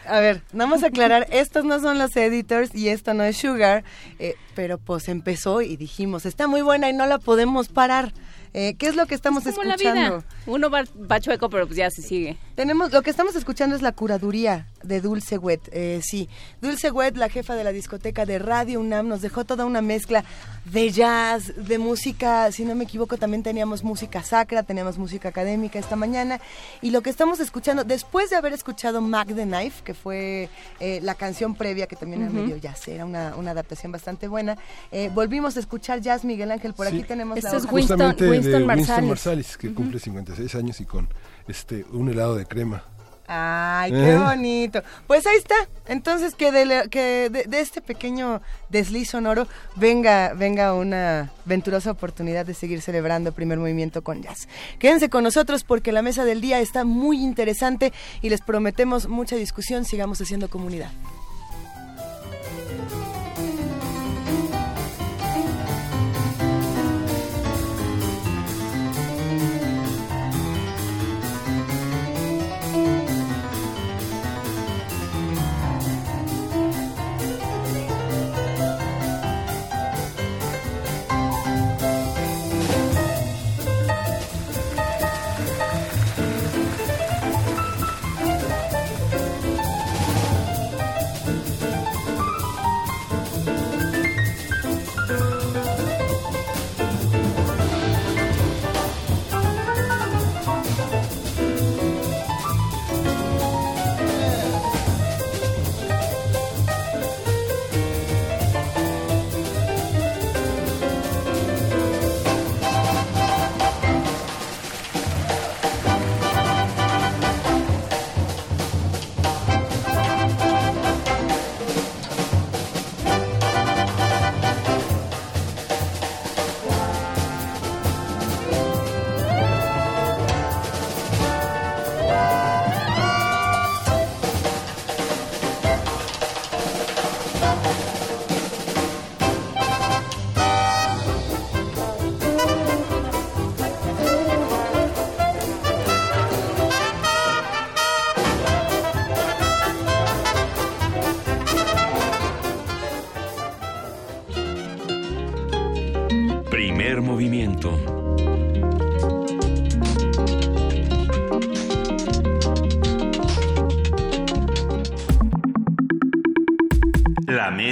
A 0.06 0.20
ver, 0.20 0.40
vamos 0.54 0.82
a 0.82 0.86
aclarar, 0.86 1.26
estos 1.30 1.62
no 1.66 1.78
son 1.78 1.98
los 1.98 2.16
editors 2.16 2.74
y 2.74 2.88
esto 2.88 3.12
no 3.12 3.22
es 3.22 3.36
Sugar, 3.36 3.84
eh, 4.18 4.34
pero 4.54 4.78
pues 4.78 5.10
empezó 5.10 5.60
y 5.60 5.76
dijimos, 5.76 6.24
está 6.24 6.48
muy 6.48 6.62
buena 6.62 6.88
y 6.88 6.94
no 6.94 7.04
la 7.04 7.18
podemos 7.18 7.68
parar. 7.68 8.14
Eh, 8.52 8.74
¿Qué 8.78 8.88
es 8.88 8.96
lo 8.96 9.06
que 9.06 9.14
estamos 9.14 9.44
Como 9.44 9.62
la 9.62 9.74
escuchando? 9.74 10.18
vida. 10.18 10.24
Uno 10.46 10.70
va, 10.70 10.82
va 11.08 11.20
chueco, 11.20 11.50
pero 11.50 11.66
pues 11.66 11.76
ya 11.76 11.90
se 11.90 12.02
sigue. 12.02 12.36
Tenemos, 12.56 12.90
lo 12.92 13.02
que 13.02 13.10
estamos 13.10 13.36
escuchando 13.36 13.76
es 13.76 13.82
la 13.82 13.92
curaduría 13.92 14.66
de 14.82 15.00
Dulce 15.00 15.38
Wet. 15.38 15.68
Eh, 15.72 16.00
sí, 16.02 16.28
Dulce 16.60 16.90
Wet, 16.90 17.16
la 17.16 17.28
jefa 17.28 17.54
de 17.54 17.62
la 17.62 17.70
discoteca 17.70 18.26
de 18.26 18.38
Radio 18.40 18.80
UNAM, 18.80 19.06
nos 19.06 19.20
dejó 19.20 19.44
toda 19.44 19.66
una 19.66 19.82
mezcla 19.82 20.24
de 20.72 20.90
jazz, 20.90 21.52
de 21.56 21.78
música, 21.78 22.50
si 22.52 22.64
no 22.64 22.74
me 22.74 22.84
equivoco, 22.84 23.16
también 23.16 23.42
teníamos 23.42 23.82
música 23.82 24.22
sacra, 24.22 24.62
teníamos 24.62 24.98
música 24.98 25.28
académica 25.28 25.78
esta 25.78 25.96
mañana. 25.96 26.40
Y 26.80 26.90
lo 26.90 27.00
que 27.02 27.10
estamos 27.10 27.40
escuchando, 27.40 27.84
después 27.84 28.30
de 28.30 28.36
haber 28.36 28.52
escuchado 28.52 29.00
Mac 29.00 29.28
the 29.34 29.44
Knife, 29.44 29.82
que 29.84 29.94
fue 29.94 30.48
eh, 30.78 31.00
la 31.02 31.14
canción 31.14 31.54
previa, 31.54 31.86
que 31.86 31.96
también 31.96 32.22
era 32.22 32.30
Ujú. 32.30 32.40
medio 32.42 32.56
jazz, 32.56 32.86
era 32.88 33.04
una, 33.04 33.34
una 33.36 33.50
adaptación 33.50 33.90
bastante 33.92 34.28
buena, 34.28 34.56
eh, 34.92 35.10
volvimos 35.12 35.56
a 35.56 35.60
escuchar 35.60 36.00
jazz 36.00 36.24
Miguel 36.24 36.50
Ángel. 36.50 36.74
Por 36.74 36.86
aquí 36.86 37.02
tenemos 37.02 37.36
Este 37.38 37.50
la 37.50 37.56
es 37.58 37.64
hoja. 37.64 37.72
Justamente 37.72 38.24
de 38.24 38.30
Winston 38.30 38.52
Winston 38.54 38.66
Marsalis. 38.66 39.08
Marsalis, 39.08 39.56
que 39.56 39.74
cumple 39.74 39.98
56 39.98 40.54
años 40.54 40.80
y 40.80 40.84
con 40.84 41.08
este 41.48 41.84
un 41.92 42.08
helado 42.08 42.36
de 42.36 42.46
crema. 42.46 42.84
Ay, 43.32 43.92
qué 43.92 44.10
¿Eh? 44.10 44.18
bonito. 44.18 44.82
Pues 45.06 45.24
ahí 45.24 45.36
está. 45.36 45.54
Entonces 45.86 46.34
que 46.34 46.50
de, 46.50 46.88
que 46.90 47.30
de, 47.30 47.44
de 47.44 47.60
este 47.60 47.80
pequeño 47.80 48.42
desliz 48.70 49.10
sonoro 49.10 49.46
venga, 49.76 50.34
venga 50.34 50.74
una 50.74 51.30
venturosa 51.44 51.92
oportunidad 51.92 52.44
de 52.44 52.54
seguir 52.54 52.82
celebrando 52.82 53.28
el 53.28 53.34
primer 53.36 53.58
movimiento 53.58 54.02
con 54.02 54.20
jazz. 54.20 54.48
Quédense 54.80 55.10
con 55.10 55.22
nosotros 55.22 55.62
porque 55.62 55.92
la 55.92 56.02
mesa 56.02 56.24
del 56.24 56.40
día 56.40 56.58
está 56.58 56.84
muy 56.84 57.22
interesante 57.22 57.92
y 58.20 58.30
les 58.30 58.40
prometemos 58.40 59.08
mucha 59.08 59.36
discusión. 59.36 59.84
Sigamos 59.84 60.20
haciendo 60.20 60.50
comunidad. 60.50 60.90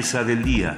Mesa 0.08 0.24
del 0.24 0.42
día. 0.42 0.74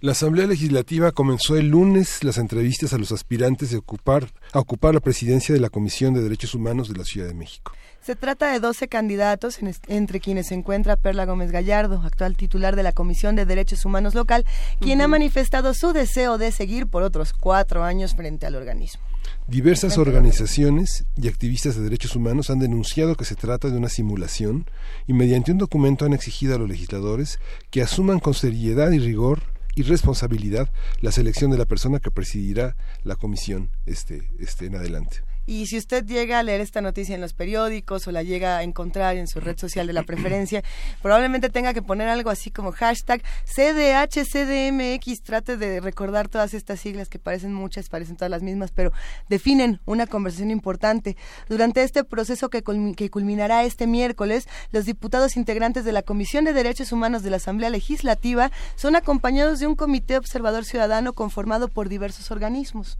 La 0.00 0.12
Asamblea 0.12 0.46
Legislativa 0.46 1.12
comenzó 1.12 1.56
el 1.56 1.68
lunes 1.68 2.24
las 2.24 2.38
entrevistas 2.38 2.94
a 2.94 2.98
los 2.98 3.12
aspirantes 3.12 3.70
de 3.70 3.76
ocupar, 3.76 4.28
a 4.54 4.58
ocupar 4.58 4.94
la 4.94 5.00
presidencia 5.00 5.54
de 5.54 5.60
la 5.60 5.68
Comisión 5.68 6.14
de 6.14 6.22
Derechos 6.22 6.54
Humanos 6.54 6.88
de 6.88 6.96
la 6.96 7.04
Ciudad 7.04 7.28
de 7.28 7.34
México. 7.34 7.72
Se 8.00 8.16
trata 8.16 8.50
de 8.50 8.60
12 8.60 8.88
candidatos, 8.88 9.58
entre 9.88 10.20
quienes 10.20 10.46
se 10.46 10.54
encuentra 10.54 10.96
Perla 10.96 11.26
Gómez 11.26 11.52
Gallardo, 11.52 12.00
actual 12.02 12.34
titular 12.34 12.76
de 12.76 12.82
la 12.82 12.92
Comisión 12.92 13.36
de 13.36 13.44
Derechos 13.44 13.84
Humanos 13.84 14.14
local, 14.14 14.46
quien 14.80 15.02
ha 15.02 15.08
manifestado 15.08 15.74
su 15.74 15.92
deseo 15.92 16.38
de 16.38 16.50
seguir 16.50 16.86
por 16.86 17.02
otros 17.02 17.34
cuatro 17.34 17.84
años 17.84 18.14
frente 18.14 18.46
al 18.46 18.54
organismo. 18.54 19.02
Diversas 19.46 19.98
organizaciones 19.98 21.04
y 21.16 21.28
activistas 21.28 21.76
de 21.76 21.82
derechos 21.82 22.16
humanos 22.16 22.50
han 22.50 22.58
denunciado 22.58 23.14
que 23.14 23.24
se 23.24 23.34
trata 23.34 23.70
de 23.70 23.78
una 23.78 23.88
simulación 23.88 24.66
y 25.06 25.12
mediante 25.12 25.52
un 25.52 25.58
documento 25.58 26.04
han 26.04 26.12
exigido 26.12 26.54
a 26.54 26.58
los 26.58 26.68
legisladores 26.68 27.38
que 27.70 27.82
asuman 27.82 28.20
con 28.20 28.34
seriedad 28.34 28.90
y 28.90 28.98
rigor 28.98 29.42
y 29.74 29.82
responsabilidad 29.82 30.70
la 31.00 31.12
selección 31.12 31.50
de 31.50 31.58
la 31.58 31.64
persona 31.64 32.00
que 32.00 32.10
presidirá 32.10 32.76
la 33.04 33.16
comisión 33.16 33.70
este, 33.86 34.28
este 34.38 34.66
en 34.66 34.74
adelante. 34.74 35.27
Y 35.48 35.64
si 35.64 35.78
usted 35.78 36.04
llega 36.04 36.38
a 36.38 36.42
leer 36.42 36.60
esta 36.60 36.82
noticia 36.82 37.14
en 37.14 37.22
los 37.22 37.32
periódicos 37.32 38.06
o 38.06 38.12
la 38.12 38.22
llega 38.22 38.58
a 38.58 38.62
encontrar 38.64 39.16
en 39.16 39.26
su 39.26 39.40
red 39.40 39.56
social 39.56 39.86
de 39.86 39.94
la 39.94 40.02
preferencia, 40.04 40.62
probablemente 41.00 41.48
tenga 41.48 41.72
que 41.72 41.80
poner 41.80 42.06
algo 42.06 42.28
así 42.28 42.50
como 42.50 42.70
hashtag 42.70 43.22
CDHCDMX. 43.46 45.22
Trate 45.22 45.56
de 45.56 45.80
recordar 45.80 46.28
todas 46.28 46.52
estas 46.52 46.80
siglas 46.80 47.08
que 47.08 47.18
parecen 47.18 47.54
muchas, 47.54 47.88
parecen 47.88 48.16
todas 48.16 48.30
las 48.30 48.42
mismas, 48.42 48.72
pero 48.72 48.92
definen 49.30 49.80
una 49.86 50.06
conversación 50.06 50.50
importante. 50.50 51.16
Durante 51.48 51.82
este 51.82 52.04
proceso 52.04 52.50
que, 52.50 52.62
que 52.94 53.08
culminará 53.08 53.64
este 53.64 53.86
miércoles, 53.86 54.46
los 54.70 54.84
diputados 54.84 55.38
integrantes 55.38 55.86
de 55.86 55.92
la 55.92 56.02
Comisión 56.02 56.44
de 56.44 56.52
Derechos 56.52 56.92
Humanos 56.92 57.22
de 57.22 57.30
la 57.30 57.38
Asamblea 57.38 57.70
Legislativa 57.70 58.52
son 58.76 58.96
acompañados 58.96 59.60
de 59.60 59.66
un 59.66 59.76
comité 59.76 60.18
observador 60.18 60.66
ciudadano 60.66 61.14
conformado 61.14 61.68
por 61.68 61.88
diversos 61.88 62.30
organismos. 62.30 62.98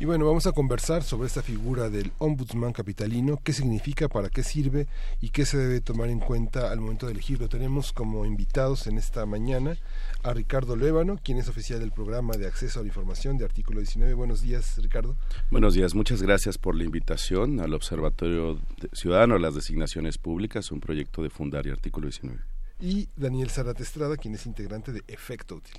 Y 0.00 0.06
bueno, 0.06 0.24
vamos 0.24 0.46
a 0.46 0.52
conversar 0.52 1.02
sobre 1.02 1.26
esta 1.26 1.42
figura 1.42 1.90
del 1.90 2.10
ombudsman 2.16 2.72
capitalino, 2.72 3.38
qué 3.44 3.52
significa, 3.52 4.08
para 4.08 4.30
qué 4.30 4.42
sirve 4.42 4.86
y 5.20 5.28
qué 5.28 5.44
se 5.44 5.58
debe 5.58 5.82
tomar 5.82 6.08
en 6.08 6.20
cuenta 6.20 6.72
al 6.72 6.80
momento 6.80 7.04
de 7.04 7.12
elegirlo. 7.12 7.50
Tenemos 7.50 7.92
como 7.92 8.24
invitados 8.24 8.86
en 8.86 8.96
esta 8.96 9.26
mañana 9.26 9.76
a 10.22 10.32
Ricardo 10.32 10.74
Lévano, 10.74 11.20
quien 11.22 11.36
es 11.36 11.50
oficial 11.50 11.80
del 11.80 11.92
programa 11.92 12.38
de 12.38 12.46
acceso 12.46 12.80
a 12.80 12.82
la 12.82 12.88
información 12.88 13.36
de 13.36 13.44
artículo 13.44 13.80
19. 13.80 14.14
Buenos 14.14 14.40
días, 14.40 14.78
Ricardo. 14.78 15.16
Buenos 15.50 15.74
días, 15.74 15.94
muchas 15.94 16.22
gracias 16.22 16.56
por 16.56 16.76
la 16.76 16.84
invitación 16.84 17.60
al 17.60 17.74
Observatorio 17.74 18.58
Ciudadano 18.94 19.34
de 19.34 19.40
las 19.40 19.54
Designaciones 19.54 20.16
Públicas, 20.16 20.72
un 20.72 20.80
proyecto 20.80 21.22
de 21.22 21.28
Fundar 21.28 21.66
y 21.66 21.72
Artículo 21.72 22.06
19. 22.06 22.40
Y 22.80 23.10
Daniel 23.16 23.50
Zarate 23.50 23.82
Estrada, 23.82 24.16
quien 24.16 24.34
es 24.34 24.46
integrante 24.46 24.92
de 24.92 25.02
Efecto 25.08 25.56
Útil. 25.56 25.74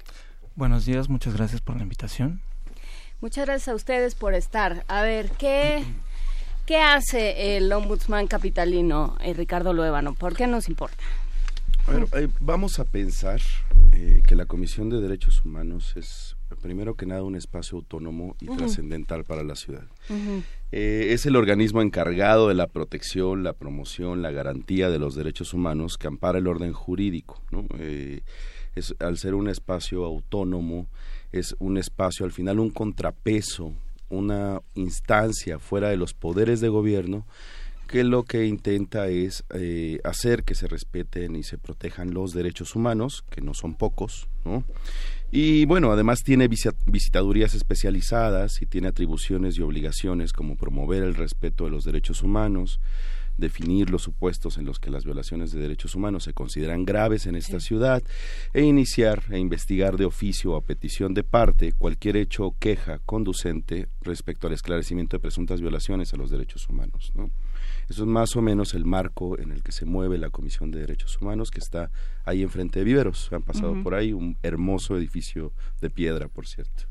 Buenos 0.56 0.86
días, 0.86 1.10
muchas 1.10 1.34
gracias 1.34 1.60
por 1.60 1.76
la 1.76 1.82
invitación. 1.82 2.40
Muchas 3.22 3.46
gracias 3.46 3.68
a 3.68 3.76
ustedes 3.76 4.16
por 4.16 4.34
estar. 4.34 4.84
A 4.88 5.04
ver, 5.04 5.30
¿qué, 5.38 5.84
qué 6.66 6.78
hace 6.78 7.56
el 7.56 7.72
ombudsman 7.72 8.26
capitalino, 8.26 9.16
eh, 9.22 9.36
Ricardo 9.36 9.74
Luébano? 9.74 10.16
¿Por 10.16 10.36
qué 10.36 10.48
nos 10.48 10.68
importa? 10.68 11.04
A 11.88 11.92
ver, 11.92 12.08
eh, 12.14 12.28
vamos 12.40 12.80
a 12.80 12.86
pensar 12.86 13.40
eh, 13.94 14.24
que 14.28 14.36
la 14.36 14.48
Comisión 14.48 14.90
de 14.90 15.02
Derechos 15.02 15.44
Humanos 15.46 15.94
es, 15.98 16.36
primero 16.62 16.96
que 16.96 17.06
nada, 17.06 17.22
un 17.22 17.36
espacio 17.36 17.78
autónomo 17.78 18.36
y 18.40 18.48
trascendental 18.48 19.24
para 19.24 19.44
la 19.44 19.56
ciudad. 19.56 19.84
Eh, 20.72 21.10
es 21.12 21.26
el 21.28 21.36
organismo 21.36 21.84
encargado 21.84 22.48
de 22.48 22.56
la 22.56 22.68
protección, 22.68 23.44
la 23.44 23.54
promoción, 23.54 24.24
la 24.24 24.32
garantía 24.32 24.90
de 24.90 24.98
los 24.98 25.14
derechos 25.14 25.54
humanos 25.54 25.98
que 26.00 26.08
ampara 26.08 26.40
el 26.40 26.48
orden 26.48 26.74
jurídico. 26.74 27.40
¿no? 27.52 27.68
Es, 28.76 28.96
al 29.00 29.18
ser 29.18 29.36
un 29.36 29.48
espacio 29.48 30.06
autónomo, 30.06 30.88
es 31.32 31.56
un 31.60 31.78
espacio, 31.78 32.26
al 32.26 32.32
final, 32.32 32.60
un 32.60 32.72
contrapeso, 32.72 33.74
una 34.10 34.62
instancia 34.76 35.60
fuera 35.60 35.90
de 35.90 35.98
los 35.98 36.14
poderes 36.14 36.60
de 36.62 36.70
gobierno 36.70 37.26
que 37.88 38.04
lo 38.06 38.24
que 38.24 38.46
intenta 38.46 39.10
es 39.10 39.44
eh, 39.54 40.00
hacer 40.06 40.44
que 40.44 40.56
se 40.56 40.68
respeten 40.68 41.36
y 41.36 41.44
se 41.44 41.58
protejan 41.58 42.14
los 42.14 42.32
derechos 42.32 42.74
humanos, 42.76 43.26
que 43.30 43.42
no 43.42 43.54
son 43.54 43.76
pocos, 43.76 44.30
¿no? 44.46 44.64
Y 45.30 45.66
bueno, 45.66 45.92
además 45.92 46.20
tiene 46.24 46.50
visi- 46.50 46.74
visitadurías 46.86 47.54
especializadas 47.54 48.62
y 48.62 48.66
tiene 48.66 48.88
atribuciones 48.88 49.58
y 49.58 49.62
obligaciones 49.62 50.32
como 50.32 50.56
promover 50.56 51.04
el 51.04 51.16
respeto 51.16 51.66
de 51.66 51.72
los 51.72 51.84
derechos 51.84 52.22
humanos, 52.24 52.80
definir 53.42 53.90
los 53.90 54.04
supuestos 54.04 54.58
en 54.58 54.66
los 54.66 54.80
que 54.80 54.90
las 54.90 55.04
violaciones 55.04 55.52
de 55.52 55.60
derechos 55.60 55.96
humanos 55.96 56.24
se 56.24 56.34
consideran 56.34 56.86
graves 56.86 57.26
en 57.26 57.36
esta 57.36 57.60
ciudad 57.60 58.02
e 58.54 58.62
iniciar 58.62 59.24
e 59.30 59.38
investigar 59.38 59.98
de 59.98 60.06
oficio 60.06 60.54
o 60.54 60.56
a 60.56 60.62
petición 60.62 61.14
de 61.14 61.24
parte 61.24 61.74
cualquier 61.74 62.16
hecho 62.16 62.46
o 62.46 62.56
queja 62.58 63.00
conducente 63.00 63.90
respecto 64.02 64.48
al 64.48 64.54
esclarecimiento 64.54 65.18
de 65.18 65.22
presuntas 65.22 65.60
violaciones 65.60 66.14
a 66.14 66.18
los 66.18 66.30
derechos 66.30 66.70
humanos. 66.70 67.12
¿no? 67.16 67.32
Eso 67.90 68.04
es 68.04 68.08
más 68.08 68.36
o 68.36 68.42
menos 68.42 68.74
el 68.74 68.86
marco 68.86 69.38
en 69.38 69.52
el 69.52 69.64
que 69.64 69.74
se 69.74 69.86
mueve 69.86 70.18
la 70.18 70.30
Comisión 70.30 70.72
de 70.72 70.80
Derechos 70.80 71.20
Humanos 71.20 71.52
que 71.52 71.60
está 71.60 71.92
ahí 72.24 72.42
enfrente 72.42 72.80
de 72.80 72.86
Viveros. 72.86 73.30
Han 73.34 73.44
pasado 73.44 73.76
por 73.84 73.96
ahí 73.96 74.14
un 74.14 74.38
hermoso 74.44 74.96
edificio 74.96 75.52
de 75.82 75.90
piedra, 75.90 76.30
por 76.30 76.48
cierto. 76.48 76.91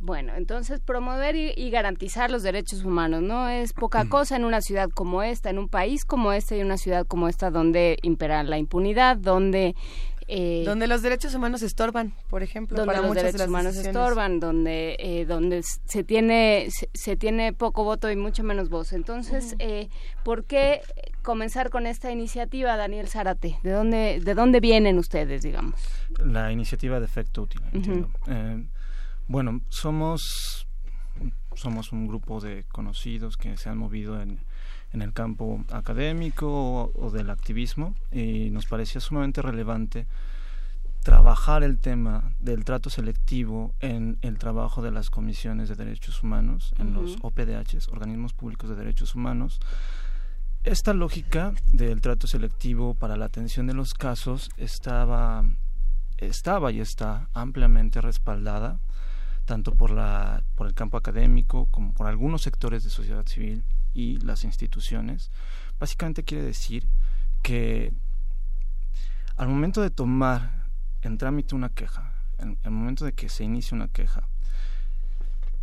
Bueno, 0.00 0.32
entonces 0.36 0.80
promover 0.80 1.34
y, 1.34 1.52
y 1.56 1.70
garantizar 1.70 2.30
los 2.30 2.42
derechos 2.42 2.84
humanos 2.84 3.20
no 3.22 3.48
es 3.48 3.72
poca 3.72 4.08
cosa 4.08 4.36
en 4.36 4.44
una 4.44 4.60
ciudad 4.60 4.88
como 4.90 5.22
esta, 5.22 5.50
en 5.50 5.58
un 5.58 5.68
país 5.68 6.04
como 6.04 6.32
este 6.32 6.56
y 6.58 6.62
una 6.62 6.76
ciudad 6.76 7.04
como 7.06 7.28
esta 7.28 7.50
donde 7.50 7.98
impera 8.02 8.42
la 8.44 8.58
impunidad, 8.58 9.16
donde... 9.16 9.74
eh, 10.28 10.62
Donde 10.64 10.86
los 10.86 11.02
derechos 11.02 11.34
humanos 11.34 11.62
estorban, 11.62 12.12
por 12.30 12.42
ejemplo, 12.44 12.76
donde 12.76 12.86
para 12.86 13.00
los 13.00 13.08
muchas 13.08 13.22
de 13.22 13.26
derechos 13.28 13.40
las 13.40 13.48
humanos 13.48 13.72
decisiones. 13.74 13.96
estorban, 14.02 14.38
donde 14.40 14.96
eh, 15.00 15.24
donde 15.24 15.62
se 15.62 16.04
tiene 16.04 16.68
se, 16.70 16.88
se 16.94 17.16
tiene 17.16 17.52
poco 17.52 17.82
voto 17.82 18.08
y 18.10 18.14
mucho 18.14 18.44
menos 18.44 18.68
voz. 18.68 18.92
Entonces, 18.92 19.56
eh, 19.58 19.88
¿por 20.22 20.44
qué 20.44 20.80
comenzar 21.22 21.70
con 21.70 21.86
esta 21.86 22.12
iniciativa, 22.12 22.76
Daniel 22.76 23.08
Zárate? 23.08 23.58
¿De 23.64 23.72
dónde 23.72 24.20
de 24.22 24.34
dónde 24.34 24.60
vienen 24.60 24.98
ustedes, 24.98 25.42
digamos? 25.42 25.80
La 26.24 26.52
iniciativa 26.52 27.00
de 27.00 27.06
efecto 27.06 27.42
útil, 27.42 27.62
entiendo. 27.72 28.08
Eh, 28.28 28.64
bueno, 29.28 29.60
somos, 29.68 30.66
somos 31.54 31.92
un 31.92 32.08
grupo 32.08 32.40
de 32.40 32.64
conocidos 32.64 33.36
que 33.36 33.56
se 33.56 33.68
han 33.68 33.78
movido 33.78 34.20
en, 34.20 34.40
en 34.92 35.02
el 35.02 35.12
campo 35.12 35.64
académico 35.70 36.48
o, 36.48 36.92
o 36.94 37.10
del 37.10 37.30
activismo 37.30 37.94
y 38.10 38.50
nos 38.50 38.66
parecía 38.66 39.00
sumamente 39.00 39.42
relevante 39.42 40.06
trabajar 41.02 41.62
el 41.62 41.78
tema 41.78 42.32
del 42.38 42.64
trato 42.64 42.90
selectivo 42.90 43.74
en 43.80 44.18
el 44.22 44.38
trabajo 44.38 44.82
de 44.82 44.90
las 44.90 45.10
comisiones 45.10 45.68
de 45.68 45.76
derechos 45.76 46.22
humanos, 46.22 46.74
en 46.78 46.92
los. 46.92 47.16
OPDHs, 47.22 47.88
organismos 47.88 48.34
públicos 48.34 48.68
de 48.68 48.76
derechos 48.76 49.14
humanos. 49.14 49.60
Esta 50.64 50.92
lógica 50.92 51.54
del 51.72 52.00
trato 52.00 52.26
selectivo 52.26 52.94
para 52.94 53.16
la 53.16 53.26
atención 53.26 53.66
de 53.66 53.74
los 53.74 53.94
casos 53.94 54.50
estaba, 54.56 55.44
estaba 56.18 56.72
y 56.72 56.80
está 56.80 57.30
ampliamente 57.32 58.00
respaldada 58.00 58.80
tanto 59.48 59.74
por, 59.74 59.90
la, 59.90 60.44
por 60.56 60.66
el 60.66 60.74
campo 60.74 60.98
académico 60.98 61.68
como 61.70 61.94
por 61.94 62.06
algunos 62.06 62.42
sectores 62.42 62.84
de 62.84 62.90
sociedad 62.90 63.26
civil 63.26 63.64
y 63.94 64.18
las 64.18 64.44
instituciones. 64.44 65.30
Básicamente 65.80 66.22
quiere 66.22 66.44
decir 66.44 66.86
que 67.42 67.94
al 69.36 69.48
momento 69.48 69.80
de 69.80 69.88
tomar 69.88 70.66
en 71.00 71.16
trámite 71.16 71.54
una 71.54 71.70
queja, 71.70 72.12
en 72.36 72.58
el 72.62 72.70
momento 72.70 73.06
de 73.06 73.14
que 73.14 73.30
se 73.30 73.42
inicie 73.42 73.74
una 73.74 73.88
queja, 73.88 74.28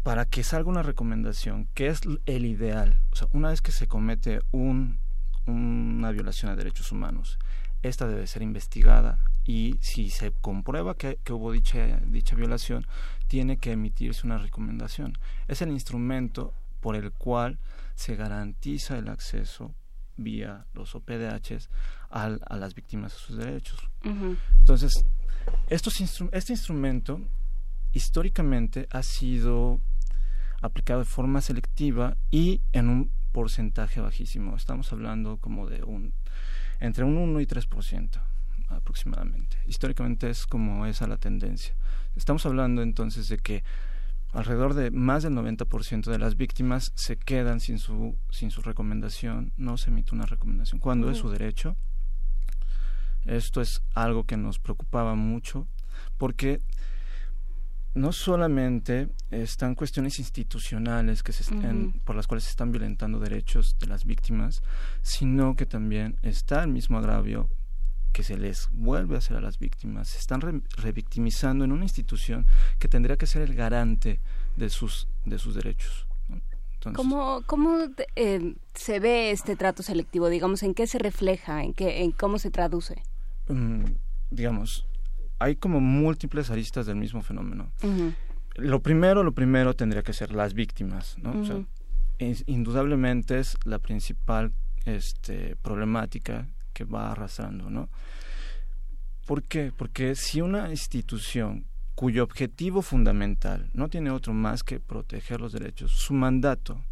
para 0.02 0.26
que 0.26 0.44
salga 0.44 0.68
una 0.68 0.82
recomendación, 0.82 1.68
que 1.76 1.86
es 1.86 2.02
el 2.26 2.46
ideal, 2.46 3.04
o 3.12 3.16
sea, 3.16 3.28
una 3.34 3.50
vez 3.50 3.62
que 3.62 3.72
se 3.72 3.86
comete 3.86 4.40
un, 4.52 4.98
una 5.46 6.10
violación 6.10 6.52
a 6.52 6.56
derechos 6.56 6.92
humanos, 6.92 7.38
esta 7.84 8.08
debe 8.08 8.26
ser 8.26 8.42
investigada 8.42 9.20
y 9.46 9.76
si 9.82 10.10
se 10.10 10.32
comprueba 10.32 10.96
que, 10.98 11.20
que 11.24 11.34
hubo 11.34 11.52
dicha, 11.52 12.00
dicha 12.08 12.36
violación, 12.36 12.86
tiene 13.28 13.58
que 13.58 13.72
emitirse 13.74 14.26
una 14.26 14.38
recomendación. 14.38 15.18
Es 15.48 15.62
el 15.62 15.70
instrumento 15.72 16.54
por 16.82 16.96
el 16.96 17.12
cual 17.12 17.58
se 17.96 18.16
garantiza 18.16 18.98
el 18.98 19.08
acceso 19.10 19.74
vía 20.18 20.66
los 20.74 20.96
OPDHs 20.96 21.70
al- 22.10 22.42
a 22.48 22.56
las 22.58 22.74
víctimas 22.76 23.14
de 23.14 23.20
sus 23.20 23.38
derechos. 23.38 23.80
Entonces, 24.60 25.06
estos 25.70 26.00
instru- 26.02 26.30
este 26.32 26.54
instrumento 26.54 27.20
históricamente 27.94 28.88
ha 28.92 29.04
sido 29.04 29.80
aplicado 30.62 31.00
de 31.00 31.06
forma 31.06 31.42
selectiva 31.42 32.18
y 32.32 32.62
en 32.74 32.90
un 32.90 33.12
porcentaje 33.32 34.00
bajísimo. 34.02 34.56
Estamos 34.56 34.92
hablando 34.92 35.38
como 35.38 35.68
de 35.68 35.84
un 35.84 36.14
entre 36.80 37.04
un 37.04 37.18
1 37.18 37.40
y 37.42 37.46
3% 37.46 38.10
aproximadamente. 38.70 39.58
Históricamente 39.68 40.30
es 40.30 40.46
como 40.46 40.86
esa 40.86 41.08
la 41.08 41.18
tendencia. 41.18 41.76
Estamos 42.16 42.46
hablando 42.46 42.82
entonces 42.82 43.28
de 43.30 43.38
que 43.38 43.64
alrededor 44.32 44.74
de 44.74 44.92
más 44.92 45.24
del 45.24 45.34
90% 45.34 46.12
de 46.12 46.20
las 46.20 46.36
víctimas 46.36 46.92
se 46.96 47.18
quedan 47.18 47.60
sin 47.60 47.80
su, 47.80 48.18
sin 48.30 48.52
su 48.52 48.62
recomendación, 48.62 49.54
no 49.58 49.78
se 49.78 49.90
emite 49.90 50.14
una 50.14 50.26
recomendación, 50.26 50.80
cuando 50.80 51.10
es 51.10 51.18
su 51.18 51.30
derecho. 51.30 51.76
Esto 53.24 53.62
es 53.62 53.82
algo 53.94 54.26
que 54.26 54.38
nos 54.38 54.60
preocupaba 54.60 55.16
mucho 55.16 55.68
porque 56.18 56.60
no 57.96 58.12
solamente 58.12 59.08
están 59.32 59.74
cuestiones 59.74 60.20
institucionales 60.20 61.24
que 61.24 61.32
se 61.32 61.44
están, 61.44 61.88
Ujú. 61.88 62.00
por 62.04 62.16
las 62.18 62.28
cuales 62.28 62.44
se 62.44 62.50
están 62.50 62.72
violentando 62.72 63.20
derechos 63.20 63.78
de 63.80 63.88
las 63.88 64.04
víctimas, 64.06 64.62
sino 65.02 65.56
que 65.56 65.66
también 65.66 66.18
está 66.22 66.62
el 66.64 66.70
mismo 66.72 66.98
agravio 66.98 67.50
que 68.16 68.24
se 68.24 68.38
les 68.38 68.70
vuelve 68.72 69.16
a 69.16 69.18
hacer 69.18 69.36
a 69.36 69.42
las 69.42 69.60
víctimas. 69.60 70.08
Se 70.08 70.20
están 70.20 70.40
re- 70.40 70.62
revictimizando 70.78 71.66
en 71.66 71.74
una 71.74 71.84
institución 71.84 72.46
que 72.80 72.88
tendría 72.88 73.18
que 73.18 73.28
ser 73.28 73.42
el 73.42 73.54
garante 73.56 74.22
de 74.56 74.70
sus, 74.70 75.10
de 75.26 75.38
sus 75.38 75.54
derechos. 75.54 76.08
Entonces, 76.30 76.96
¿Cómo, 76.96 77.42
cómo 77.46 77.80
eh, 78.16 78.56
se 78.74 79.00
ve 79.02 79.32
este 79.32 79.58
trato 79.58 79.84
selectivo? 79.84 80.30
Digamos, 80.30 80.64
¿en 80.64 80.74
qué 80.74 80.88
se 80.88 80.98
refleja? 80.98 81.62
¿En, 81.62 81.74
qué, 81.74 82.04
en 82.04 82.12
cómo 82.14 82.40
se 82.40 82.52
traduce? 82.52 83.04
mm, 83.50 83.84
digamos, 84.32 84.86
hay 85.40 85.58
como 85.58 85.82
múltiples 85.82 86.50
aristas 86.52 86.86
del 86.86 86.96
mismo 86.96 87.22
fenómeno. 87.22 87.70
Lo 88.56 88.82
primero, 88.82 89.24
lo 89.24 89.34
primero 89.34 89.74
tendría 89.76 90.04
que 90.04 90.14
ser 90.14 90.32
las 90.32 90.54
víctimas, 90.54 91.18
¿no? 91.22 91.42
O 91.42 91.46
sea, 91.46 91.56
Ujú. 91.56 91.66
es- 92.20 92.44
indudablemente 92.48 93.40
es 93.40 93.58
la 93.66 93.80
principal 93.80 94.54
este, 94.86 95.58
problemática 95.58 96.48
que 96.76 96.84
va 96.84 97.12
arrastrando, 97.12 97.70
¿no? 97.72 97.90
¿Por 99.26 99.44
qué? 99.44 99.72
Porque 99.76 100.14
si 100.14 100.42
una 100.42 100.70
institución 100.70 101.66
cuyo 101.96 102.24
objetivo 102.24 102.82
fundamental 102.82 103.72
no 103.74 103.88
tiene 103.88 104.12
otro 104.12 104.34
más 104.34 104.62
que 104.62 104.80
proteger 104.80 105.40
los 105.40 105.54
derechos, 105.54 105.92
su 105.94 106.14
mandato 106.14 106.84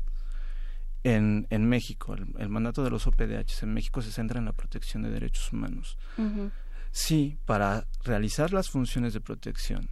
en, 1.04 1.46
en 1.50 1.68
México, 1.68 2.16
el, 2.16 2.34
el 2.40 2.50
mandato 2.50 2.84
de 2.84 2.90
los 2.90 3.06
OPDH 3.06 3.64
en 3.64 3.74
México 3.74 4.02
se 4.02 4.12
centra 4.12 4.40
en 4.40 4.46
la 4.46 4.54
protección 4.54 5.04
de 5.04 5.12
derechos 5.12 5.52
humanos. 5.52 5.98
Ujú. 6.18 6.50
Sí, 6.92 7.38
para 7.46 7.86
realizar 8.04 8.54
las 8.54 8.70
funciones 8.70 9.14
de 9.14 9.20
protección 9.20 9.90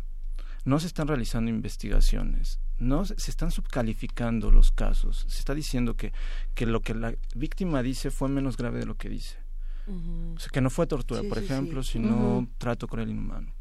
no 0.63 0.79
se 0.79 0.87
están 0.87 1.07
realizando 1.07 1.49
investigaciones, 1.49 2.59
no 2.77 3.03
se 3.05 3.19
se 3.19 3.31
están 3.31 3.51
subcalificando 3.51 4.51
los 4.51 4.71
casos, 4.71 5.25
se 5.27 5.39
está 5.39 5.53
diciendo 5.53 5.95
que, 5.95 6.13
que 6.53 6.65
lo 6.65 6.81
que 6.81 6.93
la 6.93 7.13
víctima 7.35 7.83
dice 7.83 8.11
fue 8.11 8.29
menos 8.29 8.57
grave 8.57 8.79
de 8.79 8.85
lo 8.85 8.95
que 8.95 9.09
dice. 9.09 9.40
O 9.87 10.39
sea, 10.39 10.49
que 10.51 10.61
no 10.61 10.69
fue 10.69 10.87
tortura, 10.87 11.21
Sí, 11.21 11.27
por 11.27 11.39
sí, 11.39 11.45
ejemplo, 11.45 11.83
sí. 11.83 11.93
sino 11.93 12.37
Ujú. 12.39 12.47
trato 12.57 12.87
cruel 12.87 13.09
e 13.09 13.11
inhumano. 13.11 13.53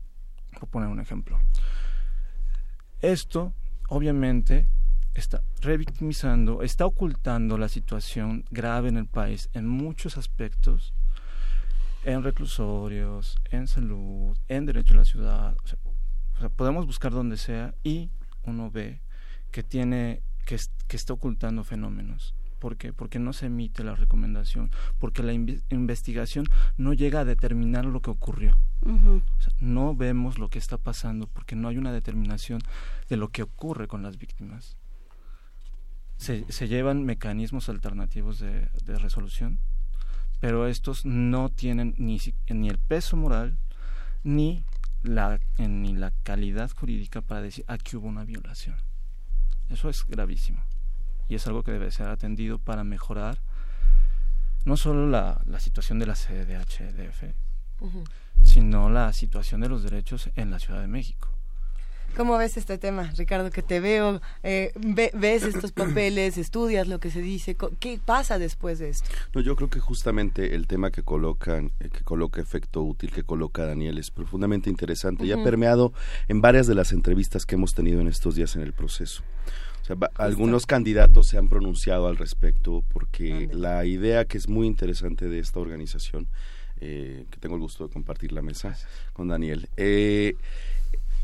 Por 0.59 0.69
poner 0.69 0.89
un 0.89 1.01
ejemplo. 1.01 1.39
Esto, 3.01 3.55
obviamente, 3.89 4.69
está 5.15 5.43
revictimizando, 5.61 6.63
está 6.63 6.87
ocultando 6.87 7.57
la 7.59 7.69
situación 7.69 8.45
grave 8.51 8.89
en 8.89 8.97
el 8.97 9.07
país 9.07 9.49
en 9.55 9.67
muchos 9.67 10.17
aspectos, 10.19 10.93
en 12.05 12.23
reclusorios, 12.23 13.37
en 13.51 13.67
salud, 13.67 14.37
en 14.49 14.67
derecho 14.67 14.95
a 14.95 14.99
la 14.99 15.05
ciudad. 15.05 15.57
O 15.65 15.67
sea, 15.67 15.79
o 16.37 16.41
sea, 16.41 16.49
podemos 16.49 16.87
buscar 16.87 17.13
donde 17.13 17.37
sea 17.37 17.75
y 17.83 18.11
uno 18.45 18.71
ve 18.71 19.01
que 19.51 19.63
tiene 19.63 20.23
que, 20.47 20.57
que 20.89 20.97
está 20.97 21.13
ocultando 21.13 21.65
fenómenos. 21.65 22.35
¿Por 22.61 22.77
qué? 22.77 22.93
Porque 22.93 23.19
no 23.19 23.33
se 23.33 23.47
emite 23.47 23.83
la 23.83 23.97
recomendación, 23.97 24.71
porque 24.99 25.23
la 25.25 25.33
inve- 25.33 25.63
investigación 25.71 26.47
no 26.77 26.93
llega 26.93 27.21
a 27.21 27.25
determinar 27.25 27.87
lo 27.87 28.01
que 28.03 28.11
ocurrió. 28.11 28.59
Ujú. 28.83 29.23
O 29.39 29.41
sea, 29.43 29.53
no 29.59 29.97
vemos 29.97 30.39
lo 30.39 30.49
que 30.51 30.59
está 30.59 30.77
pasando 30.77 31.27
porque 31.27 31.57
no 31.57 31.69
hay 31.69 31.79
una 31.79 31.91
determinación 31.91 32.61
de 33.09 33.17
lo 33.17 33.29
que 33.31 33.43
ocurre 33.43 33.89
con 33.89 34.03
las 34.03 34.19
víctimas. 34.19 34.77
Se, 36.19 36.45
se 36.53 36.69
llevan 36.69 37.05
mecanismos 37.05 37.71
alternativos 37.71 38.39
de, 38.39 38.69
de 38.85 38.99
resolución, 38.99 39.59
pero 40.39 40.67
estos 40.67 41.07
no 41.07 41.49
tienen 41.49 41.95
ni, 41.97 42.19
el 42.49 42.79
peso 42.79 43.17
moral 43.17 43.59
ni 44.23 44.67
la, 45.03 45.41
ni 45.57 45.95
la 45.95 46.13
calidad 46.23 46.71
jurídica 46.71 47.23
para 47.23 47.41
decir 47.41 47.65
aquí 47.69 47.97
hubo 47.97 48.07
una 48.07 48.25
violación. 48.25 48.77
Eso 49.71 49.89
es 49.89 50.05
gravísimo 50.07 50.63
y 51.31 51.37
es 51.37 51.47
algo 51.47 51.63
que 51.63 51.73
debe 51.73 51.91
ser 51.91 52.09
atendido 52.09 52.59
para 52.59 52.85
mejorar 52.85 53.39
no 54.67 54.77
solo 54.77 55.09
la, 55.09 55.41
la 55.47 55.59
situación 55.61 55.99
de 55.99 56.07
la 56.07 56.15
CDHDF, 56.15 57.23
Ujú. 57.81 58.05
sino 58.43 58.91
la 58.91 59.13
situación 59.15 59.63
de 59.63 59.69
los 59.71 59.83
derechos 59.83 60.29
en 60.37 60.51
la 60.51 60.59
Ciudad 60.59 60.81
de 60.83 60.87
México. 60.89 61.29
¿Cómo 62.17 62.37
ves 62.37 62.57
este 62.57 62.77
tema, 62.77 63.05
Ricardo? 63.17 63.51
Que 63.51 63.63
te 63.63 63.79
veo, 63.79 64.21
eh, 64.43 64.73
ve- 64.75 65.13
ves 65.15 65.45
estos 65.45 65.71
papeles, 65.71 66.37
estudias 66.39 66.89
lo 66.89 66.99
que 66.99 67.09
se 67.13 67.23
dice. 67.23 67.57
¿Qué 67.79 68.01
pasa 68.05 68.39
después 68.41 68.81
de 68.81 68.89
esto? 68.91 69.09
No, 69.33 69.41
yo 69.41 69.55
creo 69.55 69.71
que 69.71 69.79
justamente 69.79 70.57
el 70.57 70.67
tema 70.67 70.91
que 70.91 71.05
colocan, 71.05 71.71
eh, 71.79 71.89
que 71.89 72.01
coloca 72.03 72.41
efecto 72.41 72.83
útil, 72.83 73.13
que 73.13 73.23
coloca 73.23 73.65
Daniel, 73.65 73.97
es 73.97 74.11
profundamente 74.11 74.69
interesante 74.69 75.25
y 75.25 75.31
ha 75.31 75.43
permeado 75.43 75.93
en 76.27 76.41
varias 76.41 76.67
de 76.67 76.75
las 76.75 76.91
entrevistas 76.91 77.47
que 77.47 77.55
hemos 77.55 77.75
tenido 77.75 78.01
en 78.01 78.09
estos 78.09 78.35
días 78.35 78.57
en 78.57 78.63
el 78.63 78.73
proceso. 78.73 79.23
Sea, 79.99 80.25
algunos 80.27 80.67
candidatos 80.67 81.27
se 81.29 81.39
han 81.39 81.49
pronunciado 81.49 82.07
al 82.09 82.17
respecto 82.17 82.85
porque 82.93 83.49
la 83.53 83.85
idea 83.85 84.25
que 84.25 84.39
es 84.39 84.49
muy 84.49 84.67
interesante 84.67 85.29
de 85.29 85.39
esta 85.39 85.61
organización, 85.61 86.27
eh, 86.81 87.25
que 87.31 87.39
tengo 87.39 87.57
el 87.57 87.61
gusto 87.61 87.87
de 87.87 87.93
compartir 87.93 88.33
la 88.33 88.43
mesa 88.43 88.77
con 89.13 89.29
Daniel, 89.29 89.69
eh, 89.77 90.35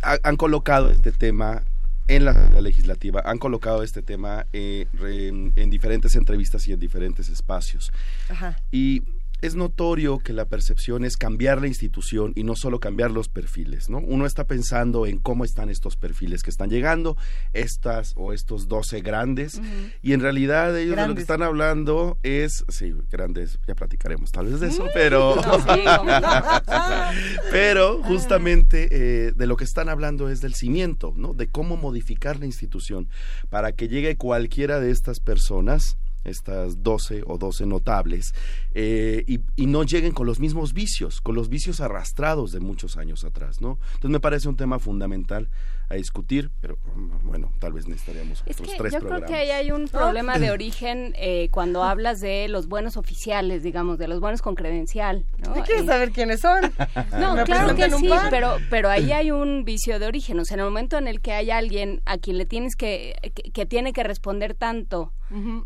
ha- 0.02 0.18
han 0.22 0.36
colocado 0.36 0.90
este 0.90 1.12
tema 1.12 1.62
en 2.08 2.24
la, 2.24 2.32
la 2.50 2.60
legislativa, 2.60 3.20
han 3.24 3.38
colocado 3.38 3.82
este 3.82 4.00
tema 4.02 4.46
eh, 4.52 4.86
re- 4.92 5.28
en, 5.28 5.52
en 5.56 5.70
diferentes 5.70 6.14
entrevistas 6.14 6.66
y 6.68 6.72
en 6.72 6.78
diferentes 6.78 7.28
espacios. 7.28 7.90
Ajá. 8.28 8.60
Y 8.70 9.02
es 9.42 9.54
notorio 9.54 10.18
que 10.18 10.32
la 10.32 10.46
percepción 10.46 11.04
es 11.04 11.16
cambiar 11.16 11.60
la 11.60 11.66
institución 11.68 12.32
y 12.34 12.44
no 12.44 12.56
solo 12.56 12.80
cambiar 12.80 13.10
los 13.10 13.28
perfiles, 13.28 13.88
¿no? 13.90 13.98
Uno 13.98 14.26
está 14.26 14.44
pensando 14.44 15.06
en 15.06 15.18
cómo 15.18 15.44
están 15.44 15.68
estos 15.70 15.96
perfiles 15.96 16.42
que 16.42 16.50
están 16.50 16.70
llegando, 16.70 17.16
estas 17.52 18.12
o 18.16 18.32
estos 18.32 18.68
12 18.68 19.00
grandes, 19.02 19.60
y 20.02 20.12
en 20.12 20.20
realidad 20.20 20.76
ellos 20.78 20.96
de 20.96 21.06
lo 21.08 21.14
que 21.14 21.20
están 21.20 21.42
hablando 21.42 22.18
es, 22.22 22.64
sí, 22.68 22.94
grandes, 23.10 23.58
ya 23.66 23.74
platicaremos 23.74 24.30
tal 24.32 24.46
vez 24.46 24.60
de 24.60 24.68
eso, 24.68 24.84
Mm. 24.84 24.88
pero... 24.94 25.36
No, 25.36 25.58
sí, 25.58 25.82
pero 27.50 28.02
justamente 28.02 28.88
eh, 28.90 29.32
de 29.32 29.46
lo 29.46 29.56
que 29.56 29.64
están 29.64 29.88
hablando 29.88 30.28
es 30.28 30.40
del 30.40 30.54
cimiento, 30.54 31.12
¿no? 31.16 31.34
De 31.34 31.48
cómo 31.48 31.76
modificar 31.76 32.38
la 32.38 32.46
institución 32.46 33.08
para 33.48 33.72
que 33.72 33.88
llegue 33.88 34.16
cualquiera 34.16 34.80
de 34.80 34.90
estas 34.90 35.20
personas 35.20 35.96
estas 36.26 36.82
12 36.82 37.22
o 37.26 37.38
12 37.38 37.66
notables, 37.66 38.34
eh, 38.74 39.24
y, 39.26 39.40
y 39.56 39.66
no 39.66 39.82
lleguen 39.84 40.12
con 40.12 40.26
los 40.26 40.40
mismos 40.40 40.72
vicios, 40.72 41.20
con 41.20 41.34
los 41.34 41.48
vicios 41.48 41.80
arrastrados 41.80 42.52
de 42.52 42.60
muchos 42.60 42.96
años 42.96 43.24
atrás, 43.24 43.60
¿no? 43.60 43.78
Entonces 43.94 44.10
me 44.10 44.20
parece 44.20 44.48
un 44.48 44.56
tema 44.56 44.78
fundamental 44.78 45.48
a 45.88 45.94
discutir, 45.94 46.50
pero 46.60 46.78
bueno, 47.22 47.52
tal 47.60 47.72
vez 47.72 47.86
necesitaríamos 47.86 48.42
Es 48.44 48.56
otros 48.56 48.72
que 48.72 48.78
tres 48.78 48.92
yo 48.94 48.98
programas. 48.98 49.28
creo 49.28 49.38
que 49.38 49.42
ahí 49.44 49.50
hay 49.50 49.70
un 49.70 49.86
problema 49.86 50.36
de 50.38 50.50
origen 50.50 51.12
eh, 51.16 51.48
cuando 51.52 51.84
hablas 51.84 52.20
de 52.20 52.48
los 52.48 52.66
buenos 52.66 52.96
oficiales, 52.96 53.62
digamos, 53.62 53.96
de 53.98 54.08
los 54.08 54.18
buenos 54.18 54.42
con 54.42 54.56
credencial. 54.56 55.24
¿no? 55.38 55.54
¿Tú 55.54 55.60
quieres 55.62 55.84
Eh, 55.84 55.86
saber 55.86 56.10
quiénes 56.10 56.40
son? 56.40 56.72
No, 57.20 57.34
Me 57.36 57.44
claro 57.44 57.68
que 57.68 57.74
presentan 57.74 57.94
un 57.94 58.00
sí, 58.00 58.08
par. 58.08 58.30
pero, 58.30 58.56
pero 58.68 58.88
ahí 58.88 59.12
hay 59.12 59.30
un 59.30 59.64
vicio 59.64 59.98
de 60.00 60.06
origen. 60.06 60.40
O 60.40 60.44
sea, 60.44 60.56
en 60.56 60.60
el 60.60 60.66
momento 60.66 60.98
en 60.98 61.06
el 61.06 61.20
que 61.20 61.32
hay 61.32 61.50
alguien 61.52 62.02
a 62.04 62.18
quien 62.18 62.36
le 62.38 62.46
tienes 62.46 62.74
que, 62.74 63.14
que, 63.34 63.52
que 63.52 63.66
tiene 63.66 63.92
que 63.92 64.02
responder 64.02 64.54
tanto, 64.54 65.12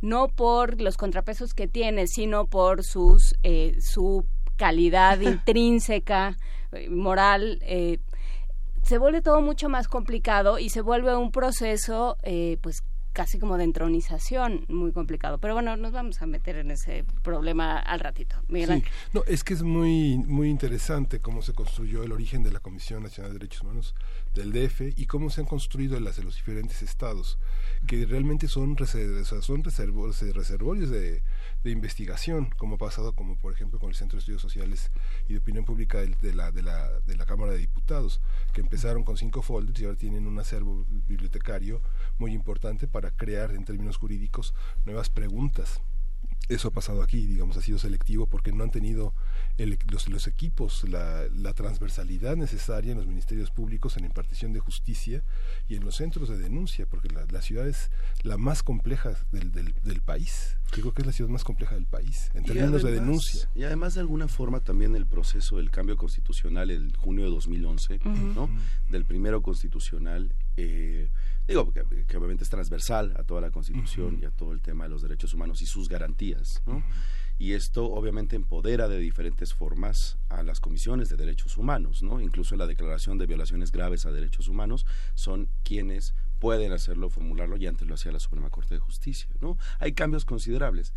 no 0.03 0.29
por 0.29 0.81
los 0.81 0.97
contrapesos 0.99 1.55
que 1.55 1.67
tiene, 1.69 2.07
sino 2.07 2.47
por 2.47 2.83
sus, 2.85 3.35
eh, 3.43 3.77
su 3.81 4.27
calidad 4.57 5.19
intrínseca, 5.21 6.37
eh, 6.73 6.89
moral, 6.91 7.59
eh, 7.63 7.99
se 8.83 8.99
vuelve 8.99 9.23
todo 9.23 9.41
mucho 9.41 9.69
más 9.69 9.89
complicado 9.89 10.59
y 10.59 10.71
se 10.71 10.81
vuelve 10.81 11.15
un 11.17 11.31
proceso, 11.31 12.17
eh, 12.23 12.59
pues 12.63 12.83
casi 13.13 13.39
como 13.39 13.57
de 13.57 13.65
entronización 13.65 14.67
muy 14.69 14.93
complicado. 14.93 15.39
Pero 15.39 15.55
bueno, 15.55 15.77
nos 15.77 15.93
vamos 15.93 16.23
a 16.23 16.27
meter 16.27 16.57
en 16.57 16.71
ese 16.71 17.05
problema 17.23 17.79
al 17.79 18.01
ratito. 18.01 18.37
Miguel 18.49 18.83
Sí, 18.83 18.91
no, 19.13 19.25
es 19.27 19.45
que 19.45 19.55
es 19.55 19.63
muy, 19.63 20.19
muy 20.19 20.49
interesante 20.49 21.21
cómo 21.21 21.43
se 21.43 21.53
construyó 21.53 22.03
el 22.05 22.13
origen 22.13 22.43
de 22.43 22.53
la 22.53 22.61
Comisión 22.61 23.03
Nacional 23.03 23.33
de 23.33 23.39
Derechos 23.41 23.63
Humanos 23.63 23.95
del 24.35 24.53
DF 24.53 24.97
y 24.97 25.07
cómo 25.07 25.31
se 25.31 25.41
han 25.41 25.47
construido 25.47 25.99
las 25.99 26.17
de 26.17 26.23
los 26.23 26.37
diferentes 26.37 26.83
estados, 26.83 27.39
que 27.87 28.07
realmente 28.07 28.49
son, 28.49 28.77
son 28.79 29.65
reservorios 29.65 30.91
de, 30.91 31.23
investigación, 31.65 32.51
como 32.57 32.77
ha 32.77 32.79
pasado, 32.79 33.15
como 33.15 33.37
por 33.37 33.53
ejemplo 33.53 33.79
con 33.79 33.91
el 33.91 33.97
Centro 33.97 34.17
de 34.17 34.21
Estudios 34.21 34.43
Sociales 34.43 34.91
y 35.29 35.35
de 35.35 35.39
Opinión 35.41 35.65
Pública 35.65 35.99
de, 35.99 36.35
la, 36.35 36.51
de, 36.51 36.63
la, 36.63 37.01
de 37.01 37.17
la 37.17 37.27
Cámara 37.27 37.53
de 37.53 37.59
Diputados, 37.59 38.21
que 38.53 38.61
empezaron 38.61 39.05
con 39.05 39.17
cinco 39.17 39.43
folders 39.43 39.81
y 39.81 39.85
ahora 39.85 39.99
tienen 39.99 40.27
un 40.27 40.39
acervo 40.39 40.87
bibliotecario 41.07 41.83
muy 42.19 42.33
importante 42.33 42.87
para 42.87 43.11
crear 43.11 43.53
en 43.53 43.65
términos 43.65 43.97
jurídicos 43.97 44.55
nuevas 44.85 45.11
preguntas 45.11 45.83
Eso 46.49 46.69
ha 46.69 46.71
pasado 46.73 47.03
aquí, 47.03 47.27
digamos, 47.27 47.57
ha 47.57 47.63
sido 47.63 47.79
selectivo 47.79 48.27
porque 48.27 48.51
no 48.53 48.65
han 48.65 48.73
tenido 48.73 49.15
el- 49.57 49.79
los, 49.89 50.09
los 50.09 50.27
equipos, 50.27 50.83
la, 50.89 51.27
la 51.33 51.53
transversalidad 51.55 52.37
necesaria 52.37 52.91
en 52.91 52.99
los 52.99 53.07
ministerios 53.07 53.53
públicos 53.53 53.97
en 53.97 54.03
la 54.03 54.09
impartición 54.09 54.53
de 54.53 54.59
justicia 54.59 55.23
y 55.69 55.77
en 55.77 55.85
los 55.85 55.95
centros 55.97 56.29
de 56.29 56.39
denuncia, 56.39 56.87
porque 56.87 57.09
la, 57.09 57.25
la 57.31 57.41
ciudad 57.43 57.69
es 57.69 57.91
la 58.25 58.37
más 58.37 58.65
compleja 58.65 59.17
del, 59.31 59.53
del, 59.53 59.75
del 59.85 60.01
país. 60.01 60.57
Yo 60.75 60.83
creo 60.83 60.93
que 60.95 61.03
es 61.03 61.07
la 61.07 61.13
ciudad 61.13 61.31
más 61.31 61.45
compleja 61.45 61.75
del 61.77 61.87
país, 61.87 62.31
en 62.35 62.43
términos 62.55 62.83
de 62.83 62.91
denuncia. 63.01 63.51
Y 63.55 63.63
además, 63.65 63.95
de 63.95 64.01
alguna 64.01 64.27
forma, 64.29 64.59
también 64.61 64.97
el 64.97 65.07
proceso 65.07 65.59
del 65.59 65.71
cambio 65.71 65.97
constitucional 65.97 66.71
en 66.73 66.93
junio 66.95 67.25
de 67.25 67.31
2011, 67.31 68.01
¿no? 68.35 68.49
Del 68.89 69.05
primero 69.05 69.41
constitucional, 69.43 70.33
eh, 70.57 71.11
digo, 71.51 71.73
que, 71.73 71.85
que 72.07 72.17
obviamente 72.17 72.45
es 72.45 72.51
transversal 72.51 73.13
a 73.17 73.25
toda 73.25 73.41
la 73.41 73.51
constitución 73.51 74.19
y 74.23 74.25
a 74.25 74.31
todo 74.31 74.53
el 74.53 74.61
tema 74.61 74.85
de 74.85 74.91
los 74.91 75.03
derechos 75.03 75.35
humanos 75.35 75.63
y 75.63 75.67
sus 75.67 75.89
garantías, 75.89 76.63
¿no? 76.65 76.83
Y 77.39 77.55
esto 77.55 77.87
obviamente 77.87 78.37
empodera 78.37 78.87
de 78.87 78.99
diferentes 78.99 79.55
formas 79.55 80.19
a 80.29 80.43
las 80.43 80.61
comisiones 80.61 81.09
de 81.09 81.17
derechos 81.17 81.57
humanos, 81.57 82.03
¿no? 82.03 82.21
Incluso 82.21 82.55
en 82.55 82.59
la 82.59 82.67
declaración 82.67 83.19
de 83.19 83.27
violaciones 83.27 83.73
graves 83.73 84.07
a 84.07 84.13
derechos 84.13 84.47
humanos 84.47 84.87
son 85.15 85.49
quienes 85.65 86.15
pueden 86.39 86.73
hacerlo, 86.73 87.11
formularlo 87.11 87.57
y 87.57 87.67
antes 87.67 87.89
lo 87.89 87.95
hacía 87.95 88.13
la 88.13 88.21
Suprema 88.21 88.51
Corte 88.51 88.75
de 88.75 88.81
Justicia, 88.81 89.29
¿no? 89.41 89.59
Hay 89.79 89.93
cambios 89.93 90.25
considerables. 90.25 90.93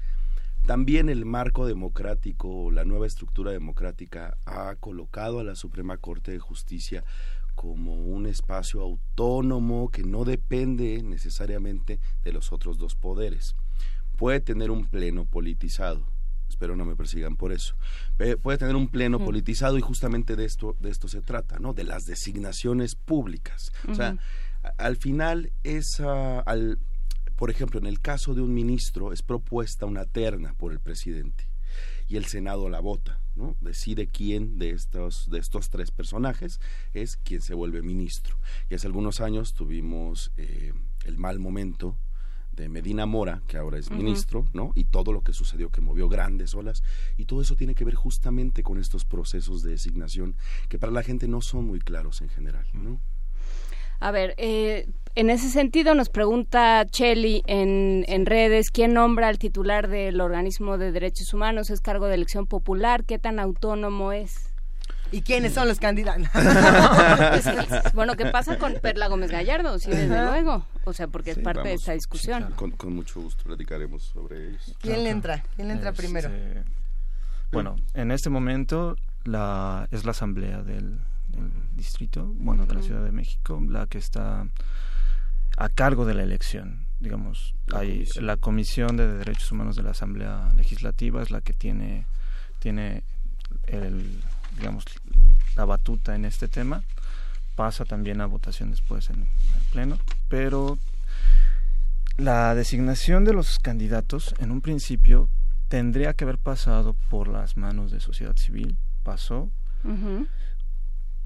También 0.65 1.09
el 1.09 1.25
marco 1.25 1.65
democrático, 1.65 2.71
la 2.71 2.85
nueva 2.85 3.05
estructura 3.05 3.51
democrática 3.51 4.37
ha 4.45 4.75
colocado 4.75 5.39
a 5.39 5.43
la 5.43 5.55
Suprema 5.55 5.97
Corte 5.97 6.31
de 6.31 6.39
Justicia 6.39 7.03
como 7.55 7.95
un 7.95 8.25
espacio 8.25 8.81
autónomo 8.81 9.89
que 9.89 10.03
no 10.03 10.25
depende 10.25 11.01
necesariamente 11.03 11.99
de 12.23 12.33
los 12.33 12.51
otros 12.51 12.77
dos 12.77 12.95
poderes. 12.95 13.55
Puede 14.17 14.39
tener 14.39 14.71
un 14.71 14.85
pleno 14.85 15.25
politizado, 15.25 16.05
espero 16.49 16.75
no 16.75 16.85
me 16.85 16.95
persigan 16.95 17.35
por 17.35 17.51
eso. 17.51 17.75
Puede 18.41 18.57
tener 18.57 18.75
un 18.75 18.87
pleno 18.87 19.19
politizado 19.19 19.77
y 19.77 19.81
justamente 19.81 20.35
de 20.35 20.45
esto 20.45 20.77
de 20.79 20.89
esto 20.89 21.07
se 21.07 21.21
trata, 21.21 21.59
¿no? 21.59 21.73
De 21.73 21.83
las 21.83 22.05
designaciones 22.05 22.95
públicas. 22.95 23.71
O 23.89 23.95
sea, 23.95 24.17
al 24.77 24.97
final 24.97 25.51
es 25.63 25.99
ah, 25.99 26.39
al 26.45 26.79
por 27.35 27.49
ejemplo, 27.49 27.79
en 27.79 27.87
el 27.87 27.99
caso 27.99 28.33
de 28.35 28.41
un 28.41 28.53
ministro 28.53 29.11
es 29.11 29.21
propuesta 29.21 29.85
una 29.85 30.05
terna 30.05 30.53
por 30.53 30.71
el 30.71 30.79
presidente 30.79 31.49
y 32.07 32.17
el 32.17 32.25
Senado 32.25 32.69
la 32.69 32.79
vota, 32.79 33.19
¿no? 33.35 33.55
Decide 33.61 34.07
quién 34.07 34.59
de 34.59 34.71
estos 34.71 35.29
de 35.29 35.39
estos 35.39 35.69
tres 35.69 35.91
personajes 35.91 36.59
es 36.93 37.17
quien 37.17 37.41
se 37.41 37.53
vuelve 37.53 37.81
ministro. 37.81 38.37
Y 38.69 38.75
hace 38.75 38.87
algunos 38.87 39.21
años 39.21 39.53
tuvimos 39.53 40.31
eh, 40.37 40.73
el 41.05 41.17
mal 41.17 41.39
momento 41.39 41.97
de 42.55 42.69
Medina 42.69 43.05
Mora, 43.05 43.41
que 43.47 43.57
ahora 43.57 43.79
es 43.79 43.89
ministro, 43.89 44.47
¿no? 44.53 44.71
Y 44.75 44.85
todo 44.85 45.11
lo 45.11 45.21
que 45.21 45.33
sucedió, 45.33 45.71
que 45.71 45.81
movió 45.81 46.07
grandes 46.07 46.53
olas, 46.53 46.83
y 47.17 47.25
todo 47.25 47.41
eso 47.41 47.55
tiene 47.55 47.73
que 47.73 47.83
ver 47.83 47.95
justamente 47.95 48.61
con 48.61 48.77
estos 48.77 49.05
procesos 49.05 49.63
de 49.63 49.71
designación 49.71 50.35
que 50.69 50.77
para 50.77 50.91
la 50.91 51.03
gente 51.03 51.27
no 51.27 51.41
son 51.41 51.65
muy 51.65 51.79
claros 51.79 52.21
en 52.21 52.29
general, 52.29 52.67
¿no? 52.73 53.01
A 53.99 54.11
ver, 54.11 54.33
eh, 54.37 54.87
en 55.15 55.29
ese 55.29 55.49
sentido 55.49 55.93
nos 55.95 56.09
pregunta 56.09 56.85
Cheli 56.89 57.43
en, 57.45 58.03
en 58.07 58.25
redes, 58.25 58.71
¿quién 58.71 58.93
nombra 58.93 59.27
al 59.27 59.37
titular 59.37 59.87
del 59.87 60.19
organismo 60.21 60.77
de 60.77 60.91
derechos 60.91 61.33
humanos? 61.33 61.69
¿Es 61.69 61.81
cargo 61.81 62.07
de 62.07 62.15
elección 62.15 62.47
popular? 62.47 63.03
¿Qué 63.05 63.19
tan 63.19 63.39
autónomo 63.39 64.11
es? 64.11 64.49
¿Y 65.11 65.21
quiénes 65.21 65.53
son 65.53 65.67
los 65.67 65.79
candidatos? 65.79 66.27
bueno, 67.93 68.15
¿qué 68.15 68.25
pasa 68.25 68.57
con 68.57 68.73
Perla 68.81 69.07
Gómez 69.07 69.29
Gallardo? 69.29 69.77
Sí, 69.77 69.91
desde 69.91 70.17
Ajá. 70.17 70.31
luego. 70.31 70.65
O 70.85 70.93
sea, 70.93 71.07
porque 71.07 71.31
es 71.31 71.39
parte 71.39 71.67
de 71.69 71.75
esta 71.75 71.93
discusión. 71.93 72.51
Con, 72.55 72.71
con 72.71 72.95
mucho 72.95 73.21
gusto 73.21 73.43
platicaremos 73.43 74.01
sobre 74.03 74.49
ellos. 74.49 74.75
¿Quién 74.81 75.03
le 75.03 75.11
entra? 75.11 75.43
¿Quién 75.55 75.67
le 75.67 75.75
entra 75.75 75.91
Este, 75.91 76.01
primero? 76.01 76.29
Bueno, 77.51 77.75
en 77.93 78.11
este 78.11 78.31
momento 78.31 78.95
la, 79.23 79.87
es 79.91 80.03
la 80.03 80.11
asamblea 80.11 80.63
del, 80.63 80.99
del 81.33 81.51
distrito, 81.75 82.33
bueno, 82.37 82.65
de 82.65 82.75
la. 82.75 82.81
Ciudad 82.81 83.03
de 83.03 83.11
México, 83.11 83.61
la 83.67 83.87
que 83.87 83.97
está 83.97 84.47
a 85.57 85.69
cargo 85.69 86.05
de 86.05 86.13
la 86.13 86.23
elección. 86.23 86.85
Digamos, 86.99 87.55
hay 87.73 88.05
la 88.19 88.37
Comisión 88.37 88.97
de 88.97 89.07
Derechos 89.07 89.51
Humanos 89.51 89.75
de 89.75 89.83
la 89.83 89.91
Asamblea 89.91 90.51
Legislativa 90.55 91.21
es 91.21 91.31
la 91.31 91.41
que 91.41 91.53
tiene 91.53 92.05
tiene 92.59 93.03
el 93.67 94.21
digamos 94.57 94.85
la 95.55 95.65
batuta 95.65 96.15
en 96.15 96.25
este 96.25 96.47
tema. 96.47 96.83
Pasa 97.55 97.85
también 97.85 98.21
a 98.21 98.25
votación 98.25 98.71
después 98.71 99.09
en 99.09 99.21
el 99.21 99.27
pleno, 99.71 99.99
pero 100.27 100.79
la 102.17 102.55
designación 102.55 103.25
de 103.25 103.33
los 103.33 103.59
candidatos 103.59 104.33
en 104.39 104.51
un 104.51 104.61
principio 104.61 105.29
tendría 105.67 106.13
que 106.13 106.23
haber 106.23 106.37
pasado 106.37 106.95
por 107.09 107.27
las 107.27 107.57
manos 107.57 107.91
de 107.91 107.99
sociedad 107.99 108.35
civil, 108.37 108.77
pasó. 109.03 109.49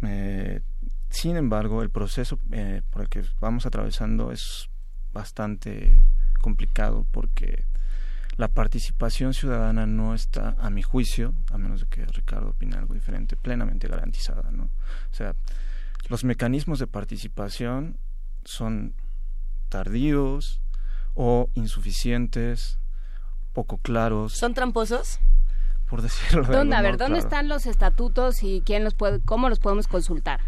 Eh, 0.01 0.61
sin 1.09 1.38
embargo, 1.38 1.82
el 1.82 1.90
proceso 1.90 2.40
eh, 2.51 2.82
por 2.90 3.03
el 3.03 3.09
que 3.09 3.24
vamos 3.40 3.66
atravesando 3.66 4.32
es 4.32 4.69
bastante 5.14 6.03
complicado 6.42 7.06
porque 7.11 7.64
la 8.38 8.48
participación 8.48 9.34
ciudadana 9.34 9.88
no 9.88 10.14
está, 10.14 10.56
a 10.59 10.69
mi 10.69 10.84
juicio, 10.84 11.34
a 11.51 11.58
menos 11.58 11.82
de 11.82 11.88
que 11.88 12.06
Ricardo 12.06 12.50
opine 12.50 12.76
algo 12.77 12.93
diferente, 12.93 13.35
plenamente 13.35 13.88
garantizada. 13.88 14.51
¿no? 14.51 14.66
O 14.66 15.16
sea, 15.16 15.34
los 16.08 16.24
mecanismos 16.24 16.77
de 16.80 16.88
participación 16.88 17.98
son 18.45 18.93
tardíos 19.69 20.61
o 21.16 21.50
insuficientes, 21.56 22.77
poco 23.53 23.80
claros, 23.80 24.34
¿Son 24.34 24.53
tramposos? 24.53 25.19
Por 25.90 26.01
decirlo 26.01 26.43
de 26.43 26.53
¿Dónde, 26.53 26.75
a 26.75 26.82
ver, 26.82 26.98
¿dónde 26.98 27.19
claro. 27.19 27.27
están 27.27 27.48
los 27.48 27.66
estatutos 27.66 28.43
y 28.43 28.61
quién 28.66 28.83
los 28.83 28.93
puede, 28.93 29.19
cómo 29.22 29.49
los 29.49 29.59
podemos 29.59 29.88
consultar? 29.88 30.41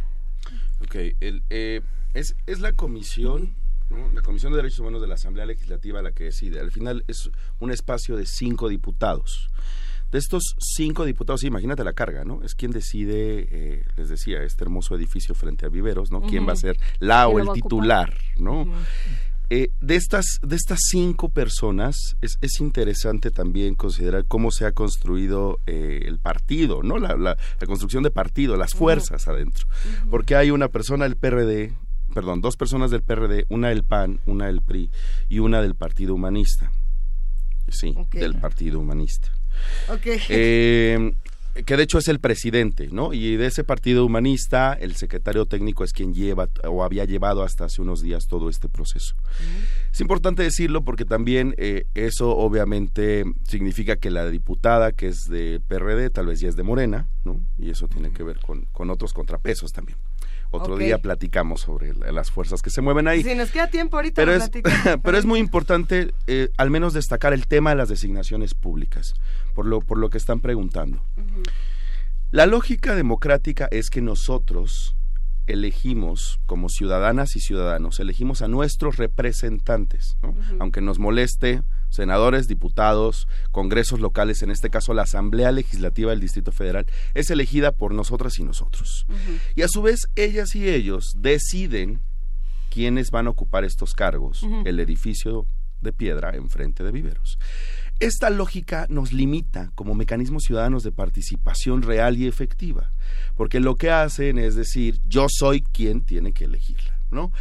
Ok, 0.81 0.95
el, 1.19 1.43
eh, 1.49 1.81
es, 2.13 2.35
es 2.45 2.59
la 2.59 2.73
comisión, 2.73 3.53
¿no? 3.89 4.09
la 4.13 4.21
Comisión 4.21 4.51
de 4.51 4.57
Derechos 4.57 4.79
Humanos 4.79 5.01
de 5.01 5.07
la 5.07 5.15
Asamblea 5.15 5.45
Legislativa 5.45 6.01
la 6.01 6.11
que 6.11 6.25
decide. 6.25 6.59
Al 6.59 6.71
final 6.71 7.03
es 7.07 7.29
un 7.59 7.71
espacio 7.71 8.15
de 8.15 8.25
cinco 8.25 8.69
diputados. 8.69 9.49
De 10.11 10.17
estos 10.17 10.55
cinco 10.57 11.05
diputados, 11.05 11.41
sí, 11.41 11.47
imagínate 11.47 11.83
la 11.83 11.93
carga, 11.93 12.23
¿no? 12.23 12.41
Es 12.43 12.55
quien 12.55 12.71
decide, 12.71 13.47
eh, 13.51 13.85
les 13.95 14.09
decía, 14.09 14.41
este 14.41 14.63
hermoso 14.63 14.95
edificio 14.95 15.35
frente 15.35 15.67
a 15.67 15.69
Viveros, 15.69 16.11
¿no? 16.11 16.21
¿Quién 16.21 16.47
va 16.47 16.53
a 16.53 16.55
ser 16.55 16.77
la 16.97 17.25
¿Quién 17.25 17.47
o 17.47 17.53
el 17.53 17.61
titular, 17.61 18.17
¿no? 18.37 18.67
Eh, 19.51 19.71
de 19.81 19.95
estas 19.95 20.39
de 20.43 20.55
estas 20.55 20.79
cinco 20.89 21.29
personas 21.29 21.95
es, 22.21 22.37
es 22.41 22.59
interesante 22.59 23.31
también 23.31 23.73
considerar 23.75 24.25
cómo 24.27 24.51
se 24.51 24.65
ha 24.65 24.73
construido 24.73 25.59
eh, 25.65 26.01
el 26.05 26.19
partido, 26.19 26.83
no 26.83 26.99
la, 26.99 27.15
la- 27.17 27.35
la 27.59 27.67
construcción 27.67 28.03
de 28.03 28.11
partido, 28.11 28.57
las 28.57 28.73
fuerzas 28.75 29.27
adentro, 29.27 29.67
porque 30.11 30.35
hay 30.35 30.51
una 30.51 30.67
persona 30.67 31.05
del 31.05 31.15
PRD, 31.15 31.73
perdón, 32.13 32.41
dos 32.41 32.57
personas 32.57 32.91
del 32.91 33.01
PRD, 33.01 33.45
una 33.49 33.69
del 33.69 33.83
PAN, 33.83 34.19
una 34.27 34.45
del 34.47 34.61
PRI 34.61 34.91
y 35.29 35.39
una 35.39 35.61
del 35.61 35.73
Partido 35.75 36.13
Humanista, 36.13 36.71
sí, 37.69 37.95
del 38.19 38.35
Partido 38.39 38.79
Humanista. 38.79 39.29
Eh, 40.29 41.13
que 41.65 41.77
de 41.77 41.83
hecho 41.83 41.97
es 41.97 42.07
el 42.07 42.19
presidente, 42.19 42.89
¿no? 42.91 43.13
Y 43.13 43.35
de 43.38 43.47
ese 43.47 43.63
partido 43.63 44.05
humanista, 44.05 44.73
el 44.73 44.95
secretario 44.95 45.45
técnico 45.45 45.83
es 45.83 45.93
quien 45.93 46.13
lleva 46.13 46.49
o 46.67 46.83
había 46.83 47.05
llevado 47.05 47.43
hasta 47.43 47.65
hace 47.65 47.81
unos 47.81 48.01
días 48.01 48.27
todo 48.27 48.49
este 48.49 48.69
proceso. 48.69 49.15
Es 49.91 50.01
importante 50.01 50.43
decirlo 50.43 50.83
porque 50.83 51.05
también 51.05 51.55
eh, 51.57 51.85
eso 51.95 52.35
obviamente 52.35 53.23
significa 53.43 53.95
que 53.97 54.11
la 54.11 54.27
diputada 54.29 54.91
que 54.91 55.07
es 55.07 55.29
de 55.29 55.61
PRD 55.67 56.09
tal 56.09 56.27
vez 56.27 56.39
ya 56.39 56.49
es 56.49 56.55
de 56.55 56.63
Morena, 56.63 57.07
¿no? 57.23 57.41
Y 57.57 57.69
eso 57.69 57.88
tiene 57.88 58.11
que 58.11 58.23
ver 58.23 58.39
con, 58.39 58.65
con 58.71 58.89
otros 58.89 59.13
contrapesos 59.13 59.71
también. 59.71 59.97
Otro 60.51 60.77
día 60.77 60.97
platicamos 60.97 61.61
sobre 61.61 61.93
la- 61.93 62.11
las 62.11 62.31
fuerzas 62.31 62.61
que 62.61 62.69
se 62.69 62.81
mueven 62.81 63.07
ahí. 63.07 63.23
Si 63.23 63.35
nos 63.35 63.51
queda 63.51 63.69
tiempo 63.69 63.97
ahorita 63.97 64.21
Pero 64.21 64.33
es, 64.33 64.49
platicamos. 64.49 64.99
pero 65.03 65.17
es 65.17 65.25
muy 65.25 65.39
importante 65.39 66.13
eh, 66.27 66.49
al 66.57 66.69
menos 66.71 66.93
destacar 66.93 67.33
el 67.33 67.45
tema 67.47 67.69
de 67.69 67.75
las 67.75 67.89
designaciones 67.89 68.53
públicas, 68.55 69.13
por 69.53 69.65
lo, 69.65 69.81
por 69.81 69.97
lo 69.99 70.09
que 70.09 70.17
están 70.17 70.39
preguntando. 70.39 71.03
La 72.31 72.45
lógica 72.45 72.95
democrática 72.95 73.67
es 73.71 73.89
que 73.89 74.01
nosotros 74.01 74.95
elegimos 75.47 76.39
como 76.45 76.69
ciudadanas 76.69 77.35
y 77.35 77.39
ciudadanos, 77.39 77.99
elegimos 77.99 78.41
a 78.43 78.47
nuestros 78.47 78.97
representantes, 78.97 80.15
¿no? 80.21 80.35
aunque 80.59 80.79
nos 80.81 80.99
moleste, 80.99 81.63
senadores, 81.89 82.47
diputados, 82.47 83.27
congresos 83.51 83.99
locales, 83.99 84.41
en 84.41 84.51
este 84.51 84.69
caso 84.69 84.93
la 84.93 85.03
Asamblea 85.03 85.51
Legislativa 85.51 86.11
del 86.11 86.19
Distrito 86.19 86.51
Federal, 86.51 86.85
es 87.13 87.29
elegida 87.29 87.71
por 87.71 87.93
nosotras 87.93 88.39
y 88.39 88.43
nosotros. 88.43 89.05
Y 89.55 89.61
a 89.61 89.67
su 89.67 89.81
vez, 89.81 90.07
ellas 90.15 90.55
y 90.55 90.67
ellos 90.69 91.13
deciden 91.17 92.01
quiénes 92.69 93.11
van 93.11 93.27
a 93.27 93.31
ocupar 93.31 93.63
estos 93.63 93.93
cargos, 93.93 94.43
el 94.65 94.79
edificio 94.79 95.47
de 95.81 95.93
piedra 95.93 96.35
enfrente 96.35 96.83
de 96.83 96.91
Viveros. 96.91 97.39
Esta 97.99 98.29
lógica 98.29 98.85
nos 98.89 99.11
limita 99.11 99.71
como 99.75 99.93
mecanismos 99.93 100.43
ciudadanos 100.43 100.83
de 100.83 100.91
participación 100.91 101.81
real 101.81 102.17
y 102.17 102.27
efectiva, 102.27 102.93
porque 103.35 103.59
lo 103.59 103.75
que 103.75 103.91
hacen 103.91 104.37
es 104.37 104.55
decir, 104.55 105.01
yo 105.05 105.27
soy 105.29 105.61
quien 105.61 106.01
tiene 106.01 106.31
que 106.31 106.45
elegirla, 106.45 106.97
¿no? 107.11 107.31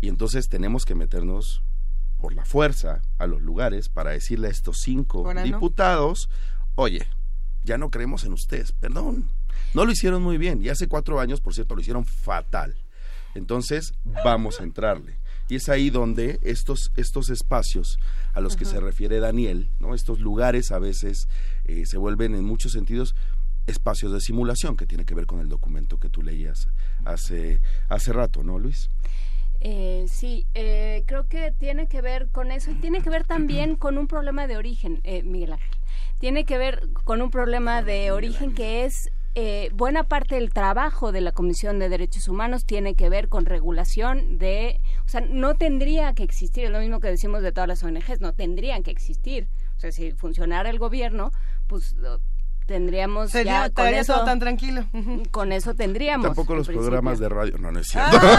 Y 0.00 0.08
entonces 0.08 0.48
tenemos 0.48 0.84
que 0.84 0.94
meternos 0.94 1.62
por 2.18 2.34
la 2.34 2.44
fuerza 2.44 3.02
a 3.18 3.26
los 3.26 3.42
lugares 3.42 3.88
para 3.88 4.10
decirle 4.10 4.48
a 4.48 4.50
estos 4.50 4.78
cinco 4.82 5.18
Ahora 5.26 5.40
no. 5.40 5.46
diputados, 5.46 6.28
oye, 6.74 7.06
ya 7.64 7.78
no 7.78 7.90
creemos 7.90 8.24
en 8.24 8.32
ustedes, 8.32 8.72
perdón, 8.72 9.28
no 9.74 9.84
lo 9.84 9.92
hicieron 9.92 10.22
muy 10.22 10.38
bien 10.38 10.62
y 10.62 10.68
hace 10.68 10.88
cuatro 10.88 11.20
años, 11.20 11.40
por 11.40 11.54
cierto, 11.54 11.74
lo 11.74 11.80
hicieron 11.80 12.04
fatal. 12.04 12.76
Entonces, 13.34 13.92
vamos 14.24 14.60
a 14.60 14.64
entrarle. 14.64 15.18
Y 15.48 15.56
es 15.56 15.68
ahí 15.68 15.90
donde 15.90 16.38
estos, 16.42 16.92
estos 16.96 17.30
espacios 17.30 17.98
a 18.34 18.40
los 18.40 18.56
que 18.56 18.64
se 18.64 18.80
refiere 18.80 19.20
Daniel, 19.20 19.70
¿no? 19.78 19.94
estos 19.94 20.20
lugares 20.20 20.72
a 20.72 20.78
veces 20.78 21.28
eh, 21.64 21.84
se 21.86 21.96
vuelven 21.96 22.34
en 22.34 22.44
muchos 22.44 22.72
sentidos 22.72 23.14
espacios 23.66 24.12
de 24.12 24.20
simulación, 24.20 24.76
que 24.76 24.86
tiene 24.86 25.04
que 25.04 25.14
ver 25.14 25.26
con 25.26 25.40
el 25.40 25.48
documento 25.48 25.98
que 25.98 26.08
tú 26.08 26.22
leías 26.22 26.68
hace, 27.04 27.60
hace 27.88 28.12
rato, 28.12 28.42
¿no, 28.42 28.58
Luis? 28.58 28.90
Eh, 29.60 30.04
sí, 30.08 30.46
eh, 30.54 31.02
creo 31.06 31.26
que 31.26 31.52
tiene 31.52 31.88
que 31.88 32.00
ver 32.00 32.28
con 32.28 32.52
eso 32.52 32.70
y 32.70 32.74
tiene 32.74 33.00
que 33.00 33.10
ver 33.10 33.24
también 33.24 33.76
con 33.76 33.98
un 33.98 34.06
problema 34.06 34.46
de 34.46 34.56
origen, 34.56 35.00
eh, 35.04 35.22
Miguel 35.22 35.54
Ángel. 35.54 35.76
Tiene 36.18 36.44
que 36.44 36.58
ver 36.58 36.88
con 37.04 37.22
un 37.22 37.30
problema 37.30 37.82
de 37.82 38.12
origen 38.12 38.54
que 38.54 38.84
es 38.84 39.10
eh, 39.40 39.70
buena 39.72 40.02
parte 40.02 40.34
del 40.34 40.52
trabajo 40.52 41.12
de 41.12 41.20
la 41.20 41.30
Comisión 41.30 41.78
de 41.78 41.88
Derechos 41.88 42.26
Humanos 42.26 42.64
tiene 42.64 42.94
que 42.94 43.08
ver 43.08 43.28
con 43.28 43.46
regulación 43.46 44.36
de, 44.38 44.80
o 45.06 45.08
sea, 45.08 45.20
no 45.20 45.54
tendría 45.54 46.12
que 46.12 46.24
existir, 46.24 46.64
es 46.64 46.70
lo 46.70 46.80
mismo 46.80 46.98
que 46.98 47.06
decimos 47.06 47.42
de 47.42 47.52
todas 47.52 47.68
las 47.68 47.84
ONGs, 47.84 48.20
no 48.20 48.32
tendrían 48.32 48.82
que 48.82 48.90
existir. 48.90 49.46
O 49.76 49.80
sea, 49.80 49.92
si 49.92 50.10
funcionara 50.10 50.70
el 50.70 50.80
gobierno, 50.80 51.30
pues 51.68 51.94
tendríamos 52.68 53.30
Sería, 53.30 53.66
ya 53.66 53.70
con 53.70 53.86
eso, 53.88 54.24
tan 54.24 54.38
tranquilo. 54.38 54.84
con 55.32 55.50
eso 55.52 55.74
tendríamos. 55.74 56.26
Tampoco 56.26 56.54
los 56.54 56.66
programas 56.68 57.18
de 57.18 57.28
radio, 57.30 57.56
no, 57.58 57.72
no 57.72 57.80
es 57.80 57.88
cierto. 57.88 58.18
Pero 58.20 58.36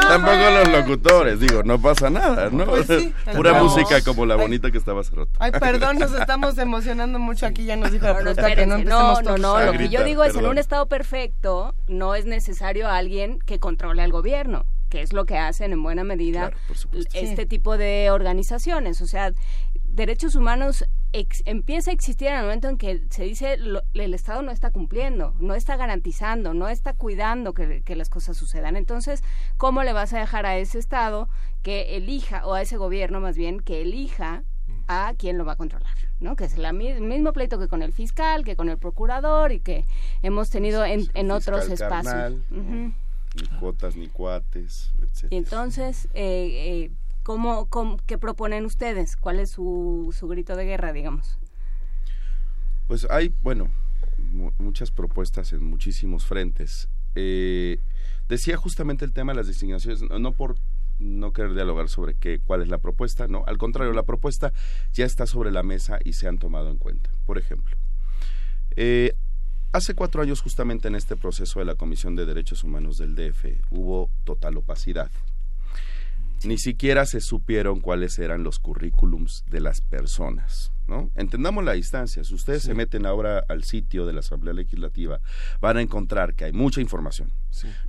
no, 0.00 0.08
Tampoco 0.08 0.50
los 0.50 0.68
locutores, 0.68 1.40
digo, 1.40 1.62
no 1.62 1.80
pasa 1.80 2.08
nada, 2.10 2.48
¿no? 2.50 2.64
Pues 2.66 2.86
sí, 2.86 3.14
Pura 3.36 3.52
no. 3.52 3.64
música 3.64 4.00
como 4.02 4.24
la 4.26 4.34
Ay. 4.34 4.40
bonita 4.40 4.70
que 4.70 4.78
estaba 4.78 5.02
hace 5.02 5.14
rato. 5.14 5.30
Ay, 5.38 5.52
perdón, 5.52 5.98
nos 5.98 6.12
estamos 6.12 6.56
emocionando 6.58 7.18
mucho 7.18 7.46
aquí, 7.46 7.64
ya 7.66 7.76
nos 7.76 7.92
dijo 7.92 8.06
la 8.06 8.14
No, 8.14 8.18
no, 8.18 8.24
productora 8.24 8.54
que 8.56 8.66
no 8.66 8.78
no, 8.78 9.20
no, 9.20 9.36
no, 9.38 9.56
A 9.56 9.64
lo 9.66 9.72
que 9.72 9.88
yo 9.90 10.02
digo 10.04 10.24
es 10.24 10.34
en 10.34 10.46
un 10.46 10.56
estado 10.58 10.86
perfecto 10.86 11.74
no 11.88 12.14
es 12.14 12.24
necesario 12.24 12.88
alguien 12.88 13.38
que 13.40 13.58
controle 13.60 14.02
al 14.02 14.12
gobierno, 14.12 14.64
que 14.88 15.02
es 15.02 15.12
lo 15.12 15.26
que 15.26 15.36
hacen 15.36 15.72
en 15.72 15.82
buena 15.82 16.04
medida 16.04 16.52
este 17.12 17.42
Sí. 17.42 17.46
tipo 17.46 17.76
de 17.76 18.10
organizaciones, 18.10 19.02
o 19.02 19.06
sea, 19.06 19.32
derechos 19.84 20.34
humanos 20.34 20.86
ex- 21.14 21.42
empieza 21.46 21.90
a 21.90 21.94
existir 21.94 22.28
en 22.28 22.34
el 22.34 22.42
momento 22.42 22.68
en 22.68 22.76
que 22.76 23.02
se 23.10 23.24
dice 23.24 23.56
lo- 23.56 23.82
el 23.94 24.12
Estado 24.14 24.42
no 24.42 24.50
está 24.50 24.70
cumpliendo, 24.70 25.34
no 25.38 25.54
está 25.54 25.76
garantizando, 25.76 26.52
no 26.52 26.68
está 26.68 26.92
cuidando 26.92 27.54
que, 27.54 27.82
que 27.82 27.96
las 27.96 28.10
cosas 28.10 28.36
sucedan. 28.36 28.76
Entonces, 28.76 29.22
¿cómo 29.56 29.82
le 29.82 29.92
vas 29.92 30.12
a 30.12 30.18
dejar 30.18 30.44
a 30.44 30.56
ese 30.58 30.78
Estado 30.78 31.28
que 31.62 31.96
elija, 31.96 32.46
o 32.46 32.52
a 32.54 32.60
ese 32.62 32.76
gobierno 32.76 33.20
más 33.20 33.36
bien, 33.36 33.60
que 33.60 33.80
elija 33.82 34.42
a 34.88 35.14
quién 35.16 35.38
lo 35.38 35.44
va 35.44 35.52
a 35.52 35.56
controlar? 35.56 35.94
¿no? 36.20 36.36
Que 36.36 36.44
es 36.44 36.56
la 36.58 36.70
el 36.70 37.00
mismo 37.02 37.32
pleito 37.32 37.58
que 37.58 37.68
con 37.68 37.82
el 37.82 37.92
fiscal, 37.92 38.44
que 38.44 38.56
con 38.56 38.68
el 38.68 38.78
procurador 38.78 39.52
y 39.52 39.60
que 39.60 39.84
hemos 40.22 40.50
tenido 40.50 40.84
en, 40.84 41.08
en 41.14 41.30
otros 41.30 41.68
espacios. 41.68 41.88
carnal, 42.12 42.44
¿no? 42.50 42.60
Ujú. 42.60 42.92
Ni 43.36 43.58
cuotas, 43.58 43.96
ni 43.96 44.06
cuates, 44.08 44.92
etc. 45.02 45.26
Y 45.32 45.36
entonces, 45.36 46.06
eh, 46.14 46.84
eh, 46.84 46.90
¿cómo, 47.24 47.66
cómo- 47.66 47.96
qué 48.06 48.16
proponen 48.18 48.64
ustedes? 48.64 49.16
¿Cuál 49.16 49.40
es 49.40 49.50
su, 49.50 50.14
su 50.16 50.28
grito 50.28 50.54
de 50.54 50.64
guerra, 50.66 50.92
digamos? 50.92 51.38
Pues 52.86 53.06
hay, 53.10 53.34
bueno, 53.42 53.68
mu- 54.18 54.52
muchas 54.58 54.90
propuestas 54.92 55.52
en 55.52 55.64
muchísimos 55.64 56.24
frentes. 56.26 56.88
Eh, 57.16 57.78
decía 58.28 58.56
justamente 58.56 59.04
el 59.04 59.12
tema 59.12 59.32
de 59.32 59.38
las 59.38 59.46
designaciones, 59.46 60.02
no, 60.02 60.18
no 60.18 60.32
por 60.32 60.56
no 60.98 61.32
querer 61.32 61.54
dialogar 61.54 61.88
sobre 61.88 62.14
qué, 62.14 62.38
cuál 62.38 62.62
es 62.62 62.68
la 62.68 62.78
propuesta, 62.78 63.26
no, 63.26 63.42
al 63.46 63.58
contrario, 63.58 63.92
la 63.92 64.04
propuesta 64.04 64.52
ya 64.92 65.04
está 65.04 65.26
sobre 65.26 65.50
la 65.50 65.62
mesa 65.64 65.98
y 66.04 66.12
se 66.12 66.28
han 66.28 66.38
tomado 66.38 66.70
en 66.70 66.76
cuenta. 66.78 67.10
Por 67.26 67.36
ejemplo, 67.38 67.76
eh, 68.76 69.14
hace 69.72 69.94
cuatro 69.94 70.22
años 70.22 70.40
justamente 70.40 70.86
en 70.88 70.94
este 70.94 71.16
proceso 71.16 71.58
de 71.58 71.64
la 71.64 71.74
Comisión 71.74 72.14
de 72.16 72.26
Derechos 72.26 72.62
Humanos 72.64 72.98
del 72.98 73.14
DF 73.16 73.60
hubo 73.70 74.10
total 74.24 74.56
opacidad. 74.56 75.10
Ni 76.44 76.58
siquiera 76.58 77.06
se 77.06 77.20
supieron 77.20 77.80
cuáles 77.80 78.18
eran 78.18 78.42
los 78.42 78.58
currículums 78.58 79.44
de 79.48 79.60
las 79.60 79.80
personas. 79.80 80.72
¿no? 80.86 81.10
Entendamos 81.14 81.64
la 81.64 81.72
distancia. 81.72 82.24
Si 82.24 82.34
ustedes 82.34 82.62
se 82.62 82.74
meten 82.74 83.06
ahora 83.06 83.44
al 83.48 83.64
sitio 83.64 84.06
de 84.06 84.12
la 84.12 84.20
Asamblea 84.20 84.52
Legislativa, 84.52 85.20
van 85.60 85.78
a 85.78 85.82
encontrar 85.82 86.34
que 86.34 86.44
hay 86.44 86.52
mucha 86.52 86.80
información. 86.80 87.32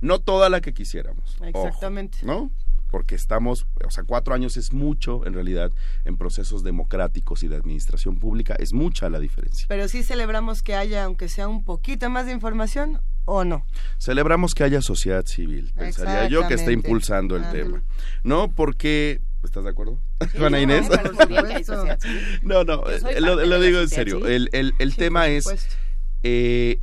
No 0.00 0.20
toda 0.20 0.48
la 0.48 0.60
que 0.60 0.72
quisiéramos. 0.72 1.36
ojo, 1.40 1.66
Exactamente. 1.66 2.18
¿No? 2.22 2.50
Porque 2.90 3.16
estamos, 3.16 3.66
o 3.84 3.90
sea, 3.90 4.04
cuatro 4.04 4.32
años 4.32 4.56
es 4.56 4.72
mucho 4.72 5.26
en 5.26 5.34
realidad 5.34 5.72
en 6.04 6.16
procesos 6.16 6.62
democráticos 6.62 7.42
y 7.42 7.48
de 7.48 7.56
administración 7.56 8.16
pública, 8.16 8.54
es 8.58 8.72
mucha 8.72 9.10
la 9.10 9.18
diferencia. 9.18 9.66
Pero 9.68 9.88
sí 9.88 10.02
celebramos 10.04 10.62
que 10.62 10.76
haya, 10.76 11.04
aunque 11.04 11.28
sea 11.28 11.48
un 11.48 11.64
poquito 11.64 12.08
más 12.10 12.26
de 12.26 12.32
información, 12.32 13.00
¿o 13.26 13.44
no? 13.44 13.66
Celebramos 13.98 14.54
que 14.54 14.64
haya 14.64 14.80
sociedad 14.80 15.24
civil, 15.26 15.72
pensaría 15.76 16.28
yo, 16.28 16.48
que 16.48 16.54
está 16.54 16.72
impulsando 16.72 17.36
el 17.36 17.48
tema. 17.50 17.82
¿No? 18.24 18.48
Porque, 18.48 19.20
¿estás 19.44 19.64
de 19.64 19.70
acuerdo? 19.70 20.00
Sí, 20.22 20.28
Juana 20.38 20.56
no, 20.56 20.62
Inés. 20.62 20.88
No, 22.42 22.64
no, 22.64 22.82
eh, 22.88 23.20
lo, 23.20 23.44
lo 23.44 23.60
digo 23.60 23.80
en 23.80 23.88
serio. 23.88 24.26
El, 24.26 24.48
el, 24.52 24.74
el 24.78 24.92
Sí, 24.92 24.98
tema 24.98 25.28
es, 25.28 25.44
eh, 26.22 26.80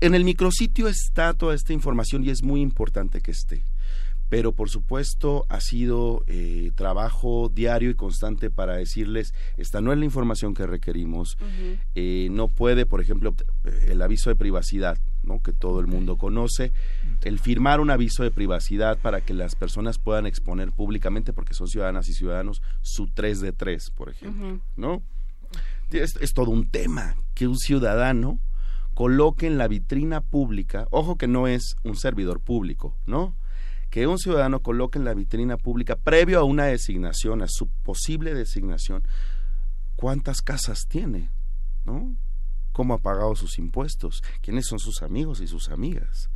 en 0.00 0.14
el 0.14 0.24
micrositio 0.24 0.88
está 0.88 1.34
toda 1.34 1.54
esta 1.54 1.72
información 1.72 2.24
y 2.24 2.30
es 2.30 2.42
muy 2.42 2.60
importante 2.60 3.20
que 3.20 3.30
esté. 3.30 3.62
Pero 4.28 4.52
por 4.52 4.70
supuesto 4.70 5.44
ha 5.50 5.60
sido 5.60 6.24
eh, 6.26 6.70
trabajo 6.74 7.50
diario 7.54 7.90
y 7.90 7.94
constante 7.94 8.48
para 8.50 8.76
decirles, 8.76 9.34
esta 9.58 9.82
no 9.82 9.92
es 9.92 9.98
la 9.98 10.06
información 10.06 10.54
que 10.54 10.66
requerimos, 10.66 11.36
eh, 11.94 12.28
no 12.30 12.48
puede, 12.48 12.86
por 12.86 13.02
ejemplo, 13.02 13.34
el 13.86 14.00
aviso 14.00 14.30
de 14.30 14.36
privacidad, 14.36 14.96
¿no? 15.22 15.40
que 15.42 15.52
todo 15.52 15.80
el 15.80 15.86
mundo 15.86 16.16
conoce, 16.16 16.72
el 17.22 17.38
firmar 17.38 17.80
un 17.80 17.90
aviso 17.90 18.22
de 18.22 18.30
privacidad 18.30 18.98
para 18.98 19.20
que 19.20 19.34
las 19.34 19.54
personas 19.54 19.98
puedan 19.98 20.26
exponer 20.26 20.72
públicamente, 20.72 21.32
porque 21.32 21.54
son 21.54 21.68
ciudadanas 21.68 22.08
y 22.08 22.14
ciudadanos, 22.14 22.62
su 22.80 23.08
3 23.08 23.40
de 23.40 23.52
3, 23.52 23.90
por 23.90 24.10
ejemplo, 24.10 24.60
¿no? 24.76 25.02
Es, 25.90 26.16
es 26.16 26.32
todo 26.32 26.50
un 26.50 26.70
tema 26.70 27.16
que 27.34 27.46
un 27.46 27.58
ciudadano 27.58 28.38
coloque 28.94 29.46
en 29.46 29.58
la 29.58 29.68
vitrina 29.68 30.20
pública, 30.20 30.86
ojo 30.90 31.16
que 31.16 31.28
no 31.28 31.46
es 31.46 31.76
un 31.82 31.96
servidor 31.96 32.40
público, 32.40 32.96
¿no? 33.06 33.34
Que 33.90 34.06
un 34.06 34.18
ciudadano 34.18 34.60
coloque 34.60 34.98
en 34.98 35.04
la 35.04 35.14
vitrina 35.14 35.56
pública, 35.56 35.96
previo 35.96 36.40
a 36.40 36.44
una 36.44 36.64
designación, 36.64 37.42
a 37.42 37.46
su 37.48 37.68
posible 37.68 38.34
designación, 38.34 39.02
cuántas 39.96 40.40
casas 40.40 40.86
tiene, 40.88 41.30
¿no? 41.84 42.16
Cómo 42.72 42.94
ha 42.94 42.98
pagado 42.98 43.34
sus 43.36 43.58
impuestos, 43.58 44.22
quiénes 44.40 44.66
son 44.66 44.78
sus 44.78 45.02
amigos 45.02 45.40
y 45.40 45.46
sus 45.46 45.68
amigas. 45.68 46.30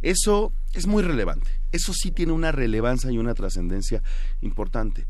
Eso 0.00 0.52
es 0.74 0.86
muy 0.86 1.02
relevante. 1.02 1.50
Eso 1.70 1.92
sí 1.92 2.10
tiene 2.10 2.32
una 2.32 2.50
relevancia 2.52 3.10
y 3.10 3.18
una 3.18 3.34
trascendencia 3.34 4.02
importante. 4.40 5.06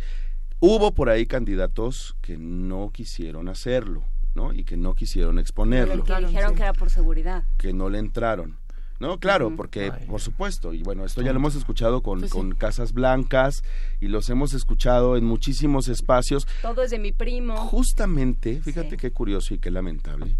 Hubo 0.60 0.92
por 0.94 1.08
ahí 1.08 1.26
candidatos 1.26 2.14
que 2.20 2.36
no 2.38 2.90
quisieron 2.92 3.48
hacerlo, 3.48 4.04
¿no? 4.34 4.52
Y 4.52 4.64
que 4.64 4.76
no 4.76 4.94
quisieron 4.94 5.38
exponerlo, 5.38 6.04
Que 6.04 6.16
dijeron 6.26 6.54
que 6.54 6.62
era 6.62 6.72
por 6.72 6.90
seguridad. 6.90 7.44
que 7.58 7.72
no 7.72 7.88
le 7.88 7.98
entraron. 7.98 8.58
No, 9.00 9.18
claro, 9.18 9.56
porque 9.56 9.90
por 10.06 10.20
supuesto, 10.20 10.72
y 10.72 10.84
bueno, 10.84 11.04
esto 11.04 11.22
ya 11.22 11.32
lo 11.32 11.40
hemos 11.40 11.56
escuchado 11.56 12.02
con, 12.02 12.20
Pues 12.20 12.30
sí. 12.30 12.38
con 12.38 12.52
Casas 12.54 12.92
Blancas 12.92 13.64
y 14.00 14.06
los 14.06 14.30
hemos 14.30 14.54
escuchado 14.54 15.16
en 15.16 15.24
muchísimos 15.24 15.88
espacios. 15.88 16.46
Todo 16.60 16.82
es 16.84 16.92
de 16.92 17.00
mi 17.00 17.10
primo. 17.10 17.56
Justamente, 17.56 18.60
fíjate 18.62 18.96
qué 18.96 19.10
curioso 19.10 19.54
y 19.54 19.58
qué 19.58 19.72
lamentable, 19.72 20.36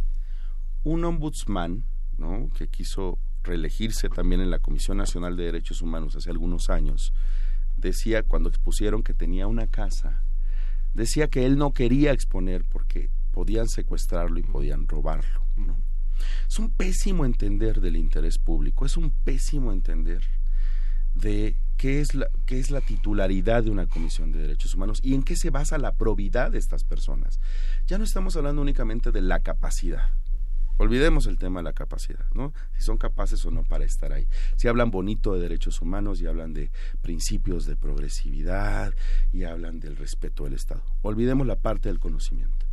un 0.85 1.05
ombudsman. 1.05 1.85
Que 2.55 2.69
quiso 2.69 3.19
reelegirse 3.43 4.09
también 4.09 4.41
en 4.41 4.51
la 4.51 4.61
Comisión 4.61 4.97
Nacional 4.97 5.37
de 5.37 5.45
Derechos 5.45 5.83
Humanos 5.83 6.15
hace 6.15 6.31
algunos 6.31 6.71
años, 6.71 7.13
decía 7.77 8.23
cuando 8.23 8.49
expusieron 8.49 9.03
que 9.03 9.13
tenía 9.13 9.49
una 9.49 9.67
casa, 9.67 10.23
decía 10.95 11.27
que 11.27 11.47
él 11.47 11.59
no 11.59 11.73
quería 11.73 12.13
exponer 12.13 12.65
porque 12.65 13.11
podían 13.33 13.69
secuestrarlo 13.69 14.39
y 14.39 14.43
podían 14.43 14.87
robarlo. 14.87 15.43
Es 16.49 16.61
un 16.61 16.71
pésimo 16.71 17.25
entender 17.25 17.81
del 17.81 17.97
interés 17.97 18.39
público, 18.39 18.87
es 18.87 18.97
un 18.97 19.11
pésimo 19.11 19.73
entender 19.73 20.23
de 21.15 21.57
qué 21.77 22.01
es 22.01 22.71
la 22.71 22.81
titularidad 22.81 23.65
de 23.65 23.71
una 23.71 23.87
comisión 23.87 24.31
de 24.31 24.43
derechos 24.43 24.77
humanos 24.77 25.01
y 25.03 25.15
en 25.15 25.25
qué 25.25 25.35
se 25.35 25.51
basa 25.51 25.77
la 25.79 25.97
probidad 25.97 26.53
de 26.53 26.59
estas 26.59 26.85
personas. 26.85 27.41
Ya 27.89 27.99
no 27.99 28.05
estamos 28.05 28.37
hablando 28.37 28.63
únicamente 28.63 29.11
de 29.11 29.23
la 29.23 29.41
capacidad. 29.41 30.11
Olvidemos 30.79 31.27
el 31.27 31.39
tema 31.39 31.61
de 31.61 31.65
la 31.65 31.73
capacidad, 31.73 32.27
¿no? 32.35 32.53
Si 32.77 32.83
son 32.83 32.99
capaces 32.99 33.45
o 33.45 33.51
no 33.51 33.63
para 33.65 33.85
estar 33.85 34.13
ahí. 34.13 34.27
Si 34.57 34.69
hablan 34.69 34.91
bonito 34.91 35.35
de 35.35 35.41
derechos 35.41 35.81
humanos 35.81 36.21
y 36.21 36.27
hablan 36.27 36.53
de 36.53 36.71
principios 37.01 37.67
de 37.67 37.77
progresividad 37.77 38.95
y 39.33 39.45
hablan 39.45 39.81
del 39.81 39.97
respeto 39.97 40.45
del 40.45 40.55
Estado. 40.55 40.83
Olvidemos 41.03 41.47
la 41.47 41.57
parte 41.57 41.89
del 41.89 42.01
conocimiento. 42.01 42.67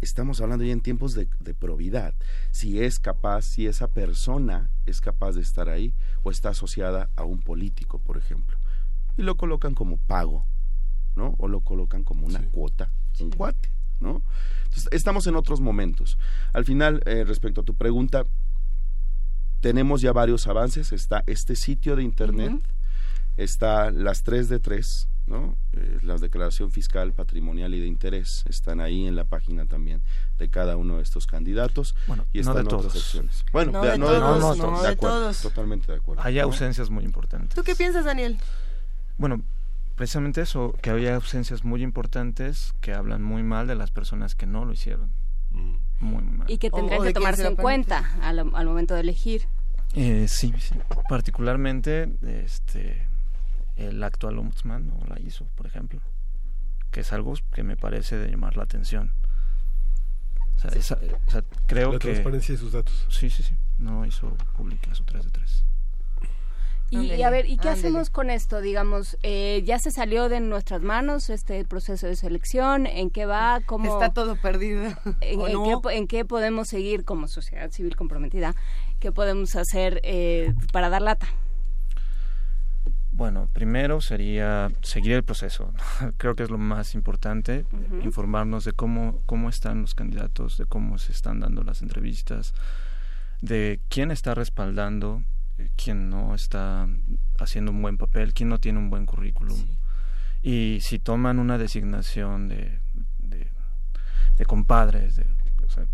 Estamos 0.00 0.40
hablando 0.40 0.64
ya 0.64 0.72
en 0.72 0.82
tiempos 0.82 1.14
de, 1.14 1.28
de 1.40 1.54
probidad. 1.54 2.14
Si 2.50 2.82
es 2.82 2.98
capaz, 2.98 3.42
si 3.42 3.66
esa 3.66 3.88
persona 3.88 4.70
es 4.84 5.00
capaz 5.00 5.32
de 5.32 5.40
estar 5.40 5.68
ahí 5.68 5.94
o 6.22 6.30
está 6.30 6.50
asociada 6.50 7.10
a 7.16 7.24
un 7.24 7.40
político, 7.40 7.98
por 7.98 8.18
ejemplo. 8.18 8.58
Y 9.16 9.22
lo 9.22 9.36
colocan 9.36 9.74
como 9.74 9.96
pago 9.96 10.44
¿no? 11.16 11.34
O 11.38 11.48
lo 11.48 11.60
colocan 11.62 12.04
como 12.04 12.26
una 12.26 12.42
cuota, 12.50 12.92
un 13.20 13.30
cuate, 13.30 13.70
¿no? 14.00 14.22
Entonces, 14.64 14.88
estamos 14.92 15.26
en 15.26 15.36
otros 15.36 15.60
momentos. 15.60 16.18
Al 16.52 16.64
final, 16.64 17.02
eh, 17.06 17.24
respecto 17.24 17.60
a 17.62 17.64
tu 17.64 17.74
pregunta, 17.74 18.24
tenemos 19.60 20.00
ya 20.00 20.12
varios 20.12 20.46
avances. 20.46 20.92
Está 20.92 21.24
este 21.26 21.56
sitio 21.56 21.96
de 21.96 22.02
internet, 22.02 22.52
está 23.36 23.90
las 23.90 24.22
3 24.22 24.48
de 24.48 24.60
3, 24.60 25.08
¿no? 25.26 25.56
Eh, 25.72 25.98
la 26.02 26.16
declaración 26.18 26.70
fiscal, 26.70 27.12
patrimonial 27.12 27.74
y 27.74 27.80
de 27.80 27.86
interés 27.86 28.44
están 28.48 28.80
ahí 28.80 29.06
en 29.06 29.16
la 29.16 29.24
página 29.24 29.66
también 29.66 30.02
de 30.38 30.48
cada 30.48 30.76
uno 30.76 30.96
de 30.98 31.02
estos 31.02 31.26
candidatos 31.26 31.94
y 32.32 32.40
no 32.42 32.50
están 32.50 32.54
de 32.54 32.60
otras 32.62 32.80
todos. 32.82 32.92
secciones. 32.92 33.44
Bueno, 33.52 33.72
No 33.72 33.82
de- 33.82 33.90
de 33.92 33.98
no 33.98 34.10
de 34.12 34.18
todos, 34.18 34.40
todos, 34.40 34.58
no 34.58 34.80
de 34.82 34.86
de 34.88 34.92
acuerdo, 34.94 35.20
todos. 35.20 35.40
totalmente 35.40 35.90
de 35.92 35.98
acuerdo. 35.98 36.22
Hay 36.24 36.36
¿no? 36.36 36.42
ausencias 36.42 36.90
muy 36.90 37.04
importantes. 37.04 37.54
¿Tú 37.54 37.62
qué 37.62 37.74
piensas, 37.74 38.04
Daniel? 38.04 38.38
Bueno, 39.18 39.42
precisamente 39.96 40.42
eso, 40.42 40.74
que 40.80 40.90
había 40.90 41.16
ausencias 41.16 41.64
muy 41.64 41.82
importantes 41.82 42.74
que 42.80 42.94
hablan 42.94 43.22
muy 43.22 43.42
mal 43.42 43.66
de 43.66 43.74
las 43.74 43.90
personas 43.90 44.34
que 44.34 44.46
no 44.46 44.64
lo 44.64 44.72
hicieron. 44.72 45.10
Muy, 45.50 46.22
muy 46.22 46.36
mal. 46.38 46.50
Y 46.50 46.58
que 46.58 46.70
tendrían 46.70 47.00
o 47.00 47.04
que 47.04 47.12
tomarse 47.14 47.38
se 47.38 47.42
la 47.44 47.48
en 47.50 47.56
cuenta 47.56 48.16
al, 48.20 48.38
al 48.54 48.66
momento 48.66 48.94
de 48.94 49.00
elegir. 49.00 49.48
Eh, 49.94 50.26
sí, 50.28 50.52
sí. 50.58 50.74
Particularmente 51.08 52.16
este, 52.22 53.08
el 53.76 54.02
actual 54.04 54.38
ombudsman 54.38 54.90
o 54.92 55.06
la 55.06 55.18
hizo, 55.20 55.46
por 55.54 55.66
ejemplo, 55.66 56.00
que 56.90 57.00
es 57.00 57.12
algo 57.12 57.34
que 57.52 57.62
me 57.62 57.76
parece 57.76 58.16
de 58.18 58.28
llamar 58.30 58.56
la 58.56 58.64
atención. 58.64 59.12
O 60.56 60.58
sea, 60.58 60.70
esa- 60.72 60.98
o 61.26 61.30
sea, 61.30 61.42
creo 61.66 61.92
La 61.92 61.98
que... 61.98 62.08
transparencia 62.10 62.54
de 62.54 62.58
sus 62.60 62.72
datos. 62.72 63.06
Sí, 63.10 63.30
sí, 63.30 63.42
sí. 63.42 63.54
No 63.78 64.04
hizo 64.06 64.28
pública 64.56 64.94
su 64.94 65.04
3 65.04 65.24
de 65.24 65.30
3. 65.30 65.64
Y, 67.02 67.22
a 67.22 67.30
ver, 67.30 67.46
¿y 67.46 67.56
qué 67.58 67.68
hacemos 67.68 68.10
con 68.10 68.30
esto? 68.30 68.60
Digamos, 68.60 69.16
eh, 69.22 69.62
¿ya 69.64 69.78
se 69.78 69.90
salió 69.90 70.28
de 70.28 70.40
nuestras 70.40 70.82
manos 70.82 71.30
este 71.30 71.64
proceso 71.64 72.06
de 72.06 72.16
selección? 72.16 72.86
¿En 72.86 73.10
qué 73.10 73.26
va? 73.26 73.60
¿Cómo, 73.66 73.92
Está 73.92 74.12
todo 74.12 74.36
perdido. 74.36 74.82
en, 75.20 75.40
¿O 75.40 75.46
en 75.46 75.52
no? 75.54 75.64
qué, 75.64 75.76
po- 75.82 75.90
en 75.90 76.06
qué 76.06 76.24
podemos 76.24 76.68
seguir 76.68 77.04
como 77.04 77.28
sociedad 77.28 77.70
civil 77.70 77.96
comprometida? 77.96 78.54
¿Qué 79.00 79.12
podemos 79.12 79.56
hacer 79.56 80.00
eh, 80.04 80.54
para 80.72 80.88
dar 80.88 81.02
lata? 81.02 81.28
Bueno, 83.12 83.48
primero 83.52 84.02
sería 84.02 84.70
seguir 84.82 85.12
el 85.12 85.22
proceso. 85.24 85.72
Creo 86.18 86.34
que 86.36 86.42
es 86.42 86.50
lo 86.50 86.58
más 86.58 86.94
importante, 86.94 87.64
informarnos 88.02 88.64
de 88.64 88.72
cómo, 88.72 89.20
cómo 89.24 89.48
están 89.48 89.80
los 89.80 89.94
candidatos, 89.94 90.58
de 90.58 90.66
cómo 90.66 90.98
se 90.98 91.12
están 91.12 91.40
dando 91.40 91.62
las 91.62 91.80
entrevistas, 91.80 92.52
de 93.40 93.80
quién 93.88 94.10
está 94.10 94.34
respaldando, 94.34 95.22
eh, 95.58 95.70
quién 95.76 96.10
no 96.10 96.34
está 96.34 96.88
haciendo 97.38 97.70
un 97.70 97.82
buen 97.82 97.98
papel, 97.98 98.34
quién 98.34 98.48
no 98.48 98.58
tiene 98.58 98.78
un 98.78 98.90
buen 98.90 99.06
currículum. 99.06 99.58
Y 100.42 100.78
si 100.80 100.98
toman 100.98 101.38
una 101.38 101.58
designación 101.58 102.48
de, 102.48 102.78
de, 103.18 103.50
de 104.38 104.44
compadres, 104.46 105.16
de, 105.16 105.26
o 105.66 105.70
sea, 105.70 105.86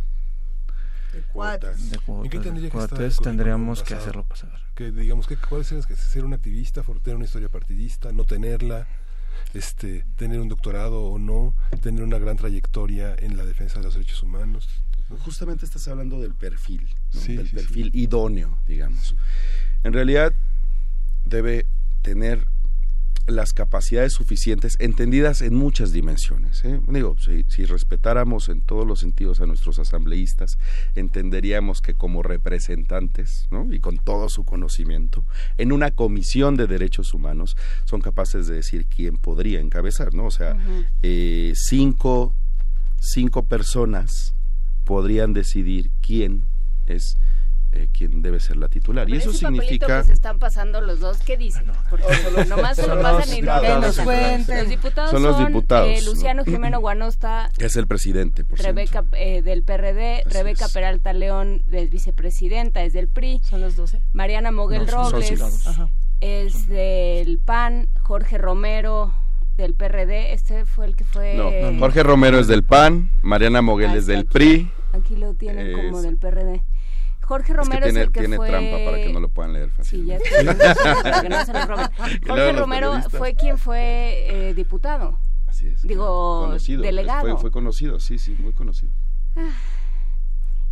De 1.12 1.20
cuotas. 1.32 1.90
de 1.90 1.96
¿En 1.96 2.00
qué 2.00 2.06
cuotas, 2.06 2.30
de 2.30 2.38
tendría 2.40 2.70
que 2.70 2.78
estar 2.78 3.24
tendríamos 3.24 3.82
que 3.82 3.94
hacerlo 3.94 4.24
pasar. 4.24 4.60
Que 4.74 4.90
digamos 4.90 5.26
que 5.26 5.36
cuáles 5.36 5.86
que 5.86 5.96
ser 5.96 6.24
un 6.24 6.34
activista, 6.34 6.82
tener 7.02 7.16
una 7.16 7.24
historia 7.24 7.48
partidista, 7.48 8.12
no 8.12 8.24
tenerla, 8.24 8.86
este, 9.54 10.04
tener 10.16 10.40
un 10.40 10.48
doctorado 10.48 11.04
o 11.04 11.18
no, 11.18 11.54
tener 11.80 12.02
una 12.02 12.18
gran 12.18 12.36
trayectoria 12.36 13.14
en 13.18 13.36
la 13.36 13.44
defensa 13.44 13.78
de 13.78 13.84
los 13.84 13.94
derechos 13.94 14.22
humanos. 14.22 14.81
Justamente 15.20 15.64
estás 15.64 15.86
hablando 15.88 16.20
del 16.20 16.34
perfil, 16.34 16.86
¿no? 17.14 17.20
Sí, 17.20 17.36
del 17.36 17.48
sí, 17.48 17.54
perfil 17.54 17.90
idóneo, 17.94 18.58
digamos. 18.66 19.14
En 19.84 19.92
realidad 19.92 20.32
debe 21.24 21.66
tener 22.02 22.46
las 23.26 23.52
capacidades 23.52 24.12
suficientes, 24.12 24.76
entendidas 24.80 25.42
en 25.42 25.54
muchas 25.54 25.92
dimensiones. 25.92 26.64
¿eh? 26.64 26.80
Digo, 26.88 27.16
si, 27.18 27.44
si 27.48 27.64
respetáramos 27.64 28.48
en 28.48 28.60
todos 28.60 28.86
los 28.86 28.98
sentidos 29.00 29.40
a 29.40 29.46
nuestros 29.46 29.78
asambleístas, 29.78 30.58
entenderíamos 30.96 31.80
que 31.80 31.94
como 31.94 32.22
representantes, 32.22 33.46
¿no? 33.50 33.72
y 33.72 33.78
con 33.78 33.98
todo 33.98 34.28
su 34.28 34.44
conocimiento, 34.44 35.24
en 35.56 35.72
una 35.72 35.92
comisión 35.92 36.56
de 36.56 36.66
derechos 36.66 37.14
humanos, 37.14 37.56
son 37.84 38.00
capaces 38.00 38.48
de 38.48 38.56
decir 38.56 38.86
quién 38.86 39.16
podría 39.16 39.60
encabezar, 39.60 40.14
¿no? 40.14 40.26
O 40.26 40.30
sea, 40.30 40.56
eh, 41.02 41.52
cinco, 41.54 42.34
cinco 42.98 43.44
personas 43.44 44.34
podrían 44.92 45.32
decidir 45.32 45.90
quién 46.02 46.44
es 46.86 47.16
eh, 47.74 47.88
quién 47.90 48.20
debe 48.20 48.38
ser 48.40 48.58
la 48.58 48.68
titular. 48.68 49.08
y 49.08 49.16
eso 49.16 49.32
significa... 49.32 50.02
que 50.02 50.08
se 50.08 50.12
están 50.12 50.38
pasando 50.38 50.82
los 50.82 51.00
dos, 51.00 51.16
¿qué 51.24 51.38
dicen? 51.38 51.64
Porque 51.88 52.04
nomás 52.46 52.76
se 52.76 52.82
lo 52.86 52.88
son 52.92 53.02
pasan 53.02 53.20
los 53.30 53.38
y 53.38 53.40
no 53.40 53.80
nos 53.80 53.98
cuenten. 54.00 54.58
Los 54.58 54.68
diputados 54.68 55.10
Son 55.10 55.22
son, 55.22 55.30
los 55.30 55.46
diputados, 55.46 55.88
eh, 55.88 56.00
¿no? 56.04 56.10
Luciano 56.10 56.44
Jimeno 56.44 56.80
Guanosta, 56.82 57.50
Es 57.56 57.76
el 57.76 57.86
presidente, 57.86 58.44
por 58.44 58.58
cierto. 58.58 58.74
Rebeca 58.76 59.04
eh, 59.12 59.40
del 59.40 59.62
PRD, 59.62 60.24
Rebeca 60.26 60.68
Peralta 60.68 61.14
León 61.14 61.62
es 61.72 61.88
vicepresidenta, 61.88 62.82
es 62.84 62.92
del 62.92 63.08
PRI. 63.08 63.40
Son 63.42 63.62
los 63.62 63.74
12. 63.76 64.02
Mariana 64.12 64.50
Moguel 64.52 64.84
No, 64.84 65.04
son 65.08 65.12
Robles. 65.12 65.66
Ajá. 65.66 65.88
es 66.20 66.68
del 66.68 67.38
PAN, 67.38 67.88
Jorge 68.02 68.36
Romero 68.36 69.14
del 69.56 69.72
PRD, 69.72 70.34
este 70.34 70.66
fue 70.66 70.84
el 70.84 70.94
que 70.94 71.04
fue 71.04 71.36
No, 71.36 71.78
Jorge 71.78 72.02
Romero 72.02 72.38
es 72.38 72.48
del 72.48 72.64
PAN, 72.64 73.10
Mariana 73.22 73.62
Moguel 73.62 73.92
Ah, 73.92 73.96
es 73.96 74.06
del 74.06 74.20
aquí- 74.20 74.28
PRI. 74.30 74.70
Aquí 74.92 75.16
lo 75.16 75.34
tienen 75.34 75.72
como 75.72 75.98
Es- 75.98 76.04
del 76.04 76.16
PRD. 76.18 76.62
Jorge 77.22 77.52
Es 77.52 77.56
que 77.58 77.62
Romero 77.64 77.86
es, 77.86 77.92
tiene, 77.92 78.04
el 78.04 78.12
que 78.12 78.20
tiene 78.20 78.36
fue 78.36 78.48
trampa 78.48 78.76
para 78.84 78.96
que 78.96 79.12
no 79.12 79.20
lo 79.20 79.28
puedan 79.28 79.52
leer 79.52 79.70
Sí, 79.82 80.04
ya 80.04 80.18
fácilmente. 80.18 80.64
estoy- 80.66 81.02
para 81.02 81.22
que 81.22 81.28
no 81.28 81.44
se 81.44 81.52
lo 81.54 81.66
roben. 81.66 81.86
Y 82.22 82.26
Jorge 82.28 82.52
Romero 82.52 83.00
fue 83.10 83.34
quien 83.34 83.58
fue 83.58 84.48
eh, 84.50 84.54
diputado. 84.54 85.18
Así 85.46 85.68
es. 85.68 85.82
Digo, 85.82 86.44
Conocido, 86.46 86.82
delegado. 86.82 87.20
Fue, 87.22 87.36
fue 87.38 87.50
conocido, 87.50 88.00
sí, 88.00 88.18
sí, 88.18 88.36
muy 88.40 88.52
conocido. 88.52 88.90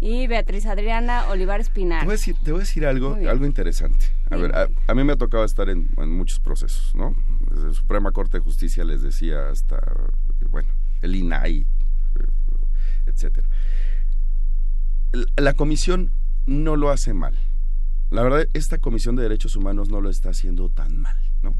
Y 0.02 0.26
Beatriz 0.28 0.64
Adriana 0.64 1.28
Olivares 1.28 1.68
Pinar. 1.68 2.00
Te 2.00 2.06
voy 2.06 2.12
a 2.14 2.16
decir, 2.16 2.34
te 2.42 2.52
voy 2.52 2.60
a 2.60 2.64
decir 2.64 2.86
algo, 2.86 3.14
algo 3.28 3.44
interesante. 3.44 4.06
A 4.30 4.36
ver, 4.36 4.54
a, 4.56 4.66
a 4.86 4.94
mí 4.94 5.04
me 5.04 5.12
ha 5.12 5.16
tocado 5.16 5.44
estar 5.44 5.68
en, 5.68 5.88
en 5.98 6.16
muchos 6.16 6.40
procesos, 6.40 6.94
¿no? 6.94 7.14
Desde 7.50 7.68
la 7.68 7.74
Suprema 7.74 8.10
Corte 8.10 8.38
de 8.38 8.42
Justicia 8.44 8.82
les 8.84 9.02
decía 9.02 9.50
hasta, 9.50 9.78
bueno, 10.48 10.70
el 11.02 11.14
INAI, 11.16 11.60
eh, 11.60 12.24
etcétera. 13.06 13.46
La- 15.36 15.54
comisión 15.54 16.12
no 16.46 16.76
lo 16.76 16.90
hace 16.90 17.14
mal. 17.14 17.34
La 18.10 18.22
verdad, 18.22 18.46
esta 18.54 18.78
comisión 18.78 19.16
de 19.16 19.22
derechos 19.22 19.56
humanos 19.56 19.88
no 19.88 20.00
lo 20.00 20.10
está 20.10 20.30
haciendo 20.30 20.68
tan 20.68 20.98
mal, 20.98 21.16
¿no? 21.42 21.54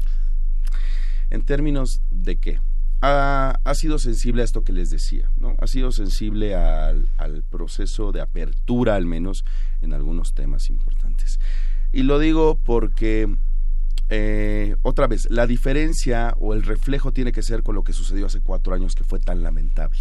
En 1.29 1.43
términos 1.43 2.01
de 2.11 2.37
qué? 2.37 2.59
Ha, 3.01 3.59
ha 3.63 3.75
sido 3.75 3.97
sensible 3.99 4.41
a 4.41 4.45
esto 4.45 4.63
que 4.63 4.73
les 4.73 4.89
decía, 4.89 5.31
¿no? 5.37 5.55
Ha 5.59 5.67
sido 5.67 5.91
sensible 5.91 6.55
al, 6.55 7.09
al 7.17 7.43
proceso 7.43 8.11
de 8.11 8.21
apertura, 8.21 8.95
al 8.95 9.05
menos, 9.05 9.43
en 9.81 9.93
algunos 9.93 10.33
temas 10.33 10.69
importantes. 10.69 11.39
Y 11.93 12.03
lo 12.03 12.19
digo 12.19 12.59
porque, 12.63 13.33
eh, 14.09 14.75
otra 14.83 15.07
vez, 15.07 15.27
la 15.31 15.47
diferencia 15.47 16.35
o 16.39 16.53
el 16.53 16.63
reflejo 16.63 17.11
tiene 17.11 17.31
que 17.31 17.41
ser 17.43 17.63
con 17.63 17.75
lo 17.75 17.83
que 17.83 17.93
sucedió 17.93 18.25
hace 18.27 18.41
cuatro 18.41 18.75
años 18.75 18.93
que 18.93 19.03
fue 19.03 19.19
tan 19.19 19.41
lamentable 19.41 19.99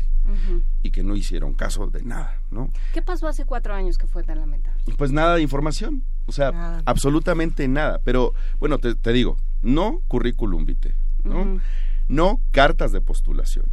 Y 0.82 0.90
que 0.90 1.02
no 1.02 1.16
hicieron 1.16 1.54
caso 1.54 1.86
de 1.88 2.02
nada, 2.02 2.38
¿no? 2.50 2.70
¿Qué 2.92 3.02
pasó 3.02 3.28
hace 3.28 3.44
cuatro 3.44 3.74
años 3.74 3.98
que 3.98 4.06
fue 4.06 4.22
tan 4.22 4.38
lamentable? 4.40 4.82
Pues 4.96 5.12
nada 5.12 5.36
de 5.36 5.42
información, 5.42 6.04
o 6.26 6.32
sea, 6.32 6.52
Nada. 6.52 6.82
absolutamente 6.86 7.66
nada. 7.68 8.00
Pero 8.04 8.34
bueno, 8.58 8.78
te, 8.78 8.94
te 8.94 9.12
digo, 9.12 9.36
no 9.62 10.00
currículum 10.08 10.64
vitae, 10.64 10.94
¿no? 11.24 11.60
No 12.08 12.40
cartas 12.50 12.92
de 12.92 13.00
postulación, 13.00 13.66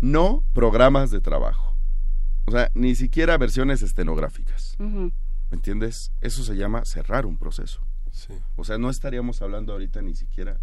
no 0.00 0.42
programas 0.54 1.10
de 1.10 1.20
trabajo, 1.20 1.76
o 2.46 2.50
sea, 2.52 2.70
ni 2.74 2.94
siquiera 2.94 3.36
versiones 3.38 3.82
estenográficas. 3.82 4.76
¿me 4.78 5.56
entiendes? 5.56 6.12
Eso 6.20 6.44
se 6.44 6.54
llama 6.56 6.84
cerrar 6.84 7.26
un 7.26 7.36
proceso. 7.36 7.80
O 8.56 8.64
sea, 8.64 8.78
no 8.78 8.88
estaríamos 8.90 9.40
hablando 9.42 9.72
ahorita 9.72 10.00
ni 10.02 10.14
siquiera, 10.14 10.58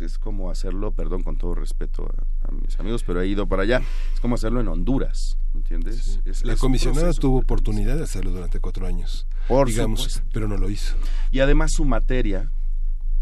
es- 0.00 0.18
como 0.18 0.50
hacerlo, 0.50 0.92
perdón, 0.92 1.22
con 1.22 1.36
todo 1.36 1.54
respeto 1.54 2.06
a, 2.42 2.48
a 2.48 2.50
mis 2.52 2.78
amigos, 2.80 3.02
pero 3.04 3.20
he 3.20 3.26
ido 3.26 3.46
para 3.46 3.62
allá, 3.62 3.80
es 4.14 4.20
como 4.20 4.34
hacerlo 4.34 4.60
en 4.60 4.68
Honduras, 4.68 5.38
¿me 5.54 5.58
entiendes? 5.60 6.20
Es- 6.24 6.44
La 6.44 6.52
es 6.54 6.60
comisionada 6.60 7.12
tuvo 7.14 7.38
oportunidad 7.38 7.96
de 7.96 8.02
hacerlo 8.04 8.30
durante 8.30 8.60
cuatro 8.60 8.86
años, 8.86 9.26
Por 9.48 9.68
digamos, 9.68 10.02
supuesto. 10.02 10.30
pero 10.32 10.48
no 10.48 10.56
lo 10.56 10.68
hizo. 10.70 10.96
Y 11.30 11.40
además 11.40 11.72
su 11.72 11.84
materia 11.84 12.50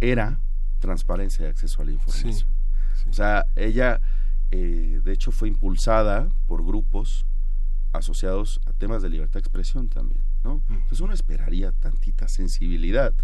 era 0.01 0.41
transparencia 0.81 1.47
y 1.47 1.49
acceso 1.49 1.81
a 1.81 1.85
la 1.85 1.93
información. 1.93 2.49
O 3.09 3.13
sea, 3.13 3.47
ella, 3.57 4.01
eh, 4.51 5.01
de 5.05 5.13
hecho, 5.13 5.31
fue 5.33 5.49
impulsada 5.49 6.29
por 6.47 6.65
grupos 6.65 7.25
asociados 7.93 8.61
a 8.67 8.73
temas 8.73 9.03
de 9.03 9.09
libertad 9.11 9.35
de 9.35 9.41
expresión 9.41 9.89
también, 9.89 10.21
¿no? 10.43 10.63
Entonces 10.69 11.01
uno 11.01 11.13
esperaría 11.15 11.71
tantita 11.73 12.27
sensibilidad. 12.29 13.15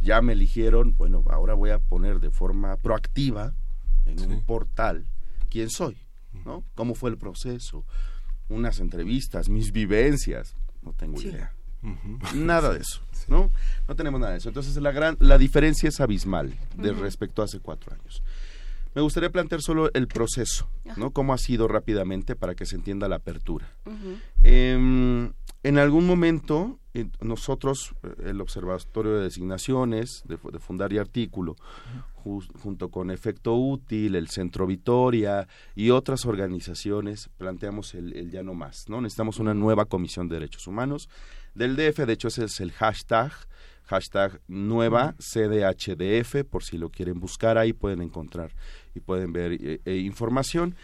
Ya 0.00 0.20
me 0.22 0.32
eligieron, 0.32 0.94
bueno, 0.96 1.22
ahora 1.30 1.54
voy 1.54 1.70
a 1.70 1.78
poner 1.78 2.20
de 2.20 2.30
forma 2.30 2.76
proactiva 2.76 3.52
en 4.06 4.20
un 4.30 4.40
portal 4.42 5.06
quién 5.50 5.68
soy, 5.70 5.98
¿no? 6.44 6.64
¿Cómo 6.74 6.94
fue 6.94 7.10
el 7.10 7.18
proceso? 7.18 7.84
Unas 8.48 8.80
entrevistas, 8.80 9.48
mis 9.48 9.72
vivencias, 9.72 10.56
no 10.82 10.92
tengo 10.92 11.18
Sí. 11.18 11.28
idea. 11.28 11.52
Nada 12.34 12.72
de 12.72 12.80
eso, 12.80 13.00
¿no? 13.28 13.50
No 13.88 13.94
tenemos 13.96 14.20
nada 14.20 14.32
de 14.32 14.38
eso. 14.38 14.48
Entonces 14.48 14.76
la 14.76 14.90
gran, 14.92 15.16
la 15.20 15.38
diferencia 15.38 15.88
es 15.88 16.00
abismal 16.00 16.54
de 16.76 16.92
respecto 16.92 17.40
a 17.42 17.44
hace 17.46 17.58
cuatro 17.60 17.92
años. 17.94 18.22
Me 18.94 19.02
gustaría 19.02 19.30
plantear 19.30 19.62
solo 19.62 19.88
el 19.94 20.08
proceso, 20.08 20.68
¿no? 20.96 21.12
Cómo 21.12 21.32
ha 21.32 21.38
sido 21.38 21.68
rápidamente 21.68 22.34
para 22.34 22.54
que 22.56 22.66
se 22.66 22.74
entienda 22.74 23.08
la 23.08 23.16
apertura. 23.16 23.70
Em, 24.42 25.32
en 25.62 25.78
algún 25.78 26.06
momento, 26.06 26.78
eh, 26.78 26.79
nosotros, 27.20 27.94
eh, 28.02 28.08
el 28.30 28.40
Observatorio 28.40 29.12
de 29.16 29.22
Designaciones 29.24 30.22
de, 30.26 30.36
Fu- 30.36 30.50
de 30.50 30.58
Fundar 30.58 30.92
y 30.92 30.98
Artículo, 30.98 31.56
ju- 32.24 32.46
junto 32.60 32.88
con 32.90 33.10
Efecto 33.10 33.54
Útil, 33.54 34.14
el 34.16 34.28
Centro 34.28 34.66
Vitoria 34.66 35.46
y 35.76 35.90
otras 35.90 36.26
organizaciones, 36.26 37.28
planteamos 37.38 37.94
el, 37.94 38.12
el 38.16 38.30
ya 38.30 38.42
no 38.42 38.54
más, 38.54 38.88
¿no? 38.88 39.00
Necesitamos 39.00 39.38
una 39.38 39.54
nueva 39.54 39.84
Comisión 39.84 40.28
de 40.28 40.34
Derechos 40.36 40.66
Humanos. 40.66 41.08
Del 41.54 41.76
DF, 41.76 42.06
de 42.06 42.12
hecho, 42.12 42.28
ese 42.28 42.44
es 42.44 42.60
el 42.60 42.72
hashtag, 42.72 43.32
hashtag 43.84 44.40
nueva 44.48 45.14
CDHDF, 45.18 46.44
por 46.48 46.62
si 46.64 46.78
lo 46.78 46.90
quieren 46.90 47.18
buscar 47.20 47.58
ahí 47.58 47.72
pueden 47.72 48.02
encontrar 48.02 48.52
y 48.94 49.00
pueden 49.00 49.32
ver 49.32 49.52
eh, 49.52 49.80
eh, 49.84 49.96
información. 49.96 50.74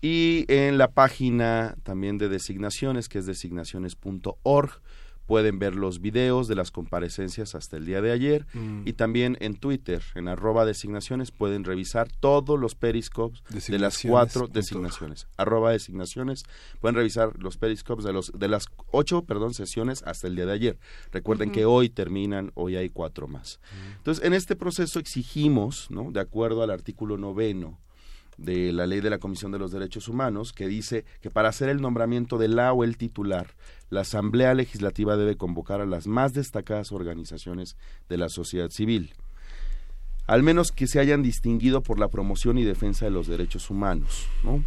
Y 0.00 0.44
en 0.48 0.78
la 0.78 0.88
página 0.92 1.76
también 1.82 2.18
de 2.18 2.28
designaciones, 2.28 3.08
que 3.08 3.18
es 3.20 3.26
designaciones.org, 3.26 4.80
pueden 5.26 5.58
ver 5.58 5.74
los 5.74 6.00
videos 6.00 6.48
de 6.48 6.54
las 6.54 6.70
comparecencias 6.70 7.54
hasta 7.54 7.76
el 7.76 7.86
día 7.86 8.00
de 8.00 8.12
ayer. 8.12 8.46
Mm. 8.54 8.82
Y 8.84 8.92
también 8.94 9.36
en 9.40 9.56
Twitter, 9.56 10.02
en 10.14 10.28
arroba 10.28 10.64
designaciones, 10.64 11.30
pueden 11.30 11.64
revisar 11.64 12.08
todos 12.20 12.58
los 12.58 12.74
periscopes 12.74 13.42
de 13.68 13.78
las 13.78 14.00
cuatro 14.02 14.48
designaciones. 14.48 15.26
Arroba 15.36 15.72
designaciones. 15.72 16.44
Pueden 16.80 16.96
revisar 16.96 17.32
los 17.38 17.56
periscopes 17.56 18.04
de, 18.04 18.12
los, 18.12 18.32
de 18.32 18.48
las 18.48 18.66
ocho 18.90 19.22
perdón, 19.22 19.54
sesiones 19.54 20.02
hasta 20.04 20.26
el 20.26 20.36
día 20.36 20.46
de 20.46 20.52
ayer. 20.52 20.78
Recuerden 21.12 21.50
que 21.50 21.64
hoy 21.64 21.88
terminan, 21.88 22.52
hoy 22.54 22.76
hay 22.76 22.90
cuatro 22.90 23.28
más. 23.28 23.60
Entonces, 23.96 24.24
en 24.24 24.34
este 24.34 24.56
proceso 24.56 24.98
exigimos, 24.98 25.90
¿no? 25.90 26.10
de 26.10 26.20
acuerdo 26.20 26.62
al 26.62 26.70
artículo 26.70 27.16
noveno, 27.16 27.78
de 28.36 28.72
la 28.72 28.86
ley 28.86 29.00
de 29.00 29.10
la 29.10 29.18
Comisión 29.18 29.52
de 29.52 29.58
los 29.58 29.72
Derechos 29.72 30.08
Humanos, 30.08 30.52
que 30.52 30.66
dice 30.66 31.04
que 31.20 31.30
para 31.30 31.48
hacer 31.48 31.68
el 31.68 31.80
nombramiento 31.80 32.38
de 32.38 32.48
la 32.48 32.72
o 32.72 32.84
el 32.84 32.96
titular, 32.96 33.54
la 33.90 34.00
Asamblea 34.00 34.54
Legislativa 34.54 35.16
debe 35.16 35.36
convocar 35.36 35.80
a 35.80 35.86
las 35.86 36.06
más 36.06 36.32
destacadas 36.32 36.92
organizaciones 36.92 37.76
de 38.08 38.18
la 38.18 38.28
sociedad 38.28 38.70
civil, 38.70 39.12
al 40.26 40.42
menos 40.42 40.72
que 40.72 40.86
se 40.86 41.00
hayan 41.00 41.22
distinguido 41.22 41.82
por 41.82 41.98
la 41.98 42.08
promoción 42.08 42.58
y 42.58 42.64
defensa 42.64 43.04
de 43.04 43.10
los 43.10 43.26
derechos 43.26 43.70
humanos, 43.70 44.26
¿no? 44.42 44.64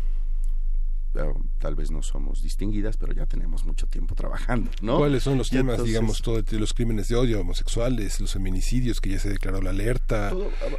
Pero, 1.13 1.35
tal 1.57 1.73
vez 1.75 1.89
no 1.89 2.03
somos 2.03 2.43
distinguidas, 2.43 2.97
pero 2.97 3.11
ya 3.13 3.25
tenemos 3.25 3.65
mucho 3.65 3.87
tiempo 3.87 4.13
trabajando, 4.13 4.69
¿no? 4.81 4.97
¿Cuáles 4.97 5.23
son 5.23 5.37
los 5.37 5.47
Y 5.51 5.55
temas, 5.55 5.73
entonces- 5.75 5.93
digamos, 5.93 6.21
todo, 6.21 6.43
los 6.51 6.73
crímenes 6.73 7.07
de 7.07 7.15
odio, 7.15 7.41
homosexuales, 7.41 8.19
los 8.21 8.33
feminicidios, 8.33 9.01
que 9.01 9.09
ya 9.11 9.19
se 9.19 9.29
declaró 9.29 9.61
la 9.61 9.71
alerta, 9.71 10.31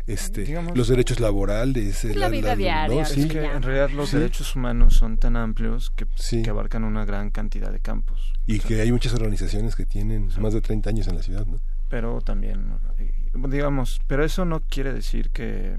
este, 0.06 0.42
digamos- 0.44 0.76
los 0.76 0.86
derechos 0.88 1.18
laborales, 1.18 2.04
eh, 2.04 2.14
La 2.14 2.28
vida 2.28 2.54
diaria, 2.54 3.00
¿no? 3.00 3.04
Sí. 3.04 3.22
Es 3.22 3.26
que 3.26 3.44
en 3.44 3.62
realidad 3.62 3.90
los 3.90 4.10
Sí. 4.10 4.16
derechos 4.18 4.54
humanos 4.54 4.94
son 4.94 5.16
tan 5.18 5.36
amplios 5.36 5.90
que, 5.90 6.06
que 6.42 6.50
abarcan 6.50 6.84
una 6.84 7.04
gran 7.04 7.30
cantidad 7.30 7.72
de 7.72 7.80
campos. 7.80 8.32
Y 8.46 8.60
que 8.60 8.80
hay 8.80 8.92
muchas 8.92 9.14
organizaciones 9.14 9.74
que 9.76 9.86
tienen 9.86 10.28
más 10.40 10.52
de 10.54 10.60
30 10.60 10.90
años 10.90 11.08
en 11.08 11.16
la 11.16 11.22
ciudad, 11.22 11.46
¿no? 11.46 11.58
Pero 11.88 12.20
también, 12.20 12.74
eh, 12.98 13.12
digamos, 13.48 14.00
pero 14.06 14.24
eso 14.24 14.44
no 14.44 14.60
quiere 14.60 14.92
decir 14.92 15.30
que, 15.30 15.78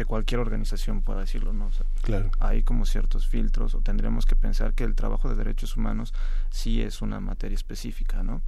que 0.00 0.06
cualquier 0.06 0.40
organización 0.40 1.02
pueda 1.02 1.20
decirlo, 1.20 1.52
¿no? 1.52 1.66
O 1.66 1.72
sea, 1.72 1.84
Claro. 2.00 2.30
Hay 2.38 2.62
como 2.62 2.86
ciertos 2.86 3.26
filtros 3.26 3.74
o 3.74 3.82
tendríamos 3.82 4.24
que 4.24 4.34
pensar 4.34 4.72
que 4.72 4.84
el 4.84 4.94
trabajo 4.94 5.28
de 5.28 5.34
derechos 5.34 5.76
humanos 5.76 6.14
sí 6.48 6.80
es 6.80 7.02
una 7.02 7.20
materia 7.20 7.54
específica, 7.54 8.22
¿no? 8.22 8.40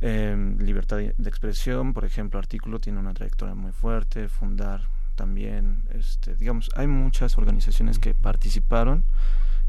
Eh, 0.00 0.54
libertad 0.58 0.98
de 0.98 1.14
de 1.18 1.28
expresión, 1.28 1.92
por 1.92 2.04
ejemplo, 2.04 2.38
artículo 2.38 2.78
tiene 2.78 3.00
una 3.00 3.12
trayectoria 3.12 3.56
muy 3.56 3.72
fuerte, 3.72 4.28
fundar 4.28 4.82
también, 5.16 5.82
este, 5.90 6.36
digamos, 6.36 6.70
hay 6.76 6.86
muchas 6.86 7.36
organizaciones 7.36 7.98
que 7.98 8.14
participaron, 8.14 9.02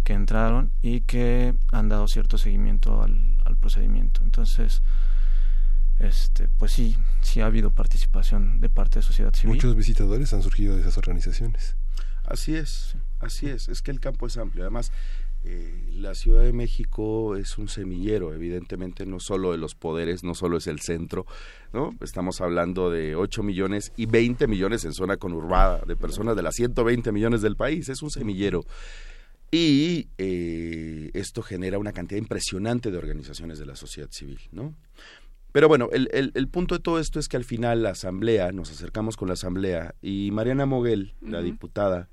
que 0.03 0.13
entraron 0.13 0.69
y 0.83 1.01
que 1.01 1.55
han 1.71 1.89
dado 1.89 2.07
cierto 2.07 2.37
seguimiento 2.37 3.01
al, 3.01 3.37
al 3.43 3.57
procedimiento. 3.57 4.21
Entonces, 4.23 4.83
este, 6.01 6.47
pues 6.57 6.71
sí, 6.71 6.97
sí 7.21 7.41
ha 7.41 7.45
habido 7.45 7.71
participación 7.71 8.59
de 8.59 8.69
parte 8.69 8.99
de 8.99 9.03
sociedad 9.03 9.33
civil. 9.33 9.55
Muchos 9.55 9.75
visitadores 9.75 10.33
han 10.33 10.41
surgido 10.41 10.75
de 10.75 10.81
esas 10.81 10.97
organizaciones. 10.97 11.75
Así 12.23 12.55
es, 12.55 12.95
así 13.19 13.47
es. 13.47 13.69
Es 13.69 13.81
que 13.81 13.91
el 13.91 13.99
campo 13.99 14.25
es 14.25 14.37
amplio. 14.37 14.63
Además, 14.63 14.91
eh, 15.43 15.89
la 15.93 16.13
Ciudad 16.15 16.43
de 16.43 16.53
México 16.53 17.35
es 17.35 17.57
un 17.57 17.67
semillero, 17.67 18.33
evidentemente, 18.33 19.05
no 19.05 19.19
solo 19.19 19.51
de 19.51 19.57
los 19.57 19.75
poderes, 19.75 20.23
no 20.23 20.35
solo 20.35 20.57
es 20.57 20.67
el 20.67 20.79
centro, 20.79 21.25
¿no? 21.73 21.95
Estamos 22.01 22.41
hablando 22.41 22.91
de 22.91 23.15
8 23.15 23.43
millones 23.43 23.91
y 23.95 24.05
20 24.05 24.47
millones 24.47 24.85
en 24.85 24.93
zona 24.93 25.17
conurbada, 25.17 25.81
de 25.85 25.95
personas 25.95 26.35
de 26.35 26.43
las 26.43 26.55
120 26.55 27.11
millones 27.11 27.41
del 27.41 27.55
país. 27.55 27.89
Es 27.89 28.01
un 28.01 28.11
semillero. 28.11 28.65
Y 29.51 30.07
eh, 30.17 31.11
esto 31.13 31.41
genera 31.41 31.77
una 31.77 31.91
cantidad 31.91 32.17
impresionante 32.19 32.89
de 32.89 32.97
organizaciones 32.97 33.59
de 33.59 33.65
la 33.65 33.75
sociedad 33.75 34.09
civil, 34.09 34.39
¿no? 34.51 34.73
Pero 35.51 35.67
bueno, 35.67 35.89
el, 35.91 36.09
el, 36.13 36.31
el 36.35 36.47
punto 36.47 36.75
de 36.75 36.81
todo 36.81 36.99
esto 36.99 37.19
es 37.19 37.27
que 37.27 37.37
al 37.37 37.43
final 37.43 37.83
la 37.83 37.89
asamblea, 37.89 38.51
nos 38.51 38.71
acercamos 38.71 39.17
con 39.17 39.27
la 39.27 39.33
asamblea 39.33 39.95
y 40.01 40.31
Mariana 40.31 40.65
Moguel, 40.65 41.13
la 41.21 41.41
diputada, 41.41 42.09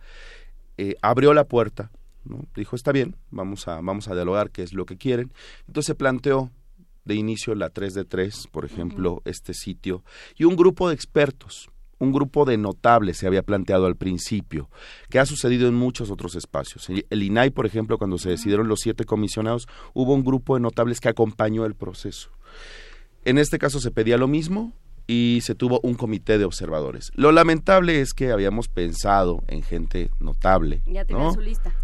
eh, 0.77 0.95
abrió 1.03 1.35
la 1.35 1.45
puerta, 1.45 1.91
¿no? 2.25 2.47
dijo, 2.55 2.77
está 2.77 2.93
bien, 2.93 3.17
vamos 3.31 3.67
a, 3.69 3.81
vamos 3.81 4.09
a 4.09 4.15
dialogar 4.15 4.51
qué 4.51 4.63
es 4.63 4.73
lo 4.73 4.87
que 4.87 4.97
quieren. 4.97 5.33
Entonces 5.67 5.87
se 5.87 5.95
planteó 5.95 6.51
de 7.05 7.15
inicio 7.15 7.55
la 7.55 7.71
3 7.71 7.95
de 7.95 8.05
3, 8.05 8.49
por 8.53 8.65
ejemplo, 8.65 9.23
este 9.25 9.55
sitio, 9.55 10.05
y 10.37 10.45
un 10.45 10.57
grupo 10.57 10.89
de 10.89 10.95
expertos, 10.95 11.71
un 11.99 12.13
grupo 12.13 12.45
de 12.45 12.57
notables 12.57 13.17
se 13.17 13.27
había 13.27 13.43
planteado 13.43 13.87
al 13.87 13.97
principio, 13.97 14.71
que 15.11 15.19
ha 15.19 15.27
sucedido 15.27 15.69
en 15.69 15.75
muchos 15.75 16.11
otros 16.11 16.37
espacios. 16.37 16.89
El 16.89 17.23
INAI, 17.23 17.51
por 17.51 17.67
ejemplo, 17.67 17.99
cuando 17.99 18.19
se 18.19 18.31
decidieron 18.31 18.69
los 18.69 18.81
siete 18.81 19.05
comisionados, 19.05 19.67
hubo 19.95 20.15
un 20.15 20.23
grupo 20.23 20.55
de 20.55 20.61
notables 20.61 21.01
que 21.01 21.09
acompañó 21.09 21.65
el 21.65 21.75
proceso. 21.75 22.31
En 23.29 23.37
este 23.37 23.59
caso 23.59 23.79
se 23.79 23.91
pedía 23.91 24.17
lo 24.17 24.27
mismo 24.27 24.73
y 25.07 25.41
se 25.43 25.55
tuvo 25.55 25.81
un 25.83 25.97
comité 25.97 26.39
de 26.39 26.47
observadores. 26.47 27.11
Lo 27.15 27.31
lamentable 27.31 28.01
es 28.01 28.15
que 28.15 28.33
habíamos 28.33 28.69
pensado 28.69 29.45
en 29.49 29.63
gente 29.63 30.11
notable. 30.19 30.81
Ya 30.87 31.05
tiene 31.05 31.25
¿no? 31.25 31.35
su 31.35 31.43
lista. 31.43 31.75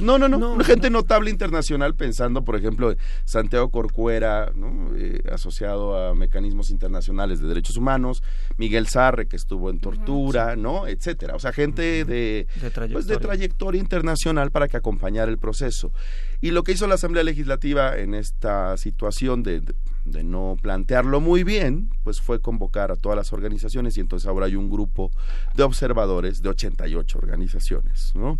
No, 0.00 0.18
no, 0.18 0.28
no, 0.28 0.58
gente 0.64 0.90
notable 0.90 1.30
internacional 1.30 1.94
pensando, 1.94 2.42
por 2.44 2.56
ejemplo, 2.56 2.94
Santiago 3.24 3.70
Corcuera, 3.70 4.50
¿no? 4.54 4.90
Eh, 4.96 5.22
asociado 5.32 5.96
a 5.96 6.14
mecanismos 6.14 6.70
internacionales 6.70 7.40
de 7.40 7.48
derechos 7.48 7.76
humanos, 7.76 8.22
Miguel 8.56 8.88
Sarre, 8.88 9.26
que 9.28 9.36
estuvo 9.36 9.70
en 9.70 9.78
tortura, 9.78 10.56
¿no? 10.56 10.86
Etcétera. 10.88 11.34
O 11.36 11.38
sea, 11.38 11.52
gente 11.52 12.04
de, 12.04 12.04
De 12.04 12.46
pues, 12.46 12.60
de 12.62 12.70
trayectoria. 12.70 13.18
trayectoria 13.20 13.80
internacional 13.80 14.50
para 14.50 14.68
que 14.68 14.76
acompañara 14.76 15.30
el 15.30 15.38
proceso. 15.38 15.92
Y 16.40 16.50
lo 16.50 16.62
que 16.64 16.72
hizo 16.72 16.86
la 16.86 16.96
Asamblea 16.96 17.22
Legislativa 17.24 17.96
en 17.96 18.14
esta 18.14 18.76
situación 18.76 19.42
de, 19.42 19.60
de- 19.60 19.74
de 20.04 20.22
no 20.22 20.56
plantearlo 20.60 21.18
muy 21.22 21.44
bien, 21.44 21.88
pues 22.02 22.20
fue 22.20 22.38
convocar 22.38 22.92
a 22.92 22.96
todas 22.96 23.16
las 23.16 23.32
organizaciones 23.32 23.96
y 23.96 24.00
entonces 24.00 24.28
ahora 24.28 24.44
hay 24.44 24.54
un 24.54 24.68
grupo 24.68 25.10
de 25.54 25.62
observadores 25.62 26.42
de 26.42 26.50
88 26.50 27.16
organizaciones, 27.18 28.12
¿no? 28.14 28.38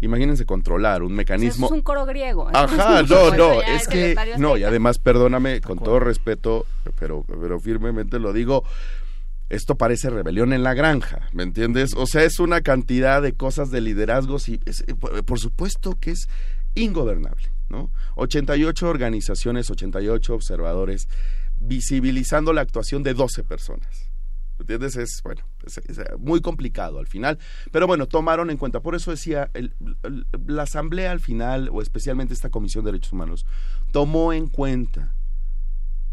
Imagínense 0.00 0.44
controlar 0.44 1.02
un 1.02 1.14
mecanismo 1.14 1.66
es 1.66 1.72
un 1.72 1.80
coro 1.82 2.04
griego. 2.04 2.48
Ajá, 2.52 3.00
Eso 3.00 3.30
no, 3.30 3.36
no, 3.54 3.62
es 3.62 3.88
que 3.88 4.14
no, 4.38 4.56
y 4.56 4.64
además 4.64 4.98
perdóname 4.98 5.60
con 5.60 5.78
todo 5.78 5.98
respeto, 6.00 6.66
pero 6.98 7.24
pero 7.26 7.58
firmemente 7.60 8.18
lo 8.18 8.32
digo, 8.32 8.64
esto 9.48 9.76
parece 9.76 10.10
rebelión 10.10 10.52
en 10.52 10.62
la 10.62 10.74
granja, 10.74 11.28
¿me 11.32 11.42
entiendes? 11.42 11.94
O 11.96 12.06
sea, 12.06 12.22
es 12.24 12.38
una 12.38 12.60
cantidad 12.60 13.22
de 13.22 13.32
cosas 13.34 13.70
de 13.70 13.80
liderazgos 13.80 14.48
y 14.48 14.60
es- 14.66 14.84
eh, 14.86 14.94
por, 14.94 15.24
por 15.24 15.38
supuesto 15.38 15.96
que 16.00 16.10
es 16.12 16.26
ingobernable, 16.74 17.48
¿no? 17.68 17.90
88 18.16 18.88
organizaciones, 18.88 19.70
88 19.70 20.34
observadores 20.34 21.08
visibilizando 21.56 22.52
la 22.52 22.60
actuación 22.62 23.02
de 23.02 23.14
12 23.14 23.44
personas. 23.44 24.10
¿Me 24.58 24.62
¿Entiendes? 24.64 24.96
Es, 24.96 25.20
bueno, 25.22 25.42
es 25.66 26.00
muy 26.18 26.40
complicado 26.40 26.98
al 26.98 27.06
final. 27.06 27.38
Pero 27.70 27.86
bueno, 27.86 28.06
tomaron 28.06 28.50
en 28.50 28.56
cuenta. 28.56 28.80
Por 28.80 28.94
eso 28.94 29.10
decía, 29.10 29.50
el- 29.54 29.74
la 30.46 30.62
Asamblea 30.62 31.10
al 31.12 31.20
final, 31.20 31.68
o 31.72 31.82
especialmente 31.82 32.34
esta 32.34 32.50
Comisión 32.50 32.84
de 32.84 32.92
Derechos 32.92 33.12
Humanos, 33.12 33.46
tomó 33.92 34.32
en 34.32 34.48
cuenta 34.48 35.14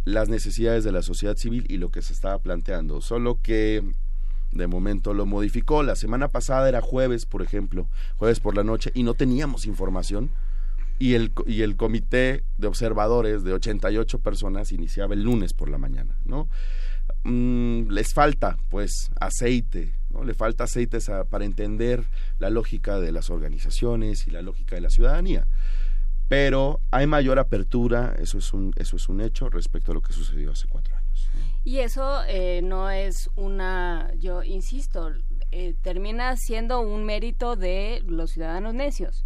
las 0.04 0.30
necesidades 0.30 0.84
de 0.84 0.92
la 0.92 1.02
sociedad 1.04 1.38
civil 1.38 1.66
y 1.70 1.78
lo 1.78 1.90
que 1.92 2.02
se 2.02 2.14
estaba 2.14 2.40
planteando. 2.40 3.02
Solo 3.02 3.40
que 3.42 3.84
de 4.52 4.68
momento 4.68 5.14
lo 5.14 5.26
modificó. 5.26 5.84
La 5.84 5.96
semana 5.96 6.28
pasada 6.28 6.68
era 6.68 6.82
jueves, 6.82 7.26
por 7.26 7.42
ejemplo, 7.42 7.88
jueves 8.18 8.40
por 8.40 8.56
la 8.56 8.64
noche, 8.64 8.92
y 8.94 9.04
no 9.04 9.14
teníamos 9.14 9.66
información. 9.66 10.32
Y 11.00 11.16
el, 11.16 11.32
y 11.48 11.64
el 11.64 11.78
comité 11.78 12.44
de 12.60 12.68
observadores 12.68 13.44
de 13.44 13.54
88 13.54 14.20
personas 14.20 14.72
iniciaba 14.72 15.16
el 15.16 15.24
lunes 15.24 15.54
por 15.54 15.68
la 15.68 15.80
mañana, 15.80 16.16
¿no? 16.26 16.48
Mm, 17.24 17.90
les 17.90 18.14
falta, 18.14 18.58
pues, 18.70 19.12
aceite, 19.20 19.94
¿no? 20.10 20.24
Le 20.24 20.34
falta 20.34 20.64
aceite 20.64 20.98
para 21.30 21.46
entender 21.46 22.04
la 22.40 22.50
lógica 22.50 23.00
de 23.00 23.12
las 23.12 23.30
organizaciones 23.30 24.28
y 24.28 24.32
la 24.32 24.42
lógica 24.42 24.76
de 24.76 24.82
la 24.82 24.90
ciudadanía. 24.90 25.46
Pero 26.28 26.80
hay 26.92 27.08
mayor 27.08 27.40
apertura, 27.40 28.16
eso 28.18 28.38
es 28.38 28.54
un, 28.54 28.74
eso 28.78 28.96
es 28.96 29.10
un 29.10 29.22
hecho 29.22 29.50
respecto 29.50 29.92
a 29.92 29.96
lo 29.96 30.02
que 30.02 30.14
sucedió 30.14 30.52
hace 30.52 30.68
cuatro 30.68 30.96
años. 30.96 31.30
Y 31.64 31.80
eso 31.80 32.24
eh, 32.28 32.62
no 32.64 32.90
es 32.90 33.30
una, 33.36 34.12
yo 34.18 34.42
insisto, 34.42 35.12
eh, 35.52 35.76
termina 35.82 36.38
siendo 36.38 36.80
un 36.80 37.04
mérito 37.04 37.56
de 37.56 38.02
los 38.08 38.32
ciudadanos 38.32 38.74
necios. 38.74 39.26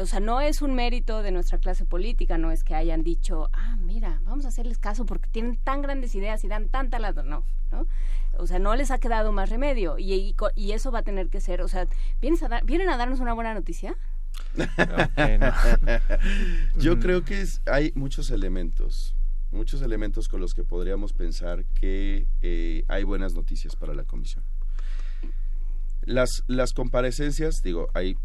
O 0.00 0.06
sea, 0.06 0.20
no 0.20 0.40
es 0.40 0.62
un 0.62 0.74
mérito 0.74 1.22
de 1.22 1.30
nuestra 1.30 1.58
clase 1.58 1.84
política, 1.84 2.38
no 2.38 2.50
es 2.50 2.64
que 2.64 2.74
hayan 2.74 3.02
dicho, 3.02 3.48
ah, 3.52 3.76
mira, 3.80 4.20
vamos 4.24 4.44
a 4.44 4.48
hacerles 4.48 4.78
caso 4.78 5.06
porque 5.06 5.28
tienen 5.30 5.56
tan 5.56 5.82
grandes 5.82 6.14
ideas 6.14 6.42
y 6.44 6.48
dan 6.48 6.68
tanta 6.68 6.98
la... 6.98 7.12
No, 7.12 7.44
¿no? 7.70 7.86
O 8.38 8.46
sea, 8.46 8.58
no 8.58 8.74
les 8.76 8.90
ha 8.90 8.98
quedado 8.98 9.32
más 9.32 9.48
remedio 9.50 9.98
y, 9.98 10.34
y, 10.54 10.72
eso 10.72 10.92
va 10.92 10.98
a 10.98 11.02
tener 11.02 11.28
que 11.30 11.40
ser, 11.40 11.62
o 11.62 11.68
sea, 11.68 11.86
¿vienes 12.20 12.42
a 12.42 12.48
dar- 12.48 12.64
¿vienen 12.64 12.90
a 12.90 12.98
darnos 12.98 13.20
una 13.20 13.32
buena 13.32 13.54
noticia? 13.54 13.96
Yo 16.76 16.98
creo 16.98 17.24
que 17.24 17.40
es- 17.40 17.60
hay 17.66 17.92
muchos 17.94 18.30
elementos, 18.30 19.14
muchos 19.50 19.82
elementos 19.82 20.28
con 20.28 20.40
los 20.40 20.54
que 20.54 20.64
podríamos 20.64 21.12
pensar 21.12 21.64
que 21.80 22.26
eh, 22.42 22.84
hay 22.88 23.04
buenas 23.04 23.34
noticias 23.34 23.76
para 23.76 23.94
la 23.94 24.04
comisión. 24.04 24.44
Las, 26.02 26.44
las 26.46 26.72
comparecencias, 26.72 27.62
digo, 27.62 27.88
hay, 27.94 28.16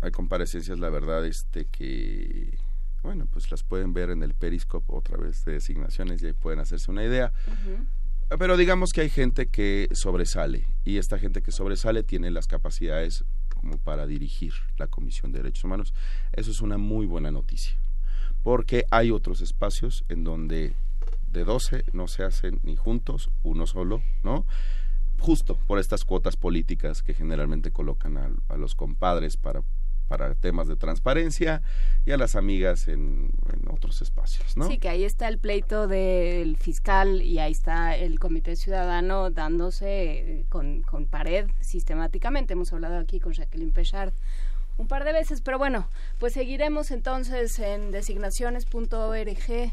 hay 0.00 0.10
comparecencias, 0.10 0.78
la 0.78 0.90
verdad, 0.90 1.24
este 1.26 1.66
que, 1.66 2.58
bueno, 3.02 3.26
pues 3.30 3.50
las 3.50 3.62
pueden 3.62 3.92
ver 3.92 4.10
en 4.10 4.22
el 4.22 4.34
Periscope 4.34 4.86
otra 4.88 5.16
vez 5.16 5.44
de 5.44 5.52
designaciones 5.52 6.22
y 6.22 6.26
ahí 6.26 6.32
pueden 6.32 6.60
hacerse 6.60 6.90
una 6.90 7.04
idea. 7.04 7.32
Pero 8.38 8.56
digamos 8.56 8.92
que 8.92 9.02
hay 9.02 9.08
gente 9.08 9.46
que 9.46 9.88
sobresale 9.92 10.66
y 10.84 10.98
esta 10.98 11.18
gente 11.18 11.42
que 11.42 11.52
sobresale 11.52 12.02
tiene 12.02 12.30
las 12.30 12.48
capacidades 12.48 13.24
como 13.48 13.78
para 13.78 14.06
dirigir 14.06 14.52
la 14.78 14.88
Comisión 14.88 15.32
de 15.32 15.38
Derechos 15.38 15.64
Humanos. 15.64 15.94
Eso 16.32 16.50
es 16.50 16.60
una 16.60 16.76
muy 16.76 17.06
buena 17.06 17.30
noticia, 17.30 17.76
porque 18.42 18.84
hay 18.90 19.10
otros 19.12 19.40
espacios 19.40 20.04
en 20.08 20.24
donde 20.24 20.74
de 21.28 21.44
12 21.44 21.84
no 21.92 22.08
se 22.08 22.24
hacen 22.24 22.60
ni 22.64 22.76
juntos, 22.76 23.30
uno 23.44 23.66
solo, 23.66 24.02
¿no? 24.24 24.44
Justo 25.18 25.58
por 25.66 25.78
estas 25.78 26.04
cuotas 26.04 26.36
políticas 26.36 27.02
que 27.02 27.14
generalmente 27.14 27.70
colocan 27.70 28.16
a, 28.16 28.30
a 28.48 28.56
los 28.56 28.74
compadres 28.74 29.36
para, 29.36 29.62
para 30.08 30.34
temas 30.34 30.68
de 30.68 30.76
transparencia 30.76 31.62
y 32.04 32.12
a 32.12 32.16
las 32.16 32.36
amigas 32.36 32.88
en, 32.88 33.30
otros 33.68 34.00
espacios, 34.02 34.56
¿no? 34.56 34.68
Sí, 34.68 34.78
que 34.78 34.88
ahí 34.88 35.04
está 35.04 35.28
el 35.28 35.38
pleito 35.38 35.86
del 35.86 36.56
fiscal 36.56 37.22
y 37.22 37.38
ahí 37.38 37.52
está 37.52 37.96
el 37.96 38.18
comité 38.18 38.56
ciudadano 38.56 39.30
dándose 39.30 40.40
eh, 40.40 40.46
con, 40.48 40.82
con 40.82 41.06
pared 41.06 41.46
sistemáticamente. 41.60 42.54
Hemos 42.54 42.72
hablado 42.72 42.98
aquí 42.98 43.20
con 43.20 43.32
Jacqueline 43.32 43.72
Pechard 43.72 44.12
un 44.78 44.88
par 44.88 45.04
de 45.04 45.12
veces, 45.12 45.40
pero 45.40 45.58
bueno, 45.58 45.88
pues 46.18 46.34
seguiremos 46.34 46.90
entonces 46.90 47.58
en 47.58 47.90
designaciones.org 47.90 49.72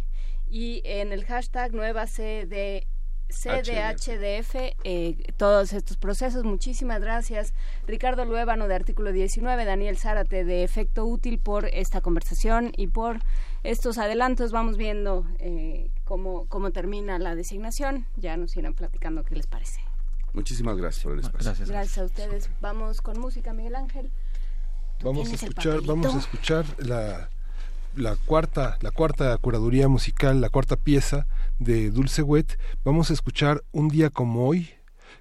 y 0.49 0.81
en 0.85 1.11
el 1.11 1.25
hashtag 1.25 1.73
nueva 1.73 2.07
CD. 2.07 2.87
CDHDF, 3.33 4.55
eh, 4.83 5.17
todos 5.37 5.73
estos 5.73 5.97
procesos. 5.97 6.43
Muchísimas 6.43 7.01
gracias, 7.01 7.53
Ricardo 7.87 8.25
Luébano 8.25 8.67
de 8.67 8.75
Artículo 8.75 9.11
19, 9.11 9.65
Daniel 9.65 9.97
Zárate 9.97 10.45
de 10.45 10.63
Efecto 10.63 11.05
Útil 11.05 11.39
por 11.39 11.65
esta 11.65 12.01
conversación 12.01 12.71
y 12.77 12.87
por 12.87 13.19
estos 13.63 13.97
adelantos. 13.97 14.51
Vamos 14.51 14.77
viendo 14.77 15.25
eh, 15.39 15.89
cómo, 16.05 16.45
cómo 16.47 16.71
termina 16.71 17.19
la 17.19 17.35
designación. 17.35 18.05
Ya 18.15 18.37
nos 18.37 18.55
irán 18.55 18.75
platicando 18.75 19.23
qué 19.23 19.35
les 19.35 19.47
parece. 19.47 19.81
Muchísimas 20.33 20.77
gracias 20.77 21.03
por 21.03 21.13
el 21.13 21.19
espacio. 21.19 21.65
Gracias 21.67 21.97
a 21.97 22.05
ustedes. 22.05 22.49
Vamos 22.61 23.01
con 23.01 23.19
música, 23.19 23.53
Miguel 23.53 23.75
Ángel. 23.75 24.11
Vamos 25.03 25.29
a 25.29 25.35
escuchar, 25.35 25.81
vamos 25.81 26.15
a 26.15 26.19
escuchar 26.19 26.65
la, 26.77 27.29
la 27.95 28.15
cuarta, 28.15 28.77
la 28.81 28.91
cuarta 28.91 29.37
curaduría 29.37 29.87
musical, 29.87 30.39
la 30.41 30.49
cuarta 30.49 30.75
pieza 30.75 31.27
de 31.63 31.91
Dulce 31.91 32.21
Wet. 32.21 32.57
Vamos 32.83 33.09
a 33.09 33.13
escuchar 33.13 33.63
un 33.71 33.87
día 33.87 34.09
como 34.09 34.47
hoy, 34.47 34.69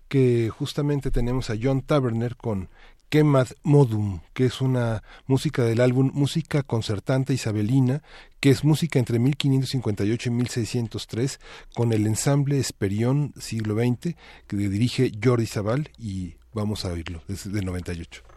que 0.09 0.51
justamente 0.51 1.11
tenemos 1.11 1.51
a 1.51 1.55
John 1.61 1.83
Taverner 1.83 2.37
con 2.37 2.69
Quemad 3.09 3.49
Modum, 3.63 4.21
que 4.33 4.47
es 4.47 4.61
una 4.61 5.03
música 5.27 5.65
del 5.65 5.81
álbum 5.81 6.11
Música 6.15 6.63
Concertante 6.63 7.35
Isabelina, 7.35 8.03
que 8.41 8.51
es 8.51 8.65
música 8.65 8.99
entre 8.99 9.19
1558 9.19 10.29
y 10.29 10.33
1603, 10.33 11.41
con 11.75 11.93
el 11.93 12.07
ensamble 12.07 12.59
Esperión 12.59 13.33
siglo 13.39 13.77
XX, 13.77 14.17
que 14.47 14.57
dirige 14.57 15.13
Jordi 15.23 15.47
Zabal, 15.47 15.91
y 15.99 16.37
vamos 16.53 16.85
a 16.85 16.93
oírlo, 16.93 17.23
desde 17.29 17.59
el 17.59 17.67
98. 17.67 18.32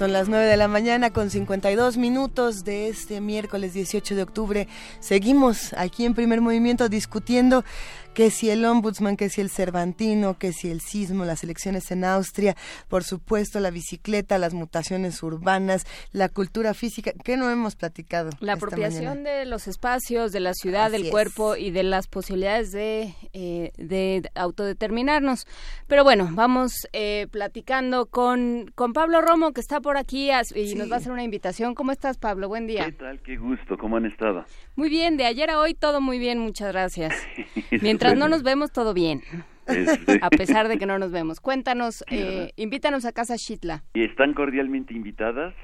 Son 0.00 0.14
las 0.14 0.30
9 0.30 0.46
de 0.46 0.56
la 0.56 0.66
mañana 0.66 1.10
con 1.10 1.28
52 1.28 1.98
minutos 1.98 2.64
de 2.64 2.88
este 2.88 3.20
miércoles 3.20 3.74
18 3.74 4.14
de 4.14 4.22
octubre. 4.22 4.66
Seguimos 4.98 5.74
aquí 5.74 6.06
en 6.06 6.14
primer 6.14 6.40
movimiento 6.40 6.88
discutiendo 6.88 7.66
que 8.14 8.30
si 8.30 8.50
el 8.50 8.64
ombudsman, 8.64 9.16
que 9.16 9.28
si 9.28 9.40
el 9.40 9.50
Cervantino, 9.50 10.36
que 10.38 10.52
si 10.52 10.70
el 10.70 10.80
sismo, 10.80 11.24
las 11.24 11.44
elecciones 11.44 11.90
en 11.90 12.04
Austria, 12.04 12.56
por 12.88 13.04
supuesto 13.04 13.60
la 13.60 13.70
bicicleta, 13.70 14.38
las 14.38 14.52
mutaciones 14.54 15.22
urbanas, 15.22 15.86
la 16.12 16.28
cultura 16.28 16.74
física, 16.74 17.12
¿qué 17.24 17.36
no 17.36 17.50
hemos 17.50 17.76
platicado? 17.76 18.30
La 18.40 18.54
esta 18.54 18.66
apropiación 18.66 19.04
mañana? 19.18 19.30
de 19.30 19.44
los 19.46 19.68
espacios, 19.68 20.32
de 20.32 20.40
la 20.40 20.54
ciudad, 20.54 20.86
Así 20.86 20.92
del 20.92 21.04
es. 21.06 21.10
cuerpo 21.10 21.56
y 21.56 21.70
de 21.70 21.82
las 21.84 22.08
posibilidades 22.08 22.72
de, 22.72 23.14
eh, 23.32 23.70
de 23.76 24.28
autodeterminarnos. 24.34 25.46
Pero 25.86 26.04
bueno, 26.04 26.28
vamos 26.32 26.72
eh, 26.92 27.26
platicando 27.30 28.06
con, 28.06 28.70
con 28.74 28.92
Pablo 28.92 29.20
Romo, 29.20 29.52
que 29.52 29.60
está 29.60 29.80
por 29.80 29.96
aquí 29.96 30.30
y 30.30 30.68
Sí. 30.68 30.74
nos 30.74 30.90
va 30.90 30.96
a 30.96 30.98
hacer 30.98 31.12
una 31.12 31.22
invitación. 31.22 31.74
¿Cómo 31.74 31.92
estás, 31.92 32.18
Pablo? 32.18 32.48
Buen 32.48 32.66
día. 32.66 32.84
¿Qué 32.86 32.92
tal? 32.92 33.20
Qué 33.20 33.36
gusto. 33.36 33.76
¿Cómo 33.78 33.96
han 33.96 34.06
estado? 34.06 34.44
Muy 34.76 34.88
bien, 34.88 35.16
de 35.16 35.26
ayer 35.26 35.50
a 35.50 35.58
hoy 35.58 35.74
todo 35.74 36.00
muy 36.00 36.18
bien, 36.18 36.38
muchas 36.38 36.72
gracias. 36.72 37.14
Mientras 37.82 38.16
no 38.16 38.28
nos 38.28 38.42
vemos, 38.42 38.72
todo 38.72 38.94
bien. 38.94 39.22
Este, 39.66 40.18
A 40.22 40.30
pesar 40.30 40.68
de 40.68 40.78
que 40.78 40.86
no 40.86 40.98
nos 40.98 41.12
vemos. 41.12 41.40
Cuéntanos, 41.40 42.04
eh, 42.10 42.52
invítanos 42.56 43.04
a 43.04 43.12
Casa 43.12 43.36
Shitla. 43.36 43.82
y 43.94 44.04
están 44.04 44.34
cordialmente 44.34 44.94
invitadas, 44.94 45.54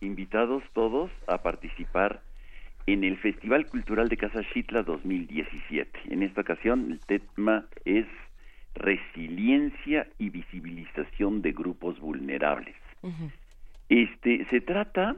invitados 0.00 0.62
todos 0.72 1.10
a 1.28 1.38
participar 1.42 2.22
en 2.86 3.04
el 3.04 3.16
Festival 3.18 3.66
Cultural 3.66 4.08
de 4.08 4.16
Casa 4.16 4.42
Xitla 4.52 4.82
2017. 4.82 6.00
En 6.10 6.22
esta 6.22 6.40
ocasión 6.40 6.90
el 6.90 7.00
tema 7.00 7.66
es 7.84 8.06
resiliencia 8.74 10.08
y 10.18 10.30
visibilización 10.30 11.42
de 11.42 11.52
grupos 11.52 12.00
vulnerables. 12.00 12.74
Este 13.88 14.46
se 14.50 14.60
trata 14.60 15.16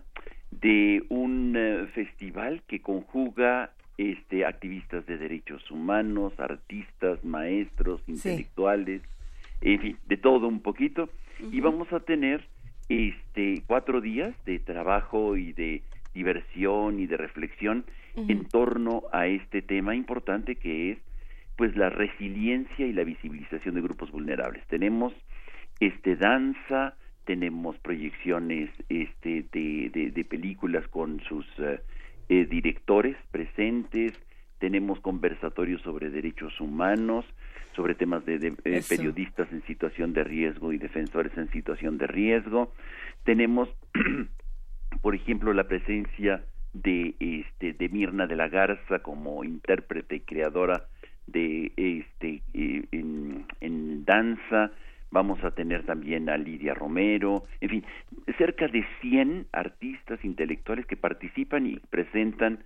de 0.60 1.04
un 1.08 1.54
eh, 1.56 1.86
festival 1.94 2.62
que 2.66 2.80
conjuga 2.80 3.70
este 3.96 4.44
activistas 4.44 5.06
de 5.06 5.18
derechos 5.18 5.70
humanos, 5.70 6.32
artistas, 6.38 7.24
maestros, 7.24 8.00
intelectuales, 8.08 9.02
en 9.60 9.80
fin, 9.80 9.98
de 10.06 10.16
todo 10.16 10.48
un 10.48 10.60
poquito. 10.60 11.08
Y 11.50 11.60
vamos 11.60 11.92
a 11.92 12.00
tener 12.00 12.44
este 12.88 13.62
cuatro 13.66 14.00
días 14.00 14.34
de 14.44 14.58
trabajo 14.58 15.36
y 15.36 15.52
de 15.52 15.82
diversión 16.12 17.00
y 17.00 17.06
de 17.06 17.16
reflexión 17.16 17.84
en 18.16 18.44
torno 18.44 19.02
a 19.12 19.26
este 19.26 19.62
tema 19.62 19.96
importante 19.96 20.54
que 20.54 20.92
es 20.92 20.98
pues 21.56 21.76
la 21.76 21.88
resiliencia 21.88 22.86
y 22.86 22.92
la 22.92 23.04
visibilización 23.04 23.74
de 23.74 23.80
grupos 23.80 24.10
vulnerables. 24.10 24.64
Tenemos 24.66 25.12
este 25.80 26.16
danza, 26.16 26.94
tenemos 27.24 27.76
proyecciones 27.78 28.70
este 28.88 29.44
de, 29.52 29.90
de, 29.92 30.10
de 30.10 30.24
películas 30.24 30.86
con 30.88 31.20
sus 31.28 31.46
eh, 31.58 31.80
eh, 32.28 32.46
directores 32.46 33.16
presentes, 33.30 34.12
tenemos 34.58 35.00
conversatorios 35.00 35.82
sobre 35.82 36.10
derechos 36.10 36.58
humanos, 36.60 37.24
sobre 37.74 37.94
temas 37.94 38.24
de, 38.24 38.38
de, 38.38 38.54
eh, 38.64 38.82
periodistas 38.88 39.50
en 39.52 39.62
situación 39.66 40.12
de 40.12 40.24
riesgo 40.24 40.72
y 40.72 40.78
defensores 40.78 41.36
en 41.36 41.50
situación 41.50 41.98
de 41.98 42.06
riesgo, 42.06 42.72
tenemos 43.24 43.68
por 45.02 45.14
ejemplo 45.14 45.52
la 45.52 45.64
presencia 45.64 46.44
de 46.72 47.14
este 47.20 47.72
de 47.72 47.88
Mirna 47.88 48.26
de 48.26 48.36
la 48.36 48.48
Garza 48.48 49.00
como 49.00 49.44
intérprete 49.44 50.16
y 50.16 50.20
creadora 50.20 50.86
de 51.26 51.72
este 51.76 52.42
eh, 52.52 52.84
en, 52.90 53.46
en 53.60 54.04
danza 54.04 54.72
vamos 55.14 55.42
a 55.44 55.52
tener 55.52 55.86
también 55.86 56.28
a 56.28 56.36
Lidia 56.36 56.74
Romero 56.74 57.44
en 57.60 57.70
fin 57.70 57.84
cerca 58.36 58.66
de 58.66 58.84
100 59.00 59.46
artistas 59.52 60.22
intelectuales 60.24 60.86
que 60.86 60.96
participan 60.96 61.66
y 61.66 61.78
presentan 61.88 62.58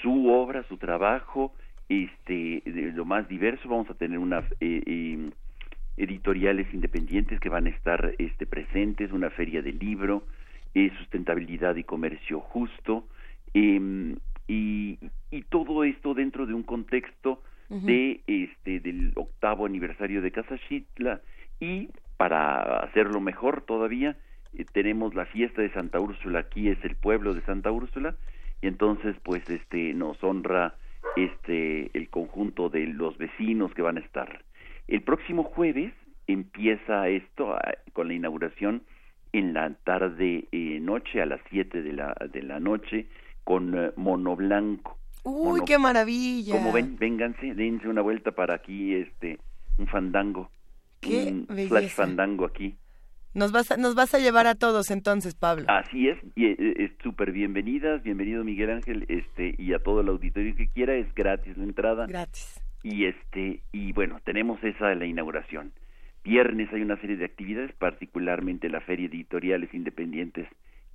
su 0.00 0.28
obra 0.28 0.62
su 0.68 0.76
trabajo 0.76 1.52
este 1.88 2.62
de 2.64 2.92
lo 2.94 3.04
más 3.04 3.28
diverso. 3.28 3.68
Vamos 3.68 3.90
a 3.90 3.94
tener 3.94 4.18
una 4.18 4.38
eh, 4.60 4.82
eh, 4.86 5.30
editoriales 5.96 6.72
independientes 6.72 7.40
que 7.40 7.48
van 7.48 7.66
a 7.66 7.70
estar 7.70 8.14
este 8.18 8.46
presentes 8.46 9.10
una 9.10 9.30
feria 9.30 9.60
del 9.60 9.80
libro 9.80 10.22
eh, 10.74 10.92
sustentabilidad 10.98 11.74
y 11.74 11.82
comercio 11.82 12.38
justo 12.38 13.08
em, 13.52 14.14
y, 14.46 14.98
y 15.32 15.42
todo 15.48 15.82
esto 15.82 16.14
dentro 16.14 16.46
de 16.46 16.54
un 16.54 16.62
contexto 16.62 17.42
de 17.68 18.20
este 18.26 18.80
del 18.80 19.12
octavo 19.14 19.64
aniversario 19.64 20.22
de 20.22 20.32
Casa 20.32 20.56
Xitla 20.68 21.20
y 21.60 21.88
para 22.16 22.80
hacerlo 22.80 23.20
mejor 23.20 23.62
todavía 23.62 24.16
eh, 24.54 24.64
tenemos 24.72 25.14
la 25.14 25.26
fiesta 25.26 25.62
de 25.62 25.70
Santa 25.72 26.00
Úrsula 26.00 26.40
aquí 26.40 26.68
es 26.68 26.82
el 26.84 26.96
pueblo 26.96 27.34
de 27.34 27.42
Santa 27.42 27.70
Úrsula 27.70 28.16
y 28.62 28.66
entonces 28.66 29.16
pues 29.22 29.48
este 29.48 29.94
nos 29.94 30.22
honra 30.24 30.74
este 31.16 31.90
el 31.96 32.08
conjunto 32.10 32.68
de 32.68 32.86
los 32.86 33.16
vecinos 33.18 33.72
que 33.74 33.82
van 33.82 33.96
a 33.96 34.00
estar. 34.00 34.42
El 34.88 35.02
próximo 35.02 35.44
jueves 35.44 35.92
empieza 36.26 37.08
esto 37.08 37.54
ah, 37.54 37.60
con 37.92 38.08
la 38.08 38.14
inauguración 38.14 38.82
en 39.32 39.54
la 39.54 39.70
tarde 39.84 40.46
eh, 40.52 40.78
noche 40.80 41.22
a 41.22 41.26
las 41.26 41.40
7 41.50 41.82
de 41.82 41.92
la 41.92 42.14
de 42.32 42.42
la 42.42 42.60
noche 42.60 43.06
con 43.44 43.74
eh, 43.78 43.92
Mono 43.96 44.36
Blanco. 44.36 44.98
Uy, 45.22 45.52
Mono- 45.60 45.64
qué 45.64 45.78
maravilla. 45.78 46.52
como 46.54 46.72
ven, 46.72 46.96
vénganse, 46.98 47.54
dense 47.54 47.88
una 47.88 48.00
vuelta 48.02 48.32
para 48.32 48.54
aquí, 48.54 48.94
este, 48.94 49.38
un 49.78 49.86
fandango, 49.86 50.50
Qué 51.00 51.28
un 51.32 51.46
belleza. 51.48 51.68
flash 51.68 51.90
fandango 51.90 52.44
aquí. 52.44 52.76
Nos 53.32 53.52
vas, 53.52 53.70
a, 53.70 53.76
nos 53.76 53.94
vas 53.94 54.12
a 54.14 54.18
llevar 54.18 54.46
a 54.46 54.56
todos 54.56 54.90
entonces, 54.90 55.34
Pablo. 55.34 55.64
Así 55.68 56.08
es, 56.08 56.18
y 56.34 56.46
eh, 56.46 56.56
es 56.58 56.90
súper 57.02 57.30
bienvenidas, 57.30 58.02
bienvenido 58.02 58.42
Miguel 58.42 58.70
Ángel, 58.70 59.06
este, 59.08 59.54
y 59.56 59.72
a 59.72 59.78
todo 59.78 60.00
el 60.00 60.08
auditorio 60.08 60.56
que 60.56 60.68
quiera, 60.68 60.94
es 60.94 61.12
gratis 61.14 61.56
la 61.56 61.64
entrada. 61.64 62.06
Gratis. 62.06 62.60
Y 62.82 63.04
este, 63.04 63.62
y 63.72 63.92
bueno, 63.92 64.20
tenemos 64.24 64.62
esa 64.64 64.88
de 64.88 64.96
la 64.96 65.06
inauguración. 65.06 65.72
Viernes 66.24 66.72
hay 66.72 66.82
una 66.82 67.00
serie 67.00 67.16
de 67.16 67.24
actividades, 67.24 67.72
particularmente 67.78 68.68
la 68.68 68.80
Feria 68.80 69.08
de 69.08 69.16
Editoriales 69.16 69.72
Independientes 69.72 70.48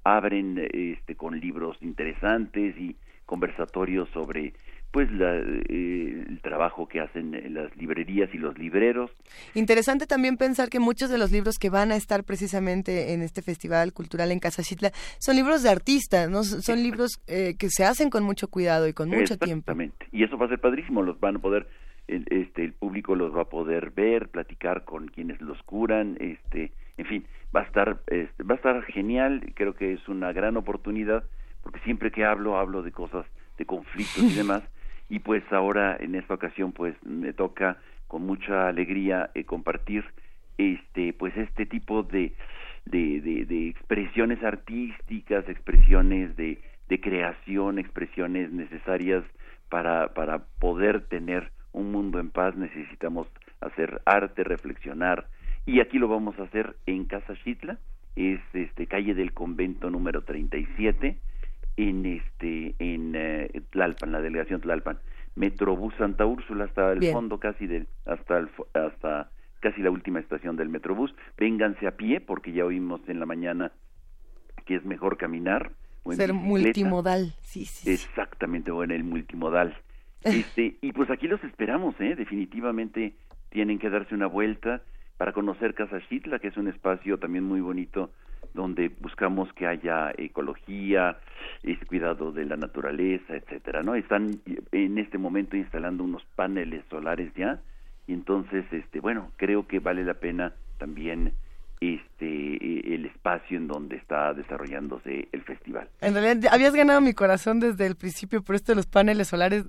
abren 0.06 0.70
este 0.72 1.16
con 1.16 1.40
libros 1.40 1.78
interesantes 1.82 2.78
y 2.78 2.96
conversatorios 3.26 4.08
sobre 4.10 4.54
pues 4.96 5.12
la, 5.12 5.36
eh, 5.36 6.24
el 6.26 6.40
trabajo 6.40 6.88
que 6.88 7.02
hacen 7.02 7.36
eh, 7.36 7.50
las 7.50 7.76
librerías 7.76 8.34
y 8.34 8.38
los 8.38 8.58
libreros 8.58 9.12
Interesante 9.54 10.08
también 10.08 10.38
pensar 10.38 10.70
que 10.70 10.80
muchos 10.80 11.10
de 11.10 11.18
los 11.18 11.34
libros 11.34 11.60
que 11.60 11.70
van 11.70 11.92
a 11.92 11.98
estar 11.98 12.24
precisamente 12.24 13.12
en 13.12 13.22
este 13.22 13.42
festival 13.42 13.92
cultural 13.92 14.32
en 14.32 14.40
Casa 14.40 14.64
Xitla 14.64 14.92
son 15.20 15.36
libros 15.36 15.64
de 15.64 15.70
artistas, 15.70 16.30
¿no? 16.30 16.46
son 16.46 16.82
libros 16.82 17.22
eh, 17.28 17.56
que 17.60 17.68
se 17.70 17.84
hacen 17.84 18.10
con 18.10 18.24
mucho 18.24 18.48
cuidado 18.48 18.88
y 18.88 18.94
con 18.94 19.10
mucho 19.10 19.38
tiempo. 19.38 19.70
Exactamente. 19.70 20.08
Y 20.14 20.24
eso 20.24 20.38
va 20.38 20.46
a 20.46 20.50
ser 20.50 20.60
padrísimo, 20.60 21.04
los 21.04 21.20
van 21.20 21.36
a 21.36 21.40
poder 21.40 21.68
el, 22.08 22.24
este 22.30 22.64
el 22.64 22.72
público 22.72 23.16
los 23.16 23.36
va 23.36 23.42
a 23.42 23.50
poder 23.50 23.92
ver, 23.92 24.30
platicar 24.30 24.86
con 24.86 25.10
quienes 25.10 25.42
los 25.42 25.62
curan, 25.64 26.16
este, 26.22 26.72
en 26.98 27.06
fin, 27.06 27.26
va 27.54 27.64
a 27.64 27.64
estar 27.66 28.00
este, 28.08 28.44
va 28.44 28.54
a 28.54 28.58
estar 28.58 28.82
genial, 28.84 29.42
creo 29.56 29.74
que 29.76 29.92
es 29.92 30.08
una 30.08 30.32
gran 30.32 30.56
oportunidad 30.56 31.26
porque 31.64 31.82
siempre 31.82 32.12
que 32.12 32.24
hablo 32.24 32.58
hablo 32.58 32.82
de 32.82 32.94
cosas 32.94 33.26
de 33.58 33.66
conflictos 33.66 34.24
y 34.24 34.36
demás 34.38 34.64
y 35.10 35.20
pues 35.20 35.44
ahora 35.52 35.98
en 36.00 36.16
esta 36.16 36.34
ocasión 36.34 36.72
pues 36.72 36.96
me 37.04 37.34
toca 37.34 37.78
con 38.08 38.26
mucha 38.26 38.68
alegría 38.68 39.30
eh, 39.34 39.44
compartir 39.44 40.06
este 40.58 41.14
pues 41.14 41.36
este 41.38 41.66
tipo 41.66 42.04
de 42.04 42.34
de, 42.86 43.20
de, 43.22 43.46
de 43.46 43.70
expresiones 43.70 44.44
artísticas, 44.44 45.48
expresiones 45.50 46.36
de, 46.36 46.62
de 46.88 47.02
creación, 47.02 47.80
expresiones 47.80 48.52
necesarias 48.52 49.24
para, 49.70 50.14
para 50.14 50.46
poder 50.60 51.02
tener 51.08 51.52
un 51.74 51.92
mundo 51.92 52.20
en 52.20 52.30
paz. 52.30 52.56
Necesitamos 52.56 53.28
hacer 53.60 54.02
arte, 54.06 54.44
reflexionar. 54.44 55.28
Y 55.66 55.80
aquí 55.80 55.98
lo 55.98 56.08
vamos 56.08 56.38
a 56.40 56.44
hacer 56.44 56.76
en 56.86 57.06
Casa 57.06 57.36
Xitla, 57.36 57.80
es 58.16 58.40
este 58.54 58.88
calle 58.88 59.14
del 59.14 59.34
convento 59.34 59.90
número 59.90 60.22
37 60.22 61.18
en 61.78 62.06
este 62.06 62.76
en 62.80 63.14
eh, 63.16 63.50
Tlalpan, 63.72 64.12
la 64.12 64.22
delegación 64.22 64.62
Tlalpan. 64.62 65.00
Metrobús 65.36 65.94
Santa 65.98 66.26
Úrsula 66.26 66.66
hasta 66.66 66.94
el 66.94 67.00
Bien. 67.00 67.14
fondo 67.14 67.40
casi 67.40 67.68
del 67.68 67.88
hasta 68.06 68.38
el 68.38 68.50
hasta 68.74 69.30
casi 69.60 69.82
la 69.82 69.92
última 69.92 70.20
estación 70.20 70.56
del 70.56 70.70
Metrobús. 70.70 71.14
Vénganse 71.38 71.88
a 71.88 71.92
pie 71.98 72.22
porque 72.22 72.54
ya 72.54 72.66
oímos 72.66 73.02
en 73.08 73.20
la 73.20 73.26
mañana 73.26 73.72
que 74.66 74.76
es 74.76 74.86
mejor 74.86 75.18
caminar 75.18 75.72
o 76.04 76.12
en 76.12 76.18
Ser 76.18 76.32
bicicleta. 76.32 76.50
multimodal, 76.50 77.34
sí, 77.42 77.66
sí. 77.66 77.84
sí. 77.84 77.92
Exactamente, 77.92 78.72
o 78.72 78.84
en 78.84 78.92
el 78.92 79.04
multimodal. 79.04 79.76
Este, 80.24 80.78
y 80.82 80.92
pues 80.92 81.10
aquí 81.12 81.28
los 81.28 81.44
esperamos, 81.44 81.94
¿eh? 82.00 82.16
Definitivamente 82.16 83.14
tienen 83.50 83.78
que 83.78 83.90
darse 83.90 84.16
una 84.16 84.26
vuelta 84.28 84.82
para 85.18 85.34
conocer 85.34 85.74
Casa 85.74 86.00
Xitla, 86.02 86.40
que 86.40 86.50
es 86.50 86.58
un 86.58 86.68
espacio 86.68 87.18
también 87.18 87.44
muy 87.44 87.62
bonito 87.62 88.12
donde 88.54 88.90
buscamos 89.00 89.52
que 89.54 89.68
haya 89.68 90.12
ecología, 90.18 91.18
es 91.64 91.78
cuidado 91.86 92.32
de 92.32 92.46
la 92.46 92.56
naturaleza, 92.56 93.36
etcétera, 93.36 93.82
¿no? 93.84 93.96
Están 93.96 94.40
en 94.72 94.98
este 94.98 95.18
momento 95.18 95.58
instalando 95.58 96.04
unos 96.04 96.24
paneles 96.36 96.84
solares 96.90 97.34
ya 97.36 97.60
y 98.08 98.14
entonces 98.14 98.66
este 98.72 99.00
bueno, 99.00 99.32
creo 99.38 99.68
que 99.68 99.80
vale 99.80 100.04
la 100.04 100.16
pena 100.16 100.54
también 100.78 101.34
este 101.82 102.26
eh, 102.26 102.96
el 102.96 103.06
espacio 103.06 103.58
en 103.58 103.68
donde 103.68 103.98
está 103.98 104.34
desarrollándose 104.34 105.28
el 105.32 105.44
festival. 105.44 105.90
En 106.02 106.14
realidad, 106.14 106.54
habías 106.54 106.74
ganado 106.74 107.02
mi 107.02 107.14
corazón 107.14 107.60
desde 107.60 107.86
el 107.86 107.96
principio 107.96 108.42
por 108.42 108.56
esto 108.56 108.72
de 108.72 108.78
los 108.78 108.88
paneles 108.88 109.28
solares. 109.28 109.66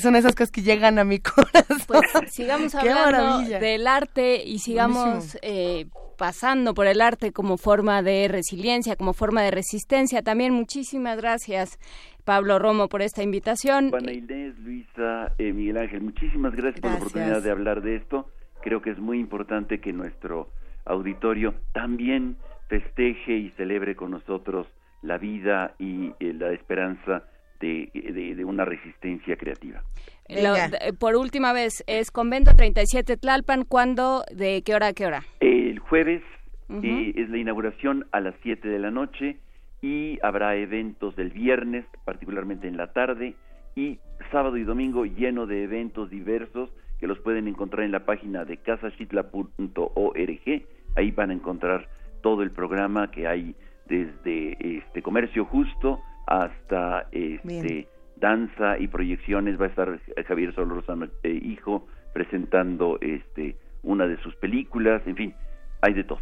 Son 0.00 0.16
esas 0.16 0.34
cosas 0.34 0.50
que 0.50 0.62
llegan 0.62 0.98
a 0.98 1.04
mi 1.04 1.18
corazón. 1.20 1.78
Pues 1.86 2.32
sigamos 2.32 2.74
hablando 2.74 3.24
maravilla. 3.24 3.58
del 3.58 3.86
arte 3.86 4.42
y 4.44 4.58
sigamos 4.58 5.38
eh, 5.42 5.86
pasando 6.20 6.74
por 6.74 6.86
el 6.86 7.00
arte 7.00 7.32
como 7.32 7.56
forma 7.56 8.02
de 8.02 8.28
resiliencia, 8.28 8.94
como 8.96 9.14
forma 9.14 9.42
de 9.42 9.50
resistencia. 9.50 10.22
También 10.22 10.52
muchísimas 10.52 11.16
gracias, 11.16 11.78
Pablo 12.24 12.58
Romo, 12.58 12.88
por 12.88 13.02
esta 13.02 13.22
invitación. 13.22 13.90
Juana 13.90 14.12
Inés, 14.12 14.58
Luisa, 14.58 15.32
eh, 15.38 15.52
Miguel 15.52 15.78
Ángel, 15.78 16.02
muchísimas 16.02 16.54
gracias, 16.54 16.80
por 16.80 16.90
la 16.90 16.96
oportunidad 16.98 17.42
de 17.42 17.50
hablar 17.50 17.80
de 17.80 17.96
esto. 17.96 18.28
Creo 18.62 18.82
que 18.82 18.90
es 18.90 18.98
muy 18.98 19.18
importante 19.18 19.80
que 19.80 19.92
nuestro 19.92 20.50
auditorio 20.84 21.54
también 21.72 22.36
festeje 22.68 23.32
y 23.36 23.50
celebre 23.56 23.96
con 23.96 24.10
nosotros 24.12 24.66
la 25.02 25.18
vida 25.18 25.74
y 25.78 26.12
eh, 26.20 26.32
la 26.34 26.52
esperanza 26.52 27.24
de, 27.60 27.90
de- 27.94 28.34
de 28.34 28.44
una 28.44 28.64
resistencia 28.64 29.36
creativa. 29.36 29.82
Lo- 30.28 30.54
por 30.98 31.16
última 31.16 31.52
vez, 31.52 31.82
es 31.86 32.10
Convento 32.10 32.52
37 32.56 33.16
Tlalpan, 33.16 33.64
¿cuándo? 33.64 34.22
¿De 34.34 34.62
qué 34.62 34.74
hora 34.74 34.88
a 34.88 34.92
qué 34.92 35.06
hora? 35.06 35.22
El 35.40 35.78
jueves 35.80 36.22
eh, 36.70 37.12
es 37.16 37.28
la 37.30 37.38
inauguración 37.38 38.06
a 38.12 38.20
las 38.20 38.34
7 38.42 38.68
de 38.68 38.78
la 38.78 38.90
noche 38.90 39.38
y 39.82 40.18
habrá 40.22 40.54
eventos 40.56 41.16
del 41.16 41.30
viernes, 41.30 41.84
particularmente 42.04 42.68
en 42.68 42.76
la 42.76 42.92
tarde, 42.92 43.34
y 43.74 43.98
sábado 44.30 44.56
y 44.56 44.64
domingo 44.64 45.04
lleno 45.04 45.46
de 45.46 45.64
eventos 45.64 46.10
diversos 46.10 46.70
que 47.00 47.06
los 47.06 47.18
pueden 47.18 47.48
encontrar 47.48 47.84
en 47.84 47.92
la 47.92 48.04
página 48.04 48.44
de 48.44 48.58
casachitla.org. 48.58 50.66
Ahí 50.96 51.10
van 51.10 51.30
a 51.30 51.34
encontrar 51.34 51.88
todo 52.22 52.42
el 52.42 52.50
programa 52.50 53.10
que 53.10 53.26
hay 53.26 53.54
desde 53.86 54.78
este 54.78 55.02
comercio 55.02 55.44
justo 55.46 56.00
hasta 56.26 57.08
este 57.10 57.62
Bien. 57.62 57.86
danza 58.16 58.78
y 58.78 58.88
proyecciones. 58.88 59.60
Va 59.60 59.64
a 59.64 59.68
estar 59.68 60.00
Javier 60.28 60.54
Solorzano, 60.54 61.08
eh, 61.22 61.40
hijo, 61.42 61.86
presentando 62.12 62.98
este 63.00 63.56
una 63.82 64.06
de 64.06 64.20
sus 64.22 64.36
películas, 64.36 65.02
en 65.06 65.16
fin, 65.16 65.34
hay 65.80 65.94
de 65.94 66.04
todo. 66.04 66.20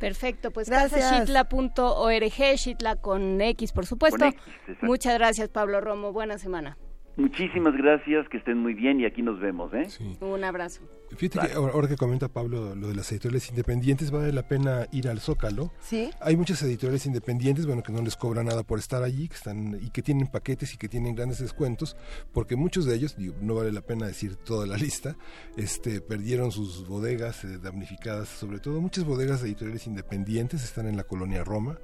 Perfecto, 0.00 0.50
pues 0.50 0.70
Gracias. 0.70 1.02
casashitla.org, 1.02 2.56
Shitla 2.56 2.96
con 2.96 3.40
X, 3.40 3.72
por 3.72 3.86
supuesto. 3.86 4.18
Con 4.18 4.28
X, 4.28 4.40
exacto. 4.60 4.86
Muchas 4.86 5.18
gracias, 5.18 5.48
Pablo 5.50 5.80
Romo. 5.80 6.12
Buena 6.12 6.38
semana. 6.38 6.76
Muchísimas 7.16 7.74
gracias, 7.76 8.28
que 8.28 8.38
estén 8.38 8.58
muy 8.58 8.74
bien 8.74 9.00
y 9.00 9.04
aquí 9.04 9.22
nos 9.22 9.38
vemos, 9.38 9.72
¿eh? 9.72 9.86
Un 10.20 10.42
abrazo. 10.42 10.80
Fíjate 11.16 11.48
que 11.48 11.54
ahora, 11.54 11.86
que 11.86 11.96
comenta 11.96 12.28
Pablo 12.28 12.74
lo 12.74 12.88
de 12.88 12.94
las 12.94 13.10
editoriales 13.12 13.48
independientes, 13.50 14.10
vale 14.10 14.32
la 14.32 14.48
pena 14.48 14.86
ir 14.90 15.08
al 15.08 15.20
Zócalo. 15.20 15.70
Sí. 15.80 16.10
Hay 16.20 16.36
muchas 16.36 16.60
editoriales 16.62 17.06
independientes, 17.06 17.66
bueno, 17.66 17.82
que 17.82 17.92
no 17.92 18.02
les 18.02 18.16
cobra 18.16 18.42
nada 18.42 18.64
por 18.64 18.80
estar 18.80 19.02
allí, 19.02 19.28
que 19.28 19.36
están 19.36 19.78
y 19.80 19.90
que 19.90 20.02
tienen 20.02 20.26
paquetes 20.26 20.74
y 20.74 20.76
que 20.76 20.88
tienen 20.88 21.14
grandes 21.14 21.38
descuentos, 21.38 21.96
porque 22.32 22.56
muchos 22.56 22.84
de 22.84 22.96
ellos, 22.96 23.16
digo, 23.16 23.34
no 23.40 23.54
vale 23.54 23.70
la 23.70 23.82
pena 23.82 24.06
decir 24.06 24.34
toda 24.34 24.66
la 24.66 24.76
lista, 24.84 25.16
este, 25.56 26.00
perdieron 26.00 26.50
sus 26.50 26.88
bodegas 26.88 27.44
eh, 27.44 27.58
damnificadas, 27.62 28.28
sobre 28.28 28.58
todo 28.58 28.80
muchas 28.80 29.04
bodegas 29.04 29.40
de 29.40 29.48
editoriales 29.48 29.86
independientes 29.86 30.64
están 30.64 30.86
en 30.86 30.96
la 30.96 31.04
colonia 31.04 31.44
Roma, 31.44 31.78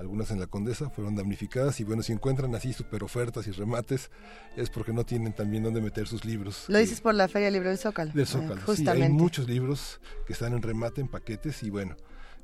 algunas 0.00 0.30
en 0.32 0.40
la 0.40 0.46
Condesa 0.46 0.90
fueron 0.90 1.14
damnificadas 1.14 1.78
y 1.78 1.84
bueno, 1.84 2.02
si 2.02 2.12
encuentran 2.12 2.54
así 2.54 2.72
super 2.72 3.04
ofertas 3.04 3.46
y 3.46 3.52
remates, 3.52 4.10
es 4.56 4.70
porque 4.72 4.92
no 4.92 5.04
tienen 5.04 5.32
también 5.32 5.62
dónde 5.62 5.80
meter 5.80 6.06
sus 6.08 6.24
libros. 6.24 6.64
Lo 6.68 6.78
dices 6.78 7.00
por 7.00 7.14
la 7.14 7.28
Feria 7.28 7.50
Libre 7.50 7.68
del 7.68 7.78
Zócalo. 7.78 8.12
Del 8.12 8.22
Eh, 8.22 8.26
Zócalo. 8.26 8.56
Sí, 8.56 8.62
justamente. 8.66 9.06
hay 9.06 9.12
muchos 9.12 9.48
libros 9.48 10.00
que 10.26 10.32
están 10.32 10.52
en 10.54 10.62
remate, 10.62 11.00
en 11.00 11.08
paquetes, 11.08 11.62
y 11.62 11.70
bueno, 11.70 11.96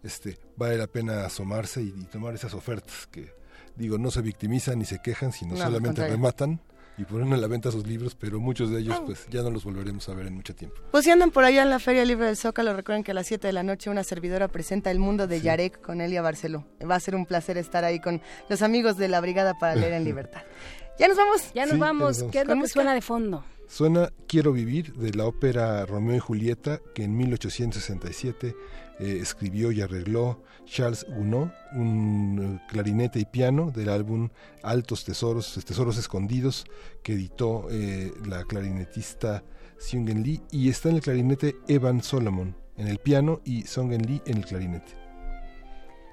este, 0.02 0.38
vale 0.56 0.76
la 0.78 0.86
pena 0.86 1.24
asomarse 1.26 1.82
y, 1.82 1.94
y 1.98 2.04
tomar 2.04 2.34
esas 2.34 2.54
ofertas 2.54 3.08
que, 3.10 3.32
digo, 3.76 3.98
no 3.98 4.10
se 4.10 4.22
victimizan 4.22 4.78
ni 4.78 4.84
se 4.84 5.00
quejan, 5.00 5.32
sino 5.32 5.54
No, 5.54 5.64
solamente 5.64 6.06
rematan 6.06 6.60
y 6.96 7.04
ponen 7.04 7.32
a 7.32 7.36
la 7.36 7.46
venta 7.46 7.70
sus 7.70 7.86
libros, 7.86 8.16
pero 8.16 8.40
muchos 8.40 8.70
de 8.70 8.80
ellos 8.80 9.00
pues 9.06 9.28
ya 9.30 9.40
no 9.42 9.50
los 9.50 9.62
volveremos 9.62 10.08
a 10.08 10.14
ver 10.14 10.26
en 10.26 10.34
mucho 10.34 10.56
tiempo. 10.56 10.78
Pues 10.90 11.04
si 11.04 11.12
andan 11.12 11.30
por 11.30 11.44
allá 11.44 11.62
en 11.62 11.70
la 11.70 11.78
Feria 11.78 12.04
Libre 12.04 12.26
del 12.26 12.36
Zócalo, 12.36 12.74
recuerden 12.74 13.04
que 13.04 13.12
a 13.12 13.14
las 13.14 13.28
7 13.28 13.46
de 13.46 13.52
la 13.52 13.62
noche 13.62 13.88
una 13.88 14.02
servidora 14.02 14.48
presenta 14.48 14.90
El 14.90 14.98
Mundo 14.98 15.28
de 15.28 15.40
Yarek 15.40 15.80
con 15.80 16.00
Elia 16.00 16.22
Barceló. 16.22 16.66
Va 16.90 16.96
a 16.96 17.00
ser 17.00 17.14
un 17.14 17.24
placer 17.24 17.56
estar 17.56 17.84
ahí 17.84 18.00
con 18.00 18.20
los 18.48 18.62
amigos 18.62 18.96
de 18.96 19.06
la 19.06 19.20
Brigada 19.20 19.54
para 19.60 19.76
Leer 19.76 19.92
en 19.92 20.02
Libertad. 20.04 20.42
Ya 20.98 21.08
nos 21.08 21.16
vamos. 21.16 21.52
Ya 21.54 21.64
nos 21.64 21.74
Sí, 21.74 21.78
ya 21.78 21.84
vamos. 21.84 22.22
nos. 22.22 22.30
¿Qué 22.32 22.40
es 22.40 22.46
lo 22.46 22.60
que 22.60 22.68
suena 22.68 22.94
de 22.94 23.02
fondo? 23.02 23.44
Suena 23.68 24.10
Quiero 24.26 24.52
vivir 24.52 24.94
de 24.94 25.12
la 25.12 25.26
ópera 25.26 25.84
Romeo 25.86 26.16
y 26.16 26.18
Julieta 26.18 26.80
que 26.94 27.04
en 27.04 27.16
1867 27.16 28.54
eh, 28.98 29.18
escribió 29.20 29.70
y 29.72 29.80
arregló 29.80 30.42
Charles 30.64 31.06
Gounod, 31.08 31.50
un 31.72 32.60
eh, 32.60 32.66
clarinete 32.68 33.20
y 33.20 33.24
piano 33.24 33.70
del 33.70 33.90
álbum 33.90 34.30
Altos 34.62 35.04
Tesoros, 35.04 35.62
Tesoros 35.64 35.98
Escondidos 35.98 36.64
que 37.02 37.12
editó 37.12 37.68
eh, 37.70 38.12
la 38.26 38.44
clarinetista 38.44 39.44
Sungen 39.78 40.22
Lee 40.22 40.42
y 40.50 40.68
está 40.68 40.88
en 40.88 40.96
el 40.96 41.02
clarinete 41.02 41.56
Evan 41.68 42.02
Solomon 42.02 42.56
en 42.76 42.88
el 42.88 42.98
piano 42.98 43.40
y 43.44 43.62
Sungen 43.62 44.02
Lee 44.02 44.22
en 44.26 44.38
el 44.38 44.46
clarinete. 44.46 45.07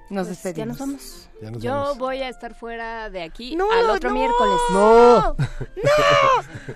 Nos 0.08 0.28
Pues, 0.28 0.42
despedimos. 0.42 0.56
Ya 0.56 0.66
nos 0.66 0.78
vamos. 0.78 1.28
Ya 1.42 1.50
nos 1.50 1.62
Yo 1.62 1.72
vamos. 1.72 1.98
voy 1.98 2.22
a 2.22 2.28
estar 2.28 2.54
fuera 2.54 3.10
de 3.10 3.22
aquí 3.22 3.56
No, 3.56 3.70
al 3.72 3.90
otro 3.90 4.10
no. 4.10 4.14
miércoles. 4.16 4.54
¡No! 4.72 5.36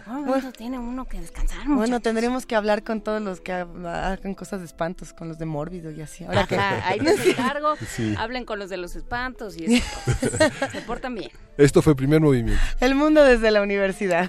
No, 0.07 0.25
bueno, 0.27 0.53
tiene 0.53 0.79
uno 0.79 1.07
que 1.07 1.21
descansar. 1.21 1.59
Bueno, 1.67 2.01
tendremos 2.01 2.45
que 2.45 2.57
hablar 2.57 2.83
con 2.83 3.01
todos 3.01 3.23
los 3.23 3.41
que 3.41 3.53
ha- 3.53 3.67
hagan 4.13 4.35
cosas 4.35 4.61
de 4.61 4.67
espantos, 4.67 5.13
con 5.13 5.29
los 5.29 5.39
de 5.39 5.47
Mórbido 5.47 5.91
y 5.91 6.01
así. 6.01 6.25
Ahora 6.25 6.47
que... 6.47 6.57
Ahí 6.85 6.99
encargo. 6.99 7.77
Sí. 7.95 8.15
Hablen 8.19 8.45
con 8.45 8.59
los 8.59 8.69
de 8.69 8.77
los 8.77 8.97
espantos 8.97 9.57
y 9.57 9.81
cosas. 9.81 10.19
Se 10.73 10.81
portan 10.83 11.15
bien. 11.15 11.31
Esto 11.57 11.83
fue 11.83 11.95
primer 11.95 12.21
movimiento. 12.21 12.61
El 12.81 12.95
mundo 12.97 13.23
desde 13.23 13.51
la 13.51 13.63
universidad. 13.63 14.29